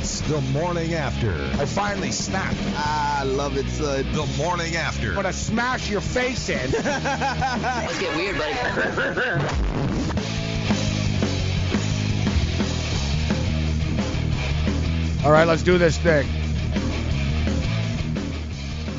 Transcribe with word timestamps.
It's 0.00 0.20
the 0.20 0.40
morning 0.52 0.94
after. 0.94 1.32
I 1.60 1.64
finally 1.64 2.12
snapped. 2.12 2.56
I 2.76 3.24
love 3.24 3.56
it, 3.56 3.66
son. 3.66 4.06
The 4.12 4.26
morning 4.38 4.76
after. 4.76 5.08
I'm 5.08 5.16
gonna 5.16 5.32
smash 5.32 5.90
your 5.90 6.00
face 6.00 6.48
in. 6.48 6.70
Let's 6.70 7.98
get 7.98 8.14
weird, 8.14 8.38
buddy. 8.38 8.54
All 15.24 15.32
right, 15.32 15.48
let's 15.48 15.64
do 15.64 15.78
this 15.78 15.98
thing. 15.98 16.28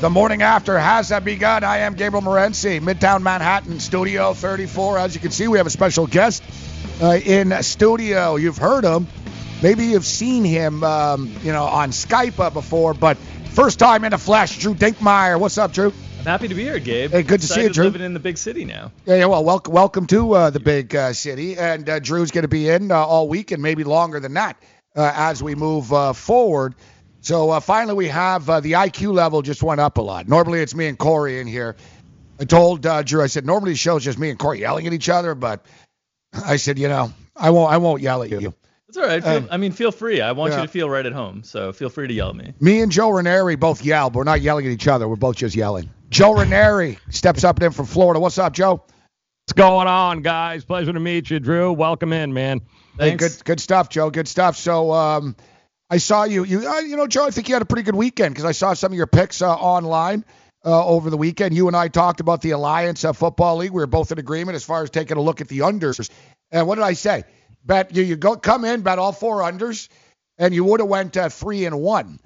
The 0.00 0.10
morning 0.10 0.42
after 0.42 0.78
has 0.78 1.08
that 1.08 1.24
begun. 1.24 1.64
I 1.64 1.78
am 1.78 1.94
Gabriel 1.94 2.22
Morency, 2.22 2.78
Midtown 2.78 3.22
Manhattan, 3.22 3.80
Studio 3.80 4.34
34. 4.34 4.98
As 4.98 5.14
you 5.14 5.20
can 5.22 5.30
see, 5.30 5.48
we 5.48 5.56
have 5.56 5.66
a 5.66 5.70
special 5.70 6.06
guest 6.06 6.42
uh, 7.00 7.18
in 7.24 7.54
studio. 7.62 8.36
You've 8.36 8.58
heard 8.58 8.84
him. 8.84 9.06
Maybe 9.62 9.86
you've 9.86 10.06
seen 10.06 10.42
him, 10.42 10.82
um, 10.82 11.30
you 11.42 11.52
know, 11.52 11.64
on 11.64 11.90
Skype 11.90 12.38
uh, 12.38 12.48
before, 12.48 12.94
but 12.94 13.18
first 13.18 13.78
time 13.78 14.04
in 14.04 14.12
the 14.12 14.18
flesh, 14.18 14.58
Drew 14.58 14.74
Dinkmeyer. 14.74 15.38
What's 15.38 15.58
up, 15.58 15.74
Drew? 15.74 15.92
I'm 16.18 16.24
happy 16.24 16.48
to 16.48 16.54
be 16.54 16.62
here, 16.62 16.78
Gabe. 16.78 17.10
Hey, 17.10 17.22
good 17.22 17.42
to 17.42 17.46
see 17.46 17.64
you, 17.64 17.68
Drew. 17.68 17.84
Living 17.84 18.00
in 18.00 18.14
the 18.14 18.20
big 18.20 18.38
city 18.38 18.64
now. 18.64 18.90
Yeah, 19.04 19.16
yeah 19.16 19.26
well, 19.26 19.44
welcome, 19.44 19.74
welcome 19.74 20.06
to 20.06 20.32
uh, 20.32 20.50
the 20.50 20.60
big 20.60 20.96
uh, 20.96 21.12
city, 21.12 21.58
and 21.58 21.86
uh, 21.90 21.98
Drew's 21.98 22.30
going 22.30 22.42
to 22.42 22.48
be 22.48 22.70
in 22.70 22.90
uh, 22.90 22.96
all 22.96 23.28
week 23.28 23.50
and 23.50 23.62
maybe 23.62 23.84
longer 23.84 24.18
than 24.18 24.32
that 24.32 24.56
uh, 24.96 25.12
as 25.14 25.42
we 25.42 25.54
move 25.54 25.92
uh, 25.92 26.14
forward. 26.14 26.74
So 27.20 27.50
uh, 27.50 27.60
finally, 27.60 27.94
we 27.94 28.08
have 28.08 28.48
uh, 28.48 28.60
the 28.60 28.72
IQ 28.72 29.12
level 29.12 29.42
just 29.42 29.62
went 29.62 29.80
up 29.80 29.98
a 29.98 30.02
lot. 30.02 30.26
Normally, 30.26 30.60
it's 30.60 30.74
me 30.74 30.86
and 30.86 30.98
Corey 30.98 31.38
in 31.38 31.46
here. 31.46 31.76
I 32.40 32.44
told 32.44 32.86
uh, 32.86 33.02
Drew, 33.02 33.22
I 33.22 33.26
said 33.26 33.44
normally 33.44 33.72
the 33.72 33.76
show's 33.76 34.04
just 34.04 34.18
me 34.18 34.30
and 34.30 34.38
Corey 34.38 34.60
yelling 34.60 34.86
at 34.86 34.94
each 34.94 35.10
other, 35.10 35.34
but 35.34 35.66
I 36.32 36.56
said, 36.56 36.78
you 36.78 36.88
know, 36.88 37.12
I 37.36 37.50
won't, 37.50 37.70
I 37.70 37.76
won't 37.76 38.00
yell 38.00 38.22
at 38.22 38.30
you. 38.30 38.54
It's 38.90 38.96
all 38.96 39.04
right. 39.04 39.22
Feel, 39.22 39.32
Um, 39.36 39.48
I 39.52 39.56
mean, 39.56 39.70
feel 39.70 39.92
free. 39.92 40.20
I 40.20 40.32
want 40.32 40.52
yeah. 40.52 40.62
you 40.62 40.66
to 40.66 40.72
feel 40.72 40.90
right 40.90 41.06
at 41.06 41.12
home. 41.12 41.44
So 41.44 41.72
feel 41.72 41.90
free 41.90 42.08
to 42.08 42.12
yell 42.12 42.30
at 42.30 42.34
me. 42.34 42.54
Me 42.58 42.82
and 42.82 42.90
Joe 42.90 43.10
Ranieri 43.10 43.54
both 43.54 43.84
yell, 43.84 44.10
but 44.10 44.18
we're 44.18 44.24
not 44.24 44.40
yelling 44.40 44.66
at 44.66 44.72
each 44.72 44.88
other. 44.88 45.06
We're 45.08 45.14
both 45.14 45.36
just 45.36 45.54
yelling. 45.54 45.90
Joe 46.08 46.34
Ranieri 46.34 46.98
steps 47.08 47.44
up 47.44 47.62
in 47.62 47.70
from 47.70 47.86
Florida. 47.86 48.18
What's 48.18 48.36
up, 48.38 48.52
Joe? 48.52 48.82
What's 48.82 49.52
going 49.54 49.86
on, 49.86 50.22
guys? 50.22 50.64
Pleasure 50.64 50.92
to 50.92 50.98
meet 50.98 51.30
you, 51.30 51.38
Drew. 51.38 51.72
Welcome 51.72 52.12
in, 52.12 52.34
man. 52.34 52.62
Hey, 52.98 53.10
Thanks. 53.10 53.36
good, 53.36 53.44
good 53.44 53.60
stuff, 53.60 53.90
Joe. 53.90 54.10
Good 54.10 54.26
stuff. 54.26 54.56
So, 54.56 54.90
um, 54.90 55.36
I 55.88 55.98
saw 55.98 56.24
you. 56.24 56.42
You, 56.42 56.68
uh, 56.68 56.80
you 56.80 56.96
know, 56.96 57.06
Joe. 57.06 57.26
I 57.26 57.30
think 57.30 57.48
you 57.48 57.54
had 57.54 57.62
a 57.62 57.66
pretty 57.66 57.84
good 57.84 57.94
weekend 57.94 58.34
because 58.34 58.44
I 58.44 58.52
saw 58.52 58.74
some 58.74 58.90
of 58.90 58.96
your 58.96 59.06
picks 59.06 59.40
uh, 59.40 59.54
online 59.54 60.24
uh, 60.64 60.84
over 60.84 61.10
the 61.10 61.16
weekend. 61.16 61.54
You 61.54 61.68
and 61.68 61.76
I 61.76 61.86
talked 61.86 62.18
about 62.18 62.42
the 62.42 62.50
Alliance 62.50 63.04
uh, 63.04 63.12
Football 63.12 63.58
League. 63.58 63.70
We 63.70 63.80
were 63.80 63.86
both 63.86 64.10
in 64.10 64.18
agreement 64.18 64.56
as 64.56 64.64
far 64.64 64.82
as 64.82 64.90
taking 64.90 65.16
a 65.16 65.20
look 65.20 65.40
at 65.40 65.46
the 65.46 65.60
unders. 65.60 66.10
And 66.50 66.66
what 66.66 66.74
did 66.74 66.82
I 66.82 66.94
say? 66.94 67.22
Bet 67.64 67.94
you, 67.94 68.02
you 68.02 68.16
go 68.16 68.36
come 68.36 68.64
in, 68.64 68.82
bet 68.82 68.98
all 68.98 69.12
four 69.12 69.40
unders, 69.40 69.88
and 70.38 70.54
you 70.54 70.64
would 70.64 70.80
have 70.80 70.88
went 70.88 71.16
uh, 71.16 71.28
three 71.28 71.64
and 71.66 71.80
one. 71.80 72.18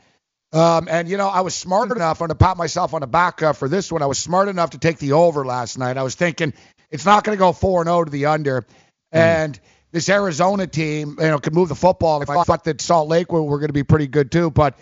Um, 0.52 0.86
and 0.88 1.08
you 1.08 1.16
know, 1.16 1.28
I 1.28 1.40
was 1.40 1.54
smart 1.54 1.90
enough. 1.90 2.20
I'm 2.22 2.28
gonna 2.28 2.36
pat 2.36 2.56
myself 2.56 2.94
on 2.94 3.00
the 3.00 3.06
back 3.06 3.42
uh, 3.42 3.52
for 3.52 3.68
this 3.68 3.90
one. 3.90 4.02
I 4.02 4.06
was 4.06 4.18
smart 4.18 4.48
enough 4.48 4.70
to 4.70 4.78
take 4.78 4.98
the 4.98 5.12
over 5.12 5.44
last 5.44 5.78
night. 5.78 5.96
I 5.96 6.02
was 6.02 6.14
thinking 6.14 6.54
it's 6.90 7.04
not 7.04 7.24
gonna 7.24 7.36
go 7.36 7.52
four 7.52 7.80
and 7.80 7.88
zero 7.88 8.04
to 8.04 8.10
the 8.10 8.26
under, 8.26 8.64
and 9.10 9.58
this 9.94 10.08
Arizona 10.08 10.66
team, 10.66 11.16
you 11.20 11.28
know, 11.28 11.38
could 11.38 11.54
move 11.54 11.68
the 11.68 11.76
football. 11.76 12.20
If 12.20 12.28
I 12.28 12.42
thought 12.42 12.64
that 12.64 12.80
Salt 12.80 13.08
Lake 13.08 13.30
were, 13.30 13.42
were 13.42 13.58
going 13.58 13.68
to 13.68 13.74
be 13.74 13.84
pretty 13.84 14.08
good 14.08 14.32
too, 14.32 14.50
but 14.50 14.76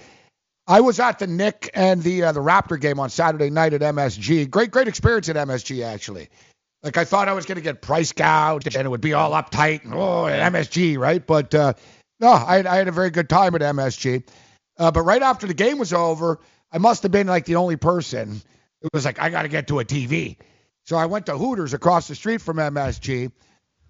I 0.66 0.80
was 0.80 1.00
at 1.00 1.18
the 1.18 1.26
Knick 1.26 1.68
and 1.74 2.02
the 2.02 2.24
uh, 2.24 2.32
the 2.32 2.40
Raptor 2.40 2.80
game 2.80 2.98
on 2.98 3.10
Saturday 3.10 3.50
night 3.50 3.74
at 3.74 3.82
MSG. 3.82 4.48
Great, 4.48 4.70
great 4.70 4.88
experience 4.88 5.28
at 5.28 5.36
MSG 5.36 5.84
actually. 5.84 6.30
Like 6.82 6.96
I 6.96 7.04
thought 7.04 7.28
I 7.28 7.32
was 7.32 7.46
going 7.46 7.56
to 7.56 7.62
get 7.62 7.80
price 7.82 8.12
gouged 8.12 8.74
and 8.74 8.84
it 8.86 8.88
would 8.88 9.00
be 9.00 9.12
all 9.12 9.30
uptight 9.32 9.84
and 9.84 9.94
oh 9.94 10.26
at 10.26 10.52
MSG, 10.52 10.98
right? 10.98 11.24
But 11.24 11.54
uh, 11.54 11.74
no, 12.20 12.30
I, 12.32 12.56
had- 12.56 12.66
I 12.66 12.76
had 12.76 12.88
a 12.88 12.92
very 12.92 13.10
good 13.10 13.28
time 13.28 13.54
at 13.54 13.60
MSG. 13.60 14.28
Uh, 14.78 14.90
but 14.90 15.02
right 15.02 15.22
after 15.22 15.46
the 15.46 15.54
game 15.54 15.78
was 15.78 15.92
over, 15.92 16.40
I 16.72 16.78
must 16.78 17.02
have 17.02 17.12
been 17.12 17.26
like 17.26 17.44
the 17.44 17.56
only 17.56 17.76
person. 17.76 18.40
It 18.80 18.90
was 18.92 19.04
like 19.04 19.20
I 19.20 19.30
got 19.30 19.42
to 19.42 19.48
get 19.48 19.68
to 19.68 19.78
a 19.78 19.84
TV, 19.84 20.38
so 20.84 20.96
I 20.96 21.06
went 21.06 21.26
to 21.26 21.36
Hooters 21.38 21.72
across 21.74 22.08
the 22.08 22.14
street 22.16 22.40
from 22.40 22.56
MSG, 22.56 23.30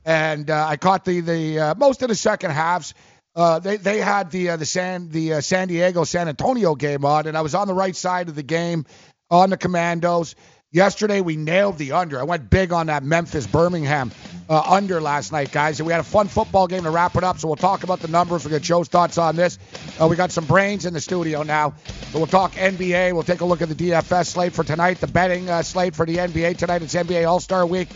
and 0.04 0.50
uh, 0.50 0.66
I 0.68 0.76
caught 0.76 1.04
the 1.04 1.20
the 1.20 1.58
uh, 1.60 1.74
most 1.76 2.02
of 2.02 2.08
the 2.08 2.14
second 2.14 2.50
halves. 2.50 2.92
Uh, 3.34 3.58
they 3.60 3.76
they 3.78 3.98
had 3.98 4.30
the 4.30 4.50
uh, 4.50 4.56
the 4.56 4.66
San 4.66 5.08
the 5.08 5.34
uh, 5.34 5.40
San 5.40 5.68
Diego 5.68 6.04
San 6.04 6.28
Antonio 6.28 6.74
game 6.74 7.04
on, 7.06 7.26
and 7.26 7.38
I 7.38 7.40
was 7.40 7.54
on 7.54 7.68
the 7.68 7.74
right 7.74 7.96
side 7.96 8.28
of 8.28 8.34
the 8.34 8.42
game 8.42 8.84
on 9.30 9.48
the 9.48 9.56
Commandos. 9.56 10.34
Yesterday 10.74 11.20
we 11.20 11.36
nailed 11.36 11.76
the 11.76 11.92
under. 11.92 12.18
I 12.18 12.22
went 12.22 12.48
big 12.48 12.72
on 12.72 12.86
that 12.86 13.04
Memphis 13.04 13.46
Birmingham 13.46 14.10
uh, 14.48 14.58
under 14.58 15.02
last 15.02 15.30
night, 15.30 15.52
guys, 15.52 15.78
and 15.78 15.86
we 15.86 15.92
had 15.92 16.00
a 16.00 16.04
fun 16.04 16.28
football 16.28 16.66
game 16.66 16.84
to 16.84 16.90
wrap 16.90 17.14
it 17.14 17.22
up. 17.22 17.38
So 17.38 17.48
we'll 17.48 17.56
talk 17.56 17.84
about 17.84 18.00
the 18.00 18.08
numbers. 18.08 18.42
We'll 18.42 18.52
get 18.52 18.62
Joe's 18.62 18.88
thoughts 18.88 19.18
on 19.18 19.36
this. 19.36 19.58
Uh, 20.00 20.08
we 20.08 20.16
got 20.16 20.32
some 20.32 20.46
brains 20.46 20.86
in 20.86 20.94
the 20.94 21.00
studio 21.00 21.42
now. 21.42 21.74
So 22.10 22.18
we'll 22.18 22.26
talk 22.26 22.52
NBA. 22.52 23.12
We'll 23.12 23.22
take 23.22 23.42
a 23.42 23.44
look 23.44 23.60
at 23.60 23.68
the 23.68 23.74
DFS 23.74 24.28
slate 24.28 24.54
for 24.54 24.64
tonight, 24.64 24.98
the 24.98 25.06
betting 25.08 25.50
uh, 25.50 25.62
slate 25.62 25.94
for 25.94 26.06
the 26.06 26.16
NBA 26.16 26.56
tonight. 26.56 26.80
It's 26.80 26.94
NBA 26.94 27.28
All 27.28 27.40
Star 27.40 27.66
Week. 27.66 27.88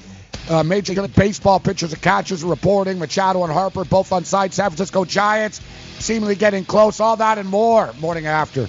Uh, 0.50 0.62
Major 0.62 0.92
League 1.00 1.14
Baseball 1.14 1.58
pitchers 1.58 1.94
and 1.94 2.02
catchers 2.02 2.44
reporting. 2.44 2.98
Machado 2.98 3.42
and 3.42 3.52
Harper 3.52 3.86
both 3.86 4.12
on 4.12 4.24
site. 4.24 4.52
San 4.52 4.68
Francisco 4.68 5.06
Giants 5.06 5.62
seemingly 5.98 6.34
getting 6.34 6.66
close. 6.66 7.00
All 7.00 7.16
that 7.16 7.38
and 7.38 7.48
more. 7.48 7.94
Morning 8.00 8.26
after. 8.26 8.68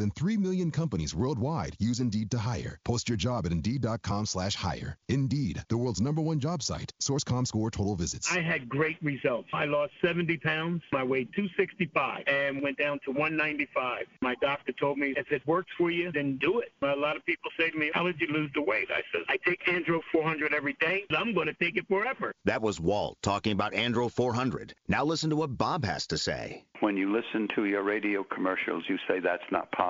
than 0.00 0.10
3 0.10 0.36
million 0.38 0.72
companies 0.72 1.14
worldwide 1.14 1.76
use 1.78 2.00
Indeed 2.00 2.32
to 2.32 2.38
hire. 2.38 2.80
Post 2.84 3.08
your 3.08 3.16
job 3.16 3.46
at 3.46 3.52
Indeed.com 3.52 4.26
slash 4.26 4.40
slash 4.40 4.54
hire. 4.54 4.96
Indeed, 5.08 5.62
the 5.68 5.76
world's 5.76 6.00
number 6.00 6.22
one 6.22 6.40
job 6.40 6.62
site. 6.62 6.92
Source.comScore 7.00 7.70
total 7.70 7.94
visits. 7.94 8.32
I 8.32 8.40
had 8.40 8.68
great 8.68 8.96
results. 9.02 9.48
I 9.52 9.66
lost 9.66 9.92
70 10.02 10.38
pounds. 10.38 10.82
I 10.94 11.04
weighed 11.04 11.28
265 11.34 12.24
and 12.26 12.62
went 12.62 12.78
down 12.78 13.00
to 13.04 13.10
195. 13.10 14.06
My 14.22 14.34
doctor 14.40 14.72
told 14.72 14.98
me, 14.98 15.12
if 15.16 15.30
it 15.30 15.46
works 15.46 15.70
for 15.76 15.90
you, 15.90 16.10
then 16.12 16.38
do 16.38 16.60
it. 16.60 16.72
A 16.82 16.96
lot 16.96 17.16
of 17.16 17.24
people 17.26 17.50
say 17.58 17.70
to 17.70 17.78
me, 17.78 17.90
how 17.92 18.04
did 18.04 18.20
you 18.20 18.28
lose 18.28 18.50
the 18.54 18.62
weight? 18.62 18.88
I 18.90 19.02
said, 19.12 19.22
I 19.28 19.36
take 19.46 19.64
Andro 19.66 20.00
400 20.12 20.54
every 20.54 20.76
day. 20.80 21.04
I'm 21.10 21.34
going 21.34 21.46
to 21.46 21.54
take 21.54 21.76
it 21.76 21.86
forever. 21.88 22.32
That 22.44 22.62
was 22.62 22.80
Walt 22.80 23.18
talking 23.22 23.52
about 23.52 23.72
Andro 23.72 24.10
400. 24.10 24.74
Now 24.88 25.04
listen 25.04 25.30
to 25.30 25.36
what 25.36 25.56
Bob 25.56 25.84
has 25.84 26.06
to 26.08 26.18
say. 26.18 26.64
When 26.80 26.96
you 26.96 27.12
listen 27.12 27.46
to 27.56 27.66
your 27.66 27.82
radio 27.82 28.24
commercials, 28.24 28.84
you 28.88 28.96
say 29.06 29.20
that's 29.20 29.42
not 29.52 29.70
possible, 29.72 29.89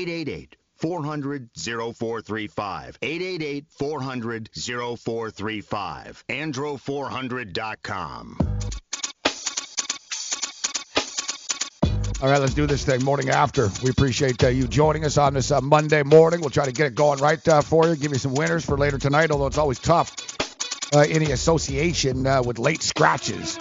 888 0.00 0.56
400 0.76 1.50
0435. 1.54 2.98
888 3.02 3.66
400 3.68 4.50
0435. 4.54 6.24
Andro400.com. 6.28 8.38
All 12.22 12.28
right, 12.28 12.38
let's 12.38 12.52
do 12.52 12.66
this 12.66 12.84
thing. 12.84 13.02
Morning 13.02 13.30
after. 13.30 13.70
We 13.82 13.88
appreciate 13.90 14.44
uh, 14.44 14.48
you 14.48 14.68
joining 14.68 15.06
us 15.06 15.16
on 15.16 15.32
this 15.34 15.50
uh, 15.50 15.62
Monday 15.62 16.02
morning. 16.02 16.40
We'll 16.40 16.50
try 16.50 16.66
to 16.66 16.72
get 16.72 16.86
it 16.86 16.94
going 16.94 17.18
right 17.18 17.46
uh, 17.48 17.62
for 17.62 17.88
you. 17.88 17.96
Give 17.96 18.12
you 18.12 18.18
some 18.18 18.34
winners 18.34 18.64
for 18.64 18.76
later 18.76 18.98
tonight, 18.98 19.30
although 19.30 19.46
it's 19.46 19.58
always 19.58 19.78
tough 19.78 20.14
uh, 20.94 21.00
in 21.00 21.22
association 21.30 22.26
uh, 22.26 22.42
with 22.42 22.58
late 22.58 22.82
scratches, 22.82 23.58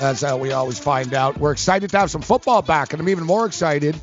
as 0.00 0.24
uh, 0.24 0.36
we 0.40 0.52
always 0.52 0.80
find 0.80 1.14
out. 1.14 1.38
We're 1.38 1.52
excited 1.52 1.90
to 1.90 1.98
have 1.98 2.10
some 2.10 2.22
football 2.22 2.62
back, 2.62 2.92
and 2.92 3.00
I'm 3.00 3.08
even 3.08 3.24
more 3.24 3.46
excited 3.46 3.94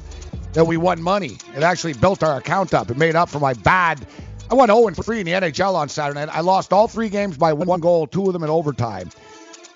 that 0.54 0.66
we 0.66 0.78
won 0.78 1.02
money. 1.02 1.38
It 1.56 1.64
actually 1.64 1.94
built 1.94 2.24
our 2.24 2.38
account 2.38 2.74
up. 2.74 2.90
It 2.90 2.98
made 2.98 3.16
up 3.16 3.30
for 3.30 3.40
my 3.40 3.54
bad. 3.54 4.06
I 4.52 4.56
went 4.56 4.72
0 4.72 4.90
3 4.90 5.20
in 5.20 5.26
the 5.26 5.32
NHL 5.34 5.76
on 5.76 5.90
Saturday 5.90 6.26
night. 6.26 6.36
I 6.36 6.42
lost 6.42 6.74
all 6.74 6.88
three 6.88 7.10
games 7.10 7.38
by 7.38 7.54
one 7.54 7.80
goal, 7.80 8.08
two 8.08 8.26
of 8.26 8.34
them 8.34 8.44
in 8.44 8.50
overtime. 8.50 9.10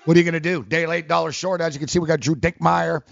What 0.04 0.16
are 0.16 0.20
you 0.20 0.24
going 0.24 0.34
to 0.34 0.40
do? 0.40 0.62
Day 0.64 0.86
late, 0.86 1.08
dollar 1.08 1.32
short. 1.32 1.60
As 1.60 1.74
you 1.74 1.78
can 1.78 1.88
see, 1.88 1.98
we 1.98 2.08
got 2.08 2.20
Drew 2.20 2.34
Dinkmeyer 2.34 3.02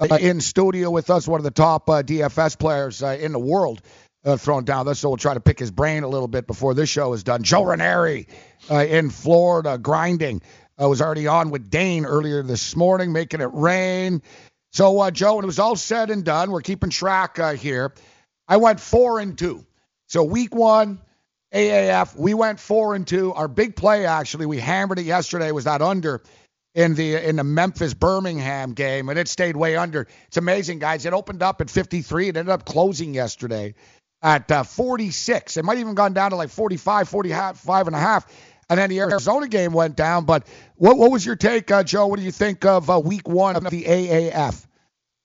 uh, 0.00 0.18
in 0.20 0.40
studio 0.40 0.90
with 0.90 1.10
us, 1.10 1.28
one 1.28 1.38
of 1.38 1.44
the 1.44 1.50
top 1.50 1.88
uh, 1.88 2.02
DFS 2.02 2.58
players 2.58 3.02
uh, 3.02 3.18
in 3.20 3.32
the 3.32 3.38
world, 3.38 3.82
uh, 4.24 4.36
thrown 4.36 4.64
down 4.64 4.86
this. 4.86 5.00
So 5.00 5.10
we'll 5.10 5.18
try 5.18 5.34
to 5.34 5.40
pick 5.40 5.58
his 5.58 5.70
brain 5.70 6.02
a 6.02 6.08
little 6.08 6.28
bit 6.28 6.46
before 6.46 6.74
this 6.74 6.88
show 6.88 7.12
is 7.12 7.22
done. 7.22 7.42
Joe 7.42 7.64
Ranieri 7.64 8.26
uh, 8.70 8.84
in 8.84 9.10
Florida, 9.10 9.78
grinding. 9.78 10.42
I 10.78 10.86
was 10.86 11.02
already 11.02 11.26
on 11.26 11.50
with 11.50 11.70
Dane 11.70 12.06
earlier 12.06 12.42
this 12.42 12.74
morning, 12.74 13.12
making 13.12 13.42
it 13.42 13.50
rain. 13.52 14.22
So, 14.72 15.00
uh, 15.00 15.10
Joe, 15.10 15.36
when 15.36 15.44
it 15.44 15.46
was 15.46 15.58
all 15.58 15.76
said 15.76 16.10
and 16.10 16.24
done, 16.24 16.50
we're 16.50 16.60
keeping 16.60 16.90
track 16.90 17.38
uh, 17.38 17.54
here. 17.54 17.92
I 18.46 18.56
went 18.58 18.80
four 18.80 19.20
and 19.20 19.36
two. 19.36 19.64
So 20.08 20.24
week 20.24 20.54
one, 20.54 21.00
AAF, 21.54 22.16
we 22.16 22.34
went 22.34 22.60
four 22.60 22.94
and 22.94 23.06
two. 23.06 23.32
Our 23.32 23.48
big 23.48 23.76
play, 23.76 24.06
actually, 24.06 24.46
we 24.46 24.58
hammered 24.58 24.98
it 24.98 25.04
yesterday, 25.04 25.52
was 25.52 25.64
that 25.64 25.82
under 25.82 26.22
in 26.74 26.94
the 26.94 27.16
in 27.16 27.36
the 27.36 27.44
Memphis 27.44 27.94
Birmingham 27.94 28.74
game, 28.74 29.08
and 29.08 29.18
it 29.18 29.28
stayed 29.28 29.56
way 29.56 29.76
under. 29.76 30.06
It's 30.28 30.36
amazing, 30.36 30.78
guys. 30.78 31.06
It 31.06 31.12
opened 31.12 31.42
up 31.42 31.60
at 31.60 31.70
53. 31.70 32.28
It 32.28 32.36
ended 32.36 32.52
up 32.52 32.64
closing 32.64 33.14
yesterday 33.14 33.74
at 34.22 34.50
uh, 34.50 34.62
46. 34.62 35.56
It 35.56 35.64
might 35.64 35.78
even 35.78 35.94
gone 35.94 36.12
down 36.12 36.30
to 36.30 36.36
like 36.36 36.50
45, 36.50 37.08
45 37.08 37.86
and 37.86 37.96
a 37.96 37.98
half. 37.98 38.26
And 38.70 38.78
then 38.78 38.88
the 38.88 39.00
Arizona 39.00 39.48
game 39.48 39.72
went 39.72 39.96
down. 39.96 40.24
But 40.24 40.46
what 40.76 40.96
what 40.96 41.10
was 41.10 41.26
your 41.26 41.36
take, 41.36 41.70
uh, 41.70 41.82
Joe? 41.82 42.06
What 42.06 42.18
do 42.18 42.24
you 42.24 42.32
think 42.32 42.64
of 42.64 42.88
uh, 42.88 43.00
week 43.00 43.28
one 43.28 43.56
of 43.56 43.64
the 43.64 43.82
AAF? 43.82 44.66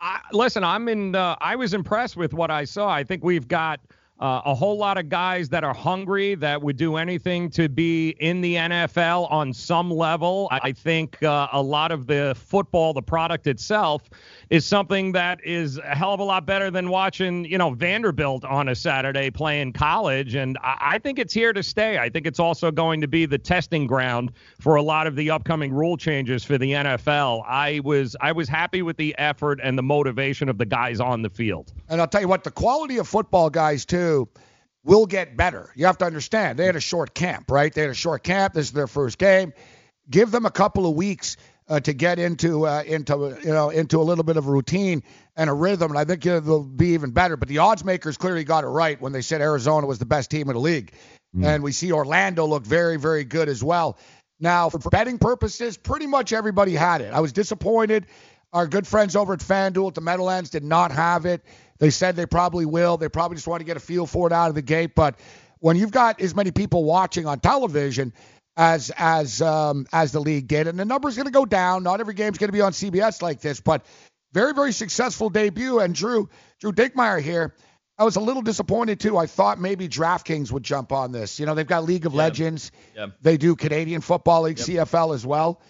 I, 0.01 0.19
listen, 0.33 0.63
I'm 0.63 0.89
in. 0.89 1.15
Uh, 1.15 1.35
I 1.39 1.55
was 1.55 1.73
impressed 1.73 2.17
with 2.17 2.33
what 2.33 2.51
I 2.51 2.65
saw. 2.65 2.89
I 2.89 3.03
think 3.03 3.23
we've 3.23 3.47
got 3.47 3.79
uh, 4.19 4.41
a 4.45 4.55
whole 4.55 4.77
lot 4.77 4.97
of 4.97 5.09
guys 5.09 5.49
that 5.49 5.63
are 5.63 5.73
hungry 5.73 6.35
that 6.35 6.61
would 6.61 6.77
do 6.77 6.95
anything 6.95 7.49
to 7.51 7.67
be 7.67 8.09
in 8.19 8.41
the 8.41 8.55
NFL 8.55 9.29
on 9.31 9.53
some 9.53 9.91
level. 9.91 10.47
I 10.51 10.71
think 10.71 11.21
uh, 11.21 11.47
a 11.51 11.61
lot 11.61 11.91
of 11.91 12.07
the 12.07 12.33
football, 12.37 12.93
the 12.93 13.01
product 13.01 13.45
itself, 13.45 14.09
is 14.49 14.65
something 14.65 15.11
that 15.13 15.43
is 15.43 15.77
a 15.77 15.95
hell 15.95 16.13
of 16.13 16.19
a 16.19 16.23
lot 16.23 16.45
better 16.45 16.69
than 16.69 16.89
watching, 16.89 17.45
you 17.45 17.57
know, 17.57 17.71
Vanderbilt 17.71 18.43
on 18.45 18.69
a 18.69 18.75
Saturday 18.75 19.29
playing 19.29 19.73
college. 19.73 20.35
And 20.35 20.57
I, 20.63 20.77
I 20.81 20.99
think 20.99 21.19
it's 21.19 21.33
here 21.33 21.53
to 21.53 21.63
stay. 21.63 21.97
I 21.97 22.09
think 22.09 22.27
it's 22.27 22.39
also 22.39 22.71
going 22.71 23.01
to 23.01 23.07
be 23.07 23.25
the 23.25 23.37
testing 23.37 23.87
ground 23.87 24.31
for 24.59 24.75
a 24.75 24.81
lot 24.81 25.07
of 25.07 25.15
the 25.15 25.31
upcoming 25.31 25.73
rule 25.73 25.97
changes 25.97 26.43
for 26.43 26.57
the 26.57 26.71
NFL. 26.71 27.43
I 27.47 27.81
was 27.83 28.15
I 28.21 28.31
was 28.31 28.47
happy 28.47 28.81
with 28.81 28.97
the 28.97 29.15
effort 29.17 29.59
and 29.63 29.77
the 29.77 29.83
motivation 29.83 30.49
of 30.49 30.57
the 30.57 30.65
guys 30.65 30.99
on 30.99 31.21
the 31.21 31.29
field. 31.29 31.73
And 31.89 32.01
I'll 32.01 32.07
tell 32.07 32.21
you 32.21 32.27
what, 32.27 32.43
the 32.43 32.51
quality 32.51 32.97
of 32.97 33.07
football 33.07 33.49
guys 33.49 33.85
too 33.85 34.27
will 34.83 35.05
get 35.05 35.35
better. 35.35 35.71
You 35.75 35.87
have 35.87 35.97
to 35.97 36.05
understand 36.05 36.59
they 36.59 36.65
had 36.65 36.75
a 36.75 36.81
short 36.81 37.13
camp, 37.13 37.49
right? 37.49 37.73
They 37.73 37.81
had 37.81 37.89
a 37.89 37.95
short 37.95 38.23
camp. 38.23 38.53
This 38.53 38.67
is 38.67 38.71
their 38.71 38.87
first 38.87 39.17
game. 39.17 39.53
Give 40.09 40.29
them 40.29 40.45
a 40.45 40.51
couple 40.51 40.87
of 40.87 40.95
weeks 40.95 41.37
uh, 41.67 41.79
to 41.79 41.93
get 41.93 42.19
into 42.19 42.67
uh, 42.67 42.83
into 42.85 43.37
you 43.43 43.51
know 43.51 43.69
into 43.69 43.99
a 43.99 44.03
little 44.03 44.23
bit 44.23 44.37
of 44.37 44.47
a 44.47 44.51
routine 44.51 45.03
and 45.35 45.49
a 45.49 45.53
rhythm, 45.53 45.91
and 45.91 45.99
I 45.99 46.05
think 46.05 46.23
they'll 46.23 46.63
be 46.63 46.89
even 46.89 47.11
better. 47.11 47.37
But 47.37 47.47
the 47.47 47.59
odds 47.59 47.83
makers 47.83 48.17
clearly 48.17 48.43
got 48.43 48.63
it 48.63 48.67
right 48.67 48.99
when 49.01 49.11
they 49.13 49.21
said 49.21 49.41
Arizona 49.41 49.87
was 49.87 49.99
the 49.99 50.05
best 50.05 50.29
team 50.29 50.49
in 50.49 50.53
the 50.55 50.59
league, 50.59 50.93
mm. 51.35 51.45
and 51.45 51.63
we 51.63 51.71
see 51.71 51.91
Orlando 51.91 52.45
look 52.45 52.65
very 52.65 52.97
very 52.97 53.23
good 53.23 53.49
as 53.49 53.63
well. 53.63 53.97
Now, 54.39 54.69
for 54.69 54.79
betting 54.89 55.17
purposes, 55.17 55.77
pretty 55.77 56.07
much 56.07 56.33
everybody 56.33 56.73
had 56.73 57.01
it. 57.01 57.13
I 57.13 57.21
was 57.21 57.31
disappointed. 57.31 58.05
Our 58.51 58.67
good 58.67 58.85
friends 58.85 59.15
over 59.15 59.33
at 59.33 59.39
FanDuel 59.39 59.89
at 59.89 59.95
the 59.95 60.01
Meadowlands 60.01 60.49
did 60.49 60.63
not 60.63 60.91
have 60.91 61.25
it. 61.25 61.41
They 61.79 61.89
said 61.89 62.15
they 62.15 62.25
probably 62.25 62.65
will. 62.65 62.97
They 62.97 63.09
probably 63.09 63.35
just 63.35 63.47
want 63.47 63.61
to 63.61 63.65
get 63.65 63.77
a 63.77 63.81
feel 63.81 64.05
for 64.05 64.27
it 64.27 64.33
out 64.33 64.49
of 64.49 64.55
the 64.55 64.61
gate. 64.61 64.95
But 64.95 65.15
when 65.59 65.77
you've 65.77 65.91
got 65.91 66.21
as 66.21 66.35
many 66.35 66.51
people 66.51 66.83
watching 66.83 67.25
on 67.25 67.39
television 67.39 68.13
as 68.57 68.91
as 68.97 69.41
um, 69.41 69.85
as 69.91 70.11
the 70.11 70.19
league 70.19 70.47
did, 70.47 70.67
and 70.67 70.79
the 70.79 70.85
number's 70.85 71.15
going 71.15 71.25
to 71.25 71.31
go 71.31 71.45
down. 71.45 71.83
Not 71.83 71.99
every 71.99 72.13
game's 72.13 72.37
going 72.37 72.49
to 72.49 72.53
be 72.53 72.61
on 72.61 72.71
CBS 72.71 73.21
like 73.21 73.41
this, 73.41 73.59
but 73.59 73.85
very 74.33 74.53
very 74.53 74.71
successful 74.71 75.29
debut. 75.29 75.79
And 75.79 75.93
Drew 75.93 76.29
Drew 76.59 76.71
Dinkmeyer 76.71 77.21
here. 77.21 77.53
I 77.97 78.03
was 78.03 78.17
a 78.17 78.19
little 78.19 78.41
disappointed 78.41 78.99
too. 78.99 79.17
I 79.17 79.25
thought 79.25 79.57
maybe 79.59 79.87
DraftKings 79.87 80.51
would 80.51 80.63
jump 80.63 80.91
on 80.91 81.13
this. 81.13 81.39
You 81.39 81.45
know, 81.45 81.55
they've 81.55 81.65
got 81.65 81.85
League 81.85 82.05
of 82.05 82.13
Legends. 82.13 82.71
They 83.21 83.37
do 83.37 83.55
Canadian 83.55 84.01
Football 84.01 84.43
League, 84.43 84.59
yep. 84.59 84.89
CFL 84.89 85.15
as 85.15 85.25
well. 85.25 85.61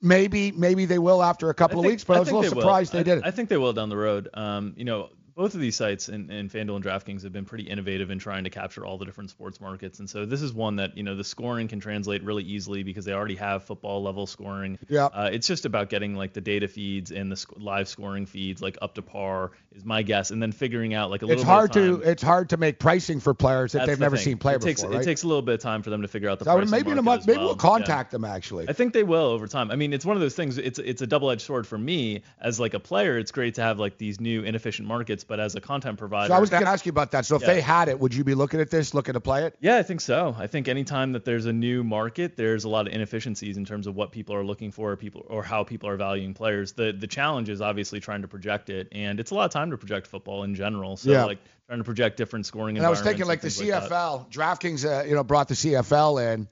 Maybe 0.00 0.52
maybe 0.52 0.84
they 0.84 1.00
will 1.00 1.20
after 1.20 1.50
a 1.50 1.54
couple 1.54 1.82
think, 1.82 1.86
of 1.86 1.92
weeks, 1.92 2.04
but 2.04 2.14
I, 2.14 2.16
I 2.18 2.20
was 2.20 2.28
a 2.28 2.34
little 2.36 2.42
they 2.42 2.60
surprised 2.60 2.92
will. 2.92 3.00
they 3.00 3.10
did 3.10 3.18
it. 3.18 3.24
I 3.24 3.32
think 3.32 3.48
they 3.48 3.56
will 3.56 3.72
down 3.72 3.88
the 3.88 3.96
road. 3.96 4.28
Um, 4.32 4.74
you 4.76 4.84
know, 4.84 5.08
both 5.38 5.54
of 5.54 5.60
these 5.60 5.76
sites 5.76 6.08
and, 6.08 6.32
and 6.32 6.50
FanDuel 6.50 6.74
and 6.74 6.84
DraftKings 6.84 7.22
have 7.22 7.32
been 7.32 7.44
pretty 7.44 7.62
innovative 7.62 8.10
in 8.10 8.18
trying 8.18 8.42
to 8.42 8.50
capture 8.50 8.84
all 8.84 8.98
the 8.98 9.04
different 9.04 9.30
sports 9.30 9.60
markets. 9.60 10.00
And 10.00 10.10
so 10.10 10.26
this 10.26 10.42
is 10.42 10.52
one 10.52 10.74
that, 10.76 10.96
you 10.96 11.04
know, 11.04 11.14
the 11.14 11.22
scoring 11.22 11.68
can 11.68 11.78
translate 11.78 12.24
really 12.24 12.42
easily 12.42 12.82
because 12.82 13.04
they 13.04 13.12
already 13.12 13.36
have 13.36 13.62
football 13.62 14.02
level 14.02 14.26
scoring. 14.26 14.80
Yeah. 14.88 15.04
Uh, 15.04 15.30
it's 15.32 15.46
just 15.46 15.64
about 15.64 15.90
getting 15.90 16.16
like 16.16 16.32
the 16.32 16.40
data 16.40 16.66
feeds 16.66 17.12
and 17.12 17.30
the 17.30 17.36
sc- 17.36 17.52
live 17.56 17.88
scoring 17.88 18.26
feeds 18.26 18.60
like 18.60 18.78
up 18.82 18.96
to 18.96 19.02
par 19.02 19.52
is 19.76 19.84
my 19.84 20.02
guess. 20.02 20.32
And 20.32 20.42
then 20.42 20.50
figuring 20.50 20.92
out 20.92 21.08
like 21.08 21.22
a 21.22 21.26
little 21.26 21.40
it's 21.40 21.48
hard 21.48 21.72
bit 21.72 21.88
of 21.88 22.02
to 22.02 22.10
it's 22.10 22.22
hard 22.22 22.48
to 22.48 22.56
make 22.56 22.80
pricing 22.80 23.20
for 23.20 23.32
players 23.32 23.70
that 23.72 23.78
That's 23.78 23.90
they've 23.90 23.98
the 23.98 24.04
never 24.04 24.16
thing. 24.16 24.24
seen 24.24 24.38
play 24.38 24.56
it 24.56 24.60
takes, 24.60 24.80
before. 24.80 24.96
Right? 24.96 25.02
It 25.02 25.04
takes 25.04 25.22
a 25.22 25.28
little 25.28 25.42
bit 25.42 25.54
of 25.54 25.60
time 25.60 25.84
for 25.84 25.90
them 25.90 26.02
to 26.02 26.08
figure 26.08 26.28
out 26.28 26.40
the 26.40 26.46
so 26.46 26.58
maybe 26.64 26.90
in 26.90 26.98
a 26.98 27.02
month, 27.02 27.28
maybe 27.28 27.38
well. 27.38 27.46
we'll 27.46 27.54
contact 27.56 28.10
them 28.10 28.24
actually. 28.24 28.68
I 28.68 28.72
think 28.72 28.92
they 28.92 29.04
will 29.04 29.26
over 29.26 29.46
time. 29.46 29.70
I 29.70 29.76
mean, 29.76 29.92
it's 29.92 30.04
one 30.04 30.16
of 30.16 30.20
those 30.20 30.34
things. 30.34 30.58
It's 30.58 30.80
it's 30.80 31.00
a 31.00 31.06
double-edged 31.06 31.42
sword 31.42 31.64
for 31.64 31.78
me 31.78 32.22
as 32.40 32.58
like 32.58 32.74
a 32.74 32.80
player. 32.80 33.16
It's 33.16 33.30
great 33.30 33.54
to 33.54 33.62
have 33.62 33.78
like 33.78 33.98
these 33.98 34.20
new 34.20 34.42
inefficient 34.42 34.88
markets, 34.88 35.27
but 35.28 35.38
as 35.38 35.54
a 35.54 35.60
content 35.60 35.98
provider, 35.98 36.28
So 36.28 36.34
I 36.34 36.40
was 36.40 36.50
going 36.50 36.64
to 36.64 36.68
ask 36.68 36.84
you 36.86 36.90
about 36.90 37.12
that. 37.12 37.26
So 37.26 37.36
if 37.36 37.42
Yeah. 37.42 37.48
they 37.54 37.60
had 37.60 37.88
it, 37.88 38.00
would 38.00 38.14
you 38.14 38.24
be 38.24 38.34
looking 38.34 38.60
at 38.60 38.70
this, 38.70 38.94
looking 38.94 39.12
to 39.14 39.20
play 39.20 39.44
it? 39.44 39.54
Yeah, 39.60 39.76
I 39.76 39.82
think 39.84 40.00
so. 40.00 40.34
I 40.36 40.46
think 40.48 40.66
anytime 40.66 41.12
that 41.12 41.24
there's 41.24 41.46
a 41.46 41.52
new 41.52 41.84
market, 41.84 42.36
there's 42.36 42.64
a 42.64 42.68
lot 42.68 42.88
of 42.88 42.92
inefficiencies 42.92 43.56
in 43.56 43.64
terms 43.64 43.86
of 43.86 43.94
what 43.94 44.10
people 44.10 44.34
are 44.34 44.44
looking 44.44 44.72
for, 44.72 44.90
or 44.92 44.96
people 44.96 45.24
or 45.28 45.44
how 45.44 45.62
people 45.62 45.88
are 45.88 45.96
valuing 45.96 46.34
players. 46.34 46.72
The 46.72 46.92
the 46.98 47.06
challenge 47.06 47.48
is 47.50 47.60
obviously 47.60 48.00
trying 48.00 48.22
to 48.22 48.28
project 48.28 48.70
it, 48.70 48.88
and 48.92 49.20
it's 49.20 49.30
a 49.30 49.34
lot 49.34 49.44
of 49.44 49.50
time 49.52 49.70
to 49.70 49.76
project 49.76 50.06
football 50.08 50.42
in 50.42 50.54
general. 50.54 50.96
So 50.96 51.12
Yeah. 51.12 51.24
like 51.26 51.38
trying 51.68 51.78
to 51.78 51.84
project 51.84 52.16
different 52.16 52.46
scoring 52.46 52.78
And 52.78 52.86
I 52.86 52.88
was 52.90 53.02
thinking 53.02 53.26
like 53.26 53.42
the 53.42 53.50
things 53.50 53.70
like. 53.70 53.82
CFL, 53.84 54.30
DraftKings, 54.32 54.84
uh, 54.84 55.04
you 55.06 55.14
know, 55.14 55.22
brought 55.22 55.48
the 55.48 55.54
CFL 55.54 56.18
in. 56.34 56.48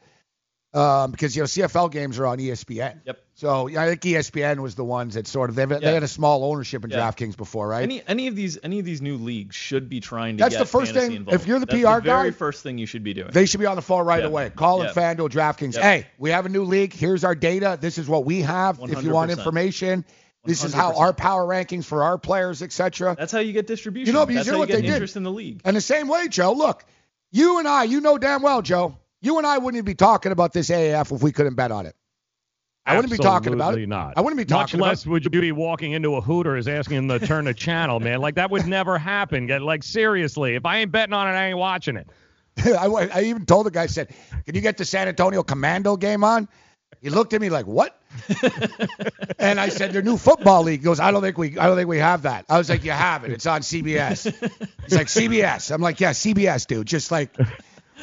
Um, 0.76 1.10
because 1.10 1.34
you 1.34 1.42
know 1.42 1.46
CFL 1.46 1.90
games 1.90 2.18
are 2.18 2.26
on 2.26 2.38
ESPN. 2.38 3.00
Yep. 3.04 3.22
So 3.34 3.66
yeah, 3.66 3.82
I 3.82 3.86
think 3.88 4.00
ESPN 4.02 4.60
was 4.60 4.74
the 4.74 4.84
ones 4.84 5.14
that 5.14 5.26
sort 5.26 5.50
of 5.50 5.56
they 5.56 5.64
they 5.64 5.92
had 5.92 6.02
a 6.02 6.08
small 6.08 6.44
ownership 6.44 6.84
in. 6.84 6.90
DraftKings 6.90 7.36
before, 7.36 7.68
right? 7.68 7.82
Any 7.82 8.02
any 8.06 8.26
of 8.28 8.36
these 8.36 8.58
any 8.62 8.78
of 8.78 8.84
these 8.84 9.02
new 9.02 9.16
leagues 9.16 9.54
should 9.56 9.88
be 9.88 10.00
trying 10.00 10.36
to 10.36 10.42
get 10.44 10.50
That's 10.50 10.58
the 10.58 10.66
first 10.78 10.92
thing- 10.94 11.12
involved. 11.12 11.40
if 11.40 11.46
you're 11.46 11.58
the 11.58 11.66
That's 11.66 11.82
PR 11.82 11.96
the 11.96 12.00
very 12.02 12.30
guy, 12.30 12.36
first 12.36 12.62
thing 12.62 12.78
you 12.78 12.86
should 12.86 13.02
be 13.04 13.12
doing. 13.14 13.30
They 13.32 13.46
should 13.46 13.60
be 13.60 13.66
on 13.66 13.76
the 13.76 13.82
phone 13.82 14.06
right 14.06 14.20
Yeah. 14.22 14.26
away. 14.28 14.50
Call 14.50 14.82
Yeah. 14.84 14.92
FanDuel, 14.92 15.30
DraftKings. 15.30 15.74
Yep. 15.74 15.82
Hey, 15.82 16.06
we 16.18 16.30
have 16.30 16.46
a 16.46 16.48
new 16.48 16.64
league. 16.64 16.92
Here's 16.94 17.24
our 17.24 17.34
data. 17.34 17.78
This 17.80 17.98
is 17.98 18.08
what 18.08 18.24
we 18.24 18.40
have. 18.42 18.78
If 18.82 19.02
you 19.02 19.10
want 19.10 19.30
100%. 19.30 19.38
information, 19.38 20.04
this 20.44 20.64
is 20.64 20.72
how 20.72 20.96
our 20.96 21.12
power 21.12 21.44
rankings 21.46 21.84
for 21.84 22.02
our 22.04 22.16
players, 22.18 22.62
etc. 22.62 23.16
That's 23.18 23.32
how 23.32 23.40
you 23.40 23.52
get 23.52 23.66
distribution. 23.66 24.06
You 24.06 24.12
know, 24.18 24.24
because 24.26 24.40
That's 24.40 24.46
you 24.46 24.52
know 24.52 24.58
what 24.60 24.68
they 24.68 24.80
did. 24.82 24.90
interest 24.92 25.16
in 25.16 25.22
the 25.24 25.30
league. 25.32 25.60
And 25.64 25.76
the 25.76 25.80
same 25.80 26.08
way, 26.08 26.28
Joe. 26.28 26.52
Look, 26.52 26.84
you 27.32 27.58
and 27.58 27.66
I, 27.68 27.84
you 27.84 28.00
know 28.00 28.16
damn 28.18 28.42
well, 28.42 28.62
Joe. 28.62 28.96
You 29.26 29.38
and 29.38 29.46
I 29.46 29.58
wouldn't 29.58 29.76
even 29.78 29.84
be 29.86 29.96
talking 29.96 30.30
about 30.30 30.52
this 30.52 30.70
AAF 30.70 31.12
if 31.12 31.20
we 31.20 31.32
couldn't 31.32 31.56
bet 31.56 31.72
on 31.72 31.84
it. 31.84 31.96
I 32.86 32.94
wouldn't 32.94 33.10
be 33.10 33.18
talking 33.18 33.54
about 33.54 33.70
it. 33.70 33.82
Absolutely 33.82 33.86
not. 33.86 34.14
I 34.16 34.20
wouldn't 34.20 34.38
be 34.38 34.44
Much 34.44 34.70
talking 34.70 34.78
about 34.78 34.90
less 34.90 35.04
would 35.04 35.24
you 35.24 35.30
be 35.30 35.50
walking 35.50 35.90
into 35.90 36.14
a 36.14 36.20
Hooters 36.20 36.68
asking 36.68 37.08
them 37.08 37.18
to 37.18 37.26
turn 37.26 37.46
the 37.46 37.52
channel, 37.52 37.98
man. 37.98 38.20
Like 38.20 38.36
that 38.36 38.52
would 38.52 38.68
never 38.68 38.98
happen. 38.98 39.48
Like 39.48 39.82
seriously, 39.82 40.54
if 40.54 40.64
I 40.64 40.78
ain't 40.78 40.92
betting 40.92 41.12
on 41.12 41.26
it, 41.26 41.32
I 41.36 41.48
ain't 41.48 41.58
watching 41.58 41.96
it. 41.96 42.08
I, 42.64 42.86
I 42.86 43.22
even 43.22 43.46
told 43.46 43.66
the 43.66 43.72
guy, 43.72 43.82
I 43.82 43.86
said, 43.86 44.14
"Can 44.44 44.54
you 44.54 44.60
get 44.60 44.76
the 44.76 44.84
San 44.84 45.08
Antonio 45.08 45.42
Commando 45.42 45.96
game 45.96 46.22
on?" 46.22 46.48
He 47.02 47.10
looked 47.10 47.32
at 47.34 47.40
me 47.40 47.50
like, 47.50 47.66
"What?" 47.66 48.00
and 49.40 49.58
I 49.58 49.70
said, 49.70 49.92
"Their 49.92 50.02
new 50.02 50.16
football 50.16 50.62
league." 50.62 50.80
He 50.80 50.84
goes, 50.84 51.00
"I 51.00 51.10
don't 51.10 51.22
think 51.22 51.36
we, 51.36 51.58
I 51.58 51.66
don't 51.66 51.76
think 51.76 51.88
we 51.88 51.98
have 51.98 52.22
that." 52.22 52.44
I 52.48 52.58
was 52.58 52.70
like, 52.70 52.84
"You 52.84 52.92
have 52.92 53.24
it. 53.24 53.32
It's 53.32 53.46
on 53.46 53.62
CBS." 53.62 54.32
He's 54.84 54.94
like, 54.94 55.08
"CBS." 55.08 55.72
I'm 55.72 55.82
like, 55.82 55.98
"Yeah, 55.98 56.12
CBS, 56.12 56.68
dude." 56.68 56.86
Just 56.86 57.10
like 57.10 57.36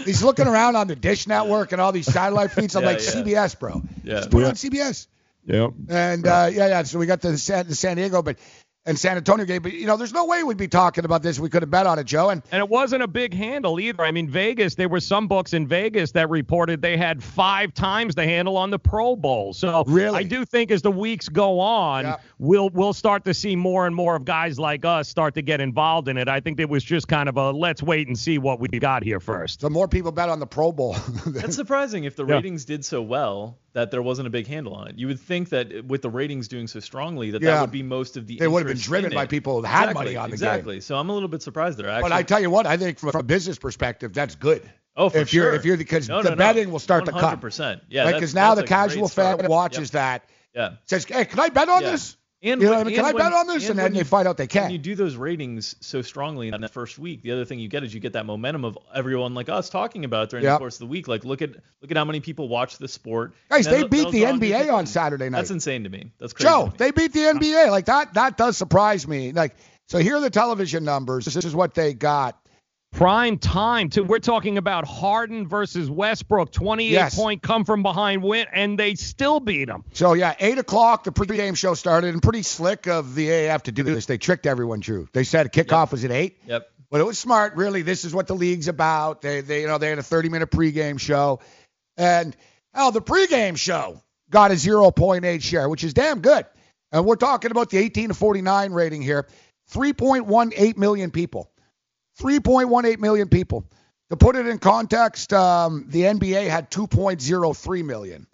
he's 0.06 0.24
looking 0.24 0.48
around 0.48 0.76
on 0.76 0.88
the 0.88 0.96
Dish 0.96 1.28
Network 1.28 1.72
and 1.72 1.82
all 1.82 1.92
these 1.92 2.12
satellite 2.12 2.52
feeds. 2.52 2.76
I'm 2.76 2.84
Yeah, 2.84 2.90
like, 2.90 3.00
yeah. 3.00 3.12
"CBS, 3.12 3.60
bro. 3.60 3.82
Yeah. 4.04 4.16
Just 4.16 4.32
put 4.32 4.44
it 4.44 4.48
on 4.48 4.54
CBS." 4.54 5.08
Yep. 5.46 5.72
And 5.90 6.26
uh, 6.28 6.50
yeah, 6.52 6.68
yeah. 6.68 6.84
So 6.84 7.00
we 7.00 7.06
got 7.06 7.22
the 7.22 7.38
San, 7.38 7.68
the 7.68 7.76
San 7.76 7.98
Diego, 7.98 8.22
but 8.22 8.38
and 8.86 9.00
San 9.00 9.16
Antonio 9.18 9.46
game. 9.46 9.62
But 9.62 9.74
you 9.74 9.86
know, 9.86 9.96
there's 9.98 10.14
no 10.14 10.26
way 10.26 10.44
we'd 10.44 10.58
be 10.58 10.68
talking 10.68 11.06
about 11.06 11.24
this. 11.24 11.40
We 11.40 11.50
could 11.50 11.62
have 11.62 11.72
bet 11.72 11.88
on 11.88 12.00
it, 12.00 12.04
Joe. 12.06 12.30
And 12.30 12.42
And 12.52 12.60
it 12.60 12.68
wasn't 12.70 13.02
a 13.04 13.08
big 13.08 13.34
handle 13.34 13.80
either. 13.80 14.04
I 14.04 14.12
mean, 14.12 14.28
Vegas, 14.30 14.76
there 14.76 14.90
were 14.90 15.00
some 15.00 15.28
books 15.28 15.54
in 15.54 15.68
Vegas 15.68 16.12
that 16.12 16.30
reported 16.30 16.82
they 16.82 16.98
had 16.98 17.24
five 17.24 17.74
times 17.74 18.16
the 18.16 18.24
handle 18.26 18.58
on 18.58 18.70
the 18.72 18.80
Pro 18.80 19.16
Bowl. 19.16 19.54
So 19.54 19.84
Really? 19.88 20.20
I 20.20 20.24
do 20.24 20.44
think 20.46 20.70
as 20.72 20.82
the 20.82 20.92
weeks 20.92 21.30
go 21.30 21.60
on, 21.60 22.04
Yeah. 22.06 22.16
we'll 22.40 22.70
we'll 22.72 22.94
start 22.94 23.24
to 23.26 23.34
see 23.34 23.56
more 23.56 23.88
and 23.88 23.96
more 23.96 24.16
of 24.16 24.26
guys 24.26 24.60
like 24.60 24.84
us 24.86 25.08
start 25.08 25.34
to 25.36 25.42
get 25.42 25.62
involved 25.62 26.08
in 26.10 26.18
it. 26.18 26.28
I 26.28 26.40
think 26.40 26.60
it 26.60 26.70
was 26.70 26.84
just 26.84 27.08
kind 27.08 27.30
of 27.30 27.38
a 27.38 27.52
let's 27.52 27.82
wait 27.82 28.08
and 28.08 28.18
see 28.18 28.38
what 28.38 28.60
we 28.60 28.68
got 28.68 29.04
here 29.04 29.20
first. 29.20 29.62
the 29.62 29.70
more 29.70 29.88
people 29.88 30.12
bet 30.12 30.30
on 30.30 30.40
the 30.40 30.48
Pro 30.48 30.72
Bowl. 30.72 30.94
That's 31.28 31.56
surprising 31.56 32.04
if 32.04 32.16
the 32.16 32.26
Yeah. 32.26 32.36
ratings 32.36 32.66
did 32.66 32.84
so 32.84 33.02
well 33.02 33.58
that 33.74 33.90
there 33.92 34.02
wasn't 34.02 34.28
a 34.28 34.30
big 34.30 34.48
handle 34.48 34.74
on 34.76 34.88
it. 34.88 34.98
You 34.98 35.08
would 35.08 35.20
think 35.20 35.50
that 35.50 35.86
with 35.86 36.02
the 36.04 36.10
ratings 36.10 36.48
doing 36.48 36.68
so 36.68 36.80
strongly 36.80 37.32
that 37.32 37.42
Yeah. 37.42 37.56
that 37.56 37.62
would 37.62 37.72
be 37.72 37.84
most 37.84 38.18
of 38.18 38.28
the 38.28 38.38
They 38.38 38.48
would 38.48 38.60
have 38.60 38.68
been 38.68 38.78
driven 38.82 39.12
by 39.14 39.26
people 39.26 39.58
who 39.60 39.64
had 39.64 39.86
exactly, 39.90 40.06
money 40.06 40.16
on 40.16 40.30
the 40.30 40.38
game. 40.38 40.48
Exactly. 40.48 40.82
So 40.82 40.96
I'm 40.98 41.10
a 41.10 41.14
little 41.14 41.28
bit 41.30 41.42
surprised 41.42 41.78
there. 41.80 41.90
Actually, 41.90 42.10
But 42.10 42.16
I 42.16 42.24
tell 42.24 42.40
you 42.40 42.50
what, 42.52 42.68
I 42.68 42.78
think 42.78 43.00
from 43.00 43.12
a 43.16 43.24
business 43.24 43.58
perspective, 43.58 44.14
that's 44.14 44.36
good. 44.36 44.62
oh, 44.96 45.10
for 45.10 45.18
if 45.18 45.30
sure. 45.30 45.46
you're 45.46 45.56
if 45.56 45.66
you're 45.66 45.78
because 45.78 46.08
no, 46.08 46.22
the 46.22 46.30
no, 46.30 46.36
no. 46.36 46.38
betting 46.38 46.72
will 46.72 46.78
start 46.80 47.06
to 47.06 47.12
cut. 47.12 47.42
100%. 47.42 47.82
Yeah. 47.90 48.04
Right? 48.04 48.14
Because 48.14 48.36
now 48.36 48.54
the 48.54 48.62
that's 48.62 48.70
a 48.72 48.74
great 48.74 48.90
casual 48.90 49.08
fan 49.08 49.48
watches 49.50 49.92
that, 49.92 50.24
Yeah. 50.56 50.74
says, 50.86 51.06
"Hey, 51.06 51.26
can 51.26 51.40
I 51.40 51.50
bet 51.50 51.68
on 51.68 51.82
Yeah. 51.82 51.92
this? 51.92 52.16
And 52.46 52.62
You 52.62 52.68
know 52.68 52.74
when- 52.74 52.82
I 52.82 52.84
mean? 52.84 52.96
Can 52.96 53.06
and 53.06 53.18
I 53.18 53.20
bet 53.24 53.32
on 53.34 53.48
this?" 53.48 53.70
And 53.70 53.80
then 53.80 53.84
when 53.86 53.94
they 53.94 54.00
you- 54.00 54.04
find 54.06 54.28
out 54.28 54.36
they 54.36 54.48
can. 54.48 54.64
When 54.64 54.68
can. 54.68 54.72
you 54.74 54.78
do 54.80 54.96
those 54.96 55.16
ratings 55.16 55.76
so 55.80 56.02
strongly 56.02 56.50
in 56.50 56.60
that 56.60 56.72
first 56.72 57.00
week, 57.00 57.22
the 57.22 57.32
other 57.32 57.46
thing 57.46 57.60
you 57.60 57.70
get 57.70 57.84
is 57.86 57.94
you 57.94 58.02
get 58.02 58.14
that 58.14 58.26
momentum 58.26 58.66
of 58.66 58.78
everyone 58.94 59.34
like 59.34 59.48
us 59.48 59.70
talking 59.70 60.04
about 60.04 60.26
it 60.26 60.30
during 60.32 60.44
Yep. 60.44 60.56
the 60.56 60.60
course 60.60 60.76
of 60.76 60.80
the 60.80 60.88
week. 60.88 61.08
Like, 61.08 61.24
look 61.24 61.42
at 61.42 61.52
look 61.82 61.90
at 61.92 61.96
how 61.96 62.04
many 62.04 62.20
people 62.20 62.50
watch 62.50 62.78
the 62.78 62.88
sport. 62.90 63.34
Guys, 63.50 63.66
they 63.66 63.88
beat 63.88 64.12
the 64.12 64.26
NBA 64.26 64.70
on. 64.70 64.86
Saturday 64.86 65.30
night. 65.30 65.38
That's 65.40 65.52
insane 65.52 65.86
to 65.86 65.90
me. 65.90 66.12
That's 66.20 66.34
crazy. 66.34 66.50
Joe, 66.50 66.74
they 66.78 66.92
beat 66.92 67.14
the 67.14 67.22
NBA. 67.28 67.72
Like 67.72 67.86
that 67.86 68.14
that 68.16 68.36
does 68.38 68.58
surprise 68.58 69.08
me. 69.08 69.32
Like 69.32 69.56
so 69.88 70.00
here 70.00 70.18
are 70.18 70.22
the 70.22 70.30
television 70.30 70.84
numbers. 70.84 71.24
This 71.26 71.38
is 71.46 71.56
what 71.56 71.74
they 71.74 71.94
got. 71.94 72.38
Prime 72.94 73.40
time 73.40 73.90
too. 73.90 74.04
We're 74.04 74.20
talking 74.20 74.58
about 74.58 74.86
Harden 74.88 75.48
versus 75.48 75.90
Westbrook, 75.90 76.52
28 76.52 76.92
Yes. 76.92 77.16
point 77.16 77.42
come 77.42 77.66
from 77.66 77.82
behind 77.82 78.22
win, 78.24 78.46
and 78.54 78.78
they 78.78 78.96
still 78.96 79.40
beat 79.40 79.66
them. 79.66 79.84
So 79.94 80.14
yeah, 80.14 80.36
eight 80.40 80.60
o'clock 80.60 81.04
the 81.04 81.12
pregame 81.12 81.58
show 81.58 81.74
started, 81.74 82.14
and 82.14 82.22
pretty 82.22 82.44
slick 82.44 82.88
of 82.88 83.16
the 83.16 83.28
AAF 83.30 83.64
to 83.64 83.72
do 83.72 83.82
this. 83.84 84.06
They 84.06 84.18
tricked 84.20 84.46
everyone, 84.46 84.80
Drew. 84.80 85.08
They 85.12 85.24
said 85.24 85.52
kickoff 85.52 85.92
was 85.92 86.06
at 86.06 86.12
eight. 86.12 86.38
Yep. 86.46 86.70
But 86.92 87.02
it 87.02 87.06
was 87.06 87.18
smart, 87.18 87.56
really. 87.56 87.82
This 87.82 88.06
is 88.06 88.14
what 88.14 88.28
the 88.28 88.36
league's 88.36 88.68
about. 88.68 89.24
They, 89.24 89.42
they, 89.42 89.62
you 89.62 89.68
know, 89.68 89.80
they 89.80 89.90
had 89.90 89.98
a 89.98 90.04
30-minute 90.04 90.52
pregame 90.52 91.00
show, 91.00 91.40
and 91.98 92.36
hell, 92.76 92.92
the 92.92 93.02
pregame 93.02 93.58
show 93.58 94.00
got 94.30 94.52
a 94.52 94.54
0.8 94.54 95.42
share, 95.42 95.68
which 95.68 95.84
is 95.84 95.96
damn 95.96 96.22
good. 96.22 96.46
And 96.92 97.06
we're 97.06 97.16
talking 97.16 97.50
about 97.50 97.72
the 97.72 97.80
18 97.80 98.10
to 98.10 98.14
49 98.14 98.72
rating 98.72 99.02
here. 99.02 99.28
3.18 99.72 100.78
million 100.78 101.10
people. 101.10 101.50
3.18 102.22 103.00
million 103.00 103.30
people. 103.30 103.66
To 104.10 104.18
put 104.18 104.36
it 104.36 104.48
in 104.48 104.60
context, 104.60 105.34
um, 105.34 105.86
the 105.88 106.04
NBA 106.04 106.48
had 106.48 106.70
2.03 106.70 107.86
million. 107.86 108.28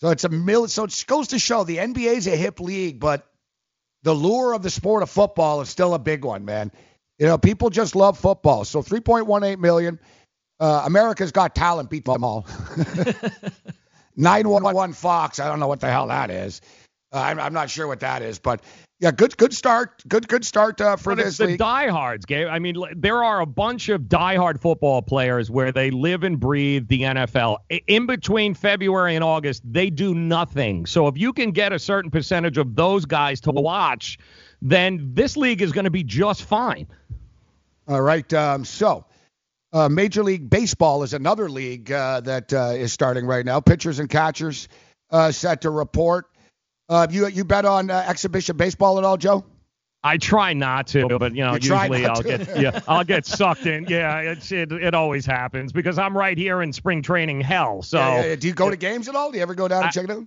So 0.00 0.10
it's 0.10 0.24
a 0.24 0.28
mil. 0.28 0.68
So 0.68 0.84
it 0.84 1.04
goes 1.06 1.28
to 1.28 1.38
show 1.38 1.64
the 1.64 1.78
NBA's 1.78 2.26
a 2.26 2.36
hip 2.36 2.60
league, 2.60 3.00
but 3.00 3.26
the 4.02 4.14
lure 4.14 4.52
of 4.52 4.62
the 4.62 4.70
sport 4.70 5.02
of 5.02 5.10
football 5.10 5.60
is 5.60 5.68
still 5.68 5.94
a 5.94 5.98
big 5.98 6.24
one, 6.24 6.44
man. 6.44 6.70
You 7.18 7.26
know, 7.26 7.38
people 7.38 7.70
just 7.70 7.96
love 7.96 8.18
football. 8.18 8.64
So 8.64 8.82
3.18 8.82 9.58
million. 9.58 9.98
Uh, 10.60 10.82
America's 10.84 11.32
Got 11.32 11.54
Talent 11.54 11.90
beat 11.90 12.04
them 12.04 12.24
all. 12.24 12.46
911 14.16 14.94
Fox. 14.94 15.40
I 15.40 15.48
don't 15.48 15.60
know 15.60 15.68
what 15.68 15.80
the 15.80 15.90
hell 15.90 16.08
that 16.08 16.30
is. 16.30 16.60
Uh, 17.12 17.20
I'm, 17.20 17.40
I'm 17.40 17.52
not 17.54 17.70
sure 17.70 17.86
what 17.86 18.00
that 18.00 18.22
is, 18.22 18.38
but 18.38 18.62
yeah, 19.00 19.12
good 19.12 19.36
good 19.36 19.54
start. 19.54 20.02
Good 20.08 20.26
good 20.26 20.44
start 20.44 20.80
uh, 20.80 20.96
for 20.96 21.14
But 21.14 21.22
this 21.22 21.28
it's 21.28 21.38
the 21.38 21.46
league. 21.46 21.58
diehards, 21.58 22.26
Gabe. 22.26 22.48
I 22.48 22.58
mean, 22.58 22.76
there 22.96 23.22
are 23.22 23.40
a 23.40 23.46
bunch 23.46 23.88
of 23.90 24.02
diehard 24.02 24.60
football 24.60 25.02
players 25.02 25.50
where 25.50 25.70
they 25.70 25.90
live 25.92 26.24
and 26.24 26.40
breathe 26.40 26.88
the 26.88 27.02
NFL. 27.02 27.58
In 27.86 28.06
between 28.06 28.54
February 28.54 29.14
and 29.14 29.22
August, 29.22 29.62
they 29.64 29.90
do 29.90 30.14
nothing. 30.14 30.86
So 30.86 31.06
if 31.06 31.16
you 31.16 31.32
can 31.32 31.52
get 31.52 31.72
a 31.72 31.78
certain 31.78 32.10
percentage 32.10 32.58
of 32.58 32.74
those 32.74 33.04
guys 33.04 33.40
to 33.42 33.52
watch, 33.52 34.18
then 34.62 35.10
this 35.14 35.36
league 35.36 35.62
is 35.62 35.70
going 35.70 35.84
to 35.84 35.90
be 35.90 36.02
just 36.02 36.42
fine. 36.42 36.88
All 37.86 38.02
right. 38.02 38.30
Um, 38.34 38.64
so, 38.64 39.04
uh, 39.72 39.88
Major 39.88 40.24
League 40.24 40.50
Baseball 40.50 41.04
is 41.04 41.14
another 41.14 41.48
league 41.48 41.92
uh, 41.92 42.20
that 42.22 42.52
uh, 42.52 42.72
is 42.74 42.92
starting 42.92 43.26
right 43.26 43.44
now. 43.44 43.60
Pitchers 43.60 43.98
and 43.98 44.10
catchers 44.10 44.68
uh, 45.10 45.30
set 45.30 45.60
to 45.62 45.70
report. 45.70 46.26
Uh, 46.88 47.06
you 47.10 47.26
you 47.28 47.44
bet 47.44 47.64
on 47.64 47.90
uh, 47.90 48.04
exhibition 48.06 48.56
baseball 48.56 48.98
at 48.98 49.04
all, 49.04 49.16
Joe? 49.16 49.44
I 50.02 50.16
try 50.16 50.52
not 50.52 50.86
to, 50.88 51.18
but 51.18 51.34
you 51.34 51.42
know, 51.42 51.54
You 51.54 51.74
usually 51.74 52.06
I'll 52.06 52.22
to. 52.22 52.38
get 52.38 52.60
yeah, 52.60 52.80
I'll 52.88 53.04
get 53.04 53.26
sucked 53.26 53.66
in. 53.66 53.84
Yeah, 53.88 54.20
it's 54.20 54.50
it, 54.52 54.70
it 54.72 54.94
always 54.94 55.26
happens 55.26 55.72
because 55.72 55.98
I'm 55.98 56.16
right 56.16 56.38
here 56.38 56.62
in 56.62 56.72
spring 56.72 57.02
training 57.02 57.40
hell. 57.40 57.82
So 57.82 57.98
Yeah, 57.98 58.14
yeah, 58.20 58.26
yeah. 58.28 58.36
Do 58.36 58.46
you 58.46 58.54
go 58.54 58.70
to 58.70 58.76
games 58.76 59.08
at 59.08 59.16
all? 59.16 59.30
Do 59.30 59.36
you 59.38 59.42
ever 59.42 59.54
go 59.54 59.66
down 59.68 59.80
and 59.80 59.88
I- 59.88 59.90
check 59.90 60.04
it 60.04 60.10
out? 60.10 60.24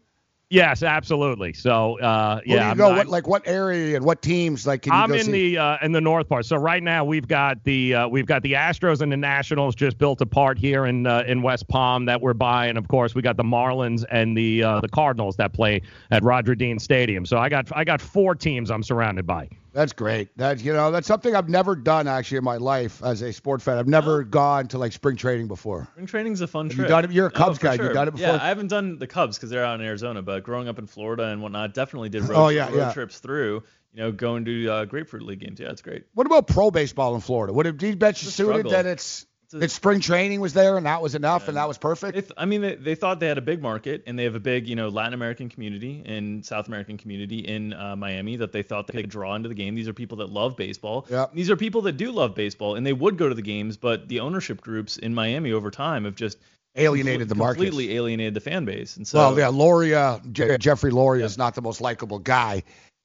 Yes, 0.52 0.84
absolutely. 0.84 1.54
So 1.54 2.00
uh, 2.00 2.36
Where 2.36 2.44
do 2.46 2.52
yeah, 2.52 2.70
you 2.70 2.76
go? 2.76 2.90
not- 2.90 2.98
what 2.98 3.08
like 3.08 3.28
what 3.28 3.42
area 3.48 3.96
and 3.96 4.06
what 4.06 4.22
teams? 4.22 4.68
Like, 4.68 4.84
can 4.84 4.94
you 4.94 5.00
I'm 5.00 5.12
in 5.14 5.26
see? 5.26 5.32
the 5.56 5.58
uh, 5.58 5.78
in 5.82 5.92
the 5.92 6.02
north 6.02 6.30
part. 6.30 6.46
So 6.46 6.58
right 6.58 6.84
now 6.84 7.04
we've 7.04 7.28
got 7.28 7.64
the 7.64 7.96
uh, 7.96 8.08
we've 8.08 8.28
got 8.28 8.44
the 8.44 8.54
Astros 8.54 9.02
and 9.02 9.12
the 9.12 9.18
Nationals 9.18 9.74
just 9.74 9.98
built 9.98 10.22
apart 10.22 10.60
here 10.60 10.86
in 10.86 11.08
uh, 11.08 11.24
in 11.26 11.42
West 11.42 11.68
Palm 11.68 12.06
that 12.06 12.22
we're 12.22 12.36
by, 12.36 12.68
and 12.68 12.78
of 12.78 12.88
course 12.88 13.16
we 13.16 13.24
got 13.24 13.38
the 13.38 13.44
Marlins 13.44 14.06
and 14.12 14.38
the 14.38 14.62
uh, 14.64 14.82
the 14.82 14.90
Cardinals 14.90 15.36
that 15.38 15.54
play 15.54 15.82
at 16.12 16.22
Roger 16.24 16.54
Dean 16.54 16.78
Stadium. 16.78 17.26
So 17.26 17.38
I 17.40 17.50
got 17.50 17.68
I 17.76 17.84
got 17.84 18.00
four 18.00 18.36
teams 18.36 18.70
I'm 18.70 18.84
surrounded 18.84 19.26
by. 19.26 19.50
That's 19.74 19.94
great. 19.94 20.36
That 20.38 20.62
you 20.62 20.74
know, 20.74 20.92
that's 20.92 21.08
something 21.08 21.34
I've 21.36 21.48
never 21.48 21.76
done 21.76 22.08
actually 22.08 22.40
in 22.40 22.44
my 22.44 22.58
life 22.58 23.02
as 23.04 23.22
a 23.22 23.32
sport 23.32 23.62
fan. 23.62 23.78
I've 23.78 23.88
never 23.88 24.24
gone 24.24 24.68
to 24.70 24.78
like 24.78 24.92
spring 24.92 25.16
training 25.16 25.48
before. 25.48 25.88
Spring 25.94 26.06
training's 26.08 26.42
a 26.42 26.48
fun 26.48 26.66
Have 26.66 26.72
you 26.74 26.78
trip. 26.80 26.90
done 26.90 27.06
it? 27.06 27.12
You're 27.12 27.28
a 27.28 27.30
Oh, 27.30 27.38
Cubs 27.38 27.58
for 27.58 27.64
guy. 27.66 27.74
You 27.76 27.84
sure. 27.84 27.94
done 27.94 28.08
it 28.10 28.12
before? 28.12 28.28
Yeah, 28.28 28.44
I 28.44 28.48
haven't 28.50 28.68
done 28.68 28.98
the 29.00 29.08
Cubs 29.08 29.38
because 29.38 29.50
they're 29.50 29.64
out 29.64 29.80
in 29.80 29.86
Arizona, 29.86 30.22
but 30.22 30.44
growing 30.44 30.68
up 30.68 30.78
in 30.78 30.88
Florida 30.88 31.26
and 31.28 31.42
whatnot, 31.42 31.74
definitely 31.74 32.10
did 32.10 32.24
road, 32.24 32.38
Oh, 32.38 32.48
yeah, 32.50 32.68
road 32.68 32.76
yeah. 32.78 32.94
trips 32.94 33.20
through. 33.20 33.64
You 33.94 34.04
know, 34.04 34.12
going 34.14 34.46
to 34.46 34.70
uh, 34.70 34.86
Grapefruit 34.86 35.24
League 35.24 35.40
games. 35.40 35.60
Yeah, 35.60 35.70
it's 35.70 35.82
great. 35.82 36.06
What 36.14 36.26
about 36.26 36.48
pro 36.48 36.72
baseball 36.72 37.14
in 37.16 37.20
Florida? 37.22 37.52
Would 37.54 37.66
it 37.66 37.78
be 37.78 37.94
better 37.96 38.18
suited 38.18 38.32
struggle. 38.54 38.72
that 38.72 38.86
It's 38.86 39.26
a- 39.54 39.60
that 39.60 39.72
spring 39.72 40.00
training 40.00 40.40
was 40.42 40.54
there 40.54 40.78
and 40.78 40.86
that 40.86 41.02
was 41.02 41.16
enough 41.16 41.48
and 41.48 41.58
that 41.58 41.68
was 41.68 41.78
perfect? 41.78 42.14
Th- 42.14 42.32
I 42.38 42.46
mean, 42.46 42.62
they, 42.62 42.76
they 42.76 42.96
thought 42.96 43.20
they 43.20 43.28
had 43.28 43.38
a 43.38 43.42
big 43.42 43.62
market, 43.62 44.04
and 44.08 44.18
they 44.18 44.24
have 44.24 44.36
a 44.36 44.40
big, 44.40 44.68
you 44.68 44.76
know, 44.76 44.90
Latin 44.90 45.14
American 45.14 45.50
community 45.50 46.04
and 46.06 46.46
South 46.46 46.68
American 46.68 46.98
community 46.98 47.40
in 47.40 47.74
uh, 47.74 47.96
Miami 47.96 48.36
that 48.38 48.52
they 48.52 48.64
thought 48.64 48.88
they 48.88 49.02
could 49.02 49.10
draw 49.10 49.36
into 49.36 49.50
the 49.50 49.56
game. 49.56 49.76
These 49.76 49.88
are 49.88 49.94
people 49.94 50.18
that 50.18 50.30
love 50.30 50.56
baseball. 50.58 51.06
Yep. 51.10 51.34
These 51.34 51.50
are 51.50 51.56
people 51.58 51.82
that 51.84 51.94
do 51.98 52.12
love 52.12 52.36
baseball, 52.36 52.76
and 52.76 52.86
they 52.86 52.94
would 52.94 53.18
go 53.18 53.30
to 53.30 53.36
the 53.36 53.42
games, 53.42 53.78
but 53.78 54.08
the 54.08 54.20
ownership 54.22 54.62
groups 54.62 54.98
in 54.98 55.14
Miami 55.14 55.52
over 55.52 55.72
time 55.72 56.06
have 56.06 56.16
just 56.16 56.38
Alienated 56.76 57.28
the 57.28 57.36
market. 57.36 57.64
completely 57.64 57.96
alienated 57.98 58.34
the 58.34 58.40
fan 58.40 58.64
base. 58.64 58.96
And 58.96 59.06
so, 59.06 59.18
well, 59.20 59.38
yeah, 59.38 59.50
Loria, 59.50 60.22
Je- 60.32 60.58
Jeffrey 60.58 60.92
Loria 60.92 61.26
is 61.26 61.38
not 61.38 61.54
the 61.54 61.62
most 61.62 61.82
likable 61.82 62.20
guy. 62.20 62.64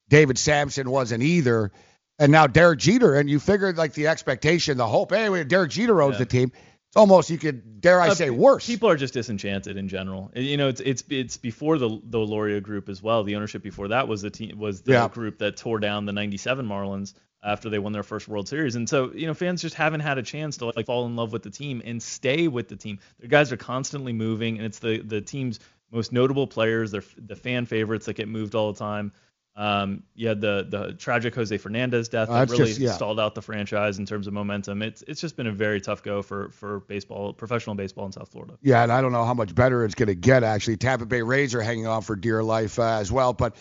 David 0.08 0.38
Samson 0.38 0.88
wasn't 0.88 1.24
either. 1.24 1.72
And 2.18 2.32
now 2.32 2.46
Derek 2.46 2.78
Jeter, 2.78 3.14
and 3.14 3.28
you 3.28 3.38
figured 3.38 3.76
like 3.76 3.92
the 3.92 4.06
expectation, 4.08 4.78
the 4.78 4.86
hope, 4.86 5.12
hey, 5.12 5.44
Derek 5.44 5.70
Jeter 5.70 6.00
owns 6.00 6.14
Yeah. 6.14 6.18
the 6.20 6.26
team. 6.26 6.52
It's 6.88 6.96
almost 6.96 7.28
you 7.28 7.36
could 7.36 7.80
dare 7.80 8.00
I 8.00 8.08
Uh, 8.08 8.14
say 8.14 8.30
worse. 8.30 8.66
People 8.66 8.88
are 8.88 8.96
just 8.96 9.12
disenchanted 9.14 9.76
in 9.76 9.88
general. 9.88 10.30
You 10.34 10.56
know, 10.56 10.68
it's 10.68 10.80
it's 10.80 11.04
it's 11.10 11.36
before 11.36 11.78
the 11.78 12.00
the 12.04 12.18
Loria 12.18 12.60
group 12.60 12.88
as 12.88 13.02
well. 13.02 13.22
The 13.22 13.36
ownership 13.36 13.62
before 13.62 13.88
that 13.88 14.08
was 14.08 14.22
the 14.22 14.30
team 14.30 14.58
was 14.58 14.80
the 14.82 14.92
Yeah. 14.92 15.08
group 15.08 15.38
that 15.38 15.56
tore 15.58 15.78
down 15.78 16.06
the 16.06 16.12
'97 16.12 16.66
Marlins 16.66 17.12
after 17.42 17.68
they 17.68 17.78
won 17.78 17.92
their 17.92 18.02
first 18.02 18.28
World 18.28 18.48
Series. 18.48 18.76
And 18.76 18.88
so, 18.88 19.12
you 19.14 19.26
know, 19.26 19.34
fans 19.34 19.60
just 19.62 19.74
haven't 19.74 20.00
had 20.00 20.16
a 20.16 20.22
chance 20.22 20.56
to 20.58 20.72
like 20.74 20.86
fall 20.86 21.04
in 21.06 21.16
love 21.16 21.32
with 21.32 21.42
the 21.42 21.50
team 21.50 21.82
and 21.84 22.02
stay 22.02 22.48
with 22.48 22.68
the 22.68 22.76
team. 22.76 22.98
The 23.20 23.28
guys 23.28 23.52
are 23.52 23.56
constantly 23.58 24.14
moving, 24.14 24.56
and 24.56 24.64
it's 24.64 24.78
the 24.78 24.98
the 24.98 25.20
team's 25.20 25.60
most 25.92 26.12
notable 26.12 26.46
players. 26.46 26.92
They're 26.92 27.04
the 27.18 27.36
fan 27.36 27.66
favorites 27.66 28.06
that 28.06 28.14
get 28.14 28.26
moved 28.28 28.54
all 28.54 28.72
the 28.72 28.78
time. 28.78 29.12
Um, 29.56 30.02
you 30.14 30.28
had 30.28 30.40
the 30.42 30.66
the 30.68 30.92
tragic 30.92 31.34
Jose 31.34 31.56
Fernandez 31.56 32.10
death 32.10 32.28
Uh, 32.28 32.34
that 32.34 32.42
it's 32.42 32.52
really 32.52 32.66
just- 32.66 32.78
yeah. 32.80 32.92
stalled 32.92 33.18
out 33.18 33.34
the 33.34 33.40
franchise 33.40 33.98
in 33.98 34.04
terms 34.04 34.26
of 34.26 34.34
momentum. 34.34 34.82
It's 34.82 35.02
it's 35.08 35.20
just 35.20 35.34
been 35.36 35.46
a 35.46 35.52
very 35.52 35.80
tough 35.80 36.02
go 36.02 36.20
for 36.22 36.50
for 36.50 36.80
baseball, 36.80 37.32
professional 37.32 37.74
baseball 37.74 38.04
in 38.04 38.12
South 38.12 38.28
Florida. 38.30 38.58
Yeah, 38.60 38.82
and 38.82 38.92
I 38.92 39.00
don't 39.00 39.12
know 39.12 39.24
how 39.24 39.32
much 39.34 39.54
better 39.54 39.84
it's 39.84 39.94
going 39.94 40.08
to 40.08 40.14
get. 40.14 40.44
Actually, 40.44 40.76
Tampa 40.76 41.06
Bay 41.06 41.22
Rays 41.22 41.54
are 41.54 41.62
hanging 41.62 41.86
on 41.86 42.02
for 42.02 42.16
dear 42.16 42.42
life 42.42 42.78
uh, 42.78 42.98
as 43.00 43.10
well. 43.10 43.32
But 43.32 43.56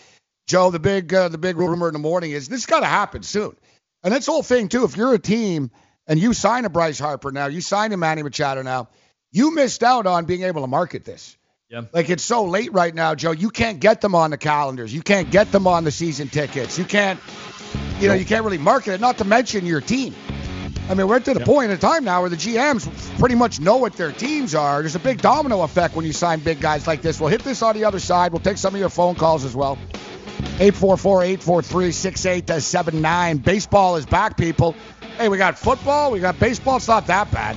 Joe, 0.46 0.70
the 0.70 0.78
big 0.78 1.14
uh, 1.14 1.28
the 1.28 1.38
big 1.38 1.56
rumor 1.56 1.88
in 1.88 1.94
the 1.94 1.98
morning 1.98 2.32
is 2.32 2.46
this 2.46 2.66
got 2.66 2.80
to 2.80 2.86
happen 2.86 3.22
soon. 3.22 3.56
And 4.04 4.12
that's 4.12 4.26
the 4.26 4.32
whole 4.32 4.42
thing 4.42 4.68
too. 4.68 4.84
If 4.84 4.96
you're 4.98 5.14
a 5.14 5.18
team 5.18 5.70
and 6.06 6.20
you 6.20 6.34
sign 6.34 6.66
a 6.66 6.68
Bryce 6.68 6.98
Harper 6.98 7.32
now, 7.32 7.46
you 7.46 7.60
sign 7.62 7.92
a 7.92 7.96
Manny 7.96 8.22
Machado 8.22 8.60
now, 8.62 8.88
you 9.32 9.54
missed 9.54 9.82
out 9.82 10.06
on 10.06 10.26
being 10.26 10.42
able 10.42 10.60
to 10.60 10.66
market 10.68 11.04
this. 11.04 11.36
Yeah. 11.68 11.82
Like 11.92 12.08
it's 12.10 12.22
so 12.22 12.44
late 12.44 12.72
right 12.72 12.94
now, 12.94 13.16
Joe. 13.16 13.32
You 13.32 13.50
can't 13.50 13.80
get 13.80 14.00
them 14.00 14.14
on 14.14 14.30
the 14.30 14.38
calendars. 14.38 14.94
You 14.94 15.02
can't 15.02 15.28
get 15.30 15.50
them 15.50 15.66
on 15.66 15.82
the 15.84 15.90
season 15.90 16.28
tickets. 16.28 16.78
You 16.78 16.84
can't, 16.84 17.18
you 17.98 18.06
know, 18.06 18.14
you 18.14 18.24
can't 18.24 18.44
really 18.44 18.58
market 18.58 18.94
it. 18.94 19.00
Not 19.00 19.18
to 19.18 19.24
mention 19.24 19.66
your 19.66 19.80
team. 19.80 20.14
I 20.88 20.94
mean, 20.94 21.08
we're 21.08 21.18
to 21.18 21.34
the 21.34 21.40
point 21.40 21.72
in 21.72 21.78
time 21.78 22.04
now 22.04 22.20
where 22.20 22.30
the 22.30 22.36
GMs 22.36 23.18
pretty 23.18 23.34
much 23.34 23.58
know 23.58 23.78
what 23.78 23.94
their 23.94 24.12
teams 24.12 24.54
are. 24.54 24.80
There's 24.80 24.94
a 24.94 25.00
big 25.00 25.20
domino 25.20 25.62
effect 25.62 25.96
when 25.96 26.04
you 26.04 26.12
sign 26.12 26.38
big 26.38 26.60
guys 26.60 26.86
like 26.86 27.02
this. 27.02 27.20
We'll 27.20 27.30
hit 27.30 27.42
this 27.42 27.62
on 27.62 27.74
the 27.74 27.82
other 27.84 27.98
side. 27.98 28.30
We'll 28.32 28.40
take 28.40 28.58
some 28.58 28.72
of 28.72 28.78
your 28.78 28.88
phone 28.88 29.16
calls 29.16 29.44
as 29.44 29.56
well. 29.56 29.76
844-843-6879. 30.58 33.42
Baseball 33.42 33.96
is 33.96 34.06
back, 34.06 34.36
people. 34.36 34.76
Hey, 35.18 35.28
we 35.28 35.38
got 35.38 35.58
football. 35.58 36.12
We 36.12 36.20
got 36.20 36.38
baseball. 36.38 36.76
It's 36.76 36.86
not 36.86 37.08
that 37.08 37.32
bad. 37.32 37.56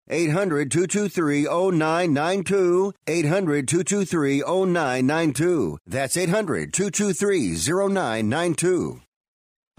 800 0.11 0.69
223 0.69 1.43
0992. 1.43 2.93
800 3.07 3.67
223 3.67 4.41
0992. 4.41 5.77
That's 5.87 6.17
800 6.17 6.73
223 6.73 7.55
0992. 7.55 9.01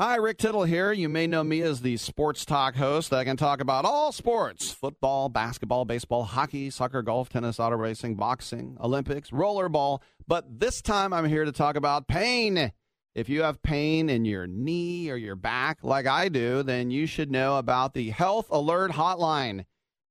Hi, 0.01 0.17
Rick 0.17 0.39
Tittle 0.39 0.65
here. 0.65 0.91
You 0.91 1.11
may 1.11 1.27
know 1.27 1.45
me 1.45 1.61
as 1.61 1.83
the 1.83 1.99
sports 1.99 2.47
talk 2.47 2.77
host 2.77 3.11
that 3.11 3.25
can 3.25 3.37
talk 3.37 3.61
about 3.61 3.85
all 3.85 4.11
sports 4.11 4.71
football, 4.71 5.29
basketball, 5.29 5.85
baseball, 5.85 6.25
hockey, 6.25 6.71
soccer, 6.71 7.03
golf, 7.03 7.29
tennis, 7.29 7.61
auto 7.61 7.77
racing, 7.77 8.15
boxing, 8.15 8.79
Olympics, 8.81 9.31
rollerball. 9.31 10.01
But 10.27 10.61
this 10.61 10.81
time 10.81 11.13
I'm 11.13 11.27
here 11.27 11.45
to 11.45 11.53
talk 11.53 11.77
about 11.77 12.09
pain. 12.09 12.73
If 13.15 13.29
you 13.29 13.43
have 13.43 13.63
pain 13.63 14.09
in 14.09 14.25
your 14.25 14.47
knee 14.47 15.11
or 15.11 15.17
your 15.17 15.37
back, 15.37 15.81
like 15.83 16.07
I 16.07 16.31
do, 16.31 16.63
then 16.63 16.91
you 16.91 17.05
should 17.05 17.31
know 17.31 17.59
about 17.59 17.93
the 17.93 18.09
Health 18.09 18.47
Alert 18.51 18.93
Hotline. 18.93 19.67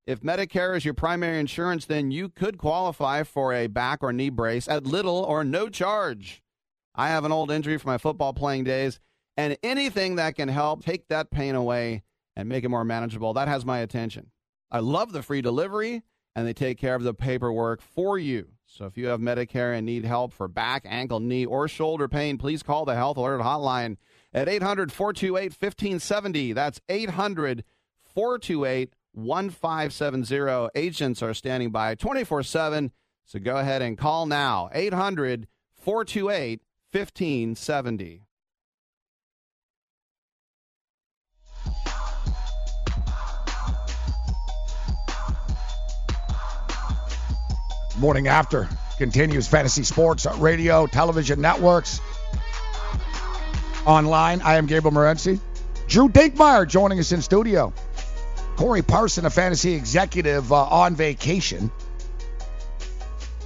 If 0.07 0.21
Medicare 0.21 0.75
is 0.75 0.83
your 0.83 0.95
primary 0.95 1.39
insurance, 1.39 1.85
then 1.85 2.09
you 2.09 2.27
could 2.27 2.57
qualify 2.57 3.21
for 3.23 3.53
a 3.53 3.67
back 3.67 3.99
or 4.01 4.11
knee 4.11 4.29
brace 4.31 4.67
at 4.67 4.87
little 4.87 5.23
or 5.23 5.43
no 5.43 5.69
charge. 5.69 6.41
I 6.95 7.09
have 7.09 7.23
an 7.23 7.31
old 7.31 7.51
injury 7.51 7.77
from 7.77 7.91
my 7.91 7.97
football 7.99 8.33
playing 8.33 8.63
days, 8.63 8.99
and 9.37 9.57
anything 9.61 10.15
that 10.15 10.35
can 10.35 10.49
help 10.49 10.83
take 10.83 11.07
that 11.09 11.29
pain 11.29 11.53
away 11.53 12.03
and 12.35 12.49
make 12.49 12.63
it 12.63 12.69
more 12.69 12.83
manageable, 12.83 13.33
that 13.33 13.47
has 13.47 13.63
my 13.63 13.79
attention. 13.79 14.31
I 14.71 14.79
love 14.79 15.11
the 15.11 15.21
free 15.21 15.41
delivery, 15.41 16.01
and 16.35 16.47
they 16.47 16.53
take 16.53 16.79
care 16.79 16.95
of 16.95 17.03
the 17.03 17.13
paperwork 17.13 17.81
for 17.81 18.17
you. 18.17 18.47
So 18.65 18.85
if 18.85 18.97
you 18.97 19.07
have 19.07 19.19
Medicare 19.19 19.77
and 19.77 19.85
need 19.85 20.05
help 20.05 20.33
for 20.33 20.47
back, 20.47 20.83
ankle, 20.85 21.19
knee, 21.19 21.45
or 21.45 21.67
shoulder 21.67 22.07
pain, 22.07 22.37
please 22.37 22.63
call 22.63 22.85
the 22.85 22.95
Health 22.95 23.17
Alert 23.17 23.41
Hotline 23.41 23.97
at 24.33 24.49
800 24.49 24.91
428 24.91 25.51
1570. 25.51 26.53
That's 26.53 26.79
800 26.89 27.63
428 28.03 28.93
1570. 29.13 30.69
Agents 30.75 31.21
are 31.21 31.33
standing 31.33 31.69
by 31.69 31.95
24 31.95 32.43
7. 32.43 32.91
So 33.25 33.39
go 33.39 33.57
ahead 33.57 33.81
and 33.81 33.97
call 33.97 34.25
now 34.25 34.69
800 34.73 35.47
428 35.75 36.61
1570. 36.91 38.23
Morning 47.99 48.27
after 48.27 48.67
continues 48.97 49.47
fantasy 49.47 49.83
sports 49.83 50.25
radio, 50.37 50.87
television 50.87 51.39
networks, 51.39 52.01
online. 53.85 54.41
I 54.41 54.55
am 54.55 54.65
Gabriel 54.65 54.95
Morency. 54.95 55.39
Drew 55.87 56.09
Dinkmeyer 56.09 56.67
joining 56.67 56.99
us 56.99 57.11
in 57.11 57.21
studio. 57.21 57.73
Corey 58.61 58.83
Parson, 58.83 59.25
a 59.25 59.31
fantasy 59.31 59.73
executive 59.73 60.53
uh, 60.53 60.63
on 60.63 60.95
vacation. 60.95 61.71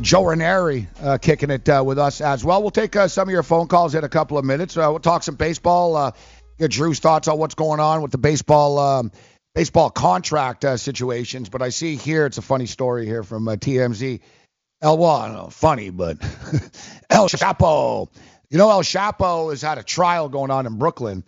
Joe 0.01 0.25
Ranieri 0.25 0.89
uh, 1.01 1.19
kicking 1.19 1.51
it 1.51 1.69
uh, 1.69 1.81
with 1.85 1.97
us 1.97 2.19
as 2.19 2.43
well. 2.43 2.61
We'll 2.61 2.69
take 2.69 2.97
uh, 2.97 3.07
some 3.07 3.29
of 3.29 3.31
your 3.31 3.41
phone 3.41 3.67
calls 3.67 3.95
in 3.95 4.03
a 4.03 4.09
couple 4.09 4.37
of 4.37 4.43
minutes. 4.43 4.75
Uh, 4.75 4.87
we'll 4.89 4.99
talk 4.99 5.23
some 5.23 5.35
baseball. 5.35 5.95
Uh, 5.95 6.11
get 6.59 6.71
Drew's 6.71 6.99
thoughts 6.99 7.29
on 7.29 7.37
what's 7.37 7.55
going 7.55 7.79
on 7.79 8.01
with 8.01 8.11
the 8.11 8.17
baseball 8.17 8.77
um, 8.77 9.13
baseball 9.53 9.89
contract 9.89 10.65
situations. 10.81 11.47
But 11.47 11.61
I 11.61 11.69
see 11.69 11.95
here 11.95 12.25
it's 12.25 12.37
a 12.37 12.41
funny 12.41 12.65
story 12.65 13.05
here 13.05 13.23
from 13.23 13.45
TMZ. 13.45 14.19
El 14.81 14.97
well, 14.97 15.11
I 15.11 15.27
don't 15.27 15.37
know, 15.37 15.49
funny, 15.49 15.91
but 15.91 16.17
El 17.09 17.29
Chapo. 17.29 18.09
You 18.49 18.57
know, 18.57 18.69
El 18.69 18.81
Chapo 18.81 19.51
has 19.51 19.61
had 19.61 19.77
a 19.77 19.83
trial 19.83 20.27
going 20.27 20.51
on 20.51 20.65
in 20.65 20.77
Brooklyn, 20.77 21.23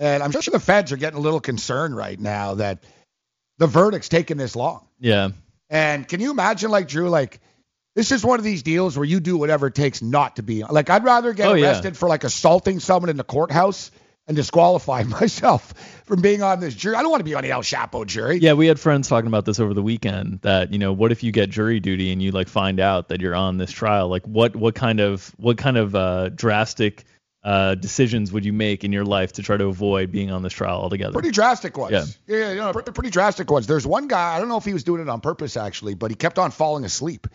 and 0.00 0.24
I'm 0.24 0.32
sure 0.32 0.42
the 0.50 0.58
feds 0.58 0.90
are 0.90 0.96
getting 0.96 1.20
a 1.20 1.22
little 1.22 1.38
concerned 1.38 1.96
right 1.96 2.18
now 2.18 2.54
that 2.54 2.82
the 3.62 3.68
verdict's 3.68 4.08
taking 4.08 4.36
this 4.36 4.56
long. 4.56 4.84
Yeah. 4.98 5.28
And 5.70 6.06
can 6.08 6.18
you 6.18 6.32
imagine, 6.32 6.68
like 6.72 6.88
Drew, 6.88 7.08
like 7.08 7.38
this 7.94 8.10
is 8.10 8.24
one 8.24 8.40
of 8.40 8.44
these 8.44 8.64
deals 8.64 8.96
where 8.98 9.04
you 9.04 9.20
do 9.20 9.36
whatever 9.36 9.68
it 9.68 9.76
takes 9.76 10.02
not 10.02 10.34
to 10.36 10.42
be. 10.42 10.64
Like 10.64 10.90
I'd 10.90 11.04
rather 11.04 11.32
get 11.32 11.46
Oh, 11.46 11.54
yeah. 11.54 11.66
arrested 11.68 11.96
for 11.96 12.08
like 12.08 12.24
assaulting 12.24 12.80
someone 12.80 13.08
in 13.08 13.16
the 13.16 13.22
courthouse 13.24 13.92
and 14.26 14.36
disqualify 14.36 15.02
myself 15.20 15.72
from 16.06 16.22
being 16.22 16.42
on 16.42 16.58
this 16.58 16.74
jury. 16.74 16.96
I 16.96 17.02
don't 17.02 17.10
want 17.12 17.20
to 17.20 17.24
be 17.24 17.34
on 17.34 17.44
the 17.44 17.52
El 17.52 17.62
Chapo 17.62 18.04
jury. 18.04 18.38
Yeah, 18.38 18.54
we 18.54 18.66
had 18.66 18.80
friends 18.80 19.08
talking 19.08 19.28
about 19.28 19.44
this 19.44 19.60
over 19.60 19.74
the 19.74 19.82
weekend 19.82 20.40
that, 20.42 20.72
you 20.72 20.78
know, 20.80 20.92
what 20.92 21.12
if 21.12 21.22
you 21.22 21.30
get 21.30 21.50
jury 21.50 21.78
duty 21.78 22.10
and 22.10 22.20
you 22.20 22.32
like 22.32 22.48
find 22.48 22.80
out 22.80 23.08
that 23.10 23.20
you're 23.20 23.36
on 23.36 23.58
this 23.58 23.70
trial? 23.70 24.08
Like 24.08 24.26
what 24.26 24.56
what 24.56 24.74
kind 24.74 24.98
of 24.98 25.32
what 25.36 25.56
kind 25.56 25.76
of 25.76 25.94
uh 25.94 26.30
drastic 26.30 27.04
uh 27.44 27.74
decisions 27.74 28.30
would 28.32 28.44
you 28.44 28.52
make 28.52 28.84
in 28.84 28.92
your 28.92 29.04
life 29.04 29.32
to 29.32 29.42
try 29.42 29.56
to 29.56 29.66
avoid 29.66 30.12
being 30.12 30.30
on 30.30 30.42
this 30.42 30.52
trial 30.52 30.80
altogether? 30.80 31.12
Pretty 31.12 31.30
drastic 31.32 31.76
ones. 31.76 32.18
Yeah. 32.26 32.36
Yeah, 32.38 32.50
you 32.50 32.56
know, 32.56 32.72
pretty, 32.72 32.92
pretty 32.92 33.10
drastic 33.10 33.50
ones. 33.50 33.66
There's 33.66 33.86
one 33.86 34.06
guy, 34.08 34.36
I 34.36 34.38
don't 34.38 34.48
know 34.48 34.58
if 34.58 34.64
he 34.64 34.72
was 34.72 34.84
doing 34.84 35.02
it 35.02 35.08
on 35.08 35.20
purpose 35.20 35.56
actually, 35.56 35.94
but 35.94 36.10
he 36.10 36.14
kept 36.14 36.38
on 36.38 36.50
falling 36.52 36.84
asleep. 36.84 37.26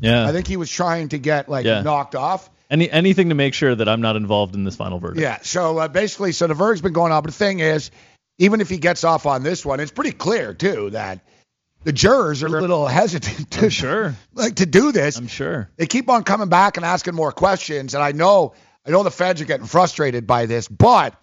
Yeah. 0.00 0.26
I 0.26 0.32
think 0.32 0.46
he 0.48 0.56
was 0.56 0.70
trying 0.70 1.10
to 1.10 1.18
get 1.18 1.48
like 1.48 1.64
Yeah. 1.64 1.82
knocked 1.82 2.14
off. 2.16 2.50
Any 2.70 2.90
anything 2.90 3.28
to 3.28 3.34
make 3.34 3.54
sure 3.54 3.74
that 3.74 3.88
I'm 3.88 4.00
not 4.00 4.16
involved 4.16 4.54
in 4.54 4.64
this 4.64 4.74
final 4.76 4.98
verdict. 4.98 5.20
Yeah. 5.20 5.38
So 5.42 5.78
uh, 5.78 5.88
basically, 5.88 6.32
so 6.32 6.46
the 6.46 6.54
verdict's 6.54 6.80
been 6.82 6.92
going 6.94 7.12
on, 7.12 7.22
but 7.22 7.30
the 7.30 7.36
thing 7.36 7.60
is, 7.60 7.90
even 8.38 8.60
if 8.62 8.68
he 8.68 8.78
gets 8.78 9.04
off 9.04 9.26
on 9.26 9.42
this 9.42 9.64
one, 9.64 9.78
it's 9.78 9.92
pretty 9.92 10.12
clear 10.12 10.54
too 10.54 10.90
that 10.90 11.20
the 11.84 11.92
jurors 11.92 12.42
are 12.42 12.46
a 12.46 12.60
little 12.60 12.86
hesitant 12.86 13.50
to 13.52 13.68
sure 13.70 14.16
like 14.34 14.56
to 14.56 14.66
do 14.66 14.90
this. 14.90 15.18
I'm 15.18 15.26
sure. 15.28 15.68
They 15.76 15.86
keep 15.86 16.08
on 16.08 16.24
coming 16.24 16.48
back 16.48 16.78
and 16.78 16.86
asking 16.86 17.14
more 17.14 17.30
questions, 17.30 17.94
and 17.94 18.02
I 18.02 18.12
know 18.12 18.54
I 18.86 18.90
know 18.90 19.02
the 19.02 19.10
feds 19.10 19.40
are 19.40 19.44
getting 19.44 19.66
frustrated 19.66 20.26
by 20.26 20.46
this, 20.46 20.68
but 20.68 21.14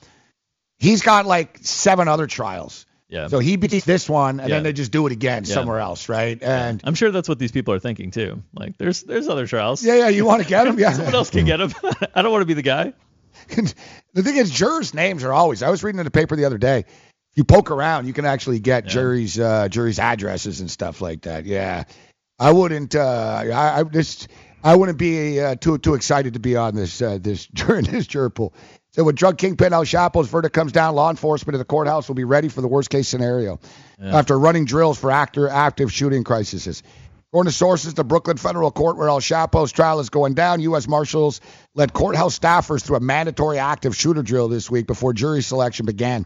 he's 0.78 1.02
got 1.02 1.26
like 1.26 1.60
seven 1.62 2.08
other 2.08 2.28
trials. 2.28 2.86
Yeah. 3.10 3.28
So 3.28 3.40
he 3.40 3.56
beats 3.56 3.86
this 3.86 4.08
one, 4.08 4.40
and 4.40 4.50
Yeah. 4.50 4.56
then 4.58 4.64
they 4.64 4.72
just 4.74 4.92
do 4.92 5.08
it 5.08 5.12
again 5.12 5.44
Yeah. 5.44 5.56
somewhere 5.56 5.80
else, 5.80 6.10
right? 6.10 6.38
And 6.42 6.80
I'm 6.84 6.94
sure 6.94 7.10
that's 7.12 7.28
what 7.28 7.40
these 7.40 7.52
people 7.52 7.74
are 7.74 7.80
thinking 7.80 8.12
too. 8.12 8.44
Like 8.54 8.78
there's 8.78 9.02
there's 9.04 9.28
other 9.28 9.48
trials. 9.48 9.84
yeah, 9.84 9.96
yeah, 9.96 10.10
you 10.10 10.26
want 10.26 10.44
to 10.44 10.48
get 10.48 10.68
him? 10.68 10.78
Yeah. 10.80 10.94
Someone 10.94 11.16
else 11.16 11.30
can 11.32 11.46
get 11.46 11.60
him. 11.60 11.74
I 12.16 12.22
don't 12.22 12.32
want 12.32 12.44
to 12.44 12.46
be 12.46 12.54
the 12.54 12.62
guy. 12.62 12.94
the 13.50 14.24
thing 14.24 14.38
is, 14.38 14.52
jurors' 14.52 14.94
names 14.94 15.24
are 15.24 15.34
always. 15.34 15.64
I 15.64 15.70
was 15.70 15.84
reading 15.84 16.00
in 16.00 16.06
the 16.06 16.12
paper 16.12 16.36
the 16.36 16.46
other 16.46 16.58
day. 16.60 16.80
If 17.32 17.38
you 17.38 17.44
poke 17.44 17.72
around, 17.72 18.06
you 18.08 18.14
can 18.14 18.26
actually 18.26 18.60
get 18.60 18.86
juries' 18.86 19.40
uh, 19.40 19.70
juries' 19.70 19.98
addresses 20.00 20.62
and 20.62 20.70
stuff 20.70 21.02
like 21.02 21.22
that. 21.22 21.46
Yeah, 21.46 21.86
I 22.38 22.52
wouldn't. 22.52 22.96
Uh, 22.96 23.44
I, 23.54 23.80
I 23.80 23.84
just. 23.84 24.28
I 24.64 24.76
wouldn't 24.76 24.98
be 24.98 25.40
uh, 25.40 25.56
too 25.56 25.78
too 25.78 25.94
excited 25.94 26.34
to 26.34 26.40
be 26.40 26.56
on 26.56 26.76
this 26.76 27.02
uh, 27.02 27.18
this 27.22 27.46
during 27.54 27.86
this 27.86 28.08
juror 28.08 28.30
pool. 28.30 28.54
So 28.92 29.04
when 29.04 29.16
drug 29.16 29.38
kingpin 29.38 29.72
El 29.72 29.86
Chapo's 29.86 30.28
verdict 30.28 30.54
comes 30.56 30.72
down, 30.72 30.96
law 30.96 31.10
enforcement 31.10 31.56
at 31.56 31.60
the 31.60 31.66
courthouse 31.66 32.08
will 32.08 32.16
be 32.16 32.24
ready 32.24 32.50
for 32.50 32.62
the 32.62 32.68
worst 32.68 32.90
case 32.90 33.08
scenario 33.08 33.60
Yeah. 34.00 34.18
after 34.18 34.38
running 34.38 34.66
drills 34.66 34.98
for 34.98 35.12
actor, 35.12 35.48
active 35.48 35.94
shooting 35.94 36.24
crises. 36.24 36.82
According 37.32 37.52
to 37.52 37.56
sources, 37.56 37.94
the 37.94 38.04
Brooklyn 38.04 38.38
federal 38.38 38.72
court 38.72 38.98
where 38.98 39.08
El 39.08 39.20
Chapo's 39.20 39.72
trial 39.72 40.00
is 40.00 40.10
going 40.10 40.34
down, 40.34 40.62
U.S. 40.62 40.88
Marshals 40.88 41.40
led 41.76 41.94
courthouse 41.94 42.38
staffers 42.40 42.84
through 42.84 42.96
a 42.98 43.00
mandatory 43.02 43.60
active 43.60 43.96
shooter 43.96 44.24
drill 44.24 44.48
this 44.48 44.72
week 44.72 44.88
before 44.88 45.14
jury 45.14 45.44
selection 45.44 45.86
began. 45.86 46.26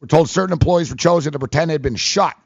We're 0.00 0.08
told 0.08 0.28
certain 0.28 0.52
employees 0.52 0.90
were 0.90 0.96
chosen 0.96 1.32
to 1.32 1.38
pretend 1.38 1.70
they 1.70 1.74
had 1.74 1.80
been 1.80 1.96
shot, 1.96 2.36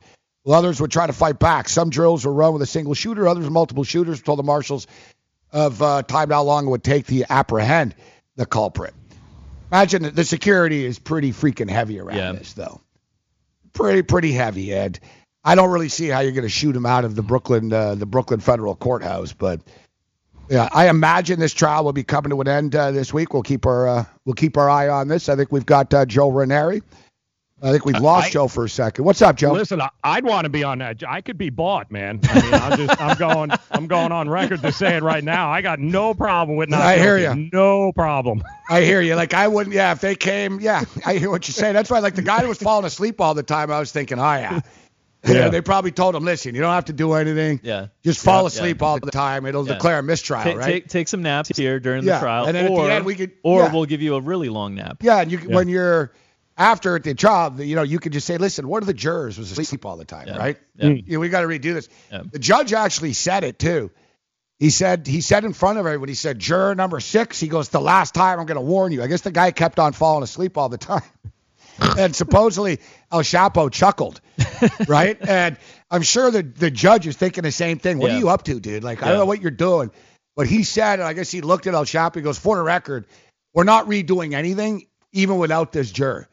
others 0.47 0.81
would 0.81 0.93
try 0.93 1.09
to 1.09 1.13
fight 1.13 1.41
back. 1.41 1.69
Some 1.69 1.91
drills 1.91 2.25
were 2.25 2.33
run 2.33 2.53
with 2.53 2.63
a 2.63 2.67
single 2.67 2.95
shooter, 2.95 3.27
others 3.27 3.51
multiple 3.51 3.83
shooters. 3.83 4.23
Told 4.23 4.39
the 4.39 4.45
marshals 4.45 4.87
of 5.53 5.81
uh, 5.83 6.03
time 6.03 6.31
how 6.31 6.43
long 6.43 6.67
it 6.67 6.71
would 6.71 6.85
take 6.85 7.07
to 7.07 7.25
apprehend 7.33 7.95
the 8.37 8.47
culprit. 8.47 8.95
Imagine 9.73 10.03
that 10.05 10.17
the 10.17 10.25
security 10.25 10.85
is 10.85 10.99
pretty 10.99 11.33
freaking 11.33 11.69
heavy 11.71 11.99
around 12.01 12.17
Yeah. 12.17 12.33
this, 12.33 12.53
though. 12.55 12.81
Pretty, 13.73 14.03
pretty 14.03 14.33
heavy, 14.33 14.73
Ed. 14.73 14.99
I 15.45 15.55
don't 15.55 15.71
really 15.71 15.89
see 15.89 16.09
how 16.09 16.21
you're 16.21 16.33
going 16.33 16.43
to 16.43 16.49
shoot 16.49 16.75
him 16.75 16.87
out 16.87 17.05
of 17.05 17.15
the 17.15 17.23
Brooklyn, 17.23 17.73
uh, 17.73 17.95
the 17.95 18.07
Brooklyn 18.07 18.41
Federal 18.41 18.75
Courthouse, 18.75 19.33
but 19.33 19.61
yeah, 20.51 20.69
I 20.73 20.89
imagine 20.89 21.39
this 21.39 21.53
trial 21.53 21.85
will 21.85 21.93
be 21.93 22.05
coming 22.05 22.31
to 22.31 22.41
an 22.41 22.49
end 22.49 22.75
uh, 22.75 22.91
this 22.91 23.13
week. 23.13 23.35
We'll 23.35 23.43
keep 23.43 23.67
our 23.67 23.87
uh, 23.87 24.05
we'll 24.25 24.35
keep 24.35 24.57
our 24.57 24.69
eye 24.71 24.89
on 24.89 25.07
this. 25.09 25.29
I 25.29 25.37
think 25.37 25.53
we've 25.53 25.67
got 25.67 25.93
uh, 25.93 26.07
Joe 26.07 26.31
Ranieri. 26.31 26.83
I 27.61 27.73
think 27.73 27.85
we've 27.85 27.99
lost 27.99 28.29
I- 28.29 28.31
Joe 28.31 28.47
for 28.49 28.65
a 28.65 28.69
second. 28.69 29.05
What's 29.05 29.21
up, 29.21 29.37
Joe? 29.37 29.53
Listen, 29.53 29.81
I- 29.81 29.91
I'd 30.05 30.25
want 30.25 30.45
to 30.45 30.49
be 30.49 30.63
on 30.63 30.79
that. 30.79 31.03
I 31.07 31.21
could 31.23 31.37
be 31.39 31.51
bought, 31.51 31.91
man. 31.91 32.21
I 32.25 32.41
mean, 32.41 32.55
I'm 32.55 32.77
just, 32.79 33.01
I'm 33.03 33.17
going, 33.19 33.51
I'm 33.73 33.87
going 33.89 34.13
on 34.13 34.29
record 34.29 34.63
to 34.63 34.71
say 34.71 34.97
it 34.97 35.03
right 35.03 35.25
now. 35.25 35.51
I 35.51 35.61
got 35.61 35.81
no 35.81 36.15
problem 36.15 36.57
with 36.57 36.69
not. 36.69 36.83
I 36.83 36.99
hear 36.99 37.19
you. 37.19 37.51
No 37.53 37.93
problem. 37.93 38.45
I 38.71 38.83
hear 38.83 39.01
you. 39.01 39.17
Like 39.17 39.35
I 39.35 39.49
wouldn't. 39.49 39.75
Yeah, 39.75 39.91
if 39.93 40.01
they 40.01 40.15
came, 40.15 40.61
yeah, 40.61 40.85
I 41.05 41.17
hear 41.17 41.31
what 41.31 41.49
you're 41.49 41.53
saying. 41.55 41.75
That's 41.75 41.91
why, 41.91 41.99
like 41.99 42.15
the 42.15 42.23
guy 42.23 42.43
who 42.43 42.49
was 42.49 42.59
falling 42.59 42.85
asleep 42.85 43.21
all 43.21 43.35
the 43.35 43.43
time, 43.43 43.73
I 43.73 43.81
was 43.81 43.91
thinking, 43.91 44.19
oh 44.21 44.23
yeah. 44.23 44.61
You 45.27 45.35
know, 45.35 45.41
Yeah. 45.41 45.49
they 45.49 45.61
probably 45.61 45.91
told 45.91 46.15
him, 46.15 46.25
listen, 46.25 46.55
you 46.55 46.61
don't 46.61 46.73
have 46.73 46.85
to 46.85 46.93
do 46.93 47.15
anything. 47.15 47.59
Yeah. 47.65 47.89
Just 48.05 48.23
fall 48.23 48.43
Yeah, 48.43 48.47
asleep 48.49 48.81
yeah. 48.81 48.87
all 48.87 49.01
the 49.01 49.11
time. 49.11 49.47
It'll 49.47 49.67
Yeah. 49.67 49.75
declare 49.75 49.99
a 49.99 50.03
mistrial, 50.05 50.45
Take, 50.45 50.57
right? 50.59 50.65
take 50.65 50.89
take 50.89 51.09
some 51.09 51.23
naps 51.23 51.57
here 51.57 51.81
during 51.81 52.05
Yeah, 52.05 52.15
the 52.15 52.21
trial, 52.21 52.45
and 52.45 52.55
then 52.57 52.67
at 52.67 52.69
the 52.71 52.75
or 52.77 52.89
end 52.89 53.05
we 53.05 53.17
could- 53.17 53.33
or 53.43 53.63
yeah. 53.63 53.73
we'll 53.73 53.85
give 53.87 54.01
you 54.01 54.15
a 54.15 54.21
really 54.21 54.49
long 54.49 54.77
nap. 54.77 54.99
Yeah, 55.03 55.21
and 55.21 55.33
you 55.33 55.39
can 55.39 55.51
Yeah. 55.51 55.57
when 55.57 55.69
you're 55.69 56.13
after 56.59 56.99
the 56.99 57.15
job, 57.15 57.61
you 57.61 57.77
know, 57.77 57.83
you 57.83 57.99
could 58.01 58.13
just 58.13 58.27
say, 58.27 58.37
listen, 58.37 58.67
one 58.69 58.83
of 58.83 58.87
the 58.87 58.95
jurors 58.95 59.39
was 59.39 59.57
asleep 59.57 59.87
all 59.87 59.97
the 59.97 60.05
time, 60.05 60.29
right? 60.37 60.59
Yeah. 60.75 60.89
Hmm. 60.89 60.97
Yeah, 61.07 61.19
we 61.19 61.29
got 61.29 61.43
to 61.43 61.47
redo 61.47 61.73
this. 61.73 61.89
Yeah. 62.11 62.23
The 62.31 62.39
judge 62.41 62.73
actually 62.73 63.13
said 63.13 63.45
it 63.45 63.59
too. 63.59 63.91
He 64.59 64.71
said 64.71 65.07
he 65.07 65.21
said 65.21 65.45
in 65.45 65.53
front 65.53 65.79
of 65.79 65.87
everybody, 65.87 66.11
he 66.11 66.17
said, 66.17 66.41
juror 66.41 66.75
number 66.75 66.99
six. 66.99 67.39
He 67.39 67.47
goes, 67.47 67.69
the 67.69 67.81
last 67.81 68.13
time 68.13 68.41
I'm 68.41 68.47
going 68.47 68.57
to 68.57 68.61
warn 68.61 68.91
you. 68.91 69.05
I 69.05 69.07
guess 69.07 69.21
the 69.21 69.31
guy 69.31 69.53
kept 69.53 69.79
on 69.79 69.93
falling 69.93 70.25
asleep 70.25 70.59
all 70.59 70.69
the 70.69 70.79
time. 70.79 71.03
and 71.97 72.15
supposedly 72.15 72.81
El 73.13 73.21
Chapo 73.21 73.71
chuckled, 73.71 74.21
right? 74.89 75.17
and 75.29 75.57
I'm 75.93 76.03
sure 76.03 76.33
the 76.33 76.43
the 76.43 76.73
judge 76.73 77.07
is 77.07 77.17
thinking 77.17 77.45
the 77.45 77.53
same 77.53 77.79
thing. 77.79 77.99
What 77.99 78.11
Yeah. 78.11 78.17
are 78.17 78.21
you 78.21 78.29
up 78.31 78.43
to, 78.45 78.59
dude? 78.59 78.83
Like 78.83 79.01
I 79.01 79.11
don't 79.11 79.19
know 79.19 79.27
what 79.27 79.41
you're 79.41 79.53
doing. 79.53 79.93
But 80.35 80.49
he 80.49 80.65
said, 80.65 80.99
and 80.99 81.07
I 81.09 81.13
guess 81.13 81.31
he 81.31 81.41
looked 81.41 81.69
at 81.69 81.75
El 81.75 81.85
Chapo. 81.85 82.17
He 82.17 82.23
goes, 82.23 82.39
for 82.39 82.57
the 82.57 82.63
record, 82.63 83.07
we're 83.55 83.63
not 83.65 83.87
redoing 83.87 84.35
anything, 84.35 84.87
even 85.13 85.39
without 85.39 85.71
this 85.73 85.91
juror. 85.93 86.29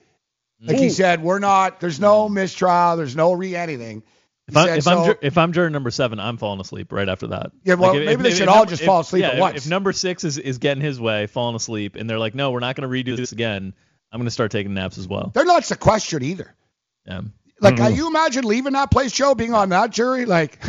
Like 0.65 0.77
he 0.77 0.89
said, 0.89 1.21
we're 1.21 1.39
not. 1.39 1.79
There's 1.79 1.99
no 1.99 2.27
mm. 2.27 2.33
mistrial. 2.33 2.97
There's 2.97 3.15
no 3.15 3.33
re 3.33 3.55
anything. 3.55 4.03
If, 4.47 4.55
I, 4.55 4.65
said, 4.65 4.77
if 4.77 4.87
I'm 4.87 5.05
so- 5.05 5.15
if 5.21 5.37
I'm 5.37 5.53
juror 5.53 5.69
number 5.71 5.89
seven, 5.89 6.19
I'm 6.19 6.37
falling 6.37 6.59
asleep 6.61 6.91
right 6.91 7.09
after 7.09 7.27
that. 7.27 7.51
Yeah, 7.63 7.75
well, 7.75 7.93
Like, 7.93 8.01
if- 8.01 8.05
maybe 8.05 8.23
they 8.23 8.29
if- 8.29 8.35
should 8.35 8.43
if 8.43 8.49
all 8.49 8.57
number- 8.57 8.69
just 8.69 8.83
fall 8.83 8.99
asleep 8.99 9.21
yeah, 9.21 9.29
at 9.29 9.33
if- 9.35 9.39
once. 9.39 9.57
If, 9.65 9.69
number 9.69 9.91
six 9.91 10.23
is, 10.23 10.37
is 10.37 10.59
getting 10.59 10.83
his 10.83 10.99
way, 10.99 11.25
falling 11.27 11.55
asleep, 11.55 11.95
and 11.95 12.07
they're 12.09 12.19
like, 12.19 12.35
no, 12.35 12.51
we're 12.51 12.59
not 12.59 12.75
going 12.75 12.87
to 12.89 13.11
redo 13.13 13.17
this 13.17 13.31
again. 13.31 13.73
I'm 14.11 14.19
going 14.19 14.27
to 14.27 14.31
start 14.31 14.51
taking 14.51 14.73
naps 14.73 14.97
as 14.97 15.07
well. 15.07 15.31
They're 15.33 15.45
not 15.45 15.65
sequestered 15.65 16.21
either. 16.23 16.53
Yeah. 17.07 17.21
Like, 17.61 17.75
Mm-hmm. 17.75 17.83
can 17.85 17.95
you 17.95 18.07
imagine 18.07 18.43
leaving 18.43 18.73
that 18.73 18.91
place, 18.91 19.11
Joe, 19.13 19.33
being 19.33 19.53
on 19.53 19.69
that 19.69 19.89
jury? 19.91 20.25
Like, 20.25 20.59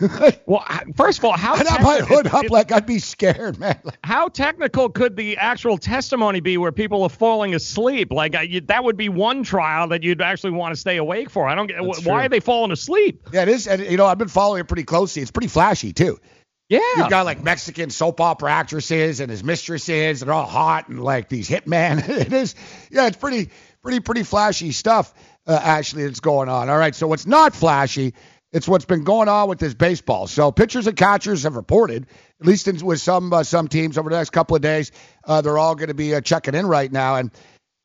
Well, 0.46 0.64
first 0.94 1.18
of 1.18 1.24
all, 1.24 1.36
how 1.36 1.54
I'd 1.54 1.66
have 1.66 1.82
my 1.82 1.98
hood 1.98 2.26
up 2.28 2.50
like 2.50 2.70
I'd 2.70 2.86
be 2.86 2.98
scared, 3.00 3.58
man. 3.58 3.78
Like, 3.82 3.98
how 4.04 4.28
technical 4.28 4.88
could 4.88 5.16
the 5.16 5.38
actual 5.38 5.76
testimony 5.78 6.40
be 6.40 6.56
where 6.56 6.70
people 6.72 7.02
are 7.02 7.08
falling 7.08 7.54
asleep? 7.54 8.12
Like 8.12 8.34
I, 8.36 8.42
you, 8.42 8.60
that 8.62 8.84
would 8.84 8.96
be 8.96 9.08
one 9.08 9.42
trial 9.42 9.88
that 9.88 10.02
you'd 10.04 10.22
actually 10.22 10.52
want 10.52 10.74
to 10.74 10.80
stay 10.80 10.98
awake 10.98 11.30
for. 11.30 11.48
I 11.48 11.54
don't 11.56 11.66
get 11.66 11.82
why 11.82 11.94
true. 11.94 12.12
are 12.12 12.28
they 12.28 12.40
falling 12.40 12.70
asleep? 12.72 13.22
yeah, 13.32 13.42
it 13.42 13.48
is. 13.48 13.66
And, 13.66 13.82
you 13.82 13.96
know, 13.96 14.06
I've 14.06 14.18
been 14.18 14.28
following 14.28 14.60
it 14.60 14.68
pretty 14.68 14.84
closely. 14.84 15.22
It's 15.22 15.30
pretty 15.32 15.48
flashy, 15.48 15.92
too. 15.92 16.20
Yeah. 16.68 16.80
You've 16.96 17.10
got 17.10 17.24
like 17.26 17.42
Mexican 17.42 17.90
soap 17.90 18.20
opera 18.20 18.52
actresses 18.52 19.20
and 19.20 19.30
his 19.30 19.42
mistresses. 19.44 20.20
They're 20.20 20.32
all 20.32 20.46
hot 20.46 20.88
and 20.88 21.02
like 21.02 21.28
these 21.28 21.48
hitmen. 21.48 22.08
it 22.08 22.32
is, 22.32 22.54
yeah, 22.90 23.06
it's 23.06 23.16
pretty, 23.16 23.50
pretty, 23.82 24.00
pretty 24.00 24.22
flashy 24.24 24.72
stuff. 24.72 25.12
Uh, 25.46 25.58
actually, 25.62 26.04
that's 26.06 26.20
going 26.20 26.48
on. 26.48 26.68
All 26.68 26.78
right, 26.78 26.94
so 26.94 27.06
what's 27.06 27.26
not 27.26 27.54
flashy? 27.54 28.14
It's 28.52 28.66
what's 28.66 28.84
been 28.84 29.04
going 29.04 29.28
on 29.28 29.48
with 29.48 29.58
this 29.58 29.74
baseball. 29.74 30.26
So 30.26 30.50
pitchers 30.50 30.86
and 30.86 30.96
catchers 30.96 31.42
have 31.42 31.56
reported, 31.56 32.06
at 32.40 32.46
least 32.46 32.68
in, 32.68 32.84
with 32.84 33.00
some 33.00 33.32
uh, 33.32 33.42
some 33.42 33.68
teams 33.68 33.98
over 33.98 34.08
the 34.08 34.16
next 34.16 34.30
couple 34.30 34.56
of 34.56 34.62
days, 34.62 34.92
uh, 35.24 35.40
they're 35.40 35.58
all 35.58 35.74
going 35.74 35.88
to 35.88 35.94
be 35.94 36.14
uh, 36.14 36.20
checking 36.20 36.54
in 36.54 36.66
right 36.66 36.90
now. 36.90 37.16
And 37.16 37.30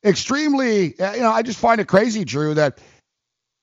extremely, 0.04 0.98
uh, 0.98 1.14
you 1.14 1.20
know, 1.20 1.30
I 1.30 1.42
just 1.42 1.58
find 1.58 1.80
it 1.80 1.88
crazy, 1.88 2.24
Drew, 2.24 2.54
that 2.54 2.78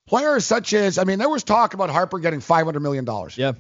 players 0.08 0.46
such 0.46 0.74
as, 0.74 0.98
I 0.98 1.04
mean, 1.04 1.20
there 1.20 1.30
was 1.30 1.44
talk 1.44 1.74
about 1.74 1.90
Harper 1.90 2.20
getting 2.20 2.40
$500 2.42 2.82
million. 2.82 3.08
Yeah. 3.36 3.54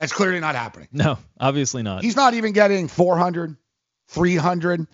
That's 0.00 0.12
clearly 0.12 0.40
not 0.40 0.54
happening. 0.54 0.88
No, 0.92 1.18
obviously 1.40 1.82
not. 1.82 2.04
He's 2.04 2.16
not 2.16 2.34
even 2.34 2.52
getting 2.52 2.88
400, 2.88 3.56
300. 4.08 4.86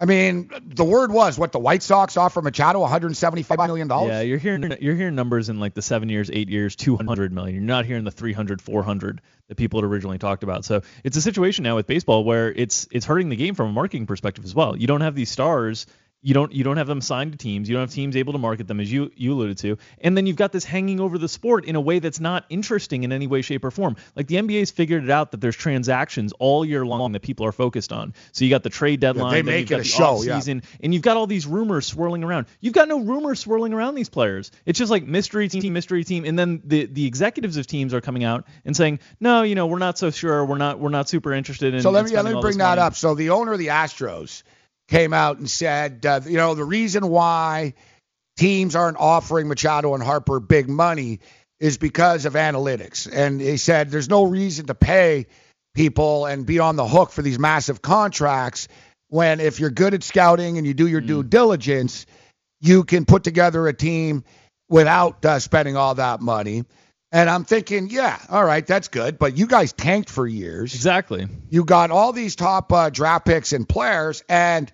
I 0.00 0.04
mean, 0.04 0.48
the 0.64 0.84
word 0.84 1.10
was 1.10 1.38
what 1.38 1.50
the 1.50 1.58
White 1.58 1.82
Sox 1.82 2.16
offer 2.16 2.40
Machado 2.40 2.78
175 2.80 3.58
million 3.58 3.88
dollars. 3.88 4.10
Yeah, 4.10 4.20
you're 4.20 4.38
hearing 4.38 4.76
you're 4.80 4.94
hearing 4.94 5.16
numbers 5.16 5.48
in 5.48 5.58
like 5.58 5.74
the 5.74 5.82
seven 5.82 6.08
years, 6.08 6.30
eight 6.32 6.48
years, 6.48 6.76
200 6.76 7.32
million. 7.32 7.56
You're 7.56 7.64
not 7.64 7.84
hearing 7.84 8.04
the 8.04 8.12
300, 8.12 8.62
400 8.62 9.20
that 9.48 9.56
people 9.56 9.80
had 9.80 9.90
originally 9.90 10.18
talked 10.18 10.44
about. 10.44 10.64
So 10.64 10.82
it's 11.02 11.16
a 11.16 11.20
situation 11.20 11.64
now 11.64 11.74
with 11.74 11.88
baseball 11.88 12.22
where 12.22 12.52
it's 12.52 12.86
it's 12.92 13.06
hurting 13.06 13.28
the 13.28 13.36
game 13.36 13.56
from 13.56 13.70
a 13.70 13.72
marketing 13.72 14.06
perspective 14.06 14.44
as 14.44 14.54
well. 14.54 14.76
You 14.76 14.86
don't 14.86 15.00
have 15.00 15.16
these 15.16 15.30
stars 15.30 15.86
You 16.20 16.34
don't 16.34 16.52
you 16.52 16.64
don't 16.64 16.78
have 16.78 16.88
them 16.88 17.00
signed 17.00 17.30
to 17.32 17.38
teams. 17.38 17.68
You 17.68 17.76
don't 17.76 17.82
have 17.82 17.92
teams 17.92 18.16
able 18.16 18.32
to 18.32 18.40
market 18.40 18.66
them 18.66 18.80
as 18.80 18.90
you 18.90 19.12
you 19.14 19.34
alluded 19.34 19.58
to. 19.58 19.78
And 20.00 20.16
then 20.16 20.26
you've 20.26 20.36
got 20.36 20.50
this 20.50 20.64
hanging 20.64 20.98
over 20.98 21.16
the 21.16 21.28
sport 21.28 21.64
in 21.64 21.76
a 21.76 21.80
way 21.80 22.00
that's 22.00 22.18
not 22.18 22.44
interesting 22.48 23.04
in 23.04 23.12
any 23.12 23.28
way, 23.28 23.40
shape, 23.42 23.64
or 23.64 23.70
form. 23.70 23.94
Like 24.16 24.26
the 24.26 24.34
NBA's 24.34 24.72
figured 24.72 25.04
it 25.04 25.10
out 25.10 25.30
that 25.30 25.40
there's 25.40 25.54
transactions 25.54 26.32
all 26.40 26.64
year 26.64 26.84
long 26.84 27.12
that 27.12 27.22
people 27.22 27.46
are 27.46 27.52
focused 27.52 27.92
on. 27.92 28.14
So 28.32 28.44
you 28.44 28.50
got 28.50 28.64
the 28.64 28.70
trade 28.70 28.98
deadline, 28.98 29.32
they 29.32 29.42
make 29.42 29.70
it 29.70 29.74
a 29.74 29.78
the 29.78 29.84
show, 29.84 30.22
yeah. 30.22 30.40
and 30.46 30.92
you've 30.92 31.02
got 31.02 31.16
all 31.16 31.28
these 31.28 31.46
rumors 31.46 31.86
swirling 31.86 32.24
around. 32.24 32.46
You've 32.60 32.74
got 32.74 32.88
no 32.88 32.98
rumors 32.98 33.38
swirling 33.38 33.72
around 33.72 33.94
these 33.94 34.08
players. 34.08 34.50
It's 34.66 34.78
just 34.78 34.90
like 34.90 35.04
mystery 35.06 35.48
team, 35.48 35.72
mystery 35.72 36.02
team, 36.02 36.24
and 36.24 36.36
then 36.36 36.62
the 36.64 36.86
the 36.86 37.06
executives 37.06 37.56
of 37.56 37.68
teams 37.68 37.94
are 37.94 38.00
coming 38.00 38.24
out 38.24 38.44
and 38.64 38.76
saying, 38.76 38.98
no, 39.20 39.42
you 39.42 39.54
know, 39.54 39.68
we're 39.68 39.78
not 39.78 39.98
so 39.98 40.10
sure. 40.10 40.44
We're 40.44 40.58
not 40.58 40.80
we're 40.80 40.88
not 40.88 41.08
super 41.08 41.32
interested 41.32 41.74
in. 41.74 41.82
So 41.82 41.90
let 41.90 42.06
me 42.06 42.12
yeah, 42.12 42.22
let 42.22 42.34
me 42.34 42.40
bring 42.40 42.58
that 42.58 42.70
money. 42.70 42.80
up. 42.80 42.96
So 42.96 43.14
the 43.14 43.30
owner 43.30 43.52
of 43.52 43.60
the 43.60 43.68
Astros 43.68 44.42
came 44.88 45.12
out 45.12 45.38
and 45.38 45.48
said, 45.48 46.04
uh, 46.04 46.20
you 46.24 46.36
know, 46.36 46.54
the 46.54 46.64
reason 46.64 47.08
why 47.08 47.74
teams 48.36 48.74
aren't 48.74 48.96
offering 48.98 49.48
Machado 49.48 49.94
and 49.94 50.02
Harper 50.02 50.40
big 50.40 50.68
money 50.68 51.20
is 51.60 51.76
because 51.76 52.24
of 52.24 52.34
analytics. 52.34 53.08
And 53.10 53.40
he 53.40 53.56
said 53.56 53.90
there's 53.90 54.08
no 54.08 54.24
reason 54.24 54.66
to 54.66 54.74
pay 54.74 55.26
people 55.74 56.26
and 56.26 56.46
be 56.46 56.58
on 56.58 56.76
the 56.76 56.86
hook 56.86 57.10
for 57.10 57.22
these 57.22 57.38
massive 57.38 57.82
contracts 57.82 58.68
when 59.08 59.40
if 59.40 59.60
you're 59.60 59.70
good 59.70 59.94
at 59.94 60.02
scouting 60.02 60.58
and 60.58 60.66
you 60.66 60.74
do 60.74 60.86
your 60.86 61.00
due 61.00 61.22
diligence, 61.22 62.06
you 62.60 62.84
can 62.84 63.04
put 63.04 63.24
together 63.24 63.66
a 63.66 63.72
team 63.72 64.24
without 64.68 65.24
uh, 65.24 65.38
spending 65.38 65.76
all 65.76 65.94
that 65.94 66.20
money. 66.20 66.64
And 67.10 67.30
I'm 67.30 67.44
thinking, 67.44 67.88
yeah, 67.88 68.18
all 68.28 68.44
right, 68.44 68.66
that's 68.66 68.88
good. 68.88 69.18
But 69.18 69.36
you 69.36 69.46
guys 69.46 69.72
tanked 69.72 70.10
for 70.10 70.26
years. 70.26 70.74
Exactly. 70.74 71.26
You 71.48 71.64
got 71.64 71.90
all 71.90 72.12
these 72.12 72.36
top 72.36 72.70
uh, 72.72 72.90
draft 72.90 73.24
picks 73.24 73.52
and 73.54 73.66
players, 73.66 74.22
and 74.28 74.70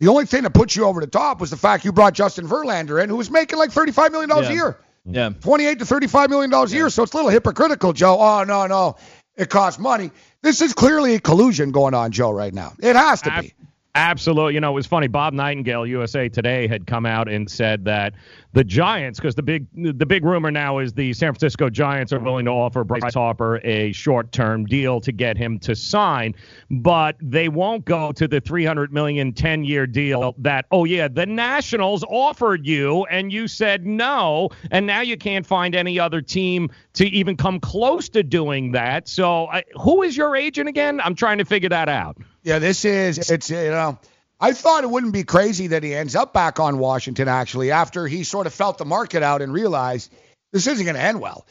the 0.00 0.08
only 0.08 0.26
thing 0.26 0.42
that 0.42 0.54
put 0.54 0.74
you 0.74 0.84
over 0.86 1.00
the 1.00 1.06
top 1.06 1.40
was 1.40 1.50
the 1.50 1.56
fact 1.56 1.84
you 1.84 1.92
brought 1.92 2.14
Justin 2.14 2.48
Verlander 2.48 3.02
in, 3.02 3.08
who 3.08 3.16
was 3.16 3.30
making 3.30 3.58
like 3.58 3.70
$35 3.70 4.10
million 4.10 4.30
a 4.30 4.52
year. 4.52 4.78
Yeah. 5.04 5.30
28 5.30 5.78
to 5.78 5.86
35 5.86 6.30
million 6.30 6.50
dollars 6.50 6.72
a 6.72 6.76
year. 6.76 6.90
So 6.90 7.02
it's 7.02 7.12
a 7.12 7.16
little 7.16 7.30
hypocritical, 7.30 7.92
Joe. 7.92 8.18
Oh 8.20 8.44
no, 8.44 8.66
no, 8.66 8.96
it 9.36 9.48
costs 9.48 9.78
money. 9.80 10.10
This 10.42 10.60
is 10.60 10.74
clearly 10.74 11.14
a 11.14 11.20
collusion 11.20 11.70
going 11.72 11.94
on, 11.94 12.12
Joe, 12.12 12.30
right 12.30 12.52
now. 12.52 12.74
It 12.80 12.94
has 12.94 13.22
to 13.22 13.30
be. 13.40 13.54
Absolutely. 13.98 14.54
You 14.54 14.60
know, 14.60 14.70
it 14.70 14.74
was 14.74 14.86
funny. 14.86 15.08
Bob 15.08 15.34
Nightingale, 15.34 15.84
USA 15.84 16.28
Today, 16.28 16.68
had 16.68 16.86
come 16.86 17.04
out 17.04 17.28
and 17.28 17.50
said 17.50 17.84
that 17.86 18.14
the 18.52 18.62
Giants, 18.62 19.18
because 19.18 19.34
the 19.34 19.42
big 19.42 19.66
the 19.74 20.06
big 20.06 20.24
rumor 20.24 20.52
now 20.52 20.78
is 20.78 20.92
the 20.92 21.12
San 21.12 21.32
Francisco 21.32 21.68
Giants 21.68 22.12
are 22.12 22.20
willing 22.20 22.44
to 22.44 22.52
offer 22.52 22.84
Bryce 22.84 23.14
Harper 23.14 23.60
a 23.64 23.90
short 23.90 24.30
term 24.30 24.66
deal 24.66 25.00
to 25.00 25.10
get 25.10 25.36
him 25.36 25.58
to 25.58 25.74
sign, 25.74 26.32
but 26.70 27.16
they 27.20 27.48
won't 27.48 27.84
go 27.84 28.12
to 28.12 28.28
the 28.28 28.40
300 28.40 28.92
million 28.92 29.32
10 29.32 29.64
year 29.64 29.84
deal 29.84 30.32
that 30.38 30.66
oh 30.70 30.84
yeah 30.84 31.08
the 31.08 31.26
Nationals 31.26 32.04
offered 32.04 32.64
you 32.64 33.04
and 33.06 33.32
you 33.32 33.48
said 33.48 33.84
no, 33.84 34.48
and 34.70 34.86
now 34.86 35.00
you 35.00 35.16
can't 35.16 35.44
find 35.44 35.74
any 35.74 35.98
other 35.98 36.22
team 36.22 36.70
to 36.92 37.06
even 37.06 37.36
come 37.36 37.58
close 37.58 38.08
to 38.10 38.22
doing 38.22 38.70
that. 38.72 39.08
So 39.08 39.46
I, 39.48 39.64
who 39.74 40.02
is 40.02 40.16
your 40.16 40.36
agent 40.36 40.68
again? 40.68 41.00
I'm 41.00 41.16
trying 41.16 41.38
to 41.38 41.44
figure 41.44 41.68
that 41.70 41.88
out. 41.88 42.16
Yeah, 42.48 42.60
this 42.60 42.86
is 42.86 43.30
it's 43.30 43.50
you 43.50 43.56
know. 43.70 43.98
I 44.40 44.52
thought 44.52 44.84
it 44.84 44.88
wouldn't 44.90 45.12
be 45.12 45.24
crazy 45.24 45.66
that 45.68 45.82
he 45.82 45.94
ends 45.94 46.16
up 46.16 46.32
back 46.32 46.60
on 46.60 46.78
Washington 46.78 47.28
actually 47.28 47.72
after 47.72 48.06
he 48.06 48.24
sort 48.24 48.46
of 48.46 48.54
felt 48.54 48.78
the 48.78 48.86
market 48.86 49.22
out 49.22 49.42
and 49.42 49.52
realized 49.52 50.10
this 50.52 50.66
isn't 50.66 50.84
going 50.84 50.94
to 50.94 51.02
end 51.02 51.20
well. 51.20 51.44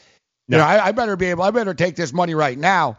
You 0.48 0.56
know, 0.56 0.64
I, 0.64 0.86
I 0.86 0.92
better 0.92 1.14
be 1.14 1.26
able. 1.26 1.44
I 1.44 1.50
better 1.52 1.74
take 1.74 1.94
this 1.94 2.12
money 2.12 2.34
right 2.34 2.58
now. 2.58 2.96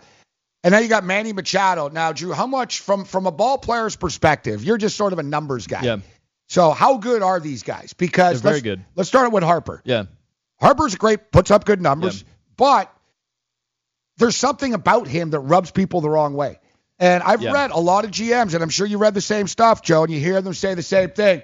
And 0.64 0.72
now 0.72 0.78
you 0.80 0.88
got 0.88 1.04
Manny 1.04 1.34
Machado. 1.34 1.90
Now, 1.90 2.14
Drew, 2.14 2.32
how 2.32 2.48
much 2.48 2.80
from 2.80 3.04
from 3.04 3.26
a 3.26 3.32
ball 3.32 3.58
player's 3.58 3.98
perspective? 3.98 4.64
You're 4.64 4.78
just 4.78 4.96
sort 4.96 5.12
of 5.12 5.20
a 5.20 5.24
numbers 5.24 5.68
guy. 5.68 5.82
Yeah. 5.82 5.98
So 6.48 6.72
how 6.72 6.98
good 6.98 7.22
are 7.22 7.42
these 7.42 7.64
guys? 7.64 7.92
Because 7.92 8.42
They're 8.42 8.52
very 8.52 8.62
let's- 8.62 8.64
good. 8.64 8.86
Let's 8.96 9.10
start 9.10 9.26
it 9.26 9.34
with 9.34 9.44
Harper. 9.44 9.82
Yeah. 9.84 10.04
Harper's 10.62 10.96
great, 10.96 11.32
puts 11.32 11.52
up 11.52 11.66
good 11.66 11.82
numbers, 11.82 12.24
but 12.56 12.94
there's 14.18 14.38
something 14.38 14.74
about 14.74 15.08
him 15.08 15.32
that 15.32 15.40
rubs 15.40 15.72
people 15.72 16.00
the 16.02 16.10
wrong 16.10 16.34
way. 16.34 16.60
And 17.00 17.24
I've 17.24 17.42
Yeah. 17.42 17.54
read 17.54 17.72
a 17.72 17.80
lot 17.80 18.06
of 18.06 18.12
GMs, 18.12 18.54
and 18.54 18.62
I'm 18.62 18.70
sure 18.70 18.86
you 18.86 18.98
read 18.98 19.14
the 19.14 19.22
same 19.22 19.48
stuff, 19.48 19.82
Joe, 19.82 20.04
and 20.04 20.12
you 20.14 20.20
hear 20.20 20.42
them 20.42 20.54
say 20.54 20.74
the 20.74 20.84
same 20.84 21.12
thing. 21.12 21.42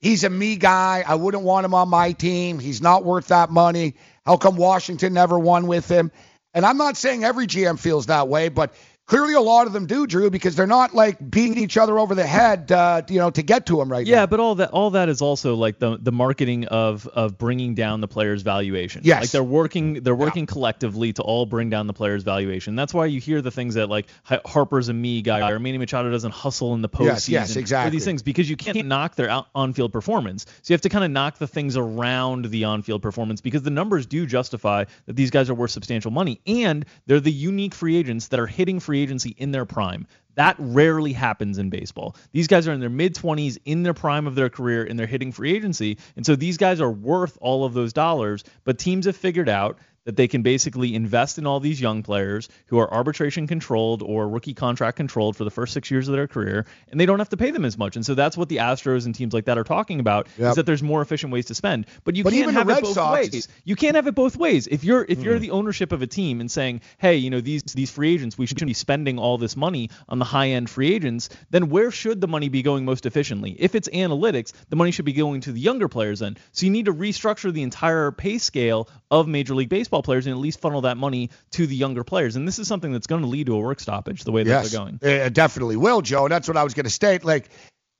He's 0.00 0.24
a 0.24 0.30
me 0.30 0.56
guy. 0.56 1.04
I 1.06 1.14
wouldn't 1.14 1.42
want 1.42 1.64
him 1.64 1.74
on 1.74 1.88
my 1.88 2.12
team. 2.12 2.58
He's 2.58 2.80
not 2.80 3.04
worth 3.04 3.28
that 3.28 3.50
money. 3.50 3.94
How 4.24 4.36
come 4.36 4.56
Washington 4.56 5.12
never 5.14 5.38
won 5.38 5.66
with 5.66 5.90
him? 5.90 6.10
And 6.52 6.66
I'm 6.66 6.78
not 6.78 6.96
saying 6.96 7.24
every 7.24 7.46
GM 7.46 7.78
feels 7.78 8.06
that 8.06 8.28
way, 8.28 8.48
but 8.48 8.74
clearly 9.10 9.34
a 9.34 9.40
lot 9.40 9.66
of 9.66 9.72
them 9.72 9.86
do, 9.86 10.06
Drew, 10.06 10.30
because 10.30 10.54
they're 10.54 10.68
not 10.68 10.94
like 10.94 11.18
beating 11.30 11.58
each 11.58 11.76
other 11.76 11.98
over 11.98 12.14
the 12.14 12.26
head, 12.26 12.70
uh, 12.70 13.02
you 13.08 13.18
know, 13.18 13.30
to 13.30 13.42
get 13.42 13.66
to 13.66 13.80
him 13.80 13.90
right 13.90 14.06
now. 14.06 14.10
Yeah, 14.10 14.26
but 14.26 14.38
all 14.38 14.54
that 14.54 14.70
all 14.70 14.90
that 14.90 15.08
is 15.08 15.20
also 15.20 15.56
like 15.56 15.78
the 15.78 15.98
the 16.00 16.12
marketing 16.12 16.66
of 16.66 17.06
of 17.08 17.36
bringing 17.36 17.74
down 17.74 18.00
the 18.00 18.08
player's 18.08 18.42
valuation. 18.42 19.02
Yes. 19.04 19.22
Like 19.22 19.30
they're 19.32 19.42
working 19.42 19.94
they're 19.94 20.14
working 20.14 20.46
collectively 20.46 21.12
to 21.14 21.22
all 21.22 21.44
bring 21.44 21.70
down 21.70 21.88
the 21.88 21.92
player's 21.92 22.22
valuation. 22.22 22.76
That's 22.76 22.94
why 22.94 23.06
you 23.06 23.20
hear 23.20 23.42
the 23.42 23.50
things 23.50 23.74
that 23.74 23.88
like 23.88 24.06
Harper's 24.46 24.88
a 24.88 24.94
me 24.94 25.22
guy 25.22 25.50
or 25.50 25.58
Manny 25.58 25.78
Machado 25.78 26.10
doesn't 26.10 26.32
hustle 26.32 26.74
in 26.74 26.80
the 26.80 26.88
postseason. 26.88 27.04
Yes, 27.06 27.28
yes, 27.28 27.56
exactly. 27.56 27.90
these 27.90 28.04
things 28.04 28.22
because 28.22 28.48
you 28.48 28.56
can't 28.56 28.86
knock 28.86 29.16
their 29.16 29.28
out- 29.28 29.48
on-field 29.54 29.92
performance. 29.92 30.46
So 30.62 30.72
you 30.72 30.74
have 30.74 30.82
to 30.82 30.88
kind 30.88 31.04
of 31.04 31.10
knock 31.10 31.38
the 31.38 31.48
things 31.48 31.76
around 31.76 32.44
the 32.46 32.64
on-field 32.64 33.02
performance 33.02 33.40
because 33.40 33.62
the 33.62 33.70
numbers 33.70 34.06
do 34.06 34.24
justify 34.24 34.84
that 35.06 35.16
these 35.16 35.30
guys 35.30 35.50
are 35.50 35.54
worth 35.54 35.72
substantial 35.72 36.12
money 36.12 36.40
and 36.46 36.86
they're 37.06 37.20
the 37.20 37.32
unique 37.32 37.74
free 37.74 37.96
agents 37.96 38.28
that 38.28 38.38
are 38.38 38.46
hitting 38.46 38.78
free 38.78 38.99
agency 39.00 39.34
in 39.36 39.52
their 39.52 39.64
prime. 39.64 40.06
That 40.36 40.56
rarely 40.58 41.12
happens 41.12 41.58
in 41.58 41.70
baseball. 41.70 42.16
These 42.32 42.46
guys 42.46 42.66
are 42.68 42.72
in 42.72 42.80
their 42.80 42.88
mid 42.88 43.14
20s, 43.14 43.58
in 43.64 43.82
their 43.82 43.94
prime 43.94 44.26
of 44.26 44.34
their 44.34 44.48
career, 44.48 44.84
and 44.84 44.98
they're 44.98 45.06
hitting 45.06 45.32
free 45.32 45.54
agency. 45.54 45.98
And 46.16 46.24
so 46.24 46.36
these 46.36 46.56
guys 46.56 46.80
are 46.80 46.90
worth 46.90 47.36
all 47.40 47.64
of 47.64 47.74
those 47.74 47.92
dollars. 47.92 48.44
But 48.64 48.78
teams 48.78 49.06
have 49.06 49.16
figured 49.16 49.48
out 49.48 49.78
that 50.04 50.16
they 50.16 50.28
can 50.28 50.42
basically 50.42 50.94
invest 50.94 51.38
in 51.38 51.46
all 51.46 51.60
these 51.60 51.80
young 51.80 52.02
players 52.02 52.48
who 52.66 52.78
are 52.78 52.92
arbitration 52.92 53.46
controlled 53.46 54.02
or 54.02 54.28
rookie 54.28 54.54
contract 54.54 54.96
controlled 54.96 55.36
for 55.36 55.44
the 55.44 55.50
first 55.50 55.72
six 55.72 55.90
years 55.90 56.08
of 56.08 56.14
their 56.14 56.26
career, 56.26 56.66
and 56.88 56.98
they 56.98 57.06
don't 57.06 57.18
have 57.18 57.28
to 57.28 57.36
pay 57.36 57.50
them 57.50 57.64
as 57.64 57.76
much. 57.76 57.96
And 57.96 58.04
so 58.04 58.14
that's 58.14 58.36
what 58.36 58.48
the 58.48 58.56
Astros 58.56 59.06
and 59.06 59.14
teams 59.14 59.34
like 59.34 59.44
that 59.44 59.58
are 59.58 59.64
talking 59.64 60.00
about 60.00 60.28
Yep. 60.38 60.50
is 60.50 60.56
that 60.56 60.66
there's 60.66 60.82
more 60.82 61.02
efficient 61.02 61.32
ways 61.32 61.46
to 61.46 61.54
spend. 61.54 61.86
But 62.04 62.16
you 62.16 62.24
But 62.24 62.32
can't 62.32 62.52
have 62.52 62.68
it 62.68 62.82
both 62.82 62.94
Sox- 62.94 63.32
ways. 63.32 63.48
You 63.64 63.76
can't 63.76 63.96
have 63.96 64.06
it 64.06 64.14
both 64.14 64.36
ways. 64.36 64.66
If 64.66 64.84
you're 64.84 65.04
if 65.08 65.22
you're 65.22 65.36
hmm. 65.36 65.42
the 65.42 65.50
ownership 65.50 65.92
of 65.92 66.02
a 66.02 66.06
team 66.06 66.40
and 66.40 66.50
saying, 66.50 66.80
hey, 66.98 67.16
you 67.16 67.30
know 67.30 67.40
these 67.40 67.62
these 67.62 67.90
free 67.90 68.14
agents, 68.14 68.38
we 68.38 68.46
shouldn't 68.46 68.66
be 68.66 68.74
spending 68.74 69.18
all 69.18 69.38
this 69.38 69.56
money 69.56 69.90
on 70.08 70.18
the 70.18 70.24
high 70.24 70.50
end 70.50 70.70
free 70.70 70.94
agents, 70.94 71.28
then 71.50 71.68
where 71.68 71.90
should 71.90 72.20
the 72.20 72.28
money 72.28 72.48
be 72.48 72.62
going 72.62 72.84
most 72.84 73.06
efficiently? 73.06 73.54
If 73.58 73.74
it's 73.74 73.88
analytics, 73.88 74.52
the 74.70 74.76
money 74.76 74.90
should 74.92 75.04
be 75.04 75.12
going 75.12 75.42
to 75.42 75.52
the 75.52 75.60
younger 75.60 75.88
players 75.88 76.20
then. 76.20 76.36
So 76.52 76.66
you 76.66 76.72
need 76.72 76.86
to 76.86 76.94
restructure 76.94 77.52
the 77.52 77.62
entire 77.62 78.10
pay 78.12 78.38
scale 78.38 78.88
of 79.10 79.28
Major 79.28 79.54
League 79.54 79.68
Baseball 79.68 79.89
players 79.90 80.26
and 80.26 80.34
at 80.34 80.40
least 80.40 80.60
funnel 80.60 80.82
that 80.82 80.96
money 80.96 81.30
to 81.50 81.66
the 81.66 81.76
younger 81.76 82.04
players. 82.04 82.36
And 82.36 82.46
this 82.46 82.58
is 82.58 82.68
something 82.68 82.92
that's 82.92 83.06
going 83.06 83.22
to 83.22 83.28
lead 83.28 83.46
to 83.46 83.54
a 83.54 83.58
work 83.58 83.80
stoppage 83.80 84.24
the 84.24 84.32
way 84.32 84.42
that 84.44 84.50
yes, 84.50 84.70
they're 84.70 84.80
going. 84.80 84.98
It 85.02 85.34
definitely 85.34 85.76
will, 85.76 86.00
Joe. 86.02 86.24
And 86.24 86.32
that's 86.32 86.48
what 86.48 86.56
I 86.56 86.64
was 86.64 86.74
going 86.74 86.84
to 86.84 86.90
state. 86.90 87.24
Like, 87.24 87.50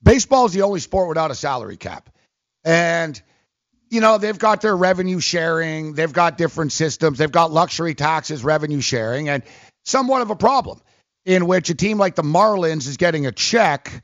baseball 0.01 0.45
is 0.45 0.53
the 0.53 0.61
only 0.63 0.79
sport 0.79 1.09
without 1.09 1.31
a 1.31 1.35
salary 1.35 1.77
cap. 1.77 2.09
And, 2.63 3.21
you 3.89 4.01
know, 4.01 4.17
they've 4.17 4.37
got 4.37 4.61
their 4.61 4.75
revenue 4.75 5.19
sharing, 5.19 5.93
they've 5.93 6.13
got 6.13 6.37
different 6.37 6.71
systems, 6.71 7.17
they've 7.17 7.31
got 7.31 7.51
luxury 7.51 7.93
taxes, 7.95 8.43
revenue 8.43 8.81
sharing, 8.81 9.29
and 9.29 9.43
somewhat 9.83 10.21
of 10.21 10.29
a 10.29 10.35
problem 10.35 10.79
in 11.25 11.45
which 11.45 11.69
a 11.69 11.75
team 11.75 11.97
like 11.97 12.15
the 12.15 12.23
Marlins 12.23 12.87
is 12.87 12.97
getting 12.97 13.25
a 13.25 13.31
check 13.31 14.03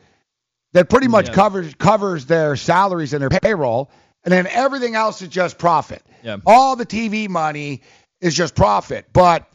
that 0.73 0.89
pretty 0.89 1.07
much 1.07 1.29
Yeah. 1.29 1.33
covers 1.33 1.73
covers 1.75 2.25
their 2.25 2.55
salaries 2.55 3.13
and 3.13 3.21
their 3.21 3.29
payroll, 3.29 3.89
and 4.27 4.33
then 4.33 4.47
everything 4.47 4.93
else 4.93 5.21
is 5.21 5.29
just 5.29 5.57
profit. 5.57 6.03
Yeah. 6.21 6.35
All 6.45 6.75
the 6.75 6.85
TV 6.85 7.29
money 7.29 7.81
is 8.19 8.35
just 8.35 8.55
profit. 8.55 9.05
But 9.13 9.47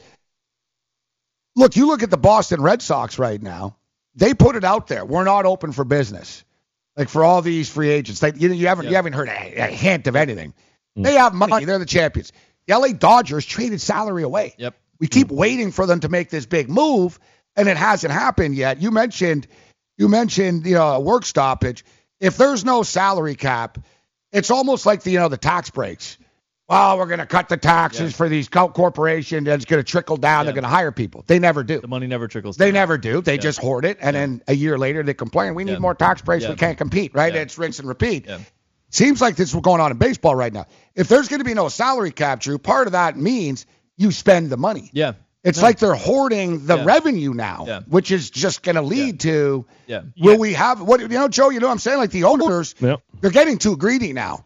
look, 1.54 1.76
you 1.76 1.86
look 1.86 2.02
at 2.02 2.10
the 2.10 2.16
Boston 2.16 2.62
Red 2.62 2.80
Sox 2.80 3.18
right 3.18 3.40
now. 3.40 3.76
They 4.14 4.32
put 4.32 4.56
it 4.56 4.64
out 4.64 4.86
there. 4.86 5.04
We're 5.04 5.24
not 5.24 5.44
open 5.44 5.72
for 5.72 5.84
business. 5.84 6.42
Like 6.96 7.10
for 7.10 7.22
all 7.22 7.42
these 7.42 7.68
free 7.68 7.90
agents, 7.90 8.22
like 8.22 8.40
you, 8.40 8.50
you 8.50 8.66
haven't 8.66 8.86
you 8.86 8.94
haven't 8.94 9.12
heard 9.12 9.28
a, 9.28 9.56
a 9.56 9.66
hint 9.66 10.06
of 10.06 10.16
anything. 10.16 10.54
Mm. 10.96 11.04
They 11.04 11.14
have 11.14 11.34
money. 11.34 11.66
They're 11.66 11.78
the 11.78 11.84
champions. 11.84 12.32
The 12.66 12.78
LA 12.78 12.88
Dodgers 12.92 13.44
traded 13.44 13.82
salary 13.82 14.22
away. 14.22 14.54
Yep. 14.56 14.74
We 15.00 15.06
keep 15.06 15.30
waiting 15.30 15.70
for 15.70 15.84
them 15.84 16.00
to 16.00 16.08
make 16.08 16.30
this 16.30 16.46
big 16.46 16.70
move, 16.70 17.18
and 17.56 17.68
it 17.68 17.76
hasn't 17.76 18.12
happened 18.14 18.54
yet. 18.54 18.80
You 18.80 18.90
mentioned, 18.90 19.46
you 19.98 20.08
mentioned, 20.08 20.64
you 20.64 20.76
know, 20.76 20.92
a 20.92 21.00
work 21.00 21.26
stoppage. 21.26 21.84
If 22.20 22.38
there's 22.38 22.64
no 22.64 22.82
salary 22.82 23.34
cap, 23.34 23.78
it's 24.32 24.50
almost 24.50 24.86
like 24.86 25.02
the 25.02 25.10
you 25.10 25.18
know 25.18 25.28
the 25.28 25.36
tax 25.36 25.70
breaks. 25.70 26.18
Well, 26.68 26.96
we're 26.96 27.06
going 27.06 27.18
to 27.18 27.26
cut 27.26 27.50
the 27.50 27.58
taxes 27.58 28.16
for 28.16 28.30
these 28.30 28.48
corporations, 28.48 29.46
and 29.46 29.48
it's 29.48 29.66
going 29.66 29.82
to 29.82 29.84
trickle 29.84 30.16
down. 30.16 30.46
They're 30.46 30.54
going 30.54 30.62
to 30.62 30.70
hire 30.70 30.90
people. 30.90 31.22
They 31.26 31.38
never 31.38 31.62
do. 31.62 31.80
The 31.80 31.88
money 31.88 32.06
never 32.06 32.28
trickles. 32.28 32.56
They 32.56 32.66
down. 32.66 32.74
never 32.74 32.96
do. 32.96 33.20
They 33.20 33.36
just 33.36 33.58
hoard 33.58 33.84
it, 33.84 33.98
and 34.00 34.16
then 34.16 34.42
a 34.48 34.54
year 34.54 34.78
later 34.78 35.02
they 35.02 35.12
complain. 35.12 35.54
We 35.54 35.64
need 35.64 35.80
more 35.80 35.94
tax 35.94 36.22
breaks. 36.22 36.44
Yeah. 36.44 36.50
We 36.50 36.56
can't 36.56 36.78
compete. 36.78 37.14
Right? 37.14 37.34
Yeah. 37.34 37.42
It's 37.42 37.58
rinse 37.58 37.78
and 37.78 37.88
repeat. 37.88 38.26
Yeah. 38.26 38.38
Seems 38.88 39.20
like 39.20 39.36
this 39.36 39.48
is 39.48 39.54
what's 39.54 39.64
going 39.64 39.80
on 39.80 39.90
in 39.90 39.98
baseball 39.98 40.34
right 40.34 40.52
now. 40.52 40.66
If 40.94 41.08
there's 41.08 41.28
going 41.28 41.40
to 41.40 41.44
be 41.44 41.54
no 41.54 41.68
salary 41.68 42.10
cap, 42.10 42.40
Drew, 42.40 42.58
part 42.58 42.86
of 42.86 42.92
that 42.92 43.16
means 43.16 43.66
you 43.96 44.10
spend 44.10 44.50
the 44.50 44.56
money. 44.56 44.90
Yeah. 44.92 45.14
It's 45.44 45.58
No. 45.58 45.64
like 45.64 45.78
they're 45.80 45.94
hoarding 45.94 46.66
the 46.66 46.76
Yeah. 46.76 46.84
revenue 46.84 47.34
now, 47.34 47.64
Yeah. 47.66 47.80
which 47.88 48.10
is 48.12 48.30
just 48.30 48.62
going 48.62 48.76
to 48.76 48.82
lead 48.82 49.20
to 49.20 49.64
Yeah. 49.88 50.02
will 50.20 50.38
we 50.38 50.52
have 50.52 50.80
what 50.80 51.00
you 51.00 51.08
know, 51.08 51.28
Joe? 51.28 51.50
You 51.50 51.58
know 51.60 51.66
what 51.66 51.72
I'm 51.72 51.78
saying? 51.80 51.98
Like 51.98 52.10
the 52.12 52.24
owners, 52.24 52.74
Yep. 52.80 53.00
they're 53.20 53.30
getting 53.30 53.58
too 53.58 53.76
greedy 53.76 54.12
now. 54.12 54.44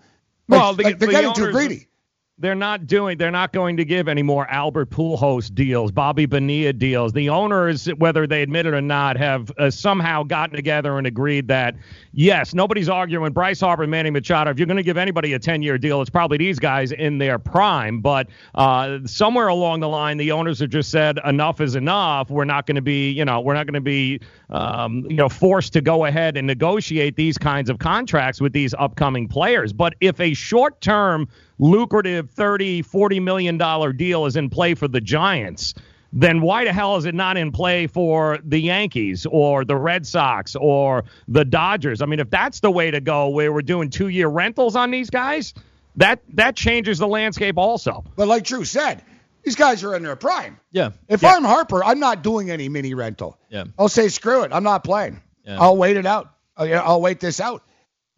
Like, 0.49 0.61
Well, 0.61 0.75
the- 0.75 0.85
like 0.85 0.99
they're 0.99 1.09
the 1.09 1.13
getting 1.13 1.35
too 1.35 1.51
greedy. 1.53 1.89
They're 2.39 2.55
not 2.55 2.87
doing. 2.87 3.17
They're 3.17 3.31
not 3.31 3.55
going 3.55 3.79
to 3.79 3.85
give 3.87 4.09
any 4.09 4.23
more 4.23 4.47
Albert 4.51 4.91
Pujols 4.91 5.55
deals, 5.55 5.91
Bobby 5.91 6.27
Bonilla 6.27 6.75
deals. 6.75 7.15
The 7.15 7.31
owners, 7.31 7.87
whether 7.97 8.27
they 8.27 8.43
admit 8.43 8.67
it 8.67 8.75
or 8.75 8.83
not, 8.83 9.17
have 9.17 9.51
uh, 9.57 9.71
somehow 9.71 10.23
gotten 10.23 10.55
together 10.55 10.99
and 10.99 11.07
agreed 11.07 11.49
that 11.49 11.77
yes, 12.13 12.53
nobody's 12.53 12.91
arguing. 12.91 13.33
Bryce 13.33 13.61
Harper, 13.61 13.85
and 13.85 13.91
Manny 13.91 14.11
Machado. 14.11 14.51
If 14.51 14.59
you're 14.59 14.67
going 14.67 14.77
to 14.77 14.83
give 14.83 14.99
anybody 14.99 15.33
a 15.33 15.39
10-year 15.39 15.79
deal, 15.79 16.03
it's 16.03 16.11
probably 16.11 16.37
these 16.37 16.59
guys 16.59 16.93
in 16.93 17.17
their 17.17 17.39
prime. 17.39 18.03
But 18.03 18.29
uh, 18.55 18.99
somewhere 19.07 19.49
along 19.49 19.81
the 19.81 19.89
line, 19.89 20.19
the 20.19 20.31
owners 20.33 20.61
have 20.61 20.69
just 20.69 20.91
said 20.91 21.19
enough 21.25 21.63
is 21.63 21.75
enough. 21.75 22.29
We're 22.29 22.45
not 22.45 22.67
going 22.67 22.77
to 22.77 22.83
be, 22.83 23.13
you 23.13 23.25
know, 23.25 23.41
we're 23.41 23.55
not 23.55 23.65
going 23.65 23.75
to 23.75 23.81
be, 23.81 24.21
um, 24.51 25.07
you 25.09 25.17
know, 25.17 25.31
forced 25.31 25.73
to 25.73 25.81
go 25.81 26.05
ahead 26.05 26.37
and 26.37 26.47
negotiate 26.47 27.17
these 27.17 27.39
kinds 27.39 27.71
of 27.71 27.79
contracts 27.79 28.43
with 28.43 28.53
these 28.53 28.75
upcoming 28.79 29.27
players. 29.27 29.73
But 29.73 29.95
if 30.03 30.21
a 30.21 30.35
short-term 30.35 31.29
lucrative 31.59 32.31
30 32.31 32.83
40 32.83 33.21
million 33.21 33.57
dollar 33.59 33.93
deal 33.93 34.27
is 34.27 34.37
in 34.37 34.51
play 34.51 34.75
for 34.75 34.89
the 34.89 35.01
giants 35.01 35.75
then 36.13 36.41
why 36.41 36.65
the 36.65 36.73
hell 36.73 36.97
is 36.97 37.05
it 37.05 37.15
not 37.15 37.37
in 37.37 37.51
play 37.51 37.87
for 37.87 38.39
the 38.45 38.59
yankees 38.59 39.27
or 39.31 39.65
the 39.65 39.77
red 39.77 40.07
sox 40.07 40.55
or 40.55 41.05
the 41.29 41.45
dodgers 41.45 42.03
i 42.03 42.07
mean 42.07 42.21
if 42.21 42.31
that's 42.31 42.61
the 42.61 42.71
way 42.71 42.91
to 42.91 43.01
go 43.01 43.29
where 43.29 43.53
we're 43.53 43.63
doing 43.63 43.89
two 43.91 44.09
year 44.09 44.29
rentals 44.29 44.77
on 44.77 44.91
these 44.91 45.11
guys 45.11 45.55
that 45.97 46.21
that 46.35 46.55
changes 46.57 46.99
the 46.99 47.09
landscape 47.09 47.57
also 47.57 48.05
But 48.17 48.29
like 48.29 48.45
Drew 48.45 48.65
said, 48.65 49.03
these 49.43 49.57
guys 49.57 49.83
are 49.85 49.95
in 49.95 50.03
their 50.03 50.17
prime. 50.17 50.59
Yeah. 50.73 50.91
If 51.09 51.23
Yeah. 51.23 51.35
I'm 51.35 51.45
Harper, 51.45 51.83
I'm 51.83 52.01
not 52.01 52.23
doing 52.23 52.51
any 52.51 52.69
mini 52.69 52.93
rental. 52.95 53.39
Yeah. 53.49 53.65
I'll 53.79 53.89
say 53.89 54.09
screw 54.09 54.43
it. 54.43 54.51
I'm 54.53 54.65
not 54.65 54.85
playing. 54.85 55.23
Yeah. 55.45 55.59
I'll 55.61 55.77
wait 55.77 55.97
it 55.97 56.05
out. 56.05 56.35
I'll, 56.57 56.81
I'll 56.81 57.01
wait 57.01 57.21
this 57.21 57.41
out. 57.41 57.63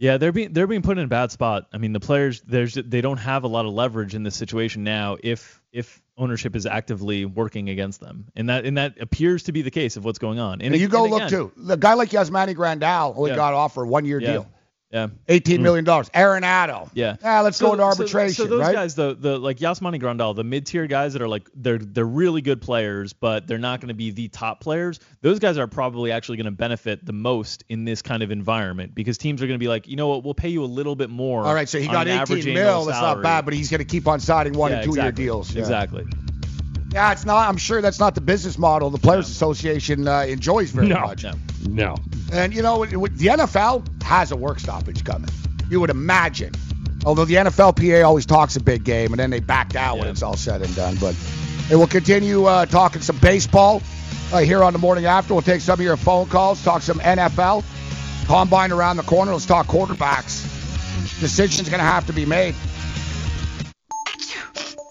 Yeah, 0.00 0.16
they're 0.16 0.30
being 0.32 0.52
they're 0.52 0.68
being 0.68 0.82
put 0.82 0.96
in 0.96 1.04
a 1.04 1.08
bad 1.08 1.32
spot. 1.32 1.66
I 1.72 1.78
mean, 1.78 1.92
the 1.92 2.00
players 2.00 2.40
there's 2.42 2.74
they 2.74 3.00
don't 3.00 3.16
have 3.16 3.42
a 3.42 3.48
lot 3.48 3.66
of 3.66 3.72
leverage 3.72 4.14
in 4.14 4.22
this 4.22 4.36
situation 4.36 4.84
now 4.84 5.16
if 5.22 5.60
if 5.72 6.00
ownership 6.16 6.54
is 6.56 6.66
actively 6.66 7.24
working 7.24 7.68
against 7.68 8.00
them, 8.00 8.26
and 8.36 8.48
that 8.48 8.64
and 8.64 8.78
that 8.78 9.00
appears 9.00 9.42
to 9.44 9.52
be 9.52 9.62
the 9.62 9.72
case 9.72 9.96
of 9.96 10.04
what's 10.04 10.18
going 10.20 10.38
on. 10.38 10.60
And, 10.62 10.72
And 10.72 10.80
you 10.80 10.86
go 10.88 11.02
and 11.04 11.12
look 11.12 11.22
again- 11.22 11.30
too. 11.30 11.52
The 11.56 11.76
guy 11.76 11.94
like 11.94 12.10
Yasmani 12.10 12.54
Grandal 12.54 13.16
only 13.16 13.30
Yeah. 13.30 13.36
got 13.36 13.54
offered 13.54 13.86
one 13.86 14.04
year 14.04 14.20
Yeah. 14.20 14.32
deal, 14.32 14.46
Yeah. 14.90 15.08
eighteen 15.28 15.62
million 15.62 15.84
mm. 15.84 15.86
dollars. 15.86 16.08
Arenado. 16.10 16.88
Yeah. 16.94 17.16
Yeah, 17.22 17.40
let's 17.40 17.58
So- 17.58 17.66
go 17.66 17.72
into 17.72 17.82
so- 17.82 17.88
arbitration, 17.88 18.34
So, 18.34 18.46
those 18.46 18.60
right? 18.60 18.74
guys, 18.74 18.94
the 18.94 19.14
the 19.14 19.38
like 19.38 19.58
Yasmani 19.58 20.00
Grandal, 20.00 20.34
the 20.34 20.44
mid 20.44 20.64
tier 20.64 20.86
guys 20.86 21.12
that 21.12 21.20
are 21.20 21.28
like 21.28 21.48
they're 21.54 21.78
they're 21.78 22.06
really 22.06 22.40
good 22.40 22.62
players, 22.62 23.12
but 23.12 23.46
they're 23.46 23.58
not 23.58 23.80
going 23.80 23.88
to 23.88 23.94
be 23.94 24.10
the 24.12 24.28
top 24.28 24.60
players. 24.60 24.98
Those 25.20 25.40
guys 25.40 25.58
are 25.58 25.66
probably 25.66 26.10
actually 26.10 26.38
going 26.38 26.46
to 26.46 26.52
benefit 26.52 27.04
the 27.04 27.12
most 27.12 27.64
in 27.68 27.84
this 27.84 28.00
kind 28.00 28.22
of 28.22 28.30
environment 28.30 28.94
because 28.94 29.18
teams 29.18 29.42
are 29.42 29.46
going 29.46 29.58
to 29.58 29.62
be 29.62 29.68
like, 29.68 29.88
you 29.88 29.96
know 29.96 30.08
what, 30.08 30.24
we'll 30.24 30.34
pay 30.34 30.48
you 30.48 30.64
a 30.64 30.66
little 30.66 30.96
bit 30.96 31.10
more. 31.10 31.44
All 31.44 31.54
right, 31.54 31.68
so 31.68 31.78
he 31.78 31.86
got 31.86 32.08
18 32.08 32.54
mil. 32.54 32.86
That's 32.86 33.00
not 33.00 33.22
bad, 33.22 33.44
but 33.44 33.52
he's 33.52 33.70
going 33.70 33.80
to 33.80 33.84
keep 33.84 34.08
on 34.08 34.20
signing 34.20 34.54
one 34.54 34.70
Yeah, 34.70 34.78
and 34.78 34.92
two 34.92 34.98
year 35.00 35.12
deals. 35.12 35.52
Yeah. 35.52 35.60
Exactly. 35.60 36.06
Yeah, 36.90 37.12
it's 37.12 37.24
not. 37.26 37.48
I'm 37.48 37.58
sure 37.58 37.82
that's 37.82 38.00
not 38.00 38.14
the 38.14 38.20
business 38.22 38.56
model 38.58 38.88
the 38.90 38.98
Players 38.98 39.28
Association 39.28 40.08
uh, 40.08 40.20
enjoys 40.20 40.70
very 40.70 40.88
No. 40.88 41.00
much. 41.00 41.24
no 41.68 41.96
And 42.32 42.54
you 42.54 42.62
know, 42.62 42.82
it- 42.82 42.92
it- 42.94 43.16
the 43.18 43.26
NFL 43.28 43.84
has 44.02 44.32
a 44.32 44.36
work 44.36 44.58
stoppage 44.58 45.04
coming. 45.04 45.28
You 45.70 45.80
would 45.80 45.90
imagine. 45.90 46.52
Although 47.04 47.26
the 47.26 47.36
NFLPA 47.36 48.04
always 48.04 48.26
talks 48.26 48.56
a 48.56 48.60
big 48.60 48.84
game, 48.84 49.12
and 49.12 49.20
then 49.20 49.30
they 49.30 49.40
back 49.40 49.76
out 49.76 49.98
when 49.98 50.08
it's 50.08 50.22
all 50.22 50.36
said 50.36 50.62
and 50.62 50.74
done. 50.74 50.96
But 51.00 51.14
it 51.70 51.76
will 51.76 51.86
continue 51.86 52.44
uh, 52.46 52.66
talking 52.66 53.02
some 53.02 53.18
baseball 53.18 53.82
uh, 54.32 54.38
here 54.38 54.62
on 54.64 54.72
the 54.72 54.78
morning 54.78 55.04
after. 55.06 55.34
We'll 55.34 55.42
take 55.42 55.60
some 55.60 55.78
of 55.78 55.84
your 55.84 55.96
phone 55.96 56.26
calls, 56.26 56.62
talk 56.64 56.82
some 56.82 56.98
NFL, 57.00 57.64
combine 58.26 58.72
around 58.72 58.96
the 58.96 59.02
corner. 59.04 59.32
Let's 59.32 59.46
talk 59.46 59.66
quarterbacks. 59.66 60.42
Decisions 61.20 61.68
going 61.68 61.78
to 61.80 61.84
have 61.84 62.06
to 62.06 62.12
be 62.12 62.24
made. 62.26 62.54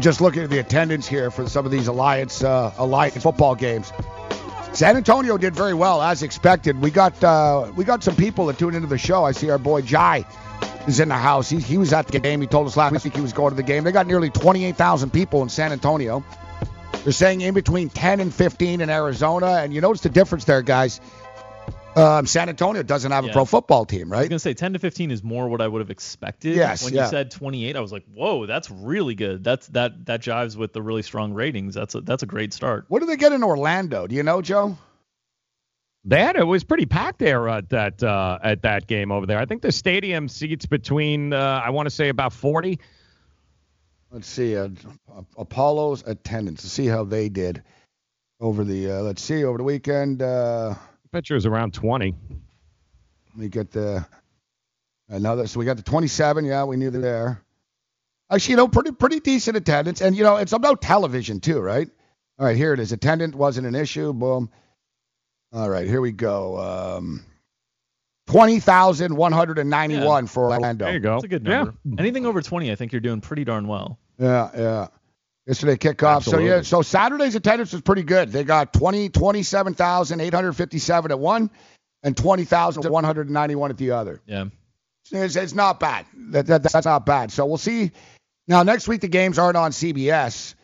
Just 0.00 0.20
looking 0.20 0.42
at 0.42 0.50
the 0.50 0.58
attendance 0.58 1.06
here 1.06 1.30
for 1.30 1.48
some 1.48 1.64
of 1.64 1.72
these 1.72 1.88
alliance 1.88 2.42
uh, 2.42 2.72
alliance 2.78 3.22
football 3.22 3.54
games. 3.54 3.92
San 4.72 4.96
Antonio 4.96 5.38
did 5.38 5.54
very 5.54 5.72
well 5.72 6.02
as 6.02 6.22
expected. 6.22 6.80
We 6.80 6.90
got 6.90 7.22
uh, 7.24 7.72
we 7.74 7.84
got 7.84 8.02
some 8.02 8.16
people 8.16 8.46
that 8.46 8.58
tune 8.58 8.74
into 8.74 8.88
the 8.88 8.98
show. 8.98 9.24
I 9.24 9.32
see 9.32 9.48
our 9.50 9.58
boy 9.58 9.82
Jai 9.82 10.26
is 10.86 11.00
in 11.00 11.08
the 11.08 11.14
house. 11.14 11.48
He, 11.48 11.58
he 11.58 11.78
was 11.78 11.92
at 11.92 12.08
the 12.08 12.20
game. 12.20 12.40
He 12.40 12.46
told 12.46 12.66
us 12.66 12.76
last 12.76 13.04
week 13.04 13.14
he 13.14 13.20
was 13.20 13.32
going 13.32 13.50
to 13.50 13.56
the 13.56 13.62
game. 13.62 13.84
They 13.84 13.92
got 13.92 14.06
nearly 14.06 14.30
28,000 14.30 15.10
people 15.10 15.42
in 15.42 15.48
San 15.48 15.72
Antonio. 15.72 16.24
They're 17.04 17.12
saying 17.12 17.40
in 17.40 17.54
between 17.54 17.88
10 17.88 18.20
and 18.20 18.34
15 18.34 18.80
in 18.80 18.90
Arizona. 18.90 19.60
And 19.62 19.72
you 19.72 19.80
notice 19.80 20.02
the 20.02 20.08
difference 20.08 20.44
there, 20.44 20.62
guys. 20.62 21.00
Um, 21.96 22.26
San 22.26 22.50
Antonio 22.50 22.82
doesn't 22.82 23.10
have 23.10 23.24
a 23.24 23.30
pro 23.30 23.46
football 23.46 23.86
team, 23.86 24.12
right? 24.12 24.18
I 24.18 24.20
was 24.20 24.24
right? 24.24 24.30
gonna 24.30 24.38
say 24.38 24.52
10 24.52 24.74
to 24.74 24.78
15 24.78 25.10
is 25.10 25.24
more 25.24 25.48
what 25.48 25.62
I 25.62 25.66
would 25.68 25.80
have 25.80 25.90
expected. 25.90 26.54
Yes, 26.54 26.84
When 26.84 26.92
yeah. 26.92 27.04
you 27.04 27.10
said 27.10 27.30
28, 27.30 27.74
I 27.74 27.80
was 27.80 27.90
like, 27.90 28.04
whoa, 28.12 28.44
that's 28.44 28.70
really 28.70 29.14
good. 29.14 29.42
That's 29.42 29.66
that 29.68 30.04
that 30.04 30.20
jives 30.20 30.56
with 30.56 30.74
the 30.74 30.82
really 30.82 31.00
strong 31.00 31.32
ratings. 31.32 31.74
That's 31.74 31.94
a 31.94 32.02
that's 32.02 32.22
a 32.22 32.26
great 32.26 32.52
start. 32.52 32.84
What 32.88 33.00
do 33.00 33.06
they 33.06 33.16
get 33.16 33.32
in 33.32 33.42
Orlando? 33.42 34.06
Do 34.06 34.14
you 34.14 34.22
know, 34.22 34.42
Joe? 34.42 34.76
That 36.04 36.36
it 36.36 36.44
was 36.44 36.64
pretty 36.64 36.84
packed 36.84 37.18
there 37.18 37.48
at 37.48 37.70
that 37.70 38.02
uh, 38.02 38.38
at 38.42 38.62
that 38.62 38.86
game 38.86 39.10
over 39.10 39.24
there. 39.24 39.38
I 39.38 39.46
think 39.46 39.62
the 39.62 39.72
stadium 39.72 40.28
seats 40.28 40.66
between 40.66 41.32
uh, 41.32 41.62
I 41.64 41.70
want 41.70 41.86
to 41.86 41.90
say 41.94 42.10
about 42.10 42.34
40. 42.34 42.78
Let's 44.10 44.28
see. 44.28 44.56
Uh, 44.56 44.68
Apollo's 45.36 46.04
attendance. 46.06 46.62
Let's 46.62 46.74
see 46.74 46.86
how 46.86 47.04
they 47.04 47.30
did 47.30 47.62
over 48.38 48.64
the. 48.64 48.90
Uh, 48.90 49.00
let's 49.00 49.22
see 49.22 49.44
over 49.44 49.56
the 49.56 49.64
weekend. 49.64 50.22
Bet 51.16 51.30
you 51.30 51.32
it 51.32 51.38
was 51.38 51.46
around 51.46 51.72
20. 51.72 52.14
Let 52.30 53.38
me 53.38 53.48
get 53.48 53.70
the 53.70 54.06
another. 55.08 55.46
So 55.46 55.58
we 55.58 55.64
got 55.64 55.78
the 55.78 55.82
27. 55.82 56.44
Yeah, 56.44 56.64
we 56.64 56.76
knew 56.76 56.90
there. 56.90 57.42
Actually, 58.30 58.50
you 58.50 58.56
know, 58.58 58.68
pretty 58.68 58.92
pretty 58.92 59.20
decent 59.20 59.56
attendance, 59.56 60.02
and 60.02 60.14
you 60.14 60.24
know, 60.24 60.36
it's 60.36 60.52
about 60.52 60.82
television 60.82 61.40
too, 61.40 61.58
right? 61.58 61.88
All 62.38 62.44
right, 62.44 62.54
here 62.54 62.74
it 62.74 62.80
is. 62.80 62.92
Attendance 62.92 63.34
wasn't 63.34 63.66
an 63.66 63.74
issue. 63.74 64.12
Boom. 64.12 64.50
All 65.54 65.70
right, 65.70 65.86
here 65.86 66.02
we 66.02 66.12
go. 66.12 66.58
Um, 66.98 67.24
twenty 68.26 68.60
thousand 68.60 69.16
one 69.16 69.32
hundred 69.32 69.58
and 69.58 69.70
ninety-one 69.70 70.26
for 70.26 70.50
Orlando. 70.52 70.84
There 70.84 70.92
you 70.92 71.00
go. 71.00 71.14
That's 71.14 71.24
a 71.24 71.28
good 71.28 71.44
number. 71.44 71.74
Anything 71.96 72.26
over 72.26 72.42
20, 72.42 72.70
I 72.70 72.74
think 72.74 72.92
you're 72.92 73.00
doing 73.00 73.22
pretty 73.22 73.44
darn 73.44 73.68
well. 73.68 73.98
Yeah, 74.18 74.50
yeah. 74.54 74.88
Yesterday 75.46 75.76
kickoff. 75.76 76.24
So 76.24 76.38
yeah, 76.38 76.62
so 76.62 76.82
Saturday's 76.82 77.36
attendance 77.36 77.72
was 77.72 77.82
pretty 77.82 78.02
good. 78.02 78.32
They 78.32 78.42
got 78.42 78.72
20, 78.72 79.10
27,857 79.10 81.10
at 81.12 81.18
one 81.18 81.50
and 82.02 82.16
20,191 82.16 83.70
at 83.70 83.76
the 83.76 83.90
other. 83.92 84.20
Yeah. 84.26 84.46
It's, 85.12 85.36
it's 85.36 85.54
not 85.54 85.78
bad. 85.78 86.06
That, 86.30 86.46
that, 86.46 86.62
that's 86.64 86.86
not 86.86 87.06
bad. 87.06 87.30
So 87.30 87.46
we'll 87.46 87.58
see. 87.58 87.92
Now, 88.48 88.64
next 88.64 88.88
week, 88.88 89.00
the 89.00 89.08
games 89.08 89.38
aren't 89.38 89.56
on 89.56 89.70
CBS. 89.70 90.54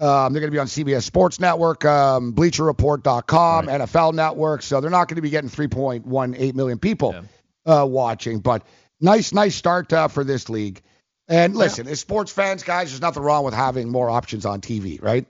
Um, 0.00 0.32
they're 0.32 0.40
going 0.40 0.50
to 0.50 0.54
be 0.54 0.58
on 0.58 0.66
CBS 0.66 1.02
Sports 1.02 1.38
Network, 1.38 1.84
um, 1.84 2.34
BleacherReport.com, 2.34 3.66
NFL 3.66 4.14
Network. 4.14 4.62
So 4.62 4.80
they're 4.80 4.90
not 4.90 5.06
going 5.06 5.16
to 5.16 5.22
be 5.22 5.30
getting 5.30 5.50
3.18 5.50 6.54
million 6.54 6.78
people 6.78 7.14
uh, 7.66 7.86
watching. 7.88 8.40
But 8.40 8.66
nice, 9.00 9.32
nice 9.32 9.54
start 9.54 9.92
uh, 9.92 10.08
for 10.08 10.24
this 10.24 10.48
league. 10.48 10.82
And 11.32 11.56
listen, 11.56 11.88
as 11.88 11.98
sports 11.98 12.30
fans, 12.30 12.62
guys, 12.62 12.90
there's 12.90 13.00
nothing 13.00 13.22
wrong 13.22 13.42
with 13.44 13.54
having 13.54 13.88
more 13.88 14.10
options 14.10 14.44
on 14.44 14.60
TV, 14.60 15.02
right? 15.02 15.26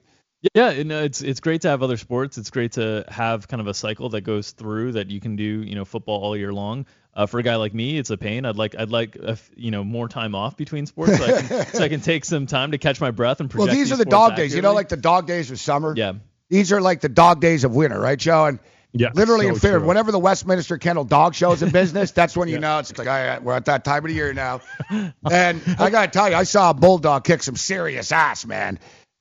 Yeah, 0.54 0.70
and 0.70 0.90
uh, 0.90 0.96
it's 0.96 1.22
it's 1.22 1.38
great 1.38 1.60
to 1.60 1.68
have 1.68 1.84
other 1.84 1.96
sports. 1.96 2.36
It's 2.36 2.50
great 2.50 2.72
to 2.72 3.04
have 3.06 3.46
kind 3.46 3.60
of 3.60 3.68
a 3.68 3.74
cycle 3.74 4.08
that 4.08 4.22
goes 4.22 4.50
through 4.50 4.92
that 4.92 5.08
you 5.08 5.20
can 5.20 5.36
do, 5.36 5.44
you 5.44 5.76
know, 5.76 5.84
football 5.84 6.20
all 6.20 6.36
year 6.36 6.52
long. 6.52 6.86
Uh, 7.14 7.26
for 7.26 7.38
a 7.38 7.42
guy 7.44 7.54
like 7.56 7.72
me, 7.72 7.96
it's 7.98 8.10
a 8.10 8.16
pain. 8.16 8.44
I'd 8.44 8.56
like 8.56 8.74
I'd 8.76 8.90
like 8.90 9.14
a 9.14 9.30
f 9.30 9.50
you 9.54 9.70
know 9.70 9.84
more 9.84 10.08
time 10.08 10.34
off 10.34 10.56
between 10.56 10.86
sports 10.86 11.16
so 11.18 11.24
I, 11.24 11.42
can, 11.42 11.66
so 11.74 11.84
I 11.84 11.88
can 11.88 12.00
take 12.00 12.24
some 12.24 12.46
time 12.46 12.72
to 12.72 12.78
catch 12.78 13.00
my 13.00 13.12
breath 13.12 13.38
and 13.38 13.52
Well, 13.52 13.66
project. 13.66 13.78
these 13.78 13.92
are 13.92 13.96
the 13.96 14.04
dog 14.04 14.34
days. 14.34 14.52
You 14.52 14.62
know, 14.62 14.72
like 14.72 14.88
the 14.88 14.96
dog 14.96 15.28
days 15.28 15.52
of 15.52 15.60
summer. 15.60 15.94
Yeah. 15.96 16.14
These 16.48 16.72
are 16.72 16.80
like 16.80 17.00
the 17.00 17.08
dog 17.08 17.40
days 17.40 17.62
of 17.62 17.76
winter, 17.76 18.00
right, 18.00 18.18
Joe? 18.18 18.46
And 18.46 18.58
yeah, 18.92 19.10
literally 19.14 19.46
so 19.46 19.52
in 19.54 19.58
fear. 19.58 19.78
true. 19.78 19.86
Whenever 19.88 20.12
the 20.12 20.18
Westminster 20.18 20.78
Kennel 20.78 21.04
Dog 21.04 21.34
Show's 21.34 21.62
in 21.62 21.70
business, 21.70 22.10
that's 22.10 22.36
when 22.36 22.48
you 22.48 22.58
know 22.60 22.78
it's 22.78 22.96
like 22.96 23.08
all 23.08 23.14
right, 23.14 23.42
we're 23.42 23.54
at 23.54 23.64
that 23.66 23.84
time 23.84 24.04
of 24.04 24.08
the 24.08 24.14
year 24.14 24.32
now. 24.34 24.60
And 24.90 25.60
I 25.78 25.90
gotta 25.90 26.10
tell 26.10 26.28
you, 26.28 26.36
I 26.36 26.44
saw 26.44 26.70
a 26.70 26.74
bulldog 26.74 27.24
kick 27.24 27.42
some 27.42 27.56
serious 27.56 28.12
ass, 28.12 28.44
man, 28.46 28.78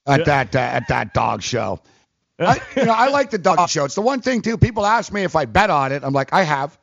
at 0.08 0.20
Yeah. 0.20 0.26
that 0.26 0.56
uh, 0.56 0.60
at 0.60 0.88
that 0.90 1.14
dog 1.14 1.42
show. 1.42 1.80
I, 2.40 2.60
you 2.76 2.86
know, 2.86 2.94
I 2.94 3.10
like 3.10 3.30
the 3.30 3.38
dog 3.38 3.70
show. 3.70 3.86
It's 3.86 3.96
the 3.96 4.02
one 4.02 4.22
thing 4.22 4.42
too. 4.42 4.58
People 4.58 4.86
ask 4.86 5.14
me 5.14 5.24
if 5.24 5.36
I 5.36 5.46
bet 5.46 5.70
on 5.70 5.92
it. 5.92 6.04
I'm 6.04 6.14
like, 6.14 6.34
I 6.34 6.44
have. 6.44 6.78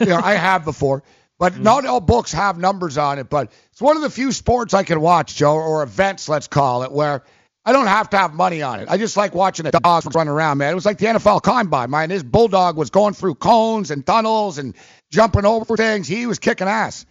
You 0.00 0.06
know, 0.06 0.16
I 0.22 0.34
have 0.34 0.64
before. 0.64 1.02
But 1.38 1.58
not 1.58 1.84
all 1.86 2.00
books 2.00 2.32
have 2.32 2.56
numbers 2.56 2.98
on 2.98 3.18
it. 3.18 3.28
But 3.28 3.50
it's 3.72 3.80
one 3.80 3.96
of 3.96 4.02
the 4.02 4.10
few 4.10 4.30
sports 4.30 4.74
I 4.74 4.84
can 4.84 5.00
watch, 5.00 5.34
Joe, 5.34 5.54
or 5.56 5.82
events, 5.82 6.28
let's 6.28 6.46
call 6.46 6.84
it, 6.84 6.92
where 6.92 7.24
I 7.64 7.72
don't 7.72 7.86
have 7.86 8.10
to 8.10 8.18
have 8.18 8.34
money 8.34 8.60
on 8.62 8.80
it. 8.80 8.88
I 8.90 8.96
just 8.96 9.16
like 9.16 9.34
watching 9.34 9.64
the 9.64 9.70
dogs 9.70 10.06
run 10.12 10.26
around, 10.26 10.58
man. 10.58 10.72
It 10.72 10.74
was 10.74 10.84
like 10.84 10.98
the 10.98 11.06
NFL 11.06 11.42
Combine, 11.42 11.90
man. 11.90 12.08
This 12.08 12.24
bulldog 12.24 12.76
was 12.76 12.90
going 12.90 13.14
through 13.14 13.36
cones 13.36 13.92
and 13.92 14.04
tunnels 14.04 14.58
and 14.58 14.74
jumping 15.12 15.44
over 15.44 15.76
things. 15.76 16.08
He 16.08 16.26
was 16.26 16.40
kicking 16.40 16.66
ass. 16.66 17.06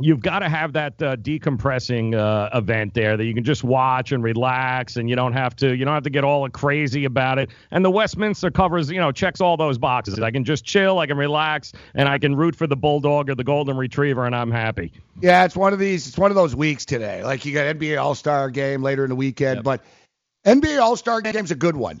You've 0.00 0.20
got 0.20 0.40
to 0.40 0.48
have 0.48 0.74
that 0.74 1.02
uh, 1.02 1.16
decompressing 1.16 2.14
uh, 2.14 2.56
event 2.56 2.94
there 2.94 3.16
that 3.16 3.24
you 3.24 3.34
can 3.34 3.42
just 3.42 3.64
watch 3.64 4.12
and 4.12 4.22
relax, 4.22 4.96
and 4.96 5.10
you 5.10 5.16
don't 5.16 5.32
have 5.32 5.56
to 5.56 5.74
you 5.74 5.84
don't 5.84 5.94
have 5.94 6.04
to 6.04 6.10
get 6.10 6.22
all 6.22 6.48
crazy 6.48 7.04
about 7.04 7.38
it. 7.38 7.50
And 7.72 7.84
the 7.84 7.90
Westminster 7.90 8.50
covers 8.50 8.90
you 8.90 9.00
know 9.00 9.10
checks 9.10 9.40
all 9.40 9.56
those 9.56 9.76
boxes. 9.76 10.20
I 10.20 10.30
can 10.30 10.44
just 10.44 10.64
chill, 10.64 11.00
I 11.00 11.06
can 11.06 11.16
relax, 11.16 11.72
and 11.94 12.08
I 12.08 12.18
can 12.18 12.36
root 12.36 12.54
for 12.54 12.66
the 12.66 12.76
bulldog 12.76 13.28
or 13.28 13.34
the 13.34 13.44
golden 13.44 13.76
retriever, 13.76 14.24
and 14.24 14.36
I'm 14.36 14.52
happy. 14.52 14.92
Yeah, 15.20 15.44
it's 15.44 15.56
one 15.56 15.72
of 15.72 15.80
these. 15.80 16.06
It's 16.06 16.18
one 16.18 16.30
of 16.30 16.36
those 16.36 16.54
weeks 16.54 16.84
today. 16.84 17.24
Like 17.24 17.44
you 17.44 17.52
got 17.52 17.76
NBA 17.76 18.00
All 18.00 18.14
Star 18.14 18.50
game 18.50 18.82
later 18.82 19.04
in 19.04 19.10
the 19.10 19.16
weekend, 19.16 19.64
but 19.64 19.82
NBA 20.44 20.80
All 20.80 20.96
Star 20.96 21.20
game's 21.20 21.50
a 21.50 21.56
good 21.56 21.76
one. 21.76 22.00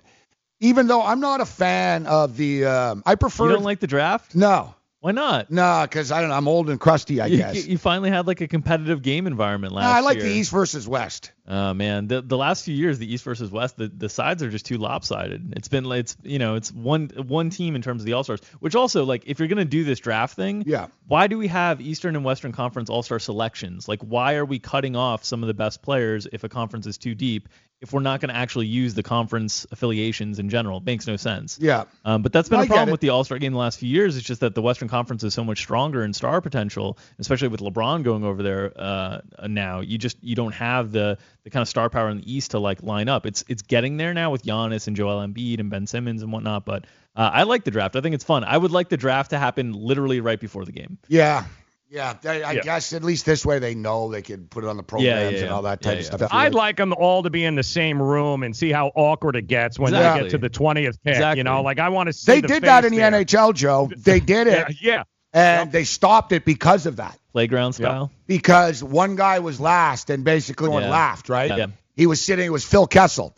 Even 0.60 0.86
though 0.88 1.02
I'm 1.02 1.20
not 1.20 1.40
a 1.40 1.46
fan 1.46 2.06
of 2.06 2.36
the, 2.36 2.64
um, 2.64 3.02
I 3.06 3.14
prefer. 3.14 3.46
You 3.46 3.52
don't 3.52 3.62
like 3.62 3.78
the 3.78 3.86
draft? 3.86 4.34
No. 4.34 4.74
Why 5.08 5.12
not? 5.12 5.50
No, 5.50 5.86
because 5.88 6.12
I 6.12 6.20
don't 6.20 6.28
know. 6.28 6.34
I'm 6.36 6.46
old 6.46 6.68
and 6.68 6.78
crusty, 6.78 7.18
I 7.18 7.26
you, 7.28 7.38
guess. 7.38 7.64
you- 7.66 7.78
finally 7.78 8.10
had 8.10 8.26
like 8.26 8.42
a 8.42 8.46
competitive 8.46 9.00
game 9.00 9.26
environment 9.26 9.72
No, 9.72 9.78
last 9.80 9.96
I 9.96 10.00
like 10.00 10.18
year. 10.18 10.26
the 10.26 10.32
East 10.32 10.50
versus 10.50 10.86
West. 10.86 11.32
Oh 11.50 11.72
man, 11.72 12.08
the 12.08 12.20
the 12.20 12.36
last 12.36 12.64
few 12.66 12.74
years, 12.74 12.98
the 12.98 13.10
East 13.10 13.24
versus 13.24 13.50
West, 13.50 13.78
the, 13.78 13.88
the 13.88 14.10
sides 14.10 14.42
are 14.42 14.50
just 14.50 14.66
too 14.66 14.76
lopsided. 14.76 15.54
It's 15.56 15.68
been 15.68 15.90
it's 15.92 16.14
you 16.22 16.38
know 16.38 16.56
it's 16.56 16.70
one 16.70 17.08
one 17.16 17.48
team 17.48 17.74
in 17.74 17.80
terms 17.80 18.02
of 18.02 18.06
the 18.06 18.12
All 18.12 18.22
Stars. 18.22 18.40
Which 18.60 18.74
also 18.74 19.04
like 19.06 19.24
if 19.26 19.38
you're 19.38 19.48
gonna 19.48 19.64
do 19.64 19.82
this 19.82 19.98
draft 19.98 20.36
thing, 20.36 20.64
Yeah. 20.66 20.88
Why 21.06 21.26
do 21.26 21.38
we 21.38 21.48
have 21.48 21.80
Eastern 21.80 22.16
and 22.16 22.24
Western 22.24 22.52
Conference 22.52 22.90
All 22.90 23.02
Star 23.02 23.18
selections? 23.18 23.88
Like 23.88 24.02
why 24.02 24.34
are 24.34 24.44
we 24.44 24.58
cutting 24.58 24.94
off 24.94 25.24
some 25.24 25.42
of 25.42 25.46
the 25.46 25.54
best 25.54 25.80
players 25.80 26.26
if 26.30 26.44
a 26.44 26.50
conference 26.50 26.86
is 26.86 26.98
too 26.98 27.14
deep? 27.14 27.48
If 27.80 27.92
we're 27.92 28.00
not 28.00 28.20
going 28.20 28.30
to 28.30 28.36
actually 28.36 28.66
use 28.66 28.94
the 28.94 29.04
conference 29.04 29.64
affiliations 29.70 30.40
in 30.40 30.48
general, 30.50 30.78
it 30.78 30.84
makes 30.84 31.06
no 31.06 31.14
sense. 31.14 31.58
Yeah. 31.60 31.84
Um, 32.04 32.22
but 32.22 32.32
that's 32.32 32.48
been 32.48 32.58
I 32.58 32.64
a 32.64 32.66
problem 32.66 32.90
with 32.90 33.00
the 33.00 33.10
All 33.10 33.22
Star 33.22 33.38
game 33.38 33.52
the 33.52 33.58
last 33.58 33.78
few 33.78 33.88
years. 33.88 34.16
It's 34.16 34.26
just 34.26 34.40
that 34.40 34.56
the 34.56 34.62
Western 34.62 34.88
Conference 34.88 35.22
is 35.22 35.32
so 35.32 35.44
much 35.44 35.58
stronger 35.60 36.02
in 36.02 36.12
star 36.12 36.40
potential, 36.40 36.98
especially 37.20 37.46
with 37.46 37.60
LeBron 37.60 38.02
going 38.02 38.24
over 38.24 38.42
there 38.42 38.72
uh, 38.76 39.20
now. 39.46 39.78
You 39.78 39.96
just 39.96 40.16
you 40.24 40.34
don't 40.34 40.54
have 40.54 40.90
the 40.90 41.18
the 41.48 41.52
kind 41.52 41.62
of 41.62 41.68
star 41.68 41.88
power 41.88 42.10
in 42.10 42.18
the 42.18 42.32
East 42.32 42.50
to 42.52 42.58
like 42.58 42.82
line 42.82 43.08
up. 43.08 43.24
It's 43.26 43.42
it's 43.48 43.62
getting 43.62 43.96
there 43.96 44.12
now 44.14 44.30
with 44.30 44.42
Giannis 44.42 44.86
and 44.86 44.94
Joel 44.96 45.26
Embiid 45.26 45.60
and 45.60 45.70
Ben 45.70 45.86
Simmons 45.86 46.22
and 46.22 46.30
whatnot. 46.32 46.64
But 46.66 46.84
uh, 47.16 47.30
I 47.32 47.44
like 47.44 47.64
the 47.64 47.70
draft. 47.70 47.96
I 47.96 48.00
think 48.00 48.14
it's 48.14 48.24
fun. 48.24 48.44
I 48.44 48.56
would 48.56 48.70
like 48.70 48.88
the 48.90 48.96
draft 48.98 49.30
to 49.30 49.38
happen 49.38 49.72
literally 49.72 50.20
right 50.20 50.38
before 50.38 50.64
the 50.64 50.72
game. 50.72 50.98
Yeah. 51.08 51.44
Yeah. 51.90 52.14
I, 52.24 52.42
I 52.42 52.52
Yeah. 52.52 52.60
guess 52.62 52.92
at 52.92 53.02
least 53.02 53.24
this 53.24 53.46
way 53.46 53.58
they 53.60 53.74
know 53.74 54.10
they 54.10 54.20
could 54.20 54.50
put 54.50 54.62
it 54.62 54.68
on 54.68 54.76
the 54.76 54.82
programs 54.82 55.06
yeah, 55.32 55.38
and 55.38 55.46
yeah. 55.46 55.54
all 55.54 55.62
that 55.62 55.80
type 55.80 55.94
Yeah, 55.94 55.98
of 56.00 56.04
yeah. 56.04 56.16
stuff. 56.26 56.30
I'd 56.34 56.54
like 56.54 56.76
them 56.76 56.92
all 56.92 57.22
to 57.22 57.30
be 57.30 57.44
in 57.44 57.54
the 57.54 57.62
same 57.62 58.00
room 58.00 58.42
and 58.42 58.54
see 58.54 58.70
how 58.70 58.88
awkward 58.94 59.36
it 59.36 59.46
gets 59.46 59.78
when 59.78 59.92
they 59.92 59.98
get 60.00 60.30
to 60.30 60.38
the 60.38 60.50
20th 60.50 60.98
pick. 61.02 61.14
Exactly. 61.14 61.38
You 61.38 61.44
know, 61.44 61.62
like 61.62 61.78
I 61.78 61.88
want 61.88 62.08
to 62.08 62.12
see. 62.12 62.32
They 62.32 62.40
the 62.42 62.48
did 62.48 62.62
that 62.64 62.82
face 62.82 62.92
in 62.92 62.98
the 62.98 63.10
there. 63.10 63.24
NHL, 63.24 63.54
Joe. 63.54 63.90
They 63.96 64.20
did 64.20 64.46
it. 64.48 64.76
Yeah, 64.82 64.96
yeah. 64.96 65.02
And 65.32 65.72
they 65.72 65.84
stopped 65.84 66.32
it 66.32 66.44
because 66.44 66.84
of 66.86 66.96
that. 66.96 67.18
Playground 67.38 67.72
style. 67.74 68.10
Because 68.26 68.82
one 68.82 69.14
guy 69.16 69.38
was 69.38 69.60
last 69.60 70.10
and 70.10 70.24
basically 70.24 70.68
one 70.68 70.82
Yeah. 70.82 70.90
laughed, 70.90 71.28
right? 71.28 71.56
Yeah. 71.56 71.66
He 71.94 72.06
was 72.06 72.20
sitting, 72.20 72.44
it 72.44 72.50
was 72.52 72.64
Phil 72.64 72.86
Kessel. 72.88 73.34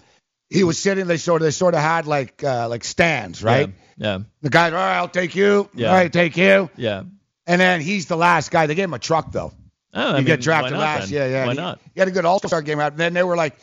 He 0.49 0.65
was 0.65 0.79
sitting, 0.79 1.07
they 1.07 1.17
sort 1.19 1.43
of 1.43 1.45
they 1.47 1.51
sort 1.51 1.75
of 1.75 1.81
had 1.81 2.07
like 2.07 2.43
uh, 2.43 2.69
like 2.69 2.83
stands, 2.85 3.43
right? 3.45 3.73
Yeah. 3.99 4.21
The 4.41 4.49
guy, 4.51 4.67
all 4.69 4.73
right, 4.73 4.97
I'll 4.97 5.09
take 5.09 5.35
you. 5.37 5.69
Yeah. 5.75 5.89
All 5.89 5.95
right, 5.95 6.13
take 6.13 6.37
you. 6.37 6.71
Yeah. 6.77 7.03
And 7.47 7.61
then 7.61 7.81
he's 7.83 8.07
the 8.07 8.17
last 8.17 8.51
guy. 8.51 8.67
They 8.67 8.75
gave 8.75 8.85
him 8.87 8.95
a 8.95 8.99
truck 8.99 9.33
though. 9.33 9.53
Oh, 9.93 10.01
I 10.03 10.09
you 10.11 10.15
mean, 10.17 10.25
get 10.25 10.41
drafted 10.41 10.73
not 10.73 10.81
last. 10.81 11.11
then? 11.11 11.19
Yeah, 11.19 11.29
yeah. 11.29 11.47
Why 11.47 11.53
He- 11.53 11.59
not? 11.59 11.81
He 11.95 12.01
had 12.01 12.09
a 12.09 12.13
good 12.13 12.25
All 12.25 12.39
Star 12.39 12.63
game 12.63 12.81
out. 12.81 12.93
And 12.93 13.01
then 13.01 13.13
they 13.13 13.23
were 13.23 13.37
like, 13.37 13.59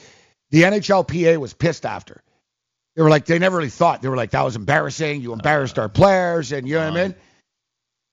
the 0.52 0.64
NHLPA 0.64 1.38
was 1.38 1.54
pissed 1.54 1.86
after. 1.86 2.22
They 2.96 3.02
were 3.04 3.10
like, 3.10 3.26
they 3.26 3.38
never 3.40 3.58
really 3.58 3.70
thought. 3.70 4.02
They 4.02 4.10
were 4.10 4.16
like, 4.18 4.32
that 4.32 4.44
was 4.44 4.56
embarrassing. 4.56 5.22
You 5.22 5.34
embarrassed 5.34 5.78
our 5.80 5.90
players, 5.90 6.52
and 6.52 6.68
you 6.68 6.76
know 6.76 6.90
what 6.90 7.00
I 7.00 7.04
mean. 7.04 7.16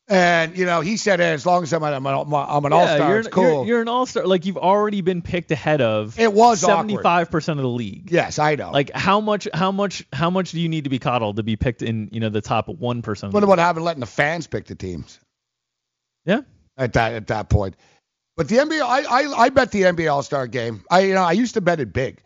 And 0.06 0.56
you 0.58 0.66
know, 0.66 0.82
he 0.82 0.98
said, 0.98 1.18
hey, 1.20 1.32
as 1.32 1.46
long 1.46 1.62
as 1.62 1.72
I'm, 1.72 1.82
an- 1.82 1.94
I'm, 1.94 2.04
an- 2.06 2.14
I'm 2.32 2.64
an 2.66 2.72
all-star, 2.74 3.08
you're, 3.08 3.18
it's 3.20 3.28
cool. 3.28 3.42
You're, 3.42 3.64
you're 3.66 3.82
an 3.82 3.88
all 3.88 4.04
star. 4.04 4.26
Like 4.26 4.44
you've 4.44 4.58
already 4.58 5.00
been 5.00 5.22
picked 5.22 5.50
ahead 5.50 5.80
of. 5.80 6.18
It 6.18 6.30
was 6.30 6.60
seventy-five 6.60 7.30
percent 7.30 7.58
of 7.58 7.62
the 7.62 7.70
league. 7.70 8.10
yes, 8.12 8.38
I 8.38 8.56
know. 8.56 8.70
Like 8.70 8.90
how 8.92 9.22
much? 9.22 9.48
How 9.54 9.72
much? 9.72 10.04
How 10.12 10.28
much 10.28 10.52
do 10.52 10.60
you 10.60 10.68
need 10.68 10.84
to 10.84 10.90
be 10.90 10.98
coddled 10.98 11.36
to 11.36 11.42
be 11.42 11.56
picked 11.56 11.80
in? 11.80 12.10
You 12.12 12.20
know, 12.20 12.28
the 12.28 12.42
top 12.42 12.68
one 12.68 13.00
percent. 13.00 13.32
what 13.32 13.42
about 13.44 13.58
having 13.58 13.82
letting 13.82 14.00
the 14.00 14.06
fans 14.06 14.46
pick 14.46 14.66
the 14.66 14.74
teams? 14.74 15.18
Yeah. 16.26 16.40
At 16.76 16.92
that 16.94 17.14
at 17.14 17.26
that 17.28 17.48
point, 17.48 17.76
but 18.36 18.48
the 18.48 18.56
NBA, 18.56 18.82
I 18.82 19.02
I, 19.04 19.42
I 19.44 19.48
bet 19.50 19.70
the 19.70 19.82
NBA 19.82 20.12
All 20.12 20.22
Star 20.22 20.46
game. 20.46 20.84
I 20.90 21.00
you 21.00 21.14
know 21.14 21.22
I 21.22 21.32
used 21.32 21.54
to 21.54 21.60
bet 21.62 21.80
it 21.80 21.92
big. 21.94 22.20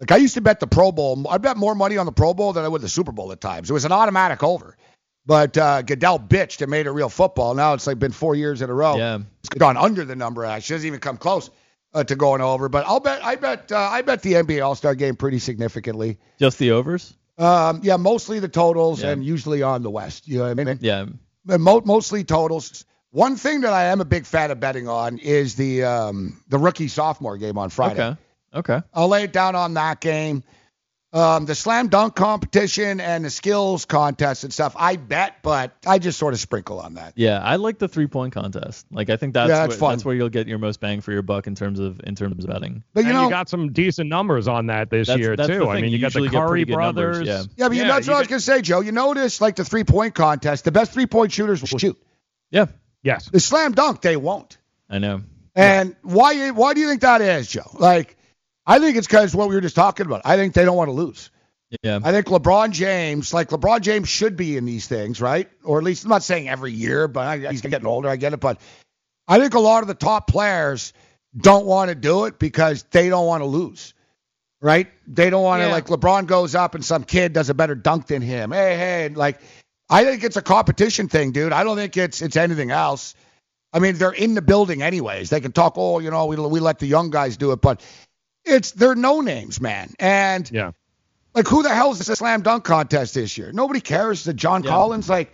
Like 0.00 0.10
I 0.10 0.16
used 0.16 0.34
to 0.34 0.40
bet 0.40 0.58
the 0.58 0.66
Pro 0.66 0.90
Bowl. 0.90 1.26
I 1.28 1.36
bet 1.38 1.58
more 1.58 1.74
money 1.76 1.96
on 1.98 2.06
the 2.06 2.12
Pro 2.12 2.32
Bowl 2.34 2.54
than 2.54 2.64
I 2.64 2.68
would 2.68 2.80
the 2.80 2.88
Super 2.88 3.12
Bowl 3.12 3.30
at 3.30 3.40
times. 3.40 3.68
It 3.70 3.72
was 3.74 3.84
an 3.84 3.92
automatic 3.92 4.42
over. 4.42 4.76
But 5.30 5.56
uh, 5.56 5.82
Goodell 5.82 6.18
bitched 6.18 6.60
and 6.60 6.68
made 6.72 6.86
it 6.88 6.90
real 6.90 7.08
football. 7.08 7.54
Now 7.54 7.74
it's 7.74 7.86
like 7.86 8.00
been 8.00 8.10
four 8.10 8.34
years 8.34 8.62
in 8.62 8.68
a 8.68 8.74
row. 8.74 8.96
Yeah. 8.96 9.20
It's 9.38 9.48
gone 9.50 9.76
under 9.76 10.04
the 10.04 10.16
number. 10.16 10.44
Actually, 10.44 10.74
doesn't 10.74 10.86
even 10.88 10.98
come 10.98 11.16
close 11.16 11.50
uh, 11.94 12.02
to 12.02 12.16
going 12.16 12.40
over. 12.40 12.68
But 12.68 12.84
I'll 12.88 12.98
bet. 12.98 13.24
I 13.24 13.36
bet. 13.36 13.70
Uh, 13.70 13.78
I 13.78 14.02
bet 14.02 14.22
the 14.22 14.32
NBA 14.32 14.60
All 14.66 14.74
Star 14.74 14.96
Game 14.96 15.14
pretty 15.14 15.38
significantly. 15.38 16.18
Just 16.40 16.58
the 16.58 16.72
overs? 16.72 17.14
Um, 17.38 17.78
yeah, 17.84 17.96
mostly 17.96 18.40
the 18.40 18.48
totals 18.48 19.04
Yeah. 19.04 19.10
and 19.10 19.24
usually 19.24 19.62
on 19.62 19.84
the 19.84 19.90
West. 19.90 20.26
You 20.26 20.38
know 20.38 20.48
what 20.52 20.58
I 20.58 20.64
mean? 20.64 20.78
Yeah. 20.80 21.06
Mo- 21.44 21.82
mostly 21.84 22.24
totals. 22.24 22.84
One 23.12 23.36
thing 23.36 23.60
that 23.60 23.72
I 23.72 23.84
am 23.84 24.00
a 24.00 24.04
big 24.04 24.26
fan 24.26 24.50
of 24.50 24.58
betting 24.58 24.88
on 24.88 25.18
is 25.18 25.54
the 25.54 25.84
um, 25.84 26.42
the 26.48 26.58
rookie 26.58 26.88
sophomore 26.88 27.36
game 27.38 27.56
on 27.56 27.70
Friday. 27.70 28.02
Okay. 28.04 28.20
Okay. 28.52 28.82
I'll 28.92 29.06
lay 29.06 29.22
it 29.22 29.32
down 29.32 29.54
on 29.54 29.74
that 29.74 30.00
game. 30.00 30.42
Um, 31.12 31.44
the 31.44 31.56
slam 31.56 31.88
dunk 31.88 32.14
competition 32.14 33.00
and 33.00 33.24
the 33.24 33.30
skills 33.30 33.84
contest 33.84 34.44
and 34.44 34.52
stuff, 34.52 34.76
I 34.78 34.94
bet, 34.94 35.38
but 35.42 35.72
I 35.84 35.98
just 35.98 36.18
sort 36.20 36.34
of 36.34 36.40
sprinkle 36.40 36.78
on 36.78 36.94
that. 36.94 37.14
Yeah, 37.16 37.40
I 37.42 37.56
like 37.56 37.78
the 37.80 37.88
three 37.88 38.06
point 38.06 38.32
contest. 38.32 38.86
Like 38.92 39.10
I 39.10 39.16
think 39.16 39.34
that's 39.34 39.48
Yeah, 39.48 39.66
that's 39.66 39.80
where, 39.80 39.90
that's 39.90 40.04
where 40.04 40.14
you'll 40.14 40.28
get 40.28 40.46
your 40.46 40.58
most 40.58 40.78
bang 40.78 41.00
for 41.00 41.10
your 41.10 41.22
buck 41.22 41.48
in 41.48 41.56
terms 41.56 41.80
of 41.80 42.00
in 42.04 42.14
terms 42.14 42.44
of 42.44 42.48
betting. 42.50 42.84
But 42.94 43.00
you 43.00 43.10
and 43.10 43.18
know, 43.18 43.24
you 43.24 43.30
got 43.30 43.48
some 43.48 43.72
decent 43.72 44.08
numbers 44.08 44.46
on 44.46 44.66
that 44.66 44.88
this 44.88 45.08
That's- 45.08 45.20
year 45.20 45.34
that's 45.34 45.48
too. 45.48 45.68
I 45.68 45.80
mean, 45.80 45.90
you, 45.90 45.98
You 45.98 45.98
got 45.98 46.12
the 46.12 46.28
Curry 46.28 46.48
pretty 46.64 46.64
good 46.66 46.78
numbers, 46.78 47.16
brothers. 47.18 47.26
yeah. 47.26 47.42
yeah, 47.64 47.68
but 47.68 47.76
you 47.76 47.82
know, 47.82 47.94
that's 47.94 48.06
what 48.06 48.14
I 48.16 48.18
was 48.20 48.28
gonna 48.28 48.40
say, 48.40 48.62
Joe. 48.62 48.80
You 48.80 48.92
notice 48.92 49.40
like 49.40 49.56
the 49.56 49.64
three 49.64 49.82
point 49.82 50.14
contest, 50.14 50.64
the 50.64 50.70
best 50.72 50.92
three 50.92 51.06
point 51.06 51.32
shooters 51.32 51.60
will 51.60 51.76
shoot. 51.78 52.00
Yeah. 52.52 52.66
Yes. 53.02 53.28
The 53.30 53.40
slam 53.40 53.72
dunk, 53.72 54.00
they 54.00 54.16
won't. 54.16 54.58
I 54.88 54.98
know. 54.98 55.22
And 55.56 55.96
why 56.02 56.50
why 56.52 56.74
do 56.74 56.80
you 56.80 56.88
think 56.88 57.00
that 57.00 57.20
is, 57.20 57.50
Joe? 57.50 57.68
Like, 57.74 58.16
I 58.70 58.78
think 58.78 58.96
it's 58.96 59.08
because 59.08 59.34
what 59.34 59.48
we 59.48 59.56
were 59.56 59.60
just 59.60 59.74
talking 59.74 60.06
about. 60.06 60.22
I 60.24 60.36
think 60.36 60.54
they 60.54 60.64
don't 60.64 60.76
want 60.76 60.88
to 60.88 60.92
lose. 60.92 61.30
Yeah. 61.82 61.98
I 62.04 62.12
think 62.12 62.26
LeBron 62.26 62.70
James, 62.70 63.34
like 63.34 63.48
LeBron 63.48 63.80
James, 63.80 64.08
should 64.08 64.36
be 64.36 64.56
in 64.56 64.64
these 64.64 64.86
things, 64.86 65.20
right? 65.20 65.48
Or 65.64 65.78
at 65.78 65.84
least 65.84 66.04
I'm 66.04 66.10
not 66.10 66.22
saying 66.22 66.48
every 66.48 66.72
year, 66.72 67.08
but 67.08 67.26
I, 67.26 67.50
he's 67.50 67.62
getting 67.62 67.86
older. 67.86 68.08
I 68.08 68.14
get 68.14 68.32
it, 68.32 68.38
but 68.38 68.60
I 69.26 69.40
think 69.40 69.54
a 69.54 69.58
lot 69.60 69.82
of 69.82 69.88
the 69.88 69.94
top 69.94 70.28
players 70.28 70.92
don't 71.36 71.66
want 71.66 71.88
to 71.88 71.96
do 71.96 72.26
it 72.26 72.38
because 72.38 72.84
they 72.90 73.08
don't 73.08 73.26
want 73.26 73.42
to 73.42 73.46
lose, 73.46 73.92
right? 74.60 74.86
They 75.08 75.30
don't 75.30 75.42
want 75.42 75.62
to 75.62 75.66
Yeah. 75.66 75.72
like 75.72 75.86
LeBron 75.86 76.26
goes 76.26 76.54
up 76.54 76.76
and 76.76 76.84
some 76.84 77.02
kid 77.02 77.32
does 77.32 77.50
a 77.50 77.54
better 77.54 77.74
dunk 77.74 78.06
than 78.06 78.22
him. 78.22 78.52
Hey, 78.52 78.76
hey, 78.76 79.08
like 79.08 79.40
I 79.88 80.04
think 80.04 80.22
it's 80.22 80.36
a 80.36 80.42
competition 80.42 81.08
thing, 81.08 81.32
dude. 81.32 81.52
I 81.52 81.64
don't 81.64 81.76
think 81.76 81.96
it's 81.96 82.22
it's 82.22 82.36
anything 82.36 82.70
else. 82.70 83.16
I 83.72 83.78
mean, 83.80 83.96
they're 83.96 84.10
in 84.12 84.34
the 84.34 84.42
building 84.42 84.82
anyways. 84.82 85.30
They 85.30 85.40
can 85.40 85.52
talk, 85.52 85.74
oh, 85.76 85.98
you 86.00 86.10
know, 86.10 86.26
we 86.26 86.36
we 86.36 86.60
let 86.60 86.78
the 86.78 86.86
young 86.86 87.10
guys 87.10 87.36
do 87.36 87.50
it, 87.52 87.60
but 87.60 87.82
it's 88.50 88.72
they're 88.72 88.94
no 88.94 89.20
names, 89.20 89.60
man. 89.60 89.90
And 89.98 90.50
Yeah. 90.50 90.72
like, 91.34 91.46
who 91.46 91.62
the 91.62 91.74
hell 91.74 91.92
is 91.92 91.98
the 91.98 92.16
slam 92.16 92.42
dunk 92.42 92.64
contest 92.64 93.14
this 93.14 93.36
year? 93.38 93.52
Nobody 93.52 93.80
cares. 93.80 94.24
The 94.24 94.34
John 94.34 94.62
Collins, 94.62 95.08
like, 95.08 95.32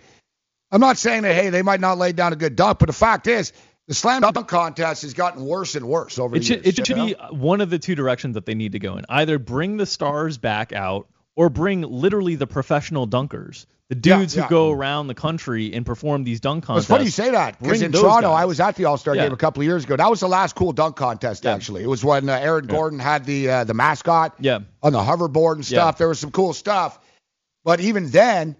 I'm 0.71 0.81
not 0.81 0.97
saying 0.97 1.23
that 1.23 1.33
hey, 1.33 1.49
they 1.49 1.61
might 1.61 1.79
not 1.79 1.97
lay 1.97 2.11
down 2.11 2.33
a 2.33 2.35
good 2.35 2.55
dunk, 2.55 2.79
but 2.79 2.87
the 2.87 2.93
fact 2.93 3.27
is, 3.27 3.53
the 3.87 3.93
slam 3.93 4.21
dunk 4.21 4.47
contest 4.47 5.03
has 5.03 5.13
gotten 5.13 5.45
worse 5.45 5.75
and 5.75 5.87
worse 5.87 6.19
over 6.19 6.35
It 6.35 6.39
the 6.39 6.45
should, 6.45 6.55
years. 6.65 6.67
it 6.67 6.75
should 6.87 6.89
you 6.89 6.95
be 6.95 7.15
one 7.31 7.61
of 7.61 7.69
the 7.69 7.79
two 7.79 7.95
directions 7.95 8.33
that 8.35 8.45
they 8.45 8.53
need 8.55 8.73
to 8.73 8.79
go 8.79 8.97
in. 8.97 9.05
Either 9.07 9.39
bring 9.39 9.77
the 9.77 9.85
stars 9.85 10.37
back 10.37 10.73
out 10.73 11.07
or 11.37 11.49
bring 11.49 11.81
literally 11.81 12.35
the 12.35 12.47
professional 12.47 13.07
dunkers, 13.07 13.67
the 13.89 13.95
dudes 13.95 14.35
yeah. 14.35 14.43
who 14.43 14.49
go 14.49 14.71
around 14.71 15.05
the 15.05 15.13
country 15.13 15.71
and 15.71 15.85
perform 15.85 16.23
these 16.23 16.41
dunk 16.41 16.65
contests. 16.65 16.85
It's 16.85 16.89
funny 16.89 17.05
you 17.05 17.11
say 17.11 17.31
that 17.31 17.61
because 17.61 17.81
in 17.81 17.91
Toronto, 17.93 18.29
guys. 18.29 18.41
I 18.41 18.45
was 18.45 18.59
at 18.59 18.75
the 18.75 18.85
All 18.85 18.97
Star 18.97 19.15
Yeah. 19.15 19.23
game 19.23 19.33
a 19.33 19.37
couple 19.37 19.61
of 19.61 19.65
years 19.67 19.85
ago. 19.85 19.95
That 19.95 20.09
was 20.09 20.19
the 20.19 20.27
last 20.27 20.55
cool 20.55 20.73
dunk 20.73 20.97
contest. 20.97 21.45
Actually, 21.45 21.83
it 21.83 21.87
was 21.87 22.03
when 22.03 22.27
uh, 22.27 22.33
Aaron 22.33 22.65
Gordon 22.65 22.99
had 22.99 23.23
the 23.23 23.49
uh, 23.49 23.63
the 23.63 23.75
mascot 23.75 24.33
Yeah. 24.39 24.59
on 24.81 24.91
the 24.91 24.99
hoverboard 24.99 25.55
and 25.55 25.65
stuff. 25.65 25.95
Yeah. 25.95 25.97
There 25.99 26.07
was 26.09 26.19
some 26.19 26.31
cool 26.31 26.53
stuff, 26.53 26.99
but 27.63 27.79
even 27.79 28.09
then, 28.09 28.55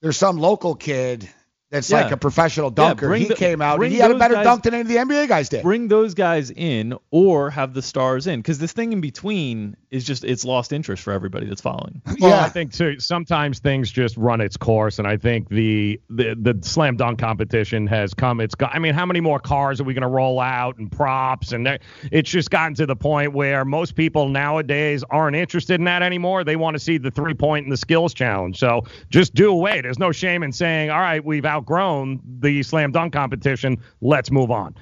there's 0.00 0.16
some 0.16 0.38
local 0.38 0.74
kid 0.74 1.28
that's 1.72 1.90
Yeah. 1.90 2.02
like 2.02 2.12
a 2.12 2.16
professional 2.16 2.70
dunker. 2.70 3.08
bring 3.08 3.22
he 3.22 3.28
the- 3.28 3.34
came 3.34 3.60
out 3.60 3.82
and 3.82 3.90
he 3.90 3.98
had 3.98 4.10
a 4.12 4.18
better 4.18 4.34
guys- 4.34 4.44
dunk 4.44 4.62
than 4.62 4.74
any 4.74 4.82
of 4.82 4.88
the 4.88 4.98
NBA 4.98 5.26
guys 5.26 5.48
did. 5.48 5.62
Bring 5.62 5.88
those 5.88 6.14
guys 6.14 6.50
in 6.54 6.94
or 7.10 7.50
have 7.50 7.74
the 7.74 7.82
stars 7.82 8.26
in 8.28 8.38
because 8.40 8.58
this 8.60 8.72
thing 8.72 8.92
in 8.92 9.00
between 9.00 9.76
is 9.90 10.04
just 10.04 10.22
it's 10.24 10.44
lost 10.44 10.72
interest 10.72 11.02
for 11.02 11.12
everybody 11.12 11.46
that's 11.46 11.60
following. 11.60 12.00
Well, 12.20 12.38
I 12.38 12.48
think 12.50 12.72
too 12.72 13.00
sometimes 13.00 13.58
things 13.58 13.90
just 13.90 14.16
run 14.16 14.40
its 14.40 14.56
course, 14.56 14.98
and 15.00 15.08
I 15.08 15.16
think 15.16 15.48
the 15.48 16.00
the, 16.10 16.36
the 16.40 16.56
slam 16.62 16.96
dunk 16.96 17.18
competition 17.18 17.86
has 17.88 18.14
come. 18.14 18.40
It's 18.40 18.54
got. 18.54 18.72
I 18.74 18.78
mean, 18.78 18.94
how 18.94 19.06
many 19.06 19.20
more 19.20 19.40
cars 19.40 19.80
are 19.80 19.84
we 19.84 19.92
going 19.94 20.02
to 20.02 20.08
roll 20.08 20.38
out 20.38 20.76
and 20.78 20.92
props? 20.92 21.52
And 21.52 21.78
it's 22.12 22.30
just 22.30 22.50
gotten 22.50 22.74
to 22.74 22.86
the 22.86 22.94
point 22.94 23.32
where 23.32 23.64
most 23.64 23.96
people 23.96 24.28
nowadays 24.28 25.02
aren't 25.10 25.36
interested 25.36 25.74
in 25.80 25.84
that 25.84 26.02
anymore. 26.02 26.44
They 26.44 26.56
want 26.56 26.74
to 26.74 26.78
see 26.78 26.98
the 26.98 27.10
three 27.10 27.34
point 27.34 27.64
and 27.64 27.72
the 27.72 27.76
skills 27.76 28.12
challenge. 28.14 28.58
So 28.58 28.84
just 29.10 29.34
do 29.34 29.50
away. 29.50 29.80
There's 29.80 29.98
no 29.98 30.12
shame 30.12 30.42
in 30.42 30.52
saying, 30.52 30.90
all 30.90 31.00
right, 31.00 31.24
we've 31.24 31.44
outgrown 31.62 32.20
the 32.40 32.62
slam 32.62 32.92
dunk 32.92 33.12
competition. 33.12 33.78
Let's 34.00 34.30
move 34.30 34.50
on. 34.50 34.74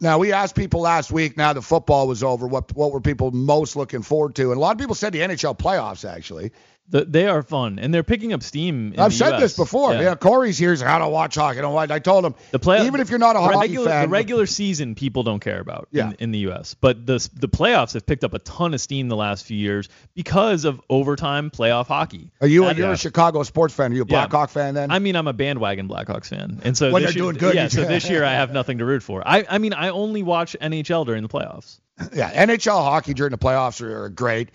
Now 0.00 0.18
we 0.18 0.32
asked 0.32 0.56
people 0.56 0.80
last 0.80 1.12
week. 1.12 1.36
Now 1.36 1.52
the 1.52 1.62
football 1.62 2.08
was 2.08 2.22
over. 2.22 2.46
What 2.46 2.74
what 2.74 2.92
were 2.92 3.00
people 3.00 3.30
most 3.30 3.76
looking 3.76 4.02
forward 4.02 4.34
to? 4.36 4.50
And 4.50 4.56
a 4.56 4.60
lot 4.60 4.72
of 4.72 4.78
people 4.78 4.94
said 4.94 5.12
the 5.12 5.20
NHL 5.20 5.58
playoffs. 5.58 6.08
Actually, 6.08 6.52
The, 6.86 7.04
they 7.06 7.26
are 7.26 7.42
fun 7.42 7.78
and 7.78 7.94
they're 7.94 8.02
picking 8.02 8.34
up 8.34 8.42
steam. 8.42 8.92
in 8.92 9.00
I've 9.00 9.14
said 9.14 9.32
US. 9.34 9.40
this 9.40 9.56
before. 9.56 9.94
Yeah. 9.94 10.16
Corey's 10.16 10.58
here. 10.58 10.70
He's 10.70 10.82
like, 10.82 10.90
I 10.90 10.98
don't 10.98 11.12
watch 11.12 11.34
hockey. 11.34 11.60
I 11.62 11.98
told 11.98 12.26
him 12.26 12.34
The 12.50 12.58
play, 12.58 12.84
even 12.86 13.00
if 13.00 13.08
you're 13.08 13.18
not 13.18 13.36
a 13.36 13.38
the 13.38 13.44
hockey 13.44 13.58
regular, 13.60 13.88
fan, 13.88 14.02
the 14.02 14.08
regular 14.08 14.46
season 14.46 14.94
people 14.94 15.22
don't 15.22 15.40
care 15.40 15.60
about 15.60 15.88
Yeah. 15.92 16.08
in, 16.10 16.16
in 16.20 16.30
the 16.32 16.38
U.S. 16.40 16.74
But 16.74 17.06
the 17.06 17.26
the 17.34 17.48
playoffs 17.48 17.94
have 17.94 18.04
picked 18.04 18.22
up 18.22 18.34
a 18.34 18.38
ton 18.38 18.74
of 18.74 18.82
steam 18.82 19.08
the 19.08 19.16
last 19.16 19.46
few 19.46 19.56
years 19.56 19.88
because 20.14 20.66
of 20.66 20.80
overtime 20.90 21.50
playoff 21.50 21.86
hockey. 21.86 22.30
are 22.42 22.46
you 22.46 22.64
That- 22.64 22.76
you're 22.76 22.92
a 22.92 22.96
Chicago 22.98 23.42
sports 23.44 23.72
fan? 23.72 23.90
Are 23.92 23.94
you 23.94 24.02
a 24.02 24.06
Yeah. 24.06 24.26
Blackhawk 24.26 24.50
fan 24.50 24.74
then? 24.74 24.90
I 24.90 24.98
mean, 24.98 25.16
I'm 25.16 25.26
a 25.26 25.32
bandwagon 25.32 25.88
Blackhawks 25.88 26.26
fan, 26.28 26.60
and 26.64 26.76
so 26.76 26.92
When 26.92 27.02
they're 27.02 27.12
year, 27.12 27.22
doing 27.22 27.36
good, 27.38 27.54
yeah. 27.54 27.68
So 27.68 27.84
this 27.86 28.08
year 28.10 28.24
I 28.24 28.32
have 28.34 28.52
nothing 28.52 28.78
to 28.78 28.84
root 28.84 29.02
for. 29.02 29.26
I, 29.26 29.46
I 29.48 29.56
mean, 29.56 29.72
I 29.72 29.88
only 29.88 30.22
watch 30.22 30.54
NHL 30.60 31.06
during 31.06 31.22
the 31.22 31.28
playoffs. 31.30 31.80
yeah, 32.14 32.44
NHL 32.44 32.82
hockey 32.82 33.14
during 33.14 33.30
the 33.30 33.38
playoffs 33.38 33.80
are, 33.80 34.04
are 34.04 34.08
great. 34.08 34.50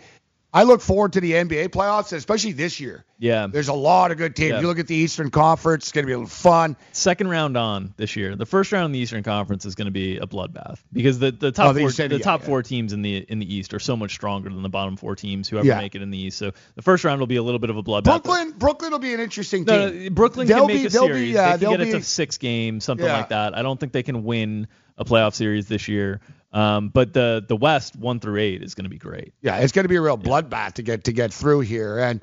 I 0.51 0.63
look 0.63 0.81
forward 0.81 1.13
to 1.13 1.21
the 1.21 1.33
NBA 1.33 1.69
playoffs, 1.69 2.11
especially 2.11 2.53
this 2.53 2.79
year. 2.79 3.05
Yeah, 3.19 3.47
There's 3.47 3.67
a 3.67 3.73
lot 3.73 4.11
of 4.11 4.17
good 4.17 4.35
teams. 4.35 4.51
Yeah. 4.51 4.61
You 4.61 4.67
look 4.67 4.79
at 4.79 4.87
the 4.87 4.95
Eastern 4.95 5.29
Conference; 5.29 5.83
it's 5.83 5.91
going 5.91 6.03
to 6.05 6.07
be 6.07 6.13
a 6.13 6.17
little 6.17 6.29
fun. 6.29 6.75
second 6.93 7.27
round 7.27 7.57
on 7.57 7.93
this 7.97 8.15
year. 8.15 8.35
The 8.35 8.45
first 8.45 8.71
round 8.71 8.85
in 8.85 8.91
the 8.93 8.99
Eastern 8.99 9.21
Conference 9.23 9.65
is 9.65 9.75
going 9.75 9.85
to 9.87 9.91
be 9.91 10.17
a 10.17 10.25
bloodbath 10.25 10.79
because 10.93 11.19
the, 11.19 11.31
the 11.31 11.47
Oh, 11.47 11.51
top 11.51 11.75
four 11.75 11.91
the 11.91 12.07
yeah, 12.11 12.17
top 12.19 12.39
yeah. 12.41 12.45
four 12.47 12.63
teams 12.63 12.93
in 12.93 13.01
the 13.01 13.17
in 13.17 13.39
the 13.39 13.53
East 13.53 13.73
are 13.73 13.79
so 13.79 13.95
much 13.97 14.11
stronger 14.13 14.49
than 14.49 14.63
the 14.63 14.69
bottom 14.69 14.95
four 14.95 15.15
teams 15.15 15.49
whoever 15.49 15.67
make 15.75 15.95
it 15.95 16.01
in 16.01 16.09
the 16.11 16.17
East. 16.17 16.37
So 16.37 16.51
the 16.75 16.81
first 16.81 17.03
round 17.03 17.19
will 17.19 17.27
be 17.27 17.35
a 17.35 17.43
little 17.43 17.59
bit 17.59 17.69
of 17.69 17.77
a 17.77 17.83
bloodbath. 17.83 18.03
Brooklyn, 18.05 18.53
Brooklyn 18.57 18.91
will 18.91 18.99
be 18.99 19.13
an 19.13 19.19
interesting 19.19 19.65
team. 19.65 20.03
no, 20.05 20.09
Brooklyn 20.11 20.47
They'll 20.47 20.59
can 20.65 20.67
make 20.67 20.77
be- 20.83 20.85
a 20.87 20.89
they'll 20.89 21.07
be, 21.09 21.13
series. 21.13 21.35
uh, 21.35 21.43
they 21.43 21.49
can 21.51 21.59
they'll 21.59 21.71
get 21.77 21.81
it 21.81 21.91
to 21.91 22.03
six 22.03 22.37
games, 22.37 22.85
something 22.85 23.05
like 23.05 23.29
that. 23.29 23.55
I 23.55 23.61
don't 23.61 23.79
think 23.79 23.91
they 23.91 24.03
can 24.03 24.23
win 24.23 24.67
a 24.99 25.05
playoff 25.05 25.33
series 25.33 25.67
this 25.67 25.87
year. 25.87 26.19
Um, 26.51 26.89
but 26.89 27.13
the 27.13 27.43
the 27.47 27.55
West 27.55 27.95
one 27.95 28.19
through 28.19 28.39
eight 28.39 28.63
is 28.63 28.75
going 28.75 28.83
to 28.83 28.89
be 28.89 28.97
great. 28.97 29.33
Yeah, 29.41 29.57
it's 29.57 29.71
going 29.71 29.85
to 29.85 29.89
be 29.89 29.95
a 29.95 30.01
real 30.01 30.17
bloodbath 30.17 30.73
to 30.73 30.83
get 30.83 31.05
to 31.05 31.13
get 31.13 31.33
through 31.33 31.61
here. 31.61 31.99
And 31.99 32.21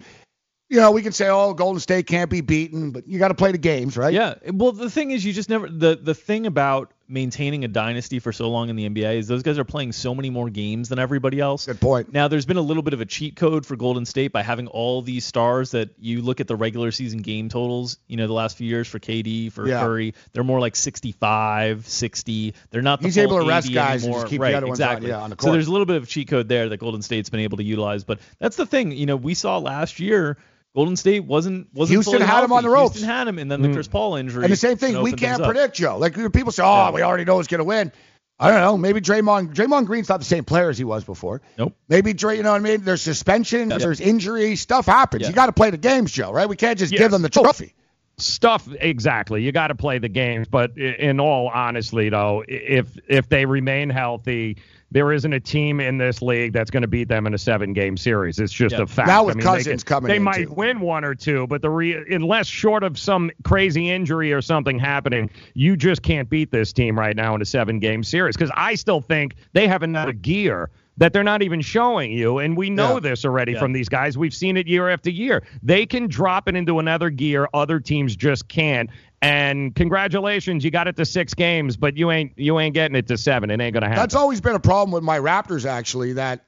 you 0.68 0.78
know, 0.78 0.90
we 0.90 1.02
can 1.02 1.12
say, 1.12 1.28
"Oh, 1.28 1.54
Golden 1.54 1.80
State 1.80 2.06
can't 2.06 2.28
be 2.28 2.40
beaten," 2.40 2.90
but 2.90 3.06
you 3.06 3.18
got 3.18 3.28
to 3.28 3.34
play 3.34 3.52
the 3.52 3.58
games, 3.58 3.96
right? 3.96 4.12
Yeah. 4.12 4.34
Well, 4.52 4.72
the 4.72 4.90
thing 4.90 5.12
is, 5.12 5.24
you 5.24 5.32
just 5.32 5.48
never 5.48 5.68
the 5.68 5.96
the 6.00 6.14
thing 6.14 6.46
about 6.46 6.92
maintaining 7.08 7.64
a 7.64 7.68
dynasty 7.68 8.18
for 8.18 8.32
so 8.32 8.50
long 8.50 8.68
in 8.68 8.76
the 8.76 8.88
NBA 8.88 9.18
is 9.18 9.28
those 9.28 9.42
guys 9.42 9.58
are 9.58 9.64
playing 9.64 9.92
so 9.92 10.14
many 10.14 10.28
more 10.30 10.50
games 10.50 10.88
than 10.88 10.98
everybody 10.98 11.38
else. 11.40 11.66
Good 11.66 11.80
point. 11.80 12.12
Now, 12.12 12.28
there's 12.28 12.46
been 12.46 12.56
a 12.56 12.62
little 12.62 12.82
bit 12.82 12.94
of 12.94 13.00
a 13.00 13.04
cheat 13.06 13.36
code 13.36 13.64
for 13.64 13.76
Golden 13.76 14.04
State 14.04 14.32
by 14.32 14.42
having 14.42 14.66
all 14.66 15.02
these 15.02 15.24
stars 15.24 15.70
that 15.70 15.90
you 16.00 16.22
look 16.22 16.40
at 16.40 16.48
the 16.48 16.56
regular 16.56 16.90
season 16.90 17.22
game 17.22 17.48
totals, 17.48 17.98
you 18.08 18.16
know, 18.16 18.26
the 18.26 18.32
last 18.32 18.56
few 18.56 18.66
years 18.68 18.88
for 18.88 18.98
KD, 18.98 19.52
for 19.52 19.68
Yeah. 19.68 19.80
Curry, 19.80 20.14
they're 20.32 20.42
more 20.44 20.58
like 20.60 20.74
65, 20.74 21.86
60. 21.86 22.54
They're 22.70 22.82
not 22.82 23.00
the 23.00 23.06
He's 23.08 23.18
able 23.18 23.40
to 23.40 23.46
rest 23.48 23.66
80 23.66 23.74
guys 23.74 24.04
and 24.04 24.12
just 24.14 24.26
keep 24.28 24.40
the 24.40 24.54
other 24.54 24.66
ones 24.66 24.80
on- 24.80 24.86
exactly. 24.88 25.08
yeah, 25.10 25.20
on 25.20 25.30
the 25.30 25.36
So 25.38 25.52
there's 25.52 25.66
a 25.68 25.72
little 25.72 25.86
bit 25.86 25.96
of 25.96 26.08
cheat 26.08 26.28
code 26.28 26.48
there 26.48 26.68
that 26.68 26.78
Golden 26.78 27.02
State's 27.02 27.30
been 27.30 27.40
able 27.40 27.56
to 27.58 27.64
utilize, 27.64 28.04
but 28.04 28.18
that's 28.38 28.56
the 28.56 28.66
thing, 28.66 28.92
you 28.92 29.06
know, 29.06 29.16
we 29.16 29.34
saw 29.34 29.58
last 29.58 30.00
year 30.00 30.36
Golden 30.76 30.94
State 30.94 31.24
wasn't 31.24 31.72
wasn't 31.72 31.94
Houston 31.94 32.12
fully 32.18 32.26
had 32.26 32.44
him 32.44 32.52
on 32.52 32.62
healthy. 32.62 32.66
the 32.66 32.70
ropes. 32.70 32.94
Houston 32.96 33.08
had 33.08 33.26
him, 33.26 33.38
and 33.38 33.50
then 33.50 33.62
the 33.62 33.72
Chris 33.72 33.88
mm. 33.88 33.92
Paul 33.92 34.16
injury. 34.16 34.44
And 34.44 34.52
the 34.52 34.58
same 34.58 34.76
thing, 34.76 35.00
we 35.02 35.12
can't 35.12 35.42
predict, 35.42 35.74
Joe. 35.74 35.96
Like 35.96 36.14
people 36.34 36.52
say, 36.52 36.62
"Oh, 36.62 36.90
we 36.92 37.00
already 37.00 37.24
know 37.24 37.38
who's 37.38 37.46
going 37.46 37.60
to 37.60 37.64
win." 37.64 37.92
I 38.38 38.50
don't 38.50 38.60
know. 38.60 38.76
Maybe 38.76 39.00
Draymond. 39.00 39.54
Draymond 39.54 39.86
Green's 39.86 40.10
not 40.10 40.18
the 40.18 40.26
same 40.26 40.44
player 40.44 40.68
as 40.68 40.76
he 40.76 40.84
was 40.84 41.02
before. 41.02 41.40
Nope. 41.56 41.74
Maybe 41.88 42.12
Dray. 42.12 42.36
You 42.36 42.42
know 42.42 42.52
what 42.52 42.60
I 42.60 42.64
mean? 42.64 42.82
There's 42.82 43.00
suspension. 43.00 43.70
Yeah. 43.70 43.78
There's 43.78 44.02
injury. 44.02 44.56
Stuff 44.56 44.84
happens. 44.84 45.22
Yeah. 45.22 45.28
You 45.28 45.34
got 45.34 45.46
to 45.46 45.52
play 45.52 45.70
the 45.70 45.78
games, 45.78 46.12
Joe. 46.12 46.30
Right? 46.30 46.46
We 46.46 46.56
can't 46.56 46.78
just 46.78 46.92
Yes. 46.92 47.00
give 47.00 47.10
them 47.10 47.22
the 47.22 47.32
oh, 47.34 47.42
trophy. 47.42 47.74
stuff 48.18 48.68
exactly 48.80 49.42
you 49.42 49.52
got 49.52 49.68
to 49.68 49.74
play 49.74 49.98
the 49.98 50.08
games 50.08 50.48
but 50.48 50.76
in 50.78 51.20
all 51.20 51.50
honestly, 51.52 52.10
though 52.10 52.44
if 52.46 52.86
if 53.08 53.30
they 53.30 53.46
remain 53.46 53.88
healthy 53.88 54.58
there 54.92 55.12
isn't 55.12 55.32
a 55.32 55.40
team 55.40 55.80
in 55.80 55.98
this 55.98 56.22
league 56.22 56.52
that's 56.52 56.70
going 56.70 56.82
to 56.82 56.86
beat 56.88 57.08
them 57.08 57.26
in 57.26 57.34
a 57.34 57.38
seven 57.38 57.72
game 57.72 57.96
series 57.96 58.38
it's 58.38 58.52
just 58.52 58.74
Yeah. 58.76 58.82
a 58.82 58.86
fact 58.86 59.08
Now 59.08 59.24
with 59.24 59.36
I 59.36 59.38
mean, 59.38 59.44
Cousins 59.46 59.64
they, 59.66 59.70
can- 59.72 59.80
coming 59.96 60.08
they 60.08 60.18
might 60.18 60.46
too. 60.46 60.52
win 60.54 60.80
one 60.80 61.04
or 61.04 61.14
two 61.14 61.46
but 61.48 61.60
the 61.62 61.70
re- 61.70 62.04
unless 62.14 62.46
short 62.46 62.82
of 62.84 62.98
some 62.98 63.30
crazy 63.44 63.90
injury 63.90 64.32
or 64.32 64.40
something 64.40 64.78
happening 64.78 65.28
you 65.54 65.76
just 65.76 66.02
can't 66.02 66.28
beat 66.30 66.50
this 66.52 66.72
team 66.72 66.98
right 66.98 67.16
now 67.16 67.34
in 67.34 67.42
a 67.42 67.46
seven 67.46 67.78
game 67.80 68.02
series 68.04 68.36
because 68.36 68.50
i 68.54 68.74
still 68.74 69.00
think 69.00 69.34
they 69.52 69.66
have 69.66 69.82
another 69.82 70.12
gear 70.12 70.70
that 70.98 71.12
they're 71.12 71.22
not 71.22 71.42
even 71.42 71.60
showing 71.60 72.10
you. 72.10 72.38
And 72.38 72.56
we 72.56 72.70
know 72.70 72.94
Yeah. 72.94 73.00
this 73.00 73.26
already 73.26 73.52
Yeah. 73.52 73.58
from 73.58 73.74
these 73.74 73.86
guys. 73.86 74.16
We've 74.16 74.32
seen 74.32 74.56
it 74.56 74.66
year 74.66 74.88
after 74.88 75.10
year. 75.10 75.42
They 75.62 75.84
can 75.84 76.06
drop 76.06 76.48
it 76.48 76.56
into 76.56 76.78
another 76.78 77.10
gear. 77.10 77.46
Other 77.52 77.80
teams 77.80 78.16
just 78.16 78.48
can't. 78.48 78.88
And 79.22 79.74
congratulations, 79.74 80.64
you 80.64 80.70
got 80.70 80.88
it 80.88 80.96
to 80.96 81.04
six 81.04 81.34
games, 81.34 81.76
but 81.76 81.96
you 81.96 82.10
ain't 82.10 82.32
you 82.36 82.58
ain't 82.58 82.74
getting 82.74 82.96
it 82.96 83.06
to 83.08 83.16
seven. 83.16 83.50
It 83.50 83.60
ain't 83.60 83.74
gonna 83.74 83.88
happen. 83.88 84.00
That's 84.00 84.14
always 84.14 84.40
been 84.40 84.54
a 84.54 84.60
problem 84.60 84.92
with 84.92 85.02
my 85.02 85.18
Raptors, 85.18 85.64
actually, 85.64 86.12
that 86.14 86.44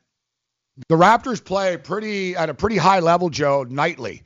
the 0.89 0.95
Raptors 0.97 1.43
play 1.43 1.77
pretty 1.77 2.37
at 2.37 2.51
a 2.51 2.55
pretty 2.55 2.77
high 2.77 3.01
level, 3.01 3.31
Joe, 3.31 3.65
nightly. 3.69 4.23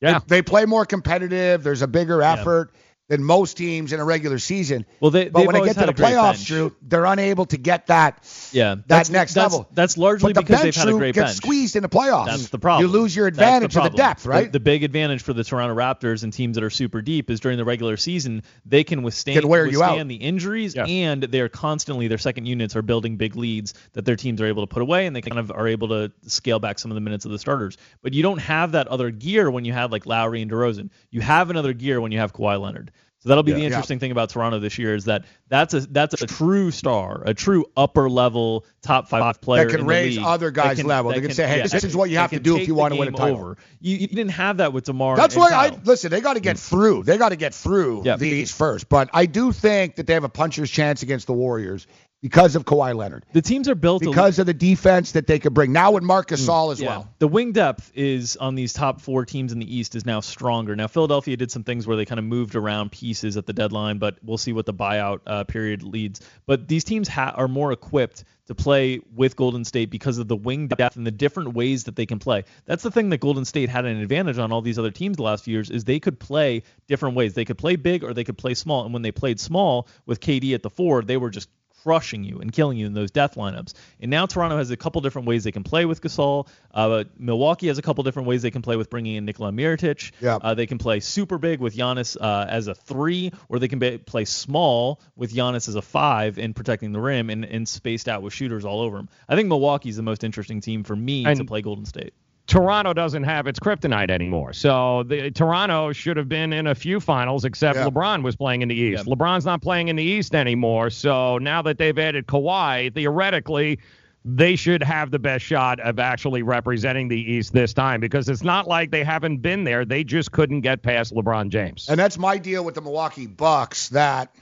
Yeah. 0.00 0.20
They, 0.20 0.36
they 0.36 0.42
play 0.42 0.64
more 0.64 0.86
competitive. 0.86 1.62
There's 1.62 1.82
a 1.82 1.88
bigger 1.88 2.22
effort 2.22 2.72
than 3.10 3.24
most 3.24 3.56
teams 3.56 3.92
in 3.92 3.98
a 3.98 4.04
regular 4.04 4.38
season. 4.38 4.86
Well, 5.00 5.10
they, 5.10 5.28
but 5.28 5.44
when 5.44 5.52
they 5.54 5.58
always 5.58 5.74
get 5.74 5.80
to 5.84 5.92
the 5.92 6.00
playoffs. 6.00 6.46
Drew, 6.46 6.72
they're 6.80 7.04
unable 7.04 7.44
to 7.46 7.56
get 7.56 7.88
that 7.88 8.22
Yeah, 8.52 8.76
that 8.76 8.86
that's, 8.86 9.10
next 9.10 9.34
that's, 9.34 9.52
level. 9.52 9.68
That's 9.72 9.98
largely 9.98 10.32
but 10.32 10.46
the 10.46 10.46
because 10.46 10.62
bench, 10.62 10.76
they've 10.76 10.80
had 10.80 10.88
a 10.88 10.90
Drew, 10.92 10.98
great 11.00 11.14
gets 11.16 11.26
bench. 11.32 11.36
squeezed 11.38 11.74
in 11.74 11.82
the 11.82 11.88
playoffs. 11.88 12.26
That's 12.26 12.48
the 12.50 12.60
problem. 12.60 12.86
You 12.86 12.92
lose 12.92 13.14
your 13.14 13.28
That's 13.28 13.38
the 13.38 13.42
advantage 13.42 13.76
of 13.76 13.82
the 13.82 13.96
depth, 13.96 14.26
right? 14.26 14.44
The, 14.44 14.52
the 14.52 14.60
big 14.60 14.84
advantage 14.84 15.22
for 15.24 15.32
the 15.32 15.42
Toronto 15.42 15.74
Raptors 15.74 16.22
and 16.22 16.32
teams 16.32 16.54
that 16.54 16.62
are 16.62 16.70
super 16.70 17.02
deep 17.02 17.30
is 17.30 17.40
during 17.40 17.58
the 17.58 17.64
regular 17.64 17.96
season 17.96 18.44
they 18.64 18.84
can 18.84 19.02
withstand 19.02 19.40
Can 19.40 19.48
wear 19.48 19.66
you 19.66 19.82
out. 19.82 20.06
the 20.06 20.14
injuries 20.14 20.76
and 20.76 21.20
they 21.24 21.40
are 21.40 21.48
constantly 21.48 22.06
their 22.06 22.16
second 22.16 22.46
units 22.46 22.76
are 22.76 22.82
building 22.82 23.16
big 23.16 23.34
leads 23.34 23.74
that 23.94 24.04
their 24.04 24.16
teams 24.16 24.40
are 24.40 24.46
able 24.46 24.62
to 24.62 24.72
put 24.72 24.82
away 24.82 25.06
and 25.06 25.16
they 25.16 25.20
kind 25.20 25.40
of 25.40 25.50
are 25.50 25.66
able 25.66 25.88
to 25.88 26.12
scale 26.28 26.60
back 26.60 26.78
some 26.78 26.92
of 26.92 26.94
the 26.94 27.00
minutes 27.00 27.24
of 27.24 27.32
the 27.32 27.40
starters. 27.40 27.76
But 28.02 28.14
you 28.14 28.22
don't 28.22 28.38
have 28.38 28.72
that 28.72 28.86
other 28.86 29.10
gear 29.10 29.50
when 29.50 29.64
you 29.64 29.72
have 29.72 29.90
like 29.90 30.06
Lowry 30.06 30.42
and 30.42 30.50
DeRozan. 30.50 30.90
You 31.10 31.22
have 31.22 31.50
another 31.50 31.72
gear 31.72 32.00
when 32.00 32.12
you 32.12 32.20
have 32.20 32.32
Kawhi 32.32 32.60
Leonard. 32.60 32.92
So 33.20 33.28
that'll 33.28 33.42
be 33.42 33.50
Yeah. 33.50 33.56
the 33.56 33.60
Yeah. 33.62 33.66
interesting 33.68 33.98
thing 33.98 34.12
about 34.12 34.30
Toronto 34.30 34.58
this 34.58 34.78
year 34.78 34.94
is 34.94 35.04
that 35.04 35.24
that's 35.48 35.74
a 35.74 35.80
that's 35.80 36.20
a 36.22 36.26
true 36.26 36.70
star, 36.70 37.22
a 37.26 37.34
true 37.34 37.66
upper 37.76 38.08
level 38.08 38.64
top 38.80 39.08
five 39.10 39.42
player 39.42 39.66
that 39.66 39.76
can 39.76 39.86
raise 39.86 40.16
league 40.16 40.26
other 40.26 40.50
guys' 40.50 40.78
can- 40.78 40.86
level. 40.86 41.12
They 41.12 41.20
can 41.20 41.32
say, 41.32 41.46
hey, 41.46 41.58
yeah, 41.58 41.66
this 41.66 41.84
is 41.84 41.94
what 41.94 42.08
you 42.08 42.16
have 42.16 42.30
to 42.30 42.40
do 42.40 42.56
if 42.56 42.66
you 42.66 42.74
want 42.74 42.94
to 42.94 42.98
win 42.98 43.08
a 43.08 43.12
title. 43.12 43.36
Over. 43.36 43.56
You, 43.80 43.98
you 43.98 44.08
didn't 44.08 44.30
have 44.30 44.56
that 44.56 44.72
with 44.72 44.84
Demar. 44.84 45.16
That's 45.16 45.36
why 45.36 45.50
I 45.50 45.78
listen. 45.84 46.10
They 46.10 46.22
got 46.22 46.30
hmm. 46.30 46.34
to 46.36 46.40
get 46.40 46.58
through. 46.58 47.02
They 47.02 47.18
got 47.18 47.28
to 47.28 47.36
get 47.36 47.54
through 47.54 48.02
Yep. 48.06 48.18
these 48.18 48.50
first. 48.52 48.88
But 48.88 49.10
I 49.12 49.26
do 49.26 49.52
think 49.52 49.96
that 49.96 50.06
they 50.06 50.14
have 50.14 50.24
a 50.24 50.30
puncher's 50.30 50.70
chance 50.70 51.02
against 51.02 51.26
the 51.26 51.34
Warriors 51.34 51.86
because 52.22 52.54
of 52.56 52.64
Kawhi 52.64 52.94
Leonard. 52.94 53.24
The 53.32 53.40
teams 53.42 53.68
are 53.68 53.74
built 53.74 54.02
because 54.02 54.38
of 54.38 54.46
the 54.46 54.54
defense 54.54 55.12
that 55.12 55.26
they 55.26 55.38
could 55.38 55.54
bring. 55.54 55.72
Now 55.72 55.92
with 55.92 56.02
Marcus 56.02 56.46
Gasol 56.46 56.72
as 56.72 56.80
Yeah. 56.80 56.88
well. 56.88 57.08
The 57.18 57.28
wing 57.28 57.52
depth 57.52 57.90
is 57.94 58.36
on 58.36 58.54
these 58.54 58.72
top 58.72 59.00
four 59.00 59.24
teams 59.24 59.52
in 59.52 59.58
the 59.58 59.76
East 59.76 59.94
is 59.94 60.04
now 60.04 60.20
stronger. 60.20 60.76
Now 60.76 60.86
Philadelphia 60.86 61.36
did 61.36 61.50
some 61.50 61.64
things 61.64 61.86
where 61.86 61.96
they 61.96 62.04
kind 62.04 62.18
of 62.18 62.24
moved 62.24 62.54
around 62.56 62.92
pieces 62.92 63.36
at 63.36 63.46
the 63.46 63.52
deadline, 63.52 63.98
but 63.98 64.18
we'll 64.22 64.38
see 64.38 64.52
what 64.52 64.66
the 64.66 64.74
buyout 64.74 65.20
uh, 65.26 65.44
period 65.44 65.82
leads. 65.82 66.20
But 66.46 66.68
these 66.68 66.84
teams 66.84 67.08
ha- 67.08 67.32
are 67.36 67.48
more 67.48 67.72
equipped 67.72 68.24
to 68.46 68.54
play 68.54 69.00
with 69.14 69.36
Golden 69.36 69.64
State 69.64 69.90
because 69.90 70.18
of 70.18 70.26
the 70.26 70.34
wing 70.36 70.66
depth 70.66 70.96
and 70.96 71.06
the 71.06 71.12
different 71.12 71.54
ways 71.54 71.84
that 71.84 71.94
they 71.94 72.04
can 72.04 72.18
play. 72.18 72.44
That's 72.66 72.82
the 72.82 72.90
thing 72.90 73.10
that 73.10 73.18
Golden 73.18 73.44
State 73.44 73.68
had 73.68 73.84
an 73.84 73.96
advantage 73.98 74.38
on 74.38 74.50
all 74.50 74.60
these 74.60 74.78
other 74.78 74.90
teams 74.90 75.18
the 75.18 75.22
last 75.22 75.44
few 75.44 75.52
years 75.52 75.70
is 75.70 75.84
they 75.84 76.00
could 76.00 76.18
play 76.18 76.64
different 76.88 77.14
ways. 77.14 77.32
They 77.34 77.44
could 77.44 77.58
play 77.58 77.76
big 77.76 78.02
or 78.02 78.12
they 78.12 78.24
could 78.24 78.36
play 78.36 78.54
small. 78.54 78.84
And 78.84 78.92
when 78.92 79.02
they 79.02 79.12
played 79.12 79.38
small 79.38 79.86
with 80.04 80.20
KD 80.20 80.52
at 80.54 80.62
the 80.64 80.70
four, 80.70 81.02
they 81.02 81.16
were 81.16 81.30
just 81.30 81.48
crushing 81.82 82.24
you 82.24 82.38
and 82.40 82.52
killing 82.52 82.78
you 82.78 82.86
in 82.86 82.94
those 82.94 83.10
death 83.10 83.34
lineups. 83.34 83.74
And 84.00 84.10
now 84.10 84.26
Toronto 84.26 84.58
has 84.58 84.70
a 84.70 84.76
couple 84.76 85.00
different 85.00 85.28
ways 85.28 85.44
they 85.44 85.52
can 85.52 85.62
play 85.62 85.84
with 85.84 86.00
Gasol. 86.00 86.46
Uh, 86.72 87.04
Milwaukee 87.18 87.68
has 87.68 87.78
a 87.78 87.82
couple 87.82 88.04
different 88.04 88.28
ways 88.28 88.42
they 88.42 88.50
can 88.50 88.62
play 88.62 88.76
with 88.76 88.90
bringing 88.90 89.16
in 89.16 89.24
Nikola 89.24 89.50
Mirotic. 89.52 90.12
Yeah. 90.20 90.36
Uh, 90.36 90.54
they 90.54 90.66
can 90.66 90.78
play 90.78 91.00
super 91.00 91.38
big 91.38 91.60
with 91.60 91.76
Giannis 91.76 92.16
uh, 92.20 92.46
as 92.48 92.66
a 92.66 92.74
three, 92.74 93.32
or 93.48 93.58
they 93.58 93.68
can 93.68 93.78
be, 93.78 93.98
play 93.98 94.24
small 94.24 95.00
with 95.16 95.32
Giannis 95.32 95.68
as 95.68 95.74
a 95.74 95.82
five 95.82 96.38
and 96.38 96.54
protecting 96.54 96.92
the 96.92 97.00
rim 97.00 97.30
and, 97.30 97.44
and 97.44 97.68
spaced 97.68 98.08
out 98.08 98.22
with 98.22 98.32
shooters 98.32 98.64
all 98.64 98.80
over 98.80 98.98
him. 98.98 99.08
I 99.28 99.36
think 99.36 99.48
Milwaukee's 99.48 99.96
the 99.96 100.02
most 100.02 100.24
interesting 100.24 100.60
team 100.60 100.84
for 100.84 100.96
me 100.96 101.24
to 101.38 101.44
play 101.44 101.62
Golden 101.62 101.84
State. 101.84 102.14
Toronto 102.50 102.92
doesn't 102.92 103.22
have 103.22 103.46
its 103.46 103.60
kryptonite 103.60 104.10
anymore. 104.10 104.52
So 104.52 105.04
the, 105.04 105.30
Toronto 105.30 105.92
should 105.92 106.16
have 106.16 106.28
been 106.28 106.52
in 106.52 106.66
a 106.66 106.74
few 106.74 106.98
finals, 106.98 107.44
except 107.44 107.78
Yeah. 107.78 107.84
LeBron 107.86 108.24
was 108.24 108.34
playing 108.34 108.62
in 108.62 108.68
the 108.68 108.74
East. 108.74 109.06
LeBron's 109.06 109.46
not 109.46 109.62
playing 109.62 109.86
in 109.86 109.94
the 109.94 110.02
East 110.02 110.34
anymore. 110.34 110.90
So 110.90 111.38
now 111.38 111.62
that 111.62 111.78
they've 111.78 111.96
added 111.96 112.26
Kawhi, 112.26 112.92
theoretically, 112.92 113.78
they 114.24 114.56
should 114.56 114.82
have 114.82 115.12
the 115.12 115.18
best 115.20 115.44
shot 115.44 115.78
of 115.80 116.00
actually 116.00 116.42
representing 116.42 117.06
the 117.06 117.16
East 117.20 117.52
this 117.52 117.72
time 117.72 118.00
because 118.00 118.28
it's 118.28 118.42
not 118.42 118.66
like 118.66 118.90
they 118.90 119.04
haven't 119.04 119.38
been 119.38 119.62
there. 119.62 119.84
They 119.84 120.02
just 120.02 120.32
couldn't 120.32 120.62
get 120.62 120.82
past 120.82 121.14
LeBron 121.14 121.50
James. 121.50 121.86
And 121.88 121.98
that's 121.98 122.18
my 122.18 122.36
deal 122.36 122.64
with 122.64 122.74
the 122.74 122.82
Milwaukee 122.82 123.28
Bucks 123.28 123.90
that 123.90 124.34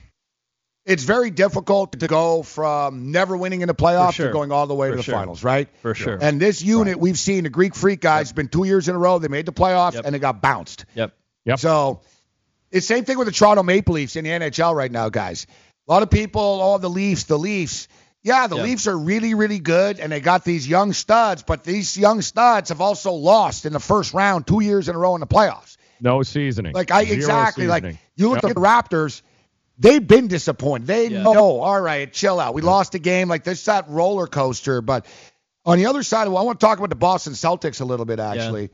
it's 0.89 1.05
very 1.05 1.30
difficult 1.30 1.93
to 2.01 2.07
go 2.09 2.43
from 2.43 3.12
never 3.12 3.36
winning 3.36 3.61
in 3.61 3.68
the 3.68 3.74
playoffs 3.74 4.14
sure. 4.14 4.26
to 4.28 4.32
going 4.32 4.51
all 4.51 4.66
the 4.66 4.74
way 4.74 4.89
For 4.89 4.93
to 4.93 4.97
the 4.97 5.03
sure. 5.03 5.14
finals, 5.14 5.45
right? 5.45 5.68
For 5.82 5.95
sure. 5.95 6.18
And 6.20 6.41
this 6.41 6.62
unit 6.62 6.99
we've 6.99 7.18
seen, 7.18 7.45
the 7.45 7.51
Greek 7.51 7.74
Freak 7.74 8.01
guys, 8.01 8.32
been 8.32 8.49
two 8.49 8.64
years 8.64 8.89
in 8.89 8.95
a 8.97 8.99
row. 8.99 9.18
They 9.18 9.28
made 9.28 9.47
the 9.47 9.53
playoffs 9.53 9.95
Yep. 9.95 10.07
and 10.07 10.14
they 10.14 10.18
got 10.18 10.41
bounced. 10.43 10.86
Yep. 10.95 11.12
Yep. 11.45 11.59
So 11.61 12.01
it's 12.72 12.86
same 12.86 13.05
thing 13.05 13.18
with 13.18 13.26
the 13.28 13.32
Toronto 13.32 13.62
Maple 13.62 13.95
Leafs 13.95 14.16
in 14.16 14.24
the 14.24 14.30
NHL 14.30 14.74
right 14.74 14.91
now, 14.91 15.09
guys. 15.11 15.47
A 15.89 15.93
lot 15.93 16.03
of 16.03 16.11
people, 16.11 16.43
all 16.43 16.78
the 16.78 16.91
Leafs, 16.91 17.24
the 17.24 17.39
Leafs. 17.39 17.86
Yeah, 18.22 18.47
the 18.47 18.57
Yeah. 18.57 18.62
Leafs 18.64 18.86
are 18.89 18.99
really, 18.99 19.34
really 19.34 19.59
good, 19.61 20.01
and 20.01 20.11
they 20.11 20.20
got 20.20 20.45
these 20.45 20.66
young 20.68 20.93
studs, 20.93 21.43
but 21.45 21.64
these 21.64 21.97
young 21.97 22.20
studs 22.20 22.70
have 22.70 22.80
also 22.80 23.12
lost 23.12 23.64
in 23.64 23.72
the 23.72 23.78
first 23.80 24.12
round 24.12 24.47
two 24.47 24.61
years 24.61 24.89
in 24.89 24.95
a 24.97 24.99
row 24.99 25.14
in 25.14 25.20
the 25.20 25.26
playoffs. 25.26 25.76
No 26.01 26.22
seasoning. 26.22 26.72
Like 26.74 26.91
I 26.91 27.05
Zero 27.05 27.16
exactly 27.16 27.66
like 27.66 27.84
you 28.16 28.28
look 28.28 28.43
Yep. 28.43 28.51
at 28.51 28.55
the 28.55 28.61
Raptors, 28.61 29.22
they've 29.79 30.07
been 30.07 30.29
disappointed. 30.29 30.87
They 30.87 31.09
Yeah. 31.09 31.22
know, 31.22 31.61
all 31.61 31.81
right, 31.81 32.12
chill 32.12 32.41
out. 32.41 32.55
We 32.55 32.62
lost 32.62 32.95
a 32.95 32.99
game 32.99 33.29
like 33.29 33.45
this 33.45 33.64
that 33.66 33.89
roller 33.89 34.26
coaster, 34.26 34.81
but 34.83 35.07
on 35.64 35.79
the 35.79 35.87
other 35.87 36.03
side, 36.03 36.29
well, 36.29 36.39
I 36.39 36.43
want 36.43 36.61
to 36.61 36.66
talk 36.66 36.79
about 36.79 36.91
the 36.91 36.97
Boston 36.97 37.35
Celtics 37.35 37.81
a 37.81 37.85
little 37.85 38.07
bit 38.07 38.20
actually, 38.20 38.70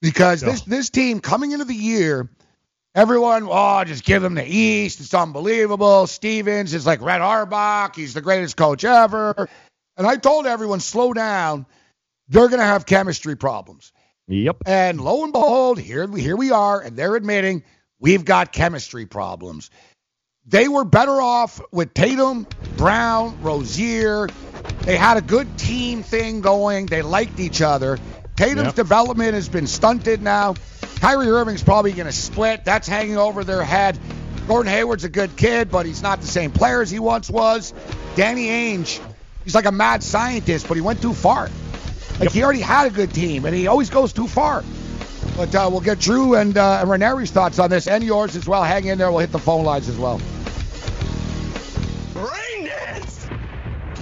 because 0.00 0.40
this 0.40 0.62
this 0.62 0.90
team 0.90 1.20
coming 1.20 1.52
into 1.52 1.64
the 1.64 1.74
year, 1.74 2.30
everyone, 2.94 3.46
oh, 3.48 3.84
just 3.84 4.04
give 4.04 4.22
them 4.22 4.34
the 4.34 4.46
East. 4.46 5.00
It's 5.00 5.14
unbelievable. 5.14 6.06
Stevens 6.06 6.74
is 6.74 6.86
like 6.86 7.00
Red 7.02 7.20
Auerbach. 7.20 7.96
He's 7.96 8.14
the 8.14 8.20
greatest 8.20 8.56
coach 8.56 8.84
ever. 8.84 9.48
And 9.96 10.06
I 10.06 10.16
told 10.16 10.46
everyone, 10.46 10.80
slow 10.80 11.12
down. 11.12 11.66
They're 12.28 12.48
going 12.48 12.60
to 12.60 12.66
have 12.66 12.86
chemistry 12.86 13.36
problems. 13.36 13.92
Yep. 14.28 14.62
And 14.64 15.00
lo 15.00 15.24
and 15.24 15.32
behold, 15.32 15.78
here 15.78 16.06
we 16.06 16.22
here 16.22 16.36
we 16.36 16.50
are, 16.50 16.80
and 16.80 16.96
they're 16.96 17.16
admitting 17.16 17.64
we've 17.98 18.24
got 18.24 18.52
chemistry 18.52 19.04
problems. 19.04 19.70
They 20.46 20.68
were 20.68 20.84
better 20.84 21.20
off 21.20 21.60
with 21.70 21.94
Tatum, 21.94 22.46
Brown, 22.76 23.40
Rozier. 23.42 24.28
They 24.84 24.96
had 24.96 25.16
a 25.16 25.20
good 25.20 25.56
team 25.56 26.02
thing 26.02 26.40
going. 26.40 26.86
They 26.86 27.02
liked 27.02 27.38
each 27.38 27.62
other. 27.62 27.98
Tatum's 28.36 28.66
Yep. 28.66 28.74
development 28.74 29.34
has 29.34 29.48
been 29.48 29.66
stunted 29.66 30.20
now. 30.20 30.54
Kyrie 31.00 31.28
Irving's 31.30 31.62
probably 31.62 31.92
going 31.92 32.06
to 32.06 32.12
split. 32.12 32.64
That's 32.64 32.88
hanging 32.88 33.16
over 33.18 33.44
their 33.44 33.62
head. 33.62 33.98
Gordon 34.48 34.72
Hayward's 34.72 35.04
a 35.04 35.08
good 35.08 35.36
kid, 35.36 35.70
but 35.70 35.86
he's 35.86 36.02
not 36.02 36.20
the 36.20 36.26
same 36.26 36.50
player 36.50 36.82
as 36.82 36.90
he 36.90 36.98
once 36.98 37.30
was. 37.30 37.72
Danny 38.16 38.46
Ainge, 38.48 39.00
he's 39.44 39.54
like 39.54 39.66
a 39.66 39.72
mad 39.72 40.02
scientist, 40.02 40.66
but 40.66 40.74
he 40.74 40.80
went 40.80 41.00
too 41.00 41.12
far. 41.14 41.48
Like 42.18 42.32
he 42.32 42.42
already 42.42 42.60
had 42.60 42.88
a 42.88 42.90
good 42.90 43.14
team, 43.14 43.44
and 43.44 43.54
he 43.54 43.68
always 43.68 43.90
goes 43.90 44.12
too 44.12 44.26
far. 44.26 44.64
But 45.36 45.54
uh, 45.54 45.68
we'll 45.70 45.80
get 45.80 45.98
Drew 45.98 46.34
and, 46.34 46.56
uh, 46.56 46.84
Ranieri's 46.86 47.30
thoughts 47.30 47.58
on 47.58 47.70
this, 47.70 47.88
and 47.88 48.04
yours 48.04 48.36
as 48.36 48.46
well. 48.46 48.62
Hang 48.62 48.84
in 48.84 48.98
there. 48.98 49.10
We'll 49.10 49.20
hit 49.20 49.32
the 49.32 49.38
phone 49.38 49.64
lines 49.64 49.88
as 49.88 49.96
well. 49.96 50.20
Rain 52.14 52.66
dance. 52.66 53.26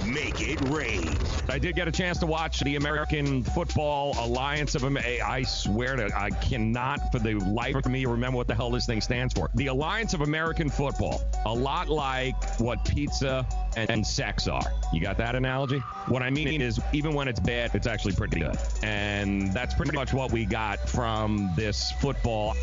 Make 0.05 0.41
it 0.41 0.59
rain. 0.69 1.20
I 1.51 1.59
did 1.59 1.75
get 1.75 1.85
a 1.85 1.91
chance 1.91 2.17
to 2.19 2.25
watch 2.25 2.61
the 2.61 2.77
American 2.77 3.43
Football 3.43 4.15
Alliance 4.17 4.73
of 4.73 4.83
America. 4.83 5.21
I 5.27 5.43
swear 5.43 5.97
to 5.97 6.09
I 6.17 6.29
cannot 6.29 7.11
for 7.11 7.19
the 7.19 7.33
life 7.33 7.75
of 7.75 7.87
me 7.87 8.05
remember 8.05 8.37
what 8.37 8.47
the 8.47 8.55
hell 8.55 8.71
this 8.71 8.85
thing 8.85 9.01
stands 9.01 9.33
for. 9.33 9.49
The 9.55 9.67
Alliance 9.67 10.13
of 10.13 10.21
American 10.21 10.69
Football. 10.69 11.21
A 11.45 11.53
lot 11.53 11.89
like 11.89 12.41
what 12.61 12.85
pizza 12.85 13.45
and, 13.75 13.89
and 13.89 14.07
sex 14.07 14.47
are. 14.47 14.71
You 14.93 15.01
got 15.01 15.17
that 15.17 15.35
analogy? 15.35 15.79
What 16.07 16.23
I 16.23 16.29
mean 16.29 16.61
is 16.61 16.79
even 16.93 17.13
when 17.13 17.27
it's 17.27 17.41
bad, 17.41 17.75
it's 17.75 17.87
actually 17.87 18.13
pretty 18.13 18.39
good. 18.39 18.57
And 18.81 19.53
that's 19.53 19.75
pretty 19.75 19.91
much 19.91 20.13
what 20.13 20.31
we 20.31 20.45
got 20.45 20.79
from 20.87 21.51
this 21.57 21.91
football 21.99 22.55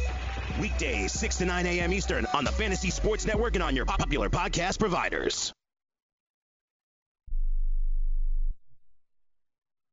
Weekdays, 0.58 1.12
6 1.12 1.36
to 1.36 1.44
9 1.44 1.66
a.m. 1.66 1.92
Eastern 1.92 2.24
on 2.32 2.42
the 2.42 2.52
Fantasy 2.52 2.88
Sports 2.88 3.26
Network 3.26 3.54
and 3.54 3.62
on 3.62 3.76
your 3.76 3.84
popular 3.84 4.30
podcast 4.30 4.78
providers. 4.78 5.52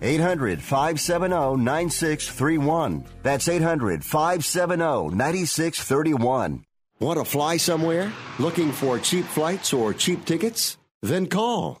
800 0.00 0.62
570 0.62 1.56
9631. 1.56 3.04
That's 3.22 3.48
800 3.48 4.04
570 4.04 5.14
9631. 5.14 6.64
Want 7.00 7.18
to 7.18 7.24
fly 7.24 7.56
somewhere? 7.56 8.12
Looking 8.38 8.72
for 8.72 8.98
cheap 8.98 9.24
flights 9.24 9.72
or 9.72 9.94
cheap 9.94 10.24
tickets? 10.24 10.78
Then 11.02 11.26
call. 11.28 11.80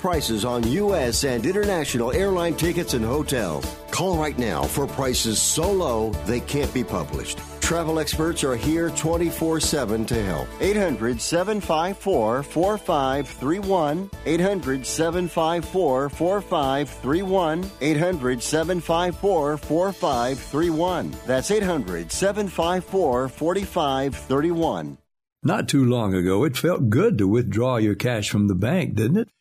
prices 0.00 0.44
on 0.44 0.66
U.S. 0.66 1.24
and 1.24 1.44
international 1.44 2.12
airline 2.12 2.54
tickets 2.54 2.94
and 2.94 3.04
hotels. 3.04 3.64
Call 3.90 4.16
right 4.16 4.38
now 4.38 4.62
for 4.62 4.86
prices 4.86 5.40
so 5.40 5.70
low 5.70 6.10
they 6.26 6.40
can't 6.40 6.72
be 6.72 6.82
published. 6.82 7.38
Travel 7.60 8.00
experts 8.00 8.42
are 8.42 8.56
here 8.56 8.90
24 8.90 9.60
7 9.60 10.04
to 10.06 10.20
help. 10.24 10.48
800 10.60 11.20
754 11.20 12.42
4531. 12.42 14.10
800 14.26 14.84
754 14.84 16.08
4531. 16.08 17.70
800 17.80 18.42
754 18.42 19.56
4531. 19.56 21.14
That's 21.26 21.50
800 21.52 22.10
754 22.10 23.28
4531. 23.28 24.98
Not 25.42 25.68
too 25.68 25.84
long 25.84 26.12
ago, 26.12 26.44
it 26.44 26.56
felt 26.56 26.90
good 26.90 27.18
to 27.18 27.28
withdraw 27.28 27.76
your 27.76 27.94
cash 27.94 28.28
from 28.28 28.48
the 28.48 28.54
bank, 28.56 28.94
didn't 28.94 29.16
it? 29.16 29.28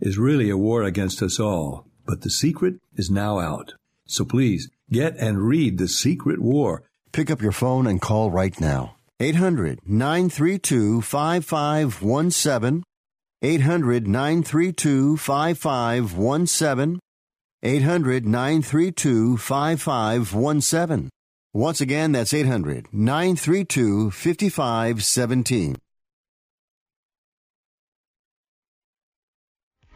is 0.00 0.18
really 0.18 0.50
a 0.50 0.56
war 0.56 0.82
against 0.82 1.22
us 1.22 1.40
all. 1.40 1.86
But 2.04 2.22
the 2.22 2.30
secret 2.30 2.76
is 2.94 3.10
now 3.10 3.38
out. 3.38 3.74
So 4.06 4.24
please 4.24 4.70
get 4.90 5.16
and 5.16 5.42
read 5.42 5.78
The 5.78 5.88
Secret 5.88 6.40
War. 6.40 6.84
Pick 7.12 7.30
up 7.30 7.42
your 7.42 7.52
phone 7.52 7.86
and 7.86 8.00
call 8.00 8.30
right 8.30 8.58
now. 8.60 8.96
800 9.18 9.80
932 9.86 11.02
5517. 11.02 12.82
800 13.42 14.06
932 14.06 15.16
5517. 15.16 17.00
800 17.62 18.26
932 18.26 19.36
5517. 19.38 21.10
Once 21.52 21.80
again, 21.80 22.12
that's 22.12 22.34
800 22.34 22.86
932 22.92 24.10
5517. 24.10 25.76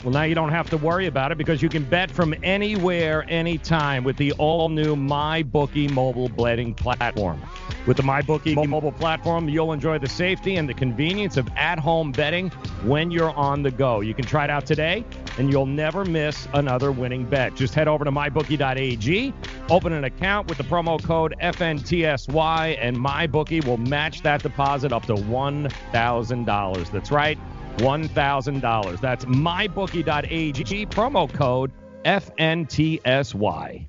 Well, 0.02 0.12
now 0.14 0.22
you 0.22 0.34
don't 0.34 0.50
have 0.50 0.70
to 0.70 0.78
worry 0.78 1.06
about 1.06 1.30
it 1.30 1.36
because 1.36 1.60
you 1.60 1.68
can 1.68 1.84
bet 1.84 2.10
from 2.10 2.34
anywhere, 2.42 3.26
anytime 3.28 4.02
with 4.02 4.16
the 4.16 4.32
all 4.32 4.70
new 4.70 4.96
MyBookie 4.96 5.90
mobile 5.90 6.30
betting 6.30 6.72
platform. 6.72 7.38
With 7.86 7.98
the 7.98 8.02
MyBookie 8.02 8.66
mobile 8.66 8.92
platform, 8.92 9.50
you'll 9.50 9.74
enjoy 9.74 9.98
the 9.98 10.08
safety 10.08 10.56
and 10.56 10.66
the 10.66 10.72
convenience 10.72 11.36
of 11.36 11.48
at 11.54 11.78
home 11.78 12.12
betting 12.12 12.48
when 12.82 13.10
you're 13.10 13.32
on 13.32 13.62
the 13.62 13.70
go. 13.70 14.00
You 14.00 14.14
can 14.14 14.24
try 14.24 14.44
it 14.44 14.50
out 14.50 14.64
today 14.64 15.04
and 15.38 15.52
you'll 15.52 15.66
never 15.66 16.06
miss 16.06 16.48
another 16.54 16.92
winning 16.92 17.26
bet. 17.26 17.54
Just 17.54 17.74
head 17.74 17.86
over 17.86 18.04
to 18.04 18.10
mybookie.ag, 18.10 19.34
open 19.68 19.92
an 19.92 20.04
account 20.04 20.48
with 20.48 20.56
the 20.56 20.64
promo 20.64 21.02
code 21.02 21.34
FNTSY, 21.42 22.78
and 22.80 22.96
MyBookie 22.96 23.64
will 23.66 23.78
match 23.78 24.22
that 24.22 24.42
deposit 24.42 24.92
up 24.92 25.04
to 25.06 25.14
$1,000. 25.14 26.90
That's 26.90 27.10
right. 27.10 27.38
$1,000. 27.78 29.00
That's 29.00 29.24
mybookie.ag, 29.24 30.86
promo 30.86 31.32
code 31.32 31.72
FNTSY. 32.04 33.88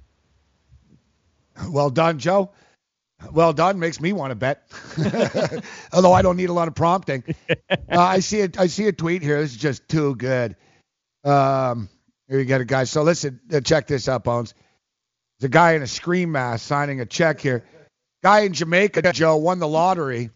Well 1.69 1.89
done, 1.89 2.19
Joe. 2.19 2.51
Well 3.31 3.53
done. 3.53 3.79
Makes 3.79 4.01
me 4.01 4.13
want 4.13 4.31
to 4.31 4.35
bet. 4.35 4.67
Although 5.93 6.13
I 6.13 6.21
don't 6.21 6.37
need 6.37 6.49
a 6.49 6.53
lot 6.53 6.67
of 6.67 6.75
prompting. 6.75 7.23
Uh, 7.93 7.99
I 7.99 8.19
see 8.19 8.39
it. 8.39 8.57
I 8.57 8.67
see 8.67 8.87
a 8.87 8.93
tweet 8.93 9.21
here. 9.21 9.41
This 9.41 9.51
is 9.51 9.57
just 9.57 9.89
too 9.89 10.15
good. 10.15 10.55
Um, 11.25 11.89
here 12.29 12.39
you 12.39 12.45
get 12.45 12.61
it, 12.61 12.67
guys. 12.67 12.89
So 12.89 13.03
listen, 13.03 13.41
uh, 13.53 13.59
check 13.59 13.85
this 13.85 14.07
out, 14.07 14.23
Bones. 14.23 14.53
There's 15.37 15.47
a 15.47 15.51
guy 15.51 15.73
in 15.73 15.81
a 15.81 15.87
Scream 15.87 16.31
mask 16.31 16.65
signing 16.65 17.01
a 17.01 17.05
check 17.05 17.41
here. 17.41 17.65
Guy 18.23 18.41
in 18.41 18.53
Jamaica, 18.53 19.11
Joe, 19.11 19.35
won 19.35 19.59
the 19.59 19.67
lottery. 19.67 20.29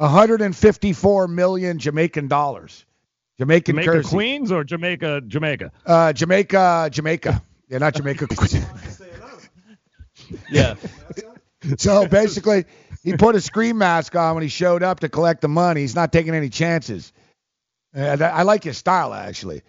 154 0.00 1.28
million 1.28 1.78
Jamaican 1.78 2.28
dollars. 2.28 2.86
Jamaican 3.38 3.74
Jamaica 3.74 3.90
currency. 3.90 4.08
Queens 4.08 4.50
or 4.50 4.64
Jamaica, 4.64 5.20
Jamaica? 5.26 5.72
Uh, 5.84 6.12
Jamaica, 6.12 6.88
Jamaica. 6.90 7.42
Yeah, 7.68 7.78
not 7.78 7.94
Jamaica. 7.94 8.26
Queens. 8.36 9.00
yeah. 10.50 10.74
so 11.76 12.06
basically, 12.08 12.64
he 13.02 13.14
put 13.14 13.34
a 13.34 13.40
Scream 13.42 13.76
mask 13.76 14.16
on 14.16 14.34
when 14.34 14.42
he 14.42 14.48
showed 14.48 14.82
up 14.82 15.00
to 15.00 15.10
collect 15.10 15.42
the 15.42 15.48
money. 15.48 15.82
He's 15.82 15.94
not 15.94 16.12
taking 16.12 16.34
any 16.34 16.48
chances. 16.48 17.12
Uh, 17.94 18.16
that, 18.16 18.34
I 18.34 18.42
like 18.42 18.64
his 18.64 18.78
style 18.78 19.12
actually. 19.12 19.62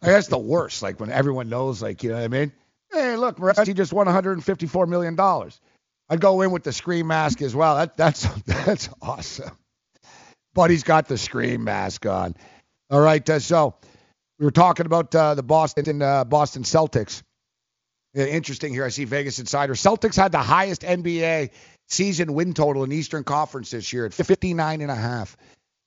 That's 0.00 0.28
the 0.28 0.38
worst. 0.38 0.82
Like 0.82 1.00
when 1.00 1.10
everyone 1.10 1.48
knows, 1.48 1.82
like 1.82 2.04
you 2.04 2.10
know 2.10 2.16
what 2.16 2.24
I 2.24 2.28
mean. 2.28 2.52
Hey, 2.92 3.16
look, 3.16 3.38
Moretti 3.38 3.74
just 3.74 3.92
won 3.92 4.06
154 4.06 4.86
million 4.86 5.16
dollars. 5.16 5.60
I'd 6.12 6.20
go 6.20 6.42
in 6.42 6.50
with 6.50 6.62
the 6.62 6.74
Scream 6.74 7.06
mask 7.06 7.40
as 7.40 7.56
well. 7.56 7.76
That, 7.76 7.96
that's 7.96 8.24
that's 8.46 8.90
awesome. 9.00 9.56
But 10.52 10.68
he's 10.68 10.82
got 10.82 11.08
the 11.08 11.16
Scream 11.16 11.64
mask 11.64 12.04
on. 12.04 12.36
All 12.90 13.00
right, 13.00 13.28
uh, 13.30 13.38
so 13.38 13.76
we 14.38 14.44
were 14.44 14.50
talking 14.50 14.84
about 14.84 15.14
uh, 15.14 15.34
the 15.34 15.42
Boston 15.42 16.02
uh, 16.02 16.24
Boston 16.24 16.64
Celtics. 16.64 17.22
Yeah, 18.12 18.26
interesting 18.26 18.74
here. 18.74 18.84
I 18.84 18.90
see 18.90 19.04
Vegas 19.04 19.38
Insider. 19.38 19.72
Celtics 19.72 20.14
had 20.14 20.32
the 20.32 20.42
highest 20.42 20.82
NBA 20.82 21.48
season 21.88 22.34
win 22.34 22.52
total 22.52 22.84
in 22.84 22.92
Eastern 22.92 23.24
Conference 23.24 23.70
this 23.70 23.90
year 23.90 24.04
at 24.04 24.12
59 24.12 24.82
and 24.82 24.90
a 24.90 24.94
half. 24.94 25.38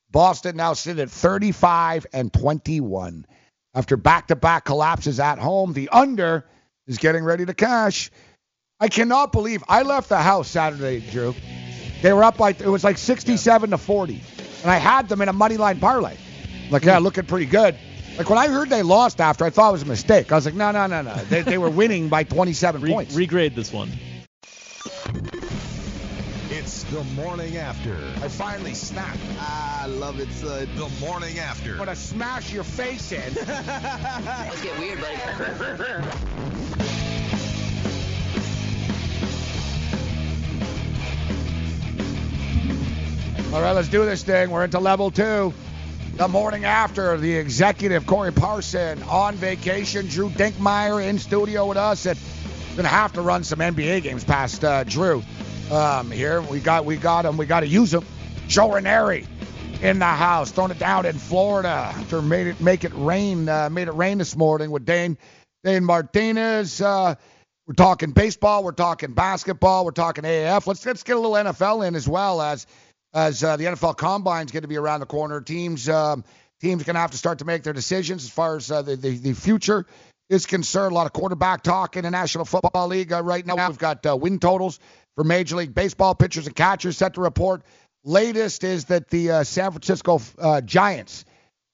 Boston 0.10 0.56
now 0.56 0.74
sit 0.74 0.98
at 0.98 1.12
35 1.12 2.08
and 2.12 2.34
21 2.34 3.28
after 3.76 3.96
back-to-back 3.96 4.66
collapses 4.66 5.20
at 5.20 5.38
home. 5.38 5.74
The 5.74 5.90
under 5.90 6.48
is 6.88 6.98
getting 6.98 7.24
ready 7.24 7.46
to 7.46 7.54
cash. 7.54 8.10
I 8.80 8.90
cannot 8.90 9.32
believe 9.32 9.64
I 9.70 9.84
left 9.84 10.10
the 10.10 10.18
house 10.18 10.50
Saturday, 10.50 11.00
Drew. 11.00 11.34
They 12.02 12.12
were 12.12 12.24
up 12.24 12.40
like 12.40 12.60
it 12.60 12.68
was 12.68 12.84
like 12.84 12.98
67 12.98 13.70
to 13.70 13.78
40, 13.78 14.22
and 14.64 14.72
I 14.72 14.76
had 14.76 15.08
them 15.08 15.22
in 15.22 15.30
a 15.30 15.34
money 15.34 15.56
line 15.56 15.80
parlay. 15.80 16.18
Like, 16.70 16.84
yeah, 16.84 16.98
looking 16.98 17.26
pretty 17.26 17.46
good. 17.46 17.78
Like 18.18 18.30
when 18.30 18.38
I 18.38 18.48
heard 18.48 18.70
they 18.70 18.84
lost 18.84 19.22
after, 19.22 19.46
I 19.46 19.50
thought 19.50 19.70
it 19.70 19.74
was 19.74 19.82
a 19.84 19.88
mistake. 19.88 20.32
I 20.32 20.36
was 20.36 20.46
like, 20.46 20.56
no, 20.56 20.72
no, 20.72 20.88
no, 20.88 21.02
no. 21.02 21.16
They, 21.16 21.42
they 21.42 21.58
were 21.58 21.70
winning 21.70 22.10
by 22.10 22.24
27 22.24 22.82
Re- 22.82 22.92
points. 22.92 23.16
regrade 23.16 23.56
this 23.56 23.72
one. 23.72 23.92
It's 26.50 26.84
the 26.84 27.04
morning 27.16 27.58
after. 27.58 27.96
I 28.24 28.28
finally 28.28 28.74
snapped. 28.74 29.20
Ah, 29.38 29.84
I 29.84 29.88
love 29.88 30.20
it, 30.20 30.30
son. 30.32 30.68
The 30.76 30.90
morning 31.00 31.40
after. 31.40 31.72
I'm 31.72 31.78
gonna 31.78 31.96
smash 31.96 32.52
your 32.52 32.64
face 32.66 33.12
in. 33.14 33.34
Let's 33.36 34.62
get 34.62 34.78
weird, 34.80 35.00
buddy. 35.00 36.96
All 43.56 43.62
right, 43.62 43.72
let's 43.72 43.88
do 43.88 44.04
this 44.04 44.22
thing. 44.22 44.50
We're 44.50 44.66
into 44.66 44.80
level 44.80 45.12
two. 45.12 45.54
The 46.18 46.28
morning 46.28 46.66
after, 46.66 47.16
the 47.16 47.36
executive 47.38 48.06
Corey 48.06 48.34
Parson 48.34 49.02
on 49.04 49.36
vacation. 49.36 50.08
Drew 50.08 50.28
Dinkmeyer 50.28 51.02
in 51.02 51.18
studio 51.18 51.66
with 51.66 51.78
us. 51.78 52.06
And 52.06 52.20
we're 52.72 52.76
gonna 52.76 52.90
have 52.90 53.14
to 53.14 53.22
run 53.22 53.46
some 53.46 53.60
NBA 53.60 54.04
games 54.04 54.26
past 54.26 54.66
uh, 54.66 54.84
Drew 54.84 55.24
um, 55.72 56.12
here. 56.12 56.42
We 56.42 56.60
got 56.60 56.84
we 56.84 56.98
got 56.98 57.24
him. 57.24 57.38
We 57.38 57.46
got 57.46 57.62
to 57.62 57.68
use 57.68 57.94
him. 57.94 58.04
Joe 58.50 58.74
Ranieri 58.74 59.26
in 59.82 60.00
the 60.00 60.06
house, 60.06 60.52
throwing 60.52 60.72
it 60.72 60.80
down 60.80 61.06
in 61.06 61.18
Florida 61.18 61.94
after 61.96 62.22
made 62.22 62.48
it 62.48 62.60
make 62.60 62.84
it 62.84 62.92
rain. 62.94 63.48
Uh, 63.48 63.70
made 63.70 63.88
it 63.88 63.94
rain 63.94 64.18
this 64.18 64.36
morning 64.36 64.70
with 64.70 64.86
Dane 64.86 65.18
Dane 65.64 65.86
Martinez. 65.86 66.82
Uh, 66.82 67.16
we're 67.68 67.74
talking 67.74 68.12
baseball. 68.12 68.66
We're 68.66 68.74
talking 68.74 69.14
basketball. 69.14 69.86
We're 69.86 69.92
talking 69.92 70.26
AAF. 70.26 70.68
Let's 70.68 70.86
let's 70.86 71.04
get 71.04 71.16
a 71.16 71.20
little 71.20 71.38
NFL 71.38 71.88
in 71.88 71.96
as 71.96 72.06
well 72.06 72.42
as 72.42 72.68
as 73.16 73.44
uh, 73.44 73.56
the 73.56 73.64
NFL 73.64 73.96
Combine 73.96 74.46
is 74.46 74.52
going 74.52 74.64
to 74.64 74.68
be 74.68 74.78
around 74.78 75.00
the 75.00 75.06
corner. 75.06 75.40
Teams 75.42 75.88
um, 75.90 76.24
teams 76.62 76.84
going 76.84 76.96
to 76.96 77.00
have 77.00 77.12
to 77.12 77.18
start 77.18 77.40
to 77.40 77.46
make 77.46 77.64
their 77.64 77.74
decisions 77.74 78.26
as 78.26 78.30
far 78.30 78.58
as 78.58 78.70
uh, 78.70 78.82
the, 78.82 78.96
the, 78.96 79.18
the 79.18 79.34
future 79.34 79.86
is 80.30 80.46
concerned. 80.46 80.92
A 80.92 80.96
lot 80.96 81.06
of 81.06 81.14
quarterback 81.14 81.64
talk 81.64 81.96
in 81.96 82.04
the 82.04 82.12
National 82.12 82.46
Football 82.46 82.88
League 82.88 83.14
uh, 83.14 83.24
right 83.24 83.46
now. 83.46 83.68
We've 83.68 83.78
got 83.78 84.06
uh, 84.06 84.16
win 84.18 84.40
totals 84.40 84.80
for 85.16 85.24
Major 85.24 85.56
League 85.56 85.74
Baseball 85.74 86.14
pitchers 86.14 86.46
and 86.46 86.56
catchers 86.56 86.98
set 86.98 87.14
to 87.16 87.22
report. 87.22 87.64
Latest 88.04 88.64
is 88.64 88.86
that 88.86 89.10
the 89.10 89.32
uh, 89.32 89.44
San 89.44 89.72
Francisco 89.72 90.22
uh, 90.38 90.62
Giants 90.62 91.26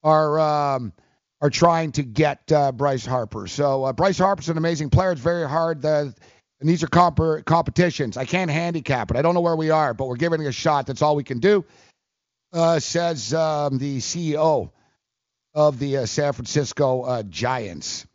are 0.04 0.39
um, 0.39 0.94
are 1.42 1.50
trying 1.50 1.92
to 1.94 2.04
get 2.04 2.46
Bryce 2.76 3.06
Harper. 3.06 3.48
So 3.48 3.92
Bryce 3.94 4.20
Harper's 4.20 4.50
an 4.50 4.58
amazing 4.58 4.92
player. 4.92 5.12
It's 5.12 5.22
very 5.22 5.48
hard. 5.50 5.82
The 5.82 6.14
and 6.62 6.70
these 6.70 6.84
are 6.84 6.88
comp- 6.88 7.45
competitions. 7.45 8.18
I 8.18 8.26
can't 8.26 8.49
handicap 8.51 9.12
it. 9.12 9.18
I 9.18 9.22
don't 9.22 9.34
know 9.34 9.41
where 9.41 9.55
we 9.55 9.72
are, 9.72 9.93
but 9.93 10.07
we're 10.07 10.16
giving 10.16 10.41
it 10.41 10.47
a 10.47 10.51
shot. 10.51 10.88
That's 10.88 11.01
all 11.01 11.16
we 11.16 11.24
can 11.24 11.39
do, 11.39 11.66
uh, 12.53 12.80
says 12.80 13.34
um, 13.34 13.78
the 13.80 13.97
CEO 13.97 14.72
of 15.53 15.80
the 15.80 15.97
uh, 15.97 16.05
San 16.05 16.34
Francisco 16.34 17.01
uh, 17.01 17.24
Giants. 17.24 18.05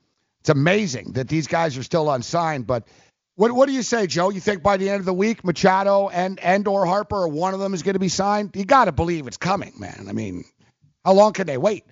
It's 0.40 0.49
amazing 0.49 1.12
that 1.12 1.28
these 1.28 1.49
guys 1.49 1.76
are 1.76 1.82
still 1.82 2.11
unsigned, 2.11 2.66
but 2.66 2.86
what, 3.34 3.53
what 3.53 3.66
do 3.66 3.74
you 3.74 3.82
say, 3.82 4.07
Joe? 4.07 4.30
You 4.30 4.40
think 4.40 4.62
by 4.62 4.78
the 4.78 4.88
end 4.88 5.01
of 5.01 5.07
the 5.07 5.12
week, 5.12 5.44
Machado 5.44 6.09
and 6.09 6.40
and 6.40 6.66
or 6.66 6.86
Harper, 6.86 7.16
or 7.16 7.28
one 7.28 7.53
of 7.53 7.61
them 7.61 7.74
is 7.74 7.82
going 7.82 7.94
to 7.94 8.01
be 8.01 8.09
signed? 8.09 8.57
You 8.57 8.64
got 8.64 8.86
to 8.86 8.92
believe 8.92 9.26
it's 9.26 9.36
coming, 9.36 9.74
man. 9.78 10.07
I 10.09 10.12
mean, 10.12 10.44
how 11.05 11.12
long 11.12 11.34
can 11.34 11.47
they 11.47 11.59
wait? 11.59 11.84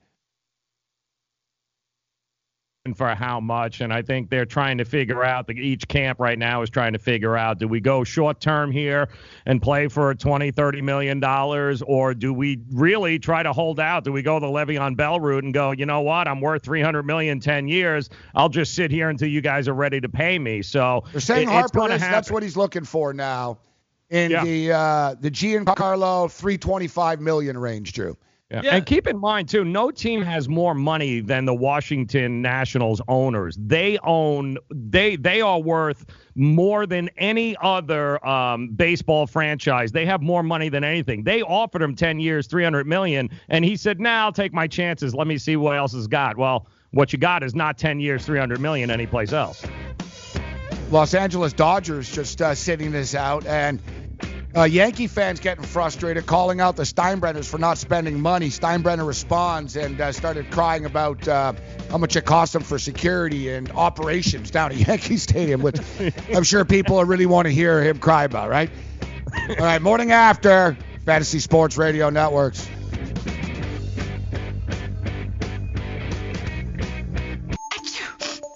For 2.92 3.14
how 3.14 3.40
much. 3.40 3.80
And 3.80 3.94
I 3.94 4.02
think 4.02 4.28
they're 4.28 4.44
trying 4.44 4.76
to 4.76 4.84
figure 4.84 5.24
out, 5.24 5.46
the, 5.46 5.54
each 5.54 5.88
camp 5.88 6.20
right 6.20 6.38
now 6.38 6.60
is 6.60 6.68
trying 6.68 6.92
to 6.92 6.98
figure 6.98 7.34
out, 7.34 7.58
do 7.58 7.66
we 7.66 7.80
go 7.80 8.04
short 8.04 8.40
term 8.42 8.70
here 8.70 9.08
and 9.46 9.62
play 9.62 9.88
for 9.88 10.14
20, 10.14 10.50
30 10.50 10.82
million 10.82 11.18
dollars, 11.18 11.80
or 11.80 12.12
do 12.12 12.34
we 12.34 12.60
really 12.72 13.18
try 13.18 13.42
to 13.42 13.54
hold 13.54 13.80
out? 13.80 14.04
Do 14.04 14.12
we 14.12 14.20
go 14.20 14.38
the 14.38 14.46
Le'Veon 14.48 14.98
Bell 14.98 15.18
route 15.18 15.44
and 15.44 15.54
go, 15.54 15.70
you 15.70 15.86
know 15.86 16.02
what, 16.02 16.28
I'm 16.28 16.42
worth 16.42 16.62
300 16.62 17.04
million 17.04 17.40
10 17.40 17.68
years. 17.68 18.10
I'll 18.34 18.50
just 18.50 18.74
sit 18.74 18.90
here 18.90 19.08
until 19.08 19.28
you 19.28 19.40
guys 19.40 19.66
are 19.66 19.74
ready 19.74 19.98
to 20.02 20.08
pay 20.10 20.38
me. 20.38 20.60
So 20.60 21.04
they're 21.12 21.22
saying 21.22 21.48
it, 21.48 21.52
Harper 21.52 21.90
is, 21.90 22.02
that's 22.02 22.30
what 22.30 22.42
he's 22.42 22.56
looking 22.56 22.84
for 22.84 23.14
now 23.14 23.56
in 24.10 24.30
Yeah. 24.30 24.44
the 24.44 24.72
uh, 24.72 25.14
the 25.20 25.30
Giancarlo 25.30 26.30
325 26.30 27.22
million 27.22 27.56
range, 27.56 27.94
Drew. 27.94 28.14
Yeah. 28.50 28.60
And 28.76 28.86
keep 28.86 29.06
in 29.06 29.18
mind 29.18 29.48
too, 29.48 29.64
no 29.64 29.90
team 29.90 30.20
has 30.22 30.48
more 30.48 30.74
money 30.74 31.20
than 31.20 31.46
the 31.46 31.54
Washington 31.54 32.42
Nationals 32.42 33.00
owners. 33.08 33.56
They 33.58 33.98
own 34.04 34.58
they 34.70 35.16
they 35.16 35.40
are 35.40 35.58
worth 35.58 36.04
more 36.34 36.86
than 36.86 37.08
any 37.16 37.56
other 37.62 38.24
um, 38.26 38.68
baseball 38.68 39.26
franchise. 39.26 39.92
They 39.92 40.04
have 40.04 40.20
more 40.20 40.42
money 40.42 40.68
than 40.68 40.84
anything. 40.84 41.24
They 41.24 41.42
offered 41.42 41.80
him 41.80 41.94
10 41.96 42.20
years, 42.20 42.46
300 42.46 42.86
million, 42.86 43.30
and 43.48 43.64
he 43.64 43.76
said, 43.76 43.98
"Now 43.98 44.18
nah, 44.18 44.24
I'll 44.26 44.32
take 44.32 44.52
my 44.52 44.66
chances. 44.66 45.14
Let 45.14 45.26
me 45.26 45.38
see 45.38 45.56
what 45.56 45.76
else 45.76 45.94
has 45.94 46.06
got." 46.06 46.36
Well, 46.36 46.66
what 46.90 47.12
you 47.12 47.18
got 47.18 47.42
is 47.42 47.54
not 47.54 47.78
10 47.78 47.98
years, 47.98 48.26
300 48.26 48.60
million 48.60 48.90
anyplace 48.90 49.32
else. 49.32 49.64
Los 50.90 51.14
Angeles 51.14 51.52
Dodgers 51.52 52.14
just 52.14 52.40
uh, 52.42 52.54
sitting 52.54 52.92
this 52.92 53.14
out, 53.14 53.46
and 53.46 53.80
uh, 54.56 54.64
Yankee 54.64 55.06
fans 55.06 55.40
getting 55.40 55.64
frustrated, 55.64 56.26
calling 56.26 56.60
out 56.60 56.76
the 56.76 56.84
Steinbrenners 56.84 57.48
for 57.48 57.58
not 57.58 57.78
spending 57.78 58.20
money. 58.20 58.48
Steinbrenner 58.48 59.06
responds 59.06 59.76
and 59.76 60.00
uh, 60.00 60.12
started 60.12 60.50
crying 60.50 60.84
about 60.84 61.26
uh, 61.26 61.52
how 61.90 61.98
much 61.98 62.16
it 62.16 62.24
cost 62.24 62.52
them 62.52 62.62
for 62.62 62.78
security 62.78 63.50
and 63.50 63.70
operations 63.72 64.50
down 64.50 64.72
at 64.72 64.78
Yankee 64.88 65.16
Stadium, 65.16 65.62
which 65.62 65.80
I'm 66.32 66.44
sure 66.44 66.64
people 66.64 67.04
really 67.04 67.26
want 67.26 67.46
to 67.46 67.52
hear 67.52 67.82
him 67.82 67.98
cry 67.98 68.24
about, 68.24 68.48
right? 68.48 68.70
All 69.48 69.56
right, 69.56 69.82
morning 69.82 70.12
after 70.12 70.76
Fantasy 71.04 71.40
Sports 71.40 71.76
Radio 71.76 72.10
Networks. 72.10 72.68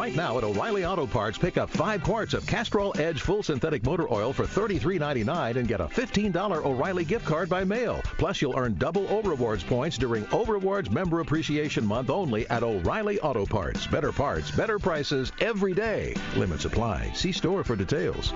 Right 0.00 0.16
now 0.16 0.38
at 0.38 0.44
O'Reilly 0.44 0.86
Auto 0.86 1.06
Parts, 1.06 1.36
pick 1.36 1.58
up 1.58 1.68
five 1.68 2.02
quarts 2.02 2.32
of 2.32 2.46
Castrol 2.46 2.94
Edge 2.98 3.20
Full 3.20 3.42
Synthetic 3.42 3.84
Motor 3.84 4.10
Oil 4.10 4.32
for 4.32 4.46
$33.99 4.46 5.56
and 5.56 5.68
get 5.68 5.82
a 5.82 5.88
$15 5.88 6.64
O'Reilly 6.64 7.04
gift 7.04 7.26
card 7.26 7.50
by 7.50 7.64
mail. 7.64 8.00
Plus, 8.16 8.40
you'll 8.40 8.58
earn 8.58 8.76
double 8.76 9.06
O 9.10 9.20
Rewards 9.20 9.62
points 9.62 9.98
during 9.98 10.26
O 10.32 10.46
Rewards 10.46 10.90
Member 10.90 11.20
Appreciation 11.20 11.84
Month 11.84 12.08
only 12.08 12.48
at 12.48 12.62
O'Reilly 12.62 13.20
Auto 13.20 13.44
Parts. 13.44 13.86
Better 13.88 14.10
parts, 14.10 14.50
better 14.50 14.78
prices 14.78 15.32
every 15.38 15.74
day. 15.74 16.14
Limits 16.34 16.64
apply. 16.64 17.12
See 17.12 17.32
store 17.32 17.62
for 17.62 17.76
details. 17.76 18.32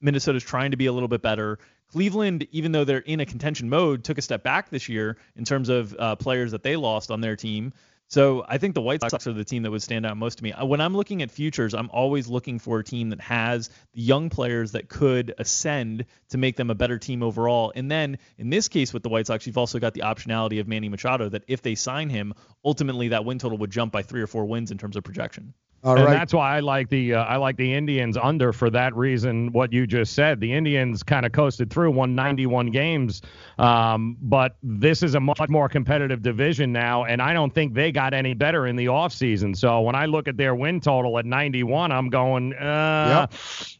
Minnesota's 0.01 0.43
trying 0.43 0.71
to 0.71 0.77
be 0.77 0.85
a 0.87 0.93
little 0.93 1.07
bit 1.07 1.21
better. 1.21 1.59
Cleveland, 1.91 2.47
even 2.51 2.71
though 2.71 2.83
they're 2.83 2.97
in 2.97 3.19
a 3.19 3.25
contention 3.25 3.69
mode, 3.69 4.03
took 4.03 4.17
a 4.17 4.21
step 4.21 4.43
back 4.43 4.69
this 4.69 4.89
year 4.89 5.17
in 5.35 5.45
terms 5.45 5.69
of 5.69 5.95
uh, 5.97 6.15
players 6.15 6.51
that 6.51 6.63
they 6.63 6.75
lost 6.75 7.11
on 7.11 7.21
their 7.21 7.35
team. 7.35 7.73
So 8.07 8.45
I 8.47 8.59
think 8.59 8.75
the 8.75 8.81
White 8.81 9.01
Sox 9.01 9.25
are 9.25 9.33
the 9.33 9.43
team 9.43 9.63
that 9.63 9.71
would 9.71 9.81
stand 9.81 10.05
out 10.05 10.15
most 10.15 10.37
to 10.37 10.43
me. 10.43 10.53
When 10.61 10.79
I'm 10.79 10.95
looking 10.95 11.23
at 11.23 11.31
futures, 11.31 11.73
I'm 11.73 11.89
always 11.91 12.27
looking 12.27 12.59
for 12.59 12.79
a 12.79 12.83
team 12.83 13.09
that 13.09 13.21
has 13.21 13.69
the 13.93 14.01
young 14.01 14.29
players 14.29 14.73
that 14.73 14.89
could 14.89 15.33
ascend 15.39 16.05
to 16.29 16.37
make 16.37 16.55
them 16.55 16.69
a 16.69 16.75
better 16.75 16.99
team 16.99 17.23
overall. 17.23 17.73
And 17.75 17.89
then 17.89 18.19
in 18.37 18.51
this 18.51 18.67
case 18.67 18.93
with 18.93 19.01
the 19.01 19.09
White 19.09 19.25
Sox, 19.25 19.47
you've 19.47 19.57
also 19.57 19.79
got 19.79 19.95
the 19.95 20.01
optionality 20.01 20.59
of 20.59 20.67
Manny 20.67 20.87
Machado 20.87 21.29
that 21.29 21.45
if 21.47 21.63
they 21.63 21.73
sign 21.73 22.09
him, 22.09 22.33
ultimately 22.63 23.09
that 23.09 23.25
win 23.25 23.39
total 23.39 23.57
would 23.57 23.71
jump 23.71 23.91
by 23.91 24.03
three 24.03 24.21
or 24.21 24.27
four 24.27 24.45
wins 24.45 24.69
in 24.69 24.77
terms 24.77 24.95
of 24.95 25.03
projection. 25.03 25.55
All 25.83 25.95
and 25.95 26.05
right. 26.05 26.13
that's 26.13 26.33
why 26.33 26.55
I 26.57 26.61
like 26.61 26.89
the 26.89 27.13
uh, 27.13 27.23
I 27.25 27.35
like 27.35 27.57
the 27.57 27.71
Indians 27.71 28.17
under 28.17 28.51
for 28.51 28.71
that 28.71 28.95
reason. 28.95 29.51
What 29.51 29.71
you 29.71 29.85
just 29.85 30.13
said, 30.13 30.39
the 30.39 30.51
Indians 30.51 31.03
kind 31.03 31.27
of 31.27 31.31
coasted 31.31 31.69
through, 31.69 31.91
won 31.91 32.15
91 32.15 32.71
games, 32.71 33.21
um, 33.59 34.17
but 34.19 34.55
this 34.63 35.03
is 35.03 35.13
a 35.13 35.19
much 35.19 35.47
more 35.47 35.69
competitive 35.69 36.23
division 36.23 36.71
now, 36.71 37.03
and 37.05 37.21
I 37.21 37.33
don't 37.33 37.53
think 37.53 37.75
they 37.75 37.91
got 37.91 38.15
any 38.15 38.33
better 38.33 38.65
in 38.65 38.75
the 38.75 38.87
offseason. 38.87 39.55
So 39.55 39.81
when 39.81 39.93
I 39.93 40.07
look 40.07 40.27
at 40.27 40.37
their 40.37 40.55
win 40.55 40.79
total 40.79 41.19
at 41.19 41.25
91, 41.25 41.91
I'm 41.91 42.09
going, 42.09 42.53
uh, 42.55 43.27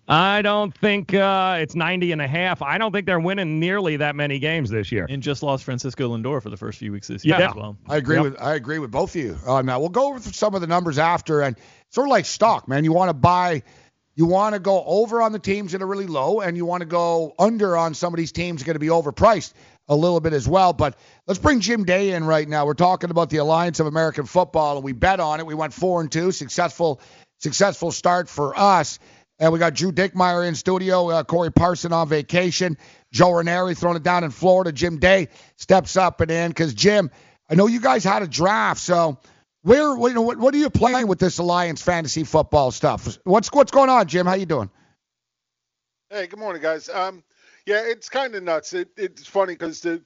I 0.08 0.44
don't 0.44 0.78
think 0.78 1.14
uh, 1.16 1.58
it's 1.60 1.74
90 1.74 2.12
and 2.12 2.22
a 2.22 2.28
half. 2.28 2.62
I 2.62 2.78
don't 2.78 2.92
think 2.92 3.08
they're 3.08 3.20
winning 3.20 3.60
nearly 3.60 3.98
that 3.98 4.16
many 4.16 4.38
games 4.38 4.70
this 4.70 4.92
year. 4.92 5.08
And 5.10 5.24
just 5.24 5.42
lost 5.42 5.64
Francisco 5.64 6.16
Lindor 6.16 6.40
for 6.44 6.52
the 6.52 6.58
first 6.58 6.78
few 6.78 6.92
weeks 6.92 7.08
this 7.08 7.26
year 7.26 7.36
Yeah. 7.40 7.50
as 7.50 7.56
well. 7.56 7.78
I 7.90 7.98
agree 7.98 8.18
Yep. 8.18 8.24
with 8.24 8.42
I 8.42 8.54
agree 8.54 8.78
with 8.78 8.92
both 8.92 9.16
of 9.16 9.22
you. 9.22 9.38
Uh, 9.48 9.64
now 9.64 9.80
we'll 9.80 9.90
go 9.90 10.10
over 10.10 10.20
some 10.20 10.54
of 10.54 10.62
the 10.62 10.68
numbers 10.68 11.00
after, 11.00 11.42
and 11.42 11.56
sort 11.96 12.08
of 12.08 12.12
like 12.12 12.26
stock, 12.26 12.68
man. 12.68 12.84
You 12.84 12.92
want 12.92 13.10
to 13.10 13.14
buy, 13.14 13.64
you 14.16 14.26
want 14.26 14.54
to 14.54 14.60
go 14.60 14.84
over 14.86 15.22
on 15.22 15.32
the 15.32 15.40
teams 15.40 15.72
that 15.72 15.82
are 15.82 15.88
really 15.88 16.08
low, 16.08 16.42
and 16.42 16.58
you 16.58 16.66
want 16.66 16.82
to 16.82 16.86
go 16.86 17.34
under 17.40 17.78
on 17.78 17.94
some 17.94 18.14
of 18.14 18.18
these 18.18 18.34
teams 18.34 18.60
that 18.60 18.66
are 18.66 18.68
going 18.68 18.76
to 18.76 18.80
be 18.80 18.88
overpriced 18.88 19.54
a 19.88 19.96
little 19.96 20.20
bit 20.20 20.34
as 20.34 20.46
well. 20.46 20.74
But 20.74 20.98
let's 21.26 21.40
bring 21.40 21.62
Jim 21.62 21.86
Day 21.86 22.12
in 22.12 22.26
right 22.26 22.48
now. 22.48 22.66
We're 22.66 22.74
talking 22.74 23.12
about 23.12 23.30
the 23.30 23.38
Alliance 23.38 23.80
of 23.80 23.88
American 23.88 24.26
Football, 24.26 24.76
and 24.76 24.84
we 24.84 24.92
bet 24.92 25.22
on 25.22 25.40
it. 25.40 25.46
We 25.46 25.56
went 25.56 25.74
four 25.74 26.02
and 26.02 26.12
two, 26.12 26.34
successful 26.34 27.00
successful 27.40 27.92
start 27.92 28.28
for 28.28 28.58
us. 28.60 29.00
And 29.40 29.54
we 29.54 29.60
got 29.60 29.74
Drew 29.74 29.92
Dinkmeyer 29.92 30.48
in 30.48 30.56
studio, 30.56 31.10
uh, 31.10 31.24
Corey 31.24 31.52
Parson 31.52 31.92
on 31.94 32.08
vacation, 32.08 32.78
Joe 33.12 33.32
Ranieri 33.32 33.76
throwing 33.76 33.98
it 33.98 34.04
down 34.04 34.24
in 34.24 34.32
Florida. 34.32 34.72
Jim 34.72 35.00
Day 35.00 35.30
steps 35.58 35.98
up 35.98 36.22
and 36.22 36.32
in 36.32 36.50
because 36.52 36.74
Jim, 36.74 37.10
I 37.50 37.56
know 37.56 37.68
you 37.68 37.80
guys 37.80 38.04
had 38.04 38.22
a 38.22 38.28
draft, 38.28 38.82
so 38.82 39.18
where, 39.66 39.96
what, 39.96 40.10
you 40.10 40.14
know, 40.14 40.22
what, 40.22 40.38
what 40.38 40.54
are 40.54 40.58
you 40.58 40.70
playing 40.70 41.08
with 41.08 41.18
this 41.18 41.40
Alliance 41.40 41.82
fantasy 41.82 42.24
football 42.24 42.70
stuff? 42.70 43.18
What's 43.24 43.52
what's 43.52 43.72
going 43.72 43.90
on, 43.90 44.08
Jim? 44.08 44.28
How 44.28 44.36
you 44.36 44.46
doing? 44.46 44.70
Hey, 46.12 46.28
good 46.28 46.38
morning, 46.38 46.62
guys. 46.62 46.88
Um, 46.88 47.24
yeah, 47.66 47.82
it's 47.84 48.08
kind 48.08 48.36
of 48.36 48.44
nuts. 48.44 48.74
It, 48.74 48.90
it's 48.96 49.26
funny 49.26 49.54
because 49.54 49.82
the 49.82 50.04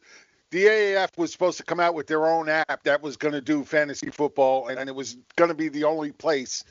the 0.51 0.65
AAF 0.65 1.17
was 1.17 1.31
supposed 1.31 1.57
to 1.57 1.63
come 1.63 1.79
out 1.79 1.93
with 1.93 2.07
their 2.07 2.25
own 2.25 2.49
app 2.49 2.83
that 2.83 3.03
was 3.03 3.17
going 3.17 3.33
to 3.33 3.41
do 3.41 3.63
fantasy 3.63 4.09
football, 4.09 4.67
and, 4.67 4.79
and 4.79 4.89
it 4.89 4.95
was 4.95 5.17
going 5.35 5.49
to 5.49 5.55
be 5.55 5.69
the 5.69 5.83
only 5.83 6.11
place. 6.11 6.63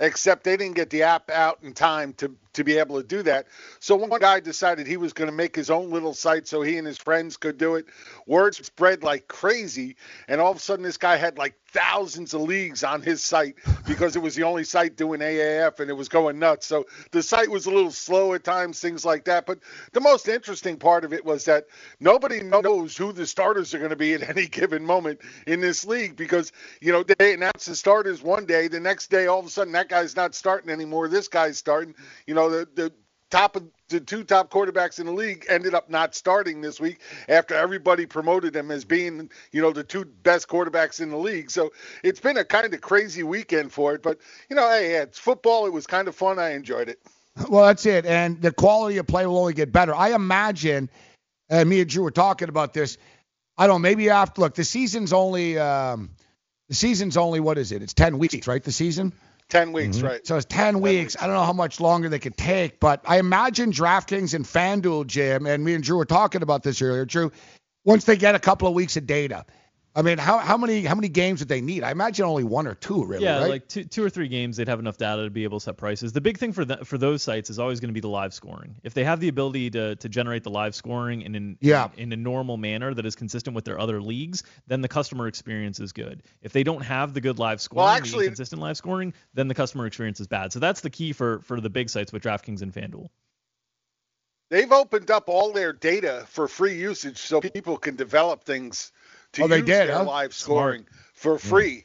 Except 0.00 0.44
they 0.44 0.56
didn't 0.56 0.74
get 0.74 0.90
the 0.90 1.04
app 1.04 1.30
out 1.30 1.60
in 1.62 1.72
time 1.72 2.12
to 2.14 2.34
to 2.54 2.64
be 2.64 2.76
able 2.76 3.00
to 3.00 3.06
do 3.06 3.22
that. 3.22 3.46
So 3.78 3.94
one 3.94 4.20
guy 4.20 4.40
decided 4.40 4.86
he 4.86 4.96
was 4.96 5.12
going 5.12 5.30
to 5.30 5.36
make 5.36 5.54
his 5.54 5.70
own 5.70 5.90
little 5.90 6.12
site 6.12 6.46
so 6.48 6.60
he 6.60 6.76
and 6.76 6.86
his 6.86 6.98
friends 6.98 7.36
could 7.36 7.56
do 7.56 7.76
it. 7.76 7.86
Word 8.26 8.54
spread 8.54 9.04
like 9.04 9.28
crazy, 9.28 9.96
and 10.26 10.40
all 10.40 10.50
of 10.50 10.56
a 10.56 10.60
sudden 10.60 10.82
this 10.82 10.98
guy 10.98 11.16
had 11.16 11.38
like 11.38 11.54
thousands 11.72 12.34
of 12.34 12.42
leagues 12.42 12.84
on 12.84 13.02
his 13.02 13.22
site 13.22 13.56
because 13.86 14.14
it 14.16 14.22
was 14.22 14.34
the 14.34 14.42
only 14.42 14.64
site 14.64 14.96
doing 14.96 15.20
AAF 15.20 15.80
and 15.80 15.90
it 15.90 15.94
was 15.94 16.08
going 16.08 16.38
nuts. 16.38 16.66
So 16.66 16.86
the 17.10 17.22
site 17.22 17.50
was 17.50 17.66
a 17.66 17.70
little 17.70 17.90
slow 17.90 18.34
at 18.34 18.44
times, 18.44 18.80
things 18.80 19.04
like 19.04 19.24
that. 19.24 19.46
But 19.46 19.60
the 19.92 20.00
most 20.00 20.28
interesting 20.28 20.76
part 20.76 21.04
of 21.04 21.12
it 21.12 21.24
was 21.24 21.44
that 21.46 21.66
nobody 22.00 22.42
knows 22.42 22.96
who 22.96 23.12
the 23.12 23.26
starters 23.26 23.74
are 23.74 23.78
going 23.78 23.90
to 23.90 23.96
be 23.96 24.14
at 24.14 24.28
any 24.28 24.46
given 24.46 24.84
moment 24.84 25.20
in 25.46 25.60
this 25.60 25.84
league 25.84 26.16
because, 26.16 26.52
you 26.80 26.92
know, 26.92 27.02
they 27.02 27.34
announce 27.34 27.64
the 27.64 27.74
starters 27.74 28.22
one 28.22 28.46
day, 28.46 28.68
the 28.68 28.80
next 28.80 29.10
day 29.10 29.26
all 29.26 29.40
of 29.40 29.46
a 29.46 29.50
sudden 29.50 29.72
that 29.72 29.88
guy's 29.88 30.16
not 30.16 30.34
starting 30.34 30.70
anymore, 30.70 31.08
this 31.08 31.28
guy's 31.28 31.58
starting. 31.58 31.94
You 32.26 32.34
know, 32.34 32.50
the, 32.50 32.68
the 32.74 32.92
top 33.32 33.56
of 33.56 33.64
the 33.88 33.98
two 33.98 34.22
top 34.22 34.50
quarterbacks 34.50 35.00
in 35.00 35.06
the 35.06 35.12
league 35.12 35.46
ended 35.48 35.74
up 35.74 35.88
not 35.88 36.14
starting 36.14 36.60
this 36.60 36.78
week 36.78 37.00
after 37.28 37.54
everybody 37.54 38.04
promoted 38.04 38.52
them 38.52 38.70
as 38.70 38.84
being, 38.84 39.30
you 39.50 39.62
know, 39.62 39.72
the 39.72 39.82
two 39.82 40.04
best 40.04 40.48
quarterbacks 40.48 41.00
in 41.00 41.10
the 41.10 41.16
league. 41.16 41.50
So 41.50 41.72
it's 42.04 42.20
been 42.20 42.36
a 42.36 42.44
kind 42.44 42.72
of 42.72 42.80
crazy 42.82 43.22
weekend 43.22 43.72
for 43.72 43.94
it. 43.94 44.02
But 44.02 44.18
you 44.50 44.54
know, 44.54 44.68
hey, 44.68 44.96
it's 44.96 45.18
football. 45.18 45.66
It 45.66 45.72
was 45.72 45.86
kind 45.86 46.08
of 46.08 46.14
fun. 46.14 46.38
I 46.38 46.50
enjoyed 46.50 46.88
it. 46.88 47.00
Well, 47.48 47.64
that's 47.64 47.86
it. 47.86 48.04
And 48.04 48.40
the 48.42 48.52
quality 48.52 48.98
of 48.98 49.06
play 49.06 49.26
will 49.26 49.38
only 49.38 49.54
get 49.54 49.72
better. 49.72 49.94
I 49.94 50.14
imagine, 50.14 50.90
and 51.48 51.68
me 51.68 51.80
and 51.80 51.88
Drew 51.88 52.04
were 52.04 52.10
talking 52.10 52.50
about 52.50 52.74
this. 52.74 52.98
I 53.56 53.66
don't 53.66 53.76
know, 53.76 53.88
maybe 53.88 54.10
after 54.10 54.42
look, 54.42 54.54
the 54.54 54.64
season's 54.64 55.14
only 55.14 55.58
um, 55.58 56.10
the 56.68 56.74
season's 56.74 57.16
only 57.16 57.40
what 57.40 57.56
is 57.56 57.72
it? 57.72 57.82
It's 57.82 57.94
ten 57.94 58.18
weeks, 58.18 58.46
right? 58.46 58.62
The 58.62 58.72
season. 58.72 59.14
Ten 59.52 59.72
weeks, 59.72 59.98
mm-hmm. 59.98 60.06
right? 60.06 60.26
So 60.26 60.36
it's 60.36 60.46
ten, 60.46 60.72
10 60.72 60.80
weeks. 60.80 60.98
weeks. 60.98 61.16
I 61.22 61.26
don't 61.26 61.36
know 61.36 61.44
how 61.44 61.52
much 61.52 61.78
longer 61.78 62.08
they 62.08 62.18
could 62.18 62.38
take, 62.38 62.80
but 62.80 63.02
I 63.06 63.18
imagine 63.18 63.70
DraftKings 63.70 64.32
and 64.32 64.46
FanDuel, 64.46 65.06
Jim, 65.06 65.44
and 65.44 65.62
me 65.62 65.74
and 65.74 65.84
Drew 65.84 65.98
were 65.98 66.06
talking 66.06 66.40
about 66.40 66.62
this 66.62 66.80
earlier. 66.80 67.04
Drew, 67.04 67.32
once 67.84 68.06
they 68.06 68.16
get 68.16 68.34
a 68.34 68.38
couple 68.38 68.66
of 68.66 68.72
weeks 68.72 68.96
of 68.96 69.06
data, 69.06 69.44
I 69.94 70.00
mean, 70.00 70.16
how 70.16 70.38
how 70.38 70.56
many 70.56 70.84
how 70.84 70.94
many 70.94 71.08
games 71.08 71.40
would 71.40 71.48
they 71.48 71.60
need? 71.60 71.82
I 71.82 71.90
imagine 71.90 72.24
only 72.24 72.44
one 72.44 72.66
or 72.66 72.74
two, 72.74 73.04
really. 73.04 73.24
Yeah, 73.24 73.40
right? 73.40 73.50
like 73.50 73.68
two 73.68 73.84
two 73.84 74.02
or 74.02 74.08
three 74.08 74.28
games, 74.28 74.56
they'd 74.56 74.68
have 74.68 74.78
enough 74.78 74.96
data 74.96 75.24
to 75.24 75.30
be 75.30 75.44
able 75.44 75.58
to 75.60 75.64
set 75.64 75.76
prices. 75.76 76.14
The 76.14 76.20
big 76.22 76.38
thing 76.38 76.52
for 76.52 76.64
the, 76.64 76.78
for 76.78 76.96
those 76.96 77.22
sites 77.22 77.50
is 77.50 77.58
always 77.58 77.78
going 77.78 77.90
to 77.90 77.94
be 77.94 78.00
the 78.00 78.08
live 78.08 78.32
scoring. 78.32 78.76
If 78.82 78.94
they 78.94 79.04
have 79.04 79.20
the 79.20 79.28
ability 79.28 79.70
to, 79.70 79.96
to 79.96 80.08
generate 80.08 80.44
the 80.44 80.50
live 80.50 80.74
scoring 80.74 81.22
in 81.22 81.34
in, 81.34 81.58
yeah. 81.60 81.88
in 81.98 82.04
in 82.04 82.12
a 82.12 82.22
normal 82.22 82.56
manner 82.56 82.94
that 82.94 83.04
is 83.04 83.14
consistent 83.14 83.54
with 83.54 83.66
their 83.66 83.78
other 83.78 84.00
leagues, 84.00 84.44
then 84.66 84.80
the 84.80 84.88
customer 84.88 85.26
experience 85.26 85.78
is 85.78 85.92
good. 85.92 86.22
If 86.40 86.52
they 86.52 86.62
don't 86.62 86.82
have 86.82 87.12
the 87.12 87.20
good 87.20 87.38
live 87.38 87.60
scoring, 87.60 87.84
well, 87.84 87.94
actually, 87.94 88.26
consistent 88.26 88.62
live 88.62 88.78
scoring, 88.78 89.12
then 89.34 89.46
the 89.46 89.54
customer 89.54 89.84
experience 89.84 90.20
is 90.20 90.26
bad. 90.26 90.54
So 90.54 90.58
that's 90.58 90.80
the 90.80 90.90
key 90.90 91.12
for 91.12 91.40
for 91.40 91.60
the 91.60 91.70
big 91.70 91.90
sites 91.90 92.14
with 92.14 92.22
DraftKings 92.22 92.62
and 92.62 92.72
FanDuel. 92.72 93.10
They've 94.48 94.72
opened 94.72 95.10
up 95.10 95.28
all 95.28 95.52
their 95.52 95.72
data 95.72 96.24
for 96.28 96.46
free 96.46 96.76
usage 96.76 97.18
so 97.18 97.40
people 97.40 97.78
can 97.78 97.96
develop 97.96 98.44
things 98.44 98.92
to 99.32 99.42
oh, 99.42 99.48
they 99.48 99.58
use 99.58 99.66
did, 99.66 99.88
their 99.88 99.96
huh? 99.96 100.04
live 100.04 100.34
scoring 100.34 100.84
Smart. 101.14 101.14
for 101.14 101.38
free. 101.38 101.76
Mm. 101.76 101.84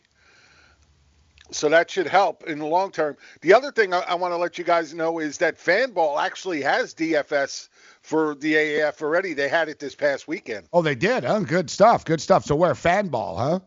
So 1.49 1.69
that 1.69 1.89
should 1.89 2.07
help 2.07 2.43
in 2.43 2.59
the 2.59 2.65
long 2.65 2.91
term. 2.91 3.15
The 3.41 3.53
other 3.53 3.71
thing 3.71 3.93
I, 3.93 3.99
I 3.99 4.15
want 4.15 4.33
to 4.33 4.37
let 4.37 4.57
you 4.57 4.63
guys 4.63 4.93
know 4.93 5.19
is 5.19 5.37
that 5.37 5.57
Fanball 5.57 6.21
actually 6.21 6.61
has 6.61 6.93
DFS 6.93 7.69
for 8.01 8.35
the 8.35 8.53
AAF 8.53 9.01
already. 9.01 9.33
They 9.33 9.47
had 9.47 9.69
it 9.69 9.79
this 9.79 9.95
past 9.95 10.27
weekend. 10.27 10.67
Oh, 10.73 10.81
they 10.81 10.95
did, 10.95 11.23
huh? 11.23 11.39
Good 11.39 11.69
stuff. 11.69 12.03
Good 12.03 12.21
stuff. 12.21 12.43
So 12.43 12.55
where 12.55 12.73
Fanball, 12.73 13.37
huh? 13.37 13.59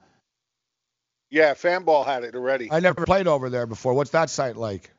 Yeah, 1.31 1.55
Fanball 1.55 2.05
had 2.05 2.24
it 2.24 2.35
already. 2.35 2.70
I 2.70 2.81
never 2.81 3.07
played 3.07 3.28
over 3.28 3.49
there 3.49 3.66
before. 3.66 3.95
What's 3.95 4.11
that 4.11 4.31
site 4.31 4.57
like? 4.57 4.91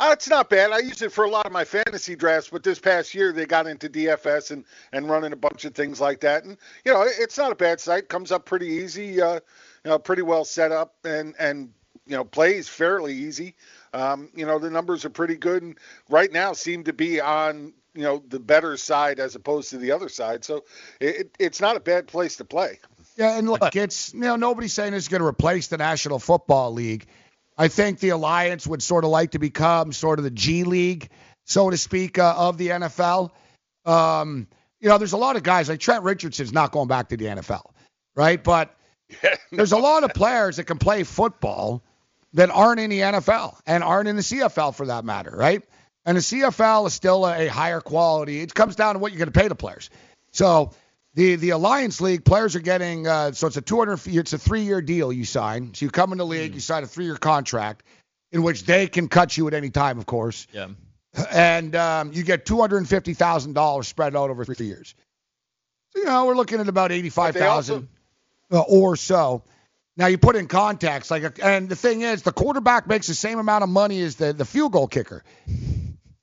Uh, 0.00 0.10
it's 0.12 0.28
not 0.28 0.48
bad. 0.48 0.70
I 0.70 0.78
use 0.78 1.02
it 1.02 1.10
for 1.10 1.24
a 1.24 1.30
lot 1.30 1.46
of 1.46 1.52
my 1.52 1.64
fantasy 1.64 2.14
drafts, 2.14 2.50
but 2.50 2.62
this 2.62 2.78
past 2.78 3.14
year 3.14 3.32
they 3.32 3.46
got 3.46 3.66
into 3.66 3.88
DFS 3.88 4.52
and, 4.52 4.64
and 4.92 5.10
running 5.10 5.32
a 5.32 5.36
bunch 5.36 5.64
of 5.64 5.74
things 5.74 6.00
like 6.00 6.20
that. 6.20 6.44
And 6.44 6.56
you 6.84 6.92
know, 6.92 7.04
it's 7.04 7.36
not 7.36 7.50
a 7.50 7.56
bad 7.56 7.80
site. 7.80 8.08
Comes 8.08 8.30
up 8.30 8.44
pretty 8.44 8.66
easy. 8.66 9.20
Uh, 9.20 9.40
you 9.84 9.90
know, 9.90 9.98
pretty 9.98 10.22
well 10.22 10.44
set 10.44 10.70
up 10.70 10.94
and 11.04 11.34
and 11.38 11.72
you 12.06 12.16
know 12.16 12.24
plays 12.24 12.68
fairly 12.68 13.14
easy. 13.14 13.54
Um, 13.92 14.30
you 14.34 14.46
know, 14.46 14.58
the 14.58 14.70
numbers 14.70 15.04
are 15.04 15.10
pretty 15.10 15.36
good, 15.36 15.62
and 15.62 15.76
right 16.08 16.30
now 16.30 16.52
seem 16.52 16.84
to 16.84 16.92
be 16.92 17.20
on 17.20 17.72
you 17.94 18.02
know 18.02 18.22
the 18.28 18.38
better 18.38 18.76
side 18.76 19.18
as 19.18 19.34
opposed 19.34 19.70
to 19.70 19.78
the 19.78 19.90
other 19.90 20.08
side. 20.08 20.44
So 20.44 20.64
it, 21.00 21.34
it's 21.40 21.60
not 21.60 21.76
a 21.76 21.80
bad 21.80 22.06
place 22.06 22.36
to 22.36 22.44
play. 22.44 22.78
Yeah, 23.16 23.36
and 23.36 23.48
look, 23.48 23.62
it's 23.74 24.14
you 24.14 24.20
know 24.20 24.36
nobody's 24.36 24.72
saying 24.72 24.94
it's 24.94 25.08
going 25.08 25.22
to 25.22 25.26
replace 25.26 25.66
the 25.66 25.78
National 25.78 26.18
Football 26.18 26.72
League. 26.72 27.06
I 27.58 27.68
think 27.68 27.98
the 27.98 28.10
alliance 28.10 28.66
would 28.66 28.82
sort 28.82 29.04
of 29.04 29.10
like 29.10 29.32
to 29.32 29.40
become 29.40 29.92
sort 29.92 30.20
of 30.20 30.22
the 30.22 30.30
G 30.30 30.62
League, 30.62 31.10
so 31.44 31.68
to 31.68 31.76
speak, 31.76 32.18
uh, 32.18 32.34
of 32.36 32.56
the 32.56 32.68
NFL. 32.68 33.30
Um, 33.84 34.46
you 34.80 34.88
know, 34.88 34.98
there's 34.98 35.12
a 35.12 35.18
lot 35.18 35.34
of 35.34 35.42
guys 35.42 35.68
like 35.68 35.80
Trent 35.80 36.04
Richardson's 36.04 36.52
not 36.52 36.70
going 36.70 36.86
back 36.86 37.08
to 37.08 37.16
the 37.16 37.24
NFL, 37.24 37.72
right? 38.14 38.42
But 38.42 38.74
there's 39.52 39.72
a 39.72 39.78
lot 39.78 40.04
of 40.04 40.14
players 40.14 40.56
that 40.56 40.64
can 40.64 40.78
play 40.78 41.02
football 41.02 41.82
that 42.34 42.50
aren't 42.50 42.78
in 42.78 42.90
the 42.90 43.00
NFL 43.00 43.58
and 43.66 43.82
aren't 43.82 44.08
in 44.08 44.14
the 44.14 44.22
CFL 44.22 44.74
for 44.74 44.86
that 44.86 45.04
matter, 45.04 45.34
right? 45.34 45.62
And 46.04 46.16
the 46.16 46.22
CFL 46.22 46.86
is 46.86 46.94
still 46.94 47.26
a 47.26 47.48
higher 47.48 47.80
quality. 47.80 48.40
It 48.40 48.54
comes 48.54 48.76
down 48.76 48.94
to 48.94 48.98
what 48.98 49.12
you're 49.12 49.18
going 49.18 49.32
to 49.32 49.38
pay 49.38 49.48
the 49.48 49.54
players. 49.54 49.90
So 50.32 50.70
the 51.18 51.34
the 51.34 51.50
Alliance 51.50 52.00
League 52.00 52.24
players 52.24 52.54
are 52.54 52.60
getting 52.60 53.08
uh, 53.08 53.32
so 53.32 53.48
it's 53.48 53.56
a 53.56 53.60
200 53.60 54.06
it's 54.06 54.32
a 54.32 54.38
three 54.38 54.62
year 54.62 54.80
deal 54.80 55.12
you 55.12 55.24
sign. 55.24 55.74
So 55.74 55.84
you 55.84 55.90
come 55.90 56.12
in 56.12 56.18
the 56.18 56.24
league, 56.24 56.54
you 56.54 56.60
sign 56.60 56.84
a 56.84 56.86
three 56.86 57.06
year 57.06 57.16
contract 57.16 57.82
in 58.30 58.44
which 58.44 58.64
they 58.64 58.86
can 58.86 59.08
cut 59.08 59.36
you 59.36 59.48
at 59.48 59.54
any 59.54 59.70
time, 59.70 59.98
of 59.98 60.06
course. 60.06 60.46
Yeah. 60.52 60.68
And 61.32 61.74
um, 61.74 62.12
you 62.12 62.22
get 62.22 62.46
two 62.46 62.60
hundred 62.60 62.78
and 62.78 62.88
fifty 62.88 63.14
thousand 63.14 63.54
dollars 63.54 63.88
spread 63.88 64.14
out 64.14 64.30
over 64.30 64.44
three 64.44 64.66
years. 64.66 64.94
So 65.92 66.00
you 66.00 66.04
know 66.04 66.26
we're 66.26 66.36
looking 66.36 66.60
at 66.60 66.68
about 66.68 66.92
eighty 66.92 67.10
five 67.10 67.34
thousand 67.34 67.88
uh, 68.52 68.60
or 68.60 68.94
so. 68.94 69.42
Now 69.96 70.06
you 70.06 70.18
put 70.18 70.36
in 70.36 70.46
context, 70.46 71.10
like, 71.10 71.40
and 71.42 71.68
the 71.68 71.74
thing 71.74 72.02
is, 72.02 72.22
the 72.22 72.30
quarterback 72.30 72.86
makes 72.86 73.08
the 73.08 73.14
same 73.14 73.40
amount 73.40 73.64
of 73.64 73.70
money 73.70 74.00
as 74.02 74.14
the 74.14 74.32
the 74.32 74.44
field 74.44 74.70
goal 74.70 74.86
kicker. 74.86 75.24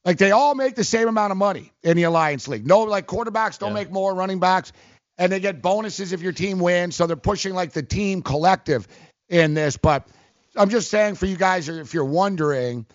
Like 0.06 0.20
they 0.20 0.32
all 0.32 0.54
make 0.54 0.76
the 0.76 0.84
same 0.84 1.08
amount 1.08 1.32
of 1.32 1.38
money 1.38 1.74
in 1.84 1.98
the 1.98 2.04
Alliance 2.04 2.48
League. 2.48 2.66
No, 2.66 2.84
like 2.84 3.08
quarterbacks 3.08 3.58
don't 3.58 3.70
yeah. 3.70 3.82
make 3.82 3.92
more, 3.92 4.14
running 4.14 4.40
backs, 4.40 4.72
and 5.18 5.32
they 5.32 5.40
get 5.40 5.64
bonuses 5.64 6.14
if 6.14 6.22
your 6.22 6.32
team 6.32 6.60
wins. 6.60 6.96
So 6.96 7.08
they're 7.08 7.16
pushing 7.16 7.56
like 7.56 7.74
the 7.74 7.82
team 7.82 8.22
collective 8.22 8.88
in 9.30 9.56
this. 9.56 9.78
But 9.78 10.08
I'm 10.56 10.70
just 10.70 10.92
saying 10.92 11.16
for 11.16 11.26
you 11.26 11.38
guys, 11.38 11.68
if 11.70 11.96
you're 11.96 12.06
wondering, 12.06 12.86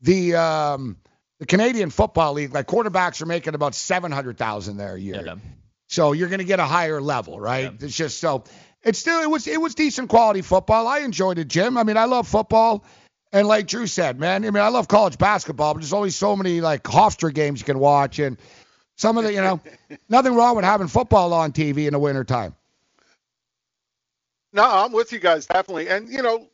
the 0.00 0.34
um, 0.34 0.96
the 1.38 1.46
Canadian 1.46 1.90
Football 1.90 2.34
League, 2.34 2.52
like 2.52 2.66
quarterbacks 2.66 3.22
are 3.22 3.26
making 3.26 3.54
about 3.54 3.76
seven 3.76 4.10
hundred 4.10 4.36
thousand 4.36 4.78
there 4.78 4.96
a 4.96 5.00
year. 5.00 5.22
Yeah. 5.24 5.36
So 5.88 6.12
you're 6.12 6.28
going 6.28 6.40
to 6.40 6.44
get 6.44 6.60
a 6.60 6.66
higher 6.66 7.00
level, 7.00 7.40
right? 7.40 7.64
Yeah. 7.64 7.86
It's 7.86 7.96
just 7.96 8.18
so 8.18 8.44
it's 8.82 8.98
still 8.98 9.22
it 9.22 9.30
was 9.30 9.46
it 9.46 9.60
was 9.60 9.74
decent 9.76 10.08
quality 10.08 10.42
football. 10.42 10.88
I 10.88 11.00
enjoyed 11.00 11.38
it, 11.38 11.48
Jim. 11.48 11.78
I 11.78 11.84
mean, 11.84 11.96
I 11.96 12.04
love 12.04 12.26
football. 12.26 12.84
And 13.32 13.46
like 13.46 13.66
Drew 13.66 13.86
said, 13.86 14.18
man, 14.18 14.44
I 14.44 14.50
mean, 14.50 14.62
I 14.62 14.68
love 14.68 14.88
college 14.88 15.18
basketball, 15.18 15.74
but 15.74 15.80
there's 15.80 15.92
only 15.92 16.10
so 16.10 16.34
many 16.34 16.60
like 16.60 16.82
Hofstra 16.84 17.32
games 17.32 17.60
you 17.60 17.66
can 17.66 17.78
watch, 17.78 18.18
and 18.18 18.38
some 18.96 19.18
of 19.18 19.24
the, 19.24 19.32
you 19.32 19.40
know, 19.40 19.60
nothing 20.08 20.34
wrong 20.34 20.56
with 20.56 20.64
having 20.64 20.88
football 20.88 21.32
on 21.34 21.52
TV 21.52 21.86
in 21.86 21.92
the 21.92 21.98
wintertime. 21.98 22.54
No, 24.52 24.64
I'm 24.64 24.92
with 24.92 25.12
you 25.12 25.18
guys 25.18 25.46
definitely, 25.46 25.88
and 25.88 26.08
you 26.08 26.22
know, 26.22 26.48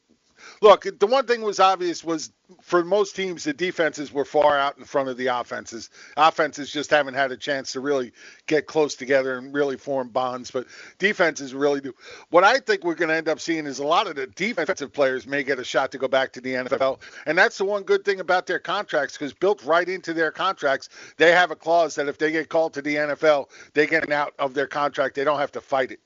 look, 0.65 0.87
the 0.99 1.07
one 1.07 1.27
thing 1.27 1.43
was 1.43 1.61
obvious 1.61 2.03
was 2.03 2.33
for 2.63 2.83
most 2.83 3.15
teams, 3.15 3.45
the 3.45 3.53
defenses 3.53 4.11
were 4.11 4.25
far 4.25 4.59
out 4.59 4.79
in 4.79 4.85
front 4.85 5.11
of 5.11 5.19
the 5.19 5.27
offenses. 5.27 5.91
Offenses 6.17 6.73
just 6.73 6.89
haven't 6.89 7.13
had 7.13 7.31
a 7.31 7.37
chance 7.37 7.73
to 7.73 7.81
really 7.81 8.13
get 8.47 8.67
close 8.67 8.95
together 8.95 9.37
and 9.37 9.53
really 9.53 9.77
form 9.77 10.09
bonds, 10.09 10.51
but 10.51 10.67
defenses 10.99 11.53
really 11.53 11.83
do. 11.83 11.95
What 12.31 12.45
I 12.45 12.61
think 12.61 12.83
we're 12.83 12.95
going 12.95 13.11
to 13.11 13.15
end 13.15 13.29
up 13.29 13.41
seeing 13.41 13.67
is 13.67 13.79
a 13.79 13.87
lot 13.87 14.07
of 14.07 14.17
the 14.17 14.27
defensive 14.27 14.91
players 14.91 15.27
may 15.27 15.43
get 15.43 15.59
a 15.59 15.65
shot 15.65 15.93
to 15.93 15.99
go 15.99 16.09
back 16.09 16.33
to 16.33 16.41
the 16.41 16.55
NFL, 16.55 16.99
and 17.27 17.37
that's 17.37 17.59
the 17.59 17.67
one 17.67 17.83
good 17.83 18.03
thing 18.03 18.21
about 18.21 18.47
their 18.47 18.59
contracts 18.59 19.19
because 19.19 19.35
built 19.35 19.63
right 19.65 19.89
into 19.89 20.15
their 20.15 20.31
contracts, 20.31 20.89
they 21.19 21.33
have 21.33 21.51
a 21.51 21.57
clause 21.57 21.95
that 21.97 22.09
if 22.09 22.17
they 22.17 22.33
get 22.33 22.49
called 22.49 22.73
to 22.73 22.81
the 22.81 22.97
NFL, 22.97 23.51
they 23.75 23.87
get 23.87 24.11
out 24.11 24.33
of 24.39 24.55
their 24.55 24.67
contract. 24.67 25.15
They 25.15 25.25
don't 25.25 25.39
have 25.39 25.53
to 25.53 25.61
fight 25.61 25.93
it. 25.93 26.01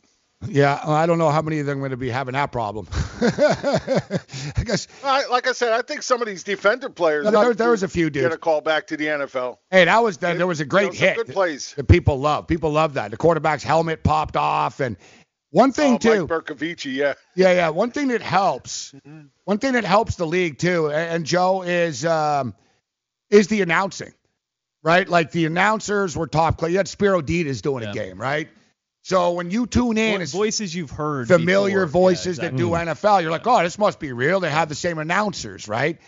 Yeah, 0.46 0.80
I 0.84 1.06
don't 1.06 1.18
know 1.18 1.30
how 1.30 1.42
many 1.42 1.58
of 1.58 1.66
them 1.66 1.78
are 1.78 1.80
going 1.80 1.90
to 1.90 1.96
be 1.96 2.10
having 2.10 2.34
that 2.34 2.52
problem. 2.52 2.86
I 3.20 4.62
guess. 4.64 4.86
like 5.02 5.48
I 5.48 5.52
said, 5.52 5.72
I 5.72 5.82
think 5.82 6.02
some 6.02 6.22
of 6.22 6.28
these 6.28 6.44
defender 6.44 6.88
players. 6.88 7.24
No, 7.24 7.42
there, 7.42 7.54
there 7.54 7.70
was 7.70 7.82
a 7.82 7.88
few 7.88 8.08
dudes. 8.08 8.24
Get 8.24 8.32
a 8.32 8.38
call 8.38 8.60
back 8.60 8.86
to 8.88 8.96
the 8.96 9.06
NFL. 9.06 9.58
Hey, 9.70 9.84
that 9.84 9.98
was 9.98 10.18
there 10.18 10.46
was 10.46 10.60
a 10.60 10.64
great 10.64 10.94
you 10.94 11.00
know, 11.00 11.06
hit. 11.06 11.16
Good 11.16 11.28
plays. 11.28 11.74
That 11.74 11.88
people 11.88 12.20
love. 12.20 12.46
People 12.46 12.70
love 12.70 12.94
that. 12.94 13.10
The 13.10 13.16
quarterback's 13.16 13.64
helmet 13.64 14.04
popped 14.04 14.36
off, 14.36 14.78
and 14.78 14.96
one 15.50 15.72
thing 15.72 15.94
oh, 15.94 15.98
too. 15.98 16.20
Mike 16.20 16.28
Bercovici, 16.44 16.94
yeah. 16.94 17.14
Yeah, 17.34 17.52
yeah. 17.52 17.68
One 17.70 17.90
thing 17.90 18.08
that 18.08 18.22
helps. 18.22 18.94
one 19.44 19.58
thing 19.58 19.72
that 19.72 19.84
helps 19.84 20.14
the 20.14 20.26
league 20.26 20.58
too, 20.58 20.86
and, 20.86 21.16
and 21.16 21.26
Joe 21.26 21.62
is 21.62 22.04
um, 22.04 22.54
is 23.28 23.48
the 23.48 23.62
announcing, 23.62 24.12
right? 24.84 25.08
Like 25.08 25.32
the 25.32 25.46
announcers 25.46 26.16
were 26.16 26.28
top. 26.28 26.58
class. 26.58 26.70
You 26.70 26.76
had 26.76 26.86
Spero 26.86 27.22
Dedes 27.22 27.60
doing 27.60 27.82
yeah. 27.82 27.90
a 27.90 27.94
game, 27.94 28.20
right? 28.20 28.48
So 29.08 29.32
when 29.32 29.50
you 29.50 29.66
tune 29.66 29.96
in, 29.96 30.20
it's 30.20 30.32
voices 30.32 30.74
you've 30.74 30.90
heard, 30.90 31.28
familiar 31.28 31.86
before. 31.86 32.10
voices 32.10 32.36
yeah, 32.36 32.48
exactly. 32.48 32.84
that 32.84 32.86
do 32.86 32.92
NFL. 32.92 33.22
You're 33.22 33.30
like, 33.30 33.46
oh, 33.46 33.62
this 33.62 33.78
must 33.78 33.98
be 33.98 34.12
real. 34.12 34.38
They 34.38 34.50
have 34.50 34.68
the 34.68 34.74
same 34.74 34.98
announcers, 34.98 35.66
right? 35.66 35.98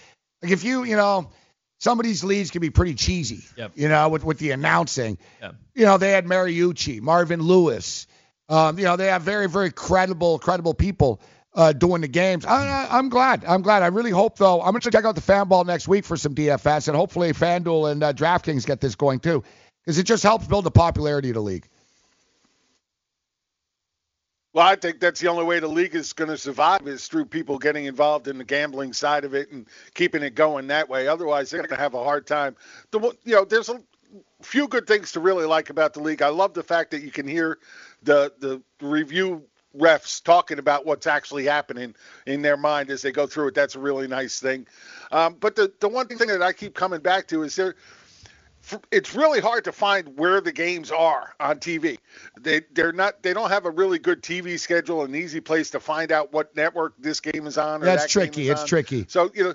Like 0.43 0.53
if 0.53 0.65
you, 0.65 0.85
you 0.85 0.97
know, 0.97 1.31
some 1.79 1.99
of 1.99 2.05
these 2.05 2.23
leads 2.25 2.51
can 2.51 2.61
be 2.61 2.69
pretty 2.69 2.95
cheesy, 2.95 3.43
yep. 3.57 3.73
you 3.75 3.89
know, 3.89 4.11
with 4.11 4.23
with 4.23 4.39
the 4.39 4.51
announcing. 4.51 5.17
Yep. 5.41 5.55
You 5.75 5.87
know, 5.87 5.97
they 5.97 6.11
had 6.11 6.27
Mariucci, 6.27 7.01
Marvin 7.01 7.41
Lewis. 7.41 8.07
Um, 8.51 8.79
you 8.79 8.85
know, 8.85 8.97
they 8.97 9.07
have 9.07 9.23
very, 9.23 9.49
very 9.49 9.71
credible, 9.71 10.39
credible 10.39 10.75
people 10.75 11.23
uh, 11.55 11.73
doing 11.73 12.03
the 12.03 12.09
games. 12.09 12.45
I, 12.45 12.99
am 12.99 13.09
glad. 13.09 13.47
I'm 13.47 13.63
glad. 13.63 13.83
I 13.83 13.87
really 13.87 14.11
hope, 14.11 14.37
though. 14.37 14.61
I'm 14.61 14.73
going 14.73 14.83
to 14.83 14.91
check 14.91 15.07
out 15.07 15.15
the 15.15 15.23
Fanball 15.23 15.65
next 15.65 15.89
week 15.89 16.05
for 16.05 16.19
some 16.19 16.35
DFS, 16.35 16.89
and 16.89 16.97
hopefully 16.99 17.33
FanDuel 17.33 17.93
and 17.93 18.03
uh, 18.03 18.13
DraftKings 18.13 18.67
get 18.67 18.83
this 18.83 18.95
going 18.95 19.21
too, 19.21 19.43
because 19.83 19.97
it 19.97 20.03
just 20.03 20.23
helps 20.23 20.47
build 20.47 20.65
the 20.65 20.71
popularity 20.71 21.31
of 21.31 21.35
the 21.37 21.41
league. 21.41 21.67
Well, 24.53 24.67
I 24.67 24.75
think 24.75 24.99
that's 24.99 25.21
the 25.21 25.29
only 25.29 25.45
way 25.45 25.61
the 25.61 25.69
league 25.69 25.95
is 25.95 26.13
going 26.13 26.31
to 26.31 26.37
survive 26.37 26.87
is 26.89 27.07
through 27.07 27.27
people 27.27 27.59
getting 27.59 27.85
involved 27.85 28.27
in 28.27 28.37
the 28.37 28.45
gambling 28.45 28.93
side 28.93 29.25
of 29.25 29.33
it 29.35 29.53
and 29.53 29.67
keeping 29.95 30.23
it 30.23 30.35
going 30.35 30.67
that 30.69 30.89
way. 30.89 31.07
Otherwise, 31.07 31.51
they're 31.51 31.61
going 31.61 31.71
to 31.71 31.77
have 31.77 31.95
a 31.95 32.03
hard 32.03 32.27
time. 32.27 32.57
The 32.91 33.01
you 33.25 33.35
know, 33.37 33.45
there's 33.45 33.69
a 33.69 33.81
few 34.43 34.67
good 34.67 34.89
things 34.89 35.13
to 35.13 35.21
really 35.21 35.47
like 35.47 35.71
about 35.71 35.95
the 35.95 36.01
league. 36.01 36.21
I 36.21 36.29
love 36.29 36.53
the 36.55 36.65
fact 36.65 36.91
that 36.91 37.03
you 37.03 37.13
can 37.13 37.29
hear 37.29 37.59
the 38.03 38.33
the 38.41 38.61
review 38.81 39.45
refs 39.79 40.21
talking 40.21 40.59
about 40.59 40.85
what's 40.85 41.07
actually 41.07 41.45
happening 41.45 41.95
in 42.27 42.43
their 42.43 42.57
mind 42.57 42.91
as 42.91 43.03
they 43.03 43.13
go 43.13 43.29
through 43.29 43.49
it. 43.49 43.55
That's 43.55 43.77
a 43.77 43.79
really 43.79 44.09
nice 44.09 44.41
thing. 44.41 44.67
Um, 45.13 45.37
but 45.39 45.55
the 45.55 45.73
the 45.79 45.89
one 45.89 46.09
thing 46.09 46.27
that 46.27 46.43
I 46.43 46.53
keep 46.53 46.75
coming 46.75 47.01
back 47.01 47.29
to 47.29 47.45
is 47.45 47.55
there 47.55 47.77
it's 48.91 49.15
really 49.15 49.41
hard 49.41 49.65
to 49.65 49.73
find 49.73 50.19
where 50.19 50.41
the 50.41 50.53
games 50.53 50.91
are 50.91 51.35
on 51.41 51.59
TV. 51.59 51.99
They 52.41 52.63
they're 52.73 52.93
not 52.93 53.23
they 53.23 53.33
don't 53.33 53.51
have 53.51 53.65
a 53.65 53.71
really 53.71 53.99
good 53.99 54.23
TV 54.23 54.59
schedule, 54.59 55.03
an 55.03 55.15
easy 55.15 55.41
place 55.41 55.71
to 55.71 55.81
find 55.81 56.13
out 56.13 56.33
what 56.33 56.55
network 56.55 56.95
this 56.99 57.21
game 57.21 57.47
is 57.47 57.59
on. 57.59 57.81
That's 57.81 58.05
that 58.05 58.11
tricky. 58.11 58.49
It's 58.49 58.63
on. 58.63 58.67
tricky. 58.67 59.07
So 59.09 59.31
you 59.35 59.45
know, 59.45 59.55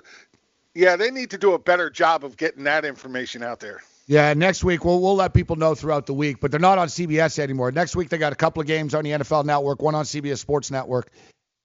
yeah, 0.74 0.96
they 0.96 1.10
need 1.10 1.30
to 1.30 1.38
do 1.38 1.52
a 1.52 1.58
better 1.58 1.90
job 1.90 2.24
of 2.24 2.36
getting 2.36 2.64
that 2.64 2.84
information 2.84 3.42
out 3.42 3.60
there. 3.60 3.82
Yeah, 4.06 4.34
next 4.34 4.62
week 4.62 4.84
we'll 4.84 5.00
we'll 5.00 5.16
let 5.16 5.34
people 5.34 5.56
know 5.56 5.74
throughout 5.74 6.06
the 6.06 6.14
week, 6.14 6.38
but 6.40 6.50
they're 6.50 6.60
not 6.60 6.78
on 6.78 6.88
CBS 6.88 7.38
anymore. 7.38 7.72
Next 7.72 7.96
week 7.96 8.08
they 8.08 8.18
got 8.18 8.32
a 8.32 8.36
couple 8.36 8.60
of 8.60 8.66
games 8.66 8.94
on 8.94 9.04
the 9.04 9.10
NFL 9.10 9.44
Network, 9.44 9.82
one 9.82 9.94
on 9.94 10.04
CBS 10.04 10.38
Sports 10.38 10.70
Network, 10.70 11.10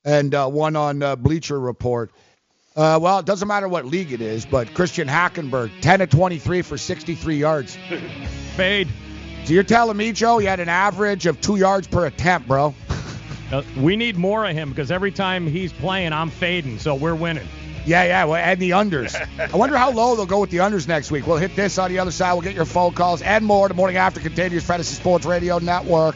and 0.04 0.34
uh, 0.34 0.48
one 0.48 0.76
on 0.76 1.04
uh, 1.04 1.16
Bleacher 1.16 1.60
Report. 1.60 2.12
Uh, 2.76 2.98
well, 3.02 3.20
it 3.20 3.26
doesn't 3.26 3.48
matter 3.48 3.68
what 3.68 3.86
league 3.86 4.14
it 4.14 4.22
is, 4.22 4.46
but 4.46 4.74
Christian 4.74 5.08
Hackenberg, 5.08 5.72
10 5.82 6.02
of 6.02 6.10
23 6.10 6.62
for 6.62 6.78
63 6.78 7.36
yards. 7.36 7.78
Fade. 8.56 8.88
So 9.44 9.54
you're 9.54 9.64
telling 9.64 9.98
me, 9.98 10.14
Joe, 10.14 10.38
he 10.38 10.46
had 10.46 10.60
an 10.60 10.70
average 10.70 11.26
of 11.26 11.42
two 11.42 11.58
yards 11.58 11.88
per 11.88 12.06
attempt, 12.06 12.48
bro? 12.48 12.74
Uh, 13.52 13.62
we 13.76 13.98
need 13.98 14.16
more 14.16 14.46
of 14.46 14.56
him 14.56 14.70
because 14.70 14.92
every 14.92 15.12
time 15.12 15.46
he's 15.46 15.74
playing, 15.74 16.14
I'm 16.14 16.30
fading, 16.30 16.80
so 16.80 16.96
we're 16.96 17.14
winning. 17.14 17.46
Yeah, 17.86 18.06
yeah, 18.06 18.24
well, 18.24 18.36
and 18.36 18.62
the 18.62 18.70
unders. 18.70 19.14
I 19.38 19.58
wonder 19.58 19.76
how 19.76 19.92
low 19.92 20.16
they'll 20.16 20.26
go 20.26 20.40
with 20.40 20.52
the 20.52 20.60
unders 20.60 20.88
next 20.88 21.12
week. 21.12 21.28
We'll 21.28 21.36
hit 21.36 21.54
this 21.54 21.78
on 21.78 21.92
the 21.92 22.00
other 22.00 22.12
side. 22.12 22.32
We'll 22.32 22.44
get 22.44 22.56
your 22.56 22.64
phone 22.64 22.94
calls 22.94 23.22
and 23.22 23.44
more. 23.44 23.68
The 23.68 23.74
morning 23.74 23.98
after 23.98 24.22
continues. 24.22 24.64
Fantasy 24.64 24.96
Sports 24.96 25.26
Radio 25.26 25.60
Network. 25.60 26.16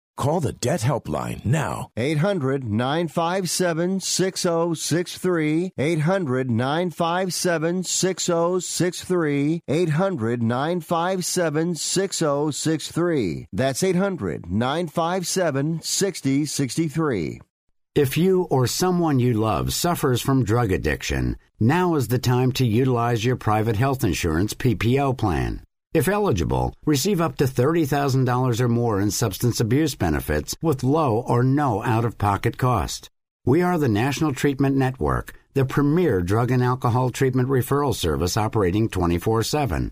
Call 0.17 0.39
the 0.39 0.53
Debt 0.53 0.81
Helpline 0.81 1.43
now. 1.45 1.89
800 1.97 2.63
957 2.63 3.99
6063. 3.99 5.71
800 5.77 6.51
957 6.51 7.83
6063. 7.83 9.61
800 9.67 10.43
957 10.43 11.75
6063. 11.75 13.47
That's 13.51 13.83
800 13.83 14.51
957 14.51 15.81
6063. 15.81 17.41
If 17.93 18.17
you 18.17 18.43
or 18.43 18.67
someone 18.67 19.19
you 19.19 19.33
love 19.33 19.73
suffers 19.73 20.21
from 20.21 20.45
drug 20.45 20.71
addiction, 20.71 21.35
now 21.59 21.95
is 21.95 22.07
the 22.07 22.19
time 22.19 22.53
to 22.53 22.65
utilize 22.65 23.25
your 23.25 23.35
private 23.35 23.75
health 23.75 24.03
insurance 24.03 24.53
PPO 24.53 25.17
plan. 25.17 25.63
If 25.93 26.07
eligible, 26.07 26.73
receive 26.85 27.19
up 27.19 27.35
to 27.35 27.43
$30,000 27.43 28.61
or 28.61 28.67
more 28.69 29.01
in 29.01 29.11
substance 29.11 29.59
abuse 29.59 29.93
benefits 29.93 30.55
with 30.61 30.83
low 30.83 31.19
or 31.27 31.43
no 31.43 31.83
out 31.83 32.05
of 32.05 32.17
pocket 32.17 32.57
cost. 32.57 33.09
We 33.45 33.61
are 33.61 33.77
the 33.77 33.89
National 33.89 34.33
Treatment 34.33 34.77
Network, 34.77 35.33
the 35.53 35.65
premier 35.65 36.21
drug 36.21 36.49
and 36.49 36.63
alcohol 36.63 37.09
treatment 37.09 37.49
referral 37.49 37.93
service 37.93 38.37
operating 38.37 38.87
24 38.87 39.43
7. 39.43 39.91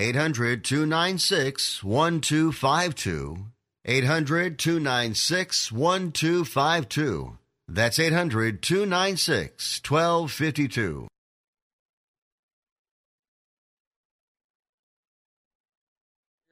800 0.00 0.64
296 0.64 1.84
1252. 1.84 3.36
800 3.84 4.58
296 4.58 5.72
1252. 5.72 7.36
That's 7.68 7.98
800 7.98 8.62
296 8.62 9.82
1252. 9.86 11.06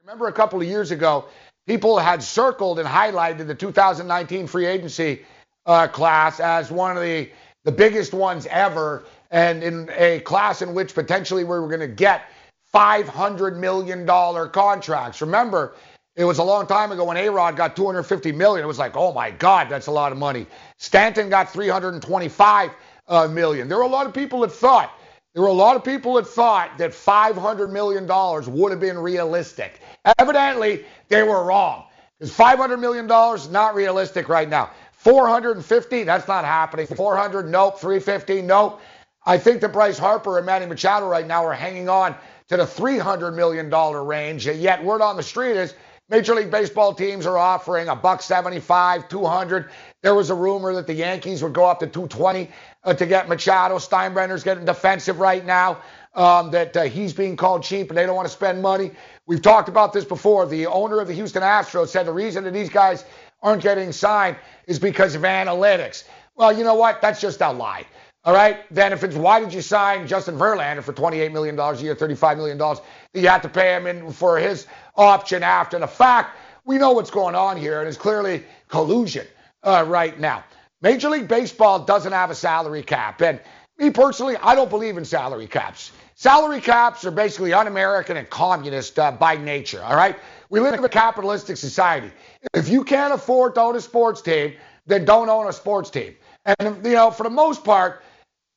Remember 0.03 0.27
a 0.27 0.33
couple 0.33 0.61
of 0.61 0.67
years 0.67 0.91
ago, 0.91 1.25
people 1.65 1.97
had 1.97 2.21
circled 2.21 2.77
and 2.77 2.87
highlighted 2.87 3.47
the 3.47 3.55
2019 3.55 4.45
free 4.45 4.67
agency 4.67 5.25
uh, 5.65 5.87
class 5.87 6.39
as 6.39 6.69
one 6.69 6.95
of 6.95 7.01
the, 7.01 7.31
the 7.63 7.71
biggest 7.71 8.13
ones 8.13 8.45
ever, 8.45 9.05
and 9.31 9.63
in 9.63 9.89
a 9.97 10.19
class 10.19 10.61
in 10.61 10.75
which 10.75 10.93
potentially 10.93 11.43
we 11.43 11.49
were 11.49 11.67
going 11.67 11.79
to 11.79 11.87
get 11.87 12.29
$500 12.73 13.57
million 13.57 14.05
contracts. 14.51 15.21
Remember, 15.21 15.75
it 16.15 16.23
was 16.23 16.37
a 16.37 16.43
long 16.43 16.67
time 16.67 16.91
ago 16.91 17.05
when 17.05 17.17
A-Rod 17.17 17.55
got 17.55 17.75
250 17.75 18.31
million. 18.33 18.63
It 18.63 18.67
was 18.67 18.79
like, 18.79 18.95
oh 18.95 19.13
my 19.13 19.31
God, 19.31 19.69
that's 19.69 19.87
a 19.87 19.91
lot 19.91 20.11
of 20.11 20.17
money. 20.17 20.45
Stanton 20.77 21.29
got 21.29 21.51
325 21.51 22.71
uh, 23.07 23.27
million. 23.27 23.67
There 23.67 23.77
were 23.77 23.83
a 23.83 23.87
lot 23.87 24.05
of 24.05 24.13
people 24.13 24.41
that 24.41 24.51
thought 24.51 24.91
there 25.33 25.43
were 25.43 25.49
a 25.49 25.53
lot 25.53 25.75
of 25.75 25.83
people 25.83 26.15
that 26.15 26.27
thought 26.27 26.77
that 26.79 26.91
$500 26.91 27.71
million 27.71 28.07
would 28.51 28.71
have 28.71 28.79
been 28.79 28.97
realistic. 28.97 29.79
Evidently, 30.17 30.85
they 31.07 31.23
were 31.23 31.43
wrong. 31.43 31.85
Because 32.17 32.35
$500 32.35 32.79
million 32.79 33.09
is 33.35 33.49
not 33.49 33.75
realistic 33.75 34.27
right 34.27 34.49
now. 34.49 34.71
450, 34.93 36.03
that's 36.03 36.27
not 36.27 36.43
happening. 36.43 36.87
400, 36.87 37.49
nope. 37.49 37.79
350, 37.79 38.41
nope. 38.41 38.81
I 39.25 39.37
think 39.37 39.61
that 39.61 39.71
Bryce 39.71 39.99
Harper 39.99 40.37
and 40.37 40.45
Manny 40.45 40.65
Machado 40.65 41.07
right 41.07 41.27
now 41.27 41.45
are 41.45 41.53
hanging 41.53 41.87
on 41.87 42.15
to 42.49 42.57
the 42.57 42.65
$300 42.65 43.35
million 43.35 43.69
range. 44.05 44.47
Yet 44.47 44.83
word 44.83 45.01
on 45.01 45.15
the 45.15 45.23
street 45.23 45.55
is 45.55 45.75
Major 46.09 46.33
League 46.33 46.49
Baseball 46.49 46.93
teams 46.93 47.27
are 47.27 47.37
offering 47.37 47.87
a 47.87 47.95
buck 47.95 48.23
75, 48.23 49.07
200. 49.07 49.69
There 50.01 50.15
was 50.15 50.31
a 50.31 50.35
rumor 50.35 50.73
that 50.73 50.87
the 50.87 50.93
Yankees 50.93 51.43
would 51.43 51.53
go 51.53 51.65
up 51.65 51.79
to 51.81 51.85
220 51.85 52.49
uh, 52.83 52.93
to 52.95 53.05
get 53.05 53.29
Machado. 53.29 53.75
Steinbrenner's 53.77 54.43
getting 54.43 54.65
defensive 54.65 55.19
right 55.19 55.45
now. 55.45 55.81
Um, 56.15 56.49
that 56.51 56.75
uh, 56.75 56.83
he's 56.85 57.13
being 57.13 57.37
called 57.37 57.61
cheap 57.61 57.89
and 57.89 57.97
they 57.97 58.07
don't 58.07 58.15
want 58.15 58.27
to 58.27 58.33
spend 58.33 58.63
money. 58.63 58.89
We've 59.27 59.43
talked 59.43 59.69
about 59.69 59.93
this 59.93 60.03
before. 60.03 60.47
The 60.47 60.65
owner 60.65 60.99
of 60.99 61.07
the 61.07 61.13
Houston 61.13 61.43
Astros 61.43 61.89
said 61.89 62.07
the 62.07 62.11
reason 62.11 62.43
that 62.45 62.51
these 62.51 62.67
guys 62.67 63.05
aren't 63.43 63.61
getting 63.61 63.91
signed 63.91 64.35
is 64.65 64.79
because 64.79 65.13
of 65.13 65.21
analytics. 65.21 66.05
Well, 66.35 66.51
you 66.51 66.63
know 66.63 66.73
what? 66.73 66.99
That's 66.99 67.21
just 67.21 67.41
a 67.41 67.51
lie. 67.51 67.85
All 68.25 68.33
right. 68.33 68.57
Then 68.73 68.91
if 68.91 69.03
it's 69.03 69.15
why 69.15 69.39
did 69.39 69.53
you 69.53 69.61
sign 69.61 70.07
Justin 70.07 70.35
Verlander 70.37 70.83
for 70.83 70.93
$28 70.93 71.31
million 71.31 71.57
a 71.57 71.75
year, 71.77 71.95
$35 71.95 72.37
million? 72.37 72.77
You 73.13 73.27
had 73.27 73.41
to 73.43 73.49
pay 73.49 73.75
him 73.75 73.87
in 73.87 74.11
for 74.11 74.37
his 74.37 74.67
option 74.95 75.41
after 75.41 75.79
the 75.79 75.87
fact. 75.87 76.37
We 76.65 76.77
know 76.77 76.91
what's 76.91 77.11
going 77.11 77.35
on 77.35 77.57
here, 77.57 77.79
and 77.79 77.87
it's 77.87 77.97
clearly 77.97 78.43
collusion 78.67 79.25
uh, 79.63 79.85
right 79.87 80.19
now. 80.19 80.43
Major 80.81 81.09
League 81.09 81.27
Baseball 81.27 81.79
doesn't 81.79 82.11
have 82.11 82.29
a 82.29 82.35
salary 82.35 82.83
cap, 82.83 83.21
and 83.21 83.39
me 83.77 83.89
personally, 83.89 84.35
I 84.37 84.55
don't 84.55 84.69
believe 84.69 84.97
in 84.97 85.05
salary 85.05 85.47
caps. 85.47 85.91
Salary 86.15 86.59
caps 86.59 87.05
are 87.05 87.11
basically 87.11 87.53
un-American 87.53 88.17
and 88.17 88.29
communist 88.29 88.99
uh, 88.99 89.11
by 89.11 89.37
nature. 89.37 89.81
All 89.81 89.95
right. 89.95 90.17
We 90.49 90.59
live 90.59 90.73
in 90.73 90.83
a 90.83 90.89
capitalistic 90.89 91.55
society. 91.55 92.11
If 92.53 92.67
you 92.67 92.83
can't 92.83 93.13
afford 93.13 93.55
to 93.55 93.61
own 93.61 93.77
a 93.77 93.81
sports 93.81 94.21
team, 94.21 94.53
then 94.85 95.05
don't 95.05 95.29
own 95.29 95.47
a 95.47 95.53
sports 95.53 95.89
team. 95.89 96.15
And 96.45 96.85
you 96.85 96.93
know, 96.93 97.11
for 97.11 97.23
the 97.23 97.29
most 97.29 97.63
part, 97.63 98.01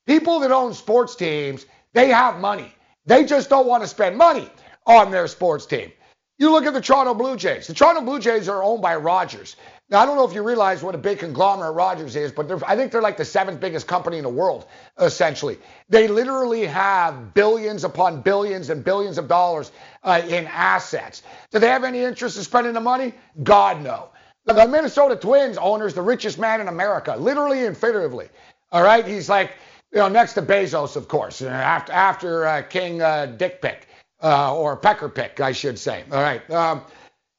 people 0.05 0.39
that 0.39 0.51
own 0.51 0.73
sports 0.73 1.15
teams, 1.15 1.65
they 1.93 2.09
have 2.09 2.39
money. 2.39 2.73
They 3.05 3.25
just 3.25 3.49
don't 3.49 3.67
want 3.67 3.83
to 3.83 3.87
spend 3.87 4.17
money 4.17 4.49
on 4.85 5.11
their 5.11 5.27
sports 5.27 5.65
team. 5.65 5.91
You 6.39 6.51
look 6.51 6.65
at 6.65 6.73
the 6.73 6.81
Toronto 6.81 7.13
Blue 7.13 7.37
Jays. 7.37 7.67
The 7.67 7.73
Toronto 7.73 8.01
Blue 8.01 8.19
Jays 8.19 8.49
are 8.49 8.63
owned 8.63 8.81
by 8.81 8.95
Rogers. 8.95 9.55
Now, 9.89 9.99
I 9.99 10.05
don't 10.05 10.15
know 10.17 10.27
if 10.27 10.33
you 10.33 10.41
realize 10.41 10.81
what 10.81 10.95
a 10.95 10.97
big 10.97 11.19
conglomerate 11.19 11.75
Rogers 11.75 12.15
is, 12.15 12.31
but 12.31 12.51
I 12.67 12.75
think 12.75 12.91
they're 12.91 13.01
like 13.01 13.17
the 13.17 13.25
seventh 13.25 13.59
biggest 13.59 13.85
company 13.85 14.17
in 14.17 14.23
the 14.23 14.29
world, 14.29 14.65
essentially. 14.99 15.59
They 15.89 16.07
literally 16.07 16.65
have 16.65 17.33
billions 17.33 17.83
upon 17.83 18.21
billions 18.21 18.69
and 18.71 18.83
billions 18.83 19.17
of 19.17 19.27
dollars 19.27 19.71
uh, 20.03 20.21
in 20.27 20.47
assets. 20.47 21.21
Do 21.51 21.59
they 21.59 21.67
have 21.67 21.83
any 21.83 21.99
interest 21.99 22.37
in 22.37 22.43
spending 22.43 22.73
the 22.73 22.79
money? 22.79 23.13
God, 23.43 23.83
no. 23.83 24.09
The 24.45 24.67
Minnesota 24.67 25.15
Twins 25.15 25.57
owner 25.57 25.85
is 25.85 25.93
the 25.93 26.01
richest 26.01 26.39
man 26.39 26.59
in 26.59 26.67
America, 26.67 27.15
literally 27.15 27.65
and 27.65 27.77
figuratively. 27.77 28.29
All 28.71 28.83
right? 28.83 29.05
He's 29.05 29.29
like, 29.29 29.51
you 29.93 29.99
know, 29.99 30.09
next 30.09 30.33
to 30.33 30.41
Bezos, 30.41 30.95
of 30.95 31.07
course, 31.07 31.41
after, 31.41 31.93
after 31.93 32.47
uh, 32.47 32.61
King 32.63 33.01
uh, 33.01 33.27
Dick 33.27 33.61
Pick, 33.61 33.87
uh, 34.23 34.55
or 34.55 34.75
Pecker 34.75 35.07
Pick, 35.07 35.39
I 35.39 35.51
should 35.51 35.77
say. 35.77 36.03
All 36.11 36.21
right. 36.21 36.49
Um, 36.49 36.81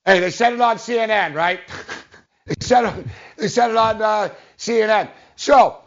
hey, 0.04 0.20
they 0.20 0.30
said 0.30 0.52
it 0.52 0.60
on 0.60 0.76
CNN, 0.76 1.34
right? 1.34 1.60
they, 2.46 2.54
said 2.60 2.84
it, 2.84 3.06
they 3.36 3.48
said 3.48 3.70
it 3.70 3.76
on 3.76 4.00
uh, 4.00 4.28
CNN. 4.56 5.10
So, 5.34 5.78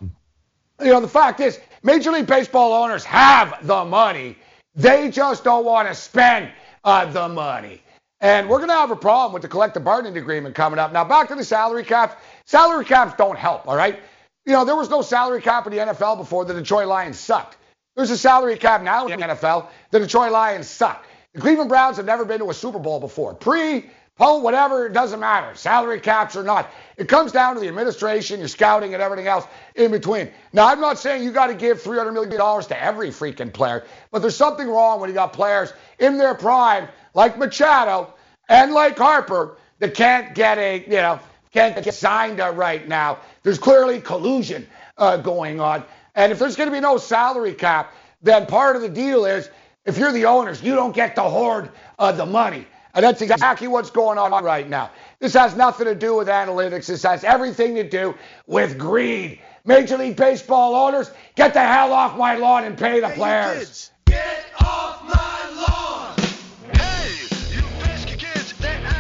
you 0.82 0.88
know, 0.88 1.00
the 1.00 1.08
fact 1.08 1.40
is, 1.40 1.60
Major 1.84 2.12
League 2.12 2.28
Baseball 2.28 2.74
owners 2.74 3.06
have 3.06 3.66
the 3.66 3.86
money. 3.86 4.38
They 4.76 5.10
just 5.10 5.46
don't 5.46 5.64
want 5.64 5.88
to 5.88 5.96
spend 5.96 6.52
uh, 6.84 7.06
the 7.06 7.30
money. 7.30 7.82
And 8.20 8.50
we're 8.50 8.58
going 8.58 8.70
to 8.70 8.76
have 8.76 8.92
a 8.92 8.96
problem 8.96 9.32
with 9.32 9.44
the 9.44 9.48
collective 9.48 9.84
bargaining 9.84 10.18
agreement 10.18 10.56
coming 10.56 10.80
up. 10.80 10.92
Now, 10.92 11.06
back 11.06 11.30
to 11.30 11.36
the 11.36 11.46
salary 11.46 11.84
caps. 11.84 12.16
Salary 12.46 12.84
caps 12.84 13.14
don't 13.18 13.38
help, 13.38 13.68
all 13.68 13.78
right? 13.78 14.00
You 14.48 14.54
know, 14.54 14.64
there 14.64 14.78
was 14.78 14.90
no 14.90 15.02
salary 15.02 15.42
cap 15.42 15.68
in 15.68 15.74
the 15.74 15.80
NFL 15.80 16.18
before 16.18 16.46
the 16.46 16.54
Detroit 16.54 16.88
Lions 16.88 17.20
sucked. 17.20 17.58
There's 17.98 18.12
a 18.12 18.18
salary 18.18 18.56
cap 18.56 18.82
now 18.82 19.06
in 19.06 19.20
the 19.20 19.26
NFL. 19.28 19.68
The 19.92 20.00
Detroit 20.00 20.32
Lions 20.32 20.70
suck. 20.70 21.06
The 21.34 21.42
Cleveland 21.42 21.68
Browns 21.68 21.98
have 21.98 22.06
never 22.06 22.24
been 22.24 22.40
to 22.40 22.50
a 22.50 22.54
Super 22.54 22.80
Bowl 22.80 23.02
before. 23.02 23.34
Pre, 23.34 23.90
post, 24.16 24.44
whatever, 24.44 24.86
it 24.86 24.94
doesn't 24.94 25.20
matter. 25.20 25.54
Salary 25.56 26.00
caps 26.00 26.38
or 26.38 26.44
not. 26.44 26.72
It 26.96 27.10
comes 27.10 27.34
down 27.34 27.56
to 27.56 27.60
the 27.60 27.68
administration, 27.68 28.40
your 28.40 28.48
scouting, 28.48 28.94
and 28.94 29.04
everything 29.04 29.28
else 29.28 29.46
in 29.76 29.92
between. 29.92 30.30
Now, 30.54 30.68
I'm 30.68 30.80
not 30.80 30.98
saying 30.98 31.24
you 31.24 31.32
got 31.32 31.48
to 31.48 31.54
give 31.54 31.84
$300 31.84 32.14
million 32.14 32.32
to 32.32 32.82
every 32.82 33.10
freaking 33.10 33.52
player, 33.52 33.84
but 34.12 34.20
there's 34.20 34.38
something 34.38 34.70
wrong 34.70 35.02
when 35.02 35.10
you 35.10 35.14
got 35.14 35.34
players 35.34 35.74
in 36.00 36.18
their 36.18 36.34
prime, 36.34 36.88
like 37.14 37.38
Machado 37.38 38.14
and 38.48 38.72
like 38.74 38.98
Harper, 38.98 39.58
that 39.80 39.94
can't 39.94 40.34
get 40.34 40.58
a, 40.58 40.86
you 40.86 40.94
know, 40.94 41.20
can't 41.52 41.82
get 41.84 41.94
signed 41.94 42.40
right 42.40 42.88
now. 42.88 43.20
There's 43.44 43.60
clearly 43.60 44.02
collusion 44.02 44.68
uh, 44.98 45.18
going 45.18 45.60
on. 45.60 45.84
And 46.16 46.32
if 46.32 46.40
there's 46.40 46.56
going 46.56 46.70
to 46.70 46.76
be 46.76 46.80
no 46.80 46.98
salary 46.98 47.54
cap, 47.54 47.94
then 48.22 48.46
part 48.46 48.76
of 48.76 48.82
the 48.82 48.90
deal 48.90 49.26
is 49.26 49.50
if 49.86 49.98
you're 49.98 50.12
the 50.12 50.26
owners, 50.26 50.62
you 50.62 50.76
don't 50.76 50.96
get 50.96 51.16
to 51.16 51.22
hoard 51.22 51.72
uh, 52.00 52.12
the 52.12 52.26
money. 52.26 52.68
And 52.94 53.04
that's 53.04 53.22
exactly 53.22 53.68
what's 53.68 53.92
going 53.92 54.18
on 54.18 54.44
right 54.44 54.68
now. 54.68 54.90
This 55.20 55.34
has 55.34 55.56
nothing 55.56 55.86
to 55.86 55.94
do 55.94 56.16
with 56.16 56.28
analytics. 56.28 56.88
This 56.88 57.04
has 57.04 57.24
everything 57.24 57.76
to 57.76 57.88
do 57.88 58.16
with 58.48 58.78
greed. 58.78 59.40
Major 59.66 59.98
League 59.98 60.16
Baseball 60.16 60.74
owners, 60.76 61.12
get 61.36 61.54
the 61.54 61.62
hell 61.62 61.94
off 61.94 62.18
my 62.18 62.36
lawn 62.36 62.64
and 62.64 62.78
pay 62.78 63.00
the 63.00 63.10
hey, 63.10 63.16
players. 63.16 63.92
Get 64.06 64.46
off 64.60 65.04
my 65.04 65.62
lawn! 65.62 65.77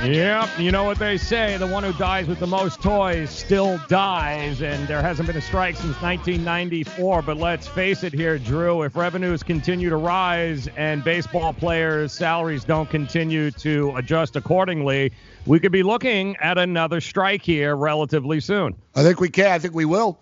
Yep, 0.03 0.59
you 0.59 0.71
know 0.71 0.83
what 0.83 0.99
they 0.99 1.17
say. 1.17 1.57
The 1.57 1.65
one 1.65 1.83
who 1.83 1.91
dies 1.93 2.27
with 2.27 2.39
the 2.39 2.45
most 2.47 2.83
toys 2.83 3.31
still 3.31 3.79
dies, 3.87 4.61
and 4.61 4.87
there 4.87 5.01
hasn't 5.01 5.25
been 5.25 5.35
a 5.35 5.41
strike 5.41 5.75
since 5.75 5.99
1994. 6.01 7.23
But 7.23 7.37
let's 7.37 7.67
face 7.67 8.03
it 8.03 8.13
here, 8.13 8.37
Drew, 8.37 8.83
if 8.83 8.95
revenues 8.95 9.41
continue 9.41 9.89
to 9.89 9.97
rise 9.97 10.67
and 10.77 11.03
baseball 11.03 11.51
players' 11.51 12.13
salaries 12.13 12.63
don't 12.63 12.87
continue 12.87 13.49
to 13.51 13.95
adjust 13.95 14.35
accordingly, 14.35 15.13
we 15.47 15.59
could 15.59 15.71
be 15.71 15.81
looking 15.81 16.35
at 16.37 16.59
another 16.59 17.01
strike 17.01 17.41
here 17.41 17.75
relatively 17.75 18.39
soon. 18.39 18.75
I 18.95 19.01
think 19.01 19.19
we 19.19 19.29
can. 19.29 19.51
I 19.51 19.57
think 19.57 19.73
we 19.73 19.85
will. 19.85 20.19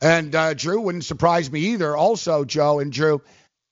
And 0.00 0.34
uh, 0.34 0.54
Drew 0.54 0.80
wouldn't 0.80 1.04
surprise 1.04 1.52
me 1.52 1.60
either. 1.60 1.94
Also, 1.94 2.46
Joe 2.46 2.78
and 2.78 2.90
Drew, 2.90 3.20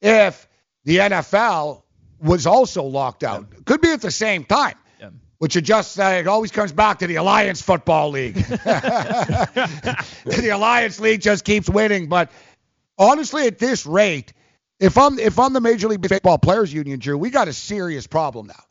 if 0.03 0.47
the 0.85 0.99
NFL 0.99 1.83
was 2.21 2.47
also 2.47 2.83
locked 2.83 3.25
out, 3.25 3.65
could 3.65 3.81
be 3.81 3.91
at 3.91 4.03
the 4.03 4.11
same 4.11 4.45
time 4.45 4.75
which 5.39 5.57
it 5.57 5.63
just 5.63 5.99
uh, 5.99 6.05
it 6.05 6.27
always 6.27 6.51
comes 6.51 6.73
back 6.73 7.01
to 7.01 7.07
the 7.07 7.17
Alliance 7.17 7.63
Football 7.63 8.11
League. 8.11 8.35
the 10.25 10.51
Alliance 10.53 11.01
League 11.01 11.21
just 11.21 11.45
keeps 11.45 11.69
winning, 11.69 12.09
but 12.09 12.31
honestly, 12.99 13.47
at 13.47 13.59
this 13.59 13.87
rate, 13.87 14.33
if 14.81 14.99
I'm 14.99 15.19
if 15.19 15.39
I'm 15.39 15.53
the 15.53 15.61
Major 15.61 15.89
League 15.89 16.01
Baseball 16.01 16.39
Players 16.39 16.73
Union, 16.73 16.99
Drew, 16.99 17.19
we 17.19 17.31
got 17.31 17.49
a 17.49 17.53
serious 17.53 18.07
problem 18.07 18.47
now. 18.47 18.63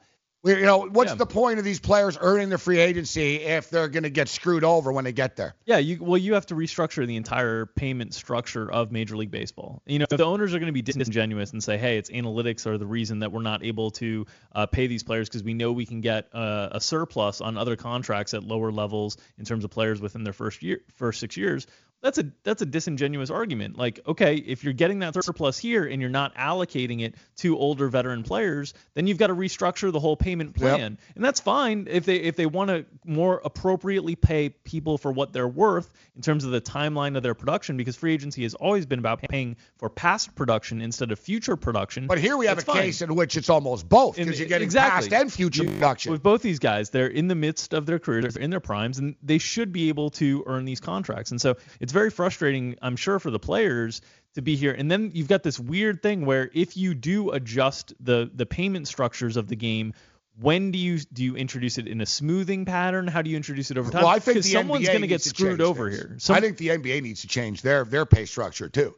We, 0.46 0.58
you 0.58 0.62
know, 0.62 0.86
what's 0.86 1.10
yeah. 1.10 1.16
the 1.16 1.26
point 1.26 1.58
of 1.58 1.66
these 1.66 1.80
players 1.80 2.20
earning 2.22 2.50
their 2.50 2.60
free 2.60 2.78
agency 2.78 3.38
if 3.38 3.72
they're 3.72 3.88
going 3.88 4.04
to 4.04 4.12
get 4.12 4.30
screwed 4.30 4.64
over 4.64 4.92
when 4.92 5.04
they 5.04 5.12
get 5.12 5.36
there? 5.36 5.56
Yeah, 5.66 5.80
you 5.80 5.98
well, 6.00 6.20
you 6.20 6.36
have 6.36 6.46
to 6.48 6.56
restructure 6.56 7.06
the 7.08 7.16
entire 7.16 7.66
payment 7.66 8.14
structure 8.14 8.72
of 8.72 8.92
Major 8.92 9.18
League 9.18 9.32
Baseball. 9.32 9.82
You 9.88 9.98
know, 9.98 10.06
if 10.12 10.16
the 10.16 10.24
owners 10.24 10.54
are 10.54 10.60
going 10.60 10.68
to 10.68 10.74
be 10.74 10.84
disingenuous 10.84 11.52
and 11.52 11.64
say, 11.64 11.80
"Hey, 11.80 11.98
it's 11.98 12.12
analytics 12.12 12.68
are 12.68 12.78
the 12.78 12.86
reason 12.86 13.20
that 13.20 13.32
we're 13.32 13.42
not 13.42 13.66
able 13.66 13.90
to 13.92 14.28
uh, 14.54 14.68
pay 14.68 14.86
these 14.86 15.02
players 15.02 15.28
because 15.28 15.44
we 15.44 15.56
know 15.56 15.72
we 15.72 15.88
can 15.88 16.02
get 16.02 16.30
uh, 16.32 16.70
a 16.74 16.80
surplus 16.80 17.42
on 17.42 17.58
other 17.58 17.76
contracts 17.76 18.36
at 18.36 18.44
lower 18.44 18.72
levels 18.72 19.18
in 19.40 19.46
terms 19.46 19.66
of 19.66 19.72
players 19.72 20.00
within 20.00 20.24
their 20.24 20.34
first 20.34 20.62
year, 20.62 20.82
first 20.94 21.20
six 21.20 21.38
years." 21.38 21.66
That's 22.06 22.20
a 22.20 22.26
that's 22.44 22.62
a 22.62 22.68
disingenuous 22.68 23.32
argument. 23.32 23.80
Like, 23.80 24.00
okay, 24.06 24.36
if 24.36 24.64
you're 24.64 24.74
getting 24.74 25.00
that 25.00 25.16
surplus 25.16 25.58
here 25.58 25.86
and 25.86 26.00
you're 26.00 26.12
not 26.12 26.36
allocating 26.36 27.02
it 27.02 27.16
to 27.38 27.58
older 27.58 27.88
veteran 27.88 28.22
players, 28.22 28.76
then 28.94 29.08
you've 29.08 29.18
got 29.18 29.28
to 29.28 29.36
restructure 29.36 29.92
the 29.92 30.00
whole 30.00 30.16
payment 30.16 30.54
plan. 30.54 30.80
Yep. 30.80 31.00
And 31.16 31.26
that's 31.26 31.40
fine 31.40 31.88
if 31.90 32.06
they 32.06 32.18
if 32.18 32.36
they 32.36 32.46
want 32.46 32.70
to 32.70 32.86
more 33.06 33.42
appropriately 33.44 34.16
pay 34.16 34.50
people 34.50 35.00
for 35.00 35.12
what 35.12 35.34
they're 35.34 35.48
worth 35.48 35.92
in 36.16 36.22
terms 36.22 36.46
of 36.46 36.52
the 36.52 36.62
timeline 36.62 37.18
of 37.18 37.24
their 37.24 37.34
production 37.34 37.76
because 37.76 37.96
free 37.96 38.14
agency 38.14 38.44
has 38.44 38.54
always 38.54 38.86
been 38.86 39.00
about 39.00 39.24
paying 39.24 39.56
for 39.78 39.90
past 39.90 40.36
production 40.36 40.82
instead 40.82 41.12
of 41.12 41.18
future 41.18 41.56
production. 41.56 42.06
But 42.06 42.20
here 42.20 42.38
we 42.38 42.46
have 42.46 42.58
that's 42.58 42.70
a 42.70 42.72
fine. 42.72 42.84
case 42.84 43.02
in 43.02 43.16
which 43.16 43.36
it's 43.36 43.50
almost 43.50 43.90
both 43.90 44.18
because 44.18 44.40
you're 44.40 44.48
getting 44.48 44.68
exactly. 44.68 45.10
past 45.10 45.22
and 45.22 45.34
future 45.34 45.64
you, 45.64 45.72
production. 45.72 46.12
With 46.12 46.22
both 46.22 46.44
these 46.44 46.60
guys, 46.60 46.92
they're 46.92 47.08
in 47.08 47.28
the 47.28 47.36
midst 47.36 47.74
of 47.74 47.88
their 47.88 47.98
careers, 47.98 48.36
they're 48.36 48.44
in 48.44 48.52
their 48.52 48.60
primes 48.60 49.00
and 49.00 49.16
they 49.24 49.40
should 49.40 49.72
be 49.72 49.90
able 49.90 50.12
to 50.12 50.44
earn 50.46 50.66
these 50.66 50.80
contracts. 50.80 51.32
And 51.32 51.42
so 51.42 51.58
it's 51.80 51.95
very 51.96 52.12
frustrating, 52.12 52.76
I'm 52.82 52.98
sure, 52.98 53.18
for 53.20 53.32
the 53.32 53.40
players 53.40 54.02
to 54.36 54.42
be 54.42 54.56
here. 54.56 54.74
And 54.74 54.92
then 54.92 55.12
you've 55.14 55.30
got 55.30 55.42
this 55.42 55.58
weird 55.60 56.04
thing 56.04 56.26
where 56.26 56.52
if 56.54 56.78
you 56.78 56.94
do 56.94 57.32
adjust 57.32 57.94
the 58.00 58.30
the 58.32 58.46
payment 58.46 58.88
structures 58.88 59.38
of 59.38 59.48
the 59.48 59.56
game, 59.56 59.94
when 60.40 60.72
do 60.72 60.78
you 60.78 61.00
do 61.00 61.24
you 61.24 61.36
introduce 61.36 61.78
it 61.78 61.88
in 61.88 62.02
a 62.02 62.06
smoothing 62.06 62.66
pattern? 62.66 63.08
How 63.08 63.22
do 63.22 63.30
you 63.30 63.38
introduce 63.38 63.72
it 63.72 63.78
over 63.78 63.90
time? 63.90 64.04
Well, 64.04 64.12
I 64.12 64.20
think 64.20 64.36
because 64.36 64.52
someone's 64.52 64.88
going 64.88 65.02
to 65.02 65.08
get 65.08 65.22
screwed 65.22 65.62
over 65.62 65.90
things. 65.90 66.02
here. 66.02 66.16
Some, 66.20 66.36
I 66.36 66.42
think 66.42 66.58
the 66.58 66.68
NBA 66.68 67.02
needs 67.02 67.22
to 67.22 67.28
change 67.28 67.62
their 67.62 67.86
their 67.86 68.06
pay 68.06 68.26
structure 68.26 68.70
too. 68.70 68.94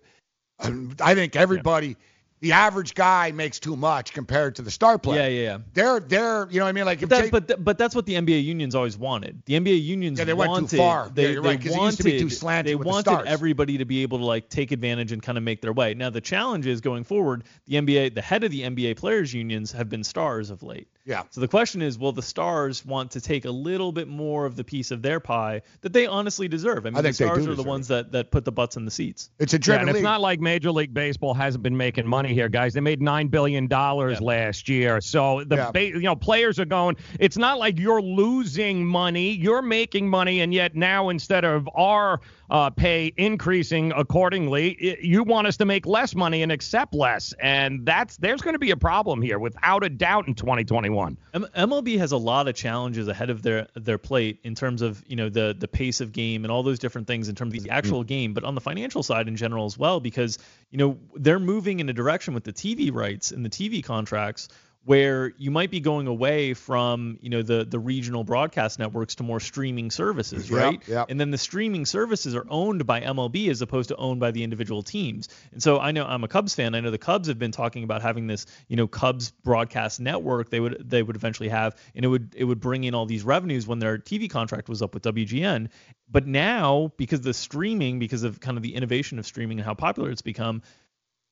Um, 0.59 0.95
I 0.99 1.13
think 1.13 1.35
everybody 1.35 1.97
the 2.39 2.51
average 2.51 2.93
guy 2.93 3.31
makes 3.31 3.59
too 3.59 3.75
much 3.75 4.13
compared 4.13 4.55
to 4.55 4.61
the 4.61 4.69
star 4.71 4.97
player. 4.99 5.21
Yeah, 5.21 5.27
yeah, 5.27 5.41
yeah. 5.43 5.57
They're 5.73 5.99
they're 5.99 6.47
you 6.51 6.59
know 6.59 6.65
what 6.65 6.69
I 6.69 6.71
mean 6.73 6.85
like 6.85 6.99
But, 7.07 7.23
Jay- 7.23 7.29
but 7.29 7.47
th- 7.47 7.59
but 7.63 7.77
that's 7.77 7.95
what 7.95 8.05
the 8.05 8.13
NBA 8.13 8.43
unions 8.43 8.75
always 8.75 8.97
wanted. 8.97 9.41
The 9.45 9.55
NBA 9.59 9.83
unions 9.83 10.19
Yeah, 10.19 10.25
they 10.25 10.33
went 10.33 10.49
too 10.49 10.61
wanted, 10.63 10.77
far. 10.77 11.09
They, 11.13 11.23
Yeah, 11.23 11.29
you're 11.29 11.41
they 11.41 11.49
right, 11.49 11.65
wanted, 11.71 11.85
used 11.85 11.97
to 11.97 12.03
be 12.03 12.19
too 12.19 12.27
slanty 12.27 12.63
They 12.65 12.71
the 12.73 12.77
wanted 12.79 13.01
stars. 13.11 13.25
everybody 13.27 13.77
to 13.79 13.85
be 13.85 14.03
able 14.03 14.19
to 14.19 14.25
like 14.25 14.49
take 14.49 14.71
advantage 14.71 15.11
and 15.11 15.21
kind 15.21 15.37
of 15.37 15.43
make 15.43 15.61
their 15.61 15.73
way. 15.73 15.93
Now 15.95 16.09
the 16.09 16.21
challenge 16.21 16.67
is 16.67 16.79
going 16.81 17.03
forward. 17.03 17.43
The 17.65 17.75
NBA, 17.77 18.13
the 18.13 18.21
head 18.21 18.43
of 18.43 18.51
the 18.51 18.61
NBA 18.61 18.97
players 18.97 19.33
unions 19.33 19.71
have 19.71 19.89
been 19.89 20.03
stars 20.03 20.49
of 20.49 20.61
late. 20.63 20.87
Yeah. 21.07 21.23
So 21.29 21.39
the 21.39 21.47
question 21.47 21.81
is, 21.81 21.97
will 21.97 22.11
the 22.11 22.21
stars 22.21 22.85
want 22.85 23.11
to 23.11 23.21
take 23.21 23.45
a 23.45 23.49
little 23.49 23.93
bit 23.93 24.09
more 24.09 24.45
of 24.45 24.57
the 24.57 24.63
piece 24.65 24.91
of 24.91 25.01
their 25.01 25.21
pie 25.21 25.61
that 25.81 25.93
they 25.93 26.05
honestly 26.05 26.49
deserve? 26.49 26.85
I 26.85 26.89
mean, 26.89 26.97
I 26.97 27.01
think 27.01 27.15
the 27.15 27.25
stars 27.25 27.37
are 27.39 27.41
the 27.41 27.55
deserve 27.55 27.65
ones 27.65 27.87
that 27.87 28.11
that 28.11 28.29
put 28.29 28.43
the 28.43 28.51
butts 28.51 28.75
in 28.75 28.83
the 28.83 28.91
seats. 28.91 29.29
It's 29.39 29.53
a 29.53 29.59
Yeah, 29.65 29.79
and 29.79 29.89
it's 29.89 30.01
not 30.01 30.19
like 30.19 30.41
Major 30.41 30.69
League 30.69 30.93
Baseball 30.93 31.33
hasn't 31.33 31.63
been 31.63 31.77
making 31.77 32.05
money 32.05 32.33
here, 32.33 32.49
guys. 32.49 32.73
They 32.73 32.81
made 32.81 33.01
nine 33.01 33.29
billion 33.29 33.67
dollars 33.67 34.19
last 34.19 34.67
year, 34.67 34.99
so 34.99 35.45
the 35.45 35.55
Yeah. 35.55 35.71
ba- 35.71 35.85
you 35.85 36.01
know 36.01 36.15
players 36.17 36.59
are 36.59 36.65
going. 36.65 36.97
It's 37.21 37.37
not 37.37 37.57
like 37.57 37.79
you're 37.79 38.01
losing 38.01 38.85
money; 38.85 39.31
you're 39.31 39.61
making 39.61 40.09
money, 40.09 40.41
and 40.41 40.53
yet 40.53 40.75
now 40.75 41.07
instead 41.07 41.45
of 41.45 41.69
our 41.73 42.19
uh, 42.49 42.69
pay 42.69 43.11
increasing 43.17 43.91
accordingly, 43.91 44.77
i 44.81 44.97
you 45.01 45.23
want 45.23 45.47
us 45.47 45.57
to 45.57 45.65
make 45.65 45.85
less 45.85 46.15
money 46.15 46.43
and 46.43 46.51
accept 46.51 46.93
less, 46.93 47.33
and 47.41 47.85
that's 47.85 48.17
there's 48.17 48.41
going 48.41 48.53
to 48.53 48.59
be 48.59 48.71
a 48.71 48.77
problem 48.77 49.21
here, 49.21 49.39
without 49.39 49.83
a 49.83 49.89
doubt, 49.89 50.27
in 50.27 50.33
2021. 50.33 51.17
M- 51.33 51.47
MLB 51.55 51.97
has 51.97 52.11
a 52.11 52.17
lot 52.17 52.47
of 52.47 52.55
challenges 52.55 53.07
ahead 53.07 53.29
of 53.29 53.41
their 53.41 53.67
their 53.75 53.97
plate 53.97 54.39
in 54.43 54.55
terms 54.55 54.81
of 54.81 55.03
you 55.07 55.15
know 55.15 55.29
the 55.29 55.55
the 55.57 55.67
pace 55.67 56.01
of 56.01 56.11
game 56.11 56.45
and 56.45 56.51
all 56.51 56.63
those 56.63 56.79
different 56.79 57.07
things 57.07 57.29
in 57.29 57.35
terms 57.35 57.55
of 57.55 57.63
the 57.63 57.69
actual 57.69 58.03
game, 58.03 58.33
but 58.33 58.43
on 58.43 58.55
the 58.55 58.61
financial 58.61 59.03
side 59.03 59.27
in 59.27 59.35
general 59.35 59.65
as 59.65 59.77
well, 59.77 59.99
because 59.99 60.37
you 60.71 60.77
know 60.77 60.97
they're 61.15 61.39
moving 61.39 61.79
in 61.79 61.89
a 61.89 61.93
direction 61.93 62.33
with 62.33 62.43
the 62.43 62.53
TV 62.53 62.93
rights 62.93 63.31
and 63.31 63.43
the 63.45 63.49
TV 63.49 63.83
contracts 63.83 64.47
where 64.87 65.33
you 65.37 65.51
might 65.51 65.69
be 65.69 65.81
going 65.81 66.07
away 66.07 66.53
from 66.53 67.19
you 67.19 67.29
know 67.29 67.41
the 67.41 67.65
the 67.65 67.77
regional 67.77 68.23
broadcast 68.23 68.79
networks 68.79 69.15
to 69.15 69.23
more 69.23 69.41
streaming 69.41 69.91
services, 69.91 70.49
right? 70.49 70.81
yep. 70.87 71.07
And 71.09 71.19
then 71.19 71.29
the 71.29 71.37
streaming 71.37 71.85
services 71.85 72.33
are 72.35 72.45
owned 72.49 72.87
by 72.87 73.01
MLB 73.01 73.49
as 73.49 73.61
opposed 73.61 73.89
to 73.89 73.97
owned 73.97 74.21
by 74.21 74.31
the 74.31 74.45
individual 74.45 74.81
teams. 74.81 75.27
And 75.51 75.61
so 75.61 75.77
I 75.77 75.91
know 75.91 76.05
I'm 76.05 76.23
a 76.23 76.29
Cubs 76.29 76.55
fan. 76.55 76.73
I 76.73 76.79
know 76.79 76.89
the 76.89 76.97
Cubs 76.97 77.27
have 77.27 77.37
been 77.37 77.51
talking 77.51 77.83
about 77.83 78.01
having 78.01 78.27
this, 78.27 78.45
you 78.69 78.77
know, 78.77 78.87
Cubs 78.87 79.31
broadcast 79.43 79.99
network 79.99 80.49
they 80.49 80.61
would 80.61 80.89
they 80.89 81.03
would 81.03 81.17
eventually 81.17 81.49
have 81.49 81.75
and 81.93 82.05
it 82.05 82.07
would 82.07 82.33
it 82.37 82.45
would 82.45 82.61
bring 82.61 82.85
in 82.85 82.95
all 82.95 83.05
these 83.05 83.25
revenues 83.25 83.67
when 83.67 83.79
their 83.79 83.97
TV 83.97 84.29
contract 84.29 84.69
was 84.69 84.81
up 84.81 84.93
with 84.93 85.03
WGN. 85.03 85.67
But 86.09 86.27
now 86.27 86.93
because 86.95 87.19
the 87.19 87.33
streaming 87.33 87.99
because 87.99 88.23
of 88.23 88.39
kind 88.39 88.55
of 88.55 88.63
the 88.63 88.73
innovation 88.73 89.19
of 89.19 89.25
streaming 89.25 89.59
and 89.59 89.65
how 89.65 89.73
popular 89.73 90.11
it's 90.11 90.21
become, 90.21 90.61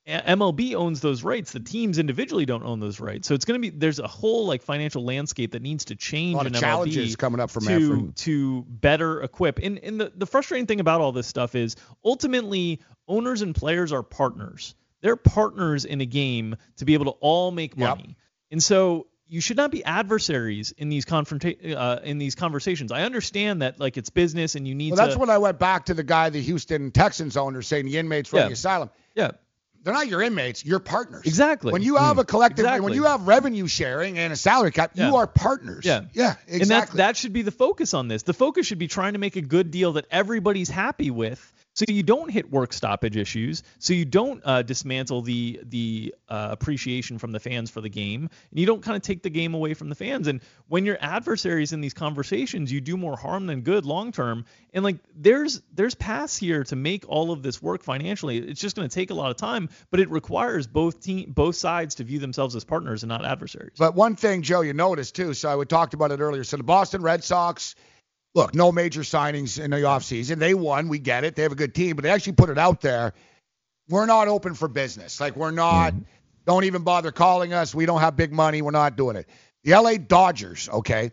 MLB 0.08 0.76
owns 0.76 1.02
those 1.02 1.24
rights. 1.24 1.52
The 1.52 1.60
teams 1.60 1.98
individually 1.98 2.46
don't 2.46 2.64
own 2.64 2.80
those 2.80 3.00
rights. 3.00 3.28
So 3.28 3.34
it's 3.34 3.46
going 3.46 3.60
to 3.60 3.72
be 3.72 3.76
there's 3.76 4.00
a 4.00 4.08
whole 4.08 4.46
like 4.46 4.62
financial 4.62 5.04
landscape 5.04 5.54
that 5.54 5.62
needs 5.64 5.86
to 5.86 5.96
change 5.96 6.36
A 6.36 6.38
lot 6.38 6.46
in 6.48 6.54
of 6.56 6.60
MLB 6.60 6.64
challenges 6.64 7.16
coming 7.16 7.40
up 7.40 7.50
from 7.50 7.66
to 7.66 8.12
to 8.12 8.62
better 8.68 9.22
equip. 9.24 9.60
And 9.60 9.80
and 9.80 10.00
the 10.00 10.12
the 10.16 10.28
frustrating 10.28 10.68
thing 10.68 10.80
about 10.80 11.02
all 11.02 11.12
this 11.12 11.28
stuff 11.28 11.56
is 11.56 11.76
ultimately 12.04 12.82
owners 13.08 13.42
and 13.42 13.56
players 13.56 13.92
are 13.92 14.04
partners. 14.04 14.76
They're 15.02 15.16
partners 15.16 15.86
in 15.86 16.02
a 16.02 16.06
game 16.06 16.56
to 16.78 16.86
be 16.86 16.94
able 16.94 17.06
to 17.06 17.18
all 17.20 17.52
make 17.52 17.76
money. 17.78 18.16
And 18.52 18.62
so 18.62 19.08
you 19.28 19.42
should 19.42 19.58
not 19.58 19.72
be 19.72 19.84
adversaries 19.84 20.72
in 20.78 20.90
these 20.90 21.04
confronta- 21.06 21.76
uh, 21.76 22.00
in 22.04 22.20
these 22.20 22.36
conversations. 22.36 22.92
I 22.92 23.02
understand 23.04 23.64
that 23.64 23.80
like 23.80 23.98
it's 23.98 24.12
business 24.12 24.54
and 24.54 24.68
you 24.68 24.76
need 24.76 24.92
Well, 24.92 24.98
to 25.04 25.08
that's 25.08 25.18
when 25.18 25.32
I 25.32 25.40
went 25.40 25.58
back 25.58 25.86
to 25.86 25.96
the 25.96 26.04
guy, 26.04 26.30
the 26.30 26.42
Houston 26.42 26.92
Texans 26.92 27.36
owner, 27.36 27.64
saying 27.64 27.86
the 27.86 27.98
inmates 27.98 28.32
run 28.32 28.44
Yeah. 28.44 28.48
the 28.50 28.54
asylum. 28.54 28.92
Yeah. 29.16 29.32
They're 29.86 29.94
not 29.94 30.08
your 30.08 30.24
inmates, 30.24 30.66
you're 30.66 30.80
partners. 30.80 31.28
Exactly. 31.28 31.72
When 31.72 31.84
you 31.84 31.98
have 31.98 32.18
a 32.18 32.24
mm. 32.24 32.28
collective, 32.28 32.66
when 32.84 32.94
you 32.94 33.04
have 33.04 33.28
revenue 33.28 33.68
sharing 33.68 34.18
and 34.18 34.34
a 34.34 34.36
salary 34.36 34.72
cap, 34.72 34.92
Yeah. 34.96 35.10
you 35.10 35.18
are 35.18 35.28
partners. 35.28 35.86
Yeah. 35.86 36.06
Yeah, 36.12 36.34
exactly. 36.48 36.62
And 36.62 36.72
that 36.72 36.92
that 36.98 37.18
should 37.18 37.34
be 37.34 37.44
the 37.44 37.52
focus 37.52 37.94
on 37.94 38.08
this. 38.08 38.24
The 38.24 38.34
focus 38.34 38.66
should 38.66 38.80
be 38.80 38.88
trying 38.88 39.14
to 39.14 39.20
make 39.20 39.36
a 39.36 39.42
good 39.42 39.70
deal 39.70 39.94
that 39.94 40.08
everybody's 40.10 40.70
happy 40.70 41.12
with. 41.12 41.54
So 41.76 41.84
you 41.90 42.04
don't 42.04 42.32
hit 42.32 42.50
work 42.50 42.72
stoppage 42.72 43.18
issues. 43.18 43.62
So 43.80 43.94
you 43.94 44.06
don't 44.06 44.42
uh, 44.46 44.62
dismantle 44.62 45.22
the 45.22 45.60
the 45.64 46.16
uh, 46.30 46.48
appreciation 46.52 47.20
from 47.20 47.32
the 47.32 47.40
fans 47.40 47.70
for 47.70 47.82
the 47.82 47.90
game, 47.90 48.30
and 48.50 48.60
you 48.60 48.66
don't 48.66 48.82
kind 48.82 48.96
of 48.96 49.04
take 49.04 49.22
the 49.22 49.30
game 49.30 49.54
away 49.54 49.74
from 49.74 49.90
the 49.90 49.96
fans. 49.96 50.28
And 50.28 50.42
when 50.70 50.86
you're 50.86 50.98
adversaries 51.00 51.74
in 51.74 51.82
these 51.82 51.94
conversations, 51.94 52.72
you 52.72 52.80
do 52.80 52.96
more 52.96 53.18
harm 53.18 53.46
than 53.46 53.62
good 53.62 53.86
long 53.86 54.14
term. 54.14 54.46
And 54.74 54.86
like 54.86 54.98
there's 55.14 55.62
there's 55.74 55.96
paths 55.96 56.38
here 56.38 56.64
to 56.64 56.78
make 56.78 57.04
all 57.10 57.32
of 57.32 57.44
this 57.44 57.62
work 57.62 57.84
financially. 57.84 58.38
It's 58.38 58.62
just 58.62 58.78
going 58.78 58.88
to 58.88 58.94
take 58.94 59.10
a 59.10 59.14
lot 59.14 59.30
of 59.30 59.38
time, 59.38 59.68
but 59.92 60.00
it 60.00 60.10
requires 60.10 60.68
both 60.68 61.02
team 61.02 61.34
both 61.36 61.58
sides 61.58 61.96
to 61.96 62.06
view 62.06 62.20
themselves 62.20 62.56
as 62.56 62.64
partners 62.64 63.04
and 63.04 63.10
not 63.10 63.26
adversaries. 63.26 63.74
But 63.78 63.96
one 63.96 64.16
thing, 64.16 64.44
Joe, 64.44 64.62
you 64.62 64.74
noticed 64.74 65.16
too, 65.16 65.34
so 65.34 65.60
I 65.60 65.64
talked 65.66 65.94
about 65.94 66.12
it 66.12 66.22
earlier. 66.22 66.46
So 66.46 66.56
the 66.56 66.64
Boston 66.64 67.02
Red 67.02 67.22
Sox, 67.22 67.76
look, 68.36 68.54
no 68.54 68.72
major 68.72 69.02
signings 69.02 69.64
in 69.64 69.72
the 69.72 69.78
offseason. 69.78 70.38
They 70.38 70.54
won, 70.54 70.90
we 70.90 71.00
get 71.00 71.24
it. 71.24 71.36
They 71.36 71.44
have 71.44 71.54
a 71.54 71.56
good 71.56 71.74
team, 71.74 71.96
but 71.96 72.04
they 72.04 72.12
actually 72.12 72.34
put 72.34 72.50
it 72.50 72.60
out 72.60 72.82
there. 72.82 73.14
We're 73.90 74.06
not 74.06 74.28
open 74.28 74.54
for 74.54 74.68
business. 74.68 75.20
Like 75.20 75.36
we're 75.36 75.52
not 75.52 75.94
mm-hmm. 75.94 76.04
don't 76.46 76.66
even 76.66 76.84
bother 76.84 77.12
calling 77.12 77.54
us. 77.54 77.74
We 77.74 77.86
don't 77.86 78.02
have 78.02 78.16
big 78.16 78.32
money. 78.32 78.62
We're 78.62 78.72
not 78.72 78.98
doing 78.98 79.16
it. 79.16 79.28
The 79.64 79.74
LA 79.74 79.98
Dodgers, 79.98 80.70
okay. 80.70 81.12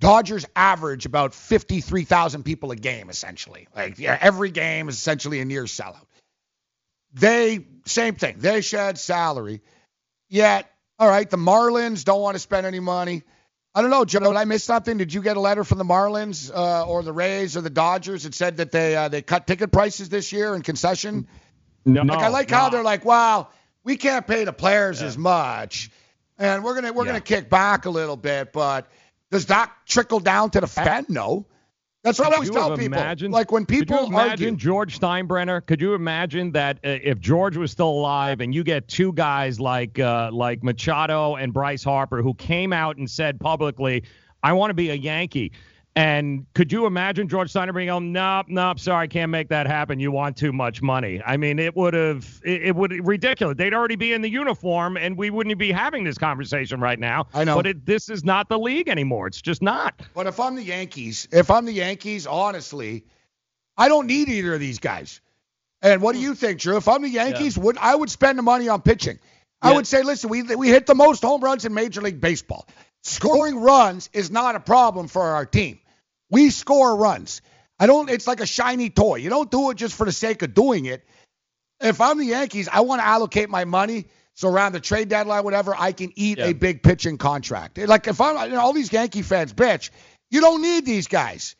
Dodgers 0.00 0.46
average 0.56 1.06
about 1.06 1.34
53,000 1.34 2.42
people 2.42 2.70
a 2.70 2.76
game, 2.76 3.10
essentially. 3.10 3.68
Like, 3.74 3.98
yeah, 3.98 4.16
every 4.20 4.50
game 4.50 4.88
is 4.88 4.96
essentially 4.96 5.40
a 5.40 5.44
near 5.44 5.64
sellout. 5.64 6.06
They, 7.12 7.66
same 7.86 8.16
thing. 8.16 8.36
They 8.38 8.60
shed 8.60 8.98
salary. 8.98 9.62
Yet, 10.28 10.68
all 10.98 11.08
right, 11.08 11.28
the 11.28 11.36
Marlins 11.36 12.04
don't 12.04 12.20
want 12.20 12.34
to 12.34 12.38
spend 12.40 12.66
any 12.66 12.80
money. 12.80 13.22
I 13.74 13.82
don't 13.82 13.90
know, 13.90 14.04
Joe. 14.04 14.20
Did 14.20 14.36
I 14.36 14.44
miss 14.44 14.62
something? 14.62 14.96
Did 14.98 15.12
you 15.12 15.20
get 15.20 15.36
a 15.36 15.40
letter 15.40 15.64
from 15.64 15.78
the 15.78 15.84
Marlins 15.84 16.54
uh, 16.54 16.86
or 16.86 17.02
the 17.02 17.12
Rays 17.12 17.56
or 17.56 17.60
the 17.60 17.70
Dodgers 17.70 18.22
that 18.22 18.34
said 18.34 18.58
that 18.58 18.70
they 18.70 18.94
uh, 18.94 19.08
they 19.08 19.20
cut 19.20 19.46
ticket 19.46 19.72
prices 19.72 20.08
this 20.08 20.32
year 20.32 20.54
in 20.54 20.62
concession? 20.62 21.26
No, 21.84 22.02
like 22.02 22.20
I 22.20 22.28
like 22.28 22.50
how 22.50 22.68
they're 22.70 22.84
like, 22.84 23.04
wow, 23.04 23.48
we 23.82 23.96
can't 23.96 24.26
pay 24.26 24.44
the 24.44 24.52
players 24.52 25.02
as 25.02 25.18
much, 25.18 25.90
and 26.38 26.62
we're 26.62 26.74
gonna 26.76 26.92
we're 26.92 27.04
gonna 27.04 27.20
kick 27.20 27.50
back 27.50 27.86
a 27.86 27.90
little 27.90 28.16
bit, 28.16 28.52
but 28.52 28.90
does 29.30 29.46
that 29.46 29.72
trickle 29.86 30.20
down 30.20 30.50
to 30.50 30.60
the 30.60 30.66
fan? 30.68 31.06
No. 31.08 31.46
That's 32.04 32.18
what 32.18 32.30
I 32.32 32.34
always 32.34 32.50
tell 32.50 32.68
people. 32.76 32.84
imagined- 32.84 33.32
like 33.32 33.50
when 33.50 33.64
people 33.64 33.96
could 33.96 34.08
you 34.08 34.12
imagine 34.12 34.48
argue, 34.50 34.56
George 34.56 35.00
Steinbrenner? 35.00 35.64
Could 35.64 35.80
you 35.80 35.94
imagine 35.94 36.52
that 36.52 36.76
uh, 36.84 36.98
if 37.02 37.18
George 37.18 37.56
was 37.56 37.70
still 37.72 37.88
alive 37.88 38.42
and 38.42 38.54
you 38.54 38.62
get 38.62 38.86
two 38.88 39.12
guys 39.14 39.58
like 39.58 39.98
uh, 39.98 40.28
like 40.30 40.62
Machado 40.62 41.36
and 41.36 41.52
Bryce 41.52 41.82
Harper 41.82 42.20
who 42.22 42.34
came 42.34 42.74
out 42.74 42.98
and 42.98 43.10
said 43.10 43.40
publicly, 43.40 44.04
"I 44.42 44.52
want 44.52 44.68
to 44.70 44.74
be 44.74 44.90
a 44.90 44.94
Yankee." 44.94 45.52
And 45.96 46.44
could 46.54 46.72
you 46.72 46.86
imagine 46.86 47.28
George 47.28 47.52
Steinbrenner 47.52 47.86
going, 47.86 48.10
"Nope, 48.10 48.46
nope, 48.48 48.80
sorry, 48.80 49.04
I 49.04 49.06
can't 49.06 49.30
make 49.30 49.48
that 49.50 49.68
happen. 49.68 50.00
You 50.00 50.10
want 50.10 50.36
too 50.36 50.52
much 50.52 50.82
money." 50.82 51.22
I 51.24 51.36
mean, 51.36 51.60
it 51.60 51.76
would 51.76 51.94
have 51.94 52.40
it, 52.44 52.62
it 52.62 52.76
would 52.76 53.06
ridiculous. 53.06 53.56
They'd 53.56 53.72
already 53.72 53.94
be 53.94 54.12
in 54.12 54.20
the 54.20 54.28
uniform, 54.28 54.96
and 54.96 55.16
we 55.16 55.30
wouldn't 55.30 55.56
be 55.56 55.70
having 55.70 56.02
this 56.02 56.18
conversation 56.18 56.80
right 56.80 56.98
now. 56.98 57.28
I 57.32 57.44
know. 57.44 57.54
but 57.54 57.68
it, 57.68 57.86
this 57.86 58.08
is 58.08 58.24
not 58.24 58.48
the 58.48 58.58
league 58.58 58.88
anymore. 58.88 59.28
It's 59.28 59.40
just 59.40 59.62
not. 59.62 60.02
But 60.14 60.26
if 60.26 60.40
I'm 60.40 60.56
the 60.56 60.64
Yankees, 60.64 61.28
if 61.30 61.48
I'm 61.48 61.64
the 61.64 61.72
Yankees, 61.72 62.26
honestly, 62.26 63.04
I 63.76 63.88
don't 63.88 64.08
need 64.08 64.28
either 64.28 64.54
of 64.54 64.60
these 64.60 64.80
guys. 64.80 65.20
And 65.80 66.02
what 66.02 66.14
do 66.14 66.18
you 66.18 66.34
think, 66.34 66.58
Drew? 66.58 66.76
If 66.76 66.88
I'm 66.88 67.02
the 67.02 67.08
Yankees, 67.08 67.56
would 67.56 67.78
I 67.78 67.94
would 67.94 68.10
spend 68.10 68.36
the 68.36 68.42
money 68.42 68.68
on 68.68 68.82
pitching? 68.82 69.20
I 69.62 69.72
would 69.72 69.86
say, 69.86 70.02
listen, 70.02 70.28
we 70.28 70.42
we 70.42 70.68
hit 70.70 70.86
the 70.86 70.94
most 70.96 71.22
home 71.22 71.40
runs 71.40 71.64
in 71.64 71.72
Major 71.72 72.00
League 72.00 72.20
Baseball. 72.20 72.66
Scoring 73.02 73.60
runs 73.60 74.10
is 74.12 74.30
not 74.30 74.56
a 74.56 74.60
problem 74.60 75.06
for 75.06 75.22
our 75.22 75.46
team. 75.46 75.78
We 76.30 76.50
score 76.50 76.96
runs. 76.96 77.42
I 77.78 77.86
don't. 77.86 78.08
It's 78.08 78.26
like 78.26 78.40
a 78.40 78.46
shiny 78.46 78.90
toy. 78.90 79.16
You 79.16 79.30
don't 79.30 79.50
do 79.50 79.70
it 79.70 79.76
just 79.76 79.94
for 79.94 80.04
the 80.06 80.12
sake 80.12 80.42
of 80.42 80.54
doing 80.54 80.86
it. 80.86 81.04
If 81.80 82.00
I'm 82.00 82.18
the 82.18 82.26
Yankees, 82.26 82.68
I 82.72 82.80
want 82.80 83.00
to 83.00 83.06
allocate 83.06 83.50
my 83.50 83.64
money 83.64 84.06
so 84.34 84.48
around 84.48 84.72
the 84.72 84.80
trade 84.80 85.08
deadline, 85.08 85.44
whatever, 85.44 85.74
I 85.76 85.92
can 85.92 86.12
eat 86.16 86.38
Yeah. 86.38 86.46
a 86.46 86.54
big 86.54 86.82
pitching 86.82 87.18
contract. 87.18 87.78
Like 87.78 88.06
if 88.08 88.20
I'm 88.20 88.50
you 88.50 88.56
know, 88.56 88.60
all 88.60 88.72
these 88.72 88.92
Yankee 88.92 89.22
fans, 89.22 89.52
bitch, 89.52 89.90
you 90.30 90.40
don't 90.40 90.62
need 90.62 90.84
these 90.84 91.06
guys. 91.06 91.54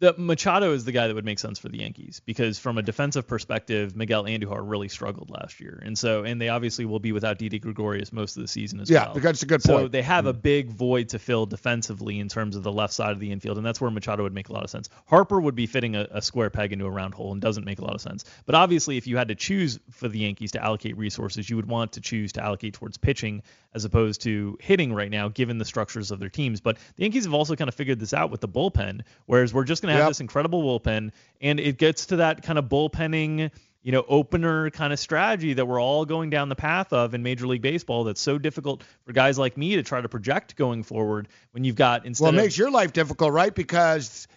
The 0.00 0.14
Machado 0.16 0.72
is 0.72 0.86
the 0.86 0.92
guy 0.92 1.08
that 1.08 1.14
would 1.14 1.26
make 1.26 1.38
sense 1.38 1.58
for 1.58 1.68
the 1.68 1.78
Yankees 1.78 2.22
because 2.24 2.58
from 2.58 2.78
a 2.78 2.82
defensive 2.82 3.26
perspective, 3.28 3.94
Miguel 3.94 4.24
Andujar 4.24 4.62
really 4.62 4.88
struggled 4.88 5.28
last 5.28 5.60
year, 5.60 5.78
and 5.84 5.96
so 5.96 6.24
and 6.24 6.40
they 6.40 6.48
obviously 6.48 6.86
will 6.86 7.00
be 7.00 7.12
without 7.12 7.38
Didi 7.38 7.58
Gregorius 7.58 8.10
most 8.10 8.38
of 8.38 8.42
the 8.42 8.48
season 8.48 8.80
as 8.80 8.90
well. 8.90 8.98
Yeah, 8.98 9.12
well. 9.12 9.20
that's 9.20 9.42
a 9.42 9.46
good 9.46 9.62
point. 9.62 9.80
So 9.80 9.88
they 9.88 10.00
have 10.00 10.24
a 10.24 10.32
mm-hmm. 10.32 10.40
big 10.40 10.68
void 10.70 11.10
to 11.10 11.18
fill 11.18 11.44
defensively 11.44 12.18
in 12.18 12.28
terms 12.28 12.56
of 12.56 12.62
the 12.62 12.72
left 12.72 12.94
side 12.94 13.12
of 13.12 13.20
the 13.20 13.30
infield, 13.30 13.58
and 13.58 13.66
that's 13.66 13.78
where 13.78 13.90
Machado 13.90 14.22
would 14.22 14.32
make 14.32 14.48
a 14.48 14.54
lot 14.54 14.64
of 14.64 14.70
sense. 14.70 14.88
Harper 15.06 15.38
would 15.38 15.54
be 15.54 15.66
fitting 15.66 15.94
a, 15.96 16.08
a 16.10 16.22
square 16.22 16.48
peg 16.48 16.72
into 16.72 16.86
a 16.86 16.90
round 16.90 17.12
hole 17.12 17.32
and 17.32 17.42
doesn't 17.42 17.64
make 17.64 17.78
a 17.78 17.84
lot 17.84 17.94
of 17.94 18.00
sense. 18.00 18.24
But 18.46 18.54
obviously, 18.54 18.96
if 18.96 19.06
you 19.06 19.18
had 19.18 19.28
to 19.28 19.34
choose 19.34 19.78
for 19.90 20.08
the 20.08 20.20
Yankees 20.20 20.52
to 20.52 20.64
allocate 20.64 20.96
resources, 20.96 21.50
you 21.50 21.56
would 21.56 21.68
want 21.68 21.92
to 21.92 22.00
choose 22.00 22.32
to 22.32 22.42
allocate 22.42 22.72
towards 22.72 22.96
pitching 22.96 23.42
as 23.74 23.84
opposed 23.84 24.22
to 24.22 24.58
hitting 24.60 24.92
right 24.92 25.10
now, 25.10 25.28
given 25.28 25.58
the 25.58 25.64
structures 25.64 26.10
of 26.10 26.18
their 26.18 26.28
teams. 26.28 26.60
But 26.60 26.76
the 26.96 27.02
Yankees 27.02 27.24
have 27.24 27.34
also 27.34 27.54
kind 27.54 27.68
of 27.68 27.74
figured 27.74 28.00
this 28.00 28.14
out 28.14 28.30
with 28.30 28.40
the 28.40 28.48
bullpen, 28.48 29.02
whereas 29.26 29.54
we're 29.54 29.64
just 29.64 29.82
going 29.82 29.89
to 29.90 29.94
have 29.94 30.02
Yep. 30.04 30.10
this 30.10 30.20
incredible 30.20 30.62
bullpen, 30.62 31.10
and 31.40 31.60
it 31.60 31.78
gets 31.78 32.06
to 32.06 32.16
that 32.16 32.42
kind 32.42 32.58
of 32.58 32.66
bullpenning 32.66 33.50
you 33.82 33.92
know, 33.92 34.04
opener 34.06 34.68
kind 34.68 34.92
of 34.92 34.98
strategy 34.98 35.54
that 35.54 35.64
we're 35.66 35.80
all 35.80 36.04
going 36.04 36.28
down 36.28 36.50
the 36.50 36.54
path 36.54 36.92
of 36.92 37.14
in 37.14 37.22
Major 37.22 37.46
League 37.46 37.62
Baseball 37.62 38.04
that's 38.04 38.20
so 38.20 38.36
difficult 38.36 38.84
for 39.06 39.14
guys 39.14 39.38
like 39.38 39.56
me 39.56 39.76
to 39.76 39.82
try 39.82 39.98
to 40.02 40.08
project 40.10 40.54
going 40.54 40.82
forward 40.82 41.28
when 41.52 41.64
you've 41.64 41.76
got 41.76 42.04
instead 42.04 42.24
Well, 42.24 42.34
it 42.34 42.36
of 42.36 42.42
makes 42.44 42.58
your 42.58 42.70
life 42.70 42.92
difficult, 42.92 43.32
right? 43.32 43.54
Because 43.54 44.28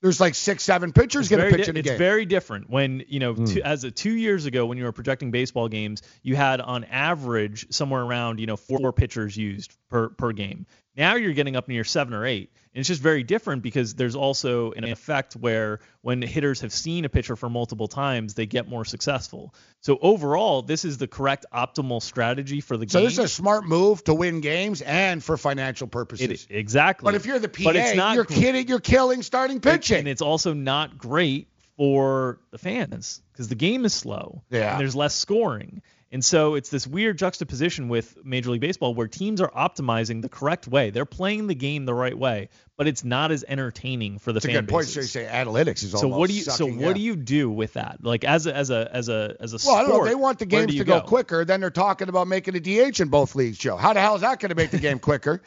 there's 0.00 0.18
like 0.18 0.34
six, 0.34 0.62
seven 0.64 0.92
pitchers 0.94 1.28
going 1.28 1.42
to 1.44 1.50
pitch 1.54 1.66
di- 1.66 1.70
in 1.72 1.76
a 1.76 1.80
it's 1.80 1.86
game. 1.88 1.92
It's 1.92 1.98
very 1.98 2.24
different 2.24 2.70
when 2.70 3.04
you 3.06 3.20
know 3.20 3.34
Hmm. 3.34 3.44
two, 3.44 3.60
as 3.62 3.84
a 3.84 3.90
two 3.90 4.12
years 4.16 4.46
ago 4.46 4.64
when 4.64 4.78
you 4.78 4.84
were 4.84 4.92
projecting 4.92 5.30
baseball 5.30 5.68
games 5.68 6.00
you 6.22 6.34
had 6.34 6.62
on 6.62 6.84
average 6.84 7.66
somewhere 7.74 8.00
around 8.02 8.40
you 8.40 8.46
know 8.46 8.56
four 8.56 8.94
pitchers 8.94 9.36
used 9.36 9.76
per 9.90 10.08
per 10.08 10.32
game 10.32 10.64
now 10.96 11.14
you're 11.16 11.32
getting 11.32 11.56
up 11.56 11.68
near 11.68 11.84
seven 11.84 12.14
or 12.14 12.24
eight 12.26 12.50
and 12.74 12.80
it's 12.80 12.88
just 12.88 13.00
very 13.02 13.22
different 13.22 13.62
because 13.62 13.94
there's 13.94 14.16
also 14.16 14.72
an 14.72 14.84
effect 14.84 15.34
where 15.34 15.80
when 16.02 16.20
hitters 16.22 16.60
have 16.60 16.72
seen 16.72 17.04
a 17.04 17.08
pitcher 17.08 17.36
for 17.36 17.48
multiple 17.48 17.88
times 17.88 18.34
they 18.34 18.46
get 18.46 18.68
more 18.68 18.84
successful 18.84 19.54
so 19.80 19.98
overall 20.00 20.62
this 20.62 20.84
is 20.84 20.98
the 20.98 21.06
correct 21.06 21.46
optimal 21.54 22.02
strategy 22.02 22.60
for 22.60 22.76
the 22.76 22.88
so 22.88 23.00
game 23.00 23.10
So 23.10 23.22
this 23.22 23.30
is 23.30 23.32
a 23.32 23.34
smart 23.34 23.64
move 23.66 24.02
to 24.04 24.14
win 24.14 24.40
games 24.40 24.82
and 24.82 25.22
for 25.22 25.36
financial 25.36 25.86
purposes. 25.86 26.46
It- 26.48 26.54
exactly 26.54 27.04
But 27.04 27.14
if 27.14 27.26
you're 27.26 27.38
the 27.38 27.48
PA, 27.48 27.64
But 27.64 27.76
it's 27.76 27.96
not 27.96 28.14
you're 28.14 28.24
kidding. 28.24 28.66
You're 28.68 28.80
killing 28.80 29.22
starting 29.22 29.60
pitching. 29.60 29.98
and 30.00 30.08
it's 30.08 30.22
also 30.22 30.52
not 30.52 30.98
great 30.98 31.48
for 31.76 32.40
the 32.50 32.58
fans 32.58 33.20
because 33.32 33.48
the 33.48 33.54
game 33.54 33.84
is 33.84 33.92
slow 33.94 34.42
Yeah. 34.50 34.72
and 34.72 34.80
there's 34.80 34.96
less 34.96 35.14
scoring. 35.14 35.82
And 36.12 36.24
so 36.24 36.54
it's 36.54 36.70
this 36.70 36.86
weird 36.86 37.18
juxtaposition 37.18 37.88
with 37.88 38.16
Major 38.24 38.50
League 38.50 38.60
Baseball 38.60 38.94
where 38.94 39.08
teams 39.08 39.40
are 39.40 39.50
optimizing 39.50 40.22
the 40.22 40.28
correct 40.28 40.68
way. 40.68 40.90
They're 40.90 41.04
playing 41.04 41.48
the 41.48 41.54
game 41.54 41.84
the 41.84 41.94
right 41.94 42.16
way, 42.16 42.48
but 42.76 42.86
it's 42.86 43.02
not 43.02 43.32
as 43.32 43.44
entertaining 43.46 44.20
for 44.20 44.30
the 44.30 44.34
That's 44.34 44.44
a 44.44 44.48
fan 44.48 44.64
good 44.66 44.68
point. 44.68 44.86
So 44.86 45.00
you 45.00 45.06
say 45.06 45.24
analytics 45.24 45.82
is 45.82 45.90
So 45.90 46.06
what 46.06 46.30
do 46.30 46.36
you 46.36 46.42
so 46.42 46.66
what 46.66 46.78
yeah. 46.78 46.92
do 46.92 47.00
you 47.00 47.16
do 47.16 47.50
with 47.50 47.72
that? 47.72 47.98
Like 48.02 48.24
as 48.24 48.46
a 48.46 48.56
as 48.56 48.70
a 48.70 48.88
as 48.92 49.08
a 49.08 49.36
as 49.40 49.52
a 49.52 49.58
Well, 49.66 49.76
I 49.76 49.82
don't 49.82 49.90
know. 49.90 50.04
If 50.04 50.08
they 50.08 50.14
want 50.14 50.38
the 50.38 50.46
games 50.46 50.70
to 50.70 50.76
you 50.76 50.84
go, 50.84 51.00
quicker, 51.00 51.44
then 51.44 51.60
they're 51.60 51.70
talking 51.70 52.08
about 52.08 52.28
making 52.28 52.54
a 52.54 52.60
DH 52.60 53.00
in 53.00 53.08
both 53.08 53.34
leagues, 53.34 53.58
Joe. 53.58 53.76
How 53.76 53.92
the 53.92 54.00
hell 54.00 54.14
is 54.14 54.20
that 54.20 54.38
going 54.38 54.50
to 54.50 54.54
make 54.54 54.70
the 54.70 54.78
game 54.78 55.00
quicker? 55.00 55.42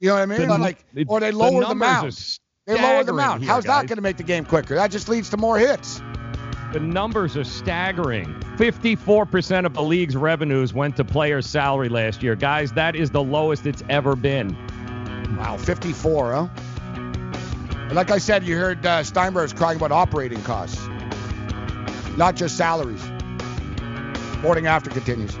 You 0.00 0.08
know 0.08 0.14
what 0.14 0.22
I 0.22 0.26
mean? 0.26 0.48
The- 0.48 0.58
like, 0.58 0.84
or 1.06 1.20
they 1.20 1.30
lower 1.30 1.52
the, 1.52 1.60
numbers 1.60 1.78
mount. 1.78 2.40
They 2.66 2.82
lower 2.82 3.04
the 3.04 3.12
mount. 3.12 3.42
here, 3.42 3.52
How's 3.52 3.64
that 3.64 3.86
going 3.86 3.96
to 3.96 4.02
make 4.02 4.16
the 4.16 4.24
game 4.24 4.44
quicker? 4.44 4.74
That 4.74 4.90
just 4.90 5.08
leads 5.08 5.30
to 5.30 5.36
more 5.36 5.58
hits. 5.58 6.02
The 6.72 6.80
numbers 6.80 7.36
are 7.36 7.44
staggering. 7.44 8.34
54% 8.56 9.66
of 9.66 9.74
the 9.74 9.82
league's 9.82 10.16
revenues 10.16 10.74
went 10.74 10.96
to 10.96 11.04
players' 11.04 11.46
salary 11.46 11.88
last 11.88 12.22
year. 12.22 12.34
Guys, 12.34 12.72
that 12.72 12.96
is 12.96 13.10
the 13.10 13.22
lowest 13.22 13.66
it's 13.66 13.82
ever 13.88 14.16
been. 14.16 14.56
Wow, 15.38 15.56
54, 15.56 16.32
huh? 16.32 16.48
And 17.86 17.94
like 17.94 18.10
I 18.10 18.18
said, 18.18 18.42
you 18.44 18.56
heard 18.56 18.84
uh, 18.84 19.02
Steinberg's 19.04 19.52
crying 19.52 19.76
about 19.76 19.92
operating 19.92 20.42
costs, 20.42 20.88
not 22.16 22.34
just 22.34 22.56
salaries. 22.56 23.04
Morning 24.42 24.66
after 24.66 24.90
continues. 24.90 25.38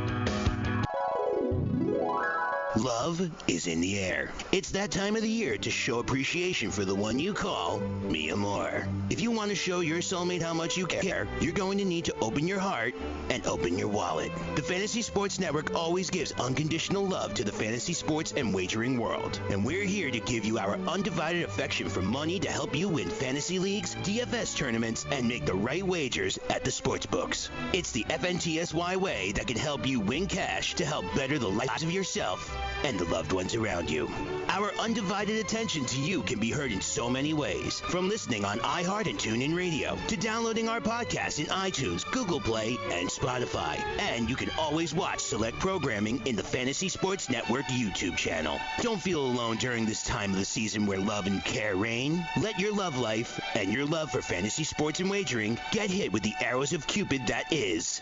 Love 2.76 3.30
is 3.48 3.68
in 3.68 3.80
the 3.80 3.98
air. 3.98 4.30
It's 4.52 4.70
that 4.72 4.90
time 4.90 5.16
of 5.16 5.22
the 5.22 5.30
year 5.30 5.56
to 5.56 5.70
show 5.70 5.98
appreciation 5.98 6.70
for 6.70 6.84
the 6.84 6.94
one 6.94 7.18
you 7.18 7.32
call 7.32 7.78
Mi 7.78 8.30
Amor. 8.30 8.86
If 9.08 9.18
you 9.18 9.30
want 9.30 9.48
to 9.48 9.54
show 9.54 9.80
your 9.80 10.00
soulmate 10.00 10.42
how 10.42 10.52
much 10.52 10.76
you 10.76 10.86
care, 10.86 11.26
you're 11.40 11.54
going 11.54 11.78
to 11.78 11.86
need 11.86 12.04
to 12.04 12.14
open 12.20 12.46
your 12.46 12.58
heart 12.58 12.94
and 13.30 13.46
open 13.46 13.78
your 13.78 13.88
wallet. 13.88 14.30
The 14.56 14.62
Fantasy 14.62 15.00
Sports 15.00 15.40
Network 15.40 15.74
always 15.74 16.10
gives 16.10 16.32
unconditional 16.32 17.06
love 17.06 17.32
to 17.34 17.44
the 17.44 17.52
fantasy 17.52 17.94
sports 17.94 18.34
and 18.36 18.52
wagering 18.52 18.98
world. 18.98 19.40
And 19.48 19.64
we're 19.64 19.84
here 19.84 20.10
to 20.10 20.20
give 20.20 20.44
you 20.44 20.58
our 20.58 20.74
undivided 20.86 21.44
affection 21.44 21.88
for 21.88 22.02
money 22.02 22.38
to 22.40 22.50
help 22.50 22.76
you 22.76 22.90
win 22.90 23.08
fantasy 23.08 23.58
leagues, 23.58 23.94
DFS 23.96 24.54
tournaments, 24.54 25.06
and 25.10 25.26
make 25.26 25.46
the 25.46 25.54
right 25.54 25.82
wagers 25.82 26.38
at 26.50 26.62
the 26.62 26.70
sports 26.70 27.06
books. 27.06 27.48
It's 27.72 27.92
the 27.92 28.04
FNTSY 28.04 28.96
way 28.96 29.32
that 29.32 29.46
can 29.46 29.56
help 29.56 29.86
you 29.86 29.98
win 29.98 30.26
cash 30.26 30.74
to 30.74 30.84
help 30.84 31.06
better 31.14 31.38
the 31.38 31.48
lives 31.48 31.82
of 31.82 31.90
yourself 31.90 32.65
and 32.84 32.98
the 32.98 33.04
loved 33.06 33.32
ones 33.32 33.54
around 33.54 33.90
you. 33.90 34.10
Our 34.48 34.72
undivided 34.74 35.38
attention 35.38 35.84
to 35.86 36.00
you 36.00 36.22
can 36.22 36.38
be 36.38 36.50
heard 36.50 36.72
in 36.72 36.80
so 36.80 37.10
many 37.10 37.34
ways, 37.34 37.80
from 37.80 38.08
listening 38.08 38.44
on 38.44 38.58
iHeart 38.60 39.08
and 39.08 39.18
TuneIn 39.18 39.56
Radio 39.56 39.96
to 40.08 40.16
downloading 40.16 40.68
our 40.68 40.80
podcast 40.80 41.38
in 41.38 41.46
iTunes, 41.46 42.10
Google 42.12 42.40
Play, 42.40 42.78
and 42.92 43.08
Spotify. 43.08 43.82
And 43.98 44.30
you 44.30 44.36
can 44.36 44.50
always 44.58 44.94
watch 44.94 45.20
select 45.20 45.58
programming 45.58 46.22
in 46.26 46.36
the 46.36 46.42
Fantasy 46.42 46.88
Sports 46.88 47.28
Network 47.28 47.64
YouTube 47.66 48.16
channel. 48.16 48.58
Don't 48.80 49.02
feel 49.02 49.20
alone 49.20 49.56
during 49.56 49.84
this 49.84 50.04
time 50.04 50.30
of 50.32 50.38
the 50.38 50.44
season 50.44 50.86
where 50.86 50.98
love 50.98 51.26
and 51.26 51.44
care 51.44 51.76
reign. 51.76 52.24
Let 52.40 52.58
your 52.58 52.74
love 52.74 52.98
life 52.98 53.40
and 53.54 53.72
your 53.72 53.84
love 53.84 54.10
for 54.10 54.22
fantasy 54.22 54.64
sports 54.64 55.00
and 55.00 55.10
wagering 55.10 55.58
get 55.72 55.90
hit 55.90 56.12
with 56.12 56.22
the 56.22 56.34
arrows 56.40 56.72
of 56.72 56.86
Cupid 56.86 57.26
that 57.26 57.52
is 57.52 58.00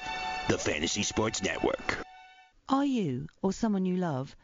the 0.48 0.58
Fantasy 0.58 1.02
Sports 1.02 1.42
Network. 1.42 1.98
Are 2.68 2.84
you, 2.84 3.28
or 3.42 3.52
someone 3.52 3.84
you 3.84 3.96
love, 3.96 4.34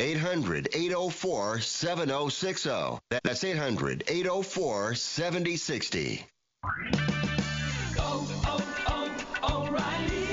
800 0.00 0.68
804 0.74 1.60
7060. 1.60 2.98
That's 3.24 3.42
800 3.44 4.04
804 4.06 4.94
7060. 4.94 6.26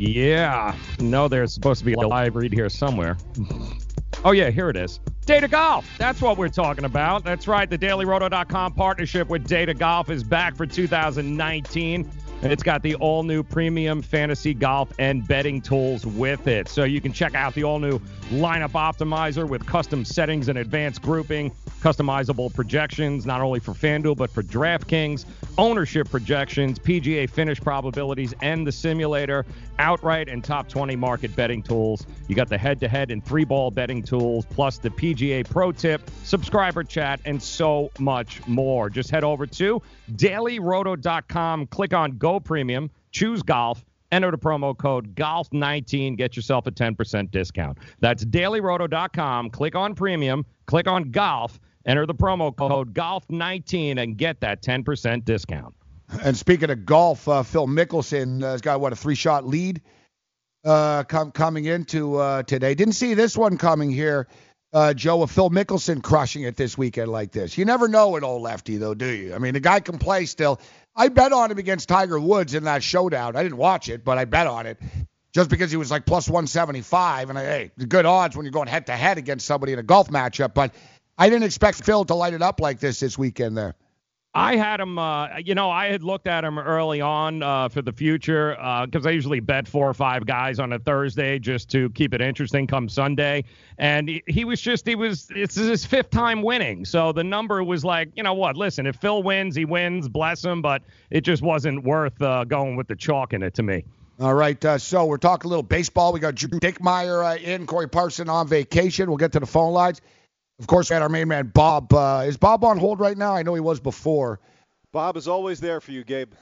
Yeah. 0.00 0.74
No, 0.98 1.28
there's 1.28 1.52
supposed 1.52 1.80
to 1.80 1.84
be 1.84 1.92
a 1.92 2.00
live 2.00 2.34
read 2.34 2.54
here 2.54 2.70
somewhere. 2.70 3.18
Oh, 4.24 4.30
yeah, 4.32 4.48
here 4.48 4.70
it 4.70 4.76
is. 4.76 4.98
Data 5.26 5.46
Golf. 5.46 5.86
That's 5.98 6.22
what 6.22 6.38
we're 6.38 6.48
talking 6.48 6.84
about. 6.86 7.22
That's 7.22 7.46
right. 7.46 7.68
The 7.68 7.76
DailyRoto.com 7.76 8.72
partnership 8.72 9.28
with 9.28 9.46
Data 9.46 9.74
Golf 9.74 10.08
is 10.08 10.24
back 10.24 10.56
for 10.56 10.64
2019. 10.64 12.10
and 12.42 12.52
it's 12.52 12.62
got 12.62 12.82
the 12.82 12.94
all 12.94 13.22
new 13.22 13.42
premium 13.42 14.00
fantasy 14.00 14.54
golf 14.54 14.90
and 14.98 15.28
betting 15.28 15.60
tools 15.60 16.06
with 16.06 16.46
it. 16.46 16.68
So 16.68 16.84
you 16.84 17.02
can 17.02 17.12
check 17.12 17.34
out 17.34 17.54
the 17.54 17.64
all 17.64 17.78
new 17.78 18.00
lineup 18.30 18.72
optimizer 18.72 19.48
with 19.48 19.66
custom 19.66 20.04
settings 20.04 20.48
and 20.48 20.58
advanced 20.58 21.02
grouping, 21.02 21.50
customizable 21.80 22.52
projections, 22.54 23.26
not 23.26 23.40
only 23.40 23.58
for 23.58 23.72
FanDuel, 23.72 24.16
but 24.16 24.30
for 24.30 24.42
DraftKings, 24.42 25.24
ownership 25.58 26.08
projections, 26.08 26.78
PGA 26.78 27.28
finish 27.28 27.60
probabilities, 27.60 28.32
and 28.40 28.66
the 28.66 28.72
simulator, 28.72 29.44
outright 29.78 30.28
and 30.28 30.44
top 30.44 30.68
20 30.68 30.94
market 30.96 31.34
betting 31.34 31.62
tools. 31.62 32.06
You 32.28 32.36
got 32.36 32.48
the 32.48 32.58
head 32.58 32.78
to 32.80 32.88
head 32.88 33.10
and 33.10 33.24
three 33.24 33.44
ball 33.44 33.70
betting 33.70 34.02
tools, 34.02 34.46
plus 34.46 34.78
the 34.78 34.90
PGA 34.90 35.48
Pro 35.48 35.72
Tip, 35.72 36.08
subscriber 36.22 36.84
chat, 36.84 37.20
and 37.24 37.42
so 37.42 37.90
much 37.98 38.46
more. 38.46 38.90
Just 38.90 39.10
head 39.10 39.24
over 39.24 39.46
to 39.46 39.82
dailyroto.com, 40.12 41.66
click 41.66 41.94
on 41.94 42.18
Go 42.18 42.38
Premium, 42.38 42.90
choose 43.10 43.42
golf. 43.42 43.84
Enter 44.12 44.30
the 44.30 44.38
promo 44.38 44.76
code 44.76 45.14
GOLF19, 45.14 46.16
get 46.16 46.34
yourself 46.34 46.66
a 46.66 46.72
10% 46.72 47.30
discount. 47.30 47.78
That's 48.00 48.24
dailyroto.com. 48.24 49.50
Click 49.50 49.76
on 49.76 49.94
premium, 49.94 50.44
click 50.66 50.88
on 50.88 51.12
golf, 51.12 51.60
enter 51.86 52.06
the 52.06 52.14
promo 52.14 52.54
code 52.54 52.92
GOLF19, 52.92 54.02
and 54.02 54.16
get 54.16 54.40
that 54.40 54.62
10% 54.62 55.24
discount. 55.24 55.74
And 56.24 56.36
speaking 56.36 56.70
of 56.70 56.84
golf, 56.84 57.28
uh, 57.28 57.44
Phil 57.44 57.68
Mickelson 57.68 58.42
uh, 58.42 58.50
has 58.50 58.60
got 58.60 58.80
what 58.80 58.92
a 58.92 58.96
three-shot 58.96 59.46
lead 59.46 59.80
uh, 60.64 61.04
com- 61.04 61.30
coming 61.30 61.64
into 61.64 62.16
uh, 62.16 62.42
today. 62.42 62.74
Didn't 62.74 62.94
see 62.94 63.14
this 63.14 63.36
one 63.36 63.58
coming 63.58 63.90
here, 63.90 64.26
uh, 64.72 64.92
Joe. 64.94 65.22
Of 65.22 65.30
Phil 65.30 65.50
Mickelson 65.50 66.02
crushing 66.02 66.42
it 66.42 66.56
this 66.56 66.76
weekend 66.76 67.10
like 67.10 67.32
this. 67.32 67.56
You 67.56 67.64
never 67.64 67.88
know 67.88 68.10
with 68.10 68.24
old 68.24 68.42
lefty 68.42 68.76
though, 68.76 68.94
do 68.94 69.06
you? 69.06 69.34
I 69.34 69.38
mean, 69.38 69.54
the 69.54 69.60
guy 69.60 69.80
can 69.80 69.98
play 69.98 70.26
still. 70.26 70.60
I 70.96 71.08
bet 71.08 71.32
on 71.32 71.50
him 71.50 71.58
against 71.58 71.88
Tiger 71.88 72.18
Woods 72.18 72.54
in 72.54 72.64
that 72.64 72.82
showdown. 72.82 73.36
I 73.36 73.42
didn't 73.42 73.58
watch 73.58 73.88
it, 73.88 74.04
but 74.04 74.18
I 74.18 74.24
bet 74.24 74.46
on 74.46 74.66
it 74.66 74.78
just 75.32 75.50
because 75.50 75.70
he 75.70 75.76
was 75.76 75.90
like 75.90 76.06
plus 76.06 76.28
175. 76.28 77.30
And 77.30 77.38
I, 77.38 77.44
hey, 77.44 77.70
good 77.88 78.06
odds 78.06 78.36
when 78.36 78.44
you're 78.44 78.52
going 78.52 78.68
head 78.68 78.86
to 78.86 78.96
head 78.96 79.18
against 79.18 79.46
somebody 79.46 79.72
in 79.72 79.78
a 79.78 79.82
golf 79.82 80.08
matchup. 80.08 80.54
But 80.54 80.74
I 81.16 81.28
didn't 81.28 81.44
expect 81.44 81.84
Phil 81.84 82.04
to 82.06 82.14
light 82.14 82.34
it 82.34 82.42
up 82.42 82.60
like 82.60 82.80
this 82.80 83.00
this 83.00 83.16
weekend 83.16 83.56
there. 83.56 83.74
I 84.32 84.54
had 84.54 84.78
him, 84.78 84.96
uh, 84.96 85.38
you 85.38 85.56
know, 85.56 85.70
I 85.70 85.86
had 85.86 86.04
looked 86.04 86.28
at 86.28 86.44
him 86.44 86.56
early 86.56 87.00
on 87.00 87.42
uh, 87.42 87.68
for 87.68 87.82
the 87.82 87.92
future 87.92 88.50
because 88.86 89.04
I 89.04 89.10
usually 89.10 89.40
bet 89.40 89.66
four 89.66 89.88
or 89.88 89.94
five 89.94 90.24
guys 90.24 90.60
on 90.60 90.72
a 90.72 90.78
Thursday 90.78 91.40
just 91.40 91.68
to 91.70 91.90
keep 91.90 92.14
it 92.14 92.20
interesting 92.20 92.68
come 92.68 92.88
Sunday. 92.88 93.42
And 93.78 94.08
he, 94.08 94.22
he 94.28 94.44
was 94.44 94.60
just, 94.60 94.86
he 94.86 94.94
was, 94.94 95.26
it's 95.34 95.56
his 95.56 95.84
fifth 95.84 96.10
time 96.10 96.42
winning. 96.42 96.84
So 96.84 97.10
the 97.10 97.24
number 97.24 97.64
was 97.64 97.84
like, 97.84 98.10
you 98.14 98.22
know 98.22 98.34
what, 98.34 98.56
listen, 98.56 98.86
if 98.86 98.94
Phil 98.96 99.24
wins, 99.24 99.56
he 99.56 99.64
wins, 99.64 100.08
bless 100.08 100.44
him. 100.44 100.62
But 100.62 100.82
it 101.10 101.22
just 101.22 101.42
wasn't 101.42 101.82
worth 101.82 102.22
uh, 102.22 102.44
going 102.44 102.76
with 102.76 102.86
the 102.86 102.96
chalk 102.96 103.32
in 103.32 103.42
it 103.42 103.54
to 103.54 103.64
me. 103.64 103.84
All 104.20 104.34
right, 104.34 104.62
uh, 104.64 104.76
so 104.76 105.06
we're 105.06 105.16
talking 105.16 105.46
a 105.46 105.48
little 105.48 105.62
baseball. 105.62 106.12
We 106.12 106.20
got 106.20 106.34
Drew 106.34 106.60
Dinkmeyer 106.60 107.24
uh, 107.24 107.38
in, 107.38 107.66
Corey 107.66 107.88
Parson 107.88 108.28
on 108.28 108.46
vacation. 108.46 109.08
We'll 109.08 109.16
get 109.16 109.32
to 109.32 109.40
the 109.40 109.46
phone 109.46 109.72
lines. 109.72 110.02
Of 110.60 110.66
course, 110.66 110.90
we 110.90 110.94
had 110.94 111.02
our 111.02 111.08
main 111.08 111.26
man 111.28 111.46
Bob. 111.48 111.92
Uh, 111.92 112.24
is 112.26 112.36
Bob 112.36 112.64
on 112.64 112.78
hold 112.78 113.00
right 113.00 113.16
now? 113.16 113.34
I 113.34 113.42
know 113.42 113.54
he 113.54 113.60
was 113.60 113.80
before. 113.80 114.38
Bob 114.92 115.16
is 115.16 115.26
always 115.26 115.58
there 115.58 115.80
for 115.80 115.92
you, 115.92 116.04
Gabe. 116.04 116.32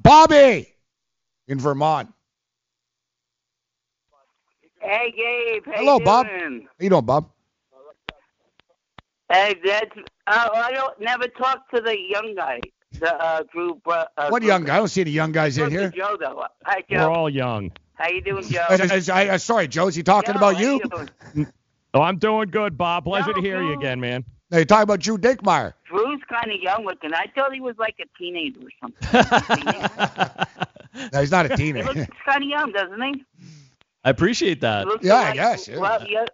Bobby 0.00 0.68
in 1.48 1.58
Vermont. 1.58 2.12
Hey, 4.80 5.12
Gabe. 5.16 5.64
How 5.66 5.72
Hello, 5.80 5.98
you 5.98 6.04
Bob. 6.04 6.26
doing? 6.28 6.62
How 6.78 6.84
you 6.84 6.90
doing, 6.90 7.04
Bob? 7.04 7.30
Hey, 9.30 9.56
that's. 9.64 9.90
Uh, 10.26 10.48
I 10.54 10.72
don't 10.72 11.00
never 11.00 11.26
talk 11.26 11.68
to 11.70 11.80
the 11.80 11.96
young 11.98 12.34
guy, 12.36 12.60
the 13.00 13.14
uh, 13.14 13.42
Drew. 13.52 13.80
Uh, 13.86 14.04
What 14.28 14.42
young 14.42 14.64
guy? 14.64 14.74
I 14.76 14.78
don't 14.78 14.88
see 14.88 15.00
any 15.00 15.10
young 15.10 15.32
guys 15.32 15.58
in 15.58 15.70
here. 15.70 15.90
Joe 15.90 16.16
though. 16.18 16.44
Hi, 16.64 16.82
We're 16.88 17.10
all 17.10 17.28
young. 17.28 17.72
How 17.94 18.08
you 18.08 18.20
doing, 18.20 18.44
Joe? 18.48 18.64
I, 18.68 19.02
I, 19.12 19.32
I, 19.32 19.36
sorry, 19.38 19.66
Joe. 19.66 19.88
Is 19.88 19.96
he 19.96 20.02
talking 20.04 20.34
Joe, 20.34 20.38
about 20.38 20.54
how 20.54 20.60
you? 20.60 20.80
Doing? 21.92 22.02
Oh, 22.02 22.06
I'm 22.06 22.18
doing 22.18 22.50
good, 22.50 22.76
Bob. 22.76 23.04
Pleasure 23.04 23.28
No, 23.28 23.34
to 23.34 23.40
hear 23.40 23.62
you 23.62 23.72
again, 23.74 24.00
man. 24.00 24.24
No, 24.50 24.58
you're 24.58 24.64
talking 24.64 24.82
about 24.84 25.00
Drew 25.00 25.18
Dinkmeyer. 25.18 25.74
Drew's 25.88 26.20
kind 26.28 26.50
of 26.52 26.60
young 26.60 26.84
looking. 26.84 27.12
I 27.14 27.26
thought 27.34 27.52
he 27.52 27.60
was 27.60 27.76
like 27.78 27.96
a 28.00 28.04
teenager 28.18 28.60
or 28.60 28.70
something. 28.80 30.46
No, 31.12 31.20
he's 31.20 31.30
not 31.30 31.46
a 31.46 31.56
teenager. 31.56 31.86
he 31.86 31.92
teenager. 31.92 32.00
looks 32.00 32.16
kind 32.28 32.42
of 32.42 32.48
young, 32.48 32.72
doesn't 32.72 33.00
he? 33.00 33.24
I 34.02 34.10
appreciate 34.10 34.60
that. 34.62 34.80
He 34.84 34.90
looks 34.90 35.04
Yeah, 35.04 35.16
I 35.16 35.34
guess, 35.34 35.68
yeah. 35.68 35.78
Well, 35.78 36.04
yeah. 36.08 36.24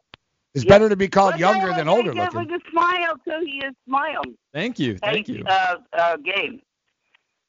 It's 0.55 0.64
better 0.64 0.89
to 0.89 0.97
be 0.97 1.09
called 1.09 1.32
Look 1.32 1.40
younger 1.40 1.74
than 1.74 1.89
older 1.89 2.12
he 2.12 2.18
gives 2.18 2.35
looking. 2.35 2.51
Like 2.51 2.60
a 2.62 2.70
smile 2.70 3.14
too. 3.26 3.44
He 3.44 3.59
is 3.59 3.74
smile. 3.86 4.22
Thank 4.55 4.78
you. 4.78 4.94
Hey, 4.94 4.98
Thank 5.12 5.28
you. 5.28 5.44
Uh, 5.47 5.76
uh, 5.93 6.16
Gabe, 6.18 6.60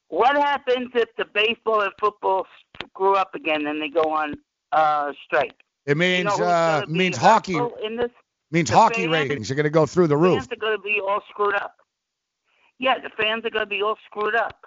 what 0.08 0.36
happens 0.36 0.88
if 0.94 1.08
the 1.16 1.24
baseball 1.32 1.80
and 1.82 1.92
football 2.00 2.46
screw 2.88 3.14
up 3.14 3.34
again 3.34 3.66
and 3.66 3.80
they 3.80 3.88
go 3.88 4.12
on 4.12 4.34
uh, 4.72 5.12
strike? 5.24 5.54
It 5.86 5.96
means 5.96 6.30
you 6.32 6.38
know 6.40 6.46
uh, 6.46 6.84
means 6.88 7.16
hockey 7.16 7.56
in 7.84 7.96
this? 7.96 8.10
means 8.50 8.68
hockey 8.70 9.02
fans? 9.02 9.12
ratings 9.12 9.50
are 9.50 9.54
going 9.54 9.64
to 9.64 9.70
go 9.70 9.86
through 9.86 10.08
the 10.08 10.16
roof. 10.16 10.38
Fans 10.40 10.52
are 10.52 10.56
going 10.56 10.76
to 10.76 10.82
be 10.82 11.00
all 11.00 11.22
screwed 11.30 11.54
up. 11.54 11.76
Yeah, 12.78 12.98
the 12.98 13.08
fans 13.10 13.44
are 13.44 13.50
going 13.50 13.64
to 13.64 13.70
be 13.70 13.82
all 13.82 13.96
screwed 14.06 14.34
up. 14.34 14.64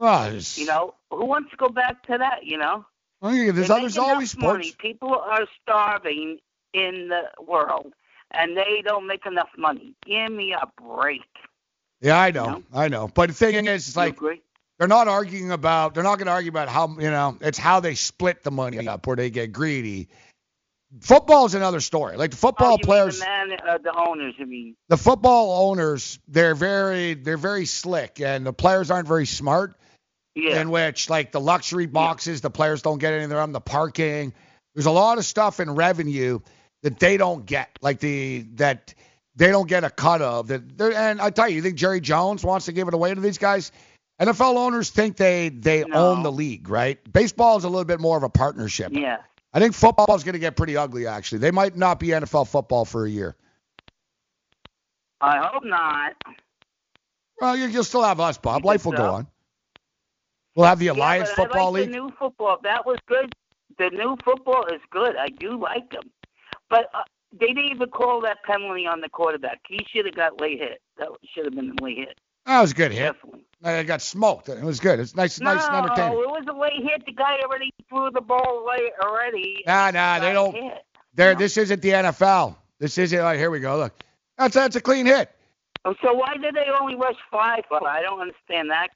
It's- 0.00 0.58
You 0.58 0.66
know, 0.66 0.94
who 1.10 1.24
wants 1.26 1.50
to 1.52 1.56
go 1.56 1.68
back 1.68 2.02
to 2.08 2.18
that? 2.18 2.44
You 2.44 2.58
know, 2.58 2.84
well, 3.20 3.32
yeah, 3.34 3.52
there's 3.52 3.70
others 3.70 3.96
always 3.98 4.34
enough 4.34 4.52
money. 4.52 4.72
People 4.78 5.14
are 5.14 5.46
starving 5.62 6.38
in 6.74 7.08
the 7.08 7.22
world, 7.40 7.92
and 8.32 8.56
they 8.56 8.82
don't 8.84 9.06
make 9.06 9.24
enough 9.26 9.50
money. 9.56 9.94
Give 10.04 10.30
me 10.32 10.54
a 10.54 10.66
break. 10.82 11.20
Yeah, 12.00 12.18
I 12.18 12.32
know, 12.32 12.64
I 12.74 12.88
know. 12.88 13.06
But 13.06 13.28
the 13.28 13.34
thing 13.34 13.66
is, 13.66 13.86
it's 13.86 13.96
like 13.96 14.18
they're 14.78 14.88
not 14.88 15.06
arguing 15.06 15.52
about. 15.52 15.94
They're 15.94 16.02
not 16.02 16.18
going 16.18 16.26
to 16.26 16.32
argue 16.32 16.50
about 16.50 16.68
how 16.68 16.88
you 16.98 17.10
know. 17.10 17.38
It's 17.40 17.58
how 17.58 17.78
they 17.78 17.94
split 17.94 18.42
the 18.42 18.50
money 18.50 18.88
up, 18.88 19.06
where 19.06 19.14
they 19.14 19.30
get 19.30 19.52
greedy. 19.52 20.08
Football's 21.00 21.54
another 21.54 21.80
story. 21.80 22.16
Like 22.16 22.32
the 22.32 22.36
football 22.36 22.74
oh, 22.74 22.78
players, 22.78 23.18
the 23.18 23.24
man, 23.24 23.52
uh, 23.66 23.78
the 23.78 23.94
owners. 23.94 24.34
I 24.38 24.44
mean, 24.44 24.76
the 24.88 24.96
football 24.96 25.70
owners, 25.70 26.18
they're 26.28 26.54
very, 26.54 27.14
they're 27.14 27.38
very 27.38 27.64
slick, 27.64 28.20
and 28.20 28.44
the 28.44 28.52
players 28.52 28.90
aren't 28.90 29.08
very 29.08 29.26
smart. 29.26 29.74
Yeah. 30.34 30.60
In 30.60 30.70
which, 30.70 31.10
like 31.10 31.30
the 31.30 31.40
luxury 31.40 31.86
boxes, 31.86 32.40
the 32.40 32.50
players 32.50 32.80
don't 32.80 32.98
get 32.98 33.12
any 33.12 33.24
of 33.24 33.30
them. 33.30 33.52
The 33.52 33.60
parking, 33.60 34.32
there's 34.74 34.86
a 34.86 34.90
lot 34.90 35.18
of 35.18 35.26
stuff 35.26 35.60
in 35.60 35.74
revenue 35.74 36.40
that 36.82 36.98
they 36.98 37.16
don't 37.18 37.44
get, 37.44 37.78
like 37.82 37.98
the 38.00 38.46
that 38.54 38.94
they 39.36 39.48
don't 39.48 39.68
get 39.68 39.84
a 39.84 39.90
cut 39.90 40.22
of. 40.22 40.48
That 40.48 40.62
and 40.80 41.20
I 41.20 41.30
tell 41.30 41.48
you, 41.48 41.56
you 41.56 41.62
think 41.62 41.76
Jerry 41.76 42.00
Jones 42.00 42.44
wants 42.44 42.66
to 42.66 42.72
give 42.72 42.88
it 42.88 42.94
away 42.94 43.14
to 43.14 43.20
these 43.20 43.38
guys? 43.38 43.72
NFL 44.20 44.56
owners 44.56 44.90
think 44.90 45.16
they 45.16 45.48
they 45.48 45.84
own 45.84 46.22
the 46.22 46.32
league, 46.32 46.68
right? 46.68 46.98
Baseball 47.12 47.56
is 47.56 47.64
a 47.64 47.68
little 47.68 47.84
bit 47.84 48.00
more 48.00 48.16
of 48.16 48.22
a 48.22 48.28
partnership. 48.28 48.92
yeah. 48.92 49.18
I 49.54 49.60
think 49.60 49.74
football 49.74 50.14
is 50.14 50.24
going 50.24 50.32
to 50.34 50.38
get 50.38 50.56
pretty 50.56 50.76
ugly. 50.76 51.06
Actually, 51.06 51.38
they 51.38 51.50
might 51.50 51.76
not 51.76 52.00
be 52.00 52.08
NFL 52.08 52.48
football 52.48 52.84
for 52.84 53.04
a 53.04 53.10
year. 53.10 53.36
I 55.20 55.38
hope 55.38 55.64
not. 55.64 56.14
Well, 57.40 57.56
you, 57.56 57.66
you'll 57.66 57.84
still 57.84 58.02
have 58.02 58.20
us, 58.20 58.38
Bob. 58.38 58.64
Life 58.64 58.84
will 58.84 58.92
go 58.92 59.04
on. 59.04 59.26
We'll 60.54 60.66
have 60.66 60.78
the 60.78 60.88
Alliance 60.88 61.30
yeah, 61.30 61.44
Football 61.44 61.60
I 61.60 61.64
like 61.64 61.72
League. 61.74 61.92
The 61.92 61.98
new 61.98 62.12
football 62.18 62.58
that 62.62 62.84
was 62.84 62.98
good. 63.06 63.34
The 63.78 63.90
new 63.90 64.16
football 64.24 64.66
is 64.66 64.80
good. 64.90 65.16
I 65.16 65.28
do 65.28 65.58
like 65.58 65.90
them, 65.90 66.10
but 66.68 66.90
uh, 66.94 67.02
they 67.32 67.46
didn't 67.46 67.70
even 67.70 67.88
call 67.88 68.20
that 68.22 68.42
penalty 68.44 68.86
on 68.86 69.00
the 69.00 69.08
quarterback. 69.08 69.60
He 69.66 69.80
should 69.90 70.04
have 70.04 70.14
got 70.14 70.40
late 70.40 70.58
hit. 70.58 70.82
That 70.98 71.08
should 71.34 71.46
have 71.46 71.54
been 71.54 71.74
a 71.78 71.82
late 71.82 71.98
hit. 71.98 72.18
That 72.44 72.60
was 72.60 72.72
a 72.72 72.74
good 72.74 72.92
hit. 72.92 73.16
I 73.64 73.82
got 73.84 74.02
smoked. 74.02 74.48
It 74.48 74.62
was 74.62 74.80
good. 74.80 74.98
It's 74.98 75.14
nice, 75.14 75.40
nice 75.40 75.64
and 75.64 75.72
no, 75.72 75.78
entertaining. 75.84 76.12
it 76.18 76.28
was 76.28 76.44
a 76.48 76.58
late 76.58 76.82
hit. 76.82 77.06
The 77.06 77.12
guy 77.12 77.38
already 77.44 77.72
threw 77.88 78.10
the 78.10 78.20
ball 78.20 78.60
away 78.64 78.90
already. 79.02 79.62
Nah, 79.66 79.90
nah, 79.92 80.18
they 80.18 80.32
don't. 80.32 80.56
There, 81.14 81.34
this 81.34 81.56
isn't 81.56 81.82
the 81.82 81.90
NFL. 81.90 82.56
This 82.78 82.98
isn't. 82.98 83.18
Like, 83.20 83.38
here 83.38 83.50
we 83.50 83.60
go. 83.60 83.78
Look, 83.78 84.02
that's 84.36 84.54
that's 84.54 84.76
a 84.76 84.80
clean 84.80 85.06
hit. 85.06 85.30
Oh, 85.84 85.94
So 86.02 86.12
why 86.14 86.36
did 86.40 86.54
they 86.54 86.66
only 86.80 86.94
rush 86.94 87.16
five? 87.30 87.64
it? 87.70 87.82
I 87.82 88.02
don't 88.02 88.20
understand 88.20 88.70
that. 88.70 88.88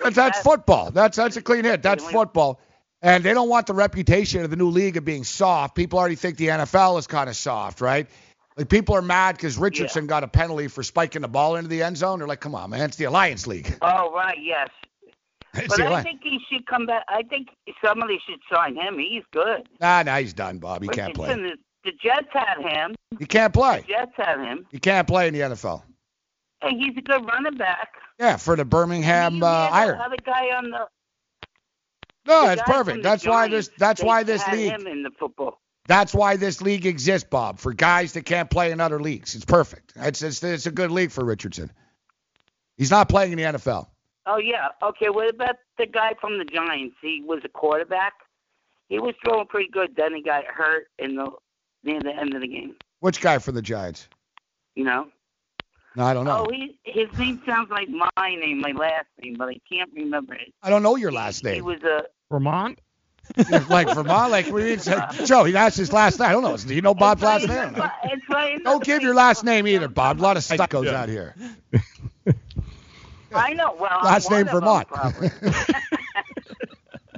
That's, 0.00 0.16
that's 0.16 0.40
football. 0.40 0.90
That's 0.90 1.16
that's 1.16 1.36
a 1.36 1.42
clean 1.42 1.64
hit. 1.64 1.82
That's 1.82 2.04
football. 2.04 2.60
And 3.00 3.22
they 3.22 3.34
don't 3.34 3.48
want 3.48 3.66
the 3.66 3.74
reputation 3.74 4.44
of 4.44 4.50
the 4.50 4.56
new 4.56 4.70
league 4.70 4.96
of 4.96 5.04
being 5.04 5.24
soft. 5.24 5.74
People 5.74 5.98
already 5.98 6.14
think 6.14 6.38
the 6.38 6.48
NFL 6.48 6.98
is 6.98 7.06
kind 7.06 7.28
of 7.28 7.36
soft, 7.36 7.80
right? 7.80 8.08
Like 8.56 8.68
people 8.68 8.94
are 8.94 9.02
mad 9.02 9.36
because 9.36 9.58
Richardson 9.58 10.06
got 10.06 10.22
a 10.22 10.28
penalty 10.28 10.68
for 10.68 10.82
spiking 10.82 11.22
the 11.22 11.28
ball 11.28 11.56
into 11.56 11.68
the 11.68 11.82
end 11.82 11.96
zone. 11.96 12.20
They're 12.20 12.28
like, 12.28 12.40
come 12.40 12.54
on, 12.54 12.70
man, 12.70 12.82
it's 12.82 12.96
the 12.96 13.04
Alliance 13.06 13.46
League. 13.46 13.76
Oh 13.82 14.12
right, 14.14 14.38
yes. 14.40 14.68
It's 15.56 15.68
but 15.68 15.80
I 15.82 15.86
Alliance. 15.86 16.04
think 16.04 16.20
he 16.24 16.38
should 16.50 16.66
come 16.66 16.86
back. 16.86 17.04
I 17.08 17.22
think 17.22 17.48
somebody 17.84 18.18
should 18.28 18.40
sign 18.52 18.74
him. 18.74 18.98
He's 18.98 19.22
good. 19.32 19.68
Nah, 19.80 20.02
nah, 20.02 20.16
he's 20.18 20.32
done, 20.34 20.58
Bob. 20.58 20.82
He 20.82 20.88
can't 20.88 21.14
play. 21.14 21.32
The, 21.34 21.56
the 21.84 21.92
Jets 22.02 22.26
had 22.32 22.58
him. 22.60 22.94
He 23.20 23.26
can't 23.26 23.52
play. 23.54 23.82
The 23.82 23.92
Jets 23.92 24.12
had 24.16 24.38
him. 24.40 24.66
He 24.72 24.78
can't 24.80 25.06
play 25.06 25.28
in 25.28 25.34
the 25.34 25.40
NFL. 25.40 25.82
Hey, 26.60 26.70
he's 26.76 26.96
a 26.96 27.00
good 27.02 27.24
running 27.24 27.56
back. 27.56 27.90
Yeah, 28.18 28.36
for 28.36 28.56
the 28.56 28.64
Birmingham 28.64 29.42
uh, 29.42 29.46
Yeah, 29.46 29.68
the 29.70 29.74
Iron. 29.76 30.00
other 30.00 30.16
guy 30.24 30.46
on 30.56 30.70
the. 30.70 30.88
No, 32.26 32.40
the 32.42 32.46
that's 32.56 32.62
perfect. 32.62 32.96
the 32.98 33.02
That's 33.02 33.26
why 33.26 33.48
this. 33.48 33.70
That's 33.78 34.02
why 34.02 34.22
this 34.24 34.42
league. 34.48 34.72
Him 35.88 35.92
in 35.92 36.04
the 36.04 36.10
football. 36.10 36.14
That's 36.14 36.14
why 36.14 36.36
this 36.36 36.60
league 36.60 36.86
exists, 36.86 37.28
Bob, 37.28 37.58
for 37.58 37.72
guys 37.72 38.12
that 38.14 38.24
can't 38.24 38.50
play 38.50 38.72
in 38.72 38.80
other 38.80 39.00
leagues. 39.00 39.34
It's 39.34 39.44
perfect. 39.44 39.92
It's 39.96 40.22
it's, 40.22 40.42
it's 40.42 40.66
a 40.66 40.70
good 40.72 40.90
league 40.90 41.10
for 41.10 41.24
Richardson. 41.24 41.70
He's 42.76 42.90
not 42.90 43.08
playing 43.08 43.32
in 43.32 43.38
the 43.38 43.44
NFL. 43.44 43.86
Oh 44.26 44.38
yeah. 44.38 44.68
Okay. 44.82 45.10
What 45.10 45.34
about 45.34 45.56
the 45.78 45.86
guy 45.86 46.14
from 46.20 46.38
the 46.38 46.44
Giants? 46.44 46.96
He 47.02 47.22
was 47.24 47.42
a 47.44 47.48
quarterback. 47.48 48.14
He 48.88 48.98
was 48.98 49.14
throwing 49.24 49.46
pretty 49.46 49.70
good. 49.70 49.94
Then 49.96 50.14
he 50.14 50.22
got 50.22 50.44
hurt 50.44 50.88
in 50.98 51.16
the 51.16 51.30
near 51.84 52.00
the 52.00 52.14
end 52.14 52.34
of 52.34 52.40
the 52.40 52.48
game. 52.48 52.76
Which 53.00 53.20
guy 53.20 53.38
from 53.38 53.54
the 53.54 53.62
Giants? 53.62 54.08
You 54.74 54.84
know. 54.84 55.08
No, 55.96 56.04
I 56.04 56.14
don't 56.14 56.24
know. 56.24 56.46
Oh, 56.46 56.50
he 56.50 56.78
his 56.84 57.06
name 57.18 57.40
sounds 57.46 57.70
like 57.70 57.88
my 57.88 58.34
name, 58.34 58.60
my 58.60 58.72
last 58.72 59.06
name, 59.22 59.36
but 59.38 59.48
I 59.48 59.60
can't 59.70 59.90
remember 59.94 60.34
it. 60.34 60.52
I 60.62 60.70
don't 60.70 60.82
know 60.82 60.96
your 60.96 61.12
last 61.12 61.44
name. 61.44 61.54
He 61.54 61.60
name. 61.60 61.66
was 61.66 61.82
a. 61.84 62.04
Vermont. 62.30 62.80
like 63.68 63.92
Vermont, 63.94 64.30
like 64.30 64.46
what 64.46 64.60
do 64.60 64.66
you 64.66 64.76
mean? 64.76 65.26
Joe, 65.26 65.50
that's 65.50 65.76
his 65.76 65.92
last 65.92 66.20
name. 66.20 66.28
I 66.28 66.32
don't 66.32 66.42
know. 66.42 66.56
Do 66.56 66.74
you 66.74 66.82
know 66.82 66.94
Bob's 66.94 67.22
last 67.22 67.48
name? 67.48 67.74
It's 68.04 68.28
right. 68.28 68.62
Don't 68.62 68.84
give 68.84 69.02
your 69.02 69.14
last 69.14 69.44
name 69.44 69.66
either, 69.66 69.88
Bob. 69.88 70.20
A 70.20 70.22
lot 70.22 70.36
of 70.36 70.44
stuff 70.44 70.68
goes 70.68 70.88
out 70.88 71.08
here. 71.08 71.34
I 73.34 73.52
know. 73.54 73.74
Well, 73.78 73.90
I'm 73.92 74.04
Last 74.04 74.30
name 74.30 74.46
Vermont. 74.46 74.88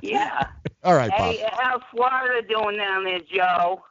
yeah. 0.03 0.47
All 0.83 0.95
right, 0.95 1.11
Bob. 1.11 1.35
Hey, 1.35 1.45
how's 1.53 1.83
Florida 1.91 2.47
doing 2.49 2.77
down 2.79 3.05
there, 3.05 3.21
Joe? 3.21 3.83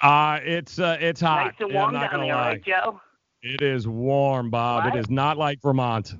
Uh, 0.00 0.40
it's 0.42 0.78
uh, 0.78 0.96
it's 1.00 1.20
hot. 1.20 1.46
Nice 1.46 1.54
and 1.60 1.74
warm 1.74 1.94
I'm 1.94 2.00
down 2.00 2.10
gonna 2.10 2.24
there, 2.24 2.34
lie. 2.34 2.48
right, 2.48 2.64
Joe? 2.64 3.00
It 3.42 3.62
is 3.62 3.86
warm, 3.86 4.50
Bob. 4.50 4.84
Right? 4.84 4.96
It 4.96 5.00
is 5.00 5.10
not 5.10 5.36
like 5.36 5.60
Vermont. 5.62 6.14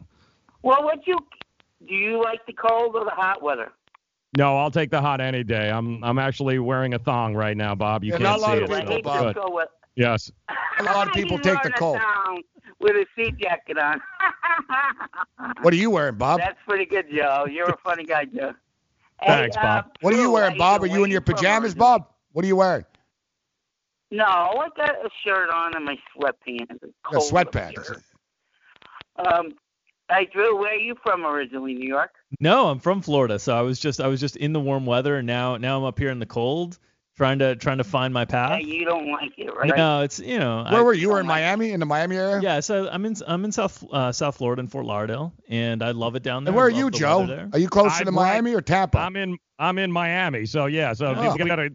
Well, 0.63 0.85
what 0.85 1.07
you 1.07 1.19
do? 1.87 1.95
You 1.95 2.23
like 2.23 2.45
the 2.47 2.53
cold 2.53 2.95
or 2.95 3.05
the 3.05 3.11
hot 3.11 3.43
weather? 3.43 3.73
No, 4.37 4.59
I'll 4.59 4.71
take 4.71 4.91
the 4.91 5.01
hot 5.01 5.21
any 5.21 5.43
day. 5.43 5.71
I'm 5.71 6.03
I'm 6.05 6.19
actually 6.19 6.59
wearing 6.59 6.95
a 6.95 6.99
thong 6.99 7.35
right 7.35 7.57
now, 7.57 7.75
Bob. 7.75 8.05
You 8.05 8.13
Yeah, 8.13 8.19
can't 8.19 8.23
not 8.25 8.39
a 8.39 8.43
lot 8.43 8.51
see 8.59 8.65
it. 8.65 8.87
people, 8.87 9.03
Bob. 9.03 9.37
with- 9.55 9.69
Yes. 9.97 10.31
A 10.79 10.83
lot 10.85 11.09
of 11.09 11.13
people 11.15 11.39
take 11.41 11.61
the 11.65 11.71
cold. 11.71 11.99
With 12.81 12.93
a 12.95 13.05
seat 13.17 13.37
jacket 13.39 13.79
on. 13.79 14.01
What 15.63 15.73
are 15.73 15.77
you 15.77 15.91
wearing, 15.91 16.15
Bob? 16.17 16.39
That's 16.41 16.59
pretty 16.69 16.85
good, 16.85 17.07
Joe. 17.13 17.47
You're 17.51 17.71
a 17.71 17.77
funny 17.79 18.05
guy, 18.05 18.27
Joe. 18.27 18.53
Thanks, 19.27 19.57
Hey, 19.57 19.63
Bob. 19.63 19.85
uh, 19.87 19.89
What 20.03 20.15
are 20.15 20.21
you 20.21 20.31
wearing, 20.31 20.57
Bob? 20.57 20.83
Are 20.83 20.87
doing? 20.87 20.99
you 21.01 21.05
in 21.05 21.11
your 21.11 21.21
pajamas, 21.21 21.71
originally? 21.73 21.79
Bob? 21.79 22.07
What 22.33 22.45
are 22.45 22.49
you 22.49 22.55
wearing? 22.57 22.85
No, 24.13 24.25
I 24.25 24.69
got 24.77 24.91
a 25.05 25.09
shirt 25.25 25.51
on 25.51 25.75
and 25.75 25.85
my 25.85 25.99
sweatpants. 26.17 26.71
It's 26.81 26.93
Yeah, 27.13 27.19
sweatpants. 27.19 28.03
Um, 29.17 29.53
hey 30.11 30.29
Drew, 30.33 30.59
where 30.59 30.73
are 30.73 30.77
you 30.77 30.95
from 31.03 31.25
originally? 31.27 31.75
New 31.75 31.89
York. 31.89 32.11
No, 32.41 32.69
I'm 32.69 32.79
from 32.79 33.03
Florida, 33.03 33.39
so 33.39 33.57
I 33.57 33.63
was 33.63 33.79
just 33.79 34.01
I 34.01 34.07
was 34.07 34.21
just 34.21 34.37
in 34.37 34.53
the 34.53 34.61
warm 34.61 34.87
weather, 34.87 35.17
and 35.17 35.27
now 35.27 35.57
now 35.57 35.79
I'm 35.79 35.85
up 35.85 35.99
here 35.99 36.11
in 36.11 36.19
the 36.19 36.27
cold, 36.27 36.79
trying 37.17 37.39
to 37.41 37.57
trying 37.57 37.79
to 37.79 37.85
find 37.85 38.13
my 38.15 38.25
path. 38.25 38.61
Hey, 38.61 38.67
you 38.67 38.85
don't 38.85 39.11
like 39.11 39.33
it, 39.39 39.55
right? 39.55 39.77
No, 39.77 40.03
it's 40.03 40.19
you 40.19 40.39
know. 40.39 40.65
Where 40.69 40.81
I, 40.81 40.83
were 40.83 40.95
you? 40.95 41.03
You 41.03 41.11
were 41.11 41.21
in 41.21 41.27
Miami, 41.27 41.73
in 41.73 41.81
the 41.81 41.87
Miami 41.87 42.17
area? 42.17 42.41
Yeah, 42.41 42.61
so 42.61 42.89
I'm 42.89 43.05
in 43.07 43.17
I'm 43.27 43.45
in 43.45 43.53
South 43.53 43.85
uh, 43.93 44.13
South 44.13 44.37
Florida 44.37 44.61
in 44.61 44.69
Fort 44.69 44.85
Lauderdale, 44.85 45.33
and 45.49 45.83
I 45.83 45.91
love 45.93 46.17
it 46.17 46.23
down 46.23 46.45
there. 46.45 46.51
And 46.51 46.57
where 46.57 46.67
are 46.67 46.71
you, 46.71 46.91
the 46.91 46.99
Joe? 46.99 47.49
Are 47.53 47.59
you 47.59 47.69
closer 47.69 48.05
to 48.05 48.09
I'm 48.09 48.15
Miami 48.15 48.55
or 48.55 48.61
Tampa? 48.61 48.99
I'm 48.99 49.17
in 49.17 49.39
I'm 49.59 49.79
in 49.79 49.91
Miami, 49.91 50.47
so 50.47 50.67
yeah. 50.67 50.93
So 50.93 51.15
Oh. 51.15 51.35
you 51.37 51.45
gotta 51.45 51.71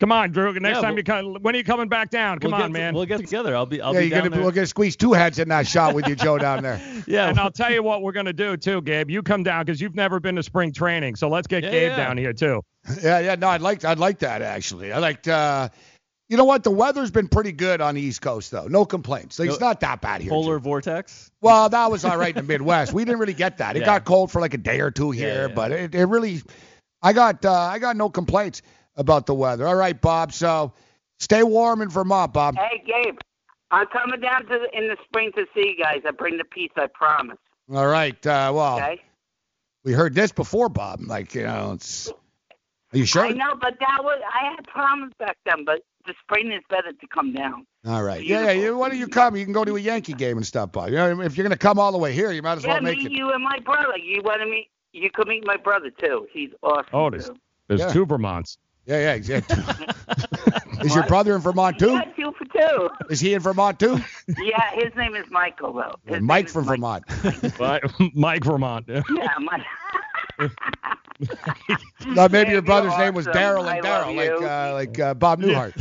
come 0.00 0.12
on, 0.12 0.32
Drew. 0.32 0.52
Next 0.54 0.76
Yeah, 0.76 0.80
time 0.80 0.90
we'll- 0.90 0.98
you 0.98 1.04
come, 1.04 1.34
when 1.42 1.54
are 1.54 1.58
you 1.58 1.64
coming 1.64 1.88
back 1.88 2.10
down? 2.10 2.38
Come 2.38 2.50
we'll 2.52 2.60
on, 2.62 2.72
get, 2.72 2.80
man. 2.80 2.94
We'll 2.94 3.06
get 3.06 3.18
together. 3.20 3.54
I'll 3.56 3.66
be 3.66 3.80
I'll 3.80 3.94
yeah, 3.94 4.00
be 4.00 4.06
you're 4.06 4.10
down 4.16 4.24
gonna 4.24 4.36
there. 4.36 4.44
we're 4.44 4.52
gonna 4.52 4.66
squeeze 4.66 4.96
two 4.96 5.12
heads 5.12 5.38
in 5.38 5.48
that 5.48 5.66
shot 5.66 5.94
with 5.94 6.06
you, 6.08 6.14
Joe, 6.16 6.38
down 6.38 6.62
there. 6.62 6.80
Yeah, 7.06 7.28
and 7.28 7.38
I'll 7.38 7.50
tell 7.50 7.70
you 7.72 7.82
what 7.82 8.02
we're 8.02 8.12
gonna 8.12 8.32
do 8.32 8.56
too, 8.56 8.80
Gabe. 8.82 9.10
You 9.10 9.22
come 9.22 9.42
down 9.42 9.64
because 9.64 9.80
you've 9.80 9.94
never 9.94 10.20
been 10.20 10.36
to 10.36 10.42
spring 10.42 10.72
training, 10.72 11.16
so 11.16 11.28
let's 11.28 11.46
get 11.46 11.62
Yeah, 11.62 11.70
Gabe 11.70 11.90
yeah. 11.90 11.96
down 11.96 12.16
here 12.18 12.32
too. 12.32 12.62
Yeah, 13.02 13.18
yeah, 13.20 13.34
no, 13.34 13.48
I'd 13.48 13.62
like 13.62 13.84
I'd 13.84 13.98
like 13.98 14.18
that 14.20 14.42
actually. 14.42 14.92
I 14.92 14.98
liked 14.98 15.28
uh 15.28 15.68
you 16.30 16.38
know 16.38 16.44
what? 16.46 16.64
The 16.64 16.70
weather's 16.70 17.10
been 17.10 17.28
pretty 17.28 17.52
good 17.52 17.82
on 17.82 17.94
the 17.94 18.00
East 18.00 18.22
Coast 18.22 18.50
though. 18.50 18.66
No 18.66 18.86
complaints. 18.86 19.38
Like, 19.38 19.50
it's 19.50 19.60
No- 19.60 19.66
not 19.68 19.80
that 19.80 20.00
bad 20.00 20.22
here. 20.22 20.30
Polar 20.30 20.56
Joe. 20.58 20.62
vortex. 20.62 21.30
Well, 21.42 21.68
that 21.68 21.90
was 21.90 22.04
all 22.06 22.16
right 22.16 22.34
in 22.34 22.46
the 22.46 22.50
Midwest. 22.50 22.94
We 22.94 23.04
didn't 23.04 23.20
really 23.20 23.34
get 23.34 23.58
that. 23.58 23.76
It 23.76 23.80
Yeah. 23.80 23.86
got 23.86 24.04
cold 24.06 24.32
for 24.32 24.40
like 24.40 24.54
a 24.54 24.58
day 24.58 24.80
or 24.80 24.90
two 24.90 25.10
here, 25.10 25.50
but 25.50 25.70
it, 25.70 25.94
it 25.94 26.06
really 26.06 26.40
I 27.02 27.12
got 27.12 27.44
uh, 27.44 27.52
I 27.52 27.78
got 27.78 27.96
no 27.96 28.08
complaints 28.08 28.62
about 28.96 29.26
the 29.26 29.34
weather. 29.34 29.66
All 29.66 29.76
right, 29.76 29.98
Bob. 30.00 30.32
So 30.32 30.72
stay 31.18 31.42
warm 31.42 31.82
in 31.82 31.88
Vermont, 31.88 32.32
Bob. 32.32 32.56
Hey, 32.56 32.82
Gabe, 32.86 33.18
I'm 33.70 33.86
coming 33.88 34.20
down 34.20 34.42
to 34.46 34.58
the, 34.58 34.78
in 34.78 34.88
the 34.88 34.96
spring 35.04 35.32
to 35.36 35.46
see 35.54 35.74
you 35.76 35.82
guys. 35.84 36.02
I 36.06 36.10
bring 36.12 36.38
the 36.38 36.44
peace, 36.44 36.70
I 36.76 36.86
promise. 36.86 37.38
All 37.72 37.86
right. 37.86 38.14
Uh, 38.26 38.52
well, 38.54 38.76
Okay. 38.76 39.00
we 39.84 39.92
heard 39.92 40.14
this 40.14 40.32
before, 40.32 40.68
Bob. 40.68 41.00
Like, 41.02 41.34
you 41.34 41.42
know, 41.44 41.72
it's. 41.72 42.10
Are 42.92 42.98
you 42.98 43.06
sure? 43.06 43.24
I 43.26 43.30
know, 43.30 43.56
but 43.60 43.76
that 43.80 43.98
was 44.04 44.20
I 44.32 44.54
had 44.54 44.64
promised 44.68 45.18
back 45.18 45.36
then, 45.44 45.64
but 45.64 45.80
the 46.06 46.14
spring 46.22 46.52
is 46.52 46.62
better 46.70 46.92
to 46.92 47.06
come 47.08 47.32
down. 47.32 47.66
All 47.86 48.02
right. 48.04 48.22
Yeah, 48.24 48.52
yeah. 48.52 48.70
Why 48.70 48.88
don't 48.90 48.98
you 48.98 49.08
come? 49.08 49.34
You 49.34 49.44
can 49.44 49.52
go 49.52 49.64
to 49.64 49.74
a 49.76 49.80
Yankee 49.80 50.12
game 50.12 50.36
and 50.36 50.46
stuff, 50.46 50.70
Bob. 50.70 50.90
You 50.90 50.96
know, 50.96 51.20
if 51.22 51.36
you're 51.36 51.42
gonna 51.42 51.56
come 51.56 51.78
all 51.80 51.90
the 51.90 51.98
way 51.98 52.12
here, 52.12 52.30
you 52.30 52.40
might 52.42 52.58
as 52.58 52.64
yeah, 52.64 52.74
well 52.74 52.82
make 52.82 52.98
meet 52.98 53.06
it. 53.06 53.12
you 53.12 53.30
and 53.32 53.42
my 53.42 53.58
brother. 53.58 53.96
You 53.98 54.22
want 54.22 54.42
to 54.42 54.46
meet? 54.46 54.68
You 54.92 55.10
could 55.10 55.26
meet 55.26 55.44
my 55.44 55.56
brother 55.56 55.90
too. 55.90 56.28
He's 56.32 56.50
awesome. 56.62 56.86
Oh, 56.92 57.10
there's 57.10 57.30
there's 57.66 57.80
Yeah. 57.80 57.92
two 57.92 58.06
Vermonts. 58.06 58.58
Yeah, 58.86 58.98
yeah, 58.98 59.12
exactly. 59.14 59.56
Is 60.84 60.94
your 60.94 61.04
brother 61.04 61.34
in 61.34 61.40
Vermont 61.40 61.78
too? 61.78 61.92
Yeah, 61.92 62.02
two 62.16 62.32
for 62.36 62.44
two. 62.44 62.88
Is 63.08 63.20
he 63.20 63.32
in 63.32 63.40
Vermont 63.40 63.78
too? 63.80 63.98
yeah, 64.42 64.70
his 64.74 64.94
name 64.96 65.14
is 65.14 65.24
Michael 65.30 65.72
though. 65.72 65.94
His 66.04 66.20
Mike 66.20 66.46
is 66.46 66.52
from 66.52 66.64
Vermont. 66.64 67.04
But 67.58 67.82
Mike 68.14 68.44
Vermont. 68.44 68.84
Yeah, 68.88 69.02
Mike. 69.40 69.62
No, 72.06 72.28
maybe 72.28 72.50
your 72.50 72.54
you're 72.54 72.62
brother's 72.62 72.96
name 72.98 73.14
was. 73.14 73.26
Daryl 73.26 73.66
and 73.70 73.82
Daryl, 73.82 74.14
like 74.16 74.42
uh, 74.42 74.74
like 74.74 74.98
uh, 74.98 75.14
Bob 75.14 75.40
Newhart. 75.40 75.72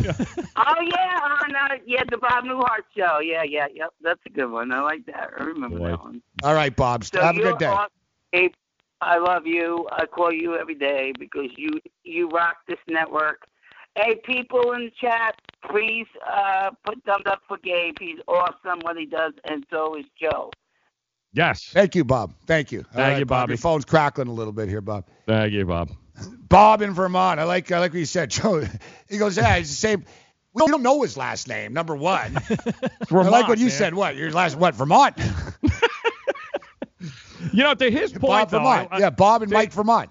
Oh 0.56 0.76
yeah, 0.82 1.20
oh, 1.24 1.46
no, 1.50 1.60
yeah, 1.86 2.04
the 2.10 2.18
Bob 2.18 2.44
Newhart 2.46 2.84
show. 2.96 3.20
Yeah, 3.20 3.44
yeah, 3.44 3.66
yep. 3.74 3.90
That's 4.02 4.20
a 4.26 4.30
good 4.30 4.50
one. 4.52 4.72
I 4.72 4.82
like 4.82 5.06
that. 5.08 5.32
I 5.38 5.44
remember 5.44 5.80
that 5.80 6.00
one. 6.00 6.22
All 6.44 6.54
right, 6.54 6.74
Bob. 6.74 7.04
So 7.04 7.20
Have 7.20 7.38
a 7.38 7.42
good 7.42 7.58
day. 7.58 7.66
aw- 7.66 7.88
Hey, 8.32 8.52
I 9.04 9.18
love 9.18 9.46
you. 9.46 9.88
I 9.92 10.06
call 10.06 10.32
you 10.32 10.56
every 10.56 10.76
day 10.76 11.14
because 11.20 11.50
you 11.58 11.80
you 12.04 12.30
rock 12.30 12.58
this 12.68 12.80
network. 12.88 13.46
Hey, 13.96 14.20
people 14.24 14.72
in 14.72 14.86
the 14.86 14.92
chat, 15.00 15.36
please 15.70 16.08
uh, 16.28 16.72
put 16.84 17.04
thumbs 17.06 17.26
up 17.28 17.42
for 17.48 17.58
Gabe. 17.64 17.96
He's 18.00 18.18
awesome 18.28 18.80
what 18.82 18.98
he 18.98 19.06
does, 19.06 19.34
and 19.46 19.66
so 19.70 19.96
is 19.96 20.06
Joe. 20.20 20.52
Yes. 21.34 21.70
Thank 21.72 21.96
you, 21.96 22.04
Bob. 22.04 22.34
Thank 22.46 22.72
you. 22.72 22.84
Thank 22.84 22.96
right, 22.96 23.20
you, 23.20 23.26
Bob. 23.26 23.44
Bobby. 23.44 23.52
Your 23.52 23.58
phone's 23.58 23.86
crackling 23.86 24.28
a 24.28 24.34
little 24.34 24.54
bit 24.54 24.70
here, 24.70 24.82
Bob. 24.82 25.06
Thank 25.26 25.54
you, 25.54 25.66
Bob. 25.66 25.92
Bob 26.48 26.82
in 26.82 26.94
Vermont. 26.94 27.40
I 27.40 27.44
like 27.44 27.72
I 27.72 27.80
like 27.80 27.92
what 27.92 28.00
you 28.00 28.06
said, 28.06 28.30
Joe. 28.32 28.64
He 29.10 29.18
goes, 29.18 29.38
yeah, 29.38 29.58
he's 29.58 29.70
the 29.70 29.76
same. 29.76 30.06
We 30.54 30.68
don't 30.68 30.84
know 30.84 31.02
his 31.02 31.18
last 31.18 31.48
name. 31.48 31.74
Number 31.74 31.96
one. 31.96 32.38
I 33.12 33.16
like 33.16 33.48
what 33.48 33.58
you 33.58 33.66
man. 33.66 33.72
said. 33.72 33.94
What 33.96 34.16
your 34.16 34.32
last? 34.32 34.56
What 34.56 34.76
Vermont? 34.76 35.16
You 37.54 37.64
know, 37.64 37.74
to 37.76 37.90
his 37.92 38.12
point, 38.12 38.22
Bob 38.22 38.50
though, 38.50 38.58
Vermont. 38.58 38.90
I- 38.92 39.00
yeah, 39.00 39.10
Bob 39.10 39.44
and 39.44 39.52
they- 39.52 39.56
Mike 39.56 39.72
Vermont. 39.72 40.10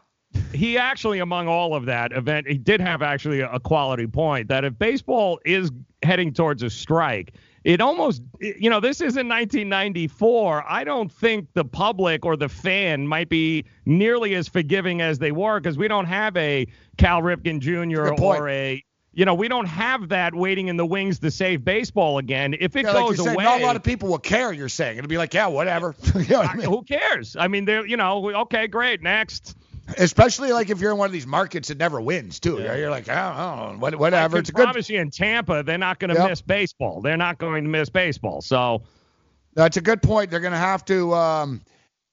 he 0.52 0.78
actually, 0.78 1.18
among 1.18 1.48
all 1.48 1.74
of 1.74 1.84
that 1.86 2.12
event, 2.12 2.46
he 2.48 2.56
did 2.56 2.80
have 2.80 3.02
actually 3.02 3.40
a 3.40 3.60
quality 3.60 4.06
point 4.06 4.48
that 4.48 4.64
if 4.64 4.78
baseball 4.78 5.38
is 5.44 5.70
heading 6.02 6.32
towards 6.32 6.62
a 6.62 6.70
strike, 6.70 7.34
it 7.64 7.80
almost, 7.80 8.22
you 8.40 8.68
know, 8.70 8.80
this 8.80 9.00
isn't 9.00 9.28
1994. 9.28 10.64
I 10.68 10.84
don't 10.84 11.12
think 11.12 11.48
the 11.54 11.64
public 11.64 12.24
or 12.24 12.36
the 12.36 12.48
fan 12.48 13.06
might 13.06 13.28
be 13.28 13.64
nearly 13.86 14.34
as 14.34 14.48
forgiving 14.48 15.00
as 15.00 15.18
they 15.18 15.32
were 15.32 15.60
because 15.60 15.78
we 15.78 15.86
don't 15.86 16.06
have 16.06 16.36
a 16.36 16.66
Cal 16.96 17.22
Ripken 17.22 17.60
Jr. 17.60 18.12
Or 18.20 18.48
a, 18.48 18.82
you 19.14 19.24
know, 19.24 19.34
we 19.34 19.48
don't 19.48 19.66
have 19.66 20.08
that 20.10 20.34
waiting 20.34 20.68
in 20.68 20.76
the 20.76 20.86
wings 20.86 21.18
to 21.20 21.30
save 21.30 21.64
baseball 21.64 22.18
again. 22.18 22.54
If 22.58 22.76
it 22.76 22.86
Yeah, 22.86 22.92
goes 22.94 23.18
said, 23.18 23.34
away, 23.34 23.44
not 23.44 23.60
a 23.60 23.64
lot 23.64 23.76
of 23.76 23.82
people 23.82 24.08
will 24.08 24.18
care. 24.18 24.52
You're 24.52 24.68
saying 24.70 24.98
it'll 24.98 25.08
be 25.08 25.18
like, 25.18 25.34
yeah, 25.34 25.48
whatever. 25.48 25.94
you 26.14 26.24
know 26.28 26.38
what 26.38 26.48
I 26.48 26.54
mean? 26.56 26.66
who 26.70 26.82
cares? 26.82 27.36
I 27.36 27.48
mean, 27.48 27.64
they're, 27.66 27.86
you 27.86 27.96
know, 27.96 28.30
okay, 28.42 28.66
great, 28.68 29.02
next. 29.02 29.54
Especially 29.98 30.52
like 30.52 30.70
if 30.70 30.80
you're 30.80 30.92
in 30.92 30.96
one 30.96 31.06
of 31.06 31.12
these 31.12 31.26
markets 31.26 31.68
that 31.68 31.76
never 31.76 32.00
wins 32.00 32.40
too. 32.40 32.60
You're 32.62 32.88
like, 32.88 33.08
oh, 33.08 33.12
oh, 33.12 33.76
what- 33.78 33.92
I 33.94 33.96
whatever. 33.96 34.36
can 34.36 34.40
It's 34.40 34.48
a 34.48 34.52
good. 34.52 34.62
promise 34.64 34.88
you 34.88 35.00
in 35.00 35.10
Tampa, 35.10 35.62
they're 35.62 35.76
not 35.76 35.98
going 35.98 36.14
to 36.14 36.20
Yep. 36.20 36.30
miss 36.30 36.40
baseball. 36.40 37.00
They're 37.02 37.16
not 37.16 37.36
going 37.38 37.64
to 37.64 37.68
miss 37.70 37.90
baseball. 37.90 38.40
So 38.40 38.82
That's 39.54 39.76
a 39.76 39.82
good 39.82 40.00
point. 40.00 40.30
They're 40.30 40.40
going 40.40 40.52
to 40.54 40.58
have 40.58 40.82
to 40.86 41.12
um, 41.14 41.60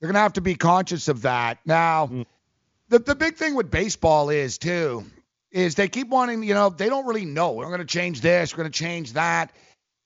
they're 0.00 0.08
going 0.08 0.14
to 0.14 0.20
have 0.20 0.34
to 0.34 0.42
be 0.42 0.54
conscious 0.56 1.08
of 1.08 1.22
that. 1.22 1.58
Now, 1.64 2.08
Mm. 2.08 2.26
the 2.90 2.98
the 2.98 3.14
big 3.14 3.36
thing 3.36 3.54
with 3.54 3.70
baseball 3.70 4.28
is 4.28 4.58
too 4.58 5.04
is 5.52 5.74
they 5.74 5.88
keep 5.88 6.08
wanting, 6.08 6.42
you 6.42 6.54
know, 6.54 6.70
they 6.70 6.88
don't 6.88 7.06
really 7.06 7.24
know. 7.24 7.52
We're 7.52 7.66
going 7.66 7.80
to 7.80 7.84
change 7.84 8.20
this, 8.20 8.52
we're 8.52 8.62
going 8.62 8.72
to 8.72 8.78
change 8.78 9.14
that. 9.14 9.52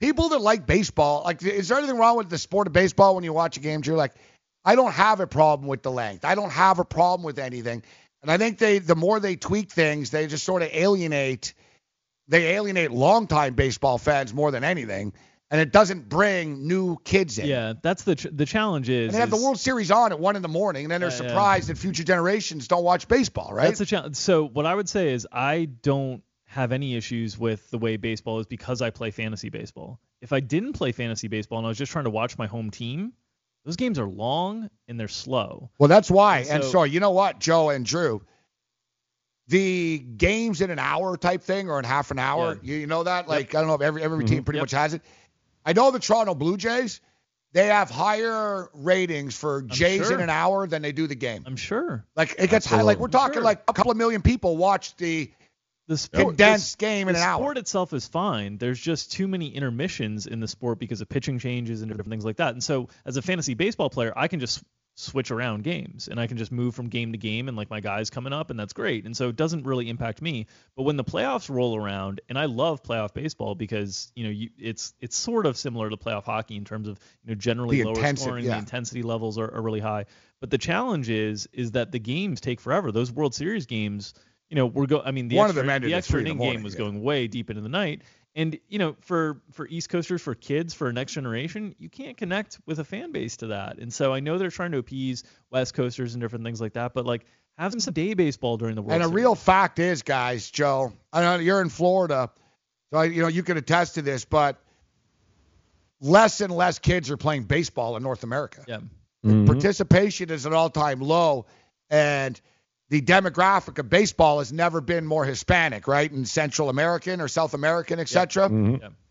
People 0.00 0.30
that 0.30 0.40
like 0.40 0.66
baseball, 0.66 1.22
like 1.24 1.42
is 1.42 1.68
there 1.68 1.78
anything 1.78 1.96
wrong 1.96 2.16
with 2.16 2.28
the 2.28 2.38
sport 2.38 2.66
of 2.66 2.72
baseball 2.72 3.14
when 3.14 3.24
you 3.24 3.32
watch 3.32 3.56
a 3.56 3.60
game, 3.60 3.80
Drew? 3.80 3.96
Like 3.96 4.14
I 4.64 4.74
don't 4.74 4.92
have 4.92 5.20
a 5.20 5.26
problem 5.26 5.68
with 5.68 5.82
the 5.82 5.90
length. 5.90 6.24
I 6.24 6.34
don't 6.34 6.50
have 6.50 6.78
a 6.78 6.84
problem 6.84 7.24
with 7.24 7.38
anything. 7.38 7.82
And 8.22 8.30
I 8.30 8.38
think 8.38 8.58
they 8.58 8.78
the 8.78 8.96
more 8.96 9.20
they 9.20 9.36
tweak 9.36 9.70
things, 9.70 10.10
they 10.10 10.26
just 10.26 10.44
sort 10.44 10.62
of 10.62 10.70
alienate 10.72 11.54
they 12.28 12.54
alienate 12.54 12.90
longtime 12.90 13.54
baseball 13.54 13.98
fans 13.98 14.32
more 14.32 14.50
than 14.50 14.64
anything. 14.64 15.12
And 15.54 15.60
it 15.60 15.70
doesn't 15.70 16.08
bring 16.08 16.66
new 16.66 16.96
kids 17.04 17.38
in. 17.38 17.46
Yeah, 17.46 17.74
that's 17.80 18.02
the 18.02 18.16
ch- 18.16 18.26
the 18.32 18.44
challenge 18.44 18.88
is. 18.88 19.06
And 19.06 19.14
they 19.14 19.20
have 19.20 19.30
the 19.30 19.36
World 19.36 19.60
Series 19.60 19.92
on 19.92 20.10
at 20.10 20.18
one 20.18 20.34
in 20.34 20.42
the 20.42 20.48
morning, 20.48 20.86
and 20.86 20.90
then 20.90 21.00
they're 21.00 21.10
Yeah, 21.10 21.22
yeah. 21.22 21.28
surprised 21.28 21.68
that 21.68 21.78
future 21.78 22.02
generations 22.02 22.66
don't 22.66 22.82
watch 22.82 23.06
baseball, 23.06 23.54
right? 23.54 23.66
That's 23.68 23.78
the 23.78 23.86
challenge. 23.86 24.16
So 24.16 24.48
what 24.48 24.66
I 24.66 24.74
would 24.74 24.88
say 24.88 25.12
is 25.12 25.28
I 25.30 25.66
don't 25.66 26.24
have 26.46 26.72
any 26.72 26.96
issues 26.96 27.38
with 27.38 27.70
the 27.70 27.78
way 27.78 27.96
baseball 27.96 28.40
is 28.40 28.46
because 28.46 28.82
I 28.82 28.90
play 28.90 29.12
fantasy 29.12 29.48
baseball. 29.48 30.00
If 30.20 30.32
I 30.32 30.40
didn't 30.40 30.72
play 30.72 30.90
fantasy 30.90 31.28
baseball 31.28 31.58
and 31.58 31.66
I 31.66 31.68
was 31.68 31.78
just 31.78 31.92
trying 31.92 32.06
to 32.06 32.10
watch 32.10 32.36
my 32.36 32.48
home 32.48 32.72
team, 32.72 33.12
Those 33.64 33.76
games 33.76 34.00
are 34.00 34.08
long 34.08 34.68
and 34.88 34.98
they're 34.98 35.06
slow. 35.06 35.70
Well, 35.78 35.88
that's 35.88 36.10
why. 36.10 36.40
And 36.40 36.50
And 36.50 36.64
so- 36.64 36.70
so, 36.70 36.82
you 36.82 36.98
know 36.98 37.12
what, 37.12 37.38
Joe 37.38 37.70
and 37.70 37.86
Drew, 37.86 38.22
the 39.46 39.98
games 39.98 40.60
in 40.62 40.70
an 40.70 40.78
hour 40.78 41.16
type 41.16 41.42
thing 41.42 41.68
or 41.70 41.78
in 41.78 41.84
half 41.84 42.10
an 42.10 42.18
hour, 42.18 42.58
you, 42.62 42.76
you 42.76 42.86
know 42.86 43.04
that? 43.04 43.28
Like 43.28 43.54
I 43.54 43.60
don't 43.60 43.68
know 43.68 43.74
if 43.74 43.82
every 43.82 44.02
every 44.02 44.18
mm-hmm. 44.18 44.34
team 44.34 44.44
pretty 44.44 44.60
much 44.60 44.70
has 44.72 44.94
it. 44.94 45.02
I 45.64 45.72
know 45.72 45.90
the 45.90 45.98
Toronto 45.98 46.34
Blue 46.34 46.56
Jays, 46.56 47.00
they 47.52 47.66
have 47.66 47.90
higher 47.90 48.68
ratings 48.74 49.36
for 49.36 49.62
Jays 49.62 50.06
sure. 50.06 50.14
in 50.14 50.20
an 50.20 50.30
hour 50.30 50.66
than 50.66 50.82
they 50.82 50.92
do 50.92 51.06
the 51.06 51.14
game. 51.14 51.44
I'm 51.46 51.56
sure. 51.56 52.04
Like 52.16 52.34
it 52.38 52.50
gets 52.50 52.66
high. 52.66 52.82
Like 52.82 52.98
we're 52.98 53.08
talking 53.08 53.42
like 53.42 53.62
a 53.68 53.72
couple 53.72 53.90
of 53.92 53.96
million 53.96 54.22
people 54.22 54.56
watch 54.56 54.96
the 54.96 55.30
the 55.86 55.96
sport, 55.98 56.28
condensed 56.28 56.78
the- 56.78 56.84
game 56.84 57.08
in 57.08 57.14
the 57.14 57.20
an 57.20 57.26
hour. 57.26 57.38
sport 57.40 57.58
itself 57.58 57.92
is 57.92 58.08
fine. 58.08 58.58
There's 58.58 58.80
just 58.80 59.12
too 59.12 59.28
many 59.28 59.48
intermissions 59.54 60.26
in 60.26 60.40
the 60.40 60.48
sport 60.48 60.78
because 60.78 61.00
of 61.00 61.08
pitching 61.08 61.38
changes 61.38 61.82
and 61.82 61.90
different 61.90 62.10
things 62.10 62.24
like 62.24 62.36
that. 62.38 62.54
And 62.54 62.62
so, 62.64 62.88
as 63.04 63.16
a 63.16 63.22
fantasy 63.22 63.54
baseball 63.54 63.90
player, 63.90 64.12
I 64.16 64.28
can 64.28 64.40
just 64.40 64.62
switch 64.96 65.32
around 65.32 65.64
games 65.64 66.06
and 66.06 66.20
I 66.20 66.28
can 66.28 66.36
just 66.36 66.52
move 66.52 66.74
from 66.74 66.88
game 66.88 67.12
to 67.12 67.18
game 67.18 67.48
and 67.48 67.56
like 67.56 67.68
my 67.68 67.80
guys 67.80 68.10
coming 68.10 68.32
up 68.32 68.50
and 68.50 68.58
that's 68.58 68.72
great. 68.72 69.04
And 69.04 69.16
so 69.16 69.28
it 69.28 69.36
doesn't 69.36 69.64
really 69.64 69.88
impact 69.88 70.22
me. 70.22 70.46
But 70.76 70.84
when 70.84 70.96
the 70.96 71.04
playoffs 71.04 71.50
roll 71.50 71.76
around, 71.76 72.20
and 72.28 72.38
I 72.38 72.44
love 72.44 72.82
playoff 72.82 73.12
baseball 73.12 73.54
because 73.54 74.12
you 74.14 74.24
know 74.24 74.30
you, 74.30 74.50
it's 74.58 74.94
it's 75.00 75.16
sort 75.16 75.46
of 75.46 75.56
similar 75.56 75.90
to 75.90 75.96
playoff 75.96 76.24
hockey 76.24 76.56
in 76.56 76.64
terms 76.64 76.86
of 76.86 76.98
you 77.24 77.30
know 77.30 77.34
generally 77.34 77.82
The 77.82 77.90
lower 77.90 78.16
scoring, 78.16 78.44
yeah. 78.44 78.52
the 78.52 78.58
intensity 78.58 79.02
levels 79.02 79.36
are, 79.38 79.52
are 79.52 79.62
really 79.62 79.80
high. 79.80 80.06
But 80.40 80.50
the 80.50 80.58
challenge 80.58 81.10
is 81.10 81.48
is 81.52 81.72
that 81.72 81.90
the 81.90 81.98
games 81.98 82.40
take 82.40 82.60
forever. 82.60 82.92
Those 82.92 83.10
World 83.10 83.34
Series 83.34 83.66
games, 83.66 84.14
you 84.48 84.56
know, 84.56 84.66
we're 84.66 84.86
go. 84.86 85.02
I 85.04 85.10
mean, 85.10 85.28
the 85.28 85.36
One 85.36 85.46
of 85.46 85.56
extra, 85.56 85.62
them 85.62 85.70
ended 85.70 85.90
the 85.90 85.94
extra 85.94 86.12
three 86.12 86.20
in 86.20 86.24
the 86.24 86.30
inning 86.30 86.38
morning, 86.38 86.56
game 86.58 86.64
was 86.64 86.74
yeah. 86.74 86.78
going 86.78 87.02
way 87.02 87.26
deep 87.26 87.50
into 87.50 87.62
the 87.62 87.68
night. 87.68 88.02
And 88.36 88.58
you 88.68 88.78
know, 88.78 88.96
for 89.00 89.40
for 89.52 89.68
East 89.68 89.88
Coasters, 89.90 90.20
for 90.20 90.34
kids, 90.34 90.74
for 90.74 90.92
next 90.92 91.12
generation, 91.12 91.74
you 91.78 91.88
can't 91.88 92.16
connect 92.16 92.58
with 92.66 92.80
a 92.80 92.84
fan 92.84 93.12
base 93.12 93.36
to 93.38 93.48
that. 93.48 93.78
And 93.78 93.92
so 93.92 94.12
I 94.12 94.20
know 94.20 94.38
they're 94.38 94.50
trying 94.50 94.72
to 94.72 94.78
appease 94.78 95.22
West 95.50 95.74
Coasters 95.74 96.14
and 96.14 96.20
different 96.20 96.44
things 96.44 96.60
like 96.60 96.72
that, 96.72 96.94
but 96.94 97.06
like 97.06 97.26
having 97.56 97.78
some 97.78 97.94
day 97.94 98.14
baseball 98.14 98.56
during 98.56 98.74
the 98.74 98.82
World 98.82 98.94
And 98.94 99.02
a 99.02 99.06
Series. 99.06 99.22
real 99.22 99.34
fact 99.36 99.78
is, 99.78 100.02
guys, 100.02 100.50
Joe, 100.50 100.92
I 101.12 101.22
know 101.22 101.36
you're 101.36 101.60
in 101.60 101.68
Florida, 101.68 102.30
so 102.92 102.98
I, 102.98 103.04
you 103.04 103.22
know 103.22 103.28
you 103.28 103.44
can 103.44 103.56
attest 103.56 103.94
to 103.94 104.02
this, 104.02 104.24
but 104.24 104.60
less 106.00 106.40
and 106.40 106.52
less 106.52 106.80
kids 106.80 107.10
are 107.10 107.16
playing 107.16 107.44
baseball 107.44 107.96
in 107.96 108.02
North 108.02 108.24
America. 108.24 108.64
Yeah. 108.66 108.80
Mm-hmm. 109.24 109.46
Participation 109.46 110.30
is 110.30 110.44
at 110.44 110.52
an 110.52 110.58
all-time 110.58 111.00
low, 111.00 111.46
and 111.88 112.38
the 112.90 113.00
demographic 113.00 113.78
of 113.78 113.88
baseball 113.88 114.38
has 114.38 114.52
never 114.52 114.80
been 114.80 115.06
more 115.06 115.24
Hispanic, 115.24 115.88
right? 115.88 116.10
And 116.10 116.28
Central 116.28 116.68
American 116.68 117.20
or 117.20 117.28
South 117.28 117.54
American, 117.54 117.98
et 117.98 118.08
cetera. 118.08 118.48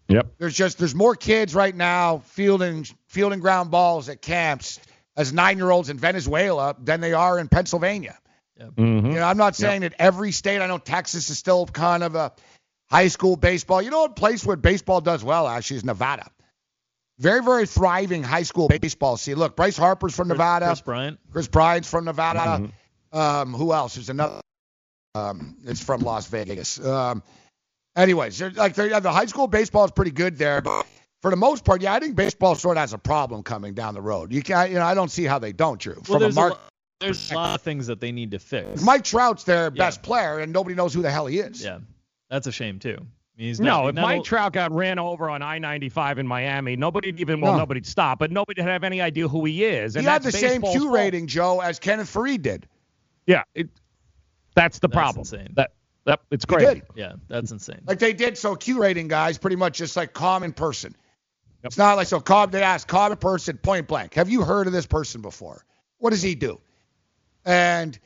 Yep. 0.10 0.28
There's 0.38 0.54
just 0.54 0.78
there's 0.78 0.94
more 0.94 1.16
kids 1.16 1.56
right 1.56 1.76
now 1.76 2.20
fielding 2.20 2.86
fielding 3.08 3.40
ground 3.40 3.72
balls 3.72 4.10
at 4.10 4.22
camps 4.22 4.80
as 5.16 5.32
nine-year-olds 5.32 5.90
in 5.90 5.98
Venezuela 5.98 6.76
than 6.80 7.00
they 7.02 7.14
are 7.14 7.40
in 7.40 7.48
Pennsylvania. 7.48 8.18
Mhm. 8.60 9.06
You 9.08 9.20
know, 9.20 9.24
I'm 9.24 9.38
not 9.38 9.56
saying 9.56 9.82
that 9.82 9.94
every 10.00 10.32
state. 10.32 10.62
I 10.62 10.68
know 10.68 10.78
Texas 10.78 11.30
is 11.30 11.38
still 11.38 11.66
kind 11.66 12.04
of 12.04 12.16
a 12.16 12.32
high 12.90 13.08
school 13.08 13.36
baseball. 13.36 13.82
You 13.82 13.90
know, 13.90 14.02
what 14.02 14.16
place 14.16 14.46
where 14.46 14.56
baseball 14.56 15.02
does 15.02 15.24
well 15.24 15.48
actually 15.48 15.78
is 15.78 15.84
Nevada. 15.84 16.30
Very, 17.20 17.44
very 17.44 17.66
thriving 17.66 18.24
high 18.24 18.44
school 18.44 18.68
baseball 18.68 19.18
See, 19.18 19.36
Look, 19.36 19.56
Bryce 19.56 19.78
Harper's 19.78 20.16
from 20.16 20.28
Nevada. 20.28 20.68
Kris 20.68 20.82
Bryant. 20.82 21.20
Kris 21.32 21.48
Bryant's 21.48 21.90
from 21.90 22.06
Nevada. 22.06 22.70
Um, 23.14 23.54
who 23.54 23.74
else? 23.74 23.96
There's 23.96 24.10
another. 24.10 24.42
Um, 25.16 25.56
it's 25.66 25.84
from 25.84 26.02
Las 26.02 26.28
Vegas. 26.28 26.84
Um, 26.84 27.22
anyways, 27.96 28.38
they're, 28.40 28.50
like 28.52 28.74
they're, 28.74 28.88
yeah, 28.90 29.00
the 29.00 29.12
high 29.12 29.28
school 29.28 29.48
baseball 29.48 29.86
is 29.86 29.92
pretty 29.92 30.12
good 30.12 30.38
there, 30.38 30.60
but 30.62 30.86
for 31.22 31.30
the 31.30 31.38
most 31.38 31.64
part, 31.64 31.82
yeah, 31.82 31.94
I 31.94 32.00
think 32.00 32.16
baseball 32.16 32.56
sort 32.56 32.78
of 32.78 32.82
has 32.82 32.94
a 32.94 32.98
problem 32.98 33.44
coming 33.44 33.76
down 33.76 33.94
the 33.94 34.02
road. 34.02 34.34
You 34.34 34.42
can, 34.42 34.70
you 34.72 34.76
know, 34.80 34.86
I 34.86 34.96
don't 34.96 35.12
see 35.12 35.26
how 35.26 35.38
they 35.38 35.52
don't, 35.54 35.80
Drew. 35.80 35.94
Well, 35.94 36.04
From 36.04 36.16
a 36.16 36.20
there's, 36.20 36.36
a, 36.38 36.40
mark, 36.40 36.54
lo- 36.54 36.60
there's 37.00 37.32
a 37.32 37.36
lot 37.36 37.56
of 37.56 37.62
things 37.62 37.86
that 37.88 38.02
they 38.02 38.12
need 38.12 38.32
to 38.32 38.40
fix. 38.40 38.82
Mike 38.82 39.04
Trout's 39.04 39.44
their 39.44 39.70
best 39.70 40.02
player, 40.02 40.40
and 40.40 40.52
nobody 40.52 40.76
knows 40.76 40.96
who 40.96 41.04
the 41.04 41.12
hell 41.12 41.28
he 41.28 41.38
is. 41.38 41.64
Yeah, 41.64 41.80
that's 42.32 42.48
a 42.48 42.52
shame 42.52 42.80
too. 42.80 42.98
I 42.98 43.40
mean, 43.40 43.48
he's 43.50 43.60
no, 43.60 43.88
if 43.90 43.96
Mike 43.96 44.22
o- 44.22 44.24
Trout 44.24 44.54
got 44.54 44.72
ran 44.72 44.98
over 44.98 45.30
on 45.30 45.44
I-95 45.44 46.18
in 46.18 46.26
Miami, 46.28 46.76
nobody'd 46.76 47.20
even 47.20 47.40
well, 47.40 47.54
No. 47.54 47.60
nobody'd 47.60 47.86
stop, 47.86 48.18
but 48.18 48.32
nobody'd 48.32 48.64
have 48.64 48.84
any 48.84 49.00
idea 49.00 49.28
who 49.28 49.46
he 49.46 49.64
is. 49.64 49.96
And 49.96 50.06
he 50.06 50.10
had 50.10 50.24
the 50.24 50.32
same 50.32 50.62
baseball's 50.62 50.76
Q 50.76 50.92
rating, 50.94 51.28
Joe, 51.28 51.60
as 51.60 51.78
Kenneth 51.78 52.12
Faried 52.12 52.42
did. 52.42 52.68
Yeah, 53.26 53.44
it, 53.56 53.70
that's 54.56 54.80
the 54.80 54.88
That's 54.88 54.96
problem. 54.96 55.22
insane. 55.22 55.54
That 55.56 55.72
that 56.06 56.22
it's 56.32 56.44
He 56.44 56.54
crazy. 56.56 56.74
did. 56.76 56.84
Yeah, 56.96 57.14
that's 57.28 57.52
insane. 57.52 57.82
Like 57.86 58.00
they 58.00 58.14
did. 58.14 58.38
So 58.38 58.56
Q 58.56 58.82
rating 58.82 59.08
guys, 59.08 59.38
pretty 59.38 59.56
much 59.56 59.78
just 59.78 59.96
like 59.96 60.14
common 60.14 60.54
person. 60.54 60.96
It's 61.64 61.78
not 61.78 61.96
like 61.96 62.08
so. 62.08 62.20
Com, 62.20 62.52
they 62.52 62.62
ask 62.62 62.88
common 62.88 63.18
person 63.18 63.58
point 63.58 63.88
blank. 63.88 64.16
Have 64.16 64.30
you 64.30 64.44
heard 64.44 64.68
of 64.68 64.74
this 64.74 64.86
person 64.86 65.22
before? 65.22 65.64
What 66.00 66.10
does 66.10 66.22
he 66.22 66.36
do? 66.36 66.60
And 67.46 67.98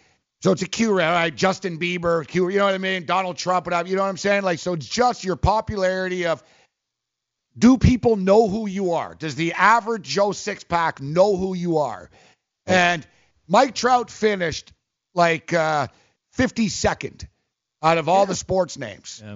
so 0.42 0.52
it's 0.52 0.62
a 0.62 0.68
Q 0.68 0.94
rating. 0.94 1.08
All 1.10 1.14
right, 1.16 1.36
Justin 1.36 1.80
Bieber, 1.80 2.26
Q. 2.28 2.50
You 2.50 2.60
know 2.60 2.66
what 2.66 2.76
I 2.76 2.78
mean? 2.80 3.06
Donald 3.06 3.38
Trump, 3.38 3.66
whatever. 3.66 3.90
You 3.90 3.96
know 3.96 4.04
what 4.04 4.10
I'm 4.10 4.18
saying? 4.18 4.44
Like 4.44 4.60
so, 4.60 4.74
it's 4.74 4.88
just 4.88 5.24
your 5.24 5.36
popularity 5.36 6.26
of. 6.28 6.44
Do 7.58 7.80
people 7.80 8.18
know 8.18 8.48
who 8.48 8.68
you 8.68 8.94
are? 8.94 9.16
Does 9.16 9.34
the 9.34 9.54
average 9.54 10.04
Joe 10.04 10.32
six 10.32 10.64
pack 10.64 11.02
know 11.02 11.36
who 11.36 11.56
you 11.56 11.78
are? 11.80 12.12
And 12.68 13.08
Mike 13.48 13.74
Trout 13.74 14.12
finished 14.12 14.74
like 15.18 15.52
uh, 15.52 15.88
52nd 16.38 17.28
out 17.84 17.98
of 17.98 18.08
all 18.08 18.26
the 18.26 18.36
sports 18.36 18.78
names. 18.78 19.22
Yeah. 19.24 19.36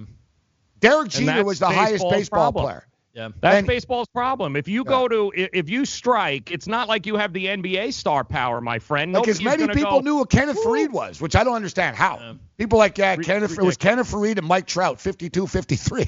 Derek 0.80 1.10
Jeter 1.10 1.44
was 1.44 1.60
the 1.60 1.68
highest 1.68 2.06
baseball 2.10 2.52
problem. 2.52 2.66
player. 2.66 2.88
Yeah. 3.14 3.30
That's 3.42 3.58
And- 3.58 3.68
baseball's 3.68 4.08
problem. 4.08 4.56
If 4.56 4.70
you 4.70 4.86
go 4.86 5.08
to 5.08 5.32
if 5.36 5.70
you 5.70 5.84
strike, 5.86 6.50
it's 6.50 6.68
not 6.68 6.88
like 6.88 7.06
you 7.06 7.18
have 7.18 7.34
the 7.34 7.48
NBA 7.48 7.92
star 7.94 8.24
power, 8.24 8.62
my 8.62 8.80
friend. 8.80 9.12
Like 9.12 9.28
as 9.28 9.42
many 9.42 9.68
people 9.68 10.00
go, 10.00 10.00
knew 10.00 10.18
who 10.20 10.26
Kenneth 10.26 10.58
Faried 10.64 10.92
was, 10.92 11.20
which 11.20 11.36
I 11.36 11.44
don't 11.44 11.56
understand 11.56 11.98
how. 11.98 12.38
People 12.58 12.80
like 12.80 12.98
yeah, 12.98 13.16
Ri- 13.16 13.26
Kenneth 13.26 13.58
it 13.58 13.62
was 13.64 13.76
Kenneth 13.76 14.10
Faried 14.10 14.38
and 14.38 14.48
Mike 14.48 14.66
Trout, 14.66 15.02
52, 15.02 15.46
53. 15.48 16.08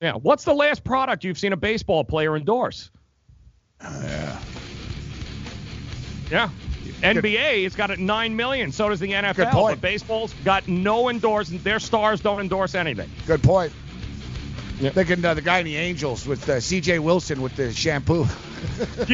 Yeah. 0.00 0.12
What's 0.12 0.44
the 0.44 0.54
last 0.54 0.84
product 0.84 1.24
you've 1.24 1.38
seen 1.38 1.52
a 1.52 1.56
baseball 1.56 2.04
player 2.04 2.36
endorse? 2.36 2.90
yeah. 3.82 4.40
Yeah. 6.30 6.50
NBA 7.02 7.64
has 7.64 7.76
got 7.76 7.90
it 7.90 7.98
nine 7.98 8.36
million. 8.36 8.72
So 8.72 8.88
does 8.88 9.00
the 9.00 9.12
NFL. 9.12 9.50
point. 9.50 9.76
But 9.76 9.80
baseball's 9.80 10.32
got 10.44 10.68
no 10.68 11.08
endorsement. 11.08 11.64
Their 11.64 11.78
stars 11.78 12.20
don't 12.20 12.40
endorse 12.40 12.74
anything. 12.74 13.10
Good 13.26 13.42
point. 13.42 13.72
Thinking 14.78 15.24
uh, 15.24 15.34
the 15.34 15.42
guy 15.42 15.58
in 15.58 15.64
the 15.64 15.76
Angels 15.76 16.24
with 16.24 16.48
uh, 16.48 16.60
C.J. 16.60 17.00
Wilson 17.00 17.42
with 17.42 17.56
the 17.56 17.72
shampoo. 17.72 18.26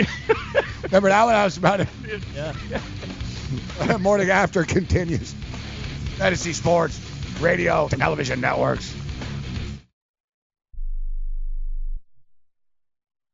Remember 0.82 1.08
that 1.08 1.24
one? 1.24 1.34
I 1.34 1.44
was 1.44 1.56
about 1.56 1.80
it. 1.80 1.88
Yeah. 2.34 3.96
Morning 4.00 4.28
after 4.28 4.64
continues. 4.64 5.32
Fantasy 6.18 6.52
Sports, 6.52 7.00
radio, 7.40 7.88
and 7.90 7.98
television 7.98 8.42
networks. 8.42 8.94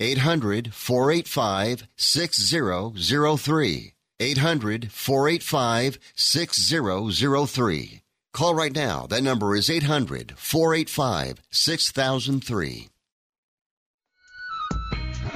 800 0.00 0.72
485 0.74 1.88
6003. 1.96 3.94
800 4.20 4.92
485 4.92 5.98
6003. 6.14 8.02
Call 8.32 8.54
right 8.54 8.74
now. 8.74 9.06
That 9.06 9.22
number 9.22 9.56
is 9.56 9.70
800 9.70 10.34
485 10.36 11.42
6003. 11.50 12.88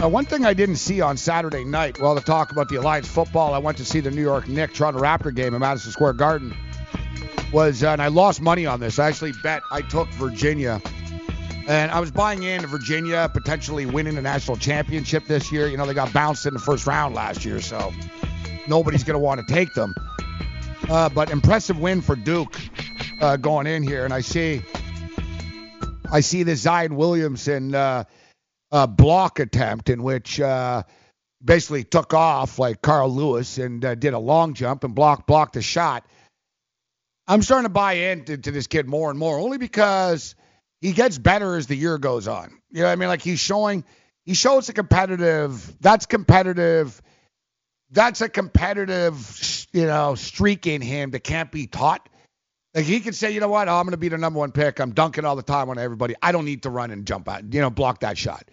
Uh, 0.02 0.08
one 0.08 0.24
thing 0.24 0.44
I 0.44 0.54
didn't 0.54 0.76
see 0.76 1.00
on 1.00 1.16
Saturday 1.16 1.64
night, 1.64 2.00
while 2.00 2.14
to 2.14 2.20
talk 2.20 2.50
about 2.50 2.68
the 2.68 2.76
Alliance 2.76 3.06
football, 3.06 3.54
I 3.54 3.58
went 3.58 3.76
to 3.78 3.84
see 3.84 4.00
the 4.00 4.10
New 4.10 4.22
York 4.22 4.48
Knicks 4.48 4.78
Toronto 4.78 5.00
Raptor 5.00 5.34
game 5.34 5.54
at 5.54 5.60
Madison 5.60 5.92
Square 5.92 6.14
Garden. 6.14 6.54
Was 7.52 7.84
uh, 7.84 7.90
and 7.90 8.00
I 8.00 8.08
lost 8.08 8.40
money 8.40 8.64
on 8.64 8.80
this. 8.80 8.98
I 8.98 9.08
actually 9.08 9.32
bet 9.42 9.62
I 9.70 9.82
took 9.82 10.08
Virginia, 10.14 10.80
and 11.68 11.90
I 11.90 12.00
was 12.00 12.10
buying 12.10 12.42
into 12.42 12.66
Virginia 12.66 13.30
potentially 13.32 13.86
winning 13.86 14.14
the 14.14 14.22
national 14.22 14.56
championship 14.56 15.26
this 15.26 15.52
year. 15.52 15.68
You 15.68 15.76
know 15.76 15.86
they 15.86 15.94
got 15.94 16.12
bounced 16.12 16.46
in 16.46 16.54
the 16.54 16.60
first 16.60 16.86
round 16.86 17.14
last 17.14 17.44
year, 17.44 17.60
so 17.60 17.92
nobody's 18.66 19.04
going 19.04 19.14
to 19.14 19.24
want 19.24 19.46
to 19.46 19.52
take 19.52 19.72
them. 19.74 19.94
Uh, 20.88 21.08
but 21.08 21.30
impressive 21.30 21.78
win 21.78 22.00
for 22.00 22.16
Duke 22.16 22.58
uh, 23.20 23.36
going 23.36 23.66
in 23.66 23.82
here, 23.82 24.04
and 24.04 24.12
I 24.12 24.20
see, 24.20 24.62
I 26.10 26.20
see 26.20 26.42
this 26.42 26.60
Zion 26.60 26.96
Williamson 26.96 27.74
uh, 27.74 28.04
uh, 28.72 28.86
block 28.86 29.38
attempt 29.38 29.88
in 29.88 30.02
which 30.02 30.40
uh, 30.40 30.82
basically 31.44 31.84
took 31.84 32.14
off 32.14 32.58
like 32.58 32.82
Carl 32.82 33.10
Lewis 33.10 33.58
and 33.58 33.84
uh, 33.84 33.94
did 33.94 34.14
a 34.14 34.18
long 34.18 34.54
jump 34.54 34.84
and 34.84 34.94
block 34.94 35.26
blocked 35.26 35.54
the 35.54 35.62
shot. 35.62 36.04
I'm 37.28 37.42
starting 37.42 37.66
to 37.66 37.72
buy 37.72 37.92
into 37.92 38.36
to 38.36 38.50
this 38.50 38.66
kid 38.66 38.88
more 38.88 39.08
and 39.10 39.18
more, 39.18 39.38
only 39.38 39.58
because 39.58 40.34
he 40.82 40.92
gets 40.92 41.16
better 41.16 41.56
as 41.56 41.68
the 41.68 41.76
year 41.76 41.96
goes 41.96 42.28
on. 42.28 42.60
You 42.70 42.80
know, 42.80 42.86
what 42.86 42.92
I 42.92 42.96
mean, 42.96 43.08
like 43.08 43.22
he's 43.22 43.40
showing, 43.40 43.84
he 44.26 44.34
shows 44.34 44.68
a 44.68 44.72
competitive. 44.72 45.80
That's 45.80 46.06
competitive. 46.06 47.00
That's 47.92 48.20
a 48.20 48.28
competitive, 48.28 49.66
you 49.72 49.86
know, 49.86 50.16
streak 50.16 50.66
in 50.66 50.82
him 50.82 51.12
that 51.12 51.20
can't 51.20 51.50
be 51.52 51.66
taught. 51.68 52.08
Like 52.74 52.84
he 52.84 53.00
can 53.00 53.12
say, 53.12 53.30
you 53.30 53.40
know 53.40 53.48
what, 53.48 53.68
oh, 53.68 53.74
I'm 53.74 53.84
going 53.84 53.92
to 53.92 53.98
be 53.98 54.08
the 54.08 54.18
number 54.18 54.38
one 54.38 54.50
pick. 54.50 54.80
I'm 54.80 54.92
dunking 54.92 55.24
all 55.24 55.36
the 55.36 55.42
time 55.42 55.68
on 55.70 55.78
everybody. 55.78 56.14
I 56.20 56.32
don't 56.32 56.46
need 56.46 56.64
to 56.64 56.70
run 56.70 56.90
and 56.90 57.06
jump 57.06 57.28
out, 57.28 57.52
you 57.52 57.60
know, 57.60 57.70
block 57.70 58.00
that 58.00 58.18
shot. 58.18 58.44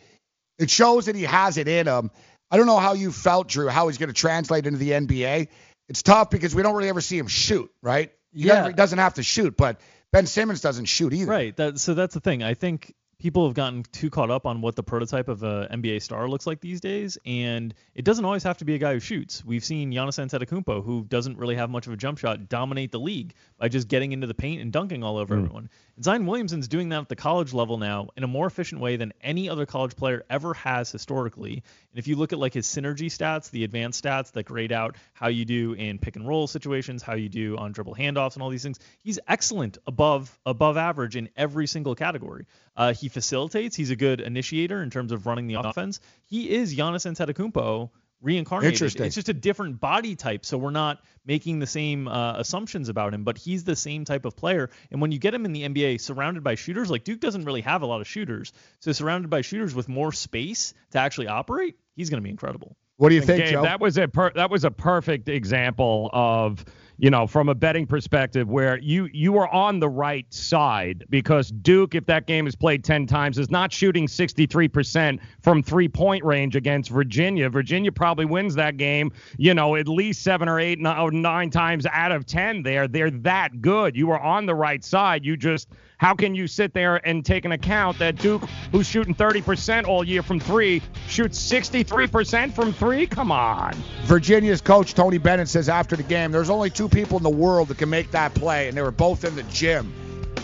It 0.59 0.69
shows 0.69 1.05
that 1.05 1.15
he 1.15 1.23
has 1.23 1.57
it 1.57 1.67
in 1.67 1.87
him. 1.87 2.11
I 2.51 2.57
don't 2.57 2.65
know 2.65 2.77
how 2.79 2.93
you 2.93 3.11
felt, 3.11 3.47
Drew, 3.47 3.69
how 3.69 3.87
he's 3.87 3.97
going 3.97 4.09
to 4.09 4.13
translate 4.13 4.67
into 4.67 4.77
the 4.77 4.91
NBA. 4.91 5.47
It's 5.87 6.03
tough 6.03 6.29
because 6.29 6.53
we 6.53 6.61
don't 6.61 6.75
really 6.75 6.89
ever 6.89 7.01
see 7.01 7.17
him 7.17 7.27
shoot, 7.27 7.71
right? 7.81 8.11
He 8.33 8.43
Yeah. 8.47 8.67
he 8.67 8.73
doesn't 8.73 8.99
have 8.99 9.15
to 9.15 9.23
shoot, 9.23 9.55
but 9.55 9.79
Ben 10.11 10.25
Simmons 10.25 10.61
doesn't 10.61 10.85
shoot 10.85 11.13
either. 11.13 11.29
Right. 11.29 11.55
That, 11.55 11.79
so 11.79 11.93
that's 11.93 12.13
the 12.13 12.19
thing. 12.19 12.41
I 12.43 12.53
think 12.55 12.95
people 13.19 13.45
have 13.45 13.53
gotten 13.53 13.83
too 13.91 14.09
caught 14.09 14.31
up 14.31 14.45
on 14.45 14.61
what 14.61 14.75
the 14.77 14.81
prototype 14.81 15.27
of 15.27 15.43
a 15.43 15.67
NBA 15.71 16.01
star 16.01 16.27
looks 16.29 16.47
like 16.47 16.61
these 16.61 16.79
days, 16.79 17.17
and 17.25 17.73
it 17.93 18.05
doesn't 18.05 18.23
always 18.23 18.43
have 18.43 18.57
to 18.59 18.65
be 18.65 18.75
a 18.75 18.77
guy 18.77 18.93
who 18.93 18.99
shoots. 18.99 19.43
We've 19.43 19.63
seen 19.63 19.91
Giannis 19.91 20.17
Antetokounmpo, 20.25 20.83
who 20.85 21.03
doesn't 21.03 21.37
really 21.37 21.55
have 21.55 21.69
much 21.69 21.85
of 21.85 21.91
a 21.93 21.97
jump 21.97 22.17
shot, 22.17 22.47
dominate 22.47 22.91
the 22.93 22.99
league 22.99 23.33
by 23.57 23.67
just 23.67 23.89
getting 23.89 24.13
into 24.13 24.25
the 24.25 24.33
paint 24.33 24.61
and 24.61 24.71
dunking 24.71 25.03
all 25.03 25.17
over 25.17 25.35
Mm. 25.35 25.39
everyone. 25.43 25.69
Zion 26.01 26.25
Williamson's 26.25 26.69
doing 26.69 26.89
that 26.89 27.01
at 27.01 27.09
the 27.09 27.15
college 27.17 27.53
level 27.53 27.77
now 27.77 28.07
in 28.15 28.23
a 28.23 28.27
more 28.27 28.47
efficient 28.47 28.79
way 28.79 28.95
than 28.95 29.11
any 29.21 29.49
other 29.49 29.65
college 29.65 29.97
player 29.97 30.23
ever 30.29 30.53
has 30.53 30.89
historically. 30.89 31.51
And 31.91 31.99
if 31.99 32.07
you 32.07 32.15
look 32.15 32.31
at 32.31 32.39
like 32.39 32.53
his 32.53 32.67
synergy 32.67 33.07
stats, 33.07 33.51
the 33.51 33.65
advanced 33.65 34.01
stats 34.01 34.31
that 34.31 34.43
grade 34.43 34.71
out 34.71 34.95
how 35.13 35.27
you 35.27 35.43
do 35.43 35.73
in 35.73 35.99
pick 35.99 36.15
and 36.15 36.25
roll 36.25 36.47
situations, 36.47 37.03
how 37.03 37.15
you 37.15 37.27
do 37.27 37.57
on 37.57 37.73
dribble 37.73 37.95
handoffs 37.95 38.35
and 38.35 38.43
all 38.43 38.49
these 38.49 38.63
things, 38.63 38.79
he's 38.99 39.19
excellent 39.27 39.77
above 39.85 40.39
above 40.45 40.77
average 40.77 41.17
in 41.17 41.27
every 41.35 41.67
single 41.67 41.95
category. 41.95 42.45
Uh, 42.77 42.93
he 42.93 43.09
facilitates. 43.09 43.75
He's 43.75 43.91
a 43.91 43.97
good 43.97 44.21
initiator 44.21 44.81
in 44.81 44.89
terms 44.89 45.11
of 45.11 45.25
running 45.25 45.47
the 45.47 45.55
offense. 45.55 45.99
He 46.27 46.49
is 46.49 46.73
Giannis 46.73 47.05
Antetokounmpo 47.05 47.89
reincarnated. 48.21 48.73
Interesting. 48.73 49.05
It's 49.05 49.15
just 49.15 49.29
a 49.29 49.33
different 49.33 49.79
body 49.79 50.15
type, 50.15 50.45
so 50.45 50.57
we're 50.57 50.71
not 50.71 51.01
making 51.25 51.59
the 51.59 51.67
same 51.67 52.07
uh, 52.07 52.37
assumptions 52.37 52.89
about 52.89 53.13
him. 53.13 53.23
But 53.23 53.37
he's 53.37 53.63
the 53.63 53.75
same 53.75 54.05
type 54.05 54.25
of 54.25 54.35
player. 54.35 54.69
And 54.91 55.01
when 55.01 55.11
you 55.11 55.19
get 55.19 55.33
him 55.33 55.45
in 55.45 55.53
the 55.53 55.63
NBA, 55.63 56.01
surrounded 56.01 56.43
by 56.43 56.55
shooters, 56.55 56.89
like 56.89 57.03
Duke 57.03 57.19
doesn't 57.19 57.45
really 57.45 57.61
have 57.61 57.81
a 57.81 57.85
lot 57.85 58.01
of 58.01 58.07
shooters, 58.07 58.51
so 58.79 58.91
surrounded 58.91 59.29
by 59.29 59.41
shooters 59.41 59.73
with 59.73 59.87
more 59.87 60.11
space 60.11 60.73
to 60.91 60.99
actually 60.99 61.27
operate, 61.27 61.77
he's 61.95 62.09
going 62.09 62.21
to 62.21 62.23
be 62.23 62.29
incredible. 62.31 62.75
What 62.97 63.09
do 63.09 63.15
you 63.15 63.21
And 63.21 63.27
think, 63.27 63.43
Gabe, 63.45 63.53
Joe? 63.53 63.61
That 63.61 63.79
was 63.79 63.97
a 63.97 64.07
per- 64.09 64.33
that 64.33 64.51
was 64.51 64.65
a 64.65 64.71
perfect 64.71 65.29
example 65.29 66.09
of 66.11 66.65
you 66.99 67.09
know 67.09 67.25
from 67.25 67.49
a 67.49 67.55
betting 67.55 67.87
perspective 67.87 68.49
where 68.49 68.77
you 68.79 69.09
you 69.13 69.37
are 69.37 69.47
on 69.47 69.79
the 69.79 69.89
right 69.89 70.31
side 70.33 71.05
because 71.09 71.49
Duke, 71.49 71.95
if 71.95 72.05
that 72.07 72.27
game 72.27 72.45
is 72.45 72.55
played 72.55 72.83
ten 72.83 73.07
times, 73.07 73.37
is 73.37 73.49
not 73.49 73.71
shooting 73.71 74.05
63% 74.05 75.19
from 75.41 75.63
three 75.63 75.87
point 75.87 76.23
range 76.23 76.55
against 76.55 76.89
Virginia. 76.89 77.49
Virginia 77.49 77.91
probably 77.91 78.25
wins 78.25 78.53
that 78.55 78.77
game, 78.77 79.11
you 79.37 79.53
know, 79.53 79.75
at 79.75 79.87
least 79.87 80.21
seven 80.23 80.49
or 80.49 80.59
eight, 80.59 80.79
nine, 80.79 81.49
times 81.49 81.85
out 81.91 82.11
of 82.11 82.25
ten. 82.25 82.61
There, 82.63 82.87
they're 82.87 83.11
that 83.11 83.61
good. 83.61 83.95
You 83.95 84.11
are 84.11 84.19
on 84.19 84.45
the 84.45 84.55
right 84.55 84.83
side. 84.83 85.23
You 85.25 85.37
just 85.37 85.69
how 85.99 86.15
can 86.15 86.33
you 86.33 86.47
sit 86.47 86.73
there 86.73 87.05
and 87.05 87.25
take 87.25 87.43
an 87.43 87.51
account 87.51 87.99
that 87.99 88.15
Duke, 88.15 88.41
who's 88.71 88.87
shooting 88.87 89.13
30% 89.13 89.85
all 89.85 90.01
year 90.01 90.23
from 90.23 90.39
three, 90.39 90.81
shoots 91.09 91.37
63% 91.51 92.53
from 92.53 92.71
three? 92.71 93.05
Come 93.05 93.33
on. 93.33 93.73
Virginia's 94.05 94.61
coach 94.61 94.93
Tony 94.93 95.17
Bennett 95.17 95.49
says 95.49 95.67
after 95.67 95.97
the 95.97 96.03
game, 96.03 96.31
there's 96.31 96.49
only 96.49 96.69
two 96.69 96.87
people 96.87 97.17
in 97.17 97.23
the 97.23 97.29
world 97.29 97.67
that 97.67 97.77
can 97.77 97.89
make 97.89 98.11
that 98.11 98.33
play, 98.33 98.69
and 98.69 98.77
they 98.77 98.81
were 98.81 98.91
both 98.91 99.25
in 99.25 99.35
the 99.35 99.43
gym, 99.43 99.93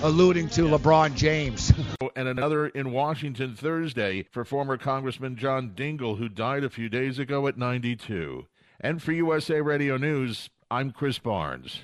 alluding 0.03 0.49
to 0.49 0.63
LeBron 0.63 1.15
James. 1.15 1.71
and 2.17 2.27
another 2.27 2.67
in 2.67 2.91
Washington 2.91 3.55
Thursday 3.55 4.27
for 4.31 4.43
former 4.43 4.77
Congressman 4.77 5.37
John 5.37 5.71
Dingell, 5.73 6.17
who 6.17 6.27
died 6.27 6.65
a 6.65 6.69
few 6.69 6.89
days 6.89 7.17
ago 7.17 7.47
at 7.47 7.57
92. 7.57 8.45
And 8.81 9.01
for 9.01 9.13
USA 9.13 9.61
Radio 9.61 9.95
News, 9.95 10.49
I'm 10.69 10.91
Chris 10.91 11.17
Barnes. 11.17 11.83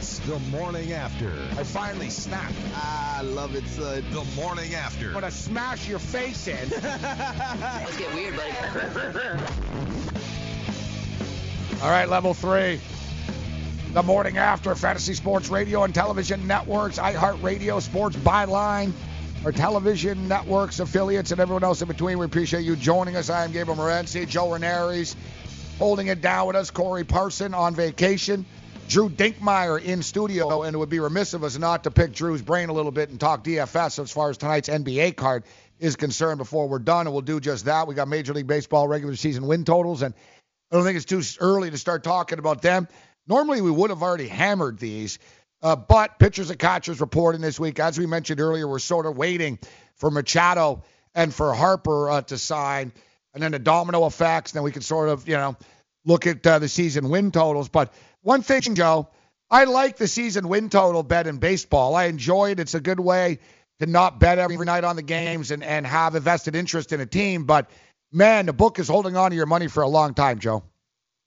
It's 0.00 0.18
the 0.20 0.38
morning 0.48 0.94
after. 0.94 1.30
I 1.58 1.62
finally 1.62 2.08
snapped. 2.08 2.54
Ah, 2.72 3.18
I 3.18 3.20
love 3.20 3.54
it, 3.54 3.66
son. 3.66 4.02
The 4.12 4.24
morning 4.34 4.74
after. 4.74 5.08
I'm 5.08 5.12
gonna 5.12 5.30
smash 5.30 5.86
your 5.86 5.98
face 5.98 6.48
in. 6.48 6.70
Let's 6.70 7.98
get 7.98 8.14
weird, 8.14 8.34
buddy. 8.34 8.50
All 11.82 11.90
right, 11.90 12.08
level 12.08 12.32
three. 12.32 12.80
The 13.92 14.02
morning 14.02 14.38
after 14.38 14.74
Fantasy 14.74 15.12
Sports 15.12 15.50
Radio 15.50 15.84
and 15.84 15.94
Television 15.94 16.46
Networks, 16.46 16.98
iHeartRadio, 16.98 17.82
Sports 17.82 18.16
Byline, 18.16 18.92
our 19.44 19.52
television 19.52 20.26
networks, 20.28 20.80
affiliates, 20.80 21.30
and 21.30 21.42
everyone 21.42 21.62
else 21.62 21.82
in 21.82 21.88
between. 21.88 22.18
We 22.18 22.24
appreciate 22.24 22.62
you 22.62 22.74
joining 22.74 23.16
us. 23.16 23.28
I 23.28 23.44
am 23.44 23.52
Gabriel 23.52 23.76
Morency, 23.76 24.26
Joe 24.26 24.48
Ranieri's 24.48 25.14
holding 25.78 26.06
it 26.06 26.22
down 26.22 26.46
with 26.46 26.56
us, 26.56 26.70
Corey 26.70 27.04
Parson 27.04 27.52
on 27.52 27.74
vacation. 27.74 28.46
Drew 28.90 29.08
Dinkmeyer 29.08 29.80
in 29.80 30.02
studio, 30.02 30.64
and 30.64 30.74
it 30.74 30.76
would 30.76 30.88
be 30.88 30.98
remiss 30.98 31.32
of 31.32 31.44
us 31.44 31.56
not 31.56 31.84
to 31.84 31.92
pick 31.92 32.12
Drew's 32.12 32.42
brain 32.42 32.70
a 32.70 32.72
little 32.72 32.90
bit 32.90 33.08
and 33.08 33.20
talk 33.20 33.44
DFS 33.44 34.00
as 34.00 34.10
far 34.10 34.30
as 34.30 34.36
tonight's 34.36 34.68
NBA 34.68 35.14
card 35.14 35.44
is 35.78 35.94
concerned 35.94 36.38
before 36.38 36.68
we're 36.68 36.80
done, 36.80 37.06
and 37.06 37.12
we'll 37.12 37.22
do 37.22 37.38
just 37.38 37.66
that. 37.66 37.86
We 37.86 37.94
got 37.94 38.08
Major 38.08 38.34
League 38.34 38.48
Baseball 38.48 38.88
regular 38.88 39.14
season 39.14 39.46
win 39.46 39.64
totals, 39.64 40.02
and 40.02 40.12
I 40.72 40.74
don't 40.74 40.84
think 40.84 40.96
it's 40.96 41.04
too 41.04 41.22
early 41.38 41.70
to 41.70 41.78
start 41.78 42.02
talking 42.02 42.40
about 42.40 42.62
them. 42.62 42.88
Normally, 43.28 43.60
we 43.60 43.70
would 43.70 43.90
have 43.90 44.02
already 44.02 44.26
hammered 44.26 44.80
these, 44.80 45.20
uh, 45.62 45.76
but 45.76 46.18
pitchers 46.18 46.50
and 46.50 46.58
catchers 46.58 47.00
reporting 47.00 47.42
this 47.42 47.60
week. 47.60 47.78
As 47.78 47.96
we 47.96 48.06
mentioned 48.06 48.40
earlier, 48.40 48.66
we're 48.66 48.80
sort 48.80 49.06
of 49.06 49.16
waiting 49.16 49.60
for 49.94 50.10
Machado 50.10 50.82
and 51.14 51.32
for 51.32 51.54
Harper 51.54 52.10
uh, 52.10 52.22
to 52.22 52.36
sign, 52.36 52.90
and 53.34 53.40
then 53.40 53.52
the 53.52 53.60
domino 53.60 54.06
effects. 54.06 54.50
And 54.50 54.56
then 54.56 54.64
we 54.64 54.72
can 54.72 54.82
sort 54.82 55.10
of, 55.10 55.28
you 55.28 55.36
know, 55.36 55.56
look 56.04 56.26
at 56.26 56.44
uh, 56.44 56.58
the 56.58 56.68
season 56.68 57.08
win 57.08 57.30
totals. 57.30 57.68
But 57.68 57.92
one 58.22 58.42
thing, 58.42 58.74
Joe, 58.74 59.08
I 59.50 59.64
like 59.64 59.96
the 59.96 60.06
season 60.06 60.48
win 60.48 60.70
total 60.70 61.02
bet 61.02 61.26
in 61.26 61.38
baseball. 61.38 61.94
I 61.94 62.04
enjoy 62.04 62.50
it. 62.52 62.60
It's 62.60 62.74
a 62.74 62.80
good 62.80 63.00
way 63.00 63.38
to 63.80 63.86
not 63.86 64.20
bet 64.20 64.38
every 64.38 64.56
night 64.58 64.84
on 64.84 64.96
the 64.96 65.02
games 65.02 65.50
and, 65.50 65.64
and 65.64 65.86
have 65.86 66.14
a 66.14 66.20
vested 66.20 66.54
interest 66.54 66.92
in 66.92 67.00
a 67.00 67.06
team. 67.06 67.44
But 67.44 67.70
man, 68.12 68.46
the 68.46 68.52
book 68.52 68.78
is 68.78 68.88
holding 68.88 69.16
on 69.16 69.30
to 69.30 69.36
your 69.36 69.46
money 69.46 69.68
for 69.68 69.82
a 69.82 69.88
long 69.88 70.14
time, 70.14 70.38
Joe. 70.38 70.62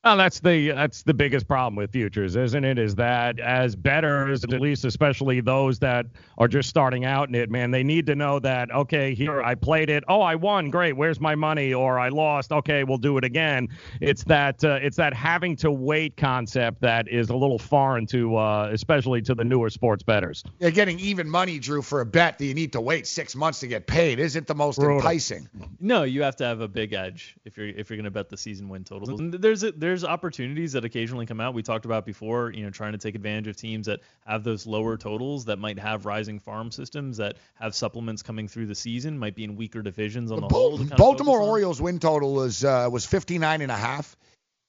Well, 0.03 0.17
that's 0.17 0.41
the 0.41 0.71
that's 0.71 1.03
the 1.03 1.13
biggest 1.13 1.47
problem 1.47 1.77
with 1.77 1.91
futures, 1.91 2.35
isn't 2.35 2.65
it? 2.65 2.77
Is 2.77 2.95
that 2.95 3.39
as 3.39 3.73
betters, 3.73 4.43
at 4.43 4.59
least 4.59 4.83
especially 4.83 5.39
those 5.39 5.79
that 5.79 6.07
are 6.37 6.49
just 6.49 6.67
starting 6.67 7.05
out 7.05 7.29
in 7.29 7.35
it, 7.35 7.49
man, 7.49 7.71
they 7.71 7.83
need 7.83 8.05
to 8.07 8.15
know 8.15 8.37
that 8.39 8.69
okay, 8.69 9.15
here 9.15 9.41
I 9.41 9.55
played 9.55 9.89
it, 9.89 10.03
oh 10.09 10.19
I 10.19 10.35
won, 10.35 10.69
great, 10.69 10.97
where's 10.97 11.21
my 11.21 11.35
money? 11.35 11.73
Or 11.73 11.99
I 11.99 12.09
lost, 12.09 12.51
okay, 12.51 12.83
we'll 12.83 12.97
do 12.97 13.17
it 13.17 13.23
again. 13.23 13.69
It's 14.01 14.25
that 14.25 14.61
uh, 14.65 14.79
it's 14.81 14.97
that 14.97 15.13
having 15.13 15.55
to 15.57 15.71
wait 15.71 16.17
concept 16.17 16.81
that 16.81 17.07
is 17.07 17.29
a 17.29 17.35
little 17.35 17.57
foreign 17.57 18.05
to 18.07 18.35
uh, 18.35 18.69
especially 18.73 19.21
to 19.21 19.33
the 19.33 19.45
newer 19.45 19.69
sports 19.69 20.03
betters. 20.03 20.43
Yeah, 20.59 20.71
getting 20.71 20.99
even 20.99 21.29
money, 21.29 21.59
Drew, 21.59 21.81
for 21.81 22.01
a 22.01 22.05
bet 22.05 22.39
that 22.39 22.45
you 22.45 22.53
need 22.53 22.73
to 22.73 22.81
wait 22.81 23.07
six 23.07 23.37
months 23.37 23.61
to 23.61 23.67
get 23.67 23.87
paid 23.87 24.19
isn't 24.19 24.47
the 24.47 24.55
most 24.55 24.79
Brutal. 24.79 24.97
enticing. 24.97 25.47
No, 25.79 26.03
you 26.03 26.23
have 26.23 26.35
to 26.37 26.43
have 26.43 26.59
a 26.59 26.67
big 26.67 26.91
edge 26.91 27.37
if 27.45 27.55
you're 27.55 27.67
if 27.67 27.89
you're 27.89 27.95
going 27.95 28.03
to 28.03 28.11
bet 28.11 28.27
the 28.27 28.35
season 28.35 28.67
win 28.67 28.83
totals. 28.83 29.17
And 29.17 29.33
there's 29.33 29.63
a, 29.63 29.71
there's 29.71 29.92
opportunities 30.03 30.71
that 30.73 30.85
occasionally 30.85 31.25
come 31.25 31.39
out. 31.39 31.53
We 31.53 31.61
talked 31.61 31.85
about 31.85 32.05
before, 32.05 32.51
you 32.51 32.63
know, 32.63 32.69
trying 32.69 32.93
to 32.93 32.97
take 32.97 33.15
advantage 33.15 33.47
of 33.47 33.57
teams 33.57 33.85
that 33.87 33.99
have 34.25 34.43
those 34.43 34.65
lower 34.65 34.95
totals 34.97 35.45
that 35.45 35.59
might 35.59 35.77
have 35.77 36.05
rising 36.05 36.39
farm 36.39 36.71
systems 36.71 37.17
that 37.17 37.35
have 37.55 37.75
supplements 37.75 38.23
coming 38.23 38.47
through 38.47 38.67
the 38.67 38.75
season, 38.75 39.19
might 39.19 39.35
be 39.35 39.43
in 39.43 39.57
weaker 39.57 39.81
divisions 39.81 40.31
on 40.31 40.39
the 40.41 40.47
Bal- 40.47 40.59
whole. 40.59 40.71
to 40.77 40.83
kind 40.83 40.91
of 40.93 40.97
Baltimore. 40.97 41.41
Orioles 41.41 41.81
win 41.81 41.99
total 41.99 42.33
was 42.33 42.63
uh, 42.63 42.87
was 42.91 43.05
59 43.05 43.61
and 43.61 43.71
a 43.71 43.75
half. 43.75 44.15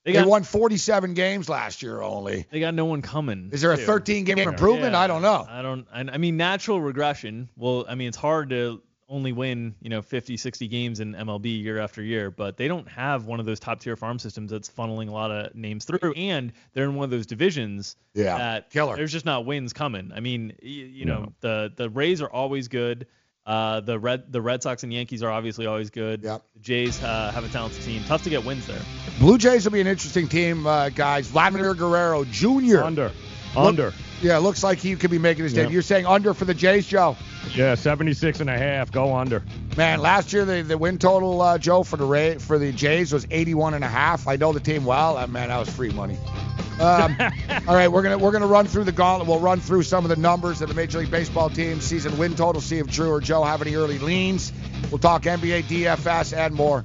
They 0.05 0.12
They, 0.12 0.22
won 0.22 0.42
47 0.42 1.14
games 1.14 1.48
last 1.48 1.82
year 1.82 2.02
only. 2.02 2.44
They 2.51 2.60
got 2.60 2.74
no 2.74 2.84
one 2.84 3.01
coming. 3.01 3.48
Is 3.52 3.62
there 3.62 3.72
a 3.72 3.76
too. 3.78 3.84
13 3.86 4.24
game 4.24 4.38
improvement? 4.38 4.92
Yeah. 4.92 5.01
I 5.01 5.06
don't 5.06 5.22
know. 5.22 5.46
I 5.48 5.62
don't. 5.62 5.86
I, 5.90 6.01
I 6.01 6.18
mean, 6.18 6.36
natural 6.36 6.78
regression. 6.78 7.48
Well, 7.56 7.86
I 7.88 7.94
mean, 7.94 8.09
it's 8.09 8.16
hard 8.18 8.51
to 8.51 8.82
only 9.09 9.32
win, 9.32 9.74
you 9.81 9.90
know, 9.90 10.01
50, 10.02 10.36
60 10.36 10.68
games 10.68 11.01
in 11.01 11.12
MLB 11.14 11.62
year 11.62 11.78
after 11.78 12.02
year, 12.02 12.31
but 12.31 12.56
they 12.56 12.68
don't 12.68 12.89
have 12.89 13.26
one 13.26 13.39
of 13.40 13.47
those 13.47 13.60
top 13.60 13.81
tier 13.81 13.97
farm 13.97 14.18
systems 14.18 14.51
that's 14.51 14.68
funneling 14.70 15.09
a 15.09 15.12
lot 15.12 15.31
of 15.31 15.55
names 15.55 15.85
through, 15.85 16.12
and 16.16 16.52
they're 16.72 16.85
in 16.85 16.94
one 16.94 17.05
of 17.05 17.10
those 17.10 17.26
divisions 17.26 17.97
Yeah, 18.14 18.39
that 18.39 18.70
killer. 18.70 18.97
there's 18.97 19.12
just 19.12 19.26
not 19.26 19.44
wins 19.47 19.72
coming. 19.72 20.10
I 20.14 20.20
mean, 20.20 20.55
y- 20.62 20.68
you 20.68 21.05
know, 21.05 21.32
the 21.40 21.72
the 21.76 21.90
Rays 21.90 22.22
are 22.22 22.31
always 22.31 22.68
good. 22.68 23.06
Uh, 23.47 23.81
the 23.81 23.98
Red 23.98 24.32
the 24.32 24.40
Red 24.40 24.62
Sox 24.62 24.85
and 24.85 24.93
Yankees 24.93 25.22
are 25.22 25.31
obviously 25.31 25.66
always 25.66 25.90
good. 25.90 26.22
Yep. 26.22 26.43
The 26.55 26.60
Jays 26.60 27.02
uh, 27.02 27.31
have 27.35 27.44
a 27.44 27.48
talented 27.51 27.82
team. 27.82 28.02
Tough 28.06 28.22
to 28.22 28.31
get 28.31 28.43
wins 28.47 28.66
there. 28.66 28.81
Blue 29.18 29.36
Jays 29.36 29.64
will 29.66 29.72
be 29.72 29.82
an 29.82 29.86
interesting 29.86 30.28
team, 30.28 30.66
uh, 30.66 30.89
guys. 30.89 31.28
Vladimir 31.28 31.74
Guerrero 31.74 32.24
Jr. 32.24 32.78
Under. 33.56 33.86
Look-. 33.86 33.94
Yeah, 34.22 34.39
looks 34.39 34.62
like 34.62 34.78
he 34.78 34.97
could 34.97 35.10
be 35.10 35.18
making 35.18 35.44
his 35.44 35.52
Yeah. 35.52 35.62
debut. 35.64 35.74
You're 35.74 35.82
saying 35.82 36.06
under 36.06 36.32
for 36.32 36.44
the 36.47 36.55
Jays, 36.55 36.86
Joe? 36.86 37.16
Yeah, 37.55 37.74
76 37.74 38.40
and 38.40 38.48
a 38.48 38.56
half. 38.56 38.90
Go 38.90 39.14
under. 39.14 39.43
Man, 39.76 40.01
last 40.01 40.32
year 40.32 40.44
the, 40.44 40.62
the 40.62 40.78
win 40.78 40.98
total, 40.98 41.43
uh, 41.43 41.59
Joe, 41.59 41.82
for 41.82 41.97
the 41.97 42.06
Ray, 42.06 42.39
for 42.39 42.59
the 42.59 42.72
Jays 42.72 43.12
was 43.12 43.26
81 43.31 43.74
and 43.74 43.85
a 43.85 43.89
half. 43.89 44.26
I 44.26 44.36
know 44.36 44.52
the 44.52 44.60
team 44.60 44.85
well. 44.85 45.18
Uh, 45.18 45.26
man, 45.26 45.48
that 45.48 45.59
was 45.59 45.68
free 45.68 45.90
money. 45.90 46.16
Um, 46.81 47.16
all 47.68 47.74
right, 47.74 47.89
we're 47.89 48.02
gonna 48.02 48.18
we're 48.18 48.32
gonna 48.32 48.47
run 48.47 48.66
through 48.66 48.85
the 48.85 48.93
gauntlet. 48.93 49.28
We'll 49.28 49.39
run 49.40 49.60
through 49.60 49.82
some 49.85 50.05
of 50.05 50.09
the 50.09 50.16
numbers 50.16 50.60
of 50.62 50.68
the 50.68 50.74
Major 50.74 50.98
League 50.98 51.10
Baseball 51.10 51.48
team 51.51 51.81
season 51.81 52.16
win 52.18 52.35
total. 52.35 52.60
See 52.60 52.78
if 52.78 52.89
Drew 52.89 53.10
or 53.10 53.20
Joe 53.20 53.44
have 53.44 53.62
any 53.62 53.74
early 53.76 53.98
leans. 53.98 54.52
We'll 54.90 54.98
talk 54.98 55.22
NBA, 55.22 55.64
DFS, 55.64 56.36
and 56.36 56.55
more. 56.55 56.85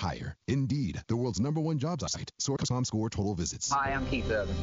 hire. 0.00 0.36
Indeed, 0.48 1.02
the 1.08 1.16
world's 1.16 1.40
number 1.40 1.60
one 1.60 1.78
job 1.78 2.00
site. 2.08 2.32
Source.comScore 2.38 3.10
total 3.10 3.34
visits. 3.34 3.70
Hi, 3.70 3.92
I'm 3.92 4.06
Keith 4.06 4.30
Urban. 4.30 4.56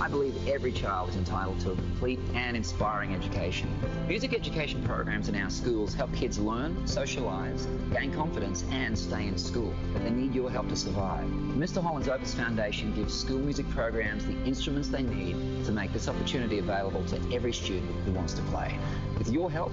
I 0.00 0.08
believe 0.08 0.34
every 0.46 0.72
child 0.72 1.10
is 1.10 1.16
entitled 1.16 1.58
to 1.60 1.72
a 1.72 1.74
complete 1.74 2.20
and 2.34 2.56
inspiring 2.56 3.14
education. 3.14 3.68
Music 4.06 4.32
education 4.32 4.82
programs 4.84 5.28
in 5.28 5.34
our 5.34 5.50
schools 5.50 5.92
help 5.92 6.14
kids 6.14 6.38
learn, 6.38 6.86
socialize, 6.86 7.66
gain 7.92 8.12
confidence, 8.12 8.64
and 8.70 8.96
stay 8.96 9.26
in 9.26 9.36
school. 9.36 9.74
But 9.92 10.04
they 10.04 10.10
need 10.10 10.34
your 10.34 10.50
help 10.50 10.68
to 10.68 10.76
survive. 10.76 11.24
Mr. 11.24 11.82
Holland's 11.82 12.08
Opus 12.08 12.34
Foundation 12.34 12.94
gives 12.94 13.18
school 13.18 13.38
music 13.38 13.68
programs 13.70 14.24
the 14.24 14.40
instruments 14.44 14.88
they 14.88 15.02
need 15.02 15.64
to 15.64 15.72
make 15.72 15.92
this 15.92 16.08
opportunity 16.08 16.58
available 16.58 17.04
to 17.06 17.16
every 17.34 17.52
student 17.52 17.90
who 18.04 18.12
wants 18.12 18.34
to 18.34 18.42
play. 18.42 18.78
With 19.18 19.30
your 19.30 19.50
help, 19.50 19.72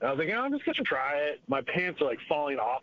I 0.00 0.10
was 0.10 0.18
like, 0.18 0.28
oh, 0.32 0.40
I'm 0.40 0.52
just 0.52 0.64
to 0.76 0.84
try 0.84 1.16
it. 1.16 1.40
My 1.48 1.60
pants 1.62 2.00
are 2.00 2.04
like 2.04 2.18
falling 2.28 2.58
off. 2.58 2.82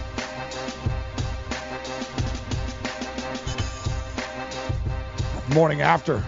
Morning 5.53 5.81
after. 5.81 6.23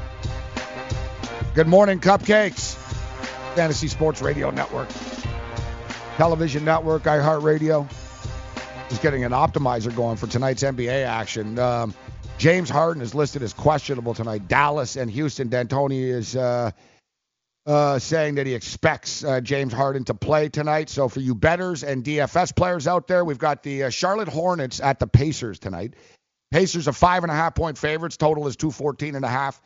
Good 1.55 1.67
morning, 1.67 2.01
Cupcakes. 2.01 2.75
Fantasy 3.55 3.87
Sports 3.87 4.21
Radio 4.21 4.49
Network. 4.49 4.89
Television 6.17 6.65
Network, 6.65 7.03
iHeartRadio. 7.03 7.89
Is 8.91 8.99
getting 8.99 9.23
an 9.23 9.31
optimizer 9.31 9.95
going 9.95 10.17
for 10.17 10.27
tonight's 10.27 10.61
NBA 10.61 11.05
action. 11.05 11.57
Um, 11.57 11.93
James 12.37 12.69
Harden 12.69 13.01
is 13.01 13.15
listed 13.15 13.43
as 13.43 13.53
questionable 13.53 14.13
tonight. 14.13 14.49
Dallas 14.49 14.97
and 14.97 15.09
Houston. 15.09 15.47
D'Antoni 15.47 16.03
is 16.03 16.35
uh, 16.35 16.71
uh, 17.65 17.99
saying 17.99 18.35
that 18.35 18.45
he 18.45 18.53
expects 18.53 19.23
uh, 19.23 19.39
James 19.39 19.71
Harden 19.71 20.03
to 20.03 20.13
play 20.13 20.49
tonight. 20.49 20.89
So 20.89 21.07
for 21.07 21.21
you 21.21 21.33
betters 21.33 21.85
and 21.85 22.03
DFS 22.03 22.53
players 22.53 22.87
out 22.87 23.07
there, 23.07 23.23
we've 23.23 23.37
got 23.37 23.63
the 23.63 23.83
uh, 23.83 23.89
Charlotte 23.89 24.27
Hornets 24.27 24.81
at 24.81 24.99
the 24.99 25.07
Pacers 25.07 25.59
tonight. 25.59 25.93
Pacers 26.53 26.87
are 26.87 26.93
five 26.93 27.23
and 27.23 27.31
a 27.31 27.35
half 27.35 27.55
point 27.55 27.79
favorites. 27.79 28.15
Total 28.15 28.45
is 28.45 28.55
214 28.55 29.15
and 29.15 29.25
a 29.25 29.27
half. 29.27 29.59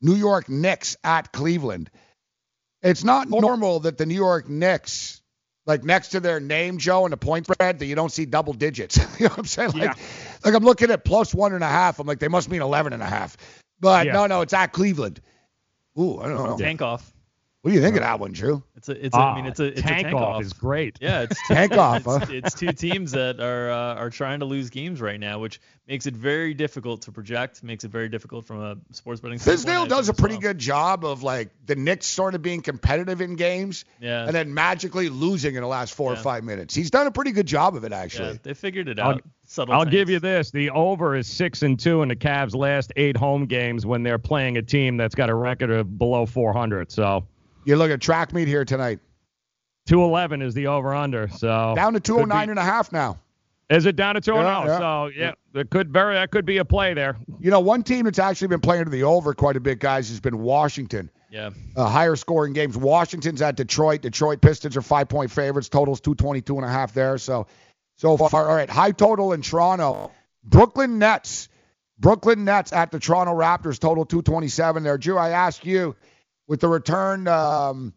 New 0.00 0.14
York 0.14 0.48
Knicks 0.48 0.96
at 1.04 1.32
Cleveland. 1.32 1.90
It's 2.82 3.04
not 3.04 3.28
normal 3.28 3.80
that 3.80 3.98
the 3.98 4.06
New 4.06 4.14
York 4.14 4.48
Knicks, 4.48 5.20
like 5.66 5.84
next 5.84 6.08
to 6.08 6.20
their 6.20 6.40
name, 6.40 6.78
Joe, 6.78 7.04
and 7.04 7.12
the 7.12 7.18
point 7.18 7.44
spread, 7.44 7.78
that 7.80 7.84
you 7.84 7.94
don't 7.94 8.10
see 8.10 8.24
double 8.24 8.54
digits. 8.54 8.96
you 9.18 9.26
know 9.26 9.32
what 9.32 9.38
I'm 9.40 9.44
saying? 9.44 9.72
Like, 9.72 9.98
like 10.42 10.54
I'm 10.54 10.64
looking 10.64 10.90
at 10.90 11.04
plus 11.04 11.34
one 11.34 11.52
and 11.52 11.62
a 11.62 11.68
half. 11.68 11.98
I'm 11.98 12.06
like, 12.06 12.20
they 12.20 12.28
must 12.28 12.48
mean 12.48 12.62
11 12.62 12.94
and 12.94 13.02
a 13.02 13.06
half. 13.06 13.36
But 13.78 14.06
Yeah. 14.06 14.14
no, 14.14 14.26
no, 14.26 14.40
it's 14.40 14.54
at 14.54 14.68
Cleveland. 14.72 15.20
Ooh, 15.98 16.20
I 16.20 16.28
don't 16.28 16.42
know. 16.42 16.56
Tank 16.56 16.80
off. 16.80 17.12
What 17.62 17.72
do 17.72 17.74
you 17.76 17.82
think 17.82 17.96
of 17.96 18.02
that 18.02 18.18
one, 18.18 18.32
Drew? 18.32 18.62
It's 18.74 18.88
a, 18.88 19.04
it's 19.04 19.14
a, 19.14 19.18
I 19.18 19.36
mean, 19.36 19.44
it's 19.44 19.60
a, 19.60 19.64
it's 19.66 19.82
tank 19.82 20.06
a 20.06 20.10
tank 20.12 20.16
off 20.16 20.40
is 20.40 20.54
great. 20.54 20.96
Yeah, 20.98 21.22
it's 21.22 21.38
Tank 21.48 21.72
off, 21.76 21.98
It's, 21.98 22.06
huh? 22.06 22.26
it's 22.30 22.54
two 22.54 22.72
teams 22.72 23.12
that 23.12 23.38
are 23.38 23.70
uh, 23.70 23.94
are 23.96 24.08
trying 24.08 24.40
to 24.40 24.46
lose 24.46 24.70
games 24.70 24.98
right 25.02 25.20
now, 25.20 25.40
which 25.40 25.60
makes 25.86 26.06
it 26.06 26.14
very 26.14 26.54
difficult 26.54 27.02
to 27.02 27.12
project. 27.12 27.62
Makes 27.62 27.84
it 27.84 27.90
very 27.90 28.08
difficult 28.08 28.46
from 28.46 28.62
a 28.62 28.76
sports 28.94 29.20
betting. 29.20 29.38
standpoint, 29.38 29.66
Fizdale 29.68 29.88
does 29.90 30.08
a 30.08 30.14
pretty 30.14 30.36
well. 30.36 30.40
good 30.42 30.58
job 30.58 31.04
of 31.04 31.22
like 31.22 31.50
the 31.66 31.74
Knicks 31.76 32.06
sort 32.06 32.34
of 32.34 32.40
being 32.40 32.62
competitive 32.62 33.20
in 33.20 33.36
games 33.36 33.84
Yeah. 34.00 34.24
and 34.24 34.34
then 34.34 34.54
magically 34.54 35.10
losing 35.10 35.54
in 35.56 35.60
the 35.60 35.68
last 35.68 35.92
four 35.92 36.10
or 36.10 36.16
five 36.16 36.42
minutes. 36.44 36.74
He's 36.74 36.90
done 36.90 37.06
a 37.08 37.10
pretty 37.10 37.32
good 37.32 37.46
job 37.46 37.76
of 37.76 37.84
it, 37.84 37.92
actually. 37.92 38.28
Yeah, 38.30 38.38
they 38.42 38.54
figured 38.54 38.88
it 38.88 38.98
I'll, 38.98 39.10
out. 39.16 39.22
Subtle 39.44 39.74
I'll 39.74 39.80
tanks. 39.84 39.92
give 39.92 40.08
you 40.08 40.18
this: 40.20 40.50
the 40.50 40.70
over 40.70 41.14
is 41.14 41.26
six 41.26 41.62
and 41.62 41.78
two 41.78 42.00
in 42.00 42.08
the 42.08 42.16
Cavs' 42.16 42.54
last 42.54 42.90
eight 42.96 43.18
home 43.18 43.44
games 43.44 43.84
when 43.84 44.02
they're 44.02 44.16
playing 44.18 44.56
a 44.56 44.62
team 44.62 44.96
that's 44.96 45.14
got 45.14 45.28
a 45.28 45.34
record 45.34 45.70
of 45.70 45.98
below 45.98 46.24
400. 46.24 46.90
So 46.90 47.26
You 47.64 47.76
look 47.76 47.90
at 47.90 48.00
track 48.00 48.32
meet 48.32 48.48
here 48.48 48.64
tonight. 48.64 49.00
211 49.86 50.42
is 50.42 50.54
the 50.54 50.66
over/under. 50.68 51.28
So 51.28 51.72
Down 51.76 51.92
to 51.94 51.98
could 51.98 52.04
209 52.04 52.46
be- 52.46 52.50
and 52.50 52.58
a 52.58 52.64
half 52.64 52.92
now. 52.92 53.18
Is 53.70 53.86
it 53.86 53.94
down 53.94 54.16
to 54.16 54.20
209? 54.20 54.66
Yeah, 54.66 54.72
yeah. 54.72 54.78
So 54.78 55.06
yeah, 55.16 55.32
that 55.52 55.70
could 55.70 55.92
very 55.92 56.14
that 56.14 56.30
could 56.30 56.44
be 56.44 56.58
a 56.58 56.64
play 56.64 56.92
there. 56.92 57.16
You 57.38 57.50
know, 57.50 57.60
one 57.60 57.82
team 57.84 58.04
that's 58.04 58.18
actually 58.18 58.48
been 58.48 58.60
playing 58.60 58.84
to 58.84 58.90
the 58.90 59.04
over 59.04 59.32
quite 59.32 59.56
a 59.56 59.60
bit, 59.60 59.78
guys, 59.78 60.08
has 60.08 60.20
been 60.20 60.38
Washington. 60.38 61.10
Yeah. 61.30 61.50
Uh, 61.76 61.86
higher 61.86 62.16
scoring 62.16 62.52
games. 62.52 62.76
Washington's 62.76 63.40
at 63.40 63.54
Detroit. 63.54 64.02
Detroit 64.02 64.40
Pistons 64.40 64.76
are 64.76 64.82
five 64.82 65.08
point 65.08 65.30
favorites. 65.30 65.68
Totals 65.68 66.00
222 66.00 66.56
and 66.56 66.64
a 66.64 66.68
half 66.68 66.92
there. 66.92 67.16
So, 67.18 67.46
so 67.96 68.16
far, 68.16 68.48
all 68.48 68.56
right. 68.56 68.68
High 68.68 68.90
total 68.90 69.32
in 69.32 69.42
Toronto. 69.42 70.10
Brooklyn 70.42 70.98
Nets. 70.98 71.48
Brooklyn 72.00 72.44
Nets 72.44 72.72
at 72.72 72.90
the 72.90 72.98
Toronto 72.98 73.34
Raptors. 73.34 73.78
Total 73.78 74.04
227 74.04 74.82
there. 74.82 74.98
Drew, 74.98 75.16
I 75.16 75.30
ask 75.30 75.64
you 75.64 75.94
with 76.50 76.58
the 76.60 76.68
return. 76.68 77.28
Um, 77.28 77.94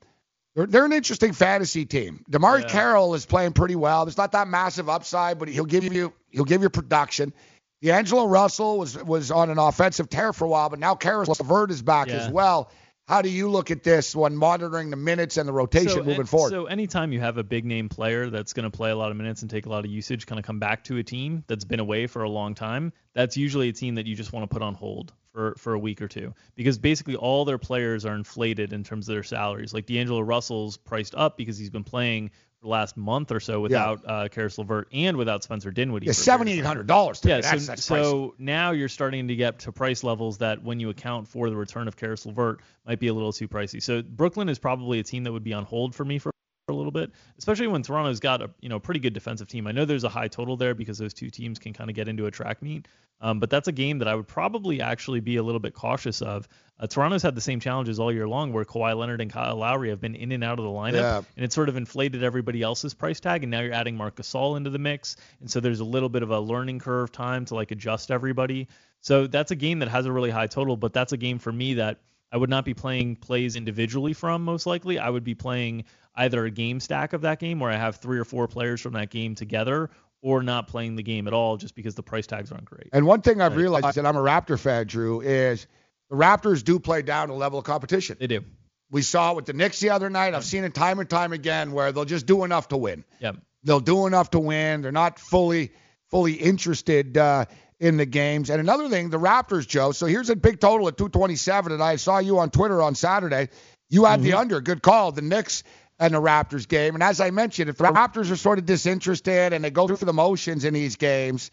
they're, 0.55 0.67
they're 0.67 0.85
an 0.85 0.93
interesting 0.93 1.34
fantasy 1.34 1.85
team. 1.85 2.23
DeMarre 2.31 2.61
Yeah. 2.61 2.67
Carroll 2.69 3.15
is 3.15 3.25
playing 3.25 3.53
pretty 3.53 3.75
well. 3.75 4.05
There's 4.05 4.17
not 4.17 4.31
that 4.34 4.47
massive 4.47 4.88
upside, 4.88 5.39
but 5.39 5.47
he'll 5.49 5.65
give 5.65 5.91
you 5.91 6.13
he'll 6.30 6.45
give 6.45 6.61
you 6.61 6.69
production. 6.69 7.34
D'Angelo 7.81 8.27
Russell 8.27 8.77
was 8.77 8.95
was 9.03 9.31
on 9.31 9.49
an 9.49 9.57
offensive 9.57 10.07
tear 10.07 10.31
for 10.31 10.45
a 10.45 10.47
while, 10.47 10.69
but 10.69 10.77
now 10.77 10.93
Caris 10.93 11.27
LeVert 11.27 11.71
is 11.71 11.81
back 11.81 12.07
Yeah. 12.07 12.13
as 12.17 12.31
well. 12.31 12.69
How 13.05 13.21
do 13.21 13.30
you 13.30 13.49
look 13.49 13.69
at 13.69 13.84
this 13.84 14.15
when 14.15 14.35
monitoring 14.35 14.89
the 14.89 14.95
minutes 14.95 15.35
and 15.35 15.47
the 15.47 15.51
rotation 15.51 15.89
so, 15.89 15.97
moving 15.97 16.21
and, 16.21 16.30
forward? 16.30 16.51
So 16.51 16.65
anytime 16.67 17.11
you 17.11 17.19
have 17.19 17.38
a 17.38 17.43
big 17.43 17.65
name 17.65 17.89
player 17.89 18.30
that's 18.30 18.53
going 18.53 18.63
to 18.63 18.69
play 18.69 18.91
a 18.91 18.95
lot 18.95 19.11
of 19.11 19.17
minutes 19.17 19.41
and 19.41 19.51
take 19.51 19.65
a 19.65 19.69
lot 19.69 19.84
of 19.84 19.91
usage, 19.91 20.25
kind 20.25 20.39
of 20.39 20.45
come 20.45 20.59
back 20.59 20.85
to 20.85 20.97
a 20.97 21.03
team 21.03 21.43
that's 21.47 21.65
been 21.65 21.81
away 21.81 22.07
for 22.07 22.23
a 22.23 22.30
long 22.30 22.55
time, 22.55 22.93
that's 23.13 23.35
usually 23.35 23.67
a 23.67 23.73
team 23.73 23.95
that 23.95 24.07
you 24.07 24.15
just 24.15 24.31
want 24.31 24.49
to 24.49 24.53
put 24.53 24.61
on 24.61 24.73
hold 24.73 25.11
for 25.34 25.55
for 25.57 25.73
a 25.73 25.80
week 25.80 26.01
or 26.01 26.07
two 26.07 26.34
because 26.55 26.77
basically 26.77 27.15
all 27.15 27.43
their 27.43 27.57
players 27.57 28.05
are 28.05 28.15
inflated 28.15 28.71
in 28.71 28.84
terms 28.84 29.09
of 29.09 29.15
their 29.15 29.23
salaries. 29.23 29.73
Like 29.73 29.85
D'Angelo 29.85 30.21
Russell's 30.21 30.77
priced 30.77 31.15
up 31.15 31.35
because 31.38 31.57
he's 31.57 31.71
been 31.71 31.84
playing 31.84 32.31
last 32.64 32.98
month 32.98 33.31
or 33.31 33.40
so 33.40 33.60
without 33.60 34.02
yeah. 34.03 34.11
uh, 34.11 34.27
Caris 34.27 34.57
LeVert 34.57 34.88
and 34.91 35.18
without 35.18 35.44
Spencer 35.44 35.72
Dinwiddie. 35.72 36.07
Yeah, 36.07 36.14
seventy 36.14 36.53
eight 36.53 36.65
hundred 36.65 36.88
dollars. 36.88 37.22
Yeah, 37.23 37.41
so, 37.41 37.49
that's, 37.49 37.68
that's 37.68 37.84
so 37.84 38.35
now 38.38 38.72
you're 38.72 38.90
starting 38.90 39.27
to 39.27 39.35
get 39.35 39.60
to 39.60 39.72
price 39.72 40.03
levels 40.03 40.40
that, 40.40 40.64
when 40.64 40.80
you 40.80 40.90
account 40.90 41.27
for 41.27 41.49
the 41.49 41.56
return 41.56 41.88
of 41.88 41.95
Caris 41.95 42.26
LeVert, 42.26 42.61
might 42.85 42.99
be 42.99 43.07
a 43.07 43.14
little 43.14 43.34
too 43.34 43.48
pricey. 43.48 43.81
So 43.81 44.02
Brooklyn 44.02 44.49
is 44.49 44.60
probably 44.60 44.99
a 44.99 45.03
team 45.03 45.23
that 45.26 45.31
would 45.31 45.44
be 45.44 45.53
on 45.53 45.64
hold 45.64 45.94
for 45.95 46.03
me 46.03 46.19
for 46.19 46.32
a 46.69 46.73
little 46.73 46.91
bit, 46.91 47.11
especially 47.38 47.68
when 47.68 47.84
Toronto's 47.84 48.22
got 48.22 48.41
a 48.41 48.49
you 48.61 48.69
know 48.69 48.80
pretty 48.80 49.02
good 49.02 49.14
defensive 49.14 49.49
team. 49.49 49.68
I 49.68 49.73
know 49.73 49.84
there's 49.84 50.06
a 50.06 50.10
high 50.10 50.30
total 50.30 50.56
there 50.56 50.73
because 50.73 50.98
those 50.98 51.14
two 51.14 51.30
teams 51.30 51.60
can 51.60 51.73
kind 51.73 51.90
of 51.90 51.95
get 51.95 52.07
into 52.07 52.26
a 52.26 52.31
track 52.31 52.61
meet, 52.61 52.88
um, 53.19 53.40
but 53.40 53.49
that's 53.49 53.68
a 53.68 53.73
game 53.73 53.99
that 53.99 54.07
I 54.07 54.15
would 54.15 54.27
probably 54.27 54.80
actually 54.80 55.19
be 55.19 55.35
a 55.35 55.44
little 55.44 55.60
bit 55.60 55.73
cautious 55.73 56.22
of. 56.22 56.48
Uh, 56.80 56.88
Toronto's 56.88 57.22
had 57.22 57.35
the 57.35 57.41
same 57.41 57.60
challenges 57.60 57.99
all 57.99 58.14
year 58.14 58.30
long, 58.30 58.53
where 58.53 58.64
Kawhi 58.64 58.98
Leonard 58.98 59.19
and 59.19 59.30
Kyle 59.30 59.57
Lowry 59.57 59.90
have 59.90 59.99
been 59.99 60.15
in 60.15 60.31
and 60.31 60.41
out 60.41 60.57
of 60.57 60.64
the 60.64 60.72
lineup, 60.72 60.94
yeah. 60.94 61.22
and 61.35 61.44
it 61.44 61.52
sort 61.52 61.68
of 61.68 61.76
inflated 61.76 62.23
everybody 62.23 62.61
else's 62.61 62.94
price 62.94 63.19
tag. 63.19 63.44
And 63.44 63.52
now 63.52 63.60
you're 63.60 63.73
adding 63.73 63.98
Marc 63.98 64.15
Gasol 64.15 64.56
into 64.56 64.69
the 64.69 64.80
mix, 64.80 65.18
and 65.41 65.52
so 65.52 65.60
there's 65.60 65.81
a 65.81 65.85
little 65.85 66.10
bit 66.10 66.23
of 66.23 66.31
a 66.31 66.40
learning 66.40 66.80
curve 66.80 67.11
time 67.11 67.44
to 67.45 67.56
like 67.56 67.72
adjust 67.72 68.10
everybody. 68.10 68.69
So 69.02 69.27
that's 69.27 69.52
a 69.52 69.57
game 69.57 69.80
that 69.80 69.90
has 69.90 70.06
a 70.06 70.14
really 70.14 70.30
high 70.30 70.48
total, 70.48 70.77
but 70.77 70.94
that's 70.94 71.11
a 71.11 71.18
game 71.18 71.40
for 71.40 71.52
me 71.52 71.73
that 71.73 71.99
I 72.34 72.38
would 72.38 72.49
not 72.49 72.65
be 72.65 72.73
playing 72.73 73.18
plays 73.18 73.55
individually 73.55 74.14
from 74.14 74.43
most 74.43 74.65
likely. 74.65 74.97
I 74.97 75.07
would 75.07 75.23
be 75.23 75.35
playing 75.35 75.85
either 76.15 76.43
a 76.45 76.51
game 76.51 76.80
stack 76.80 77.14
of 77.14 77.22
that 77.22 77.39
game 77.39 77.60
where 77.60 77.69
I 77.69 77.76
have 77.76 77.97
three 77.97 78.18
or 78.18 78.26
four 78.26 78.47
players 78.47 78.81
from 78.81 78.93
that 78.93 79.11
game 79.11 79.35
together 79.35 79.91
or 80.23 80.41
not 80.41 80.68
playing 80.68 80.95
the 80.95 81.03
game 81.03 81.27
at 81.27 81.34
all 81.34 81.57
just 81.57 81.76
because 81.76 81.93
the 81.93 82.01
price 82.01 82.26
tags 82.26 82.51
aren't 82.51 82.65
great. 82.65 82.89
And 82.91 83.05
one 83.05 83.22
thing 83.22 83.39
I've 83.39 83.55
realized, 83.55 83.97
and 83.97 84.07
I'm 84.07 84.15
a 84.15 84.22
Raptor 84.22 84.60
fan, 84.60 84.88
Drew, 84.88 85.22
is 85.22 85.68
the 86.10 86.15
Raptors 86.15 86.64
do 86.64 86.80
play 86.80 87.03
down 87.03 87.27
to 87.27 87.35
level 87.35 87.60
of 87.60 87.65
competition. 87.65 88.18
They 88.19 88.27
do. 88.27 88.43
We 88.89 89.03
saw 89.03 89.31
it 89.31 89.35
with 89.35 89.45
the 89.45 89.53
Knicks 89.53 89.80
the 89.80 89.91
other 89.91 90.10
night. 90.10 90.34
I've 90.34 90.45
seen 90.45 90.64
it 90.64 90.73
time 90.73 90.99
and 90.99 91.10
time 91.10 91.34
again 91.34 91.72
where 91.72 91.91
they'll 91.91 92.05
just 92.05 92.26
do 92.26 92.43
enough 92.43 92.69
to 92.69 92.77
win. 92.77 93.03
Yep. 93.19 93.38
They'll 93.64 93.80
do 93.80 94.07
enough 94.07 94.31
to 94.31 94.39
win. 94.39 94.81
They're 94.81 94.91
not 94.91 95.19
fully 95.19 95.72
fully 96.10 96.34
interested 96.34 97.18
uh, 97.18 97.45
in 97.84 97.97
the 97.97 98.05
games. 98.05 98.49
And 98.49 98.61
another 98.61 98.88
thing, 98.88 99.10
the 99.10 99.19
Raptors, 99.19 99.68
Joe. 99.68 99.91
So 99.91 100.05
here's 100.05 100.30
a 100.30 100.38
big 100.38 100.61
total 100.61 100.88
at 100.88 100.97
227, 100.97 101.73
and 101.73 101.84
I 101.84 101.97
saw 101.97 102.19
you 102.19 102.39
on 102.39 102.49
Twitter 102.49 102.81
on 102.81 102.95
Saturday. 102.95 103.49
You 103.89 104.05
had 104.05 104.22
mm-hmm. 104.22 104.23
the 104.23 104.34
under. 104.34 104.61
Good 104.61 104.81
call. 104.81 105.11
The 105.11 105.22
Knicks 105.22 105.65
and 105.99 106.14
the 106.14 106.22
Raptors 106.22 106.65
game. 106.65 106.93
And 106.93 107.03
as 107.03 107.19
I 107.19 107.31
mentioned, 107.31 107.69
if 107.69 107.77
the 107.77 107.84
Raptors 107.84 108.31
are 108.31 108.38
sort 108.38 108.57
of 108.57 108.65
disinterested 108.65 109.51
and 109.51 109.61
they 109.65 109.69
go 109.69 109.85
through 109.85 109.97
the 109.97 110.14
motions 110.14 110.64
in 110.64 110.73
these 110.73 110.95
games, 110.95 111.51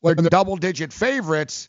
when 0.00 0.16
the 0.16 0.30
double 0.30 0.56
digit 0.56 0.94
favorites, 0.94 1.68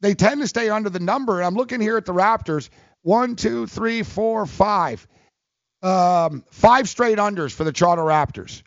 they 0.00 0.14
tend 0.14 0.40
to 0.40 0.48
stay 0.48 0.70
under 0.70 0.88
the 0.88 0.98
number. 0.98 1.36
And 1.38 1.46
I'm 1.46 1.54
looking 1.54 1.82
here 1.82 1.98
at 1.98 2.06
the 2.06 2.14
Raptors. 2.14 2.70
One, 3.02 3.36
two, 3.36 3.66
three, 3.66 4.02
four, 4.02 4.46
five. 4.46 5.06
Um, 5.82 6.42
five 6.50 6.88
straight 6.88 7.18
unders 7.18 7.52
for 7.52 7.64
the 7.64 7.72
Toronto 7.72 8.06
Raptors. 8.06 8.62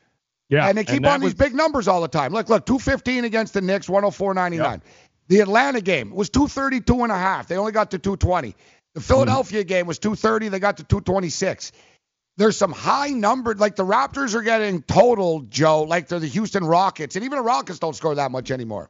Yeah. 0.50 0.68
And 0.68 0.78
they 0.78 0.84
keep 0.84 0.98
and 0.98 1.06
on 1.08 1.22
was... 1.22 1.34
these 1.34 1.38
big 1.38 1.56
numbers 1.56 1.88
all 1.88 2.02
the 2.02 2.08
time. 2.08 2.34
Look, 2.34 2.50
look, 2.50 2.66
215 2.66 3.26
against 3.26 3.54
the 3.54 3.62
Knicks, 3.62 3.88
104.99. 3.88 4.58
Yep. 4.58 4.84
The 5.28 5.40
Atlanta 5.40 5.82
game 5.82 6.12
was 6.12 6.30
232 6.30 7.04
and 7.04 7.12
a 7.12 7.18
half. 7.18 7.48
They 7.48 7.58
only 7.58 7.72
got 7.72 7.92
to 7.92 7.98
220. 7.98 8.56
The 8.94 9.02
Philadelphia 9.02 9.64
mm. 9.64 9.68
game 9.68 9.88
was 9.88 9.98
230. 10.00 10.50
They 10.50 10.60
got 10.60 10.78
to 10.78 10.84
226 10.84 11.72
there's 12.38 12.58
some 12.58 12.72
high 12.72 13.10
numbered, 13.10 13.60
like 13.60 13.76
the 13.76 13.86
Raptors 13.86 14.36
are 14.36 14.42
getting 14.42 14.82
total, 14.82 15.42
Joe, 15.42 15.84
like 15.84 16.08
they're 16.08 16.20
the 16.20 16.28
Houston 16.28 16.66
Rockets, 16.66 17.16
and 17.16 17.24
even 17.24 17.38
the 17.38 17.44
Rockets 17.44 17.80
don't 17.80 17.96
score 17.96 18.16
that 18.16 18.32
much 18.32 18.52
anymore. 18.52 18.90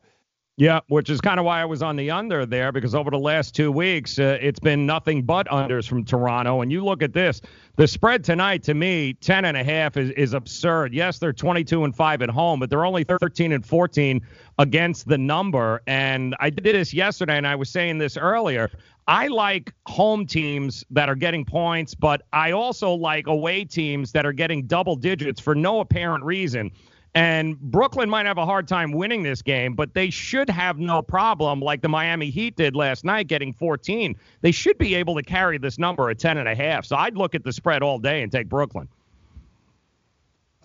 Yeah, 0.58 0.80
which 0.88 1.10
is 1.10 1.20
kind 1.20 1.38
of 1.38 1.46
why 1.46 1.62
I 1.62 1.66
was 1.66 1.82
on 1.82 1.98
the 1.98 2.12
under 2.12 2.46
there 2.46 2.72
because 2.72 2.96
over 2.96 3.12
the 3.12 3.20
last 3.20 3.54
two 3.54 3.74
weeks, 3.74 4.18
uh, 4.18 4.38
it's 4.40 4.60
been 4.60 4.86
nothing 4.86 5.24
but 5.24 5.48
unders 5.48 5.86
from 5.86 6.06
Toronto. 6.06 6.62
And 6.62 6.72
you 6.72 6.86
look 6.86 7.04
at 7.04 7.12
this, 7.12 7.42
the 7.76 7.86
spread 7.90 8.24
tonight 8.24 8.64
to 8.64 8.74
me, 8.74 9.16
10 9.16 9.44
and 9.44 9.58
a 9.58 9.66
half 9.66 9.98
is, 9.98 10.12
is 10.12 10.34
absurd. 10.34 10.94
Yes, 10.94 11.20
they're 11.20 11.34
22 11.34 11.84
and 11.84 11.94
5 11.94 12.22
at 12.22 12.30
home, 12.30 12.62
but 12.62 12.70
they're 12.70 12.86
only 12.86 13.04
13 13.04 13.52
and 13.52 13.66
14 13.66 14.22
against 14.58 15.10
the 15.10 15.18
number. 15.18 15.82
And 15.88 16.38
I 16.40 16.52
did 16.52 16.74
this 16.74 16.94
yesterday, 16.94 17.36
and 17.36 17.46
I 17.46 17.56
was 17.56 17.70
saying 17.70 17.98
this 17.98 18.16
earlier. 18.16 18.72
I 19.08 19.28
like 19.28 19.74
home 19.88 20.26
teams 20.26 20.86
that 20.90 21.10
are 21.10 21.16
getting 21.16 21.44
points, 21.44 21.94
but 21.94 22.22
I 22.32 22.54
also 22.54 22.94
like 22.94 23.28
away 23.28 23.66
teams 23.66 24.14
that 24.14 24.26
are 24.26 24.34
getting 24.34 24.68
double 24.68 24.96
digits 24.96 25.42
for 25.42 25.54
no 25.54 25.82
apparent 25.82 26.24
reason. 26.24 26.72
And 27.16 27.58
Brooklyn 27.58 28.10
might 28.10 28.26
have 28.26 28.38
a 28.38 28.46
hard 28.46 28.68
time 28.68 28.92
winning 28.92 29.24
this 29.24 29.42
game, 29.42 29.74
but 29.74 29.94
they 29.94 30.10
should 30.10 30.50
have 30.50 30.78
no 30.78 31.02
problem, 31.02 31.62
like 31.62 31.82
the 31.82 31.88
Miami 31.88 32.30
Heat 32.30 32.58
did 32.58 32.76
last 32.76 33.06
night, 33.06 33.28
getting 33.28 33.54
14. 33.54 34.18
They 34.42 34.52
should 34.52 34.78
be 34.78 34.96
able 34.96 35.16
to 35.16 35.24
carry 35.24 35.58
this 35.58 35.80
number 35.80 36.10
at 36.10 36.20
10 36.20 36.38
and 36.38 36.50
a 36.50 36.54
half. 36.54 36.86
So 36.86 36.98
I'd 36.98 37.16
look 37.16 37.34
at 37.34 37.46
the 37.46 37.54
spread 37.54 37.82
all 37.82 38.00
day 38.00 38.22
and 38.22 38.30
take 38.30 38.50
Brooklyn. 38.50 38.90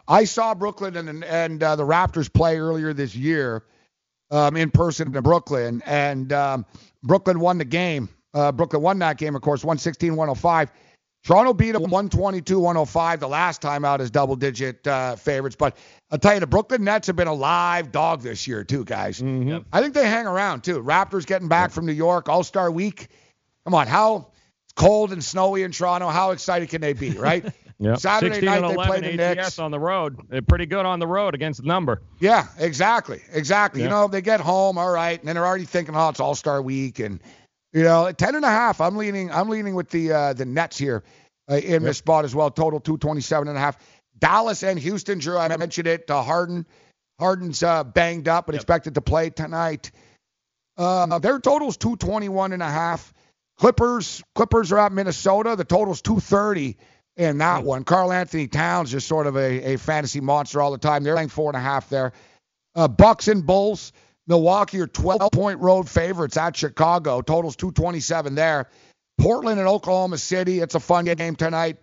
I 0.08 0.24
saw 0.24 0.54
Brooklyn 0.56 0.96
and 0.96 1.22
and 1.22 1.62
uh, 1.62 1.76
the 1.76 1.84
Raptors 1.84 2.32
play 2.32 2.58
earlier 2.58 2.92
this 2.92 3.14
year 3.14 3.62
um, 4.32 4.56
in 4.56 4.72
person 4.72 5.14
in 5.14 5.22
Brooklyn, 5.22 5.84
and 5.86 6.32
um, 6.32 6.66
Brooklyn 7.04 7.38
won 7.38 7.58
the 7.58 7.64
game. 7.64 8.08
Uh, 8.34 8.50
Brooklyn 8.50 8.82
won 8.82 8.98
that 8.98 9.18
game, 9.18 9.36
of 9.36 9.42
course, 9.42 9.62
116 9.62 10.16
105. 10.16 10.72
Toronto 11.22 11.52
beat 11.52 11.72
them 11.72 11.82
122 11.82 12.58
105 12.58 13.20
the 13.20 13.28
last 13.28 13.60
time 13.60 13.84
out 13.84 14.00
as 14.00 14.10
double 14.10 14.36
digit 14.36 14.86
uh, 14.86 15.16
favorites. 15.16 15.56
But 15.56 15.76
I'll 16.10 16.18
tell 16.18 16.34
you, 16.34 16.40
the 16.40 16.46
Brooklyn 16.46 16.82
Nets 16.84 17.06
have 17.08 17.16
been 17.16 17.28
a 17.28 17.34
live 17.34 17.92
dog 17.92 18.22
this 18.22 18.46
year, 18.46 18.64
too, 18.64 18.84
guys. 18.84 19.20
Mm-hmm. 19.20 19.58
I 19.72 19.82
think 19.82 19.94
they 19.94 20.06
hang 20.06 20.26
around, 20.26 20.64
too. 20.64 20.82
Raptors 20.82 21.26
getting 21.26 21.48
back 21.48 21.72
from 21.72 21.84
New 21.84 21.92
York, 21.92 22.28
All 22.28 22.42
Star 22.42 22.70
week. 22.70 23.08
Come 23.64 23.74
on, 23.74 23.86
how 23.86 24.28
cold 24.76 25.12
and 25.12 25.22
snowy 25.22 25.62
in 25.62 25.72
Toronto. 25.72 26.08
How 26.08 26.30
excited 26.30 26.70
can 26.70 26.80
they 26.80 26.94
be, 26.94 27.10
right? 27.10 27.44
Yeah. 27.80 27.94
Saturday 27.94 28.42
night 28.42 28.60
they 28.60 28.74
play 28.74 29.00
the 29.00 29.22
ATS 29.22 29.36
Knicks 29.36 29.58
on 29.58 29.70
the 29.70 29.80
road. 29.80 30.28
They're 30.28 30.42
pretty 30.42 30.66
good 30.66 30.84
on 30.84 30.98
the 30.98 31.06
road 31.06 31.34
against 31.34 31.62
the 31.62 31.66
number. 31.66 32.02
Yeah, 32.18 32.46
exactly, 32.58 33.22
exactly. 33.32 33.80
Yeah. 33.80 33.86
You 33.86 33.90
know, 33.90 34.06
they 34.06 34.20
get 34.20 34.38
home, 34.38 34.76
all 34.76 34.90
right, 34.90 35.18
and 35.18 35.26
then 35.26 35.34
they're 35.34 35.46
already 35.46 35.64
thinking, 35.64 35.96
oh, 35.96 36.10
it's 36.10 36.20
All 36.20 36.34
Star 36.34 36.60
Week, 36.60 36.98
and 36.98 37.22
you 37.72 37.82
know, 37.82 38.06
at 38.06 38.18
ten 38.18 38.34
and 38.34 38.44
a 38.44 38.48
half, 38.48 38.80
I'm 38.80 38.96
leaning, 38.96 39.30
I'm 39.30 39.48
leaning 39.48 39.74
with 39.74 39.90
the 39.90 40.12
uh, 40.12 40.32
the 40.32 40.44
Nets 40.44 40.76
here 40.78 41.02
uh, 41.50 41.56
in 41.56 41.70
yep. 41.70 41.82
this 41.82 41.98
spot 41.98 42.24
as 42.24 42.34
well. 42.34 42.50
Total 42.50 42.80
two 42.80 42.98
twenty 42.98 43.20
seven 43.20 43.48
and 43.48 43.56
a 43.56 43.60
half. 43.60 43.78
Dallas 44.18 44.62
and 44.62 44.78
Houston, 44.78 45.18
Drew. 45.18 45.38
I 45.38 45.56
mentioned 45.56 45.86
it. 45.86 46.10
Uh, 46.10 46.22
Harden, 46.22 46.66
Harden's 47.18 47.62
uh, 47.62 47.84
banged 47.84 48.28
up, 48.28 48.46
but 48.46 48.54
yep. 48.54 48.60
expected 48.60 48.94
to 48.96 49.00
play 49.00 49.30
tonight. 49.30 49.90
Uh, 50.76 51.18
their 51.18 51.38
total's 51.38 51.76
two 51.76 51.96
twenty 51.96 52.28
one 52.28 52.52
and 52.52 52.62
a 52.62 52.70
half. 52.70 53.12
Clippers, 53.58 54.22
Clippers 54.34 54.72
are 54.72 54.78
at 54.78 54.92
Minnesota. 54.92 55.54
The 55.54 55.64
total's 55.64 56.00
two 56.00 56.20
thirty 56.20 56.76
in 57.16 57.38
that 57.38 57.64
one. 57.64 57.84
Karl-Anthony 57.84 58.48
Towns 58.48 58.90
just 58.90 59.06
sort 59.06 59.26
of 59.26 59.36
a, 59.36 59.74
a 59.74 59.76
fantasy 59.76 60.20
monster 60.20 60.62
all 60.62 60.70
the 60.70 60.78
time. 60.78 61.02
They're 61.02 61.14
playing 61.14 61.28
four 61.28 61.50
and 61.50 61.56
a 61.56 61.60
half 61.60 61.90
there. 61.90 62.12
Uh, 62.74 62.88
Bucks 62.88 63.28
and 63.28 63.44
Bulls. 63.44 63.92
Milwaukee 64.30 64.80
are 64.80 64.86
12 64.86 65.32
point 65.32 65.58
road 65.58 65.90
favorites 65.90 66.36
at 66.36 66.56
Chicago. 66.56 67.20
Totals 67.20 67.56
227 67.56 68.36
there. 68.36 68.68
Portland 69.18 69.58
and 69.58 69.68
Oklahoma 69.68 70.18
City. 70.18 70.60
It's 70.60 70.76
a 70.76 70.80
fun 70.80 71.04
game 71.04 71.34
tonight. 71.34 71.78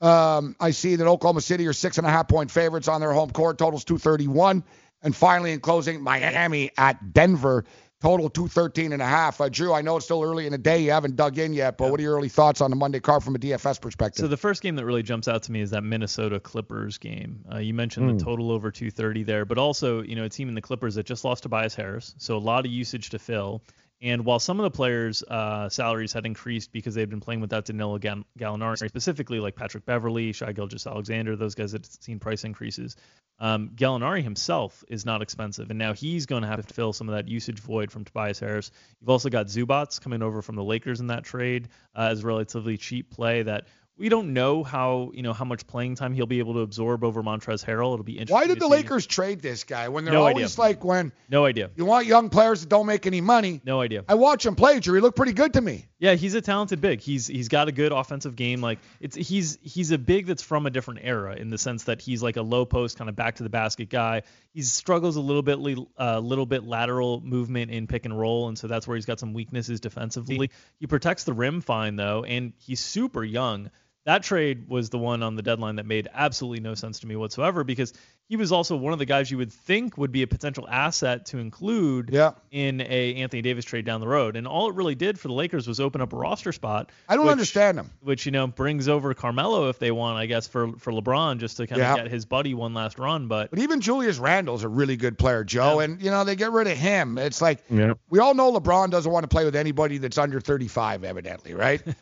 Um, 0.00 0.56
I 0.58 0.70
see 0.70 0.96
that 0.96 1.06
Oklahoma 1.06 1.42
City 1.42 1.66
are 1.66 1.74
six 1.74 1.98
and 1.98 2.06
a 2.06 2.10
half 2.10 2.28
point 2.28 2.50
favorites 2.50 2.88
on 2.88 3.02
their 3.02 3.12
home 3.12 3.30
court. 3.30 3.58
Totals 3.58 3.84
231. 3.84 4.64
And 5.02 5.14
finally, 5.14 5.52
in 5.52 5.60
closing, 5.60 6.00
Miami 6.00 6.70
at 6.78 7.12
Denver. 7.12 7.66
Total 8.02 8.28
213 8.28 8.92
and 8.92 9.00
a 9.00 9.06
half. 9.06 9.40
Uh, 9.40 9.48
Drew, 9.48 9.72
I 9.72 9.80
know 9.80 9.96
it's 9.96 10.06
still 10.06 10.24
early 10.24 10.44
in 10.44 10.50
the 10.50 10.58
day. 10.58 10.82
You 10.82 10.90
haven't 10.90 11.14
dug 11.14 11.38
in 11.38 11.52
yet, 11.52 11.78
but 11.78 11.88
what 11.88 12.00
are 12.00 12.02
your 12.02 12.16
early 12.16 12.28
thoughts 12.28 12.60
on 12.60 12.70
the 12.70 12.74
Monday 12.74 12.98
card 12.98 13.22
from 13.22 13.36
a 13.36 13.38
DFS 13.38 13.80
perspective? 13.80 14.22
So 14.22 14.26
the 14.26 14.36
first 14.36 14.60
game 14.60 14.74
that 14.74 14.84
really 14.84 15.04
jumps 15.04 15.28
out 15.28 15.44
to 15.44 15.52
me 15.52 15.60
is 15.60 15.70
that 15.70 15.84
Minnesota 15.84 16.40
Clippers 16.40 16.98
game. 16.98 17.44
Uh, 17.52 17.58
you 17.58 17.72
mentioned 17.74 18.10
mm. 18.10 18.18
the 18.18 18.24
total 18.24 18.50
over 18.50 18.72
230 18.72 19.22
there, 19.22 19.44
but 19.44 19.56
also, 19.56 20.02
you 20.02 20.16
know, 20.16 20.24
a 20.24 20.28
team 20.28 20.48
in 20.48 20.56
the 20.56 20.60
Clippers 20.60 20.96
that 20.96 21.06
just 21.06 21.24
lost 21.24 21.44
Tobias 21.44 21.76
Harris, 21.76 22.16
so 22.18 22.36
a 22.36 22.38
lot 22.38 22.66
of 22.66 22.72
usage 22.72 23.10
to 23.10 23.20
fill. 23.20 23.62
And 24.02 24.24
while 24.24 24.40
some 24.40 24.58
of 24.58 24.64
the 24.64 24.70
players' 24.70 25.22
uh, 25.22 25.68
salaries 25.68 26.12
had 26.12 26.26
increased 26.26 26.72
because 26.72 26.92
they've 26.94 27.08
been 27.08 27.20
playing 27.20 27.40
without 27.40 27.64
Danilo 27.66 28.00
Gallinari, 28.00 28.76
specifically 28.88 29.38
like 29.38 29.54
Patrick 29.54 29.86
Beverley, 29.86 30.32
Shai 30.32 30.52
Gilgeous-Alexander, 30.52 31.36
those 31.36 31.54
guys 31.54 31.70
that 31.70 31.86
have 31.86 31.96
seen 32.00 32.18
price 32.18 32.42
increases, 32.42 32.96
um, 33.38 33.70
Gallinari 33.76 34.22
himself 34.22 34.82
is 34.88 35.06
not 35.06 35.22
expensive, 35.22 35.70
and 35.70 35.78
now 35.78 35.92
he's 35.92 36.26
going 36.26 36.42
to 36.42 36.48
have 36.48 36.66
to 36.66 36.74
fill 36.74 36.92
some 36.92 37.08
of 37.08 37.14
that 37.14 37.28
usage 37.28 37.60
void 37.60 37.92
from 37.92 38.04
Tobias 38.04 38.40
Harris. 38.40 38.72
You've 39.00 39.10
also 39.10 39.30
got 39.30 39.46
Zubac 39.46 40.00
coming 40.00 40.22
over 40.22 40.42
from 40.42 40.56
the 40.56 40.64
Lakers 40.64 41.00
in 41.00 41.06
that 41.06 41.22
trade 41.22 41.68
uh, 41.94 42.08
as 42.10 42.24
a 42.24 42.26
relatively 42.26 42.76
cheap 42.76 43.10
play 43.10 43.42
that 43.42 43.66
we 44.02 44.08
don't 44.08 44.32
know 44.32 44.64
how 44.64 45.12
you 45.14 45.22
know 45.22 45.32
how 45.32 45.44
much 45.44 45.64
playing 45.68 45.94
time 45.94 46.12
he'll 46.12 46.26
be 46.26 46.40
able 46.40 46.54
to 46.54 46.58
absorb 46.60 47.04
over 47.04 47.22
Montrezl 47.22 47.64
Harrell. 47.64 47.92
It'll 47.94 48.02
be 48.02 48.14
interesting. 48.18 48.34
Why 48.34 48.48
did 48.48 48.58
the. 48.58 48.66
Lakers 48.66 49.06
trade 49.06 49.40
this 49.40 49.62
guy 49.62 49.90
when 49.90 50.04
they're 50.04 50.14
No 50.14 50.26
always 50.26 50.58
idea. 50.58 50.60
like 50.60 50.84
when 50.84 51.12
No 51.28 51.44
idea. 51.44 51.70
you 51.76 51.84
want 51.84 52.06
young 52.06 52.28
players 52.30 52.62
that 52.62 52.68
don't 52.68 52.86
make 52.86 53.06
any 53.06 53.20
money? 53.20 53.60
No 53.64 53.80
idea. 53.80 54.02
I 54.08 54.14
watch 54.14 54.44
him 54.44 54.56
play, 54.56 54.80
Drew. 54.80 54.94
He 54.94 55.00
looked 55.00 55.16
pretty 55.16 55.34
good 55.34 55.52
to 55.52 55.60
me. 55.60 55.86
Yeah, 56.00 56.14
he's 56.14 56.34
a 56.34 56.40
talented 56.40 56.80
big. 56.80 57.00
He's 57.00 57.28
he's 57.28 57.46
got 57.46 57.68
a 57.68 57.72
good 57.72 57.92
offensive 57.92 58.34
game. 58.34 58.60
Like 58.60 58.80
it's 58.98 59.14
he's 59.14 59.56
he's 59.62 59.92
a 59.92 59.98
big 59.98 60.26
that's 60.26 60.42
from 60.42 60.66
a 60.66 60.70
different 60.70 61.00
era 61.04 61.36
in 61.36 61.50
the 61.50 61.58
sense 61.58 61.84
that 61.84 62.00
he's 62.00 62.24
like 62.24 62.36
a 62.36 62.42
low 62.42 62.64
post 62.64 62.98
kind 62.98 63.08
of 63.08 63.14
back 63.14 63.36
to 63.36 63.44
the 63.44 63.50
basket 63.50 63.88
guy. 63.88 64.22
He 64.52 64.62
struggles 64.62 65.14
a 65.14 65.20
little 65.20 65.42
bit 65.42 65.60
a 65.60 65.86
uh, 66.16 66.18
little 66.18 66.46
bit 66.46 66.64
lateral 66.64 67.20
movement 67.20 67.70
in 67.70 67.86
pick 67.86 68.04
and 68.04 68.18
roll, 68.18 68.48
and 68.48 68.58
so 68.58 68.66
that's 68.66 68.88
where 68.88 68.96
he's 68.96 69.06
got 69.06 69.20
some 69.20 69.32
weaknesses 69.32 69.78
defensively. 69.78 70.50
He 70.80 70.88
protects 70.88 71.22
the 71.22 71.34
rim 71.34 71.60
fine 71.60 71.94
though, 71.94 72.24
and 72.24 72.52
he's 72.58 72.80
super 72.80 73.22
young. 73.22 73.70
That 74.04 74.24
trade 74.24 74.68
was 74.68 74.90
the 74.90 74.98
one 74.98 75.22
on 75.22 75.36
the 75.36 75.42
deadline 75.42 75.76
that 75.76 75.86
made 75.86 76.08
absolutely 76.12 76.58
no 76.60 76.74
sense 76.74 76.98
to 77.00 77.06
me 77.06 77.14
whatsoever 77.14 77.62
because 77.62 77.92
he 78.28 78.36
was 78.36 78.50
also 78.50 78.74
one 78.76 78.92
of 78.92 78.98
the 78.98 79.04
guys 79.04 79.30
you 79.30 79.36
would 79.36 79.52
think 79.52 79.96
would 79.96 80.10
be 80.10 80.22
a 80.22 80.26
potential 80.26 80.66
asset 80.68 81.26
to 81.26 81.38
include 81.38 82.10
Yeah. 82.12 82.32
in 82.50 82.80
a 82.80 83.14
Anthony 83.16 83.42
Davis 83.42 83.64
trade 83.64 83.84
down 83.84 84.00
the 84.00 84.08
road. 84.08 84.36
And 84.36 84.46
all 84.46 84.68
it 84.68 84.74
really 84.74 84.94
did 84.96 85.20
for 85.20 85.28
the 85.28 85.34
Lakers 85.34 85.68
was 85.68 85.78
open 85.78 86.00
up 86.00 86.12
a 86.12 86.16
roster 86.16 86.50
spot. 86.50 86.90
I 87.08 87.14
don't 87.14 87.26
which- 87.26 87.32
understand 87.32 87.78
him. 87.78 87.90
Which 88.00 88.26
you 88.26 88.32
know 88.32 88.46
brings 88.48 88.88
over 88.88 89.14
Carmelo 89.14 89.68
if 89.68 89.78
they 89.78 89.92
want, 89.92 90.16
I 90.18 90.26
guess, 90.26 90.48
for 90.48 90.72
for 90.78 90.92
LeBron 90.92 91.38
just 91.38 91.58
to 91.58 91.66
kind 91.68 91.80
Yeah. 91.80 91.92
of 91.92 91.96
get 91.98 92.10
his 92.10 92.24
buddy 92.24 92.54
one 92.54 92.74
last 92.74 92.98
run. 92.98 93.28
But 93.28 93.50
But 93.50 93.60
even 93.60 93.80
Julius 93.80 94.18
Randle's 94.18 94.64
a 94.64 94.68
really 94.68 94.96
good 94.96 95.16
player, 95.18 95.44
Joe. 95.44 95.78
And 95.80 96.02
you 96.02 96.10
know 96.10 96.24
they 96.24 96.34
get 96.34 96.50
rid 96.50 96.66
of 96.66 96.76
him. 96.76 97.18
It's 97.18 97.40
like 97.40 97.60
Yeah. 97.70 97.94
we 98.10 98.18
all 98.18 98.34
know 98.34 98.52
LeBron 98.52 98.90
doesn't 98.90 99.12
want 99.12 99.24
to 99.24 99.28
play 99.28 99.44
with 99.44 99.54
anybody 99.54 99.98
that's 99.98 100.18
under 100.18 100.40
35, 100.40 101.04
evidently, 101.04 101.54
right? 101.54 101.82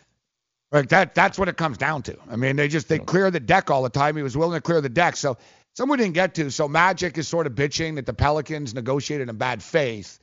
like 0.73 0.89
that. 0.91 1.15
That's 1.15 1.39
what 1.39 1.49
it 1.49 1.57
comes 1.57 1.79
down 1.79 2.03
to. 2.03 2.17
I 2.31 2.37
mean, 2.37 2.57
they 2.57 2.69
just 2.69 2.89
they 2.89 2.99
clear 2.99 3.31
the 3.31 3.41
deck 3.41 3.71
all 3.71 3.83
the 3.83 3.91
time. 3.91 4.17
He 4.17 4.23
was 4.23 4.37
willing 4.37 4.57
to 4.57 4.61
clear 4.61 4.81
the 4.81 4.89
deck. 4.89 5.17
So 5.17 5.37
someone 5.75 5.99
didn't 5.99 6.15
get 6.15 6.35
to. 6.35 6.51
So 6.51 6.69
Magic 6.69 7.19
is 7.19 7.29
sort 7.29 7.47
of 7.47 7.55
bitching 7.55 7.97
that 7.97 8.07
the 8.07 8.15
Pelicans 8.15 8.75
negotiated 8.75 9.29
in 9.29 9.37
bad 9.37 9.63
faith. 9.63 10.19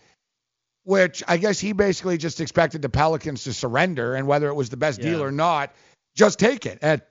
Which 0.84 1.22
I 1.28 1.36
guess 1.36 1.60
he 1.60 1.74
basically 1.74 2.18
just 2.18 2.40
expected 2.40 2.82
the 2.82 2.88
Pelicans 2.88 3.44
to 3.44 3.52
surrender, 3.52 4.16
and 4.16 4.26
whether 4.26 4.48
it 4.48 4.54
was 4.54 4.70
the 4.70 4.78
best 4.78 5.02
deal 5.02 5.22
or 5.22 5.34
not, 5.34 5.76
just 6.16 6.40
take 6.40 6.66
it. 6.66 6.80
And 6.82 7.02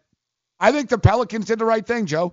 I 0.59 0.73
think 0.73 0.89
the 0.89 0.97
Pelicans 0.97 1.45
did 1.45 1.59
the 1.59 1.67
right 1.67 1.87
thing, 1.87 2.07
Joe. 2.07 2.33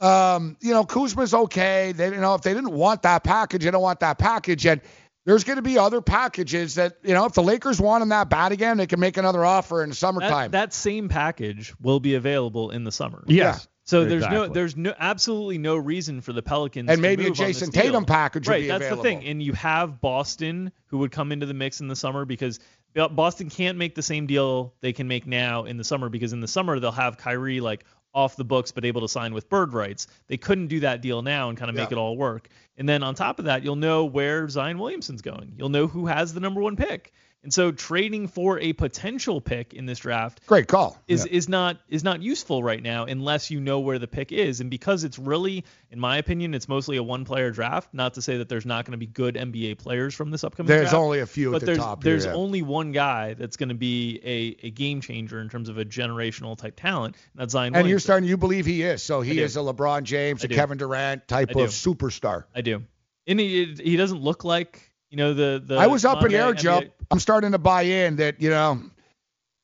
Um, 0.00 0.56
you 0.60 0.72
know, 0.72 0.84
Kuzma's 0.84 1.32
okay. 1.32 1.92
They, 1.92 2.06
you 2.06 2.20
know, 2.20 2.34
if 2.34 2.42
they 2.42 2.52
didn't 2.52 2.72
want 2.72 3.02
that 3.02 3.22
package, 3.22 3.62
they 3.62 3.70
don't 3.70 3.82
want 3.82 4.00
that 4.00 4.18
package. 4.18 4.66
And 4.66 4.80
there's 5.24 5.44
going 5.44 5.56
to 5.56 5.62
be 5.62 5.78
other 5.78 6.00
packages 6.00 6.74
that, 6.76 6.98
you 7.02 7.14
know, 7.14 7.24
if 7.24 7.32
the 7.32 7.42
Lakers 7.42 7.80
want 7.80 8.02
him 8.02 8.10
that 8.10 8.28
bad 8.28 8.52
again, 8.52 8.76
they 8.76 8.86
can 8.86 9.00
make 9.00 9.16
another 9.16 9.44
offer 9.44 9.82
in 9.82 9.88
the 9.90 9.94
summertime. 9.94 10.50
that 10.52 10.72
same 10.74 11.08
package 11.08 11.72
will 11.80 12.00
be 12.00 12.14
available 12.14 12.70
in 12.70 12.84
the 12.84 12.92
summer. 12.92 13.24
Yes. 13.26 13.66
So 13.86 14.06
there's 14.06 14.26
no 14.26 14.48
there's 14.48 14.76
no 14.78 14.94
absolutely 14.98 15.58
no 15.58 15.76
reason 15.76 16.22
for 16.22 16.32
the 16.32 16.40
Pelicans 16.40 16.88
And 16.88 16.96
to 16.98 17.02
maybe 17.02 17.24
a 17.24 17.28
move 17.28 17.40
on 17.40 17.46
Jason 17.46 17.68
deal. 17.70 17.82
Tatum 17.82 18.04
package 18.06 18.48
would 18.48 18.52
right, 18.52 18.66
that's 18.68 18.84
available. 18.86 19.02
the 19.02 19.08
thing. 19.10 19.24
And 19.26 19.42
you 19.42 19.52
have 19.52 20.00
Boston 20.00 20.72
who 20.86 20.98
would 20.98 21.12
come 21.12 21.32
into 21.32 21.44
the 21.44 21.52
mix 21.52 21.80
in 21.82 21.88
the 21.88 21.96
summer 21.96 22.24
because 22.24 22.60
Boston 22.94 23.50
can't 23.50 23.76
make 23.76 23.94
the 23.94 24.02
same 24.02 24.26
deal 24.26 24.72
they 24.80 24.94
can 24.94 25.06
make 25.06 25.26
now 25.26 25.64
in 25.64 25.76
the 25.76 25.84
summer 25.84 26.08
because 26.08 26.32
in 26.32 26.40
the 26.40 26.48
summer 26.48 26.80
they'll 26.80 26.92
have 26.92 27.18
Kyrie 27.18 27.60
like 27.60 27.84
off 28.14 28.36
the 28.36 28.44
books 28.44 28.70
but 28.72 28.86
able 28.86 29.02
to 29.02 29.08
sign 29.08 29.34
with 29.34 29.50
bird 29.50 29.74
rights. 29.74 30.06
They 30.28 30.38
couldn't 30.38 30.68
do 30.68 30.80
that 30.80 31.02
deal 31.02 31.20
now 31.20 31.50
and 31.50 31.58
kind 31.58 31.68
of 31.68 31.74
make 31.76 31.90
Yeah. 31.90 31.96
it 31.96 32.00
all 32.00 32.16
work. 32.16 32.48
And 32.76 32.88
then 32.88 33.02
on 33.02 33.14
top 33.14 33.38
of 33.38 33.44
that, 33.44 33.62
you'll 33.62 33.76
know 33.76 34.04
where 34.04 34.48
Zion 34.48 34.78
Williamson's 34.78 35.22
going. 35.22 35.54
You'll 35.56 35.68
know 35.68 35.86
who 35.86 36.06
has 36.06 36.34
the 36.34 36.40
number 36.40 36.60
1 36.60 36.76
pick. 36.76 37.12
And 37.44 37.52
so 37.52 37.70
trading 37.70 38.26
for 38.26 38.58
a 38.58 38.72
potential 38.72 39.40
pick 39.40 39.74
in 39.74 39.84
this 39.84 39.98
draft 39.98 40.44
Great 40.46 40.66
call. 40.66 40.98
is 41.06 41.26
is 41.26 41.46
not 41.48 41.76
is 41.88 42.02
not 42.02 42.22
useful 42.22 42.62
right 42.62 42.82
now 42.82 43.04
unless 43.04 43.50
you 43.50 43.60
know 43.60 43.80
where 43.80 43.98
the 43.98 44.08
pick 44.08 44.32
is. 44.32 44.60
And 44.60 44.70
because 44.70 45.04
it's 45.04 45.18
really, 45.18 45.64
in 45.90 46.00
my 46.00 46.16
opinion, 46.16 46.54
it's 46.54 46.68
mostly 46.68 46.96
a 46.96 47.02
one 47.02 47.26
player 47.26 47.50
draft. 47.50 47.92
Not 47.92 48.14
to 48.14 48.22
say 48.22 48.38
that 48.38 48.48
there's 48.48 48.64
not 48.64 48.86
going 48.86 48.92
to 48.92 48.98
be 48.98 49.06
good 49.06 49.34
NBA 49.34 49.76
players 49.76 50.14
from 50.14 50.30
this 50.30 50.42
upcoming 50.42 50.68
draft. 50.68 50.78
There's 50.78 50.90
draft. 50.90 51.02
only 51.02 51.20
a 51.20 51.26
few 51.26 51.50
at 51.50 51.52
but 51.52 51.60
the 51.60 51.66
there's, 51.66 51.78
top 51.78 52.02
here, 52.02 52.12
There's 52.12 52.24
yeah. 52.24 52.32
only 52.32 52.62
one 52.62 52.92
guy 52.92 53.34
that's 53.34 53.58
going 53.58 53.68
to 53.68 53.74
be 53.74 54.20
a, 54.24 54.66
a 54.66 54.70
game 54.70 55.02
changer 55.02 55.38
in 55.40 55.50
terms 55.50 55.68
of 55.68 55.76
a 55.76 55.84
generational 55.84 56.56
type 56.56 56.76
talent. 56.76 57.14
And 57.34 57.42
that's 57.42 57.52
Zion 57.52 57.76
and 57.76 57.86
you're 57.86 57.98
starting, 57.98 58.26
you 58.26 58.38
believe 58.38 58.64
he 58.64 58.82
is. 58.82 59.02
So 59.02 59.20
he 59.20 59.38
is 59.38 59.58
a 59.58 59.60
LeBron 59.60 60.04
James, 60.04 60.42
I 60.42 60.46
a 60.46 60.48
do. 60.48 60.54
Kevin 60.54 60.78
Durant 60.78 61.28
type 61.28 61.50
of 61.50 61.68
superstar. 61.68 62.44
I 62.54 62.62
do. 62.62 62.84
And 63.26 63.38
he 63.38 63.74
he 63.82 63.96
doesn't 63.96 64.20
look 64.20 64.44
like 64.44 64.93
you 65.14 65.18
know 65.18 65.32
the 65.32 65.62
the. 65.64 65.76
I 65.76 65.86
was 65.86 66.04
up 66.04 66.24
in 66.24 66.34
air, 66.34 66.46
modern 66.46 66.56
Joe. 66.56 66.80
NBA 66.80 66.90
I'm 67.12 67.20
starting 67.20 67.52
to 67.52 67.58
buy 67.58 67.82
in 67.82 68.16
that, 68.16 68.40
you 68.40 68.50
know, 68.50 68.82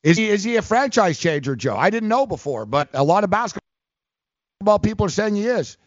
is 0.01 0.15
he 0.15 0.29
is 0.29 0.45
he 0.45 0.55
a 0.55 0.61
franchise 0.61 1.19
changer, 1.19 1.57
Joe? 1.57 1.75
I 1.75 1.89
didn't 1.89 2.07
know 2.07 2.25
before, 2.25 2.65
but 2.65 2.87
a 2.93 3.03
lot 3.03 3.25
of 3.25 3.29
basketball 3.29 4.79
people 4.81 5.05
are 5.05 5.09
saying 5.09 5.35
he 5.35 5.45
is. 5.45 5.77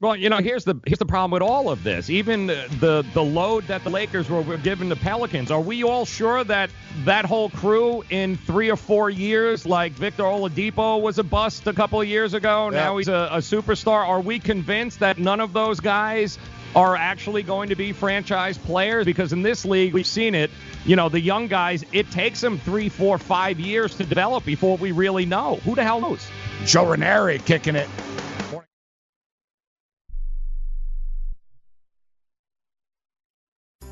Well, 0.00 0.16
you 0.16 0.28
know, 0.28 0.38
here's 0.38 0.64
the 0.64 0.74
here's 0.84 0.98
the 0.98 1.06
problem 1.06 1.30
with 1.30 1.42
all 1.42 1.70
of 1.70 1.84
this. 1.84 2.10
Even 2.10 2.48
the 2.48 2.66
the, 2.80 3.06
the 3.14 3.22
load 3.22 3.68
that 3.68 3.84
the 3.84 3.90
Lakers 3.90 4.28
were, 4.28 4.42
were 4.42 4.58
giving 4.58 4.88
the 4.88 4.96
Pelicans. 4.96 5.52
Are 5.52 5.60
we 5.60 5.84
all 5.84 6.04
sure 6.04 6.42
that 6.42 6.68
that 7.04 7.24
whole 7.24 7.50
crew 7.50 8.02
in 8.10 8.36
three 8.36 8.68
or 8.68 8.76
four 8.76 9.08
years, 9.08 9.64
like 9.64 9.92
Victor 9.92 10.24
Oladipo 10.24 11.00
was 11.00 11.18
a 11.20 11.24
bust 11.24 11.68
a 11.68 11.72
couple 11.72 12.00
of 12.00 12.08
years 12.08 12.34
ago, 12.34 12.64
Yeah. 12.64 12.78
now 12.78 12.96
he's 12.96 13.08
a, 13.08 13.28
a 13.30 13.38
superstar? 13.38 14.06
Are 14.08 14.20
we 14.20 14.40
convinced 14.40 14.98
that 14.98 15.18
none 15.18 15.40
of 15.40 15.52
those 15.52 15.78
guys 15.78 16.36
are 16.76 16.94
actually 16.94 17.42
going 17.42 17.70
to 17.70 17.74
be 17.74 17.92
franchise 17.92 18.58
players? 18.58 19.06
Because 19.06 19.32
in 19.32 19.42
this 19.42 19.64
league, 19.64 19.94
we've 19.94 20.06
seen 20.06 20.34
it. 20.34 20.50
You 20.84 20.94
know, 20.94 21.08
the 21.08 21.20
young 21.20 21.48
guys, 21.48 21.84
it 21.90 22.10
takes 22.10 22.42
them 22.42 22.58
three, 22.58 22.90
four, 22.90 23.18
five 23.18 23.58
years 23.58 23.96
to 23.96 24.04
develop 24.04 24.44
before 24.44 24.76
we 24.76 24.92
really 24.92 25.24
know. 25.24 25.56
Who 25.64 25.74
the 25.74 25.82
hell 25.82 26.00
knows? 26.02 26.24
Joe 26.66 26.86
Ranieri 26.90 27.38
kicking 27.38 27.76
it. 27.76 27.88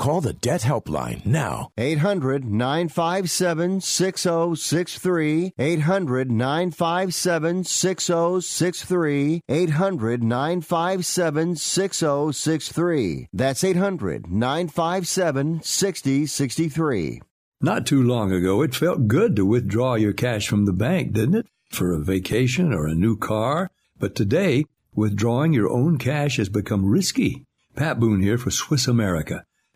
Call 0.00 0.22
the 0.22 0.32
Debt 0.32 0.62
Helpline 0.62 1.26
now. 1.26 1.72
800 1.76 2.46
957 2.46 3.82
6063. 3.82 5.52
800 5.58 6.30
957 6.30 7.64
6063. 7.64 9.42
800 9.46 10.22
957 10.22 11.54
6063. 11.54 13.28
That's 13.34 13.62
800 13.62 14.30
957 14.30 15.60
6063. 15.62 17.22
Not 17.60 17.84
too 17.84 18.02
long 18.02 18.32
ago, 18.32 18.62
it 18.62 18.74
felt 18.74 19.06
good 19.06 19.36
to 19.36 19.44
withdraw 19.44 19.96
your 19.96 20.14
cash 20.14 20.48
from 20.48 20.64
the 20.64 20.72
bank, 20.72 21.12
didn't 21.12 21.34
it? 21.34 21.46
For 21.68 21.92
a 21.92 22.02
vacation 22.02 22.72
or 22.72 22.86
a 22.86 22.94
new 22.94 23.18
car. 23.18 23.68
But 23.98 24.14
today, 24.14 24.64
withdrawing 24.94 25.52
your 25.52 25.68
own 25.68 25.98
cash 25.98 26.38
has 26.38 26.48
become 26.48 26.86
risky. 26.86 27.44
Pat 27.76 28.00
Boone 28.00 28.22
here 28.22 28.38
for 28.38 28.50
Swiss 28.50 28.88
America. 28.88 29.44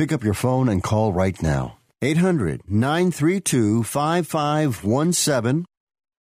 Pick 0.00 0.12
up 0.12 0.24
your 0.24 0.32
phone 0.32 0.70
and 0.70 0.82
call 0.82 1.12
right 1.12 1.42
now. 1.42 1.76
800 2.00 2.62
932 2.66 3.84
5517. 3.84 5.66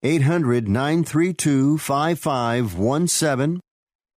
800 0.03 0.67
932 0.67 1.77
5517. 1.77 3.61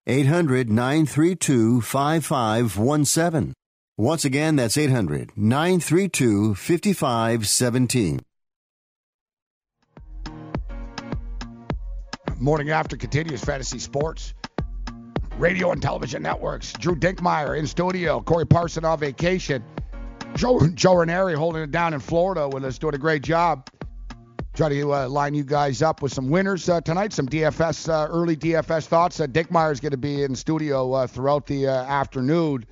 800 0.05 0.69
932 0.69 1.81
5517. 1.81 3.55
Once 3.97 4.25
again, 4.25 4.57
that's 4.57 4.77
800 4.77 5.31
932 5.37 6.57
5517. 6.57 8.19
Morning 12.41 12.71
after 12.71 12.97
continues 12.97 13.45
fantasy 13.45 13.79
sports. 13.79 14.35
Radio 15.39 15.73
and 15.73 15.83
television 15.83 16.23
networks. 16.23 16.73
Drew 16.75 16.95
Dinkmeyer 16.95 17.59
in 17.59 17.67
studio. 17.67 18.21
Corey 18.21 18.47
Parson 18.47 18.85
on 18.85 18.99
vacation. 18.99 19.65
Joe, 20.35 20.67
Joe 20.75 20.95
Ranieri 20.95 21.35
holding 21.35 21.63
it 21.63 21.71
down 21.71 21.95
in 21.95 22.01
Florida 22.01 22.49
with 22.49 22.65
us, 22.65 22.79
doing 22.79 22.95
a 22.95 22.99
great 22.99 23.23
job. 23.23 23.69
Try 24.55 24.69
to 24.69 24.93
uh, 24.93 25.09
line 25.09 25.35
you 25.35 25.45
guys 25.45 25.81
up 25.81 26.03
with 26.03 26.13
some 26.13 26.29
winners 26.29 26.69
uh, 26.69 26.81
tonight, 26.83 27.13
some 27.13 27.27
DFS, 27.27 27.89
uh, 27.89 28.07
early 28.11 28.37
DFS 28.37 28.87
thoughts. 28.87 29.19
Uh, 29.19 29.27
Dinkmeyer 29.27 29.73
is 29.73 29.81
going 29.81 29.93
to 29.93 29.97
be 29.99 30.23
in 30.23 30.35
studio 30.35 30.93
uh, 30.93 31.07
throughout 31.07 31.47
the 31.47 31.69
uh, 31.69 31.85
afternoon 31.85 32.67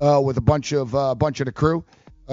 uh, 0.00 0.20
with 0.22 0.36
a 0.36 0.42
bunch 0.42 0.72
of 0.72 0.92
a 0.92 1.14
bunch 1.14 1.40
of 1.40 1.46
the 1.46 1.52
crew 1.52 1.84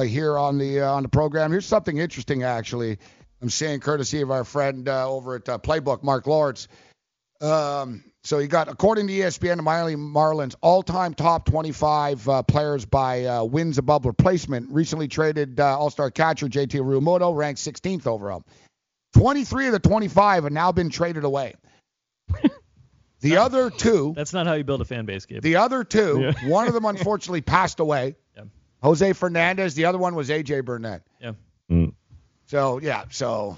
here 0.06 0.38
on 0.38 0.57
the 0.57 0.81
on 0.81 1.03
the 1.03 1.10
program. 1.10 1.52
Here's 1.52 1.65
something 1.65 1.98
interesting, 1.98 2.43
actually. 2.43 2.98
I'm 3.41 3.49
saying 3.49 3.80
courtesy 3.80 4.22
of 4.22 4.31
our 4.31 4.43
friend 4.43 4.88
over 4.89 5.35
at 5.35 5.45
Playbook, 5.45 6.03
Marc 6.03 6.27
Lawrence. 6.27 6.68
Um, 7.39 8.03
so 8.23 8.39
you 8.39 8.48
got, 8.48 8.68
according 8.68 9.07
to 9.07 9.14
ESPN, 9.14 9.57
the 9.57 9.64
Miami 9.64 9.95
Marlins 9.95 10.56
all-time 10.61 11.14
top 11.14 11.45
25 11.45 12.30
uh, 12.30 12.43
players 12.43 12.85
by 12.85 13.26
uh, 13.26 13.43
wins 13.43 13.77
above 13.77 14.06
replacement. 14.06 14.72
Recently 14.72 15.07
traded 15.07 15.60
uh, 15.60 15.77
All-Star 15.80 16.11
catcher 16.11 16.48
JT 16.48 16.80
Realmuto, 16.81 17.35
ranked 17.35 17.60
16th 17.60 18.07
overall. 18.07 18.43
23 19.14 19.68
of 19.68 19.72
the 19.73 19.80
25 19.80 20.43
have 20.43 20.53
now 20.53 20.72
been 20.72 20.89
traded 20.89 21.23
away. 21.23 21.56
The 23.22 23.38
other 23.38 23.69
two. 23.69 24.14
That's 24.15 24.34
not 24.34 24.48
how 24.48 24.53
you 24.53 24.64
build 24.64 24.81
a 24.81 24.85
fan 24.85 25.06
base, 25.06 25.26
Gabe. 25.26 25.41
The 25.41 25.57
other 25.57 25.84
two, 25.84 26.19
yeah. 26.22 26.34
one 26.49 26.68
of 26.68 26.73
them 26.73 26.85
unfortunately 26.85 27.41
passed 27.41 27.80
away. 27.80 28.15
Yeah. 28.35 28.43
Jose 28.84 29.14
Fernandez. 29.14 29.76
The 29.76 29.85
other 29.85 29.98
one 29.98 30.15
was 30.15 30.30
AJ 30.30 30.65
Burnett. 30.65 31.03
Yeah. 31.19 31.34
Mm. 31.69 31.93
So 32.48 32.80
yeah. 32.80 33.06
So. 33.11 33.57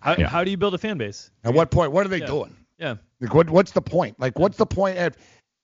How, 0.00 0.14
yeah. 0.16 0.28
how 0.28 0.44
do 0.44 0.50
you 0.52 0.56
build 0.56 0.74
a 0.74 0.78
fan 0.78 0.96
base? 0.96 1.28
At 1.42 1.52
what 1.52 1.72
point? 1.72 1.90
What 1.90 2.06
are 2.06 2.08
they 2.08 2.20
yeah. 2.20 2.26
doing? 2.26 2.56
Yeah. 2.78 2.94
Like 3.20 3.34
what, 3.34 3.50
what's 3.50 3.72
the 3.72 3.82
point? 3.82 4.18
Like, 4.18 4.38
what's 4.38 4.56
the 4.56 4.66
point? 4.66 4.98
Of, 4.98 5.16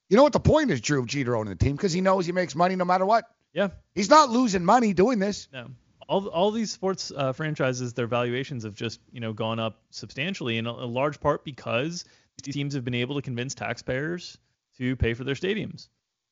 you 0.09 0.17
know 0.17 0.23
what 0.23 0.33
the 0.33 0.41
point 0.41 0.71
is, 0.71 0.81
Drew 0.81 1.05
Jeter 1.07 1.37
owning 1.37 1.51
the 1.51 1.65
team 1.65 1.77
because 1.77 1.93
he 1.93 2.01
knows 2.01 2.27
he 2.27 2.33
makes 2.33 2.55
money 2.55 2.77
no 2.77 2.85
matter 2.85 3.07
what. 3.07 3.25
Yeah. 3.53 3.69
He's 3.95 4.11
not 4.11 4.31
losing 4.31 4.65
money 4.65 4.93
doing 4.93 5.19
this. 5.19 5.49
No. 5.53 5.69
All, 6.09 6.27
all 6.27 6.51
these 6.51 6.71
sports 6.71 7.13
uh, 7.17 7.33
franchises, 7.33 7.95
their 7.95 8.07
valuations 8.07 8.65
have 8.65 8.75
just 8.75 9.01
you 9.11 9.21
know 9.21 9.33
gone 9.33 9.59
up 9.59 9.81
substantially, 9.91 10.59
in 10.59 10.67
a, 10.67 10.71
a 10.71 10.87
large 10.87 11.19
part 11.21 11.45
because 11.45 12.05
these 12.43 12.55
teams 12.55 12.75
have 12.75 12.85
been 12.85 12.95
able 12.95 13.15
to 13.15 13.23
convince 13.23 13.55
taxpayers 13.55 14.37
to 14.79 14.97
pay 14.97 15.15
for 15.15 15.25
their 15.25 15.35
stadiums. 15.35 15.89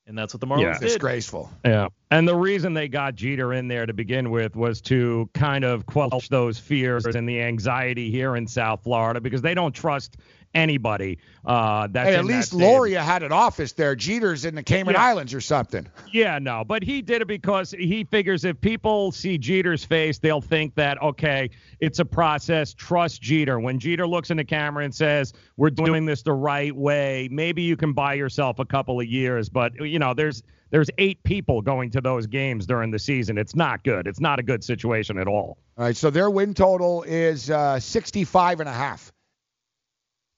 And 0.06 0.18
that's 0.18 0.34
what 0.34 0.40
the 0.40 0.46
Marlins 0.46 0.62
yeah. 0.62 0.78
did. 0.78 0.88
Disgraceful. 0.88 1.50
Yeah. 1.64 1.88
And 2.10 2.26
the 2.26 2.34
reason 2.34 2.74
they 2.74 2.88
got 2.88 3.14
Jeter 3.14 3.52
in 3.52 3.68
there 3.68 3.86
to 3.86 3.92
begin 3.92 4.30
with 4.30 4.56
was 4.56 4.80
to 4.82 5.30
kind 5.32 5.64
of 5.64 5.86
quell 5.86 6.20
those 6.28 6.58
fears 6.58 7.06
and 7.06 7.28
the 7.28 7.40
anxiety 7.40 8.10
here 8.10 8.34
in 8.36 8.48
South 8.48 8.82
Florida 8.82 9.20
because 9.20 9.42
they 9.42 9.54
don't 9.54 9.72
trust 9.72 10.16
anybody. 10.54 11.18
Uh, 11.44 11.88
that's 11.90 12.10
hey, 12.10 12.16
at 12.16 12.24
least 12.24 12.52
Loria 12.52 13.02
had 13.02 13.22
an 13.22 13.32
office 13.32 13.72
there. 13.72 13.94
Jeter's 13.94 14.44
in 14.44 14.54
the 14.54 14.62
Cayman 14.62 14.94
yeah. 14.94 15.04
Islands 15.04 15.34
or 15.34 15.40
something. 15.40 15.88
Yeah, 16.12 16.38
no, 16.38 16.64
but 16.64 16.82
he 16.82 17.02
did 17.02 17.22
it 17.22 17.28
because 17.28 17.72
he 17.72 18.04
figures 18.04 18.44
if 18.44 18.60
people 18.60 19.12
see 19.12 19.38
Jeter's 19.38 19.84
face, 19.84 20.18
they'll 20.18 20.40
think 20.40 20.74
that 20.76 21.00
okay, 21.02 21.50
it's 21.80 21.98
a 21.98 22.04
process. 22.04 22.74
Trust 22.74 23.22
Jeter. 23.22 23.58
When 23.58 23.78
Jeter 23.78 24.06
looks 24.06 24.30
in 24.30 24.36
the 24.36 24.44
camera 24.44 24.84
and 24.84 24.94
says, 24.94 25.32
"We're 25.56 25.70
doing 25.70 26.06
this 26.06 26.22
the 26.22 26.32
right 26.32 26.74
way," 26.74 27.28
maybe 27.30 27.62
you 27.62 27.76
can 27.76 27.92
buy 27.92 28.14
yourself 28.14 28.58
a 28.58 28.64
couple 28.64 29.00
of 29.00 29.06
years. 29.06 29.48
But 29.48 29.74
you 29.80 29.98
know, 29.98 30.14
there's 30.14 30.42
there's 30.72 30.88
eight 30.98 31.22
people 31.22 31.60
going 31.60 31.90
to 31.90 32.00
those 32.00 32.26
games 32.26 32.66
during 32.66 32.90
the 32.90 32.98
season. 32.98 33.38
It's 33.38 33.54
not 33.54 33.84
good. 33.84 34.06
It's 34.06 34.20
not 34.20 34.38
a 34.38 34.42
good 34.42 34.64
situation 34.64 35.18
at 35.18 35.28
all. 35.28 35.58
All 35.76 35.84
right, 35.84 35.96
so 35.96 36.10
their 36.10 36.30
win 36.30 36.54
total 36.54 37.02
is 37.02 37.50
uh, 37.50 37.78
65 37.78 38.60
and 38.60 38.68
a 38.68 38.72
half. 38.72 39.12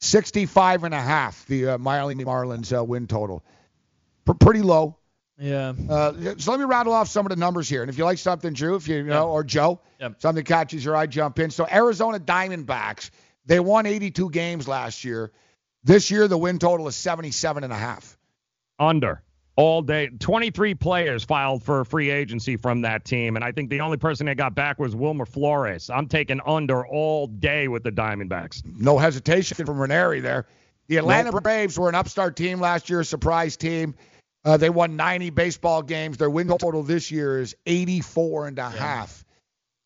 65 0.01 0.85
and 0.85 0.95
a 0.95 1.01
half, 1.01 1.47
the 1.47 1.69
uh, 1.71 1.79
Miami 1.79 2.25
Marlins 2.25 2.77
uh, 2.77 2.85
win 2.85 3.07
total. 3.07 3.45
P- 4.27 4.35
pretty 4.39 4.63
low. 4.63 4.97
Yeah. 5.39 5.73
Uh, 5.89 6.35
so 6.39 6.53
let 6.53 6.61
me 6.61 6.67
rattle 6.67 6.93
off 6.93 7.09
some 7.09 7.27
of 7.27 7.31
the 7.31 7.37
numbers 7.37 7.69
here. 7.69 7.83
And 7.83 7.91
if 7.91 7.99
you 7.99 8.05
like 8.05 8.19
something, 8.19 8.53
Drew, 8.53 8.77
if 8.77 8.87
you, 8.87 8.97
you 8.97 9.05
know, 9.05 9.31
or 9.31 9.43
Joe, 9.43 9.81
yep. 9.99 10.21
something 10.21 10.45
catches 10.45 10.85
your 10.85 10.95
eye, 10.95 11.07
jump 11.07 11.39
in. 11.41 11.51
So 11.51 11.67
Arizona 11.71 12.21
Diamondbacks, 12.21 13.11
they 13.47 13.59
won 13.59 13.87
82 13.87 14.31
games 14.31 14.69
last 14.69 15.05
year. 15.05 15.33
This 15.83 16.11
year, 16.11 16.29
the 16.29 16.39
win 16.39 16.59
total 16.59 16.87
is 16.87 16.95
77 16.95 17.65
and 17.65 17.73
a 17.73 17.77
half. 17.77 18.17
Under 18.79 19.24
all 19.57 19.83
day. 19.83 20.09
23 20.09 20.75
players 20.75 21.25
filed 21.25 21.63
for 21.63 21.85
free 21.85 22.11
agency 22.11 22.57
from 22.57 22.83
that 22.83 23.05
team, 23.05 23.37
and 23.37 23.45
I 23.45 23.53
think 23.53 23.71
the 23.71 23.81
only 23.81 23.97
person 23.97 24.27
they 24.27 24.35
got 24.35 24.55
back 24.55 24.79
was 24.79 24.95
Wilmer 24.95 25.27
Flores. 25.27 25.91
I'm 25.91 26.09
taking 26.09 26.41
under 26.45 26.87
all 26.87 27.27
day 27.27 27.69
with 27.69 27.83
the 27.85 27.93
Diamondbacks. 27.93 28.63
No 28.65 28.99
hesitation 28.99 29.65
from 29.65 29.79
Ranieri 29.79 30.21
there. 30.21 30.47
The 30.89 30.99
Atlanta 30.99 31.31
nope. 31.31 31.43
Braves 31.43 31.79
were 31.79 31.89
an 31.89 31.95
upstart 31.95 32.37
team 32.37 32.61
last 32.61 32.91
year, 32.91 33.01
a 33.01 33.05
surprise 33.05 33.57
team. 33.57 33.95
Uh, 34.45 34.59
they 34.59 34.69
won 34.69 34.97
90 34.97 35.31
baseball 35.31 35.83
games. 35.83 36.19
Their 36.19 36.29
win 36.29 36.49
total 36.49 36.83
this 36.83 37.11
year 37.11 37.41
is 37.41 37.57
84 37.65 38.49
and 38.49 38.59
a 38.59 38.63
yeah. 38.63 38.71
half. 38.71 39.25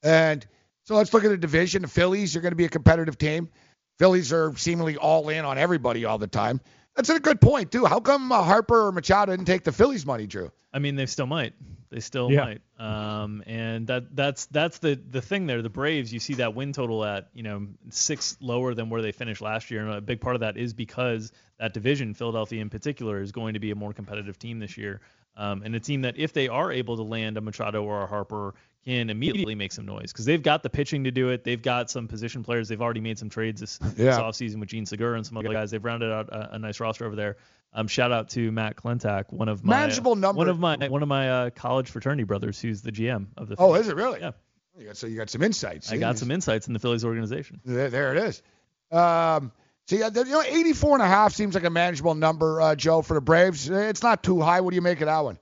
And 0.02 0.44
so 0.84 0.96
let's 0.96 1.14
look 1.14 1.24
at 1.24 1.28
the 1.28 1.36
division. 1.36 1.82
The 1.82 1.88
Phillies 1.88 2.34
are 2.34 2.40
going 2.40 2.52
to 2.52 2.56
be 2.56 2.64
a 2.64 2.68
competitive 2.68 3.18
team. 3.18 3.50
Phillies 3.98 4.32
are 4.32 4.56
seemingly 4.56 4.96
all 4.96 5.28
in 5.28 5.44
on 5.44 5.58
everybody 5.58 6.04
all 6.04 6.18
the 6.18 6.26
time. 6.26 6.60
That's 6.98 7.10
a 7.10 7.20
good 7.20 7.40
point 7.40 7.70
too. 7.70 7.84
How 7.84 8.00
come 8.00 8.32
uh, 8.32 8.42
Harper 8.42 8.88
or 8.88 8.90
Machado 8.92 9.30
didn't 9.30 9.46
take 9.46 9.62
the 9.62 9.70
Phillies 9.70 10.04
money, 10.04 10.26
Drew? 10.26 10.50
I 10.72 10.80
mean, 10.80 10.96
they 10.96 11.06
still 11.06 11.26
might. 11.26 11.54
They 11.90 12.00
still 12.00 12.28
yeah. 12.28 12.44
might. 12.44 12.60
Um, 12.76 13.44
and 13.46 13.86
that 13.86 14.16
that's 14.16 14.46
that's 14.46 14.78
the 14.78 15.00
the 15.08 15.22
thing 15.22 15.46
there. 15.46 15.62
The 15.62 15.70
Braves, 15.70 16.12
you 16.12 16.18
see 16.18 16.34
that 16.34 16.56
win 16.56 16.72
total 16.72 17.04
at 17.04 17.28
you 17.34 17.44
know 17.44 17.68
six 17.90 18.36
lower 18.40 18.74
than 18.74 18.90
where 18.90 19.00
they 19.00 19.12
finished 19.12 19.40
last 19.40 19.70
year, 19.70 19.86
and 19.86 19.94
a 19.94 20.00
big 20.00 20.20
part 20.20 20.34
of 20.34 20.40
that 20.40 20.56
is 20.56 20.74
because 20.74 21.30
that 21.60 21.72
division, 21.72 22.14
Philadelphia 22.14 22.60
in 22.60 22.68
particular, 22.68 23.22
is 23.22 23.30
going 23.30 23.54
to 23.54 23.60
be 23.60 23.70
a 23.70 23.76
more 23.76 23.92
competitive 23.92 24.36
team 24.36 24.58
this 24.58 24.76
year. 24.76 25.00
Um, 25.36 25.62
and 25.62 25.76
a 25.76 25.80
team 25.80 26.02
that 26.02 26.18
if 26.18 26.32
they 26.32 26.48
are 26.48 26.72
able 26.72 26.96
to 26.96 27.04
land 27.04 27.36
a 27.36 27.40
Machado 27.40 27.84
or 27.84 28.02
a 28.02 28.06
Harper 28.08 28.54
can 28.88 29.10
immediately 29.10 29.54
make 29.54 29.72
some 29.72 29.84
noise 29.84 30.12
because 30.12 30.24
they've 30.24 30.42
got 30.42 30.62
the 30.62 30.70
pitching 30.70 31.04
to 31.04 31.10
do 31.10 31.28
it. 31.28 31.44
They've 31.44 31.60
got 31.60 31.90
some 31.90 32.08
position 32.08 32.42
players. 32.42 32.68
They've 32.68 32.80
already 32.80 33.00
made 33.00 33.18
some 33.18 33.28
trades 33.28 33.60
this, 33.60 33.78
yeah. 33.82 33.90
this 34.06 34.16
offseason 34.16 34.60
with 34.60 34.70
Jean 34.70 34.86
Segura 34.86 35.16
and 35.16 35.26
some 35.26 35.36
other 35.36 35.52
guys. 35.52 35.70
They've 35.70 35.84
rounded 35.84 36.10
out 36.10 36.30
a, 36.30 36.54
a 36.54 36.58
nice 36.58 36.80
roster 36.80 37.04
over 37.04 37.14
there. 37.14 37.36
Um, 37.74 37.86
shout 37.86 38.12
out 38.12 38.30
to 38.30 38.50
Matt 38.50 38.76
Klentak, 38.76 39.30
one 39.30 39.48
of 39.48 39.62
my 39.62 39.80
manageable 39.80 40.16
number. 40.16 40.38
one 40.38 40.48
of 40.48 40.58
my 40.58 40.88
one 40.88 41.02
of 41.02 41.08
my 41.08 41.30
uh, 41.30 41.50
college 41.50 41.90
fraternity 41.90 42.24
brothers, 42.24 42.58
who's 42.58 42.80
the 42.80 42.90
GM 42.90 43.26
of 43.36 43.48
the. 43.48 43.56
Oh, 43.58 43.74
is 43.74 43.88
it 43.88 43.96
really? 43.96 44.20
Yeah. 44.20 44.30
You 44.78 44.86
got, 44.86 44.96
so 44.96 45.06
you 45.06 45.16
got 45.16 45.28
some 45.28 45.42
insights. 45.42 45.92
I 45.92 45.98
got 45.98 46.16
some 46.16 46.30
insights 46.30 46.68
in 46.68 46.72
the 46.72 46.78
Phillies 46.78 47.04
organization. 47.04 47.60
There, 47.64 47.90
there 47.90 48.16
it 48.16 48.22
is. 48.22 48.42
Um, 48.90 49.52
so 49.86 49.96
yeah, 49.96 50.08
you 50.14 50.24
know, 50.24 50.42
84 50.42 50.94
and 50.94 51.02
a 51.02 51.06
half 51.06 51.34
seems 51.34 51.54
like 51.54 51.64
a 51.64 51.70
manageable 51.70 52.14
number, 52.14 52.60
uh, 52.60 52.74
Joe, 52.76 53.02
for 53.02 53.14
the 53.14 53.20
Braves. 53.20 53.68
It's 53.68 54.02
not 54.02 54.22
too 54.22 54.40
high. 54.40 54.60
What 54.60 54.70
do 54.70 54.76
you 54.76 54.82
make 54.82 55.00
of 55.00 55.06
that 55.06 55.18
one? 55.20 55.38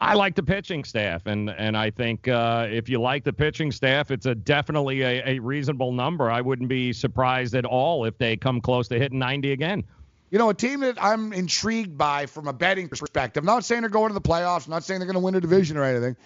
I 0.00 0.14
like 0.14 0.34
the 0.34 0.42
pitching 0.42 0.84
staff, 0.84 1.26
and 1.26 1.48
and 1.48 1.76
I 1.76 1.90
think 1.90 2.28
uh, 2.28 2.66
if 2.70 2.88
you 2.88 3.00
like 3.00 3.24
the 3.24 3.32
pitching 3.32 3.72
staff, 3.72 4.10
it's 4.10 4.26
a 4.26 4.34
definitely 4.34 5.00
a, 5.02 5.36
a 5.36 5.38
reasonable 5.38 5.92
number. 5.92 6.30
I 6.30 6.42
wouldn't 6.42 6.68
be 6.68 6.92
surprised 6.92 7.54
at 7.54 7.64
all 7.64 8.04
if 8.04 8.18
they 8.18 8.36
come 8.36 8.60
close 8.60 8.88
to 8.88 8.98
hitting 8.98 9.18
90 9.18 9.52
again. 9.52 9.84
You 10.30 10.38
know, 10.38 10.50
a 10.50 10.54
team 10.54 10.80
that 10.80 11.02
I'm 11.02 11.32
intrigued 11.32 11.96
by 11.96 12.26
from 12.26 12.46
a 12.46 12.52
betting 12.52 12.88
perspective. 12.88 13.40
I'm 13.40 13.46
not 13.46 13.64
saying 13.64 13.82
they're 13.82 13.90
going 13.90 14.08
to 14.08 14.14
the 14.14 14.20
playoffs. 14.20 14.66
I'm 14.66 14.72
not 14.72 14.84
saying 14.84 15.00
they're 15.00 15.06
going 15.06 15.14
to 15.14 15.20
win 15.20 15.34
a 15.34 15.40
division 15.40 15.78
or 15.78 15.84
anything. 15.84 16.16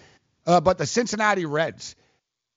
Uh, 0.45 0.59
but 0.59 0.77
the 0.77 0.85
Cincinnati 0.85 1.45
Reds. 1.45 1.95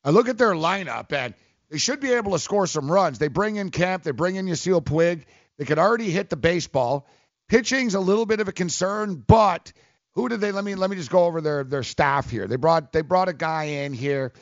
I 0.03 0.11
look 0.11 0.29
at 0.29 0.37
their 0.37 0.53
lineup, 0.53 1.13
and 1.13 1.33
they 1.71 1.79
should 1.79 2.01
be 2.01 2.13
able 2.13 2.33
to 2.33 2.39
score 2.41 2.67
some 2.67 2.91
runs. 2.91 3.21
They 3.21 3.29
bring 3.29 3.57
in 3.57 3.71
Kemp. 3.71 4.03
They 4.03 4.11
bring 4.11 4.35
in 4.35 4.47
Yasiel 4.47 4.83
Puig. 4.83 5.25
They 5.59 5.65
could 5.65 5.79
already 5.79 6.11
hit 6.11 6.29
the 6.29 6.37
baseball. 6.37 7.07
Pitching's 7.49 7.95
a 7.95 8.01
little 8.01 8.27
bit 8.27 8.41
of 8.41 8.49
a 8.49 8.53
concern, 8.53 9.23
but– 9.25 9.73
who 10.15 10.29
did 10.29 10.41
they? 10.41 10.53
Let 10.53 10.65
me 10.65 10.75
let 10.75 10.91
me 10.91 10.97
just 10.97 11.11
go 11.11 11.25
over 11.25 11.41
their 11.41 11.65
their 11.65 11.83
staff 11.83 12.31
here. 12.31 12.47
They 12.47 12.57
brought 12.57 12.93
they 12.93 13.03
brought 13.03 13.29
a 13.29 13.33
guy 13.33 13.65
in 13.65 13.93
here. 13.93 14.33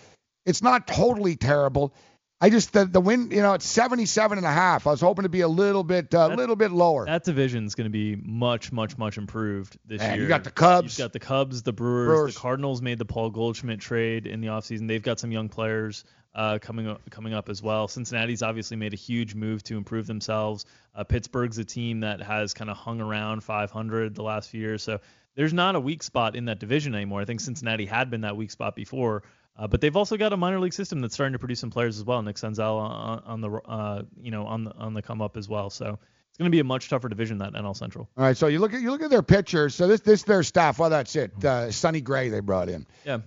It's 0.44 0.62
not 0.62 0.86
totally 0.86 1.36
terrible. 1.36 1.94
I 2.42 2.50
just 2.50 2.72
the 2.72 2.84
the 2.84 3.00
win, 3.00 3.30
you 3.30 3.40
know, 3.40 3.54
it's 3.54 3.66
77 3.66 4.36
and 4.36 4.46
a 4.46 4.50
half. 4.50 4.88
I 4.88 4.90
was 4.90 5.00
hoping 5.00 5.22
to 5.22 5.28
be 5.28 5.42
a 5.42 5.48
little 5.48 5.84
bit 5.84 6.12
a 6.12 6.22
uh, 6.22 6.28
little 6.34 6.56
bit 6.56 6.72
lower. 6.72 7.06
That 7.06 7.22
division's 7.22 7.76
going 7.76 7.84
to 7.84 7.90
be 7.90 8.16
much 8.16 8.72
much 8.72 8.98
much 8.98 9.16
improved 9.16 9.78
this 9.86 10.00
Man, 10.00 10.14
year. 10.14 10.24
You 10.24 10.28
got 10.28 10.42
the 10.42 10.50
Cubs. 10.50 10.98
You've 10.98 11.04
got 11.04 11.12
the 11.12 11.20
Cubs, 11.20 11.62
the 11.62 11.72
Brewers, 11.72 12.06
Brewers. 12.08 12.34
the 12.34 12.40
Cardinals 12.40 12.82
made 12.82 12.98
the 12.98 13.04
Paul 13.04 13.30
Goldschmidt 13.30 13.78
trade 13.78 14.26
in 14.26 14.40
the 14.40 14.48
offseason. 14.48 14.88
They've 14.88 15.02
got 15.02 15.20
some 15.20 15.30
young 15.30 15.48
players 15.48 16.04
uh, 16.34 16.58
coming 16.60 16.88
up, 16.88 17.00
coming 17.10 17.32
up 17.32 17.48
as 17.48 17.62
well. 17.62 17.86
Cincinnati's 17.86 18.42
obviously 18.42 18.76
made 18.76 18.92
a 18.92 18.96
huge 18.96 19.36
move 19.36 19.62
to 19.64 19.76
improve 19.76 20.08
themselves. 20.08 20.66
Uh, 20.96 21.04
Pittsburgh's 21.04 21.58
a 21.58 21.64
team 21.64 22.00
that 22.00 22.20
has 22.20 22.54
kind 22.54 22.70
of 22.70 22.76
hung 22.76 23.00
around 23.00 23.44
500 23.44 24.14
the 24.14 24.22
last 24.22 24.50
few 24.50 24.60
years. 24.60 24.82
So 24.82 24.98
there's 25.34 25.52
not 25.52 25.76
a 25.76 25.80
weak 25.80 26.02
spot 26.02 26.36
in 26.36 26.46
that 26.46 26.58
division 26.58 26.94
anymore. 26.94 27.20
I 27.20 27.24
think 27.24 27.40
Cincinnati 27.40 27.86
had 27.86 28.10
been 28.10 28.22
that 28.22 28.36
weak 28.36 28.50
spot 28.50 28.76
before, 28.76 29.22
uh, 29.56 29.66
but 29.66 29.80
they've 29.80 29.96
also 29.96 30.16
got 30.16 30.32
a 30.32 30.36
minor 30.36 30.60
league 30.60 30.72
system 30.72 31.00
that's 31.00 31.14
starting 31.14 31.32
to 31.32 31.38
produce 31.38 31.60
some 31.60 31.70
players 31.70 31.98
as 31.98 32.04
well. 32.04 32.22
Nick 32.22 32.36
Senzel 32.36 32.78
on, 32.78 33.22
on 33.24 33.40
the 33.40 33.50
uh, 33.50 34.02
you 34.20 34.30
know 34.30 34.46
on 34.46 34.64
the 34.64 34.74
on 34.74 34.94
the 34.94 35.02
come 35.02 35.20
up 35.20 35.36
as 35.36 35.48
well. 35.48 35.70
So 35.70 35.98
it's 36.28 36.38
going 36.38 36.50
to 36.50 36.54
be 36.54 36.60
a 36.60 36.64
much 36.64 36.88
tougher 36.88 37.08
division 37.08 37.38
that 37.38 37.52
NL 37.52 37.76
Central. 37.76 38.08
All 38.16 38.24
right, 38.24 38.36
so 38.36 38.46
you 38.46 38.58
look 38.58 38.72
at 38.72 38.80
you 38.80 38.90
look 38.90 39.02
at 39.02 39.10
their 39.10 39.22
pitchers. 39.22 39.74
So 39.74 39.86
this 39.86 40.00
this 40.00 40.22
their 40.22 40.42
staff. 40.42 40.78
Well, 40.78 40.90
that's 40.90 41.14
it. 41.16 41.44
Uh, 41.44 41.70
Sonny 41.70 42.00
Gray 42.00 42.28
they 42.28 42.40
brought 42.40 42.68
in. 42.68 42.86
Yeah. 43.04 43.18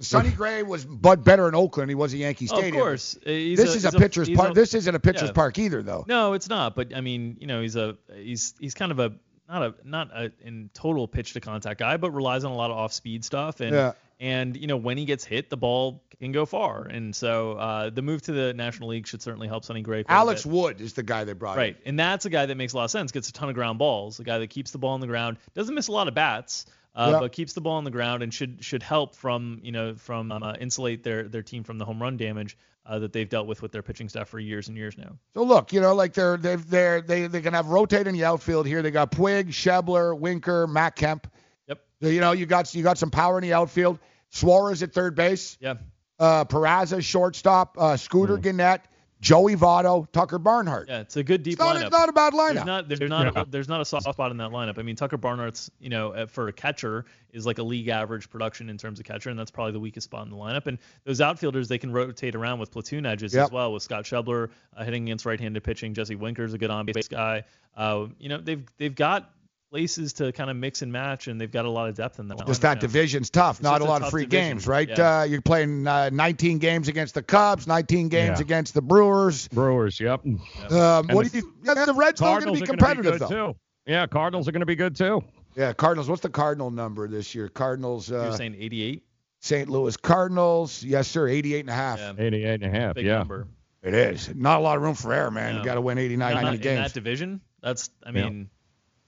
Sonny 0.00 0.30
Gray 0.36 0.62
was 0.62 0.84
but 0.84 1.24
better 1.24 1.48
in 1.48 1.54
Oakland. 1.54 1.90
He 1.90 1.94
was 1.94 2.12
a 2.12 2.18
Yankee 2.18 2.46
Stadium. 2.46 2.76
Of 2.76 2.80
course. 2.80 3.18
He's 3.24 3.58
this 3.58 3.74
a, 3.74 3.76
is 3.76 3.84
a 3.84 3.92
pitcher's 3.92 4.28
he's 4.28 4.36
park. 4.36 4.50
A, 4.50 4.54
this 4.54 4.74
isn't 4.74 4.94
a 4.94 5.00
pitcher's 5.00 5.28
yeah. 5.28 5.32
park 5.32 5.58
either, 5.58 5.82
though. 5.82 6.04
No, 6.06 6.34
it's 6.34 6.48
not. 6.48 6.74
But 6.74 6.94
I 6.94 7.00
mean, 7.00 7.36
you 7.40 7.46
know, 7.46 7.62
he's 7.62 7.76
a 7.76 7.96
he's 8.14 8.54
he's 8.60 8.74
kind 8.74 8.92
of 8.92 8.98
a 8.98 9.12
not 9.48 9.62
a 9.62 9.74
not 9.84 10.10
a 10.12 10.32
in 10.42 10.70
total 10.74 11.08
pitch 11.08 11.32
to 11.34 11.40
contact 11.40 11.80
guy, 11.80 11.96
but 11.96 12.10
relies 12.10 12.44
on 12.44 12.52
a 12.52 12.56
lot 12.56 12.70
of 12.70 12.76
off 12.76 12.92
speed 12.92 13.24
stuff. 13.24 13.60
And 13.60 13.74
yeah. 13.74 13.92
and 14.20 14.56
you 14.56 14.66
know 14.66 14.76
when 14.76 14.98
he 14.98 15.04
gets 15.04 15.24
hit, 15.24 15.50
the 15.50 15.56
ball 15.56 16.02
can 16.18 16.32
go 16.32 16.46
far. 16.46 16.82
And 16.82 17.14
so 17.14 17.52
uh, 17.52 17.90
the 17.90 18.02
move 18.02 18.22
to 18.22 18.32
the 18.32 18.54
National 18.54 18.88
League 18.88 19.06
should 19.06 19.22
certainly 19.22 19.48
help 19.48 19.64
Sonny 19.64 19.82
Gray. 19.82 20.04
Alex 20.08 20.44
Wood 20.46 20.80
is 20.80 20.94
the 20.94 21.02
guy 21.02 21.24
they 21.24 21.32
brought. 21.32 21.56
Right, 21.56 21.76
in. 21.84 21.90
and 21.90 21.98
that's 21.98 22.24
a 22.24 22.30
guy 22.30 22.46
that 22.46 22.54
makes 22.56 22.72
a 22.72 22.76
lot 22.76 22.84
of 22.84 22.90
sense. 22.90 23.12
Gets 23.12 23.28
a 23.28 23.32
ton 23.32 23.48
of 23.48 23.54
ground 23.54 23.78
balls. 23.78 24.20
A 24.20 24.24
guy 24.24 24.38
that 24.38 24.48
keeps 24.48 24.70
the 24.70 24.78
ball 24.78 24.94
on 24.94 25.00
the 25.00 25.06
ground, 25.06 25.38
doesn't 25.54 25.74
miss 25.74 25.88
a 25.88 25.92
lot 25.92 26.08
of 26.08 26.14
bats. 26.14 26.66
Uh, 26.94 27.10
Yep. 27.12 27.20
but 27.20 27.32
keeps 27.32 27.52
the 27.52 27.60
ball 27.60 27.74
on 27.74 27.84
the 27.84 27.90
ground 27.90 28.22
and 28.22 28.32
should 28.32 28.64
should 28.64 28.82
help 28.82 29.16
from 29.16 29.60
you 29.62 29.70
know 29.70 29.96
from 29.96 30.32
uh, 30.32 30.54
insulate 30.58 31.02
their 31.02 31.24
their 31.24 31.42
team 31.42 31.62
from 31.62 31.76
the 31.76 31.84
home 31.84 32.00
run 32.00 32.16
damage 32.16 32.56
uh, 32.86 32.98
that 32.98 33.12
they've 33.12 33.28
dealt 33.28 33.46
with 33.46 33.62
with 33.62 33.72
their 33.72 33.82
pitching 33.82 34.08
staff 34.08 34.28
for 34.28 34.38
years 34.38 34.68
and 34.68 34.76
years 34.76 34.96
now. 34.96 35.18
So 35.34 35.42
look, 35.42 35.72
you 35.72 35.80
know, 35.80 35.94
like 35.94 36.12
they're 36.12 36.36
they've 36.36 36.68
they're 36.68 37.00
they 37.00 37.26
they 37.26 37.40
can 37.40 37.54
have 37.54 37.68
rotate 37.68 38.06
in 38.06 38.14
the 38.14 38.24
outfield 38.24 38.66
here. 38.66 38.82
They 38.82 38.90
got 38.90 39.10
Puig, 39.10 39.48
Schebler, 39.48 40.18
Winker, 40.18 40.66
Matt 40.66 40.96
Kemp. 40.96 41.26
Yep. 41.68 41.84
So, 42.02 42.08
you 42.08 42.20
know, 42.20 42.32
you 42.32 42.46
got 42.46 42.74
you 42.74 42.82
got 42.82 42.98
some 42.98 43.10
power 43.10 43.38
in 43.38 43.42
the 43.42 43.52
outfield. 43.52 43.98
Suarez 44.30 44.82
at 44.82 44.92
third 44.92 45.14
base. 45.14 45.56
Yeah. 45.60 45.74
Uh, 46.18 46.44
Peraza 46.44 47.02
shortstop. 47.02 47.76
Uh, 47.78 47.96
Scooter 47.96 48.38
Gennett, 48.38 48.82
Joey 49.20 49.56
Votto, 49.56 50.06
Tucker 50.12 50.38
Barnhart. 50.38 50.88
Yeah, 50.88 51.00
it's 51.00 51.16
a 51.16 51.22
good 51.24 51.42
deep 51.42 51.54
It's 51.54 51.60
not, 51.60 51.76
lineup. 51.76 51.82
it's 51.82 51.90
not 51.90 52.08
a 52.08 52.12
bad 52.12 52.32
lineup. 52.34 52.52
There's 52.54 52.66
not 52.66 52.88
there's 52.88 53.00
not 53.10 53.36
a, 53.36 53.46
there's 53.50 53.68
not 53.68 53.80
a 53.80 53.84
soft 53.84 54.04
spot 54.04 54.30
in 54.30 54.36
that 54.36 54.50
lineup. 54.50 54.78
I 54.78 54.82
mean, 54.82 54.94
Tucker 54.94 55.16
Barnhart's 55.16 55.70
you 55.80 55.88
know 55.88 56.10
uh, 56.12 56.26
for 56.26 56.48
a 56.48 56.52
catcher 56.52 57.06
is 57.32 57.46
like 57.46 57.58
a 57.58 57.62
league 57.62 57.88
average 57.88 58.28
production 58.28 58.68
in 58.68 58.76
terms 58.76 59.00
of 59.00 59.06
catcher, 59.06 59.30
and 59.30 59.38
that's 59.38 59.50
probably 59.50 59.72
the 59.72 59.80
weakest 59.80 60.04
spot 60.04 60.24
in 60.26 60.30
the 60.30 60.36
lineup. 60.36 60.66
And 60.66 60.78
those 61.04 61.20
outfielders 61.20 61.66
they 61.66 61.78
can 61.78 61.92
rotate 61.92 62.34
around 62.34 62.58
with 62.58 62.70
platoon 62.70 63.06
edges 63.06 63.32
Yep. 63.34 63.44
as 63.46 63.50
well. 63.50 63.72
With 63.72 63.82
Scott 63.82 64.04
Schebler 64.04 64.50
uh, 64.76 64.84
hitting 64.84 65.04
against 65.04 65.24
right-handed 65.24 65.64
pitching, 65.64 65.94
Jesse 65.94 66.14
Winker's 66.16 66.52
a 66.52 66.58
good 66.58 66.70
on-base 66.70 67.08
guy. 67.08 67.44
Uh, 67.76 68.06
you 68.18 68.28
know 68.28 68.38
they've 68.38 68.64
they've 68.76 68.94
got 68.94 69.30
places 69.70 70.12
to 70.14 70.32
kind 70.32 70.48
of 70.50 70.56
mix 70.56 70.82
and 70.82 70.92
match, 70.92 71.26
and 71.28 71.40
they've 71.40 71.50
got 71.50 71.64
a 71.64 71.70
lot 71.70 71.88
of 71.88 71.94
depth 71.94 72.18
in 72.18 72.28
that. 72.28 72.38
Just 72.46 72.60
lineup 72.60 72.62
that 72.62 72.74
now. 72.76 72.80
division's 72.80 73.30
tough. 73.30 73.56
It's 73.56 73.62
Not 73.62 73.78
just 73.78 73.82
a 73.82 73.84
a 73.84 73.90
lot 73.90 74.02
of 74.02 74.10
free 74.10 74.24
division. 74.26 74.48
games, 74.50 74.66
right? 74.66 74.88
Yeah. 74.88 75.20
Uh, 75.20 75.22
you're 75.24 75.42
playing 75.42 75.86
uh, 75.86 76.10
19 76.10 76.58
games 76.58 76.88
against 76.88 77.14
the 77.14 77.22
Cubs, 77.22 77.66
19 77.66 78.08
games 78.08 78.38
Yeah. 78.38 78.42
against 78.44 78.74
the 78.74 78.82
Brewers. 78.82 79.48
Brewers, 79.48 79.98
yep. 80.00 80.24
Um, 80.24 81.08
what 81.08 81.30
do 81.30 81.38
you? 81.38 81.52
Yeah, 81.64 81.84
the 81.84 81.94
Reds 81.94 82.20
are 82.22 82.40
going 82.40 82.54
to 82.54 82.60
be 82.60 82.66
competitive, 82.66 83.18
good 83.18 83.20
though. 83.28 83.52
too. 83.52 83.58
Yeah, 83.86 84.06
Cardinals 84.06 84.48
are 84.48 84.52
going 84.52 84.60
to 84.60 84.66
be 84.66 84.76
good 84.76 84.96
too. 84.96 85.22
Yeah, 85.54 85.72
Cardinals. 85.72 86.08
What's 86.08 86.22
the 86.22 86.28
Cardinal 86.28 86.70
number 86.70 87.08
this 87.08 87.34
year? 87.34 87.48
Cardinals. 87.48 88.08
You're 88.10 88.20
Uh, 88.20 88.32
saying 88.36 88.56
88? 88.58 89.02
St. 89.40 89.68
Louis 89.68 89.96
Cardinals. 89.96 90.82
Yes, 90.82 91.08
sir. 91.08 91.28
88 91.28 91.60
and 91.60 91.70
a 91.70 91.72
half. 91.72 91.98
Yeah. 91.98 92.12
88 92.18 92.62
and 92.62 92.64
a 92.64 92.78
half. 92.78 92.94
Big 92.96 93.06
yeah. 93.06 93.18
number. 93.18 93.46
It 93.82 93.94
is. 93.94 94.34
Not 94.34 94.58
a 94.58 94.62
lot 94.62 94.76
of 94.76 94.82
room 94.82 94.94
for 94.94 95.12
error, 95.12 95.30
man. 95.30 95.52
No. 95.54 95.58
You 95.60 95.64
got 95.64 95.74
to 95.74 95.80
win 95.80 95.98
89, 95.98 96.34
Not 96.34 96.42
90 96.42 96.68
in 96.68 96.74
that 96.76 96.92
division. 96.92 97.40
That's 97.62 97.90
I 98.04 98.10
Yeah. 98.10 98.30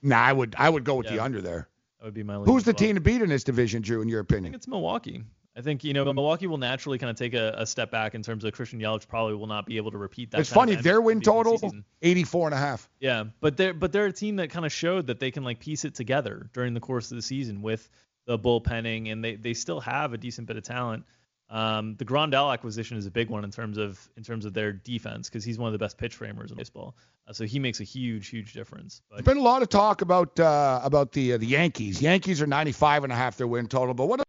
Nah, 0.03 0.20
I 0.20 0.33
would 0.33 0.55
I 0.59 0.69
would 0.69 0.85
go 0.85 0.97
with 0.97 1.09
the 1.09 1.19
under 1.19 1.41
there. 1.41 1.69
that 1.99 2.05
would 2.05 2.15
be 2.15 2.23
my. 2.23 2.37
Who's 2.37 2.65
the 2.65 2.70
well. 2.70 2.75
team 2.75 2.95
to 2.95 3.01
beat 3.01 3.23
in 3.23 3.29
this 3.29 3.45
division, 3.45 3.83
Drew, 3.83 4.03
in 4.03 4.09
your 4.09 4.20
opinion? 4.20 4.47
I 4.47 4.49
think 4.51 4.57
it's 4.57 4.69
Milwaukee. 4.69 5.25
I 5.59 5.61
think 5.61 5.83
you 5.83 5.93
know 5.93 6.05
hmm. 6.05 6.15
Milwaukee 6.15 6.47
will 6.47 6.59
naturally 6.59 6.99
kind 6.99 7.11
of 7.11 7.16
take 7.16 7.35
a, 7.35 7.53
a 7.59 7.66
step 7.66 7.91
back 7.91 8.15
in 8.15 8.23
terms 8.23 8.45
of 8.45 8.53
Christian 8.53 8.79
Yelich 8.79 9.09
probably 9.09 9.35
will 9.35 9.49
not 9.49 9.66
be 9.66 9.77
able 9.77 9.91
to 9.91 9.99
repeat 9.99 10.31
that. 10.31 10.41
It's 10.41 10.53
funny. 10.53 10.77
Their 10.77 11.01
win 11.01 11.20
total 11.20 11.59
season. 11.59 11.85
84 12.01 12.47
and 12.49 12.55
a 12.55 12.59
half. 12.59 12.89
Yeah, 13.01 13.25
but 13.41 13.57
they're 13.57 13.75
but 13.75 13.91
they're 13.91 14.07
a 14.07 14.12
team 14.12 14.37
that 14.37 14.51
kind 14.51 14.65
of 14.65 14.73
showed 14.73 15.09
that 15.09 15.19
they 15.19 15.33
can 15.33 15.43
like 15.43 15.59
piece 15.59 15.85
it 15.85 15.97
together 15.97 16.49
during 16.53 16.75
the 16.75 16.81
course 16.81 17.11
of 17.11 17.16
the 17.16 17.23
season 17.23 17.61
with 17.61 17.91
the 18.27 18.39
bullpenning, 18.39 19.11
and 19.11 19.25
they 19.25 19.35
they 19.35 19.53
still 19.53 19.81
have 19.81 20.12
a 20.12 20.19
decent 20.19 20.47
bit 20.47 20.57
of 20.57 20.62
talent. 20.62 21.05
Um, 21.51 21.97
the 21.97 22.05
Grandal 22.05 22.53
acquisition 22.53 22.99
is 22.99 23.07
a 23.07 23.11
big 23.11 23.31
one 23.31 23.43
in 23.43 23.51
terms 23.51 23.79
of 23.79 23.99
in 24.16 24.23
terms 24.23 24.45
of 24.45 24.53
their 24.53 24.73
defense 24.73 25.31
because 25.31 25.45
he's 25.45 25.59
one 25.59 25.69
of 25.69 25.73
the 25.73 25.79
best 25.79 25.97
pitch 25.97 26.15
framers 26.15 26.51
in 26.51 26.59
baseball. 26.59 26.95
Uh, 27.27 27.33
so 27.33 27.45
he 27.45 27.59
makes 27.59 27.81
a 27.81 27.85
huge 27.85 28.29
huge 28.29 28.53
difference. 28.53 29.01
But 29.09 29.16
There's 29.16 29.35
been 29.35 29.43
a 29.43 29.47
lot 29.47 29.62
of 29.62 29.70
talk 29.70 30.03
about 30.03 30.39
uh, 30.39 30.81
about 30.83 31.12
the 31.12 31.35
uh, 31.35 31.39
the 31.39 31.47
Yankees. 31.47 32.03
Yankees 32.03 32.43
are 32.43 32.47
95 32.47 33.05
and 33.05 33.12
a 33.12 33.16
half 33.16 33.39
their 33.39 33.47
win 33.47 33.66
total. 33.66 33.95
But 33.95 34.07
what 34.07 34.23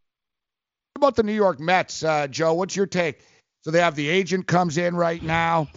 about 0.95 1.15
the 1.15 1.23
New 1.23 1.33
York 1.33 1.59
Mets, 1.59 2.03
uh, 2.03 2.27
Joe? 2.27 2.53
What's 2.53 2.75
your 2.75 2.87
take? 2.87 3.19
So 3.63 3.71
they 3.71 3.81
have 3.81 3.95
the 3.95 4.07
agent 4.07 4.47
comes 4.47 4.77
in 4.77 4.95
right 4.95 5.21
now, 5.21 5.67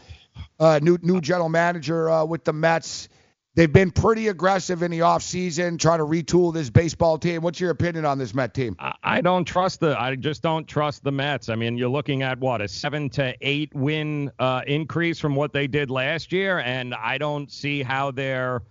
uh, 0.60 0.78
new 0.80 0.96
new 1.02 1.20
general 1.20 1.48
manager 1.48 2.08
uh, 2.08 2.24
with 2.24 2.44
the 2.44 2.52
Mets. 2.52 3.08
They've 3.54 3.72
been 3.72 3.90
pretty 3.90 4.28
aggressive 4.28 4.82
in 4.82 4.90
the 4.90 5.00
offseason, 5.00 5.78
trying 5.78 5.98
to 5.98 6.06
retool 6.06 6.54
this 6.54 6.70
baseball 6.70 7.18
team. 7.18 7.42
What's 7.42 7.60
your 7.60 7.70
opinion 7.70 8.06
on 8.06 8.16
this 8.16 8.32
Met 8.32 8.54
team? 8.54 8.76
I, 9.02 9.20
don't 9.20 9.44
trust 9.44 9.80
the. 9.80 10.00
I 10.00 10.16
just 10.16 10.42
don't 10.42 10.66
trust 10.66 11.04
the 11.04 11.12
Mets. 11.12 11.50
I 11.50 11.54
mean, 11.54 11.76
you're 11.76 11.90
looking 11.90 12.22
at 12.22 12.38
what 12.38 12.62
a 12.62 12.68
seven 12.68 13.10
to 13.10 13.34
eight 13.42 13.74
win 13.74 14.30
uh, 14.38 14.62
increase 14.66 15.18
from 15.18 15.34
what 15.34 15.52
they 15.52 15.66
did 15.66 15.90
last 15.90 16.32
year, 16.32 16.60
and 16.60 16.94
I 16.94 17.18
don't 17.18 17.52
see 17.52 17.82
how 17.82 18.10
they're 18.10 18.62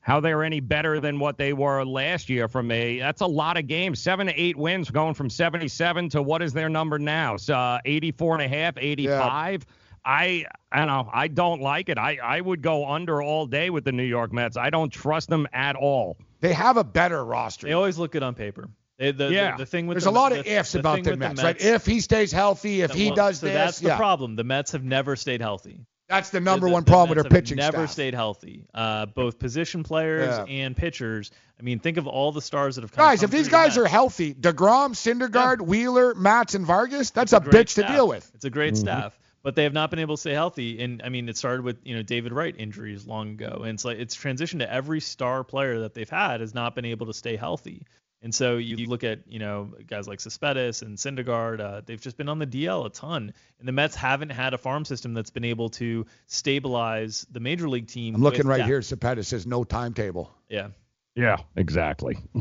how 0.00 0.20
they're 0.20 0.44
any 0.44 0.60
better 0.60 1.00
than 1.00 1.18
what 1.18 1.36
they 1.36 1.52
were 1.52 1.84
last 1.84 2.28
year. 2.28 2.46
From 2.46 2.70
a 2.70 3.00
that's 3.00 3.22
a 3.22 3.26
lot 3.26 3.56
of 3.56 3.66
games. 3.66 4.00
Seven 4.00 4.28
to 4.28 4.40
eight 4.40 4.56
wins, 4.56 4.88
going 4.88 5.14
from 5.14 5.30
77 5.30 6.10
to 6.10 6.22
what 6.22 6.42
is 6.42 6.52
their 6.52 6.68
number 6.68 7.00
now? 7.00 7.38
So 7.38 7.54
uh, 7.56 7.80
84 7.84 8.40
and 8.40 8.42
a 8.44 8.56
half, 8.56 8.74
85. 8.78 9.66
I 10.08 10.46
I 10.72 10.78
don't 10.78 10.86
know. 10.88 11.10
I 11.12 11.28
don't 11.28 11.60
like 11.60 11.88
it. 11.90 11.98
I 11.98 12.18
I 12.22 12.40
would 12.40 12.62
go 12.62 12.88
under 12.88 13.22
all 13.22 13.46
day 13.46 13.68
with 13.68 13.84
the 13.84 13.92
New 13.92 14.02
York 14.04 14.32
Mets. 14.32 14.56
I 14.56 14.70
don't 14.70 14.90
trust 14.90 15.28
them 15.28 15.46
at 15.52 15.76
all. 15.76 16.16
They 16.40 16.52
have 16.54 16.76
a 16.78 16.84
better 16.84 17.22
roster. 17.24 17.66
they 17.66 17.74
always 17.74 17.98
look 17.98 18.12
good 18.12 18.22
on 18.22 18.34
paper. 18.34 18.68
They, 18.96 19.12
the, 19.12 19.28
Yeah. 19.30 19.52
the, 19.52 19.58
the 19.58 19.66
thing 19.66 19.86
with 19.86 19.96
There's 19.96 20.04
the, 20.04 20.10
a 20.10 20.12
lot 20.12 20.32
of 20.32 20.46
ifs 20.46 20.72
the 20.72 20.80
about 20.80 20.94
thing 20.96 21.04
the 21.04 21.10
with 21.10 21.18
Mets, 21.20 21.42
right? 21.42 21.60
If 21.60 21.84
he 21.86 22.00
stays 22.00 22.32
healthy, 22.32 22.80
if 22.80 22.90
he 22.92 23.10
does 23.10 23.38
so 23.40 23.46
this, 23.46 23.54
that's 23.54 23.78
the 23.80 23.94
problem. 23.96 24.34
The 24.34 24.44
Mets 24.44 24.72
have 24.72 24.82
never 24.82 25.14
stayed 25.14 25.40
healthy. 25.40 25.80
That's 26.08 26.30
the 26.30 26.40
number 26.40 26.66
The- 26.68 26.72
one 26.72 26.84
the 26.84 26.90
problem 26.90 27.10
with 27.10 27.18
Mets 27.18 27.28
their 27.30 27.38
have 27.38 27.44
pitching 27.44 27.56
never 27.58 27.76
staff. 27.86 27.90
stayed 27.90 28.14
healthy. 28.14 28.64
Uh, 28.74 29.06
both 29.06 29.38
position 29.38 29.82
players 29.84 30.36
Yeah. 30.38 30.44
and 30.44 30.74
pitchers. 30.76 31.30
I 31.60 31.62
mean, 31.62 31.78
think 31.80 31.96
of 31.98 32.06
all 32.08 32.32
the 32.32 32.40
stars 32.42 32.76
that 32.76 32.82
have 32.82 32.92
come. 32.92 33.04
Guys, 33.04 33.20
come 33.20 33.26
if 33.26 33.30
these 33.30 33.42
through 33.42 33.50
the 33.58 33.64
guys 33.64 33.78
are 33.78 33.86
healthy, 33.86 34.32
DeGrom, 34.34 34.94
Syndergaard, 34.94 35.60
Wheeler, 35.60 36.14
Matz, 36.14 36.54
and 36.54 36.64
Vargas, 36.64 37.10
that's 37.10 37.32
a, 37.32 37.40
great 37.40 37.66
bitch 37.66 37.74
to 37.74 37.82
deal 37.92 38.08
with. 38.08 38.28
It's 38.34 38.44
a 38.46 38.50
great 38.50 38.74
Mm-hmm. 38.74 38.80
staff, 38.80 39.18
but 39.42 39.54
they 39.54 39.64
have 39.64 39.72
not 39.72 39.90
been 39.90 39.98
able 39.98 40.16
to 40.16 40.20
stay 40.20 40.32
healthy. 40.32 40.82
And 40.82 41.02
I 41.02 41.08
mean, 41.08 41.28
it 41.28 41.36
started 41.36 41.62
with 41.62 41.78
you 41.84 41.96
know 41.96 42.02
David 42.02 42.32
Wright 42.32 42.54
injuries 42.56 43.06
long 43.06 43.30
ago, 43.30 43.60
and 43.62 43.74
it's 43.74 43.84
like 43.84 43.98
it's 43.98 44.16
transitioned 44.16 44.60
to 44.60 44.72
every 44.72 45.00
star 45.00 45.44
player 45.44 45.80
that 45.80 45.94
they've 45.94 46.08
had 46.08 46.40
has 46.40 46.54
not 46.54 46.74
been 46.74 46.84
able 46.84 47.06
to 47.06 47.14
stay 47.14 47.36
healthy. 47.36 47.86
And 48.20 48.34
so 48.34 48.56
you, 48.56 48.76
you 48.76 48.86
look 48.88 49.04
at 49.04 49.20
you 49.28 49.38
know 49.38 49.70
guys 49.86 50.08
like 50.08 50.20
Cespedes 50.20 50.82
and 50.82 50.98
Syndergaard, 50.98 51.60
uh, 51.60 51.82
they've 51.86 52.00
just 52.00 52.16
been 52.16 52.28
on 52.28 52.40
the 52.40 52.46
DL 52.46 52.86
a 52.86 52.90
ton, 52.90 53.32
and 53.60 53.68
the 53.68 53.72
Mets 53.72 53.94
haven't 53.94 54.30
had 54.30 54.54
a 54.54 54.58
farm 54.58 54.84
system 54.84 55.14
that's 55.14 55.30
been 55.30 55.44
able 55.44 55.68
to 55.70 56.04
stabilize 56.26 57.26
the 57.30 57.40
major 57.40 57.68
league 57.68 57.86
team. 57.86 58.16
I'm 58.16 58.22
looking 58.22 58.38
with 58.38 58.46
right 58.48 58.56
depth. 58.58 58.68
here. 58.68 58.80
Cepeda 58.80 59.24
says 59.24 59.46
no 59.46 59.62
timetable. 59.62 60.34
Yeah. 60.48 60.68
Yeah, 61.14 61.38
exactly. 61.56 62.16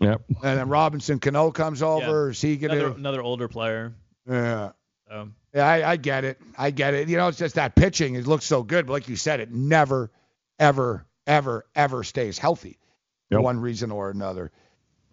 yep. 0.00 0.22
And 0.28 0.58
then 0.58 0.68
Robinson 0.68 1.18
Cano 1.18 1.50
comes 1.50 1.82
over. 1.82 2.30
Is 2.30 2.40
he 2.40 2.56
gonna? 2.56 2.74
Another, 2.74 2.96
another 2.96 3.22
older 3.22 3.48
player. 3.48 3.94
Yeah. 4.26 4.72
Um, 5.10 5.34
Yeah, 5.54 5.66
I, 5.66 5.90
I 5.92 5.96
get 5.96 6.24
it. 6.24 6.40
I 6.56 6.70
get 6.70 6.94
it. 6.94 7.08
You 7.08 7.16
know, 7.18 7.28
it's 7.28 7.38
just 7.38 7.56
that 7.56 7.74
pitching. 7.74 8.14
It 8.14 8.26
looks 8.26 8.44
so 8.44 8.62
good, 8.62 8.86
but 8.86 8.92
like 8.94 9.08
you 9.08 9.16
said, 9.16 9.40
it 9.40 9.50
never, 9.52 10.10
ever, 10.58 11.04
ever, 11.26 11.66
ever 11.74 12.04
stays 12.04 12.38
healthy 12.38 12.78
for 13.30 13.36
Yep. 13.38 13.42
one 13.44 13.60
reason 13.60 13.90
or 13.90 14.10
another. 14.10 14.50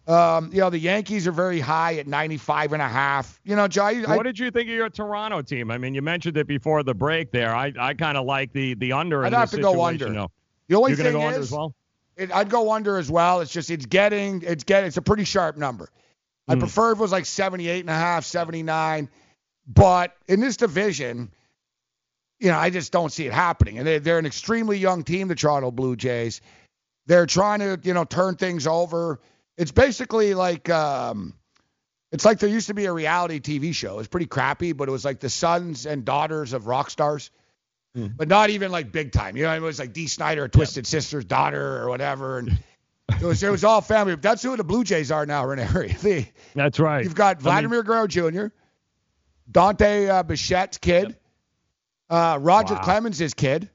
Um, 0.08 0.50
you 0.52 0.60
know, 0.60 0.70
the 0.72 0.80
Yankees 0.80 1.28
are 1.28 1.32
very 1.32 1.60
high 1.60 1.96
at 1.96 2.08
95 2.08 2.74
and 2.74 2.82
a 2.82 2.88
half. 2.88 3.40
You 3.44 3.56
know, 3.56 3.68
Joe, 3.68 3.84
I, 3.84 4.04
I- 4.08 4.16
What 4.18 4.24
did 4.24 4.40
you 4.40 4.50
think 4.50 4.68
of 4.70 4.74
your 4.76 4.90
Toronto 4.90 5.42
team? 5.42 5.70
I 5.70 5.78
mean, 5.78 5.94
you 5.94 6.02
mentioned 6.02 6.36
it 6.38 6.48
before 6.48 6.82
the 6.84 6.96
break 6.96 7.32
there. 7.32 7.54
I, 7.54 7.72
I 7.80 7.94
kind 7.94 8.18
of 8.18 8.26
like 8.26 8.52
the 8.54 8.74
the 8.76 8.94
under. 8.94 9.24
I'd 9.24 9.28
in 9.28 9.34
have 9.40 9.52
this 9.52 9.58
to 9.58 9.62
go 9.62 9.84
under. 9.84 10.10
though. 10.12 10.32
The 10.68 10.76
only 10.76 10.92
You're 10.92 10.98
thing 10.98 11.12
go 11.14 11.22
under 11.22 11.40
is- 11.40 11.48
as 11.48 11.52
well. 11.52 11.76
it, 12.18 12.32
I'd 12.32 12.50
go 12.50 12.72
under 12.72 12.98
as 12.98 13.12
well. 13.12 13.42
It's 13.42 13.52
just 13.52 13.70
it's 13.70 13.86
getting 13.86 14.42
it's 14.44 14.64
getting 14.64 14.88
it's 14.88 14.98
a 14.98 15.02
pretty 15.02 15.26
sharp 15.26 15.58
number. 15.58 15.90
I 16.48 16.54
Hmm. 16.54 16.60
prefer 16.60 16.94
if 16.94 16.98
it 16.98 17.02
was 17.02 17.12
like 17.12 17.26
78 17.28 17.82
and 17.82 17.90
a 17.92 17.94
half, 17.94 18.26
79, 18.26 19.10
but 19.70 20.16
in 20.28 20.40
this 20.40 20.58
division, 20.58 21.32
you 22.40 22.50
know, 22.50 22.58
I 22.58 22.70
just 22.70 22.92
don't 22.92 23.12
see 23.12 23.28
it 23.28 23.34
happening. 23.34 23.78
And 23.78 23.88
they, 23.88 24.00
they're 24.00 24.18
an 24.18 24.26
extremely 24.26 24.78
young 24.78 25.04
team, 25.04 25.28
the 25.28 25.36
Toronto 25.36 25.72
Blue 25.72 25.96
Jays. 25.96 26.42
They're 27.06 27.26
trying 27.26 27.60
to, 27.60 27.80
you 27.84 27.94
know, 27.94 28.04
turn 28.04 28.36
things 28.36 28.68
over. 28.68 29.20
It's 29.58 29.72
basically 29.72 30.34
like 30.34 30.70
um 30.70 31.34
it's 32.12 32.26
like 32.26 32.40
there 32.40 32.50
used 32.50 32.68
to 32.68 32.74
be 32.74 32.86
a 32.86 32.92
reality 32.92 33.40
TV 33.40 33.74
show. 33.74 34.00
It's 34.00 34.08
pretty 34.08 34.26
crappy, 34.26 34.74
but 34.74 34.90
it 34.90 34.92
was 34.92 35.06
like 35.06 35.20
the 35.20 35.30
sons 35.30 35.86
and 35.86 36.04
daughters 36.04 36.54
of 36.54 36.66
rock 36.66 36.90
stars 36.90 37.30
but 38.18 38.28
not 38.28 38.50
even 38.50 38.72
like 38.72 38.92
big 38.92 39.12
time. 39.12 39.36
You 39.36 39.44
know, 39.44 39.54
it 39.54 39.62
was 39.62 39.80
like 39.80 39.94
Dee 39.94 40.08
Snider, 40.08 40.48
Twisted 40.48 40.86
Sister's 40.88 41.26
daughter 41.26 41.82
or 41.82 41.90
whatever, 41.90 42.38
and 42.40 42.58
it 43.10 43.24
was 43.24 43.42
it 43.44 43.50
was 43.50 43.64
all 43.64 43.82
family. 43.82 44.16
That's 44.16 44.44
who 44.44 44.56
the 44.56 44.64
Blue 44.64 44.84
Jays 44.84 45.12
are 45.12 45.26
now. 45.26 45.54
They, 45.56 46.32
That's 46.56 46.80
right. 46.80 47.04
you've 47.04 47.16
got 47.16 47.38
I 47.38 47.40
mean- 47.40 47.44
Vladimir 47.44 47.84
Guerrero 47.84 48.08
Jr., 48.08 48.48
Dante 49.52 50.08
uh, 50.08 50.24
Bichette's 50.24 50.78
kid, 50.78 51.16
uh, 52.10 52.38
Roger 52.42 52.76
Wow. 52.76 52.82
Clemens' 52.82 53.34
kid. 53.34 53.70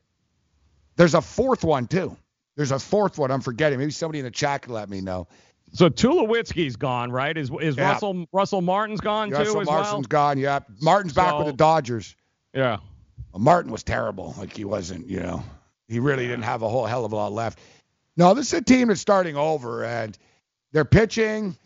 There's 0.97 1.15
a 1.15 1.21
fourth 1.21 1.65
one 1.65 1.87
too. 1.87 2.17
There's 2.57 2.71
a 2.71 2.79
fourth 2.79 3.19
one. 3.19 3.31
I'm 3.31 3.41
forgetting. 3.41 3.79
Maybe 3.79 3.91
somebody 3.91 4.21
in 4.21 4.25
the 4.25 4.31
chat 4.31 4.63
can 4.63 4.73
let 4.73 4.89
me 4.89 5.01
know. 5.01 5.27
So 5.73 5.89
Tulowitzki's 5.91 6.77
gone, 6.77 7.11
right? 7.11 7.37
Is 7.37 7.51
is 7.61 7.77
Yeah. 7.77 7.91
Russell 7.91 8.27
Russell 8.33 8.61
Martin's 8.63 9.01
gone 9.01 9.31
Russell 9.31 9.55
too 9.55 9.61
as 9.63 9.67
Marson's 9.67 9.93
well? 9.93 10.03
gone. 10.03 10.39
Yeah, 10.39 10.61
Martin's 10.81 11.13
back 11.15 11.37
with 11.37 11.49
the 11.49 11.53
Dodgers. 11.53 12.15
Yeah. 12.53 12.77
Well, 13.33 13.41
Martin 13.43 13.73
was 13.73 13.83
terrible. 13.83 14.37
Like 14.39 14.57
he 14.57 14.65
wasn't, 14.65 15.09
you 15.09 15.19
know, 15.19 15.43
he 15.89 15.99
really 15.99 16.29
didn't 16.29 16.45
have 16.45 16.63
a 16.63 16.69
whole 16.69 16.87
hell 16.87 17.05
of 17.05 17.13
a 17.13 17.17
lot 17.17 17.33
left. 17.33 17.59
No, 18.17 18.35
this 18.35 18.53
is 18.53 18.61
a 18.61 18.63
team 18.63 18.87
that's 18.87 19.01
starting 19.01 19.37
over, 19.37 19.85
and 19.85 20.17
they're 20.71 20.85
pitching. 20.85 21.57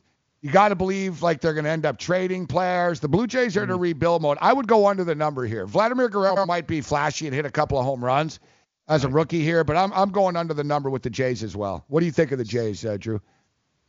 You 0.40 0.50
got 0.50 0.68
to 0.68 0.76
believe 0.76 1.22
like 1.22 1.40
they're 1.40 1.54
going 1.54 1.64
to 1.64 1.70
end 1.70 1.84
up 1.84 1.98
trading 1.98 2.46
players. 2.46 3.00
The 3.00 3.08
Blue 3.08 3.26
Jays 3.26 3.56
are 3.56 3.64
in 3.64 3.70
a 3.70 3.76
rebuild 3.76 4.22
mode. 4.22 4.38
I 4.40 4.52
would 4.52 4.68
go 4.68 4.86
under 4.86 5.02
the 5.02 5.16
number 5.16 5.44
here. 5.44 5.66
Vladimir 5.66 6.08
Guerrero 6.08 6.46
might 6.46 6.66
be 6.68 6.80
flashy 6.80 7.26
and 7.26 7.34
hit 7.34 7.44
a 7.44 7.50
couple 7.50 7.78
of 7.78 7.84
home 7.84 8.04
runs 8.04 8.38
as 8.86 9.04
a 9.04 9.08
rookie 9.08 9.42
here, 9.42 9.64
but 9.64 9.76
I'm 9.76 9.92
I'm 9.92 10.10
going 10.10 10.36
under 10.36 10.54
the 10.54 10.64
number 10.64 10.90
with 10.90 11.02
the 11.02 11.10
Jays 11.10 11.42
as 11.42 11.56
well. 11.56 11.84
What 11.88 12.00
do 12.00 12.06
you 12.06 12.12
think 12.12 12.32
of 12.32 12.38
the 12.38 12.44
Jays, 12.44 12.84
uh, 12.84 12.96
Drew? 12.96 13.20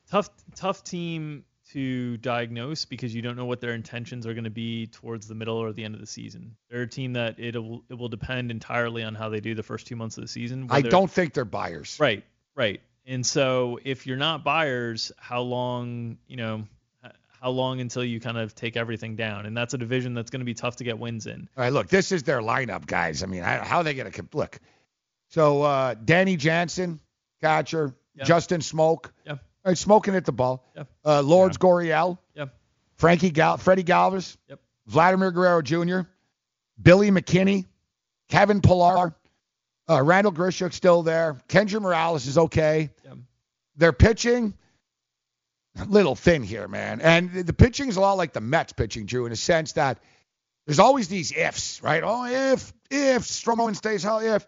tough 0.09 0.29
tough 0.55 0.83
team 0.83 1.43
to 1.71 2.17
diagnose 2.17 2.85
because 2.85 3.13
you 3.13 3.21
don't 3.21 3.35
know 3.35 3.45
what 3.45 3.61
their 3.61 3.73
intentions 3.73 4.25
are 4.25 4.33
going 4.33 4.43
to 4.43 4.49
be 4.49 4.87
towards 4.87 5.27
the 5.27 5.35
middle 5.35 5.57
or 5.57 5.71
the 5.71 5.83
end 5.83 5.93
of 5.93 6.01
the 6.01 6.07
season. 6.07 6.55
They're 6.69 6.81
a 6.81 6.87
team 6.87 7.13
that 7.13 7.39
it 7.39 7.55
will 7.55 7.83
it 7.89 7.93
will 7.93 8.09
depend 8.09 8.49
entirely 8.51 9.03
on 9.03 9.13
how 9.15 9.29
they 9.29 9.39
do 9.39 9.53
the 9.53 9.63
first 9.63 9.87
two 9.87 9.95
months 9.95 10.17
of 10.17 10.23
the 10.23 10.27
season. 10.27 10.67
I 10.71 10.81
don't 10.81 11.09
think 11.09 11.33
they're 11.33 11.45
buyers. 11.45 11.97
Right, 11.99 12.23
right. 12.55 12.81
And 13.09 13.25
so 13.25 13.79
if 13.83 14.05
you're 14.07 14.17
not 14.17 14.43
buyers, 14.45 15.11
how 15.17 15.41
long 15.41 16.17
you 16.27 16.37
know 16.37 16.63
how 17.41 17.49
long 17.49 17.79
until 17.79 18.03
you 18.03 18.19
kind 18.19 18.37
of 18.37 18.53
take 18.53 18.77
everything 18.77 19.15
down? 19.15 19.45
And 19.45 19.55
that's 19.57 19.73
a 19.73 19.77
division 19.77 20.13
that's 20.13 20.29
going 20.29 20.41
to 20.41 20.45
be 20.45 20.53
tough 20.53 20.75
to 20.77 20.83
get 20.83 20.99
wins 20.99 21.25
in. 21.25 21.49
All 21.57 21.63
right, 21.63 21.73
look, 21.73 21.87
this 21.87 22.11
is 22.11 22.23
their 22.23 22.39
lineup, 22.41 22.85
guys. 22.85 23.23
I 23.23 23.25
mean, 23.27 23.43
I- 23.43 23.63
how 23.65 23.77
are 23.77 23.83
they 23.83 23.93
going 23.95 24.11
to 24.11 24.27
look? 24.33 24.59
So 25.29 25.61
uh, 25.63 25.93
Danny 25.95 26.35
Jansen, 26.37 26.99
catcher, 27.41 27.95
Yeah. 28.15 28.25
Justin 28.25 28.61
Smoak, 28.61 29.11
Yeah. 29.25 29.33
all 29.33 29.39
right, 29.65 29.77
smoking 29.77 30.15
at 30.15 30.25
the 30.25 30.31
ball. 30.31 30.65
Yeah. 30.75 30.83
Uh, 31.05 31.21
Lourdes 31.21 31.57
Gurriel, 31.57 32.17
Yeah. 32.35 32.45
Frankie 32.97 33.31
Gal, 33.31 33.57
Freddie 33.57 33.83
Galvis, 33.83 34.35
Yep. 34.49 34.59
Vladimir 34.87 35.31
Guerrero 35.31 35.61
Jr., 35.61 36.01
Billy 36.81 37.09
McKinney, 37.11 37.65
Kevin 38.27 38.61
Pillar, 38.61 39.15
uh, 39.89 40.01
Randal 40.03 40.31
Grichuk 40.31 40.73
still 40.73 41.03
there. 41.03 41.37
Kendrys 41.47 41.81
Morales 41.81 42.27
is 42.27 42.37
okay. 42.37 42.91
Yeah. 43.03 43.13
Their 43.77 43.93
pitching, 43.93 44.53
a 45.79 45.85
little 45.85 46.15
thin 46.15 46.43
here, 46.43 46.67
man. 46.67 47.01
And 47.01 47.33
the 47.33 47.53
pitching 47.53 47.89
is 47.89 47.97
a 47.97 48.01
lot 48.01 48.13
like 48.17 48.33
the 48.33 48.41
Mets 48.41 48.73
pitching, 48.73 49.05
Drew, 49.05 49.25
in 49.25 49.31
a 49.31 49.37
sense 49.37 49.73
that 49.73 49.99
there's 50.65 50.79
always 50.79 51.07
these 51.07 51.31
ifs, 51.31 51.81
right? 51.81 52.03
Oh, 52.05 52.25
if, 52.25 52.73
if 52.91 53.23
Stroman 53.23 53.75
stays 53.75 54.03
healthy, 54.03 54.27
if. 54.27 54.45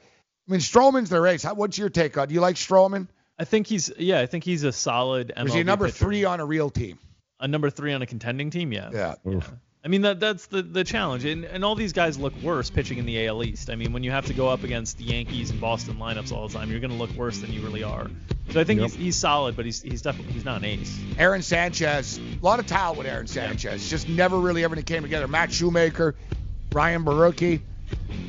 I 0.48 0.52
mean, 0.52 0.60
Stroman's 0.60 1.10
their 1.10 1.26
ace. 1.28 1.44
How, 1.44 1.54
what's 1.54 1.78
your 1.78 1.90
take 1.90 2.18
on? 2.18 2.28
Do 2.28 2.34
you 2.34 2.42
like 2.42 2.56
Stroman? 2.56 3.08
I 3.40 3.46
think 3.46 3.68
he's 3.68 3.92
yeah, 3.98 4.20
I 4.20 4.26
think 4.26 4.44
he's 4.44 4.64
a 4.64 4.72
solid 4.72 5.32
MLB 5.38 5.48
Is 5.48 5.54
he 5.54 5.64
number 5.64 5.86
pitcher. 5.86 5.98
three 5.98 6.26
on 6.26 6.40
a 6.40 6.46
real 6.46 6.70
team? 6.70 7.00
A 7.40 7.48
number 7.48 7.70
three 7.70 7.94
on 7.94 8.02
a 8.02 8.06
contending 8.06 8.50
team, 8.50 8.74
yeah. 8.74 9.16
Yeah. 9.26 9.42
I 9.84 9.88
mean 9.88 10.04
that 10.04 10.20
that's 10.20 10.46
the 10.46 10.62
the 10.62 10.84
challenge, 10.84 11.26
and 11.26 11.44
and 11.44 11.66
all 11.66 11.74
these 11.74 11.92
guys 11.94 12.20
look 12.20 12.36
worse 12.44 12.70
pitching 12.70 13.00
in 13.00 13.06
the 13.08 13.26
AL 13.28 13.44
East. 13.44 13.70
I 13.72 13.76
mean, 13.76 13.94
when 13.94 14.04
you 14.04 14.12
have 14.12 14.28
to 14.28 14.34
go 14.36 14.48
up 14.48 14.64
against 14.64 15.00
the 15.00 15.06
Yankees 15.06 15.50
and 15.50 15.60
Boston 15.60 15.96
lineups 15.96 16.32
all 16.32 16.48
the 16.48 16.54
time, 16.54 16.70
you're 16.70 16.80
going 16.80 16.92
to 16.92 16.98
look 16.98 17.10
worse 17.14 17.40
than 17.40 17.52
you 17.52 17.62
really 17.62 17.82
are. 17.84 18.08
So 18.52 18.60
I 18.60 18.64
think 18.64 18.80
Yep. 18.82 18.92
he's 18.92 19.00
he's 19.00 19.16
solid, 19.16 19.56
but 19.56 19.66
he's 19.66 19.82
he's 19.82 20.04
definitely 20.04 20.34
he's 20.34 20.46
not 20.46 20.60
an 20.60 20.66
ace. 20.66 21.00
Aaron 21.18 21.42
Sanchez, 21.42 22.20
a 22.20 22.46
lot 22.46 22.60
of 22.60 22.68
talent 22.68 23.00
with 23.00 23.08
Aaron 23.08 23.26
Sanchez. 23.26 23.90
Just 23.90 24.08
never 24.08 24.38
really 24.40 24.64
everything 24.64 24.86
came 24.86 25.02
together. 25.02 25.28
Matt 25.28 25.52
Shoemaker, 25.52 26.14
Ryan 26.72 27.04
Borucki, 27.04 27.62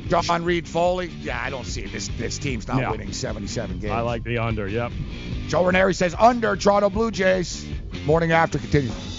John 0.07 0.43
Reed 0.45 0.67
Foley. 0.67 1.11
Yeah, 1.21 1.39
I 1.39 1.51
don't 1.51 1.65
see 1.65 1.83
it. 1.83 1.91
This 1.91 2.07
this 2.17 2.39
team's 2.39 2.67
not 2.67 2.79
Yeah. 2.79 2.89
winning 2.89 3.13
77 3.13 3.77
games. 3.77 3.91
I 3.91 3.99
like 3.99 4.23
the 4.23 4.39
under. 4.39 4.67
Yep. 4.67 4.91
Joe 5.49 5.65
Ranieri 5.65 5.93
says 5.93 6.15
under 6.17 6.55
Toronto 6.55 6.89
Blue 6.89 7.11
Jays. 7.11 7.63
Morning 8.07 8.31
after 8.31 8.57
continues. 8.57 9.11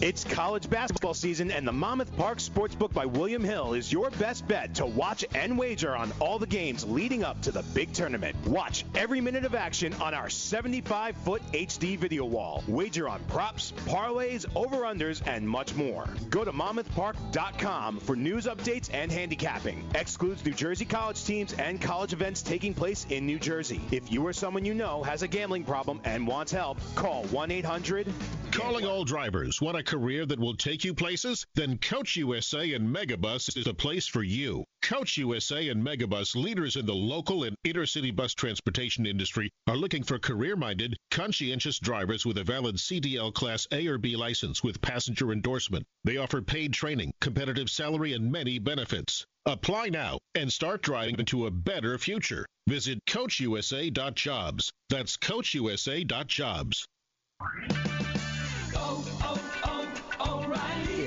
It's 0.00 0.24
college 0.24 0.70
basketball 0.70 1.12
season, 1.12 1.50
and 1.50 1.68
the 1.68 1.72
Monmouth 1.72 2.16
Park 2.16 2.38
Sportsbook 2.38 2.94
by 2.94 3.04
William 3.04 3.44
Hill 3.44 3.74
is 3.74 3.92
your 3.92 4.08
best 4.12 4.48
bet 4.48 4.76
to 4.76 4.86
watch 4.86 5.26
and 5.34 5.58
wager 5.58 5.94
on 5.94 6.10
all 6.20 6.38
the 6.38 6.46
games 6.46 6.86
leading 6.86 7.22
up 7.22 7.42
to 7.42 7.52
the 7.52 7.62
big 7.74 7.92
tournament. 7.92 8.34
Watch 8.46 8.86
every 8.94 9.20
minute 9.20 9.44
of 9.44 9.54
action 9.54 9.92
on 10.00 10.14
our 10.14 10.30
75 10.30 11.16
foot 11.18 11.42
HD 11.52 11.98
video 11.98 12.24
wall. 12.24 12.64
Wager 12.66 13.10
on 13.10 13.20
props, 13.24 13.74
parlays, 13.84 14.46
over 14.56 14.84
unders, 14.84 15.20
and 15.26 15.46
much 15.46 15.74
more. 15.74 16.08
Go 16.30 16.44
to 16.44 16.52
monmouthpark.com 16.52 18.00
for 18.00 18.16
news 18.16 18.46
updates 18.46 18.88
and 18.94 19.12
handicapping. 19.12 19.84
Excludes 19.94 20.42
New 20.46 20.54
Jersey 20.54 20.86
college 20.86 21.22
teams 21.26 21.52
and 21.52 21.78
college 21.78 22.14
events 22.14 22.40
taking 22.40 22.72
place 22.72 23.04
in 23.10 23.26
New 23.26 23.38
Jersey. 23.38 23.82
If 23.90 24.10
you 24.10 24.26
or 24.26 24.32
someone 24.32 24.64
you 24.64 24.72
know 24.72 25.02
has 25.02 25.20
a 25.20 25.28
gambling 25.28 25.64
problem 25.64 26.00
and 26.04 26.26
wants 26.26 26.52
help, 26.52 26.78
call 26.94 27.24
1 27.24 27.50
800 27.50 28.10
Calling 28.52 28.84
all 28.84 29.04
drivers. 29.04 29.60
Want 29.60 29.76
a 29.76 29.82
career 29.90 30.24
that 30.24 30.38
will 30.38 30.54
take 30.54 30.84
you 30.84 30.94
places? 30.94 31.44
Then 31.56 31.76
Coach 31.76 32.14
USA 32.14 32.74
and 32.74 32.94
Megabus 32.94 33.56
is 33.56 33.66
a 33.66 33.74
place 33.74 34.06
for 34.06 34.22
you. 34.22 34.62
Coach 34.82 35.18
USA 35.18 35.68
and 35.68 35.84
Megabus, 35.84 36.36
leaders 36.36 36.76
in 36.76 36.86
the 36.86 36.94
local 36.94 37.42
and 37.42 37.56
intercity 37.66 38.14
bus 38.14 38.32
transportation 38.32 39.04
industry, 39.04 39.50
are 39.66 39.76
looking 39.76 40.04
for 40.04 40.20
career 40.20 40.54
minded, 40.54 40.96
conscientious 41.10 41.80
drivers 41.80 42.24
with 42.24 42.38
a 42.38 42.44
valid 42.44 42.76
CDL 42.76 43.34
Class 43.34 43.66
A 43.72 43.88
or 43.88 43.98
B 43.98 44.14
license 44.14 44.62
with 44.62 44.80
passenger 44.80 45.32
endorsement. 45.32 45.84
They 46.04 46.18
offer 46.18 46.40
paid 46.40 46.72
training, 46.72 47.12
competitive 47.20 47.68
salary, 47.68 48.12
and 48.12 48.30
many 48.30 48.60
benefits. 48.60 49.26
Apply 49.44 49.88
now 49.88 50.20
and 50.36 50.52
start 50.52 50.82
driving 50.82 51.18
into 51.18 51.46
a 51.46 51.50
better 51.50 51.98
future. 51.98 52.46
Visit 52.68 53.04
CoachUSA.jobs. 53.06 54.70
That's 54.88 55.16
CoachUSA.jobs. 55.16 56.86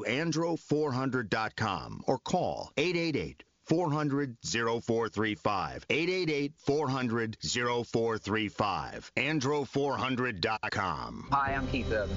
andro400.com 0.00 2.02
or 2.06 2.18
call 2.18 2.70
888 2.76 3.44
400 3.64 4.36
0435. 4.42 5.86
888 5.88 6.52
400 6.58 7.36
0435. 7.40 9.12
Andro400.com. 9.16 11.28
Hi, 11.30 11.54
I'm 11.54 11.68
Keith 11.68 11.92
Urban. 11.92 12.16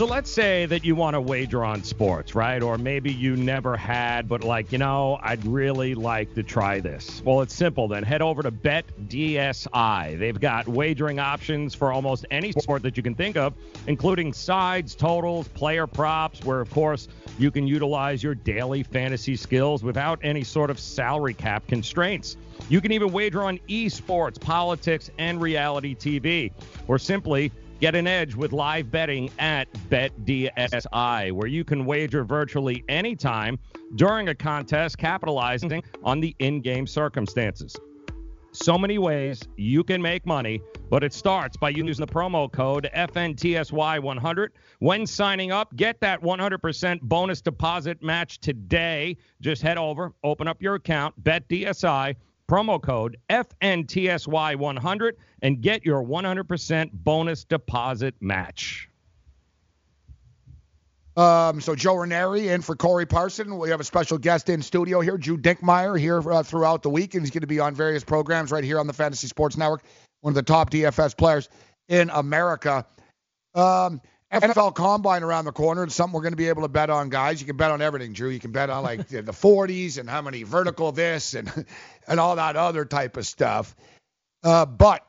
So 0.00 0.06
let's 0.06 0.30
say 0.30 0.64
that 0.64 0.82
you 0.82 0.94
want 0.94 1.12
to 1.12 1.20
wager 1.20 1.62
on 1.62 1.84
sports, 1.84 2.34
right? 2.34 2.62
Or 2.62 2.78
maybe 2.78 3.12
you 3.12 3.36
never 3.36 3.76
had, 3.76 4.30
but 4.30 4.42
like, 4.42 4.72
you 4.72 4.78
know, 4.78 5.18
I'd 5.22 5.44
really 5.44 5.94
like 5.94 6.34
to 6.36 6.42
try 6.42 6.80
this. 6.80 7.20
Well, 7.22 7.42
it's 7.42 7.54
simple 7.54 7.86
then. 7.86 8.02
Head 8.02 8.22
over 8.22 8.42
to 8.42 8.50
BetDSI. 8.50 10.18
They've 10.18 10.40
got 10.40 10.66
wagering 10.66 11.18
options 11.18 11.74
for 11.74 11.92
almost 11.92 12.24
any 12.30 12.50
sport 12.52 12.82
that 12.84 12.96
you 12.96 13.02
can 13.02 13.14
think 13.14 13.36
of, 13.36 13.52
including 13.88 14.32
sides, 14.32 14.94
totals, 14.94 15.48
player 15.48 15.86
props, 15.86 16.42
where, 16.44 16.62
of 16.62 16.70
course, 16.70 17.06
you 17.38 17.50
can 17.50 17.66
utilize 17.66 18.22
your 18.22 18.34
daily 18.34 18.82
fantasy 18.82 19.36
skills 19.36 19.84
without 19.84 20.18
any 20.22 20.44
sort 20.44 20.70
of 20.70 20.80
salary 20.80 21.34
cap 21.34 21.66
constraints. 21.66 22.38
You 22.70 22.80
can 22.80 22.92
even 22.92 23.12
wager 23.12 23.42
on 23.42 23.58
esports, 23.68 24.40
politics, 24.40 25.10
and 25.18 25.42
reality 25.42 25.94
TV, 25.94 26.52
or 26.88 26.98
simply 26.98 27.52
Get 27.80 27.94
an 27.94 28.06
edge 28.06 28.34
with 28.34 28.52
live 28.52 28.90
betting 28.90 29.30
at 29.38 29.72
BetDSI, 29.88 31.32
where 31.32 31.46
you 31.46 31.64
can 31.64 31.86
wager 31.86 32.24
virtually 32.24 32.84
anytime 32.90 33.58
during 33.94 34.28
a 34.28 34.34
contest, 34.34 34.98
capitalizing 34.98 35.82
on 36.04 36.20
the 36.20 36.36
in 36.40 36.60
game 36.60 36.86
circumstances. 36.86 37.74
So 38.52 38.76
many 38.76 38.98
ways 38.98 39.40
you 39.56 39.82
can 39.82 40.02
make 40.02 40.26
money, 40.26 40.60
but 40.90 41.02
it 41.02 41.14
starts 41.14 41.56
by 41.56 41.70
using 41.70 42.04
the 42.04 42.12
promo 42.12 42.52
code 42.52 42.90
FNTSY100 42.94 44.48
when 44.80 45.06
signing 45.06 45.50
up. 45.50 45.74
Get 45.74 46.00
that 46.00 46.20
100% 46.20 47.00
bonus 47.00 47.40
deposit 47.40 48.02
match 48.02 48.40
today. 48.40 49.16
Just 49.40 49.62
head 49.62 49.78
over, 49.78 50.12
open 50.22 50.46
up 50.46 50.60
your 50.60 50.74
account, 50.74 51.14
BetDSI 51.24 52.14
promo 52.50 52.82
code 52.82 53.16
FNTSY100 53.30 55.12
and 55.42 55.60
get 55.60 55.84
your 55.84 56.02
100% 56.02 56.90
bonus 56.92 57.44
deposit 57.44 58.14
match. 58.20 58.88
Um, 61.16 61.60
so 61.60 61.74
Joe 61.74 61.96
Ranieri 61.96 62.48
in 62.48 62.62
for 62.62 62.76
Corey 62.76 63.04
Parson. 63.04 63.58
We 63.58 63.70
have 63.70 63.80
a 63.80 63.84
special 63.84 64.16
guest 64.16 64.48
in 64.48 64.62
studio 64.62 65.00
here, 65.00 65.18
Drew 65.18 65.36
Dinkmeyer, 65.36 65.98
here 65.98 66.20
uh, 66.30 66.42
throughout 66.42 66.82
the 66.82 66.90
week, 66.90 67.14
and 67.14 67.22
he's 67.22 67.30
going 67.30 67.40
to 67.40 67.46
be 67.46 67.60
on 67.60 67.74
various 67.74 68.04
programs 68.04 68.52
right 68.52 68.64
here 68.64 68.78
on 68.78 68.86
the 68.86 68.92
Fantasy 68.92 69.26
Sports 69.26 69.56
Network. 69.56 69.82
One 70.20 70.32
of 70.32 70.34
the 70.36 70.42
top 70.42 70.70
DFS 70.70 71.16
players 71.16 71.48
in 71.88 72.10
America. 72.10 72.86
Um, 73.54 74.00
NFL 74.32 74.76
Combine 74.76 75.24
around 75.24 75.44
the 75.44 75.52
corner. 75.52 75.82
It's 75.82 75.94
something 75.94 76.14
we're 76.14 76.22
going 76.22 76.32
to 76.32 76.36
be 76.36 76.48
able 76.48 76.62
to 76.62 76.68
bet 76.68 76.88
on, 76.88 77.08
guys. 77.08 77.40
You 77.40 77.46
can 77.46 77.56
bet 77.56 77.72
on 77.72 77.82
everything, 77.82 78.12
Drew. 78.12 78.28
You 78.28 78.38
can 78.38 78.52
bet 78.52 78.70
on 78.70 78.84
like 78.84 79.08
the 79.08 79.22
40s 79.22 79.98
and 79.98 80.08
how 80.08 80.22
many 80.22 80.44
vertical 80.44 80.92
this 80.92 81.34
and 81.34 81.66
and 82.06 82.20
all 82.20 82.36
that 82.36 82.54
other 82.54 82.84
type 82.84 83.16
of 83.16 83.26
stuff. 83.26 83.74
Uh, 84.44 84.64
but 84.64 85.04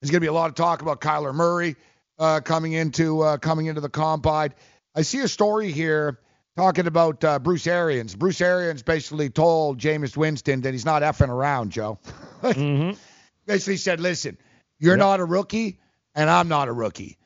there's 0.00 0.10
going 0.10 0.20
to 0.20 0.24
be 0.24 0.28
a 0.28 0.32
lot 0.32 0.48
of 0.48 0.54
talk 0.54 0.82
about 0.82 1.00
Kyler 1.00 1.34
Murray 1.34 1.76
uh, 2.18 2.40
coming 2.40 2.72
into 2.72 3.20
uh, 3.22 3.36
coming 3.38 3.66
into 3.66 3.80
the 3.80 3.88
combine. 3.88 4.54
I 4.94 5.02
see 5.02 5.20
a 5.20 5.28
story 5.28 5.72
here 5.72 6.18
talking 6.56 6.86
about 6.86 7.22
uh, 7.22 7.38
Bruce 7.38 7.66
Arians. 7.66 8.14
Bruce 8.14 8.40
Arians 8.40 8.82
basically 8.82 9.30
told 9.30 9.78
Jameis 9.78 10.16
Winston 10.16 10.62
that 10.62 10.72
he's 10.72 10.84
not 10.84 11.02
effing 11.02 11.28
around, 11.28 11.70
Joe. 11.70 11.98
mm-hmm. 12.42 12.98
Basically 13.46 13.76
said, 13.76 14.00
listen, 14.00 14.36
you're 14.78 14.94
yep. 14.94 14.98
not 14.98 15.20
a 15.20 15.24
rookie, 15.24 15.78
and 16.14 16.28
I'm 16.28 16.48
not 16.48 16.68
a 16.68 16.72
rookie. 16.72 17.18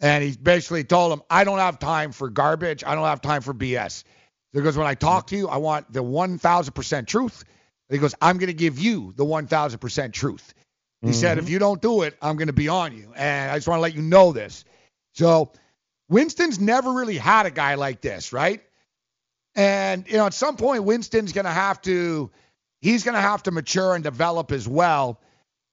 And 0.00 0.22
he 0.22 0.36
basically 0.36 0.84
told 0.84 1.12
him, 1.12 1.22
I 1.28 1.44
don't 1.44 1.58
have 1.58 1.78
time 1.78 2.12
for 2.12 2.30
garbage. 2.30 2.84
I 2.84 2.94
don't 2.94 3.04
have 3.04 3.20
time 3.20 3.42
for 3.42 3.52
BS. 3.52 4.04
Because 4.52 4.76
when 4.76 4.86
I 4.86 4.94
talk 4.94 5.28
to 5.28 5.36
you, 5.36 5.48
I 5.48 5.56
want 5.56 5.92
the 5.92 6.02
1,000% 6.02 7.06
truth. 7.06 7.44
And 7.88 7.96
he 7.96 8.00
goes, 8.00 8.14
I'm 8.22 8.38
going 8.38 8.48
to 8.48 8.54
give 8.54 8.78
you 8.78 9.12
the 9.16 9.24
1,000% 9.24 10.12
truth. 10.12 10.54
He 11.00 11.08
mm-hmm. 11.08 11.14
said, 11.14 11.38
if 11.38 11.48
you 11.48 11.58
don't 11.58 11.80
do 11.80 12.02
it, 12.02 12.16
I'm 12.20 12.36
going 12.36 12.48
to 12.48 12.52
be 12.52 12.68
on 12.68 12.96
you. 12.96 13.12
And 13.14 13.50
I 13.50 13.56
just 13.56 13.68
want 13.68 13.78
to 13.78 13.82
let 13.82 13.94
you 13.94 14.02
know 14.02 14.32
this. 14.32 14.64
So 15.12 15.52
Winston's 16.08 16.58
never 16.58 16.92
really 16.92 17.16
had 17.16 17.46
a 17.46 17.50
guy 17.50 17.74
like 17.74 18.00
this, 18.00 18.32
right? 18.32 18.62
And, 19.54 20.06
you 20.08 20.16
know, 20.16 20.26
at 20.26 20.34
some 20.34 20.56
point, 20.56 20.84
Winston's 20.84 21.32
going 21.32 21.44
to 21.44 21.50
have 21.50 21.80
to, 21.82 22.30
he's 22.80 23.04
going 23.04 23.14
to 23.14 23.20
have 23.20 23.42
to 23.44 23.50
mature 23.50 23.94
and 23.94 24.02
develop 24.02 24.52
as 24.52 24.66
well. 24.68 25.20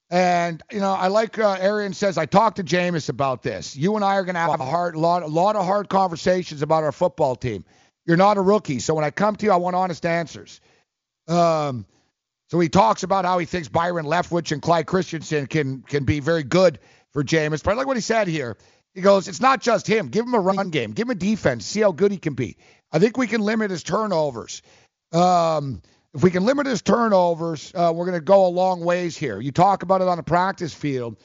And 0.09 0.61
you 0.71 0.79
know, 0.79 0.91
I 0.91 1.07
like 1.07 1.39
uh, 1.39 1.57
Arians 1.59 1.97
says 1.97 2.17
I 2.17 2.25
talked 2.25 2.57
to 2.57 2.63
Jameis 2.63 3.09
about 3.09 3.41
this. 3.41 3.75
You 3.75 3.95
and 3.95 4.05
I 4.05 4.15
are 4.15 4.23
going 4.23 4.35
to 4.35 4.41
have 4.41 4.59
a 4.59 4.65
hard 4.65 4.95
lot, 4.95 5.23
a 5.23 5.27
lot 5.27 5.55
of 5.55 5.65
hard 5.65 5.89
conversations 5.89 6.61
about 6.61 6.83
our 6.83 6.91
football 6.91 7.35
team. 7.35 7.65
You're 8.05 8.17
not 8.17 8.37
a 8.37 8.41
rookie, 8.41 8.79
so 8.79 8.93
when 8.93 9.03
I 9.03 9.09
come 9.09 9.35
to 9.37 9.45
you, 9.45 9.51
I 9.51 9.55
want 9.55 9.75
honest 9.75 10.05
answers. 10.05 10.61
Um, 11.27 11.87
so 12.47 12.59
he 12.59 12.69
talks 12.69 13.03
about 13.03 13.25
how 13.25 13.37
he 13.37 13.45
thinks 13.45 13.67
Byron 13.67 14.05
Leftwich 14.05 14.51
and 14.51 14.61
Clyde 14.61 14.87
Christensen 14.87 15.47
can 15.47 15.81
can 15.81 16.03
be 16.03 16.19
very 16.19 16.43
good 16.43 16.79
for 17.11 17.23
Jameis. 17.23 17.63
But 17.63 17.71
I 17.71 17.73
like 17.75 17.87
what 17.87 17.97
he 17.97 18.01
said 18.01 18.27
here. 18.27 18.57
He 18.93 19.01
goes, 19.01 19.27
it's 19.27 19.41
not 19.41 19.61
just 19.61 19.87
him. 19.87 20.07
Give 20.07 20.25
him 20.25 20.33
a 20.33 20.39
run 20.39 20.69
game. 20.69 20.91
Give 20.91 21.07
him 21.07 21.11
a 21.11 21.15
defense. 21.15 21.65
See 21.65 21.81
how 21.81 21.91
good 21.91 22.11
he 22.11 22.17
can 22.17 22.33
be. 22.33 22.57
I 22.93 22.99
think 22.99 23.17
we 23.17 23.27
can 23.27 23.41
limit 23.41 23.69
his 23.69 23.83
turnovers. 23.83 24.61
Um, 25.11 25.81
if 26.13 26.23
we 26.23 26.31
can 26.31 26.45
limit 26.45 26.65
his 26.65 26.81
turnovers, 26.81 27.73
uh, 27.75 27.91
we're 27.93 28.05
going 28.05 28.17
to 28.17 28.23
go 28.23 28.45
a 28.45 28.47
long 28.47 28.85
ways 28.85 29.17
here. 29.17 29.41
You 29.41 29.51
talk 29.51 29.83
about 29.83 29.99
it 29.99 30.07
on 30.07 30.15
the 30.15 30.23
practice 30.23 30.73
field. 30.73 31.17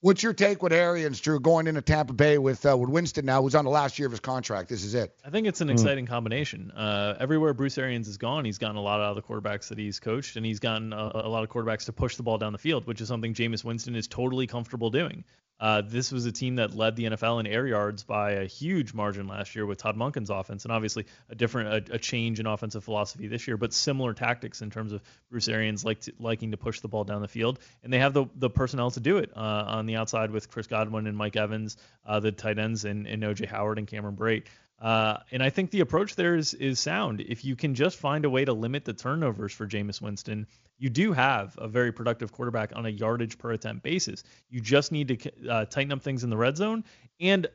What's 0.00 0.22
your 0.22 0.32
take 0.32 0.62
with 0.62 0.72
Arians, 0.72 1.20
Drew, 1.20 1.40
going 1.40 1.66
into 1.66 1.82
Tampa 1.82 2.12
Bay 2.12 2.38
with 2.38 2.64
uh, 2.64 2.76
with 2.76 2.88
Winston 2.88 3.26
now, 3.26 3.42
who's 3.42 3.56
on 3.56 3.64
the 3.64 3.70
last 3.70 3.98
year 3.98 4.06
of 4.06 4.12
his 4.12 4.20
contract? 4.20 4.68
This 4.68 4.84
is 4.84 4.94
it. 4.94 5.12
I 5.24 5.30
think 5.30 5.48
it's 5.48 5.60
an 5.60 5.68
mm. 5.68 5.72
exciting 5.72 6.06
combination. 6.06 6.70
Uh, 6.70 7.16
everywhere 7.18 7.52
Bruce 7.52 7.76
Arians 7.78 8.06
has 8.06 8.16
gone, 8.16 8.44
he's 8.44 8.58
gotten 8.58 8.76
a 8.76 8.80
lot 8.80 9.00
out 9.00 9.10
of 9.10 9.16
the 9.16 9.22
quarterbacks 9.22 9.70
that 9.70 9.78
he's 9.78 9.98
coached, 9.98 10.36
and 10.36 10.46
he's 10.46 10.60
gotten 10.60 10.92
a, 10.92 11.10
a 11.14 11.28
lot 11.28 11.42
of 11.42 11.50
quarterbacks 11.50 11.86
to 11.86 11.92
push 11.92 12.14
the 12.14 12.22
ball 12.22 12.38
down 12.38 12.52
the 12.52 12.58
field, 12.58 12.86
which 12.86 13.00
is 13.00 13.08
something 13.08 13.34
Jameis 13.34 13.64
Winston 13.64 13.96
is 13.96 14.06
totally 14.06 14.46
comfortable 14.46 14.90
doing. 14.90 15.24
Uh, 15.60 15.82
this 15.84 16.12
was 16.12 16.24
a 16.24 16.32
team 16.32 16.56
that 16.56 16.74
led 16.74 16.94
the 16.94 17.04
NFL 17.04 17.40
in 17.40 17.46
air 17.46 17.66
yards 17.66 18.04
by 18.04 18.32
a 18.32 18.46
huge 18.46 18.94
margin 18.94 19.26
last 19.26 19.56
year 19.56 19.66
with 19.66 19.78
Todd 19.78 19.96
Monken's 19.96 20.30
offense, 20.30 20.64
and 20.64 20.72
obviously 20.72 21.06
a 21.28 21.34
different 21.34 21.88
a, 21.88 21.94
a 21.94 21.98
change 21.98 22.38
in 22.38 22.46
offensive 22.46 22.84
philosophy 22.84 23.26
this 23.26 23.48
year, 23.48 23.56
but 23.56 23.72
similar 23.72 24.14
tactics 24.14 24.62
in 24.62 24.70
terms 24.70 24.92
of 24.92 25.02
Bruce 25.30 25.48
Arians 25.48 25.84
like 25.84 26.00
to, 26.02 26.12
liking 26.20 26.52
to 26.52 26.56
push 26.56 26.80
the 26.80 26.88
ball 26.88 27.04
down 27.04 27.22
the 27.22 27.28
field, 27.28 27.58
and 27.82 27.92
they 27.92 27.98
have 27.98 28.12
the 28.12 28.26
the 28.36 28.50
personnel 28.50 28.90
to 28.92 29.00
do 29.00 29.18
it 29.18 29.32
uh, 29.36 29.64
on 29.66 29.86
the 29.86 29.96
outside 29.96 30.30
with 30.30 30.50
Chris 30.50 30.68
Godwin 30.68 31.06
and 31.06 31.16
Mike 31.16 31.36
Evans, 31.36 31.76
uh, 32.06 32.20
the 32.20 32.30
tight 32.30 32.58
ends, 32.58 32.84
and, 32.84 33.06
and 33.06 33.22
OJ 33.22 33.46
Howard 33.46 33.78
and 33.78 33.86
Cameron 33.86 34.16
Brate. 34.16 34.44
Uh, 34.80 35.18
and 35.32 35.42
I 35.42 35.50
think 35.50 35.70
the 35.70 35.80
approach 35.80 36.14
there 36.14 36.36
is 36.36 36.54
is 36.54 36.78
sound. 36.78 37.20
If 37.20 37.44
you 37.44 37.56
can 37.56 37.74
just 37.74 37.98
find 37.98 38.24
a 38.24 38.30
way 38.30 38.44
to 38.44 38.52
limit 38.52 38.84
the 38.84 38.92
turnovers 38.92 39.52
for 39.52 39.66
Jameis 39.66 40.00
Winston, 40.00 40.46
you 40.78 40.88
do 40.88 41.12
have 41.12 41.56
a 41.58 41.66
very 41.66 41.92
productive 41.92 42.30
quarterback 42.30 42.72
on 42.76 42.86
a 42.86 42.90
yardage 42.90 43.38
per 43.38 43.50
attempt 43.50 43.82
basis. 43.82 44.22
You 44.50 44.60
just 44.60 44.92
need 44.92 45.08
to 45.08 45.50
uh, 45.50 45.64
tighten 45.64 45.92
up 45.92 46.02
things 46.02 46.22
in 46.22 46.30
the 46.30 46.36
red 46.36 46.56
zone, 46.56 46.84
and 47.18 47.48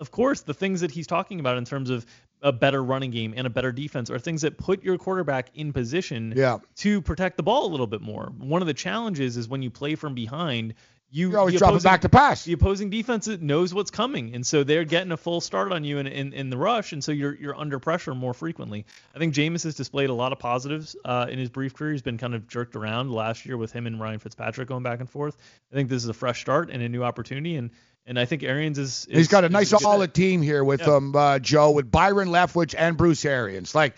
of 0.00 0.10
course, 0.12 0.42
the 0.42 0.54
things 0.54 0.80
that 0.80 0.92
he's 0.92 1.06
talking 1.06 1.40
about 1.40 1.58
in 1.58 1.64
terms 1.64 1.90
of 1.90 2.06
a 2.40 2.52
better 2.52 2.84
running 2.84 3.10
game 3.10 3.34
and 3.36 3.46
a 3.46 3.50
better 3.50 3.72
defense 3.72 4.10
are 4.10 4.18
things 4.18 4.42
that 4.42 4.56
put 4.58 4.84
your 4.84 4.96
quarterback 4.96 5.50
in 5.54 5.72
position 5.72 6.32
yeah. 6.36 6.58
to 6.76 7.02
protect 7.02 7.36
the 7.36 7.42
ball 7.42 7.66
a 7.66 7.70
little 7.70 7.86
bit 7.86 8.00
more. 8.00 8.32
One 8.38 8.62
of 8.62 8.68
the 8.68 8.74
challenges 8.74 9.36
is 9.36 9.48
when 9.48 9.62
you 9.62 9.70
play 9.70 9.96
from 9.96 10.14
behind, 10.14 10.74
you 11.10 11.30
You're 11.30 11.38
always 11.38 11.58
dropping 11.58 11.80
back 11.80 12.02
to 12.02 12.08
pass. 12.10 12.44
The 12.44 12.52
opposing 12.52 12.90
defense 12.90 13.26
knows 13.26 13.72
what's 13.72 13.90
coming, 13.90 14.34
and 14.34 14.46
so 14.46 14.62
they're 14.62 14.84
getting 14.84 15.10
a 15.12 15.16
full 15.16 15.40
start 15.40 15.72
on 15.72 15.82
you 15.82 15.98
in, 15.98 16.06
in, 16.06 16.32
in 16.34 16.50
the 16.50 16.58
rush, 16.58 16.92
and 16.92 17.02
so 17.02 17.12
you're 17.12 17.34
you're 17.34 17.56
under 17.56 17.78
pressure 17.78 18.14
more 18.14 18.34
frequently. 18.34 18.84
I 19.14 19.18
think 19.18 19.32
Jameis 19.34 19.64
has 19.64 19.74
displayed 19.74 20.10
a 20.10 20.14
lot 20.14 20.32
of 20.32 20.38
positives 20.38 20.96
uh, 21.04 21.26
in 21.30 21.38
his 21.38 21.48
brief 21.48 21.74
career. 21.74 21.92
He's 21.92 22.02
been 22.02 22.18
kind 22.18 22.34
of 22.34 22.46
jerked 22.46 22.76
around 22.76 23.10
last 23.10 23.46
year 23.46 23.56
with 23.56 23.72
him 23.72 23.86
and 23.86 23.98
Ryan 23.98 24.18
Fitzpatrick 24.18 24.68
going 24.68 24.82
back 24.82 25.00
and 25.00 25.08
forth. 25.08 25.36
I 25.72 25.74
think 25.74 25.88
this 25.88 26.02
is 26.02 26.08
a 26.08 26.14
fresh 26.14 26.40
start 26.40 26.68
and 26.70 26.82
a 26.82 26.88
new 26.88 27.02
opportunity, 27.02 27.56
and 27.56 27.70
and 28.06 28.18
I 28.18 28.26
think 28.26 28.42
Arians 28.42 28.78
is. 28.78 29.06
is 29.10 29.16
He's 29.16 29.28
got 29.28 29.44
a 29.44 29.48
nice 29.48 29.70
solid 29.70 30.12
team 30.12 30.42
here 30.42 30.62
with 30.62 30.80
Yeah. 30.80 30.94
um 30.94 31.16
uh, 31.16 31.38
Joe 31.38 31.70
with 31.70 31.90
Byron 31.90 32.28
Leftwich 32.28 32.74
and 32.76 32.96
Bruce 32.98 33.24
Arians. 33.24 33.74
Like 33.74 33.94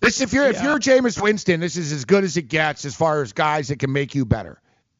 this, 0.00 0.20
if 0.20 0.32
you're 0.32 0.48
if 0.48 0.62
you're 0.62 0.78
Jameis 0.78 1.20
Winston, 1.20 1.60
this 1.60 1.76
is 1.76 1.92
as 1.92 2.04
good 2.04 2.24
as 2.24 2.36
it 2.36 2.48
gets 2.48 2.84
as 2.84 2.94
far 2.94 3.22
as 3.22 3.32
guys 3.32 3.68
that 3.68 3.78
can 3.78 3.92
make 3.92 4.14
you 4.14 4.26
better. 4.26 4.58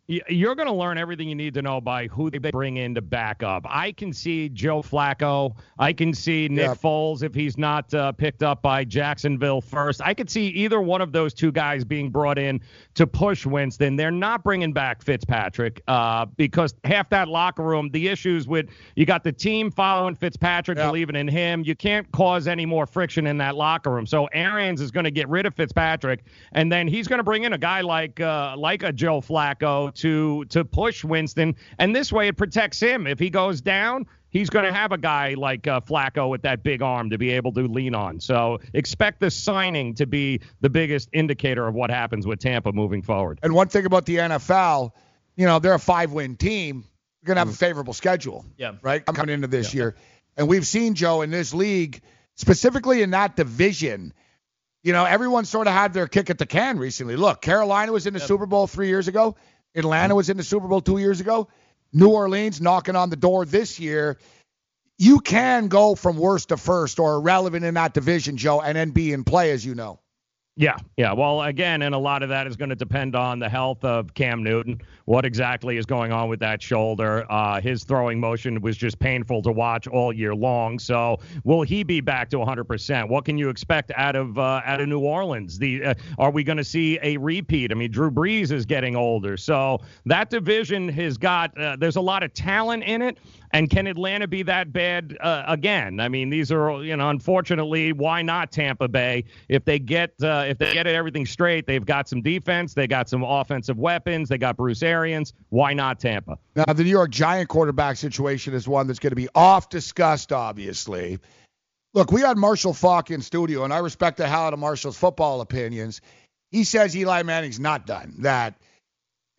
You're 0.08 0.56
going 0.56 0.66
to 0.66 0.74
learn 0.74 0.98
everything 0.98 1.28
you 1.28 1.36
need 1.36 1.54
to 1.54 1.62
know 1.62 1.80
by 1.80 2.08
who 2.08 2.28
they 2.28 2.38
bring 2.38 2.76
in 2.78 2.94
to 2.96 3.00
back 3.00 3.44
up. 3.44 3.64
I 3.68 3.92
can 3.92 4.12
see 4.12 4.48
Joe 4.48 4.82
Flacco. 4.82 5.54
I 5.78 5.92
can 5.92 6.12
see 6.12 6.48
Nick 6.48 6.66
Yeah. 6.66 6.74
Foles 6.74 7.22
if 7.22 7.32
he's 7.32 7.56
not 7.56 7.94
uh, 7.94 8.10
picked 8.10 8.42
up 8.42 8.62
by 8.62 8.84
Jacksonville 8.84 9.60
first. 9.60 10.02
I 10.02 10.12
could 10.12 10.28
see 10.28 10.48
either 10.48 10.80
one 10.82 11.00
of 11.00 11.12
those 11.12 11.32
two 11.32 11.52
guys 11.52 11.84
being 11.84 12.10
brought 12.10 12.36
in 12.36 12.60
to 12.94 13.06
push 13.06 13.46
Winston. 13.46 13.94
They're 13.94 14.10
not 14.10 14.42
bringing 14.42 14.72
back 14.72 15.02
Fitzpatrick 15.02 15.80
uh, 15.86 16.26
because 16.36 16.74
half 16.82 17.08
that 17.10 17.28
locker 17.28 17.62
room, 17.62 17.88
the 17.92 18.08
issues 18.08 18.48
with 18.48 18.70
you 18.96 19.06
got 19.06 19.22
the 19.22 19.32
team 19.32 19.70
following 19.70 20.16
Fitzpatrick, 20.16 20.78
believing 20.78 21.14
in 21.14 21.28
him. 21.28 21.62
You 21.64 21.76
can't 21.76 22.10
cause 22.10 22.48
any 22.48 22.66
more 22.66 22.86
friction 22.86 23.26
in 23.28 23.38
that 23.38 23.54
locker 23.54 23.90
room. 23.90 24.06
So 24.06 24.26
Arians 24.32 24.80
is 24.80 24.90
going 24.90 25.04
to 25.04 25.12
get 25.12 25.28
rid 25.28 25.46
of 25.46 25.54
Fitzpatrick, 25.54 26.24
and 26.52 26.72
then 26.72 26.88
he's 26.88 27.06
going 27.06 27.20
to 27.20 27.24
bring 27.24 27.44
in 27.44 27.52
a 27.52 27.58
guy 27.58 27.82
like 27.82 28.18
uh, 28.20 28.56
like 28.58 28.82
a 28.82 28.92
Joe 28.92 29.20
Flacco 29.20 29.91
to 29.96 30.44
to 30.46 30.64
push 30.64 31.04
Winston, 31.04 31.56
and 31.78 31.94
this 31.94 32.12
way 32.12 32.28
it 32.28 32.36
protects 32.36 32.80
him. 32.80 33.06
If 33.06 33.18
he 33.18 33.30
goes 33.30 33.60
down, 33.60 34.06
he's 34.32 34.50
going 34.50 34.64
to 34.64 34.72
have 34.72 34.90
a 34.90 34.98
guy 34.98 35.34
like 35.34 35.68
uh, 35.68 35.80
Flacco 35.80 36.28
with 36.28 36.42
that 36.42 36.64
big 36.64 36.82
arm 36.82 37.10
to 37.10 37.18
be 37.18 37.30
able 37.30 37.52
to 37.52 37.68
lean 37.68 37.94
on. 37.94 38.18
So 38.18 38.58
expect 38.72 39.20
the 39.20 39.30
signing 39.30 39.94
to 39.96 40.06
be 40.06 40.40
the 40.60 40.70
biggest 40.70 41.10
indicator 41.12 41.66
of 41.68 41.74
what 41.74 41.90
happens 41.90 42.26
with 42.26 42.40
Tampa 42.40 42.72
moving 42.72 43.02
forward. 43.02 43.38
And 43.42 43.54
one 43.54 43.68
thing 43.68 43.86
about 43.86 44.06
the 44.06 44.16
NFL, 44.16 44.90
you 45.36 45.46
know, 45.46 45.58
they're 45.60 45.74
a 45.74 45.78
five-win 45.78 46.36
team. 46.36 46.84
You're 47.20 47.28
gonna 47.28 47.40
have 47.40 47.50
a 47.50 47.56
favorable 47.56 47.92
schedule. 47.92 48.44
Yeah. 48.56 48.72
Right. 48.82 49.04
Coming 49.06 49.34
into 49.34 49.46
this 49.46 49.72
year, 49.74 49.94
and 50.36 50.48
we've 50.48 50.66
seen 50.66 50.94
Joe 50.94 51.22
in 51.22 51.30
this 51.30 51.54
league, 51.54 52.00
specifically 52.34 53.02
in 53.02 53.10
that 53.10 53.36
division. 53.36 54.12
You 54.82 54.92
know, 54.92 55.04
everyone 55.04 55.44
sort 55.44 55.68
of 55.68 55.74
had 55.74 55.92
their 55.92 56.08
kick 56.08 56.28
at 56.30 56.38
the 56.38 56.46
can 56.46 56.76
recently. 56.76 57.14
Look, 57.14 57.40
Carolina 57.40 57.92
was 57.92 58.08
in 58.08 58.14
the 58.14 58.18
Super 58.18 58.46
Bowl 58.46 58.66
three 58.66 58.88
years 58.88 59.06
ago. 59.06 59.36
Atlanta 59.74 60.14
mm. 60.14 60.18
was 60.18 60.30
in 60.30 60.36
the 60.36 60.42
Super 60.42 60.68
Bowl 60.68 60.80
two 60.80 60.98
years 60.98 61.20
ago. 61.20 61.48
New 61.92 62.08
Orleans 62.08 62.60
knocking 62.60 62.96
on 62.96 63.10
the 63.10 63.16
door 63.16 63.44
this 63.44 63.78
year. 63.78 64.18
You 64.98 65.20
can 65.20 65.68
go 65.68 65.94
from 65.94 66.16
worst 66.16 66.50
to 66.50 66.56
first 66.56 66.98
or 66.98 67.16
irrelevant 67.16 67.64
in 67.64 67.74
that 67.74 67.94
division, 67.94 68.36
Joe, 68.36 68.60
and 68.60 68.76
then 68.76 68.90
be 68.90 69.12
in 69.12 69.24
play, 69.24 69.50
as 69.50 69.64
you 69.64 69.74
know. 69.74 69.98
Yeah, 70.56 70.76
yeah. 70.98 71.14
Well, 71.14 71.40
again, 71.42 71.80
and 71.80 71.94
a 71.94 71.98
lot 71.98 72.22
of 72.22 72.28
that 72.28 72.46
is 72.46 72.56
going 72.56 72.68
to 72.68 72.76
depend 72.76 73.16
on 73.16 73.38
the 73.38 73.48
health 73.48 73.82
of 73.86 74.12
Cam 74.12 74.42
Newton. 74.42 74.82
What 75.06 75.24
exactly 75.24 75.78
is 75.78 75.86
going 75.86 76.12
on 76.12 76.28
with 76.28 76.40
that 76.40 76.60
shoulder? 76.60 77.24
Uh, 77.32 77.58
his 77.58 77.84
throwing 77.84 78.20
motion 78.20 78.60
was 78.60 78.76
just 78.76 78.98
painful 78.98 79.40
to 79.42 79.50
watch 79.50 79.86
all 79.88 80.12
year 80.12 80.34
long. 80.34 80.78
So, 80.78 81.20
will 81.44 81.62
he 81.62 81.84
be 81.84 82.02
back 82.02 82.28
to 82.30 82.36
100%? 82.36 83.08
What 83.08 83.24
can 83.24 83.38
you 83.38 83.48
expect 83.48 83.92
out 83.96 84.14
of 84.14 84.38
uh, 84.38 84.60
out 84.66 84.82
of 84.82 84.88
New 84.88 85.00
Orleans? 85.00 85.58
The 85.58 85.84
uh, 85.84 85.94
are 86.18 86.30
we 86.30 86.44
going 86.44 86.58
to 86.58 86.64
see 86.64 86.98
a 87.02 87.16
repeat? 87.16 87.72
I 87.72 87.74
mean, 87.74 87.90
Drew 87.90 88.10
Brees 88.10 88.52
is 88.52 88.66
getting 88.66 88.94
older, 88.94 89.38
so 89.38 89.80
that 90.04 90.28
division 90.28 90.86
has 90.90 91.16
got 91.16 91.58
uh, 91.58 91.76
there's 91.80 91.96
a 91.96 92.00
lot 92.02 92.22
of 92.22 92.34
talent 92.34 92.84
in 92.84 93.00
it. 93.00 93.16
And 93.54 93.68
can 93.68 93.86
Atlanta 93.86 94.26
be 94.26 94.42
that 94.44 94.72
bad 94.72 95.16
uh, 95.20 95.44
again? 95.46 96.00
I 96.00 96.08
mean, 96.08 96.30
these 96.30 96.50
are 96.50 96.82
you 96.82 96.96
know, 96.96 97.10
unfortunately, 97.10 97.92
why 97.92 98.22
not 98.22 98.50
Tampa 98.50 98.88
Bay? 98.88 99.24
If 99.48 99.66
they 99.66 99.78
get 99.78 100.14
uh, 100.22 100.44
if 100.48 100.56
they 100.56 100.72
get 100.72 100.86
everything 100.86 101.26
straight, 101.26 101.66
they've 101.66 101.84
got 101.84 102.08
some 102.08 102.22
defense, 102.22 102.72
they 102.72 102.86
got 102.86 103.10
some 103.10 103.22
offensive 103.22 103.78
weapons, 103.78 104.30
they 104.30 104.38
got 104.38 104.56
Bruce 104.56 104.82
Arians. 104.82 105.34
Why 105.50 105.74
not 105.74 106.00
Tampa? 106.00 106.38
Now, 106.56 106.72
the 106.72 106.82
New 106.82 106.90
York 106.90 107.10
Giant 107.10 107.50
quarterback 107.50 107.96
situation 107.98 108.54
is 108.54 108.66
one 108.66 108.86
that's 108.86 108.98
going 108.98 109.10
to 109.10 109.16
be 109.16 109.28
off 109.34 109.68
discussed, 109.68 110.32
obviously. 110.32 111.18
Look, 111.94 112.10
we 112.10 112.22
had 112.22 112.38
Marshall 112.38 112.72
Faulk 112.72 113.10
in 113.10 113.20
studio, 113.20 113.64
and 113.64 113.72
I 113.72 113.78
respect 113.78 114.16
the 114.16 114.26
hell 114.26 114.44
out 114.44 114.54
of 114.54 114.58
Marshall's 114.58 114.96
football 114.96 115.42
opinions. 115.42 116.00
He 116.50 116.64
says 116.64 116.96
Eli 116.96 117.22
Manning's 117.22 117.60
not 117.60 117.86
done. 117.86 118.14
That, 118.20 118.54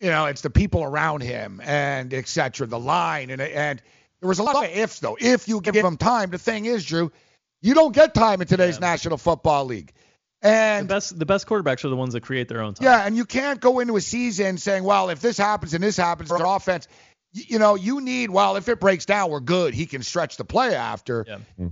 you 0.00 0.08
know, 0.08 0.26
it's 0.26 0.42
the 0.42 0.50
people 0.50 0.84
around 0.84 1.22
him 1.22 1.60
and 1.64 2.14
et 2.14 2.28
cetera, 2.28 2.68
the 2.68 2.78
line. 2.78 3.30
And, 3.30 3.42
and 3.42 3.82
there 4.24 4.28
was 4.30 4.38
a 4.38 4.42
lot 4.42 4.56
of 4.64 4.70
ifs, 4.74 5.00
though. 5.00 5.18
If 5.20 5.48
you 5.48 5.60
give 5.60 5.76
him 5.76 5.98
time, 5.98 6.30
the 6.30 6.38
thing 6.38 6.64
is, 6.64 6.82
Drew, 6.82 7.12
you 7.60 7.74
don't 7.74 7.94
get 7.94 8.14
time 8.14 8.40
in 8.40 8.46
today's 8.46 8.80
National 8.80 9.18
Football 9.18 9.66
League. 9.66 9.92
And 10.40 10.88
the 10.88 10.94
best 10.94 11.18
the 11.18 11.26
best 11.26 11.46
quarterbacks 11.46 11.84
are 11.84 11.90
the 11.90 11.96
ones 11.96 12.14
that 12.14 12.22
create 12.22 12.48
their 12.48 12.62
own 12.62 12.72
time. 12.72 12.86
yeah, 12.86 13.04
and 13.06 13.18
you 13.18 13.26
can't 13.26 13.60
go 13.60 13.80
into 13.80 13.96
a 13.96 14.00
season 14.00 14.56
saying, 14.56 14.82
well, 14.82 15.10
if 15.10 15.20
this 15.20 15.36
happens 15.36 15.74
and 15.74 15.84
this 15.84 15.98
happens, 15.98 16.30
for 16.30 16.42
offense, 16.42 16.88
y- 17.34 17.42
you 17.48 17.58
know, 17.58 17.74
you 17.74 18.00
need, 18.00 18.30
well, 18.30 18.56
if 18.56 18.70
it 18.70 18.80
breaks 18.80 19.04
down, 19.04 19.28
we're 19.30 19.40
good. 19.40 19.74
He 19.74 19.84
can 19.84 20.02
stretch 20.02 20.38
the 20.38 20.44
play 20.46 20.74
after. 20.74 21.26
Yeah. 21.28 21.38
Hmm. 21.58 21.66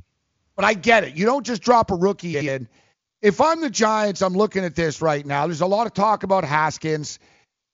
But 0.55 0.67
I 0.67 0.75
get 0.75 1.05
it. 1.05 1.17
You 1.17 1.25
don't 1.25 1.47
just 1.47 1.63
drop 1.63 1.91
a 1.91 1.95
rookie 1.95 2.37
in. 2.37 2.69
If 3.23 3.41
I'm 3.41 3.63
the 3.63 3.71
Giants, 3.71 4.21
I'm 4.21 4.35
looking 4.35 4.63
at 4.65 4.75
this 4.75 5.01
right 5.01 5.25
now. 5.25 5.47
There's 5.47 5.63
a 5.63 5.67
lot 5.67 5.87
of 5.87 5.95
talk 5.95 6.23
about 6.23 6.45
Haskins. 6.45 7.19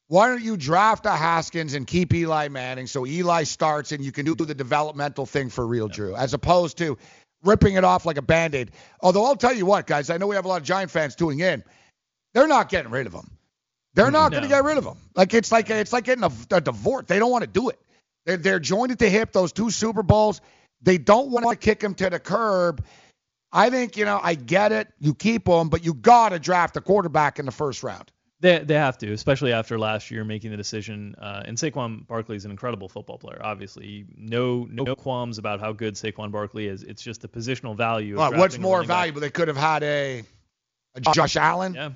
Why 0.09 0.29
don't 0.29 0.43
you 0.43 0.57
draft 0.57 1.05
a 1.05 1.11
Haskins 1.11 1.75
and 1.75 1.87
keep 1.87 2.15
Eli 2.15 2.49
Manning 2.49 2.87
so 2.87 3.07
Eli 3.07 3.45
starts 3.45 3.93
and 3.93 4.03
you 4.03 4.11
can 4.11 4.25
do 4.25 4.35
the 4.35 4.55
developmental 4.55 5.27
thing 5.27 5.51
for 5.51 5.67
real, 5.67 5.89
Drew, 5.89 6.17
as 6.17 6.33
opposed 6.33 6.79
to 6.79 6.97
ripping 7.45 7.75
it 7.75 7.85
off 7.85 8.07
like 8.07 8.17
a 8.17 8.23
band 8.23 8.55
aid. 8.55 8.71
Although 9.03 9.27
I'll 9.27 9.37
tell 9.37 9.55
you 9.55 9.67
what, 9.67 9.87
guys, 9.87 10.09
I 10.09 10.17
know 10.17 10.27
we 10.27 10.37
have 10.37 10.47
a 10.47 10.49
lot 10.49 10.63
of 10.63 10.67
Giant 10.67 10.91
fans 10.91 11.15
tuning 11.15 11.41
in. 11.41 11.63
They're 12.33 12.49
not 12.49 12.71
getting 12.71 12.91
rid 12.91 13.07
of 13.07 13.13
him. 13.13 13.31
They're 13.95 14.11
not 14.11 14.31
going 14.31 14.45
to 14.45 14.49
get 14.49 14.65
rid 14.65 14.79
of 14.79 14.85
him. 14.85 14.97
Like 15.15 15.35
it's 15.35 15.51
like 15.51 15.71
it's 15.71 15.93
like 15.93 16.05
getting 16.05 16.25
a, 16.25 16.31
a 16.53 16.61
divorce. 16.61 17.07
They 17.07 17.19
don't 17.19 17.31
want 17.31 17.43
to 17.43 17.51
do 17.51 17.69
it. 17.69 17.79
They're, 18.27 18.37
they're 18.37 18.61
joined 18.61 18.93
at 18.93 18.99
the 18.99 19.09
hip. 19.09 19.33
Those 19.33 19.53
two 19.53 19.71
Super 19.71 20.03
Bowls. 20.03 20.41
They 20.83 20.99
don't 20.99 21.31
want 21.31 21.49
to 21.49 21.57
kick 21.57 21.83
him 21.83 21.95
to 21.97 22.09
the 22.09 22.21
curb. 22.21 22.85
I 23.51 23.71
think 23.71 23.97
you 23.97 24.05
know. 24.05 24.21
I 24.23 24.35
get 24.35 24.73
it. 24.73 24.89
You 25.01 25.15
keep 25.15 25.49
him, 25.49 25.69
but 25.69 25.85
you 25.85 25.95
got 25.95 26.29
to 26.29 26.39
draft 26.39 26.77
a 26.77 26.81
quarterback 26.81 27.39
in 27.41 27.47
the 27.47 27.53
first 27.53 27.83
round. 27.83 28.13
They 28.41 28.59
they 28.61 28.75
have 28.75 28.97
to, 28.99 29.13
especially 29.13 29.53
after 29.53 29.79
last 29.79 30.11
year 30.13 30.25
making 30.25 30.53
the 30.53 30.57
decision. 30.57 31.17
Uh, 31.21 31.43
and 31.45 31.57
Saquon 31.57 32.07
Barkley 32.07 32.37
is 32.37 32.45
an 32.45 32.53
incredible 32.53 32.89
football 32.89 33.19
player. 33.19 33.41
Obviously, 33.43 34.07
no 34.17 34.67
no 34.71 34.95
qualms 34.95 35.39
about 35.39 35.59
how 35.61 35.73
good 35.73 35.95
Saquon 35.95 36.31
Barkley 36.31 36.69
is. 36.69 36.85
It's 36.85 37.03
just 37.03 37.21
the 37.23 37.29
positional 37.29 37.77
value. 37.77 38.15
Of 38.15 38.19
Well, 38.33 38.39
what's 38.41 38.57
more 38.59 38.77
running 38.77 38.89
back. 38.89 38.97
valuable? 38.99 39.21
They 39.23 39.31
could 39.31 39.49
have 39.49 39.57
had 39.57 39.83
a, 39.83 40.23
a 40.95 41.01
Josh 41.01 41.37
Allen. 41.37 41.75
Yeah. 41.75 41.91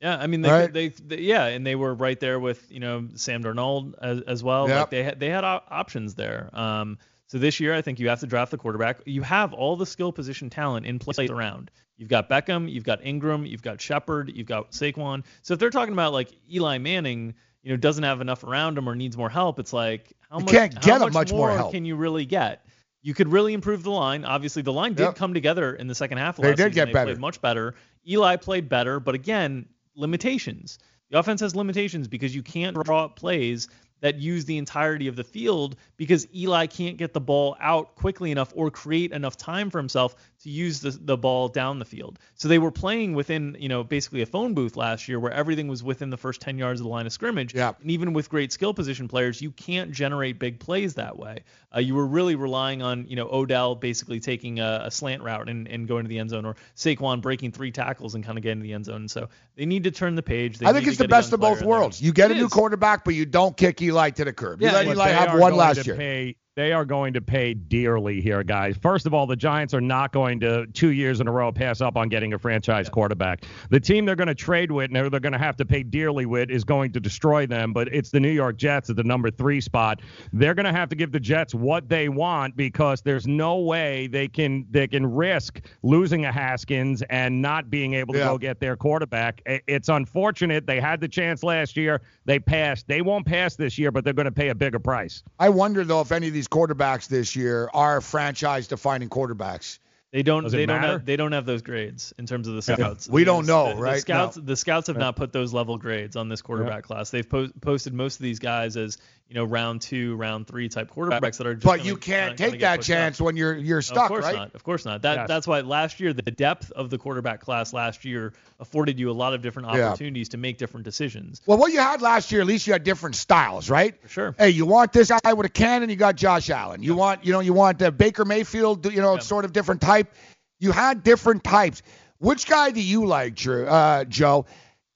Yeah, 0.00 0.16
I 0.18 0.26
mean, 0.26 0.42
they, 0.42 0.50
Right. 0.50 0.72
they, 0.72 0.88
they, 0.88 1.18
yeah, 1.20 1.46
and 1.46 1.64
they 1.64 1.76
were 1.76 1.94
right 1.94 2.18
there 2.18 2.40
with 2.40 2.70
you 2.72 2.80
know 2.80 3.08
Sam 3.14 3.42
Darnold 3.44 3.94
as, 4.02 4.20
as 4.22 4.42
well. 4.42 4.68
Yep. 4.68 4.78
Like 4.78 4.90
they 4.90 5.02
had 5.04 5.20
they 5.20 5.28
had 5.28 5.44
op- 5.44 5.66
options 5.70 6.14
there. 6.16 6.50
Um, 6.52 6.98
so 7.28 7.38
this 7.38 7.60
year, 7.60 7.72
I 7.72 7.82
think 7.82 8.00
you 8.00 8.08
have 8.08 8.20
to 8.20 8.26
draft 8.26 8.50
the 8.50 8.58
quarterback. 8.58 9.00
You 9.06 9.22
have 9.22 9.52
all 9.52 9.76
the 9.76 9.86
skill 9.86 10.12
position 10.12 10.50
talent 10.50 10.86
in 10.86 10.98
place 10.98 11.18
around. 11.30 11.70
You've 12.02 12.08
got 12.08 12.28
Beckham, 12.28 12.68
you've 12.68 12.82
got 12.82 12.98
Ingram, 13.06 13.46
you've 13.46 13.62
got 13.62 13.80
Shepard, 13.80 14.32
you've 14.34 14.48
got 14.48 14.72
Saquon. 14.72 15.22
So 15.42 15.54
if 15.54 15.60
they're 15.60 15.70
talking 15.70 15.92
about 15.92 16.12
like 16.12 16.30
Eli 16.52 16.78
Manning, 16.78 17.32
you 17.62 17.70
know, 17.70 17.76
doesn't 17.76 18.02
have 18.02 18.20
enough 18.20 18.42
around 18.42 18.76
him 18.76 18.88
or 18.88 18.96
needs 18.96 19.16
more 19.16 19.30
help, 19.30 19.60
it's 19.60 19.72
like 19.72 20.12
how 20.28 20.40
You 20.40 20.44
much 20.46 20.52
can't 20.52 20.74
get 20.82 20.94
him 20.96 21.00
much, 21.02 21.12
much 21.12 21.30
more 21.32 21.52
help. 21.52 21.70
can 21.72 21.84
you 21.84 21.94
really 21.94 22.24
get? 22.26 22.66
You 23.02 23.14
could 23.14 23.28
really 23.28 23.52
improve 23.52 23.84
the 23.84 23.92
line. 23.92 24.24
Obviously, 24.24 24.62
the 24.62 24.72
line 24.72 24.94
did 24.94 25.04
Yep. 25.04 25.14
come 25.14 25.32
together 25.32 25.74
in 25.76 25.86
the 25.86 25.94
second 25.94 26.18
half. 26.18 26.38
Of 26.38 26.42
They 26.42 26.48
last 26.48 26.56
did 26.56 26.62
season. 26.64 26.74
get 26.74 26.84
they 26.86 26.92
better. 26.92 27.06
Played 27.12 27.20
much 27.20 27.40
better. 27.40 27.74
Eli 28.08 28.34
played 28.34 28.68
better, 28.68 28.98
but 28.98 29.14
again, 29.14 29.66
limitations. 29.94 30.80
The 31.10 31.20
offense 31.20 31.40
has 31.40 31.54
limitations 31.54 32.08
because 32.08 32.34
you 32.34 32.42
can't 32.42 32.74
draw 32.84 33.04
up 33.04 33.14
plays 33.14 33.68
that 34.02 34.16
use 34.18 34.44
the 34.44 34.58
entirety 34.58 35.08
of 35.08 35.16
the 35.16 35.24
field 35.24 35.76
because 35.96 36.26
Eli 36.34 36.66
can't 36.66 36.98
get 36.98 37.14
the 37.14 37.20
ball 37.20 37.56
out 37.60 37.94
quickly 37.94 38.30
enough 38.30 38.52
or 38.54 38.70
create 38.70 39.12
enough 39.12 39.36
time 39.36 39.70
for 39.70 39.78
himself 39.78 40.14
to 40.42 40.50
use 40.50 40.80
the, 40.80 40.90
the 40.90 41.16
ball 41.16 41.48
down 41.48 41.78
the 41.78 41.84
field. 41.84 42.18
So 42.34 42.48
they 42.48 42.58
were 42.58 42.72
playing 42.72 43.14
within, 43.14 43.56
you 43.58 43.68
know, 43.68 43.84
basically 43.84 44.22
a 44.22 44.26
phone 44.26 44.54
booth 44.54 44.76
last 44.76 45.08
year 45.08 45.20
where 45.20 45.32
everything 45.32 45.68
was 45.68 45.82
within 45.84 46.10
the 46.10 46.16
first 46.16 46.40
10 46.40 46.58
yards 46.58 46.80
of 46.80 46.84
the 46.84 46.90
line 46.90 47.06
of 47.06 47.12
scrimmage. 47.12 47.54
Yeah. 47.54 47.72
And 47.80 47.90
even 47.92 48.12
with 48.12 48.28
great 48.28 48.52
skill 48.52 48.74
position 48.74 49.06
players, 49.06 49.40
you 49.40 49.52
can't 49.52 49.92
generate 49.92 50.38
big 50.40 50.58
plays 50.58 50.94
that 50.94 51.16
way. 51.16 51.44
Uh, 51.74 51.78
you 51.78 51.94
were 51.94 52.06
really 52.06 52.34
relying 52.34 52.82
on, 52.82 53.06
you 53.06 53.14
know, 53.16 53.28
Odell 53.30 53.76
basically 53.76 54.18
taking 54.18 54.58
a, 54.58 54.82
a 54.84 54.90
slant 54.90 55.22
route 55.22 55.48
and, 55.48 55.68
and 55.68 55.86
going 55.86 56.04
to 56.04 56.08
the 56.08 56.18
end 56.18 56.30
zone 56.30 56.44
or 56.44 56.56
Saquon 56.76 57.20
breaking 57.22 57.52
three 57.52 57.70
tackles 57.70 58.16
and 58.16 58.24
kind 58.24 58.36
of 58.36 58.42
getting 58.42 58.58
to 58.58 58.64
the 58.64 58.72
end 58.74 58.84
zone. 58.84 59.06
So 59.08 59.28
they 59.54 59.64
need 59.64 59.84
to 59.84 59.92
turn 59.92 60.16
the 60.16 60.22
page. 60.22 60.58
They 60.58 60.66
I 60.66 60.72
think 60.72 60.88
it's 60.88 60.98
the 60.98 61.06
best 61.08 61.32
of 61.32 61.40
both 61.40 61.62
worlds. 61.62 62.02
You 62.02 62.12
get 62.12 62.30
It 62.30 62.36
a 62.36 62.40
new 62.40 62.46
is. 62.46 62.52
quarterback, 62.52 63.04
but 63.04 63.14
you 63.14 63.24
don't 63.26 63.56
kick 63.56 63.80
Eli 63.80 63.91
to 64.16 64.24
the 64.24 64.32
curb. 64.32 64.60
You 64.60 64.68
Yeah, 64.68 64.74
let 64.74 64.86
but 64.86 64.92
Eli 64.92 65.08
have 65.10 65.38
one 65.38 65.54
last 65.54 65.86
year. 65.86 65.96
Pay, 65.96 66.36
they 66.54 66.72
are 66.72 66.84
going 66.84 67.14
to 67.14 67.20
pay 67.22 67.54
dearly 67.54 68.20
here, 68.20 68.42
guys. 68.42 68.76
First 68.76 69.06
of 69.06 69.14
all, 69.14 69.26
the 69.26 69.36
Giants 69.36 69.72
are 69.72 69.80
not 69.80 70.12
going 70.12 70.38
to 70.40 70.66
two 70.66 70.90
years 70.90 71.20
in 71.20 71.26
a 71.26 71.32
row 71.32 71.50
pass 71.50 71.80
up 71.80 71.96
on 71.96 72.10
getting 72.10 72.34
a 72.34 72.38
franchise 72.38 72.90
quarterback. 72.90 73.44
The 73.70 73.80
team 73.80 74.04
they're 74.04 74.16
going 74.16 74.28
to 74.28 74.34
trade 74.34 74.70
with, 74.70 74.90
and 74.92 74.96
they're 74.96 75.20
going 75.20 75.32
to 75.32 75.38
have 75.38 75.56
to 75.56 75.64
pay 75.64 75.82
dearly 75.82 76.26
with, 76.26 76.50
is 76.50 76.62
going 76.62 76.92
to 76.92 77.00
destroy 77.00 77.46
them. 77.46 77.72
But 77.72 77.88
it's 77.88 78.10
the 78.10 78.20
New 78.20 78.30
York 78.30 78.58
Jets 78.58 78.90
at 78.90 78.96
the 78.96 79.02
number 79.04 79.30
three 79.30 79.62
spot. 79.62 80.00
They're 80.34 80.54
going 80.54 80.66
to 80.66 80.72
have 80.72 80.90
to 80.90 80.94
give 80.96 81.10
the 81.10 81.20
Jets 81.20 81.54
what 81.54 81.88
they 81.88 82.10
want 82.10 82.54
because 82.54 83.00
there's 83.00 83.26
no 83.26 83.58
way 83.60 84.06
they 84.08 84.28
can 84.28 84.66
they 84.70 84.86
can 84.86 85.06
risk 85.06 85.62
losing 85.82 86.26
a 86.26 86.32
Haskins 86.32 87.02
and 87.08 87.40
not 87.40 87.70
being 87.70 87.94
able 87.94 88.12
to 88.12 88.18
Yeah. 88.18 88.26
go 88.26 88.36
get 88.38 88.60
their 88.60 88.76
quarterback. 88.76 89.40
It's 89.46 89.88
unfortunate. 89.88 90.66
They 90.66 90.80
had 90.80 91.00
the 91.00 91.08
chance 91.08 91.42
last 91.42 91.78
year. 91.78 92.02
They 92.26 92.38
passed. 92.38 92.88
They 92.88 93.00
won't 93.00 93.24
pass 93.24 93.56
this 93.56 93.78
year, 93.78 93.90
but 93.90 94.04
they're 94.04 94.12
going 94.12 94.26
to 94.26 94.30
pay 94.32 94.50
a 94.50 94.54
bigger 94.54 94.78
price. 94.78 95.22
I 95.38 95.48
wonder 95.48 95.82
though 95.82 96.02
if 96.02 96.12
any 96.12 96.28
of 96.28 96.34
these 96.34 96.41
quarterbacks 96.48 97.08
this 97.08 97.34
year 97.36 97.68
are 97.74 98.00
franchise-defining 98.00 99.08
quarterbacks. 99.08 99.78
They 100.12 100.22
don't. 100.22 100.42
Does 100.44 100.52
it 100.52 100.58
They 100.58 100.66
don't 100.66 100.80
matter? 100.82 100.92
have. 100.94 101.06
They 101.06 101.16
don't 101.16 101.32
have 101.32 101.46
those 101.46 101.62
grades 101.62 102.12
in 102.18 102.26
terms 102.26 102.46
of 102.46 102.54
the 102.54 102.70
Yeah. 102.72 102.76
scouts. 102.76 103.08
We 103.08 103.24
don't 103.24 103.46
know, 103.46 103.70
The- 103.70 103.74
the 103.76 103.80
right? 103.80 104.00
scouts. 104.00 104.36
No. 104.36 104.42
The 104.44 104.56
scouts 104.56 104.88
have 104.88 104.96
Yeah. 104.96 105.04
not 105.04 105.16
put 105.16 105.32
those 105.32 105.54
level 105.54 105.78
grades 105.78 106.16
on 106.16 106.28
this 106.28 106.42
quarterback 106.42 106.84
class. 106.84 107.08
They've 107.10 107.28
po- 107.28 107.48
posted 107.62 107.94
most 107.94 108.16
of 108.16 108.22
these 108.22 108.38
guys 108.38 108.76
as 108.76 108.98
you 109.28 109.36
know 109.36 109.44
round 109.44 109.80
two, 109.80 110.14
round 110.16 110.46
three 110.46 110.68
type 110.68 110.90
quarterbacks 110.94 111.38
that 111.38 111.46
are. 111.46 111.54
Just 111.54 111.64
But 111.64 111.78
gonna 111.78 111.88
you 111.88 111.96
can't 111.96 112.36
kinda 112.36 112.50
take 112.50 112.60
get 112.60 112.66
that 112.66 112.76
pushed 112.80 112.90
up. 112.90 112.94
chance 112.96 113.20
when 113.22 113.36
you're 113.38 113.56
you're 113.56 113.78
No, 113.78 113.80
stuck, 113.80 114.02
of 114.02 114.08
course 114.08 114.24
right? 114.26 114.34
not. 114.36 114.54
Of 114.54 114.62
course 114.62 114.84
not. 114.84 115.00
That 115.00 115.16
Yes. 115.20 115.28
that's 115.28 115.46
why 115.46 115.60
last 115.62 115.98
year 116.00 116.12
the 116.12 116.20
depth 116.22 116.70
of 116.72 116.90
the 116.90 116.98
quarterback 116.98 117.40
class 117.40 117.72
last 117.72 118.04
year 118.04 118.34
afforded 118.60 118.98
you 119.00 119.10
a 119.10 119.12
lot 119.12 119.32
of 119.32 119.40
different 119.40 119.72
Yeah. 119.72 119.88
opportunities 119.88 120.28
to 120.30 120.36
make 120.36 120.58
different 120.58 120.84
decisions. 120.84 121.40
Well, 121.46 121.56
what 121.56 121.72
you 121.72 121.80
had 121.80 122.02
last 122.02 122.30
year, 122.30 122.42
at 122.42 122.46
least 122.46 122.66
you 122.66 122.74
had 122.74 122.84
different 122.84 123.16
styles, 123.16 123.70
right? 123.70 123.94
For 124.02 124.08
sure. 124.08 124.34
Hey, 124.38 124.50
you 124.50 124.66
want 124.66 124.92
this 124.92 125.10
guy 125.24 125.32
with 125.32 125.46
a 125.46 125.48
cannon, 125.48 125.88
you 125.88 125.96
got 125.96 126.14
Josh 126.16 126.50
Allen. 126.50 126.82
You 126.82 126.94
want, 126.94 127.24
you 127.24 127.32
know, 127.32 127.40
you 127.40 127.54
want 127.54 127.80
uh, 127.80 127.90
Baker 127.90 128.26
Mayfield, 128.26 128.84
you 128.92 129.00
know, 129.00 129.16
sort 129.16 129.46
of 129.46 129.54
different 129.54 129.80
type. 130.04 130.14
You 130.58 130.72
had 130.72 131.02
different 131.02 131.44
types. 131.44 131.82
Which 132.18 132.46
guy 132.46 132.70
do 132.70 132.80
you 132.82 133.06
like, 133.06 133.34
Drew, 133.34 133.66
uh, 133.66 134.04
Joe? 134.04 134.46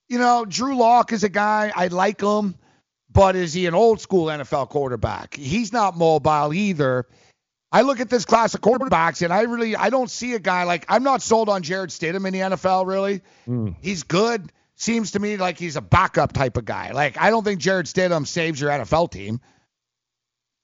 You 0.07 0.19
know, 0.19 0.45
Drew 0.45 0.77
Lock 0.77 1.11
is 1.11 1.23
a 1.23 1.29
guy 1.29 1.71
I 1.75 1.87
like 1.87 2.21
him, 2.21 2.55
but 3.11 3.35
is 3.35 3.53
he 3.53 3.65
an 3.65 3.73
old 3.73 3.99
school 3.99 4.27
NFL 4.27 4.69
quarterback? 4.69 5.35
He's 5.35 5.73
not 5.73 5.97
mobile 5.97 6.53
either. 6.53 7.05
I 7.69 7.81
look 7.81 7.99
at 7.99 8.09
this 8.09 8.23
class 8.23 8.53
of 8.53 8.61
quarterbacks 8.61 9.21
and 9.21 9.33
I 9.33 9.41
really 9.41 9.75
I 9.75 9.89
don't 9.89 10.09
see 10.09 10.33
a 10.35 10.39
guy 10.39 10.63
like 10.63 10.85
I'm 10.87 11.03
not 11.03 11.21
sold 11.21 11.49
on 11.49 11.63
Jarrett 11.63 11.89
Stidham 11.89 12.25
in 12.25 12.31
the 12.31 12.39
NFL 12.39 12.87
really. 12.87 13.21
He's 13.81 14.03
good. 14.03 14.49
Seems 14.75 15.11
to 15.11 15.19
me 15.19 15.35
like 15.35 15.57
he's 15.57 15.75
a 15.75 15.81
backup 15.81 16.31
type 16.31 16.55
of 16.55 16.63
guy. 16.63 16.91
Like 16.93 17.19
I 17.19 17.29
don't 17.29 17.43
think 17.43 17.59
Jarrett 17.59 17.87
Stidham 17.87 18.25
saves 18.25 18.61
your 18.61 18.69
NFL 18.69 19.11
team. 19.11 19.41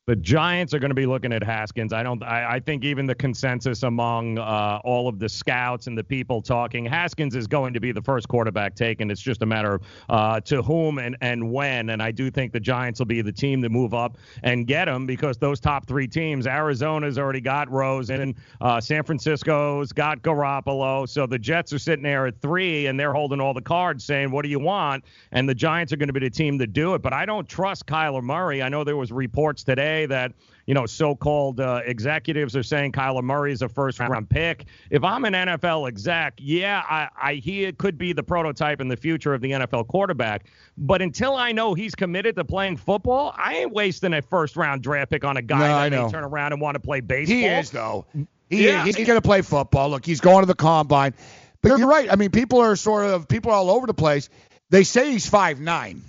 The 0.05 0.17
Giants 0.17 0.73
are 0.73 0.79
going 0.79 0.89
to 0.89 0.95
be 0.95 1.05
looking 1.05 1.31
at 1.31 1.41
Haskins. 1.41 1.93
I 1.93 2.03
don't. 2.03 2.21
I, 2.23 2.55
I 2.55 2.59
think 2.59 2.83
even 2.83 3.05
the 3.05 3.15
consensus 3.15 3.83
among 3.83 4.37
uh, 4.37 4.81
all 4.83 5.07
of 5.07 5.17
the 5.17 5.29
scouts 5.29 5.87
and 5.87 5.97
the 5.97 6.03
people 6.03 6.41
talking, 6.41 6.83
Haskins 6.83 7.37
is 7.37 7.47
going 7.47 7.73
to 7.73 7.79
be 7.79 7.93
the 7.93 8.01
first 8.01 8.27
quarterback 8.27 8.75
taken. 8.75 9.09
It's 9.09 9.21
just 9.21 9.41
a 9.43 9.45
matter 9.45 9.75
of 9.75 9.81
uh, 10.09 10.41
to 10.41 10.61
whom 10.61 10.97
and 10.97 11.15
and 11.21 11.49
when. 11.49 11.91
And 11.91 12.03
I 12.03 12.11
do 12.11 12.29
think 12.29 12.51
the 12.51 12.59
Giants 12.59 12.99
will 12.99 13.05
be 13.05 13.21
the 13.21 13.31
team 13.31 13.61
to 13.61 13.69
move 13.69 13.93
up 13.93 14.17
and 14.43 14.67
get 14.67 14.89
him 14.89 15.05
because 15.05 15.37
those 15.37 15.61
top 15.61 15.87
three 15.87 16.09
teams, 16.09 16.47
Arizona's 16.47 17.17
already 17.17 17.39
got 17.39 17.71
Rosen, 17.71 18.35
uh, 18.59 18.81
San 18.81 19.03
Francisco's 19.03 19.93
got 19.93 20.21
Garoppolo. 20.21 21.07
So 21.07 21.25
the 21.25 21.39
Jets 21.39 21.71
are 21.71 21.79
sitting 21.79 22.03
there 22.03 22.27
at 22.27 22.41
three 22.41 22.87
and 22.87 22.99
they're 22.99 23.13
holding 23.13 23.39
all 23.39 23.53
the 23.53 23.61
cards, 23.61 24.03
saying, 24.03 24.31
"What 24.31 24.43
do 24.43 24.49
you 24.49 24.59
want?" 24.59 25.05
And 25.31 25.47
the 25.47 25.55
Giants 25.55 25.93
are 25.93 25.97
going 25.97 26.07
to 26.07 26.13
be 26.13 26.19
the 26.19 26.29
team 26.29 26.59
to 26.59 26.67
do 26.67 26.93
it. 26.93 27.01
But 27.01 27.13
I 27.13 27.25
don't 27.25 27.47
trust 27.47 27.85
Kyler 27.85 28.21
Murray. 28.21 28.61
I 28.61 28.67
know 28.67 28.83
there 28.83 28.97
was 28.97 29.13
reports 29.13 29.63
today 29.63 29.92
that 30.07 30.33
you 30.65 30.73
know 30.73 30.85
so-called 30.85 31.59
uh, 31.59 31.81
executives 31.85 32.55
are 32.55 32.63
saying 32.63 32.91
Kyler 32.93 33.21
Murray 33.23 33.51
is 33.51 33.61
a 33.61 33.69
first-round 33.69 34.29
pick. 34.29 34.65
If 34.89 35.03
I'm 35.03 35.25
an 35.25 35.33
NFL 35.33 35.87
exec, 35.87 36.33
yeah, 36.37 36.81
I, 36.89 37.09
I 37.21 37.33
he 37.35 37.71
could 37.73 37.97
be 37.97 38.13
the 38.13 38.23
prototype 38.23 38.79
in 38.81 38.87
the 38.87 38.97
future 38.97 39.33
of 39.33 39.41
the 39.41 39.51
NFL 39.51 39.87
quarterback. 39.87 40.45
But 40.77 41.01
until 41.01 41.35
I 41.35 41.51
know 41.51 41.73
he's 41.73 41.95
committed 41.95 42.35
to 42.37 42.45
playing 42.45 42.77
football, 42.77 43.33
I 43.37 43.55
ain't 43.57 43.71
wasting 43.73 44.13
a 44.13 44.21
first-round 44.21 44.81
draft 44.83 45.11
pick 45.11 45.23
on 45.23 45.37
a 45.37 45.41
guy 45.41 45.59
No, 45.59 45.63
that 45.65 45.73
I 45.73 45.89
may 45.89 45.95
know. 45.97 46.09
turn 46.09 46.23
around 46.23 46.53
and 46.53 46.61
want 46.61 46.75
to 46.75 46.79
play 46.79 46.99
baseball. 47.01 47.35
He 47.37 47.45
is 47.45 47.69
though. 47.71 48.05
He 48.49 48.67
Yeah. 48.67 48.83
he's 48.85 48.95
going 48.95 49.07
to 49.07 49.21
play 49.21 49.41
football. 49.41 49.89
Look, 49.89 50.05
he's 50.05 50.21
going 50.21 50.41
to 50.41 50.45
the 50.47 50.55
combine. 50.55 51.13
But 51.61 51.77
you're 51.77 51.87
right. 51.87 52.11
I 52.11 52.15
mean, 52.17 52.29
people 52.31 52.59
are 52.59 52.75
sort 52.75 53.05
of 53.05 53.27
people 53.27 53.51
are 53.51 53.55
all 53.55 53.69
over 53.69 53.87
the 53.87 53.93
place. 53.93 54.29
They 54.69 54.83
say 54.83 55.11
he's 55.11 55.27
five 55.27 55.59
nine. 55.59 56.01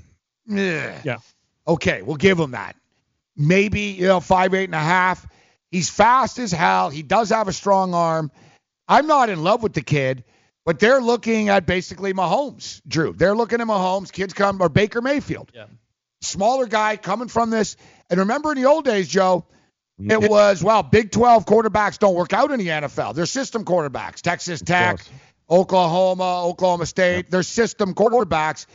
Yeah. 0.46 1.18
Okay, 1.66 2.02
we'll 2.02 2.16
give 2.16 2.38
him 2.38 2.50
that. 2.52 2.76
Maybe 3.36 3.80
you 3.80 4.06
know 4.06 4.20
five 4.20 4.54
eight 4.54 4.64
and 4.64 4.74
a 4.74 4.78
half. 4.78 5.26
He's 5.70 5.90
fast 5.90 6.38
as 6.38 6.52
hell. 6.52 6.90
He 6.90 7.02
does 7.02 7.30
have 7.30 7.48
a 7.48 7.52
strong 7.52 7.94
arm. 7.94 8.30
I'm 8.86 9.06
not 9.06 9.28
in 9.28 9.42
love 9.42 9.62
with 9.62 9.72
the 9.72 9.82
kid, 9.82 10.24
but 10.64 10.78
they're 10.78 11.00
looking 11.00 11.48
at 11.48 11.66
basically 11.66 12.12
Mahomes, 12.12 12.80
Drew. 12.86 13.12
They're 13.12 13.34
looking 13.34 13.60
at 13.60 13.66
Mahomes. 13.66 14.12
Kids 14.12 14.34
come 14.34 14.60
or 14.62 14.68
Baker 14.68 15.00
Mayfield. 15.00 15.50
Yeah. 15.54 15.66
Smaller 16.20 16.66
guy 16.66 16.96
coming 16.96 17.28
from 17.28 17.50
this. 17.50 17.76
And 18.08 18.20
remember 18.20 18.52
in 18.52 18.62
the 18.62 18.68
old 18.68 18.84
days, 18.84 19.08
Joe, 19.08 19.46
it 19.98 20.20
was, 20.28 20.62
well, 20.62 20.82
Big 20.82 21.10
12 21.10 21.44
quarterbacks 21.44 21.98
don't 21.98 22.14
work 22.14 22.32
out 22.32 22.50
in 22.50 22.58
the 22.58 22.68
NFL. 22.68 23.14
They're 23.14 23.26
system 23.26 23.64
quarterbacks. 23.64 24.20
Texas 24.22 24.60
Tech, 24.60 25.00
Oklahoma, 25.48 26.46
Oklahoma 26.46 26.86
State, 26.86 27.30
they're 27.30 27.42
system 27.42 27.94
quarterbacks. 27.94 28.66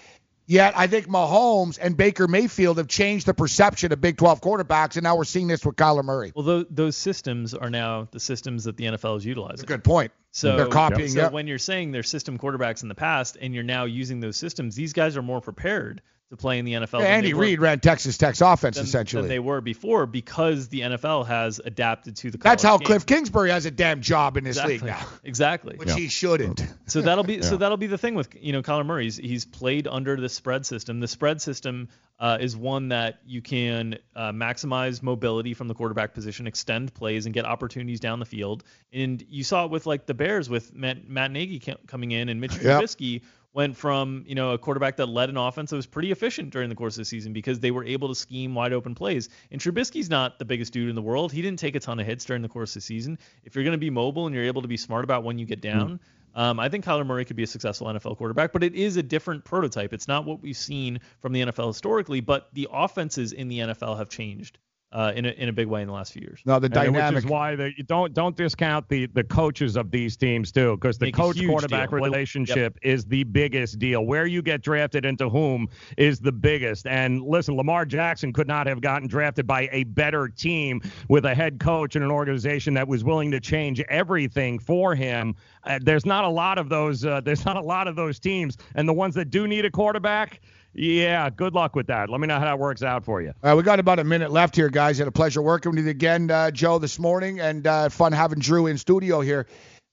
Yet 0.49 0.73
I 0.75 0.87
think 0.87 1.07
Mahomes 1.07 1.77
and 1.79 1.95
Baker 1.95 2.27
Mayfield 2.27 2.79
have 2.79 2.87
changed 2.87 3.27
the 3.27 3.35
perception 3.35 3.91
of 3.91 4.01
Big 4.01 4.17
12 4.17 4.41
quarterbacks, 4.41 4.95
and 4.95 5.03
now 5.03 5.15
we're 5.15 5.23
seeing 5.23 5.45
this 5.45 5.63
with 5.63 5.75
Kyler 5.75 6.03
Murray. 6.03 6.31
Well, 6.33 6.43
those, 6.43 6.65
those 6.71 6.97
systems 6.97 7.53
are 7.53 7.69
now 7.69 8.07
the 8.09 8.19
systems 8.19 8.63
that 8.63 8.75
the 8.75 8.85
NFL 8.85 9.17
is 9.17 9.25
utilizing. 9.25 9.67
Good 9.67 9.83
point. 9.83 10.11
So 10.31 10.57
they're 10.57 10.65
copying. 10.65 11.09
So 11.09 11.19
yep. 11.19 11.33
when 11.33 11.45
you're 11.45 11.59
saying 11.59 11.91
they're 11.91 12.01
system 12.01 12.39
quarterbacks 12.39 12.81
in 12.81 12.89
the 12.89 12.95
past, 12.95 13.37
and 13.39 13.53
you're 13.53 13.63
now 13.63 13.85
using 13.85 14.21
those 14.21 14.37
systems, 14.37 14.75
these 14.75 14.91
guys 14.91 15.17
are 15.17 15.21
more 15.21 15.39
prepared 15.39 16.01
to 16.29 16.37
play 16.37 16.59
in 16.59 16.65
the 16.65 16.73
NFL. 16.73 16.99
Yeah, 17.01 17.07
Andy 17.07 17.33
Reid 17.33 17.59
ran 17.59 17.79
Texas 17.79 18.17
Tech's 18.17 18.41
offense 18.41 18.77
than, 18.77 18.85
essentially. 18.85 19.23
than 19.23 19.29
they 19.29 19.39
were 19.39 19.61
before 19.61 20.05
because 20.05 20.67
the 20.67 20.81
NFL 20.81 21.25
has 21.27 21.59
adapted 21.63 22.15
to 22.17 22.31
the. 22.31 22.37
That's 22.37 22.61
how 22.63 22.77
game. 22.77 22.85
Cliff 22.85 23.05
Kingsbury 23.05 23.49
has 23.49 23.65
a 23.65 23.71
damn 23.71 24.01
job 24.01 24.37
in 24.37 24.43
this 24.43 24.57
exactly. 24.57 24.73
league 24.73 24.83
now, 24.85 25.07
Exactly. 25.23 25.75
which 25.77 25.93
he 25.93 26.07
shouldn't. 26.07 26.63
So 26.85 27.01
that'll 27.01 27.23
be 27.23 27.41
so 27.43 27.57
that'll 27.57 27.77
be 27.77 27.87
the 27.87 27.97
thing 27.97 28.15
with 28.15 28.29
you 28.39 28.53
know 28.53 28.61
Kyler 28.61 28.85
Murray. 28.85 29.05
He's, 29.05 29.17
he's 29.17 29.45
played 29.45 29.87
under 29.87 30.15
the 30.15 30.29
spread 30.29 30.65
system. 30.65 30.99
The 30.99 31.07
spread 31.07 31.41
system 31.41 31.89
uh, 32.19 32.37
is 32.39 32.55
one 32.55 32.89
that 32.89 33.19
you 33.25 33.41
can 33.41 33.97
uh, 34.15 34.31
maximize 34.31 35.01
mobility 35.01 35.53
from 35.53 35.67
the 35.67 35.73
quarterback 35.73 36.13
position, 36.13 36.47
extend 36.47 36.93
plays, 36.93 37.25
and 37.25 37.33
get 37.33 37.45
opportunities 37.45 37.99
down 37.99 38.19
the 38.19 38.25
field. 38.25 38.63
And 38.91 39.23
you 39.29 39.43
saw 39.43 39.65
it 39.65 39.71
with 39.71 39.85
like 39.85 40.05
the 40.05 40.13
Bears 40.13 40.49
with 40.49 40.73
Matt, 40.75 41.07
Matt 41.07 41.31
Nagy 41.31 41.59
coming 41.87 42.11
in 42.11 42.29
and 42.29 42.41
Mitch 42.41 42.57
Yep. 42.57 42.81
Trubisky 42.81 43.21
went 43.53 43.75
from 43.75 44.23
you 44.27 44.35
know 44.35 44.51
a 44.51 44.57
quarterback 44.57 44.95
that 44.97 45.07
led 45.07 45.29
an 45.29 45.37
offense 45.37 45.69
that 45.71 45.75
was 45.75 45.85
pretty 45.85 46.11
efficient 46.11 46.51
during 46.51 46.69
the 46.69 46.75
course 46.75 46.95
of 46.95 47.01
the 47.01 47.05
season 47.05 47.33
because 47.33 47.59
they 47.59 47.71
were 47.71 47.83
able 47.83 48.07
to 48.07 48.15
scheme 48.15 48.53
wide 48.53 48.73
open 48.73 48.93
plays. 48.95 49.29
And 49.51 49.59
Trubisky's 49.59 50.09
not 50.09 50.39
the 50.39 50.45
biggest 50.45 50.73
dude 50.73 50.89
in 50.89 50.95
the 50.95 51.01
world. 51.01 51.31
He 51.31 51.41
didn't 51.41 51.59
take 51.59 51.75
a 51.75 51.79
ton 51.79 51.99
of 51.99 52.05
hits 52.05 52.25
during 52.25 52.41
the 52.41 52.49
course 52.49 52.71
of 52.71 52.75
the 52.75 52.81
season. 52.81 53.17
If 53.43 53.55
you're 53.55 53.63
going 53.63 53.73
to 53.73 53.77
be 53.77 53.89
mobile 53.89 54.27
and 54.27 54.35
you're 54.35 54.45
able 54.45 54.61
to 54.61 54.67
be 54.67 54.77
smart 54.77 55.03
about 55.03 55.23
when 55.23 55.37
you 55.39 55.45
get 55.45 55.61
down. 55.61 55.99
Um, 56.35 56.59
I 56.59 56.69
think 56.69 56.85
Kyler 56.85 57.05
Murray 57.05 57.25
could 57.25 57.35
be 57.35 57.43
a 57.43 57.47
successful 57.47 57.87
NFL 57.87 58.17
quarterback, 58.17 58.53
but 58.53 58.63
it 58.63 58.75
is 58.75 58.97
a 58.97 59.03
different 59.03 59.43
prototype. 59.43 59.93
It's 59.93 60.07
not 60.07 60.25
what 60.25 60.41
we've 60.41 60.55
seen 60.55 60.99
from 61.19 61.33
the 61.33 61.41
NFL 61.41 61.67
historically, 61.67 62.21
but 62.21 62.49
the 62.53 62.67
offenses 62.71 63.31
in 63.33 63.47
the 63.47 63.59
NFL 63.59 63.97
have 63.97 64.09
changed 64.09 64.59
uh, 64.91 65.13
in 65.15 65.25
a 65.25 65.29
in 65.29 65.49
a 65.49 65.53
big 65.53 65.67
way 65.67 65.81
in 65.81 65.87
the 65.87 65.93
last 65.93 66.13
few 66.13 66.21
years. 66.21 66.41
No, 66.45 66.59
the 66.59 66.65
And 66.65 66.73
dynamic. 66.73 67.15
Which 67.15 67.25
is 67.25 67.29
why 67.29 67.73
don't 67.87 68.13
don't 68.13 68.35
discount 68.35 68.87
the 68.89 69.05
the 69.07 69.23
coaches 69.23 69.77
of 69.77 69.91
these 69.91 70.17
teams 70.17 70.51
too, 70.51 70.77
because 70.77 70.97
the 70.97 71.11
coach 71.11 71.39
quarterback 71.45 71.89
deal. 71.89 71.99
relationship 71.99 72.77
is 72.81 73.05
the 73.05 73.23
biggest 73.25 73.77
deal. 73.77 74.05
Where 74.05 74.25
you 74.25 74.41
get 74.41 74.61
drafted 74.61 75.05
into 75.05 75.29
whom 75.29 75.67
is 75.97 76.19
the 76.19 76.31
biggest. 76.31 76.87
And 76.87 77.21
listen, 77.21 77.55
Lamar 77.55 77.85
Jackson 77.85 78.33
could 78.33 78.47
not 78.47 78.65
have 78.65 78.81
gotten 78.81 79.07
drafted 79.07 79.45
by 79.45 79.69
a 79.71 79.83
better 79.83 80.27
team 80.27 80.81
with 81.07 81.25
a 81.25 81.35
head 81.35 81.59
coach 81.59 81.95
and 81.95 82.03
an 82.03 82.11
organization 82.11 82.73
that 82.73 82.87
was 82.87 83.03
willing 83.03 83.29
to 83.31 83.39
change 83.39 83.79
everything 83.81 84.57
for 84.57 84.95
him. 84.95 85.35
Uh, 85.65 85.77
there's 85.83 86.05
not 86.05 86.23
a 86.23 86.29
lot 86.29 86.57
of 86.57 86.67
those. 86.67 87.05
Uh, 87.05 87.21
there's 87.21 87.45
not 87.45 87.57
a 87.57 87.61
lot 87.61 87.87
of 87.87 87.95
those 87.95 88.19
teams, 88.19 88.57
and 88.73 88.89
the 88.89 88.93
ones 88.93 89.13
that 89.13 89.29
do 89.29 89.47
need 89.47 89.65
a 89.65 89.71
quarterback 89.71 90.41
yeah, 90.73 91.29
good 91.29 91.53
luck 91.53 91.75
with 91.75 91.87
that. 91.87 92.09
Let 92.09 92.21
me 92.21 92.27
know 92.27 92.39
how 92.39 92.45
that 92.45 92.59
works 92.59 92.83
out 92.83 93.03
for 93.03 93.21
you. 93.21 93.29
All 93.43 93.49
right, 93.49 93.53
we 93.55 93.63
got 93.63 93.79
about 93.79 93.99
a 93.99 94.03
minute 94.03 94.31
left 94.31 94.55
here, 94.55 94.69
guys. 94.69 94.97
Had 94.97 95.07
a 95.07 95.11
pleasure 95.11 95.41
working 95.41 95.71
with 95.71 95.83
you 95.83 95.89
again, 95.89 96.29
uh, 96.29 96.51
Joe, 96.51 96.77
this 96.77 96.99
morning, 96.99 97.39
and 97.39 97.65
uh, 97.65 97.89
fun 97.89 98.11
having 98.11 98.39
Drew 98.39 98.67
in 98.67 98.77
studio 98.77 99.21
here. 99.21 99.47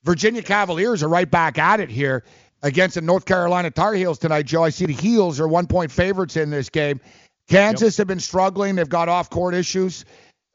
Virginia 0.04 0.42
Cavaliers 0.42 1.02
are 1.02 1.08
right 1.08 1.30
back 1.30 1.58
at 1.58 1.80
it 1.80 1.90
here 1.90 2.24
against 2.62 2.94
the 2.94 3.00
North 3.00 3.24
Carolina 3.24 3.70
Tar 3.70 3.94
Heels 3.94 4.18
tonight, 4.18 4.46
Joe. 4.46 4.64
I 4.64 4.70
see 4.70 4.86
the 4.86 4.92
Heels 4.92 5.40
are 5.40 5.48
one 5.48 5.66
point 5.66 5.90
favorites 5.90 6.36
in 6.36 6.50
this 6.50 6.68
game. 6.68 7.00
Kansas 7.48 7.94
yep. 7.94 7.98
have 7.98 8.08
been 8.08 8.20
struggling. 8.20 8.74
They've 8.76 8.88
got 8.88 9.08
off 9.08 9.30
court 9.30 9.54
issues 9.54 10.04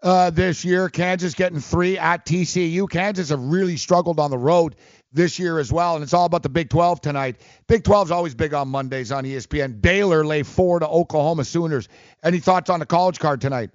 uh, 0.03 0.30
this 0.30 0.64
year. 0.64 0.90
Kansas 0.90 1.33
getting 1.33 1.59
three 1.59 1.98
at 1.98 2.25
TCU. 2.25 2.90
Kansas 2.90 3.30
have 3.30 3.41
really 3.41 3.77
struggled 3.77 4.19
on 4.19 4.30
the 4.30 4.38
road 4.38 4.75
this 5.14 5.40
year 5.40 5.59
as 5.59 5.72
well, 5.72 5.95
and 5.95 6.03
it's 6.03 6.14
all 6.14 6.25
about 6.25 6.43
the 6.43 6.49
Big 6.49 6.69
12 6.69 7.01
tonight. 7.01 7.38
Big 7.67 7.83
12 7.83 8.07
is 8.07 8.11
always 8.11 8.35
big 8.35 8.53
on 8.53 8.69
Mondays 8.69 9.11
on 9.11 9.23
ESPN. 9.23 9.81
Baylor 9.81 10.25
lay 10.25 10.43
four 10.43 10.80
to 10.80 10.88
Oklahoma 10.88 11.43
Sooners. 11.43 11.90
Any 12.23 12.40
thoughts 12.40 12.69
on 12.69 12.80
the 12.80 12.85
college 12.85 13.19
card 13.19 13.41
tonight? 13.41 13.72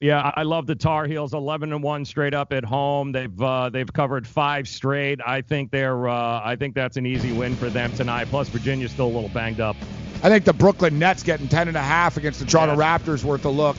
Yeah, 0.00 0.32
I 0.34 0.44
love 0.44 0.66
the 0.66 0.74
Tar 0.74 1.06
Heels, 1.06 1.34
11 1.34 1.74
and 1.74 1.82
one 1.82 2.06
straight 2.06 2.32
up 2.32 2.54
at 2.54 2.64
home. 2.64 3.12
They've 3.12 3.42
uh, 3.42 3.68
they've 3.68 3.92
covered 3.92 4.26
five 4.26 4.66
straight. 4.66 5.20
I 5.24 5.42
think 5.42 5.70
they're 5.70 6.08
uh, 6.08 6.40
I 6.42 6.56
think 6.56 6.74
that's 6.74 6.96
an 6.96 7.04
easy 7.04 7.32
win 7.32 7.54
for 7.54 7.68
them 7.68 7.92
tonight. 7.92 8.28
Plus 8.28 8.48
Virginia's 8.48 8.92
still 8.92 9.06
a 9.06 9.14
little 9.14 9.28
banged 9.28 9.60
up. 9.60 9.76
I 10.22 10.30
think 10.30 10.46
the 10.46 10.54
Brooklyn 10.54 10.98
Nets 10.98 11.22
getting 11.22 11.48
10 11.48 11.68
and 11.68 11.76
a 11.76 11.82
half 11.82 12.16
against 12.16 12.40
the 12.40 12.46
Toronto 12.46 12.76
yeah. 12.78 12.98
Raptors 12.98 13.24
worth 13.24 13.44
a 13.44 13.50
look 13.50 13.76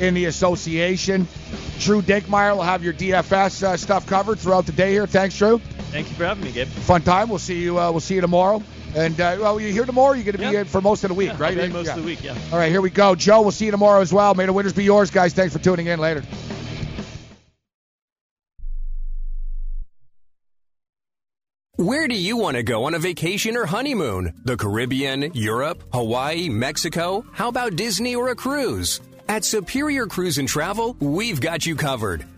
in 0.00 0.14
the 0.14 0.26
association. 0.26 1.28
Drew 1.78 2.00
Dinkmeyer 2.00 2.54
will 2.54 2.62
have 2.62 2.82
your 2.82 2.94
DFS 2.94 3.62
uh, 3.62 3.76
stuff 3.76 4.06
covered 4.06 4.38
throughout 4.38 4.64
the 4.64 4.72
day 4.72 4.92
here. 4.92 5.06
Thanks, 5.06 5.36
Drew. 5.36 5.60
Thank 5.94 6.08
you 6.08 6.16
for 6.16 6.24
having 6.24 6.42
me, 6.42 6.50
Gabe. 6.50 6.66
Fun 6.66 7.02
time. 7.02 7.28
We'll 7.28 7.38
see 7.38 7.62
you. 7.62 7.78
Uh, 7.78 7.88
we'll 7.92 8.00
see 8.00 8.16
you 8.16 8.20
tomorrow. 8.20 8.60
And 8.96 9.20
uh, 9.20 9.36
well, 9.38 9.60
you're 9.60 9.70
here 9.70 9.84
tomorrow. 9.84 10.14
You're 10.14 10.24
going 10.24 10.32
to 10.32 10.38
be 10.38 10.52
yep. 10.52 10.66
for 10.66 10.80
most 10.80 11.04
of 11.04 11.08
the 11.08 11.14
week, 11.14 11.28
yeah, 11.28 11.36
right? 11.38 11.72
most 11.72 11.86
yeah. 11.86 11.92
of 11.92 12.00
the 12.00 12.04
week, 12.04 12.20
yeah. 12.20 12.36
All 12.50 12.58
right, 12.58 12.68
here 12.68 12.80
we 12.80 12.90
go. 12.90 13.14
Joe, 13.14 13.42
we'll 13.42 13.52
see 13.52 13.66
you 13.66 13.70
tomorrow 13.70 14.00
as 14.00 14.12
well. 14.12 14.34
May 14.34 14.46
the 14.46 14.52
winners 14.52 14.72
be 14.72 14.82
yours, 14.82 15.12
guys. 15.12 15.34
Thanks 15.34 15.52
for 15.52 15.62
tuning 15.62 15.86
in. 15.86 16.00
Later. 16.00 16.24
Where 21.76 22.08
do 22.08 22.16
you 22.16 22.38
want 22.38 22.56
to 22.56 22.64
go 22.64 22.86
on 22.86 22.94
a 22.94 22.98
vacation 22.98 23.56
or 23.56 23.66
honeymoon? 23.66 24.34
The 24.44 24.56
Caribbean, 24.56 25.30
Europe, 25.32 25.84
Hawaii, 25.92 26.48
Mexico? 26.48 27.24
How 27.30 27.46
about 27.46 27.76
Disney 27.76 28.16
or 28.16 28.30
a 28.30 28.34
cruise? 28.34 29.00
At 29.28 29.44
Superior 29.44 30.06
Cruise 30.06 30.38
and 30.38 30.48
Travel, 30.48 30.96
we've 30.98 31.40
got 31.40 31.64
you 31.64 31.76
covered. 31.76 32.26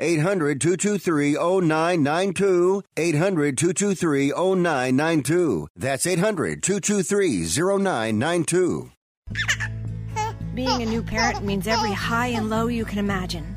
800 0.00 0.60
223 0.60 1.34
0992. 1.34 2.82
800 2.96 3.58
223 3.58 4.32
0992. 4.32 5.68
That's 5.76 6.06
800 6.06 6.62
223 6.62 7.44
0992. 7.44 8.90
Being 10.54 10.82
a 10.82 10.86
new 10.86 11.02
parent 11.02 11.44
means 11.44 11.68
every 11.68 11.92
high 11.92 12.28
and 12.28 12.50
low 12.50 12.66
you 12.66 12.84
can 12.84 12.98
imagine. 12.98 13.56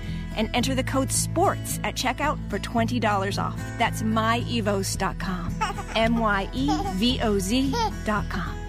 and 0.35 0.49
enter 0.53 0.75
the 0.75 0.83
code 0.83 1.11
SPORTS 1.11 1.79
at 1.83 1.95
checkout 1.95 2.37
for 2.49 2.59
$20 2.59 3.41
off. 3.41 3.59
That's 3.77 4.03
myevoz.com. 4.03 5.55
M 5.95 6.17
Y 6.17 6.49
E 6.53 6.69
V 6.95 7.19
O 7.21 7.39
Z.com. 7.39 8.61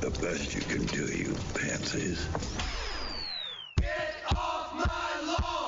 The 0.00 0.10
best 0.10 0.54
you 0.54 0.62
can 0.62 0.86
do, 0.86 1.04
you 1.14 1.34
pansies. 1.52 2.26
Get 3.78 4.14
off 4.34 4.72
my 4.74 5.32
lawn! 5.32 5.59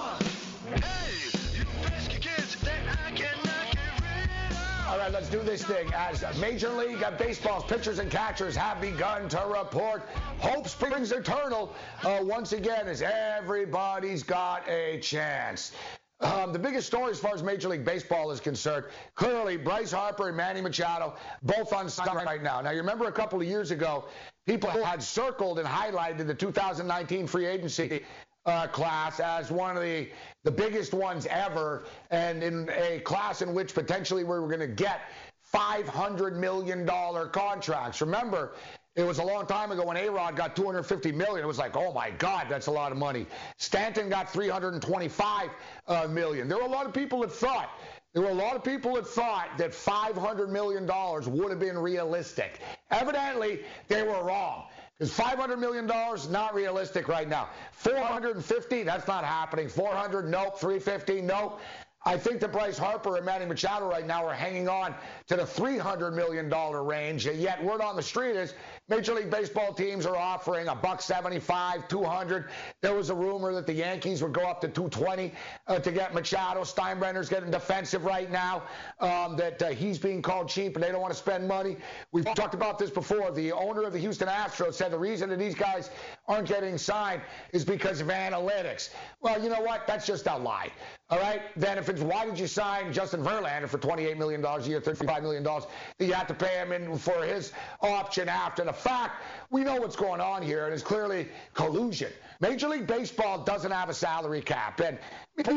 Right, 5.02 5.12
let's 5.12 5.28
do 5.28 5.42
this 5.42 5.64
thing. 5.64 5.92
As 5.94 6.24
Major 6.38 6.68
League 6.68 7.04
Baseball's 7.18 7.64
pitchers 7.64 7.98
and 7.98 8.08
catchers 8.08 8.54
have 8.54 8.80
begun 8.80 9.28
to 9.30 9.44
report, 9.48 10.02
hope 10.38 10.68
springs 10.68 11.10
eternal 11.10 11.74
uh, 12.04 12.20
once 12.22 12.52
again 12.52 12.86
as 12.86 13.02
everybody's 13.02 14.22
got 14.22 14.68
a 14.68 15.00
chance. 15.00 15.72
Um, 16.20 16.52
the 16.52 16.58
biggest 16.58 16.86
story 16.86 17.10
as 17.10 17.18
far 17.18 17.34
as 17.34 17.42
Major 17.42 17.68
League 17.68 17.84
Baseball 17.84 18.30
is 18.30 18.38
concerned, 18.38 18.86
clearly 19.16 19.56
Bryce 19.56 19.90
Harper 19.90 20.28
and 20.28 20.36
Manny 20.36 20.60
Machado 20.60 21.16
both 21.42 21.72
on 21.72 21.88
sign 21.88 22.14
right 22.24 22.42
now. 22.42 22.60
Now, 22.60 22.70
you 22.70 22.78
remember 22.78 23.06
a 23.06 23.12
couple 23.12 23.40
of 23.40 23.46
years 23.46 23.72
ago, 23.72 24.04
people 24.46 24.70
had 24.70 25.02
circled 25.02 25.58
and 25.58 25.66
highlighted 25.66 26.28
the 26.28 26.34
2019 26.34 27.26
free 27.26 27.46
agency 27.46 28.04
uh, 28.46 28.68
class 28.68 29.18
as 29.18 29.50
one 29.50 29.76
of 29.76 29.82
the, 29.82 30.10
the 30.44 30.50
biggest 30.50 30.92
ones 30.92 31.26
ever, 31.26 31.84
and 32.10 32.42
in 32.42 32.68
a 32.70 33.00
class 33.00 33.42
in 33.42 33.54
which 33.54 33.74
potentially 33.74 34.24
we 34.24 34.30
were 34.30 34.48
going 34.48 34.60
to 34.60 34.66
get 34.66 35.02
500 35.42 36.36
million 36.36 36.84
dollar 36.84 37.26
contracts. 37.26 38.00
Remember, 38.00 38.54
it 38.94 39.04
was 39.04 39.18
a 39.18 39.24
long 39.24 39.46
time 39.46 39.70
ago 39.70 39.86
when 39.86 39.96
A-Rod 39.96 40.36
got 40.36 40.54
250 40.54 41.12
million. 41.12 41.44
It 41.44 41.46
was 41.46 41.58
like, 41.58 41.76
oh 41.76 41.92
my 41.92 42.10
God, 42.10 42.46
that's 42.48 42.66
a 42.66 42.70
lot 42.70 42.92
of 42.92 42.98
money. 42.98 43.26
Stanton 43.56 44.08
got 44.08 44.30
325 44.30 45.50
uh, 45.86 46.08
million. 46.08 46.48
There 46.48 46.58
were 46.58 46.64
a 46.64 46.68
lot 46.68 46.86
of 46.86 46.92
people 46.92 47.20
that 47.20 47.32
thought 47.32 47.70
there 48.12 48.22
were 48.22 48.30
a 48.30 48.34
lot 48.34 48.56
of 48.56 48.62
people 48.62 48.94
that 48.96 49.06
thought 49.06 49.56
that 49.56 49.70
$500 49.70 50.50
million 50.50 50.86
would 50.86 51.50
have 51.50 51.60
been 51.60 51.78
realistic. 51.78 52.60
Evidently, 52.90 53.60
they 53.88 54.02
were 54.02 54.22
wrong. 54.22 54.66
Because 55.02 55.18
$500 55.18 55.58
million 55.58 55.84
not 56.30 56.54
realistic 56.54 57.08
right 57.08 57.28
now. 57.28 57.48
450, 57.72 58.84
that's 58.84 59.08
not 59.08 59.24
happening. 59.24 59.68
400, 59.68 60.28
nope. 60.28 60.60
350, 60.60 61.22
nope. 61.22 61.58
I 62.04 62.16
think 62.16 62.38
that 62.38 62.52
Bryce 62.52 62.78
Harper 62.78 63.16
and 63.16 63.26
Manny 63.26 63.44
Machado 63.44 63.90
right 63.90 64.06
now 64.06 64.24
are 64.24 64.32
hanging 64.32 64.68
on 64.68 64.94
to 65.26 65.34
the 65.34 65.42
$300 65.42 66.14
million 66.14 66.48
range. 66.86 67.26
Yet 67.26 67.62
word 67.64 67.80
on 67.80 67.96
the 67.96 68.02
street 68.02 68.36
is 68.36 68.54
Major 68.92 69.14
League 69.14 69.30
Baseball 69.30 69.72
teams 69.72 70.04
are 70.04 70.18
offering 70.18 70.68
a 70.68 70.74
buck 70.74 71.00
75, 71.00 71.88
200. 71.88 72.50
There 72.82 72.94
was 72.94 73.08
a 73.08 73.14
rumor 73.14 73.54
that 73.54 73.66
the 73.66 73.72
Yankees 73.72 74.22
would 74.22 74.34
go 74.34 74.42
up 74.42 74.60
to 74.60 74.68
220 74.68 75.32
uh, 75.66 75.78
to 75.78 75.90
get 75.90 76.12
Machado. 76.12 76.60
Steinbrenner's 76.60 77.30
getting 77.30 77.50
defensive 77.50 78.04
right 78.04 78.30
now. 78.30 78.64
Um, 79.00 79.34
that 79.38 79.62
uh, 79.62 79.70
he's 79.70 79.98
being 79.98 80.20
called 80.20 80.50
cheap 80.50 80.74
and 80.76 80.84
they 80.84 80.92
don't 80.92 81.00
want 81.00 81.14
to 81.14 81.18
spend 81.18 81.48
money. 81.48 81.78
We've 82.12 82.26
talked 82.34 82.52
about 82.52 82.78
this 82.78 82.90
before. 82.90 83.32
The 83.32 83.52
owner 83.52 83.84
of 83.84 83.94
the 83.94 83.98
Houston 83.98 84.28
Astros 84.28 84.74
said 84.74 84.92
the 84.92 84.98
reason 84.98 85.30
that 85.30 85.38
these 85.38 85.54
guys 85.54 85.88
aren't 86.28 86.48
getting 86.48 86.76
signed 86.76 87.22
is 87.54 87.64
because 87.64 88.02
of 88.02 88.08
analytics. 88.08 88.90
Well, 89.22 89.42
you 89.42 89.48
know 89.48 89.62
what? 89.62 89.86
That's 89.86 90.06
just 90.06 90.26
a 90.26 90.36
lie. 90.36 90.70
All 91.08 91.18
right. 91.18 91.42
Then 91.56 91.78
if 91.78 91.88
it's 91.88 92.02
why 92.02 92.26
did 92.26 92.38
you 92.38 92.46
sign 92.46 92.92
Justin 92.92 93.22
Verlander 93.22 93.68
for 93.68 93.78
28 93.78 94.18
million 94.18 94.42
dollars 94.42 94.66
a 94.66 94.70
year, 94.70 94.80
35 94.80 95.22
million 95.22 95.42
dollars 95.42 95.64
that 95.98 96.04
you 96.04 96.12
have 96.12 96.26
to 96.26 96.34
pay 96.34 96.56
him 96.56 96.72
in 96.72 96.96
for 96.98 97.22
his 97.22 97.52
option 97.80 98.28
after 98.28 98.64
the 98.64 98.72
fact? 98.82 99.22
We 99.50 99.64
know 99.64 99.76
what's 99.76 99.96
going 99.96 100.20
on 100.20 100.42
here, 100.42 100.64
and 100.64 100.74
it's 100.74 100.82
clearly 100.82 101.28
collusion. 101.54 102.10
Major 102.40 102.68
League 102.68 102.86
Baseball 102.86 103.44
doesn't 103.44 103.70
have 103.70 103.88
a 103.88 103.94
salary 103.94 104.40
cap, 104.42 104.80
and 104.80 104.98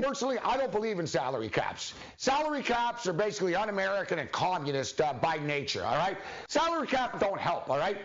personally, 0.02 0.38
I 0.44 0.58
don't 0.58 0.72
believe 0.72 1.00
in 1.00 1.08
salary 1.08 1.50
caps. 1.50 1.94
Salary 2.18 2.62
caps 2.62 3.08
are 3.08 3.14
basically 3.14 3.56
un-American 3.56 4.20
and 4.20 4.32
communist 4.32 5.02
uh, 5.02 5.14
by 5.14 5.38
nature. 5.38 5.84
All 5.84 5.98
right. 5.98 6.18
Salary 6.48 6.88
cap 6.88 7.20
don't 7.20 7.40
help. 7.40 7.70
All 7.70 7.78
right. 7.78 7.98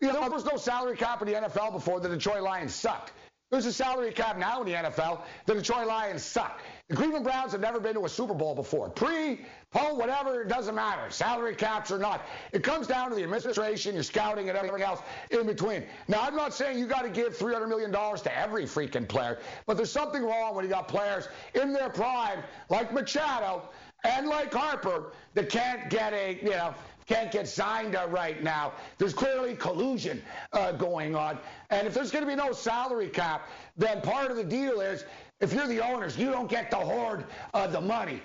You 0.00 0.12
know, 0.12 0.20
there 0.20 0.30
was 0.30 0.44
no 0.44 0.56
salary 0.56 0.96
cap 0.96 1.20
in 1.22 1.28
the 1.28 1.34
NFL 1.34 1.72
before 1.72 1.98
the 1.98 2.08
Detroit 2.08 2.42
Lions 2.42 2.74
sucked. 2.74 3.12
There's 3.50 3.66
a 3.66 3.72
salary 3.72 4.12
cap 4.12 4.38
now 4.38 4.60
in 4.60 4.66
the 4.68 4.74
NFL. 4.74 5.22
The 5.46 5.54
Detroit 5.54 5.86
Lions 5.86 6.22
suck. 6.22 6.60
The 6.88 6.96
Cleveland 6.96 7.24
Browns 7.24 7.52
have 7.52 7.60
never 7.60 7.78
been 7.78 7.92
to 7.94 8.06
a 8.06 8.08
Super 8.08 8.32
Bowl 8.32 8.54
before. 8.54 8.88
Pre, 8.88 9.44
po, 9.70 9.92
whatever, 9.92 10.40
it 10.40 10.48
doesn't 10.48 10.74
matter. 10.74 11.10
Salary 11.10 11.54
caps 11.54 11.90
or 11.90 11.98
not. 11.98 12.22
It 12.52 12.62
comes 12.62 12.86
down 12.86 13.10
to 13.10 13.14
the 13.14 13.22
administration, 13.22 13.92
your 13.92 14.02
scouting, 14.02 14.48
and 14.48 14.56
everything 14.56 14.80
else 14.80 15.00
in 15.30 15.46
between. 15.46 15.84
Now, 16.08 16.22
I'm 16.22 16.34
not 16.34 16.54
saying 16.54 16.78
you 16.78 16.86
got 16.86 17.02
to 17.02 17.10
give 17.10 17.36
$300 17.36 17.68
million 17.68 17.92
to 17.92 18.38
every 18.38 18.64
freaking 18.64 19.06
player, 19.06 19.38
but 19.66 19.76
there's 19.76 19.92
something 19.92 20.22
wrong 20.22 20.54
when 20.54 20.64
you 20.64 20.70
got 20.70 20.88
players 20.88 21.28
in 21.52 21.74
their 21.74 21.90
prime, 21.90 22.42
like 22.70 22.90
Machado 22.90 23.68
and 24.04 24.26
like 24.26 24.54
Harper, 24.54 25.12
that 25.34 25.50
can't 25.50 25.90
get 25.90 26.14
a, 26.14 26.38
you 26.42 26.50
know, 26.50 26.74
can't 27.06 27.30
get 27.30 27.48
signed 27.48 27.96
right 28.10 28.42
now. 28.42 28.72
There's 28.98 29.14
clearly 29.14 29.54
collusion 29.56 30.22
uh, 30.52 30.72
going 30.72 31.16
on. 31.16 31.38
And 31.70 31.86
if 31.86 31.94
there's 31.94 32.10
going 32.10 32.24
to 32.24 32.30
be 32.30 32.36
no 32.36 32.52
salary 32.52 33.08
cap, 33.08 33.48
then 33.76 34.02
part 34.02 34.30
of 34.30 34.36
the 34.36 34.44
deal 34.44 34.80
is 34.80 35.04
if 35.40 35.52
you're 35.52 35.68
the 35.68 35.80
owners, 35.80 36.18
you 36.18 36.30
don't 36.30 36.48
get 36.48 36.70
to 36.70 36.76
hoard 36.76 37.26
uh, 37.54 37.66
the 37.66 37.80
money. 37.80 38.20